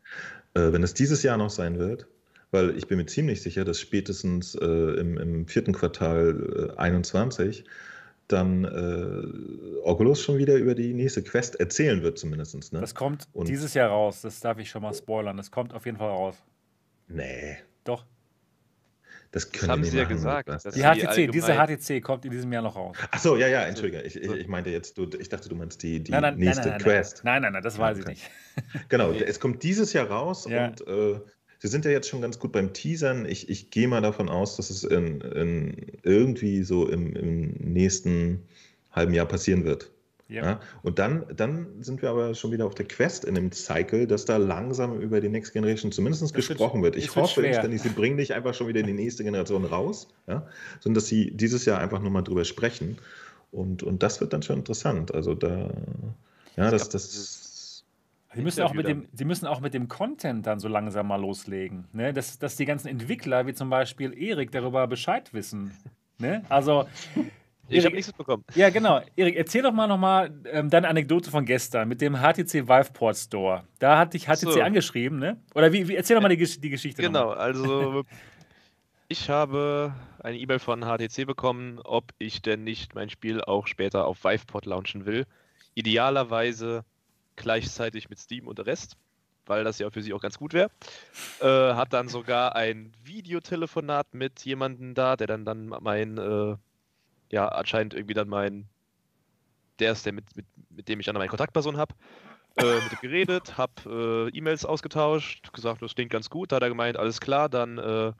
Äh, 0.55 0.71
wenn 0.71 0.83
es 0.83 0.93
dieses 0.93 1.21
Jahr 1.23 1.37
noch 1.37 1.49
sein 1.49 1.77
wird, 1.79 2.07
weil 2.51 2.75
ich 2.77 2.87
bin 2.87 2.97
mir 2.97 3.05
ziemlich 3.05 3.41
sicher, 3.43 3.63
dass 3.65 3.79
spätestens 3.79 4.55
äh, 4.55 4.65
im, 4.65 5.17
im 5.17 5.47
vierten 5.47 5.73
Quartal 5.73 6.71
äh, 6.75 6.77
21 6.79 7.63
dann 8.27 8.63
äh, 8.63 9.79
Oculus 9.83 10.21
schon 10.21 10.37
wieder 10.37 10.55
über 10.57 10.75
die 10.75 10.93
nächste 10.93 11.23
Quest 11.23 11.59
erzählen 11.59 12.03
wird, 12.03 12.17
zumindest. 12.19 12.73
Ne? 12.73 12.79
Das 12.81 12.93
kommt 12.95 13.27
Und- 13.33 13.47
dieses 13.47 13.73
Jahr 13.73 13.89
raus. 13.89 14.21
Das 14.21 14.39
darf 14.39 14.59
ich 14.59 14.69
schon 14.69 14.81
mal 14.83 14.93
spoilern. 14.93 15.35
Das 15.37 15.49
kommt 15.51 15.73
auf 15.73 15.85
jeden 15.85 15.97
Fall 15.97 16.09
raus. 16.09 16.35
Nee, 17.07 17.57
Doch. 17.85 18.05
Das 19.31 19.49
Das 19.51 19.67
haben 19.67 19.83
sie 19.83 19.97
ja 19.97 20.05
gesagt. 20.05 20.49
Die 20.75 20.81
HTC, 20.81 21.31
diese 21.31 21.53
HTC 21.53 22.01
kommt 22.01 22.25
in 22.25 22.31
diesem 22.31 22.51
Jahr 22.51 22.63
noch 22.63 22.75
raus. 22.75 22.97
Achso, 23.11 23.35
ja, 23.37 23.47
ja, 23.47 23.61
entschuldige. 23.63 24.01
Ich, 24.01 24.15
ich, 24.15 24.27
So. 24.27 24.35
ich 24.35 24.47
meinte 24.47 24.69
jetzt, 24.71 24.97
du, 24.97 25.07
ich 25.19 25.29
dachte, 25.29 25.49
du 25.49 25.55
meinst 25.55 25.83
die, 25.83 25.99
die 26.03 26.11
nein, 26.11 26.21
nein, 26.21 26.37
nächste 26.37 26.61
nein, 26.69 26.71
nein, 26.71 26.81
Quest. 26.81 27.21
Nein, 27.23 27.41
nein, 27.43 27.53
nein, 27.53 27.63
das 27.63 27.77
weiß 27.77 27.97
ich 27.99 28.03
Okay. 28.05 28.11
nicht. 28.13 28.31
Genau, 28.89 29.11
Nee. 29.11 29.23
es 29.23 29.39
kommt 29.39 29.61
dieses 29.63 29.93
Jahr 29.93 30.07
raus 30.07 30.47
Ja. 30.49 30.67
und 30.67 30.81
äh, 30.87 31.19
sie 31.59 31.67
sind 31.67 31.85
ja 31.85 31.91
jetzt 31.91 32.09
schon 32.09 32.21
ganz 32.21 32.39
gut 32.39 32.51
beim 32.51 32.73
Teasern. 32.73 33.25
Ich, 33.25 33.49
ich 33.49 33.69
gehe 33.69 33.87
mal 33.87 34.01
davon 34.01 34.29
aus, 34.29 34.57
dass 34.57 34.69
es 34.69 34.83
in, 34.83 35.21
in 35.21 35.87
irgendwie 36.03 36.63
so 36.63 36.87
im, 36.87 37.15
im 37.15 37.51
nächsten 37.59 38.47
halben 38.91 39.13
Jahr 39.13 39.27
passieren 39.27 39.63
wird. 39.65 39.91
Ja. 40.29 40.43
Ja? 40.45 40.59
Und 40.83 40.99
dann, 40.99 41.25
dann 41.35 41.81
sind 41.81 42.01
wir 42.01 42.09
aber 42.11 42.35
schon 42.35 42.51
wieder 42.51 42.65
auf 42.65 42.75
der 42.75 42.87
Quest 42.87 43.25
in 43.25 43.35
dem 43.35 43.51
Cycle, 43.51 44.05
dass 44.07 44.25
da 44.25 44.37
langsam 44.37 44.99
über 45.01 45.19
die 45.21 45.27
Next 45.29 45.53
Generation 45.53 45.91
zumindest 45.91 46.21
Das 46.23 46.33
wird- 46.33 46.47
gesprochen 46.47 46.81
wird. 46.83 46.95
Ich 46.95 47.07
wird 47.07 47.15
hoffe 47.17 47.41
schwer. 47.41 47.47
inständig, 47.49 47.81
sie 47.81 47.89
bringen 47.89 48.15
nicht 48.15 48.33
einfach 48.33 48.53
schon 48.53 48.67
wieder 48.67 48.79
in 48.79 48.87
die 48.87 48.93
nächste 48.93 49.23
Generation 49.23 49.65
raus, 49.65 50.07
ja? 50.27 50.47
sondern 50.79 50.95
dass 50.95 51.07
sie 51.07 51.31
dieses 51.31 51.65
Jahr 51.65 51.79
einfach 51.79 51.99
nur 51.99 52.11
mal 52.11 52.21
drüber 52.21 52.45
sprechen. 52.45 52.97
Und, 53.51 53.81
und 53.81 54.03
das 54.03 54.21
wird 54.21 54.31
dann 54.31 54.43
schon 54.43 54.57
interessant. 54.59 55.13
Also 55.13 55.33
da, 55.33 55.71
ja, 56.55 56.69
das, 56.69 56.89
das 56.89 57.09
dieses 57.09 57.49
Sie 58.35 58.41
müssen, 58.43 58.61
auch 58.61 58.75
mit 58.75 58.87
dem, 58.87 59.07
sie 59.11 59.25
müssen 59.25 59.47
auch 59.47 59.59
mit 59.59 59.73
dem 59.73 59.87
Content 59.87 60.45
dann 60.45 60.59
so 60.59 60.67
langsam 60.67 61.07
mal 61.07 61.19
loslegen. 61.19 61.85
Ne? 61.93 62.13
Dass, 62.13 62.37
dass 62.37 62.55
die 62.55 62.65
ganzen 62.65 62.87
Entwickler, 62.87 63.47
wie 63.47 63.55
zum 63.55 63.71
Beispiel 63.71 64.15
Erik, 64.15 64.51
darüber 64.51 64.85
Bescheid 64.85 65.33
wissen. 65.33 65.71
Ne? 66.19 66.43
Also, 66.47 66.85
Ich 67.69 67.85
habe 67.85 67.95
nichts 67.95 68.07
mitbekommen. 68.07 68.43
ja, 68.55 68.69
genau. 68.69 69.01
Erik, 69.15 69.35
erzähl 69.35 69.61
doch 69.61 69.71
mal 69.71 69.87
nochmal 69.87 70.31
ähm, 70.45 70.69
deine 70.69 70.87
Anekdote 70.87 71.29
von 71.31 71.45
gestern 71.45 71.87
mit 71.87 72.01
dem 72.01 72.15
HTC 72.17 72.67
Viveport 72.67 73.15
Store. 73.17 73.63
Da 73.79 73.97
hat 73.97 74.13
dich 74.13 74.25
HTC 74.25 74.37
So. 74.53 74.61
angeschrieben, 74.61 75.19
ne? 75.19 75.37
Oder 75.55 75.71
wie, 75.73 75.87
wie 75.87 75.95
erzähl 75.95 76.15
doch 76.15 76.21
mal 76.23 76.29
die, 76.35 76.37
die 76.59 76.69
Geschichte. 76.69 77.01
Genau, 77.01 77.29
also 77.29 78.03
ich 79.07 79.29
habe 79.29 79.93
eine 80.23 80.37
E-Mail 80.37 80.59
von 80.59 80.81
HTC 80.83 81.25
bekommen, 81.25 81.79
ob 81.83 82.11
ich 82.17 82.41
denn 82.41 82.63
nicht 82.63 82.95
mein 82.95 83.09
Spiel 83.09 83.41
auch 83.41 83.67
später 83.67 84.05
auf 84.05 84.23
Viveport 84.23 84.65
launchen 84.65 85.05
will. 85.05 85.25
Idealerweise 85.75 86.83
gleichzeitig 87.35 88.09
mit 88.09 88.19
Steam 88.19 88.47
und 88.47 88.57
der 88.57 88.65
Rest, 88.65 88.97
weil 89.45 89.63
das 89.63 89.79
ja 89.79 89.89
für 89.89 90.01
sie 90.01 90.13
auch 90.13 90.21
ganz 90.21 90.37
gut 90.37 90.53
wäre. 90.53 90.69
Äh, 91.39 91.73
hat 91.75 91.93
dann 91.93 92.07
sogar 92.09 92.55
ein 92.55 92.91
Videotelefonat 93.03 94.13
mit 94.13 94.41
jemandem 94.45 94.93
da, 94.93 95.15
der 95.15 95.27
dann, 95.27 95.45
dann 95.45 95.67
mein, 95.81 96.17
äh, 96.17 96.55
ja, 97.31 97.47
anscheinend 97.47 97.93
irgendwie 97.93 98.13
dann 98.13 98.29
mein, 98.29 98.67
der 99.79 99.91
ist 99.93 100.05
der, 100.05 100.13
mit, 100.13 100.35
mit, 100.35 100.45
mit 100.69 100.87
dem 100.87 100.99
ich 100.99 101.05
dann 101.05 101.15
meine 101.15 101.29
Kontaktperson 101.29 101.77
habe. 101.77 101.95
Äh, 102.55 102.81
mit 102.81 102.93
ihm 102.93 102.99
geredet, 103.01 103.57
habe 103.57 104.29
äh, 104.33 104.37
E-Mails 104.37 104.65
ausgetauscht, 104.65 105.53
gesagt, 105.53 105.81
das 105.81 105.95
klingt 105.95 106.11
ganz 106.11 106.29
gut. 106.29 106.51
Da 106.51 106.57
hat 106.57 106.63
er 106.63 106.69
gemeint, 106.69 106.97
alles 106.97 107.19
klar, 107.19 107.49
dann 107.49 107.77
äh, 107.77 108.13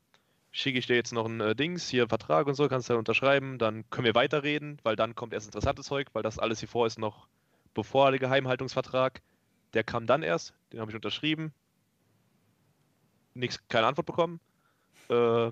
schicke 0.52 0.80
ich 0.80 0.88
dir 0.88 0.96
jetzt 0.96 1.14
noch 1.14 1.26
ein 1.26 1.42
äh, 1.42 1.56
Dings, 1.56 1.88
hier 1.90 2.08
Vertrag 2.08 2.48
und 2.48 2.56
so, 2.56 2.68
kannst 2.68 2.90
du 2.90 2.94
dann 2.94 3.00
unterschreiben, 3.00 3.58
dann 3.58 3.90
können 3.90 4.06
wir 4.06 4.16
weiterreden, 4.16 4.80
weil 4.84 4.96
dann 4.96 5.16
kommt 5.16 5.34
erst 5.34 5.48
interessantes 5.48 5.86
Zeug, 5.88 6.08
weil 6.14 6.24
das 6.24 6.40
alles 6.40 6.60
hier 6.60 6.70
vor 6.70 6.88
ist 6.88 7.00
noch 7.00 7.28
bevor 7.74 8.12
der 8.12 8.20
Geheimhaltungsvertrag. 8.20 9.22
Der 9.74 9.84
kam 9.84 10.08
dann 10.08 10.24
erst, 10.24 10.54
den 10.74 10.80
habe 10.80 10.92
ich 10.92 10.96
unterschrieben. 10.96 11.54
Nix, 13.36 13.60
keine 13.68 13.88
Antwort 13.88 14.08
bekommen. 14.08 14.40
Äh, 15.10 15.52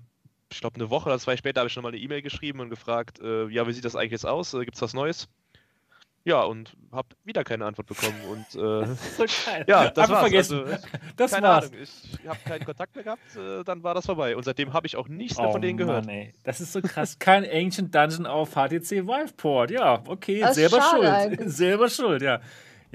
ich 0.52 0.62
glaube, 0.62 0.76
eine 0.76 0.90
Woche 0.90 1.10
oder 1.10 1.20
zwei 1.20 1.38
später 1.38 1.60
habe 1.62 1.70
ich 1.70 1.76
nochmal 1.76 1.92
eine 1.92 2.02
E-Mail 2.02 2.22
geschrieben 2.22 2.60
und 2.60 2.70
gefragt, 2.70 3.20
äh, 3.20 3.48
ja, 3.50 3.68
wie 3.68 3.74
sieht 3.74 3.86
das 3.86 3.96
eigentlich 3.96 4.12
jetzt 4.12 4.26
aus? 4.26 4.54
Äh, 4.54 4.60
Gibt 4.66 4.76
es 4.76 4.82
was 4.82 4.94
Neues? 4.94 5.28
Ja, 6.24 6.42
und 6.44 6.76
habe 6.92 7.08
wieder 7.24 7.46
keine 7.46 7.66
Antwort 7.66 7.88
bekommen. 7.88 8.20
Und 8.30 8.62
äh, 8.62 8.86
So 9.18 9.24
geil. 9.46 9.64
ja, 9.68 9.90
das 9.90 10.06
ich 10.08 10.12
war's. 10.12 10.20
vergessen. 10.22 10.60
Also, 10.66 10.88
das 11.16 11.32
keine 11.32 11.48
war's. 11.48 11.72
Ahnung, 11.72 11.82
ich 11.84 12.28
habe 12.28 12.40
keinen 12.46 12.66
Kontakt 12.66 12.96
mehr 12.96 13.04
gehabt, 13.06 13.36
äh, 13.38 13.64
dann 13.64 13.82
war 13.84 13.94
das 13.94 14.06
vorbei. 14.06 14.36
Und 14.36 14.44
seitdem 14.44 14.74
habe 14.74 14.88
ich 14.88 14.98
auch 14.98 15.08
nichts 15.08 15.38
mehr 15.38 15.48
Oh 15.48 15.52
von 15.54 15.62
denen 15.62 15.78
gehört. 15.78 16.06
Mann, 16.06 16.14
ey. 16.16 16.34
Das 16.44 16.60
ist 16.60 16.74
so 16.74 16.82
krass. 16.82 17.18
Kein 17.18 17.46
Ancient 17.50 17.96
Dungeon 17.96 18.26
auf 18.26 18.56
HTC 18.56 19.08
Viveport. 19.08 19.72
Ja, 19.72 20.04
okay, 20.06 20.42
Das 20.42 20.58
ist 20.58 20.70
selber 20.70 20.82
schade 20.82 21.36
schuld. 21.38 21.50
Selber 21.50 21.90
schuld, 21.90 22.22
ja. 22.22 22.42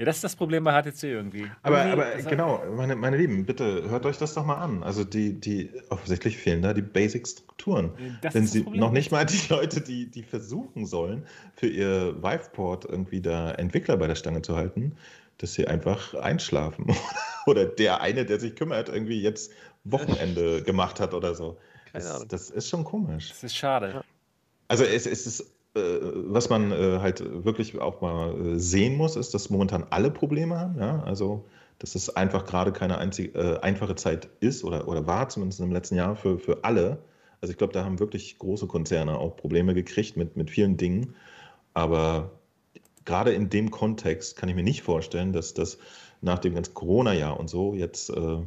Ja, 0.03 0.05
das 0.07 0.17
ist 0.17 0.23
das 0.25 0.35
Problem 0.35 0.65
bei 0.65 0.73
HTC 0.73 1.03
irgendwie. 1.03 1.47
Aber, 1.61 1.77
Irgendwie- 1.85 2.01
aber 2.01 2.15
das- 2.17 2.25
genau, 2.25 2.61
meine, 2.75 2.95
meine 2.97 3.15
Lieben, 3.15 3.45
bitte 3.45 3.89
hört 3.89 4.05
euch 4.05 4.17
das 4.17 4.33
doch 4.33 4.45
mal 4.45 4.55
an. 4.57 4.83
Also 4.83 5.05
die, 5.05 5.39
die 5.39 5.69
offensichtlich 5.89 6.37
fehlen 6.37 6.61
da 6.61 6.73
die 6.73 6.81
Basic-Strukturen. 6.81 7.91
Das 8.21 8.33
Wenn 8.33 8.43
ist 8.43 8.49
das 8.49 8.53
sie 8.53 8.63
Problem. 8.63 8.81
noch 8.81 8.91
nicht 8.91 9.11
mal 9.11 9.25
die 9.25 9.39
Leute, 9.49 9.79
die, 9.79 10.11
die 10.11 10.23
versuchen 10.23 10.85
sollen, 10.85 11.25
für 11.55 11.67
ihr 11.67 12.21
Viveport 12.21 12.83
irgendwie 12.83 13.21
da 13.21 13.51
Entwickler 13.51 13.95
bei 13.95 14.07
der 14.07 14.15
Stange 14.15 14.41
zu 14.41 14.57
halten, 14.57 14.97
dass 15.37 15.53
sie 15.53 15.67
einfach 15.67 16.13
einschlafen. 16.15 16.87
oder 17.45 17.65
der 17.65 18.01
eine, 18.01 18.25
der 18.25 18.39
sich 18.41 18.55
kümmert, 18.55 18.89
irgendwie 18.89 19.21
jetzt 19.21 19.51
Wochenende 19.85 20.63
gemacht 20.65 20.99
hat 20.99 21.13
oder 21.13 21.33
so. 21.33 21.57
Keine 21.93 22.03
Das, 22.03 22.15
Ahnung. 22.15 22.27
das 22.27 22.49
ist 22.49 22.67
schon 22.67 22.83
komisch. 22.83 23.29
Das 23.29 23.43
ist 23.43 23.55
schade. 23.55 24.03
Also 24.67 24.83
es, 24.83 25.05
es 25.05 25.27
ist, 25.27 25.52
was 25.75 26.49
man 26.49 26.71
äh, 26.71 26.99
halt 26.99 27.45
wirklich 27.45 27.79
auch 27.79 28.01
mal 28.01 28.33
äh, 28.39 28.59
sehen 28.59 28.95
muss, 28.95 29.15
ist, 29.15 29.33
dass 29.33 29.49
momentan 29.49 29.85
alle 29.89 30.11
Probleme 30.11 30.59
haben. 30.59 30.79
Ja? 30.79 31.03
Also 31.03 31.45
dass 31.79 31.95
es 31.95 32.15
einfach 32.15 32.45
gerade 32.45 32.71
keine 32.71 32.97
einzige, 32.97 33.37
äh, 33.37 33.59
einfache 33.59 33.95
Zeit 33.95 34.29
ist 34.39 34.63
oder, 34.63 34.87
oder 34.87 35.05
war, 35.07 35.27
zumindest 35.29 35.59
im 35.59 35.71
letzten 35.71 35.95
Jahr 35.95 36.15
für, 36.15 36.39
für 36.39 36.63
alle. 36.63 36.99
Also 37.41 37.51
ich 37.51 37.57
glaube, 37.57 37.73
da 37.73 37.83
haben 37.83 37.99
wirklich 37.99 38.37
große 38.37 38.67
Konzerne 38.67 39.17
auch 39.17 39.35
Probleme 39.35 39.73
gekriegt 39.73 40.15
mit, 40.15 40.37
mit 40.37 40.49
vielen 40.49 40.77
Dingen. 40.77 41.15
Aber 41.73 42.31
gerade 43.03 43.33
in 43.33 43.49
dem 43.49 43.69
Kontext 43.69 44.37
kann 44.37 44.47
ich 44.47 44.55
mir 44.55 44.63
nicht 44.63 44.81
vorstellen, 44.81 45.33
dass 45.33 45.53
das 45.53 45.77
nach 46.21 46.39
dem 46.39 46.55
ganzen 46.55 46.73
Corona-Jahr 46.73 47.37
und 47.37 47.49
so 47.49 47.73
jetzt 47.73 48.09
äh, 48.11 48.37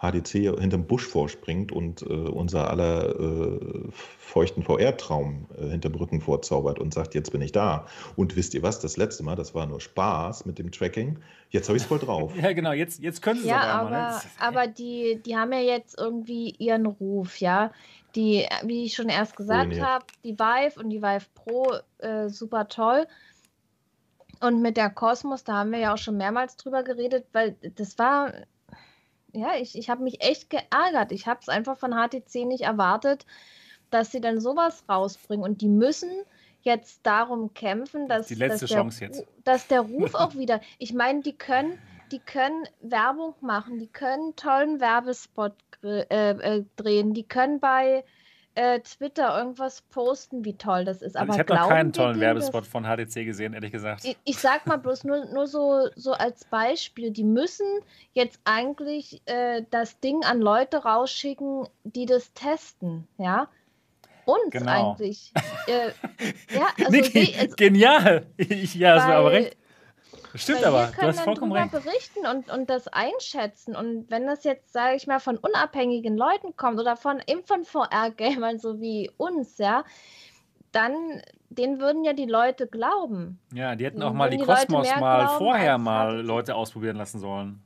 HDC 0.00 0.58
hinterm 0.58 0.86
Busch 0.86 1.06
vorspringt 1.06 1.72
und 1.72 2.02
äh, 2.02 2.06
unser 2.06 2.70
aller 2.70 3.20
äh, 3.20 3.90
feuchten 4.18 4.62
VR-Traum 4.62 5.46
äh, 5.56 5.68
hinterm 5.68 5.94
Rücken 5.94 6.20
vorzaubert 6.20 6.78
und 6.78 6.94
sagt, 6.94 7.14
jetzt 7.14 7.32
bin 7.32 7.42
ich 7.42 7.52
da. 7.52 7.86
Und 8.16 8.34
wisst 8.34 8.54
ihr 8.54 8.62
was, 8.62 8.80
das 8.80 8.96
letzte 8.96 9.22
Mal, 9.22 9.36
das 9.36 9.54
war 9.54 9.66
nur 9.66 9.80
Spaß 9.80 10.46
mit 10.46 10.58
dem 10.58 10.70
Tracking. 10.70 11.18
Jetzt 11.50 11.68
habe 11.68 11.76
ich 11.76 11.82
es 11.82 11.88
voll 11.88 11.98
drauf. 11.98 12.32
ja, 12.42 12.52
genau, 12.52 12.72
jetzt, 12.72 13.00
jetzt 13.00 13.20
können 13.20 13.40
sie 13.40 13.48
Ja, 13.48 13.58
es 13.58 13.64
aber, 13.64 13.88
aber, 13.88 14.10
ne? 14.10 14.20
aber 14.38 14.66
die, 14.66 15.20
die 15.24 15.36
haben 15.36 15.52
ja 15.52 15.60
jetzt 15.60 15.98
irgendwie 15.98 16.54
ihren 16.58 16.86
Ruf, 16.86 17.38
ja. 17.38 17.70
Die, 18.16 18.46
wie 18.64 18.84
ich 18.84 18.94
schon 18.94 19.08
erst 19.08 19.36
gesagt 19.36 19.78
habe, 19.80 20.04
die 20.24 20.38
Vive 20.38 20.80
und 20.80 20.90
die 20.90 21.02
Vive 21.02 21.26
Pro, 21.34 21.74
äh, 21.98 22.28
super 22.28 22.68
toll. 22.68 23.06
Und 24.40 24.62
mit 24.62 24.78
der 24.78 24.88
Cosmos, 24.88 25.44
da 25.44 25.58
haben 25.58 25.72
wir 25.72 25.78
ja 25.78 25.92
auch 25.92 25.98
schon 25.98 26.16
mehrmals 26.16 26.56
drüber 26.56 26.82
geredet, 26.82 27.26
weil 27.32 27.56
das 27.76 27.98
war, 27.98 28.32
ja, 29.32 29.54
ich, 29.56 29.76
ich 29.76 29.90
habe 29.90 30.02
mich 30.02 30.22
echt 30.22 30.50
geärgert. 30.50 31.12
Ich 31.12 31.26
habe 31.26 31.40
es 31.40 31.48
einfach 31.48 31.76
von 31.76 31.92
HTC 31.92 32.46
nicht 32.46 32.62
erwartet, 32.62 33.26
dass 33.90 34.12
sie 34.12 34.20
dann 34.20 34.40
sowas 34.40 34.84
rausbringen. 34.88 35.44
Und 35.44 35.60
die 35.60 35.68
müssen 35.68 36.10
jetzt 36.62 37.00
darum 37.04 37.54
kämpfen, 37.54 38.08
dass, 38.08 38.28
Die 38.28 38.34
letzte 38.34 38.60
dass, 38.60 38.68
der, 38.70 38.78
Chance 38.78 39.04
jetzt. 39.04 39.26
Dass 39.44 39.66
der 39.66 39.80
Ruf 39.80 40.14
auch 40.14 40.34
wieder. 40.34 40.60
Ich 40.78 40.92
meine, 40.92 41.22
die 41.22 41.32
können, 41.32 41.78
die 42.12 42.18
können 42.18 42.66
Werbung 42.80 43.34
machen, 43.40 43.78
die 43.78 43.86
können 43.86 44.36
tollen 44.36 44.80
Werbespot 44.80 45.54
äh, 45.82 46.00
äh, 46.08 46.64
drehen, 46.76 47.14
die 47.14 47.24
können 47.24 47.60
bei 47.60 48.04
äh, 48.60 48.80
Twitter 48.80 49.38
irgendwas 49.38 49.80
posten, 49.80 50.44
wie 50.44 50.52
toll 50.52 50.84
das 50.84 51.00
ist. 51.00 51.16
Aber 51.16 51.32
Also 51.32 51.40
ich 51.42 51.48
habe 51.48 51.62
noch 51.62 51.68
keinen 51.68 51.92
tollen 51.94 52.20
Werbespot 52.20 52.66
von 52.66 52.84
HDC 52.84 53.24
gesehen, 53.24 53.54
ehrlich 53.54 53.72
gesagt. 53.72 54.04
Ich, 54.04 54.18
ich 54.24 54.36
sag 54.36 54.66
mal 54.66 54.76
bloß 54.76 55.04
nur, 55.04 55.24
nur 55.32 55.46
so, 55.46 55.88
so 55.96 56.12
als 56.12 56.44
Beispiel, 56.44 57.10
die 57.10 57.24
müssen 57.24 57.66
jetzt 58.12 58.38
eigentlich 58.44 59.22
äh, 59.24 59.62
das 59.70 59.98
Ding 60.00 60.22
an 60.24 60.40
Leute 60.42 60.76
rausschicken, 60.76 61.68
die 61.84 62.04
das 62.04 62.34
testen, 62.34 63.08
ja? 63.16 63.48
Uns 64.26 64.50
Genau. 64.50 64.92
eigentlich. 64.92 65.32
Äh, 65.66 65.88
ja, 66.54 66.66
also, 66.78 66.90
Niki, 66.90 67.32
die, 67.32 67.36
also 67.38 67.56
genial! 67.56 68.26
Ich, 68.36 68.74
ja, 68.74 68.96
hast 68.96 69.08
du 69.08 69.12
aber 69.12 69.32
recht. 69.32 69.56
Stimmt 70.34 70.60
weil 70.60 70.68
aber, 70.68 70.78
wir 70.78 70.86
du 70.86 70.92
können 70.92 71.08
hast 71.08 71.16
dann 71.18 71.24
vollkommen 71.24 71.50
drüber 71.52 71.62
recht. 71.62 71.84
berichten 71.84 72.26
und, 72.26 72.50
und 72.50 72.70
das 72.70 72.88
einschätzen. 72.88 73.74
Und 73.74 74.10
wenn 74.10 74.26
das 74.26 74.44
jetzt, 74.44 74.72
sage 74.72 74.96
ich 74.96 75.06
mal, 75.06 75.20
von 75.20 75.36
unabhängigen 75.36 76.16
Leuten 76.16 76.56
kommt 76.56 76.78
oder 76.78 76.96
von 76.96 77.20
eben 77.26 77.44
von 77.44 77.64
VR-Gamern 77.64 78.58
so 78.58 78.80
wie 78.80 79.10
uns, 79.16 79.58
ja, 79.58 79.84
dann 80.72 80.94
denen 81.48 81.80
würden 81.80 82.04
ja 82.04 82.12
die 82.12 82.26
Leute 82.26 82.66
glauben. 82.68 83.40
Ja, 83.52 83.74
die 83.74 83.84
hätten 83.84 84.00
Dann 84.00 84.08
auch 84.08 84.14
mal 84.14 84.30
die 84.30 84.36
die 84.38 84.44
Kosmos 84.44 84.88
mal 85.00 85.24
glauben 85.24 85.38
vorher 85.38 85.78
mal. 85.78 86.20
Leute 86.20 86.54
ausprobieren 86.54 86.96
lassen 86.96 87.18
sollen. 87.18 87.62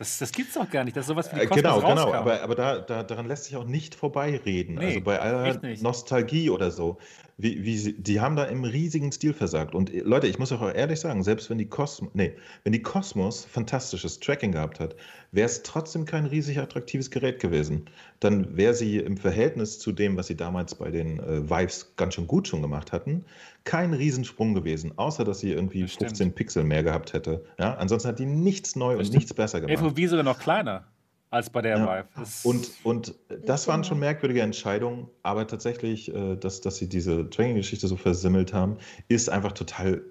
Das, 0.00 0.16
das 0.16 0.32
gibt's 0.32 0.54
doch 0.54 0.70
gar 0.70 0.82
nicht, 0.84 0.96
dass 0.96 1.06
sowas 1.06 1.30
wie 1.30 1.36
die 1.36 1.42
Äh, 1.42 1.46
Kosmos 1.46 1.62
genau, 1.62 1.80
genau, 1.82 2.04
rauskam. 2.04 2.16
aber, 2.16 2.40
aber 2.42 2.54
da, 2.54 2.78
da, 2.78 3.02
daran 3.02 3.26
lässt 3.28 3.44
sich 3.44 3.56
auch 3.56 3.66
nicht 3.66 3.94
vorbeireden. 3.94 4.76
Nee, 4.76 4.86
also 4.86 5.00
bei 5.02 5.20
aller. 5.20 5.60
Nostalgie 5.82 6.48
oder 6.48 6.70
so. 6.70 6.96
Wie, 7.36 7.64
wie 7.64 7.76
sie, 7.76 7.92
die 7.94 8.20
haben 8.20 8.34
da 8.36 8.44
im 8.44 8.64
riesigen 8.64 9.12
Stil 9.12 9.34
versagt. 9.34 9.74
Und 9.74 9.92
äh, 9.92 10.00
Leute, 10.00 10.26
ich 10.26 10.38
muss 10.38 10.52
auch 10.52 10.62
ehrlich 10.74 11.00
sagen, 11.00 11.22
selbst 11.22 11.50
wenn 11.50 11.58
die 11.58 11.68
Kosmos, 11.68 12.10
nee, 12.14 12.34
wenn 12.64 12.72
die 12.72 12.80
Cosmos 12.82 13.44
fantastisches 13.44 14.20
Tracking 14.20 14.52
gehabt 14.52 14.80
hat, 14.80 14.96
wäre 15.32 15.46
es 15.46 15.62
trotzdem 15.62 16.06
kein 16.06 16.24
riesig 16.24 16.58
attraktives 16.58 17.10
Gerät 17.10 17.38
gewesen. 17.38 17.84
Dann 18.20 18.56
wäre 18.56 18.72
sie 18.72 18.98
im 18.98 19.18
Verhältnis 19.18 19.78
zu 19.78 19.92
dem, 19.92 20.16
was 20.16 20.28
sie 20.28 20.36
damals 20.36 20.74
bei 20.74 20.90
den 20.90 21.18
äh, 21.20 21.48
Vives 21.50 21.92
ganz 21.96 22.14
schön 22.14 22.26
gut 22.26 22.48
schon 22.48 22.62
gemacht 22.62 22.90
hatten, 22.92 23.26
kein 23.64 23.92
Riesensprung 23.94 24.54
gewesen, 24.54 24.96
außer 24.96 25.24
dass 25.24 25.40
sie 25.40 25.50
irgendwie 25.52 25.82
Das 25.82 25.92
stimmt. 25.92 26.10
15 26.10 26.34
Pixel 26.34 26.64
mehr 26.64 26.82
gehabt 26.82 27.12
hätte. 27.12 27.44
Ja, 27.58 27.74
ansonsten 27.74 28.08
hat 28.08 28.18
die 28.18 28.26
nichts 28.26 28.76
neu 28.76 28.96
und 28.98 29.12
nichts 29.12 29.34
besser 29.34 29.60
gemacht. 29.60 29.78
FOV 29.78 30.08
sogar 30.08 30.24
noch 30.24 30.38
kleiner 30.38 30.84
als 31.30 31.50
bei 31.50 31.62
der 31.62 31.76
Ja. 31.78 31.86
Vive. 31.98 32.08
Das- 32.16 32.44
Und, 32.44 32.70
und 32.82 33.14
das 33.46 33.68
waren 33.68 33.84
schon 33.84 33.98
merkwürdige 34.00 34.42
Entscheidungen, 34.42 35.08
aber 35.22 35.46
tatsächlich, 35.46 36.12
äh, 36.14 36.36
dass, 36.36 36.60
dass 36.60 36.76
sie 36.78 36.88
diese 36.88 37.30
Training-Geschichte 37.30 37.86
so 37.86 37.96
versimmelt 37.96 38.52
haben, 38.52 38.78
ist 39.08 39.28
einfach 39.30 39.52
total 39.52 40.02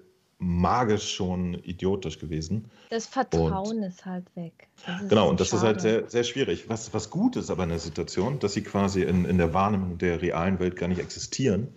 magisch 0.42 1.12
schon 1.14 1.52
idiotisch 1.64 2.18
gewesen. 2.18 2.70
Das 2.88 3.06
Vertrauen 3.06 3.82
ist 3.82 4.06
halt 4.06 4.24
weg. 4.36 4.68
Ist 5.02 5.10
Genau, 5.10 5.24
so 5.24 5.30
und 5.30 5.40
das 5.40 5.52
ist 5.52 5.60
halt 5.60 5.82
schade. 5.82 6.00
sehr, 6.00 6.08
sehr 6.08 6.24
schwierig. 6.24 6.70
Was, 6.70 6.94
was 6.94 7.10
gut 7.10 7.36
ist 7.36 7.50
aber 7.50 7.64
in 7.64 7.68
der 7.68 7.78
Situation, 7.78 8.38
dass 8.38 8.54
sie 8.54 8.62
quasi 8.62 9.02
in, 9.02 9.26
in 9.26 9.36
der 9.36 9.52
Wahrnehmung 9.52 9.98
der 9.98 10.22
realen 10.22 10.58
Welt 10.58 10.76
gar 10.76 10.88
nicht 10.88 10.98
existieren. 11.00 11.68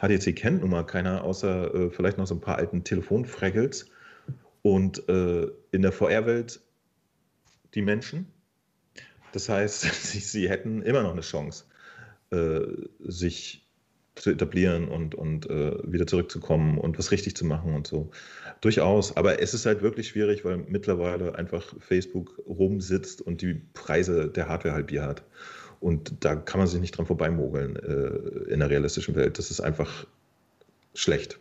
HTC 0.00 0.34
kennt 0.34 0.60
nun 0.60 0.70
mal 0.70 0.84
keiner, 0.84 1.24
außer 1.24 1.74
äh, 1.74 1.90
vielleicht 1.90 2.18
noch 2.18 2.26
so 2.26 2.34
ein 2.34 2.40
paar 2.40 2.56
alten 2.56 2.84
Telefonfraggles. 2.84 3.90
Und 4.62 5.08
äh, 5.08 5.46
in 5.70 5.82
der 5.82 5.92
VR-Welt 5.92 6.60
die 7.74 7.82
Menschen. 7.82 8.26
Das 9.32 9.48
heißt, 9.48 9.82
sie, 10.02 10.18
sie 10.18 10.48
hätten 10.48 10.82
immer 10.82 11.02
noch 11.02 11.12
eine 11.12 11.20
Chance, 11.20 11.64
äh, 12.30 12.60
sich 13.00 13.66
zu 14.16 14.30
etablieren 14.30 14.88
und, 14.88 15.14
und 15.14 15.48
äh, 15.50 15.76
wieder 15.84 16.06
zurückzukommen 16.06 16.78
und 16.78 16.98
was 16.98 17.12
richtig 17.12 17.36
zu 17.36 17.44
machen 17.44 17.74
und 17.74 17.86
so. 17.86 18.10
Durchaus. 18.62 19.16
Aber 19.16 19.40
es 19.42 19.52
ist 19.52 19.66
halt 19.66 19.82
wirklich 19.82 20.08
schwierig, 20.08 20.44
weil 20.44 20.56
mittlerweile 20.56 21.34
einfach 21.34 21.74
Facebook 21.80 22.40
rumsitzt 22.46 23.20
und 23.20 23.42
die 23.42 23.62
Preise 23.74 24.28
der 24.28 24.48
Hardware 24.48 24.74
halbiert 24.74 25.04
hat. 25.04 25.22
Und 25.80 26.24
da 26.24 26.36
kann 26.36 26.58
man 26.58 26.66
sich 26.66 26.80
nicht 26.80 26.96
dran 26.96 27.06
vorbeimogeln 27.06 27.76
äh, 27.76 28.52
in 28.52 28.60
der 28.60 28.70
realistischen 28.70 29.14
Welt. 29.14 29.38
Das 29.38 29.50
ist 29.50 29.60
einfach 29.60 30.06
schlecht. 30.94 31.38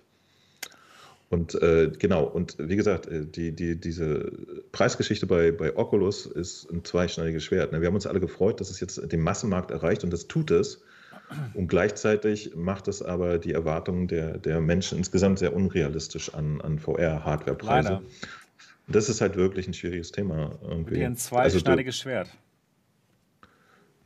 Und 1.29 1.55
äh, 1.61 1.91
genau, 1.97 2.23
und 2.23 2.55
wie 2.59 2.75
gesagt, 2.75 3.07
äh, 3.07 3.25
die, 3.25 3.51
die, 3.51 3.79
diese 3.79 4.31
Preisgeschichte 4.71 5.25
bei, 5.25 5.51
bei 5.51 5.75
Oculus 5.75 6.25
ist 6.25 6.69
ein 6.71 6.83
zweischneidiges 6.83 7.43
Schwert. 7.43 7.71
Ne? 7.71 7.81
Wir 7.81 7.87
haben 7.87 7.95
uns 7.95 8.07
alle 8.07 8.19
gefreut, 8.19 8.61
dass 8.61 8.69
es 8.69 8.79
jetzt 8.79 9.11
den 9.11 9.21
Massenmarkt 9.21 9.71
erreicht 9.71 10.03
und 10.03 10.11
das 10.11 10.27
tut 10.27 10.51
es. 10.51 10.81
Und 11.55 11.67
gleichzeitig 11.67 12.55
macht 12.55 12.87
es 12.87 13.01
aber 13.01 13.39
die 13.39 13.53
Erwartungen 13.53 14.07
der, 14.07 14.37
der 14.37 14.61
Menschen 14.61 14.99
insgesamt 14.99 15.39
sehr 15.39 15.55
unrealistisch 15.55 16.33
an, 16.33 16.61
an 16.61 16.77
VR-Hardware-Preise. 16.77 18.01
Das 18.87 19.09
ist 19.09 19.21
halt 19.21 19.35
wirklich 19.35 19.67
ein 19.67 19.73
schwieriges 19.73 20.11
Thema. 20.11 20.57
Irgendwie. 20.61 20.97
Wie 20.97 21.03
ein 21.03 21.13
Also, 21.13 21.29
zweischneidiges 21.29 21.97
Schwert. 21.97 22.29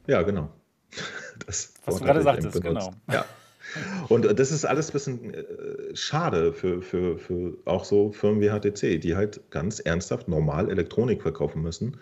Ja, 0.10 0.22
genau. 0.24 0.50
Das 1.46 1.74
Was 1.86 2.00
du 2.00 2.04
gerade 2.04 2.22
sagtest, 2.22 2.62
genau. 2.62 2.94
Ja. 3.10 3.24
Und 4.10 4.26
das 4.40 4.52
ist 4.52 4.66
alles 4.66 4.90
ein 4.90 4.94
bisschen 4.94 5.34
äh, 5.34 5.96
schade 5.96 6.52
für, 6.52 6.82
für, 6.82 7.18
für 7.18 7.58
auch 7.64 7.86
so 7.86 8.12
Firmen 8.12 8.42
wie 8.42 8.50
HTC, 8.50 9.00
die 9.00 9.16
halt 9.16 9.40
ganz 9.50 9.80
ernsthaft 9.80 10.28
normal 10.28 10.70
Elektronik 10.70 11.22
verkaufen 11.22 11.62
müssen 11.62 11.98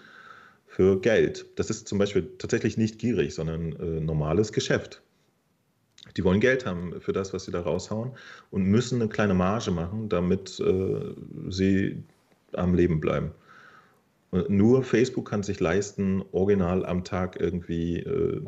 für 0.65 0.99
Geld. 0.99 1.45
Das 1.55 1.69
ist 1.69 1.87
zum 1.87 1.99
Beispiel 1.99 2.29
tatsächlich 2.37 2.77
nicht 2.77 2.97
gierig, 2.97 3.35
sondern 3.35 3.73
äh, 3.73 3.99
normales 3.99 4.51
Geschäft. 4.51 5.01
Die 6.15 6.23
wollen 6.23 6.39
Geld 6.39 6.65
haben 6.65 6.99
für 7.01 7.13
das, 7.13 7.33
was 7.33 7.45
sie 7.45 7.51
da 7.51 7.61
raushauen 7.61 8.11
und 8.49 8.63
müssen 8.63 9.01
eine 9.01 9.09
kleine 9.09 9.33
Marge 9.33 9.71
machen, 9.71 10.09
damit 10.09 10.59
äh, 10.59 11.13
sie 11.49 12.01
am 12.53 12.73
Leben 12.73 12.99
bleiben. 12.99 13.31
Und 14.31 14.49
nur 14.49 14.83
Facebook 14.83 15.29
kann 15.29 15.43
sich 15.43 15.59
leisten, 15.59 16.23
original 16.31 16.85
am 16.85 17.03
Tag 17.03 17.39
irgendwie 17.39 17.99
äh, 17.99 18.41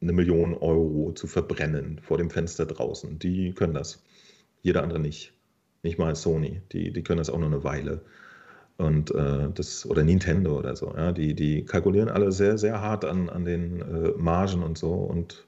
eine 0.00 0.12
Million 0.12 0.54
Euro 0.54 1.12
zu 1.12 1.26
verbrennen 1.26 2.00
vor 2.02 2.18
dem 2.18 2.30
Fenster 2.30 2.66
draußen. 2.66 3.18
Die 3.18 3.52
können 3.52 3.74
das. 3.74 4.02
Jeder 4.62 4.82
andere 4.82 4.98
nicht. 4.98 5.32
Nicht 5.82 5.98
mal 5.98 6.14
Sony. 6.14 6.60
Die, 6.72 6.92
die 6.92 7.02
können 7.02 7.18
das 7.18 7.30
auch 7.30 7.38
nur 7.38 7.48
eine 7.48 7.64
Weile. 7.64 8.02
Und 8.78 9.14
äh, 9.14 9.48
das, 9.54 9.86
oder 9.86 10.02
Nintendo 10.02 10.58
oder 10.58 10.74
so. 10.74 10.92
Ja, 10.96 11.12
die, 11.12 11.34
die 11.34 11.64
kalkulieren 11.64 12.08
alle 12.08 12.32
sehr, 12.32 12.58
sehr 12.58 12.80
hart 12.80 13.04
an, 13.04 13.28
an 13.28 13.44
den 13.44 13.80
äh, 13.80 14.12
Margen 14.16 14.62
und 14.62 14.76
so. 14.76 14.92
Und 14.92 15.46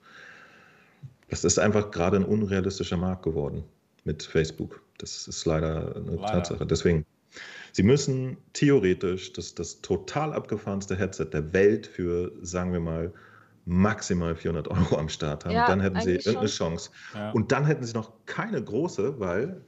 das 1.31 1.45
ist 1.45 1.59
einfach 1.59 1.91
gerade 1.91 2.17
ein 2.17 2.25
unrealistischer 2.25 2.97
Markt 2.97 3.25
geworden 3.25 3.65
mit 4.05 4.23
Facebook. 4.23 4.83
Das 4.99 5.27
ist 5.27 5.45
leider 5.47 5.97
eine 5.97 6.13
Leider. 6.13 6.27
Tatsache. 6.27 6.67
Deswegen, 6.67 7.05
sie 7.75 7.83
müssen 7.83 8.37
theoretisch 8.53 9.33
das, 9.33 9.55
das 9.55 9.81
total 9.81 10.33
abgefahrenste 10.33 10.97
Headset 10.97 11.27
der 11.33 11.53
Welt 11.53 11.87
für, 11.87 12.33
sagen 12.41 12.73
wir 12.73 12.81
mal, 12.81 13.13
maximal 13.67 14.37
400 14.37 14.69
Euro 14.69 14.97
am 14.97 15.09
Start 15.09 15.45
haben. 15.45 15.55
Ja, 15.55 15.67
dann 15.67 15.81
hätten 15.81 16.01
sie 16.01 16.13
irgendeine 16.13 16.49
schon. 16.49 16.69
Chance. 16.69 16.91
Ja. 17.15 17.33
Und 17.33 17.51
dann 17.51 17.65
hätten 17.67 17.85
sie 17.85 17.95
noch 17.95 18.13
keine 18.27 18.63
große, 18.63 19.19
weil 19.19 19.61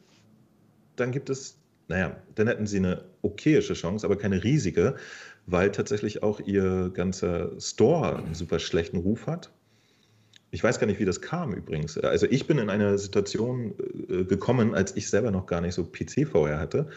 dann 0.95 1.11
gibt 1.11 1.31
es, 1.31 1.59
naja, 1.89 2.17
dann 2.37 2.47
hätten 2.47 2.67
sie 2.67 2.79
eine 2.79 3.05
okayische 3.23 3.75
Chance, 3.75 4.07
aber 4.07 4.17
keine 4.17 4.43
riesige, 4.45 4.97
weil 5.47 5.73
tatsächlich 5.73 6.23
auch 6.23 6.41
ihr 6.41 6.91
ganzer 6.91 7.59
Store 7.61 8.19
einen 8.19 8.35
super 8.35 8.59
schlechten 8.59 8.99
Ruf 8.99 9.27
hat. 9.27 9.51
Ich 10.53 10.63
weiß 10.63 10.79
gar 10.79 10.87
nicht, 10.87 11.01
wie 11.01 11.05
das 11.05 11.21
kam 11.21 11.53
übrigens. 11.53 11.99
Also 11.99 12.27
ich 12.31 12.47
bin 12.47 12.59
in 12.59 12.71
eine 12.71 12.99
Situation 12.99 13.75
äh, 14.09 14.25
gekommen, 14.25 14.75
als 14.75 14.97
ich 14.97 15.11
selber 15.11 15.31
noch 15.31 15.47
gar 15.47 15.61
nicht 15.61 15.75
so 15.75 15.85
PC-VR 15.85 16.59
hatte, 16.59 16.89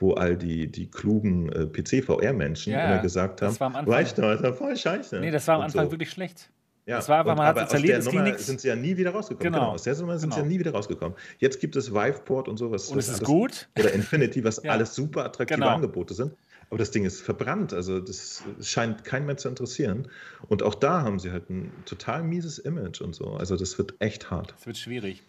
wo 0.00 0.12
all 0.14 0.36
die, 0.36 0.66
die 0.70 0.90
klugen 0.90 1.50
äh, 1.52 1.66
PC-VR-Menschen 1.66 2.72
Ja, 2.72 2.86
immer 2.92 3.02
gesagt 3.02 3.42
haben, 3.42 3.50
das 3.50 3.60
war 3.60 3.66
am 3.68 3.76
Anfang- 3.76 3.94
weißt 3.94 4.18
du, 4.18 4.22
das 4.22 4.40
ist 4.40 4.58
voll 4.58 4.76
scheiße. 4.76 5.20
Nee, 5.20 5.30
das 5.30 5.46
war 5.48 5.56
am 5.56 5.62
Anfang 5.62 5.86
so. 5.86 5.90
wirklich 5.92 6.10
schlecht. 6.10 6.50
Ja, 6.86 6.96
Das 6.96 7.08
war 7.10 7.20
und- 7.26 7.36
man 7.36 7.46
hat 7.46 7.58
installiert, 7.58 7.98
aus 7.98 8.06
es 8.06 8.10
der 8.10 8.14
Nummer 8.20 8.30
nix. 8.32 8.46
sind 8.46 8.60
sie 8.62 8.68
ja 8.68 8.76
nie 8.76 8.96
wieder 8.96 9.10
rausgekommen. 9.10 9.52
Genau. 9.52 9.64
Genau. 9.64 9.74
Aus 9.74 9.82
der 9.82 9.94
Nummer 9.96 10.18
sind 10.18 10.32
sie 10.32 10.38
ja 10.38 10.42
Genau. 10.42 10.54
nie 10.54 10.58
wieder 10.60 10.70
rausgekommen. 10.72 11.16
Jetzt 11.38 11.60
gibt 11.60 11.76
es 11.76 11.92
Viveport 11.92 12.48
und 12.48 12.56
sowas. 12.56 12.88
Und 12.88 12.98
es 12.98 13.08
ist 13.08 13.16
alles- 13.16 13.26
gut. 13.26 13.68
Oder 13.78 13.92
Infinity, 13.92 14.42
was 14.42 14.62
Ja. 14.64 14.72
alles 14.72 14.94
super 14.94 15.24
attraktive 15.26 15.58
Genau. 15.60 15.70
Angebote 15.74 16.14
sind. 16.14 16.32
Aber 16.70 16.78
das 16.78 16.90
Ding 16.90 17.04
ist 17.06 17.20
verbrannt, 17.22 17.72
also 17.72 17.98
das 17.98 18.42
scheint 18.60 19.02
keinen 19.04 19.24
mehr 19.26 19.38
zu 19.38 19.48
interessieren. 19.48 20.08
Und 20.48 20.62
auch 20.62 20.74
da 20.74 21.00
haben 21.02 21.18
sie 21.18 21.30
halt 21.32 21.48
ein 21.50 21.72
total 21.86 22.22
mieses 22.22 22.58
Image 22.58 23.00
und 23.00 23.14
so. 23.14 23.32
Also 23.34 23.56
das 23.56 23.78
wird 23.78 23.94
echt 24.00 24.30
hart. 24.30 24.52
Das 24.56 24.66
wird 24.66 24.76
schwierig. 24.76 25.22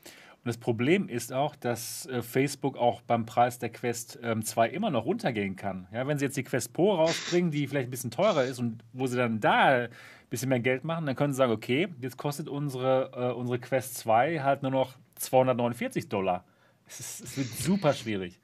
Das 0.49 0.57
Problem 0.57 1.09
ist 1.09 1.31
auch, 1.31 1.55
dass 1.55 2.07
äh, 2.07 2.23
Facebook 2.23 2.75
auch 2.75 3.01
beim 3.01 3.27
Preis 3.27 3.59
der 3.59 3.69
Quest 3.69 4.17
ähm, 4.23 4.43
2 4.43 4.69
immer 4.69 4.89
noch 4.89 5.05
runtergehen 5.05 5.55
kann. 5.55 5.87
Ja, 5.93 6.07
wenn 6.07 6.17
sie 6.17 6.25
jetzt 6.25 6.37
die 6.37 6.43
Quest 6.43 6.73
Pro 6.73 6.95
rausbringen, 6.95 7.51
die 7.51 7.67
vielleicht 7.67 7.89
ein 7.89 7.91
bisschen 7.91 8.09
teurer 8.09 8.45
ist 8.45 8.57
und 8.57 8.83
wo 8.91 9.05
sie 9.05 9.15
dann 9.15 9.39
da 9.39 9.83
ein 9.83 9.89
bisschen 10.31 10.49
mehr 10.49 10.59
Geld 10.59 10.83
machen, 10.83 11.05
dann 11.05 11.15
können 11.15 11.33
sie 11.33 11.37
sagen, 11.37 11.51
okay, 11.51 11.89
jetzt 12.01 12.17
kostet 12.17 12.49
unsere, 12.49 13.11
äh, 13.13 13.31
unsere 13.31 13.59
Quest 13.59 13.99
2 13.99 14.39
halt 14.39 14.63
nur 14.63 14.71
noch 14.71 14.97
249 15.17 16.09
Dollar. 16.09 16.43
Es, 16.87 16.99
ist, 16.99 17.25
es 17.25 17.37
wird 17.37 17.47
super 17.49 17.93
schwierig. 17.93 18.39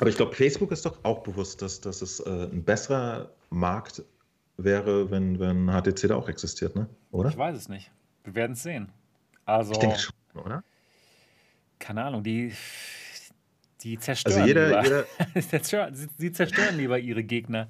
Aber 0.00 0.10
ich 0.10 0.16
glaube, 0.16 0.34
Facebook 0.34 0.72
ist 0.72 0.84
doch 0.84 0.98
auch 1.04 1.22
bewusst, 1.22 1.62
dass, 1.62 1.80
dass 1.80 2.02
es 2.02 2.18
äh, 2.18 2.48
ein 2.50 2.64
besserer 2.64 3.30
Markt 3.50 4.02
wäre, 4.56 5.12
wenn, 5.12 5.38
wenn 5.38 5.68
HTC 5.68 6.08
da 6.08 6.16
auch 6.16 6.28
existiert, 6.28 6.74
ne? 6.74 6.88
oder? 7.12 7.28
Ich 7.28 7.38
weiß 7.38 7.56
es 7.56 7.68
nicht. 7.68 7.92
Wir 8.24 8.34
werden 8.34 8.54
es 8.54 8.64
sehen. 8.64 8.90
Also, 9.44 9.70
Ich 9.70 9.78
denke 9.78 9.96
schon, 9.96 10.14
oder? 10.34 10.64
Keine 11.80 12.04
Ahnung, 12.04 12.22
die, 12.22 12.52
die 13.82 13.98
zerstören 13.98 14.36
Also 14.36 14.46
jeder, 14.46 14.82
lieber. 14.82 15.06
jeder, 15.32 15.92
sie, 16.18 16.32
zerstören 16.32 16.76
lieber 16.76 16.98
ihre 16.98 17.24
Gegner. 17.24 17.68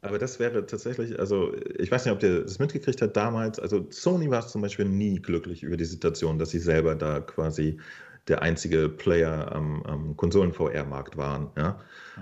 aber 0.00 0.18
das 0.18 0.38
wäre 0.38 0.64
tatsächlich, 0.64 1.18
also 1.18 1.52
ich 1.78 1.90
weiß 1.90 2.06
nicht, 2.06 2.14
ob 2.14 2.22
ihr 2.22 2.44
das 2.44 2.58
mitgekriegt 2.58 3.02
habt 3.02 3.16
damals, 3.16 3.58
also 3.58 3.86
Sony 3.90 4.30
war 4.30 4.46
zum 4.46 4.62
Beispiel 4.62 4.86
nie 4.86 5.20
glücklich 5.20 5.62
über 5.62 5.76
die 5.76 5.84
Situation, 5.84 6.38
dass 6.38 6.50
sie 6.50 6.60
selber 6.60 6.94
da 6.94 7.20
quasi 7.20 7.78
der 8.28 8.42
einzige 8.42 8.88
Player 8.88 9.52
am, 9.52 9.82
am 9.84 10.16
Konsolen-VR-Markt 10.16 11.16
waren, 11.16 11.50
ja, 11.56 11.80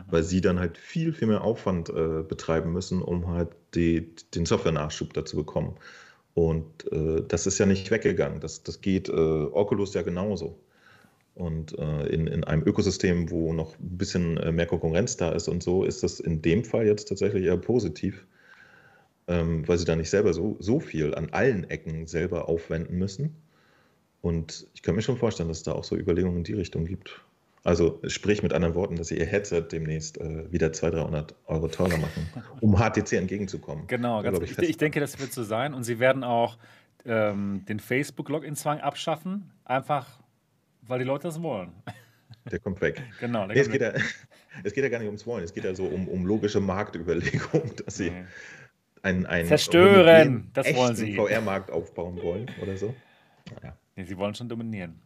weil 0.09 0.23
sie 0.23 0.41
dann 0.41 0.59
halt 0.59 0.79
viel, 0.79 1.13
viel 1.13 1.29
mehr 1.29 1.43
Aufwand 1.43 1.89
äh, 1.91 2.23
betreiben 2.23 2.73
müssen, 2.73 3.03
um 3.03 3.29
halt 3.29 3.51
die, 3.75 4.15
den 4.35 4.47
Software-Nachschub 4.47 5.13
dazu 5.15 5.37
bekommen. 5.37 5.77
Und 6.37 6.93
äh, 6.93 7.23
das 7.27 7.47
ist 7.47 7.57
ja 7.57 7.65
nicht 7.65 7.91
weggegangen. 7.91 8.41
Das, 8.41 8.63
das 8.63 8.83
geht 8.83 9.09
äh, 9.09 9.13
Oculus 9.13 9.95
ja 9.95 10.03
genauso. 10.03 10.61
Und 11.35 11.79
äh, 11.79 12.09
in, 12.09 12.27
in 12.27 12.45
einem 12.45 12.63
Ökosystem, 12.63 13.31
wo 13.31 13.55
noch 13.55 13.79
ein 13.79 13.97
bisschen 13.97 14.37
äh, 14.37 14.53
mehr 14.53 14.67
Konkurrenz 14.67 15.17
da 15.17 15.33
ist 15.33 15.49
und 15.49 15.63
so, 15.63 15.83
ist 15.83 16.03
das 16.03 16.21
in 16.21 16.43
dem 16.43 16.63
Fall 16.63 16.87
jetzt 16.87 17.09
tatsächlich 17.09 17.45
eher 17.45 17.57
positiv, 17.57 18.27
ähm, 19.29 19.67
weil 19.67 19.79
sie 19.79 19.87
da 19.87 19.97
nicht 19.97 20.11
selber 20.11 20.35
so, 20.35 20.59
so 20.61 20.79
viel 20.79 21.15
an 21.15 21.31
allen 21.31 21.65
Ecken 21.71 22.07
selber 22.07 22.51
aufwenden 22.51 22.99
müssen. 22.99 23.35
Und 24.21 24.67
ich 24.75 24.83
kann 24.83 24.95
mir 24.95 25.01
schon 25.01 25.17
vorstellen, 25.17 25.49
dass 25.49 25.59
es 25.59 25.65
da 25.65 25.73
auch 25.73 25.85
so 25.85 25.97
Überlegungen 25.97 26.37
in 26.37 26.45
die 26.45 26.53
Richtung 26.53 26.85
gibt. 26.85 27.25
Also 27.67 28.01
sprich 28.07 28.45
mit 28.45 28.53
anderen 28.53 28.77
Worten, 28.77 28.95
dass 28.95 29.09
sie 29.09 29.19
ihr 29.19 29.27
Headset 29.27 29.63
demnächst 29.73 30.21
äh, 30.21 30.53
wieder 30.53 30.73
200, 30.73 31.03
300 31.03 31.35
Euro 31.47 31.67
teurer 31.67 31.99
machen, 31.99 32.29
um 32.61 32.77
HTC 32.77 33.15
entgegenzukommen. 33.15 33.89
Genau, 33.89 34.23
ganz, 34.23 34.39
ich, 34.39 34.53
fest 34.53 34.71
ich 34.71 34.77
denke, 34.77 35.01
das 35.01 35.19
wird 35.19 35.33
so 35.33 35.43
sein. 35.43 35.75
Und 35.75 35.83
sie 35.83 35.99
werden 35.99 36.23
auch 36.23 36.59
ähm, 37.05 37.65
den 37.69 37.81
Facebook-Login-Zwang 37.81 38.79
abschaffen, 38.79 39.51
einfach 39.65 40.21
weil 40.83 41.01
die 41.01 41.05
Leute 41.05 41.25
das 41.25 41.43
wollen. 41.43 41.73
Der 42.53 42.61
kommt 42.61 42.81
weg. 42.81 43.03
genau. 43.19 43.49
der 43.49 43.57
Nee, 43.57 43.61
es, 43.63 43.67
kommt 43.67 43.81
geht 43.81 43.83
ja, 43.83 44.01
es 44.63 44.73
geht 44.73 44.85
ja 44.85 44.89
gar 44.89 44.99
nicht 44.99 45.09
ums 45.09 45.27
Wollen, 45.27 45.43
es 45.43 45.53
geht 45.53 45.65
ja 45.65 45.75
so 45.75 45.87
um, 45.87 46.07
um 46.07 46.25
logische 46.25 46.61
Marktüberlegung, 46.61 47.73
dass 47.85 47.97
sie 47.97 48.11
Nee. 48.11 48.25
einen, 49.03 49.27
einen 49.27 49.49
Zerstören, 49.49 50.51
das 50.53 50.73
wollen 50.73 50.95
sie. 50.95 51.17
VR-Markt 51.17 51.73
aufbauen 51.73 52.23
wollen 52.23 52.49
oder 52.63 52.77
so. 52.77 52.95
Naja, 53.61 53.77
Nee, 53.97 54.05
sie 54.05 54.17
wollen 54.17 54.37
schon 54.37 54.49
dominieren. 54.49 55.01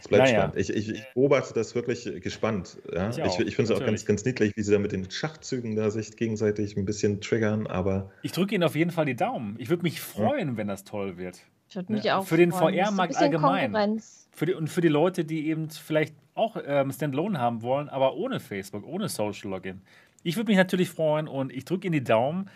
Es 0.00 0.08
bleibt 0.08 0.24
Naja. 0.24 0.38
spannend. 0.40 0.56
Ich, 0.58 0.70
ich, 0.70 0.88
ich 0.90 1.02
beobachte 1.14 1.54
das 1.54 1.74
wirklich 1.74 2.08
gespannt. 2.22 2.78
Ja? 2.92 3.10
Ich 3.10 3.18
Ich, 3.18 3.38
ich, 3.40 3.56
finde 3.56 3.72
es 3.72 3.80
auch 3.80 3.84
ganz, 3.84 4.04
ganz 4.04 4.24
niedlich, 4.24 4.56
wie 4.56 4.62
sie 4.62 4.72
da 4.72 4.78
mit 4.78 4.92
den 4.92 5.10
Schachzügen 5.10 5.76
da 5.76 5.90
sich 5.90 6.16
gegenseitig 6.16 6.76
ein 6.76 6.84
bisschen 6.84 7.20
triggern, 7.20 7.66
aber 7.66 8.10
Ich 8.22 8.32
drücke 8.32 8.54
Ihnen 8.54 8.64
auf 8.64 8.74
jeden 8.74 8.90
Fall 8.90 9.06
die 9.06 9.16
Daumen. 9.16 9.56
Ich 9.58 9.68
würde 9.68 9.82
mich 9.82 10.00
freuen, 10.00 10.56
wenn 10.56 10.68
das 10.68 10.84
toll 10.84 11.16
wird. 11.18 11.40
Ich 11.68 11.76
würde 11.76 11.92
mich 11.92 12.04
Ja, 12.04 12.18
auch 12.18 12.26
für 12.26 12.36
den 12.36 12.52
freuen. 12.52 12.74
VR-Markt 12.84 13.16
allgemein. 13.16 13.72
Konkurrenz. 13.72 14.28
Für 14.32 14.46
die, 14.46 14.54
und 14.54 14.68
für 14.68 14.80
die 14.80 14.88
Leute, 14.88 15.24
die 15.24 15.48
eben 15.48 15.68
vielleicht 15.68 16.14
auch 16.34 16.56
ähm, 16.64 16.92
Standalone 16.92 17.38
haben 17.40 17.62
wollen, 17.62 17.88
aber 17.88 18.14
ohne 18.14 18.40
Facebook, 18.40 18.86
ohne 18.86 19.08
Social 19.08 19.50
Login. 19.50 19.82
Ich 20.22 20.36
würde 20.36 20.48
mich 20.50 20.56
natürlich 20.56 20.88
freuen 20.88 21.28
und 21.28 21.52
ich 21.52 21.64
drücke 21.64 21.86
Ihnen 21.88 21.94
die 21.94 22.04
Daumen. 22.04 22.48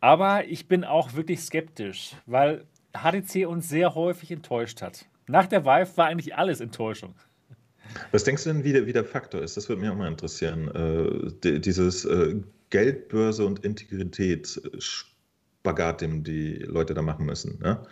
Aber 0.00 0.44
ich 0.46 0.66
bin 0.66 0.84
auch 0.84 1.14
wirklich 1.14 1.40
skeptisch, 1.40 2.12
weil 2.26 2.64
HTC 2.92 3.46
uns 3.46 3.68
sehr 3.68 3.94
häufig 3.94 4.30
enttäuscht 4.32 4.82
hat. 4.82 5.06
Nach 5.28 5.46
der 5.46 5.64
Vive 5.64 5.96
war 5.96 6.06
eigentlich 6.06 6.34
alles 6.36 6.60
Enttäuschung. 6.60 7.14
was 8.10 8.24
denkst 8.24 8.42
du 8.44 8.52
denn, 8.52 8.64
wie 8.64 8.72
der, 8.72 8.86
wie 8.86 8.92
der 8.92 9.04
Faktor 9.04 9.40
ist? 9.42 9.56
Das 9.56 9.68
würde 9.68 9.80
mich 9.82 9.90
auch 9.90 9.96
mal 9.96 10.08
interessieren. 10.08 10.68
Äh, 10.74 11.30
di- 11.44 11.60
dieses 11.60 12.04
äh, 12.04 12.36
Geldbörse 12.70 13.44
und 13.46 13.64
Integrität-Spagat, 13.64 16.00
den 16.00 16.24
die 16.24 16.54
Leute 16.58 16.94
da 16.94 17.02
machen 17.02 17.26
müssen. 17.26 17.58
Ne? 17.60 17.82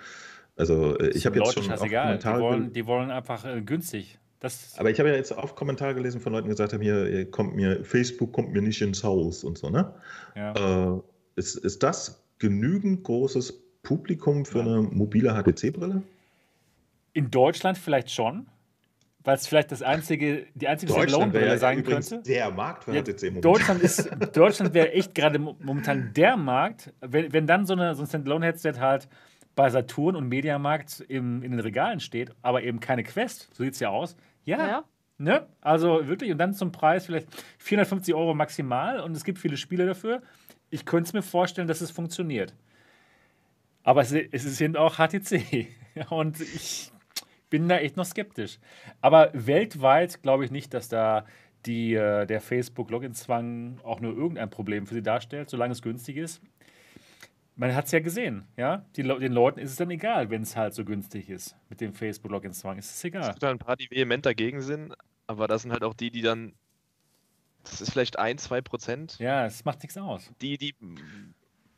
Also 0.57 0.99
äh, 0.99 1.10
ich 1.10 1.26
habe 1.26 1.36
jetzt 1.39 1.47
Leute 1.57 1.62
schon 1.62 1.73
auch 1.73 1.78
scheißegal. 1.78 2.17
Die 2.18 2.23
Kommentare 2.23 2.41
wollen, 2.42 2.73
die 2.73 2.86
wollen 2.86 3.10
einfach 3.10 3.44
äh, 3.44 3.60
günstig. 3.62 4.18
Das, 4.41 4.75
Aber 4.78 4.91
ich 4.91 4.99
habe 4.99 5.10
ja 5.10 5.17
jetzt 5.17 5.36
auch 5.36 5.55
Kommentare 5.55 5.94
gelesen 5.94 6.18
von 6.20 6.33
Leuten, 6.33 6.47
die 6.47 6.50
gesagt 6.52 6.73
haben, 6.73 6.81
hier 6.81 7.31
kommt 7.31 7.55
mir, 7.57 7.84
Facebook 7.84 8.33
kommt 8.33 8.52
mir 8.55 8.62
nicht 8.62 8.81
ins 8.81 9.05
Haus 9.05 9.44
und 9.44 9.59
so, 9.59 9.68
ne? 9.68 9.92
ja. 10.34 10.94
Äh, 10.97 11.00
ist, 11.36 11.57
ist 11.57 11.83
das 11.83 12.23
genügend 12.39 13.02
großes 13.05 13.52
Publikum 13.83 14.47
für 14.47 14.59
Ja. 14.60 14.65
eine 14.65 14.81
mobile 14.83 15.34
HTC-Brille? 15.34 16.02
In 17.13 17.31
Deutschland 17.31 17.77
vielleicht 17.79 18.11
schon, 18.11 18.47
weil 19.25 19.35
es 19.37 19.47
vielleicht 19.47 19.73
das 19.73 19.83
einzige, 19.83 20.47
die 20.55 20.69
einzige 20.69 20.93
Standalone-Brille 20.93 21.59
sein 21.59 21.79
übrigens 21.79 22.09
könnte. 22.11 22.31
der 22.31 22.51
Markt 22.51 22.85
für 22.85 22.95
Ja, 22.95 23.03
HTC 23.03 23.23
momentan. 23.25 23.41
Deutschland 23.43 23.83
ist, 23.83 24.11
Deutschland 24.37 24.75
wäre 24.75 24.93
echt 24.93 25.15
gerade 25.15 25.39
mo- 25.39 25.57
momentan 25.61 26.13
der 26.15 26.37
Markt, 26.37 26.93
wenn, 27.01 27.33
wenn 27.33 27.47
dann 27.47 27.67
so, 27.67 27.73
eine, 27.75 27.95
so 27.95 28.03
ein 28.03 28.07
Standalone-Headset 28.07 28.75
halt 28.79 29.09
bei 29.57 29.69
Saturn 29.69 30.15
und 30.17 30.29
Mediamarkt 30.29 31.01
im, 31.09 31.43
in 31.43 31.51
den 31.51 31.61
Regalen 31.61 32.01
steht, 32.01 32.31
aber 32.43 32.63
eben 32.63 32.81
keine 32.81 33.03
Quest, 33.03 33.51
so 33.53 33.65
sieht 33.65 33.75
es 33.75 33.81
ja 33.81 33.91
aus. 33.91 34.17
Ja, 34.45 34.67
Ja. 34.67 34.85
ne? 35.19 35.47
Also 35.61 36.07
wirklich, 36.09 36.31
und 36.33 36.39
dann 36.39 36.55
zum 36.55 36.71
Preis 36.73 37.07
vielleicht 37.07 37.27
450 37.59 38.15
Euro 38.15 38.33
maximal 38.35 39.01
und 39.01 39.17
es 39.17 39.25
gibt 39.25 39.39
viele 39.39 39.57
Spiele 39.57 39.85
dafür. 39.85 40.23
Ich 40.71 40.85
könnte 40.87 41.09
es 41.09 41.13
mir 41.13 41.23
vorstellen, 41.23 41.67
dass 41.67 41.81
es 41.81 41.91
funktioniert. 41.91 42.55
Aber 43.83 44.03
es, 44.03 44.13
es 44.13 44.45
ist 44.45 44.61
eben 44.61 44.77
auch 44.77 44.97
HTC. 44.99 45.67
Und 46.11 46.41
ich 46.41 46.93
bin 47.51 47.69
da 47.69 47.79
echt 47.79 47.97
noch 47.97 48.05
skeptisch. 48.07 48.59
Aber 49.01 49.31
weltweit 49.35 50.23
glaube 50.23 50.45
ich 50.45 50.51
nicht, 50.51 50.73
dass 50.73 50.89
da 50.89 51.27
die, 51.67 51.95
äh, 51.95 52.27
der 52.27 52.41
Facebook-Login-Zwang 52.41 53.81
auch 53.83 54.01
nur 54.01 54.17
irgendein 54.17 54.49
Problem 54.51 54.87
für 54.87 54.95
sie 54.95 55.03
darstellt, 55.03 55.51
solange 55.51 55.73
es 55.73 55.83
günstig 55.83 56.17
ist. 56.17 56.41
Man 57.57 57.75
hat 57.75 57.85
es 57.87 57.93
ja 57.93 58.01
gesehen, 58.01 58.47
ja. 58.57 58.87
Die, 58.97 59.03
den 59.03 59.33
Leuten 59.33 59.61
ist 59.61 59.70
es 59.73 59.77
dann 59.77 59.91
egal, 59.91 60.31
wenn 60.31 60.43
es 60.43 60.57
halt 60.57 60.73
so 60.73 60.85
günstig 60.85 61.29
ist 61.29 61.57
mit 61.69 61.83
dem 61.83 61.93
Facebook-Login-Zwang. 61.93 62.79
Ist 62.79 62.87
es 62.91 62.97
Es 62.97 63.05
egal. 63.05 63.29
gibt 63.33 63.43
halt 63.43 63.55
ein 63.55 63.59
paar, 63.59 63.77
die 63.77 63.91
vehement 63.91 64.25
dagegen 64.25 64.62
sind, 64.62 64.95
aber 65.27 65.47
das 65.47 65.62
sind 65.62 65.73
halt 65.73 65.85
auch 65.85 65.93
die, 65.95 66.11
die 66.11 66.23
dann. 66.23 66.55
Das 67.65 67.83
ist 67.83 67.91
vielleicht 67.93 68.19
ein, 68.19 68.39
zwei 68.39 68.62
Prozent. 68.62 69.19
Ja, 69.19 69.45
es 69.45 69.67
macht 69.67 69.83
nichts 69.83 69.99
aus. 69.99 70.33
Die, 70.41 70.57
die 70.57 70.75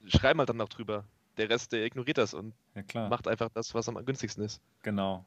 schreiben 0.07 0.39
halt 0.39 0.49
dann 0.49 0.59
noch 0.59 0.69
drüber. 0.69 1.05
Der 1.39 1.51
Rest, 1.51 1.73
der 1.73 1.85
ignoriert 1.85 2.19
das 2.19 2.35
und 2.35 2.55
Ja, 2.93 3.09
macht 3.09 3.27
einfach 3.27 3.49
das, 3.49 3.75
was 3.75 3.89
am 3.89 3.97
günstigsten 4.05 4.45
ist. 4.45 4.61
Genau. 4.83 5.25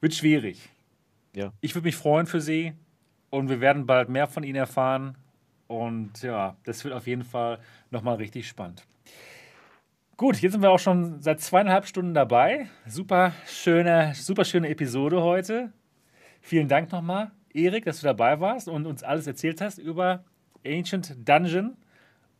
Wird 0.00 0.14
schwierig. 0.14 0.68
Ja. 1.34 1.52
Ich 1.60 1.74
würde 1.74 1.86
mich 1.86 1.96
freuen 1.96 2.26
für 2.26 2.40
Sie 2.40 2.72
und 3.30 3.48
wir 3.48 3.60
werden 3.60 3.86
bald 3.86 4.08
mehr 4.08 4.26
von 4.26 4.42
Ihnen 4.42 4.56
erfahren. 4.56 5.16
Und 5.66 6.22
ja, 6.22 6.56
das 6.64 6.84
wird 6.84 6.94
auf 6.94 7.06
jeden 7.06 7.24
Fall 7.24 7.58
nochmal 7.90 8.16
richtig 8.16 8.48
spannend. 8.48 8.84
Gut, 10.16 10.40
jetzt 10.40 10.52
sind 10.52 10.62
wir 10.62 10.70
auch 10.70 10.78
schon 10.78 11.20
seit 11.20 11.40
zweieinhalb 11.40 11.86
Stunden 11.86 12.14
dabei. 12.14 12.68
Super 12.86 13.32
schöne, 13.46 14.14
super 14.14 14.44
schöne 14.44 14.68
Episode 14.68 15.22
heute. 15.22 15.72
Vielen 16.40 16.66
Dank 16.68 16.90
nochmal, 16.90 17.30
Erik, 17.52 17.84
dass 17.84 18.00
du 18.00 18.06
dabei 18.06 18.40
warst 18.40 18.68
und 18.68 18.86
uns 18.86 19.02
alles 19.02 19.26
erzählt 19.26 19.60
hast 19.60 19.78
über 19.78 20.24
Ancient 20.66 21.16
Dungeon. 21.28 21.76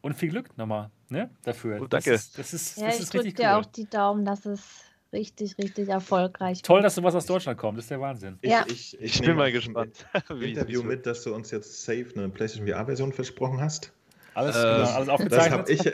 Und 0.01 0.15
viel 0.15 0.31
Glück 0.31 0.57
nochmal 0.57 0.91
ne, 1.09 1.29
dafür. 1.43 1.79
Oh, 1.83 1.87
Das 1.87 2.05
danke. 2.05 2.15
ist, 2.17 2.39
das 2.39 2.55
ist, 2.55 2.79
Ja, 2.79 2.87
das 2.87 2.97
ich 2.97 3.03
ist 3.03 3.13
drücke 3.15 3.25
richtig 3.25 3.45
dir 3.45 3.51
cool. 3.53 3.61
auch 3.61 3.67
die 3.67 3.85
Daumen, 3.91 4.25
dass 4.25 4.47
es 4.47 4.85
richtig, 5.13 5.57
richtig 5.59 5.89
erfolgreich 5.89 6.63
Toll, 6.63 6.83
dass 6.83 6.95
sowas 6.95 7.15
aus 7.15 7.27
Deutschland 7.27 7.59
kommt. 7.59 7.79
Das 7.79 7.85
ist 7.85 7.91
der 7.91 8.01
Wahnsinn. 8.01 8.39
Ich, 8.43 8.51
Ja. 8.51 8.65
ich, 8.69 8.99
Ich 9.01 9.21
nehme 9.21 9.33
bin 9.33 9.39
mal 9.39 9.53
gespannt. 9.53 10.07
Interview 10.41 10.83
mit, 10.83 11.07
dass 11.07 11.23
du 11.25 11.35
uns 11.35 11.51
jetzt 11.51 11.85
safe 11.85 12.07
eine 12.15 12.29
PlayStation 12.29 12.67
VR-Version 12.69 13.13
versprochen 13.13 13.61
hast. 13.61 13.93
Alles, 14.35 14.57
Äh, 14.57 14.61
genau, 14.63 14.75
alles 14.75 14.95
Das 14.97 15.09
aufgezeichnet. 15.09 15.53
habe 15.53 15.73
ich. 15.73 15.93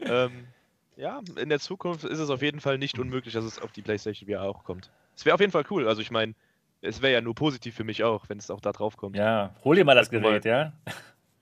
ähm, 0.08 0.44
ja, 0.96 1.20
in 1.36 1.48
der 1.48 1.58
Zukunft 1.58 2.04
ist 2.04 2.18
es 2.18 2.30
auf 2.30 2.42
jeden 2.42 2.60
Fall 2.60 2.78
nicht 2.78 2.98
unmöglich, 2.98 3.34
dass 3.34 3.44
es 3.44 3.58
auf 3.60 3.72
die 3.72 3.82
PlayStation 3.82 4.28
VR 4.28 4.42
auch 4.42 4.64
kommt. 4.64 4.90
Es 5.16 5.24
wäre 5.24 5.34
auf 5.34 5.40
jeden 5.40 5.52
Fall 5.52 5.64
cool. 5.70 5.88
Also 5.88 6.00
ich 6.00 6.10
meine, 6.10 6.34
es 6.80 7.02
wäre 7.02 7.12
ja 7.12 7.20
nur 7.20 7.34
positiv 7.34 7.74
für 7.74 7.84
mich 7.84 8.04
auch, 8.04 8.28
wenn 8.28 8.38
es 8.38 8.50
auch 8.50 8.60
da 8.60 8.72
drauf 8.72 8.96
kommt. 8.96 9.16
Ja, 9.16 9.54
hol 9.64 9.76
dir 9.76 9.84
mal 9.84 9.94
das 9.94 10.10
Gerät, 10.10 10.44
ja. 10.44 10.72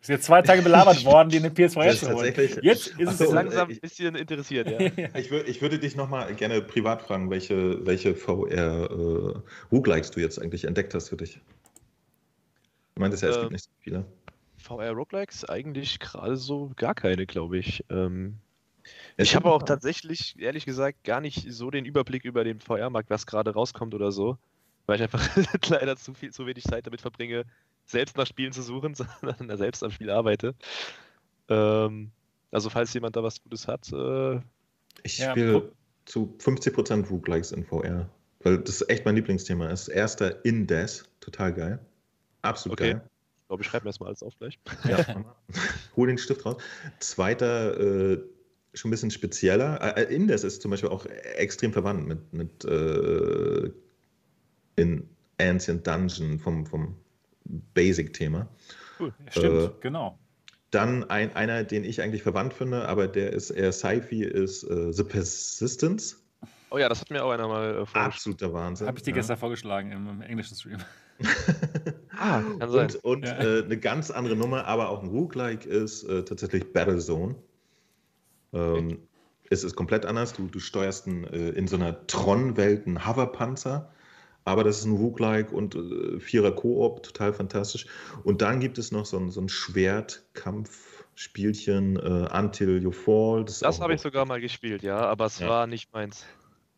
Ist 0.00 0.08
jetzt 0.08 0.24
zwei 0.24 0.40
Tage 0.42 0.62
belabert 0.62 1.04
worden, 1.04 1.28
die 1.28 1.36
eine 1.38 1.48
PS4 1.50 1.84
Das 1.84 1.94
ist 1.96 2.00
zu 2.00 2.14
holen. 2.14 2.26
tatsächlich- 2.26 2.64
Jetzt 2.64 2.86
ist 2.98 3.08
Ach 3.08 3.20
es 3.20 3.26
und, 3.26 3.34
langsam 3.34 3.68
äh, 3.68 3.72
ein 3.74 3.80
bisschen 3.80 4.14
interessiert, 4.14 4.68
ja. 4.96 5.08
Ich, 5.18 5.30
wür, 5.30 5.46
ich 5.46 5.60
würde 5.60 5.78
dich 5.78 5.94
nochmal 5.96 6.34
gerne 6.34 6.62
privat 6.62 7.02
fragen, 7.02 7.28
welche, 7.30 7.84
welche 7.86 8.14
VR-Roguelikes 8.14 10.10
du 10.10 10.20
jetzt 10.20 10.40
eigentlich 10.40 10.64
entdeckt 10.64 10.94
hast 10.94 11.10
für 11.10 11.16
dich. 11.16 11.40
Du 12.94 13.00
meintest 13.02 13.22
ja, 13.22 13.28
es 13.30 13.36
Ähm, 13.36 13.40
gibt 13.42 13.52
nicht 13.52 13.64
so 13.64 13.70
viele. 13.80 14.04
VR-Roguelikes 14.58 15.44
eigentlich 15.46 15.98
gerade 16.00 16.36
so 16.36 16.70
gar 16.76 16.94
keine, 16.94 17.26
glaube 17.26 17.58
ich. 17.58 17.84
Ähm, 17.90 18.38
ich 19.16 19.36
habe 19.36 19.50
auch 19.52 19.62
tatsächlich, 19.62 20.34
ehrlich 20.38 20.64
gesagt, 20.64 21.04
gar 21.04 21.20
nicht 21.20 21.52
so 21.52 21.70
den 21.70 21.84
Überblick 21.84 22.24
über 22.24 22.42
den 22.44 22.60
VR-Markt, 22.60 23.10
was 23.10 23.26
gerade 23.26 23.52
rauskommt 23.52 23.94
oder 23.94 24.12
so, 24.12 24.38
weil 24.86 24.96
ich 24.96 25.02
einfach 25.02 25.28
leider 25.68 25.96
zu 25.96 26.14
viel, 26.14 26.32
zu 26.32 26.46
wenig 26.46 26.64
Zeit 26.64 26.86
damit 26.86 27.00
verbringe, 27.02 27.44
selbst 27.90 28.16
nach 28.16 28.26
Spielen 28.26 28.52
zu 28.52 28.62
suchen, 28.62 28.94
sondern 29.22 29.56
selbst 29.56 29.82
am 29.82 29.90
Spiel 29.90 30.10
arbeite. 30.10 30.54
Ähm, 31.48 32.10
also 32.50 32.70
falls 32.70 32.92
jemand 32.94 33.16
da 33.16 33.22
was 33.22 33.42
Gutes 33.42 33.68
hat. 33.68 33.92
Äh, 33.92 34.40
ich 35.02 35.18
ja, 35.18 35.30
spiele 35.30 35.72
zu 36.04 36.36
50% 36.38 37.08
Roguelikes 37.08 37.52
in 37.52 37.64
VR, 37.64 38.08
weil 38.40 38.58
das 38.58 38.86
echt 38.88 39.04
mein 39.04 39.16
Lieblingsthema 39.16 39.68
ist. 39.70 39.88
Erster 39.88 40.44
in 40.44 40.66
Death, 40.66 41.04
total 41.20 41.52
geil. 41.52 41.78
Absolut 42.42 42.80
okay. 42.80 42.92
geil. 42.92 43.02
Ich 43.42 43.48
glaube, 43.48 43.62
ich 43.62 43.68
schreibe 43.68 43.84
mir 43.84 43.90
das 43.90 44.00
mal 44.00 44.06
alles 44.06 44.22
auf 44.22 44.36
gleich. 44.38 44.58
Ja, 44.84 45.24
hol 45.96 46.06
den 46.06 46.18
Stift 46.18 46.46
raus. 46.46 46.62
Zweiter, 47.00 47.78
äh, 47.78 48.22
schon 48.74 48.88
ein 48.88 48.92
bisschen 48.92 49.10
spezieller. 49.10 49.96
Äh, 49.96 50.14
Indes 50.14 50.44
ist 50.44 50.62
zum 50.62 50.70
Beispiel 50.70 50.90
auch 50.90 51.04
extrem 51.06 51.72
verwandt 51.72 52.06
mit, 52.06 52.32
mit 52.32 52.64
äh, 52.64 53.70
in 54.76 55.08
Ancient 55.38 55.86
Dungeon 55.86 56.38
vom, 56.38 56.66
vom 56.66 56.96
Basic-Thema. 57.74 58.48
Cool, 58.98 59.12
stimmt, 59.30 59.62
äh, 59.62 59.70
genau. 59.80 60.18
Dann 60.70 61.08
ein, 61.10 61.34
einer, 61.34 61.64
den 61.64 61.84
ich 61.84 62.00
eigentlich 62.00 62.22
verwandt 62.22 62.54
finde, 62.54 62.88
aber 62.88 63.08
der 63.08 63.32
ist 63.32 63.50
eher 63.50 63.72
Sci-Fi, 63.72 64.22
ist 64.22 64.62
äh, 64.64 64.92
The 64.92 65.02
Persistence. 65.02 66.22
Oh 66.70 66.78
ja, 66.78 66.88
das 66.88 67.00
hat 67.00 67.10
mir 67.10 67.24
auch 67.24 67.32
einer 67.32 67.48
mal 67.48 67.70
äh, 67.70 67.74
vorgeschlagen. 67.74 68.06
Absoluter 68.06 68.52
Wahnsinn. 68.52 68.86
Habe 68.86 68.98
ich 68.98 69.02
dir 69.02 69.10
ja. 69.10 69.16
gestern 69.16 69.36
vorgeschlagen 69.36 69.90
im, 69.90 70.08
im 70.08 70.22
englischen 70.22 70.56
Stream. 70.56 70.78
ah, 72.16 72.42
kann 72.58 72.70
sein. 72.70 72.86
Und, 72.86 73.04
und 73.04 73.26
ja. 73.26 73.38
äh, 73.38 73.64
eine 73.64 73.78
ganz 73.78 74.10
andere 74.10 74.36
Nummer, 74.36 74.66
aber 74.66 74.90
auch 74.90 75.02
ein 75.02 75.08
Roguelike 75.08 75.68
ist 75.68 76.04
äh, 76.04 76.24
tatsächlich 76.24 76.72
Battlezone. 76.72 77.34
Ähm, 78.52 78.98
es 79.50 79.64
ist 79.64 79.74
komplett 79.74 80.06
anders. 80.06 80.32
Du, 80.32 80.46
du 80.46 80.60
steuerst 80.60 81.08
ein, 81.08 81.24
äh, 81.24 81.50
in 81.50 81.66
so 81.66 81.76
einer 81.76 82.06
Tron-Welt 82.06 82.86
einen 82.86 83.06
Hoverpanzer 83.06 83.90
aber 84.44 84.64
das 84.64 84.78
ist 84.78 84.86
ein 84.86 84.96
Roguelike 84.96 85.54
und 85.54 85.74
äh, 85.74 86.18
Vierer 86.20 86.52
Koop, 86.52 87.02
total 87.02 87.32
fantastisch. 87.32 87.86
Und 88.24 88.42
dann 88.42 88.60
gibt 88.60 88.76
es 88.78 88.92
noch 88.92 89.06
so 89.06 89.18
ein, 89.18 89.30
so 89.30 89.40
ein 89.40 89.48
Schwertkampfspielchen, 89.48 91.96
äh, 91.96 92.28
Until 92.32 92.82
You 92.82 92.92
Fall. 92.92 93.44
Das, 93.44 93.60
das 93.60 93.80
habe 93.80 93.94
ich 93.94 94.00
sogar 94.00 94.26
mal 94.26 94.40
gespielt, 94.40 94.82
ja, 94.82 94.98
aber 94.98 95.26
es 95.26 95.38
ja. 95.38 95.48
war 95.48 95.66
nicht 95.66 95.92
meins. 95.92 96.24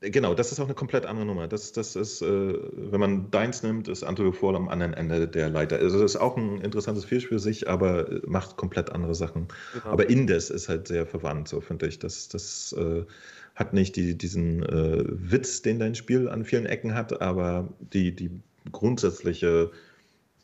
Genau, 0.05 0.35
das 0.35 0.51
ist 0.51 0.59
auch 0.59 0.65
eine 0.65 0.75
komplett 0.75 1.07
andere 1.07 1.25
Nummer. 1.25 1.47
Das, 1.47 1.71
das 1.71 1.95
ist, 1.95 2.23
äh, 2.23 2.27
wenn 2.27 2.99
man 2.99 3.31
deins 3.31 3.63
nimmt, 3.63 3.87
ist 3.87 4.03
Until 4.03 4.27
You 4.27 4.33
Fall 4.33 4.57
am 4.57 4.69
anderen 4.69 4.95
Ende 4.95 5.29
der 5.29 5.49
Leiter. 5.49 5.77
Also 5.77 6.01
das 6.01 6.15
ist 6.15 6.21
auch 6.21 6.37
ein 6.37 6.61
interessantes 6.61 7.05
Spiel 7.05 7.21
für 7.21 7.39
sich, 7.39 7.69
aber 7.69 8.11
äh, 8.11 8.21
macht 8.27 8.57
komplett 8.57 8.91
andere 8.91 9.15
Sachen. 9.15 9.47
Genau. 9.73 9.93
Aber 9.93 10.11
Indes 10.11 10.51
ist 10.51 10.69
halt 10.69 10.89
sehr 10.89 11.07
verwandt, 11.07 11.47
so 11.47 11.61
finde 11.61 11.87
ich. 11.87 12.01
Das, 12.01 12.29
das 12.29 12.73
äh, 12.73 13.05
hat 13.63 13.73
nicht 13.73 13.95
die, 13.97 14.19
diesen 14.19 14.63
äh, 14.65 15.05
Witz, 15.07 15.63
den 15.63 15.79
dein 15.79 15.95
Spiel 15.95 16.29
an 16.29 16.45
vielen 16.45 16.67
Ecken 16.67 16.95
hat, 16.95 17.21
aber 17.23 17.73
die, 17.79 18.15
die 18.15 18.31
grundsätzliche 18.73 19.71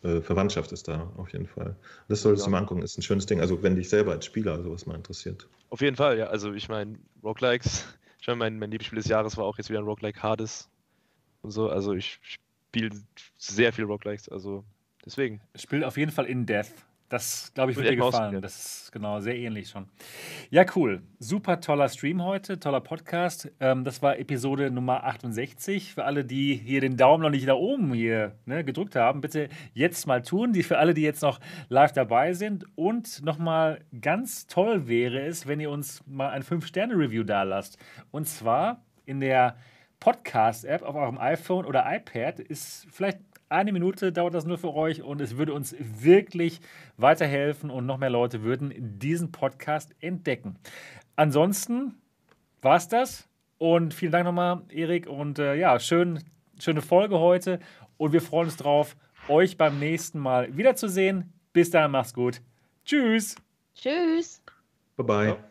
äh, 0.02 0.20
Verwandtschaft 0.20 0.70
ist 0.70 0.86
da 0.86 1.12
auf 1.16 1.32
jeden 1.32 1.48
Fall. 1.48 1.74
Das 2.06 2.22
solltest 2.22 2.44
ja. 2.44 2.46
du 2.46 2.50
mal 2.52 2.58
angucken, 2.58 2.82
ist 2.82 2.96
ein 2.96 3.02
schönes 3.02 3.26
Ding. 3.26 3.40
Also 3.40 3.62
wenn 3.62 3.74
dich 3.74 3.88
selber 3.88 4.12
als 4.12 4.24
Spieler 4.24 4.62
sowas 4.62 4.86
mal 4.86 4.94
interessiert. 4.94 5.48
Auf 5.70 5.80
jeden 5.80 5.96
Fall, 5.96 6.16
ja. 6.18 6.26
Also 6.26 6.52
ich 6.52 6.68
meine, 6.68 6.96
Roguelikes, 7.24 7.84
schon 8.20 8.38
mein, 8.38 8.58
mein 8.58 8.70
Lieblingsspiel 8.70 8.98
des 8.98 9.08
Jahres 9.08 9.36
war 9.36 9.44
auch 9.44 9.58
jetzt 9.58 9.68
wieder 9.70 9.80
ein 9.80 9.84
Roguelike 9.84 10.22
Hades 10.22 10.68
und 11.42 11.50
so. 11.50 11.68
Also 11.68 11.94
ich 11.94 12.20
spiele 12.22 12.90
sehr 13.36 13.72
viel 13.72 13.84
Roguelikes, 13.84 14.28
also 14.28 14.64
deswegen. 15.04 15.40
Spielt 15.56 15.82
auf 15.82 15.96
jeden 15.96 16.12
Fall 16.12 16.26
in 16.26 16.46
Death. 16.46 16.70
Das, 17.08 17.52
glaube 17.54 17.70
ich, 17.70 17.78
wird 17.78 17.88
dir 17.88 17.96
gefallen. 17.96 18.42
Das 18.42 18.82
ist 18.82 18.92
genau 18.92 19.18
sehr 19.20 19.34
ähnlich 19.34 19.70
schon. 19.70 19.86
Ja, 20.50 20.66
cool. 20.76 21.00
Super 21.18 21.58
toller 21.60 21.88
Stream 21.88 22.22
heute, 22.22 22.60
toller 22.60 22.82
Podcast. 22.82 23.50
Ähm, 23.60 23.84
das 23.84 24.02
war 24.02 24.18
Episode 24.18 24.70
Nummer 24.70 25.04
68. 25.04 25.94
Für 25.94 26.04
alle, 26.04 26.26
die 26.26 26.54
hier 26.54 26.82
den 26.82 26.98
Daumen 26.98 27.22
noch 27.22 27.30
nicht 27.30 27.48
da 27.48 27.54
oben 27.54 27.94
hier 27.94 28.36
ne, 28.44 28.62
gedrückt 28.62 28.94
haben, 28.94 29.22
bitte 29.22 29.48
jetzt 29.72 30.06
mal 30.06 30.20
tun. 30.20 30.52
Die 30.52 30.62
für 30.62 30.76
alle, 30.76 30.92
die 30.92 31.00
jetzt 31.00 31.22
noch 31.22 31.40
live 31.70 31.92
dabei 31.92 32.34
sind. 32.34 32.66
Und 32.76 33.24
nochmal 33.24 33.80
ganz 34.02 34.46
toll 34.46 34.86
wäre 34.86 35.20
es, 35.20 35.46
wenn 35.46 35.60
ihr 35.60 35.70
uns 35.70 36.04
mal 36.06 36.28
ein 36.28 36.42
5-Sterne-Review 36.42 37.24
da 37.24 37.42
lasst. 37.42 37.78
Und 38.10 38.28
zwar 38.28 38.84
in 39.06 39.20
der 39.20 39.56
Podcast-App 40.00 40.82
auf 40.82 40.94
eurem 40.94 41.18
iPhone 41.18 41.64
oder 41.64 41.84
iPad 41.88 42.38
ist 42.38 42.86
vielleicht 42.90 43.18
eine 43.48 43.72
Minute 43.72 44.12
dauert 44.12 44.34
das 44.34 44.44
nur 44.44 44.58
für 44.58 44.74
euch 44.74 45.02
und 45.02 45.20
es 45.20 45.36
würde 45.36 45.54
uns 45.54 45.74
wirklich 45.78 46.60
weiterhelfen 46.96 47.70
und 47.70 47.86
noch 47.86 47.98
mehr 47.98 48.10
Leute 48.10 48.42
würden 48.42 48.72
diesen 48.98 49.32
Podcast 49.32 49.94
entdecken. 50.00 50.56
Ansonsten 51.16 51.94
war 52.60 52.76
es 52.76 52.88
das 52.88 53.28
und 53.58 53.94
vielen 53.94 54.12
Dank 54.12 54.24
nochmal, 54.24 54.62
Erik. 54.68 55.06
Und 55.06 55.38
äh, 55.38 55.54
ja, 55.54 55.78
schön, 55.80 56.22
schöne 56.58 56.82
Folge 56.82 57.18
heute 57.18 57.58
und 57.96 58.12
wir 58.12 58.22
freuen 58.22 58.46
uns 58.46 58.56
drauf, 58.56 58.96
euch 59.28 59.56
beim 59.56 59.78
nächsten 59.78 60.18
Mal 60.18 60.56
wiederzusehen. 60.56 61.32
Bis 61.52 61.70
dahin, 61.70 61.90
macht's 61.90 62.14
gut. 62.14 62.40
Tschüss. 62.84 63.34
Tschüss. 63.74 64.42
Bye 64.96 65.06
bye. 65.06 65.47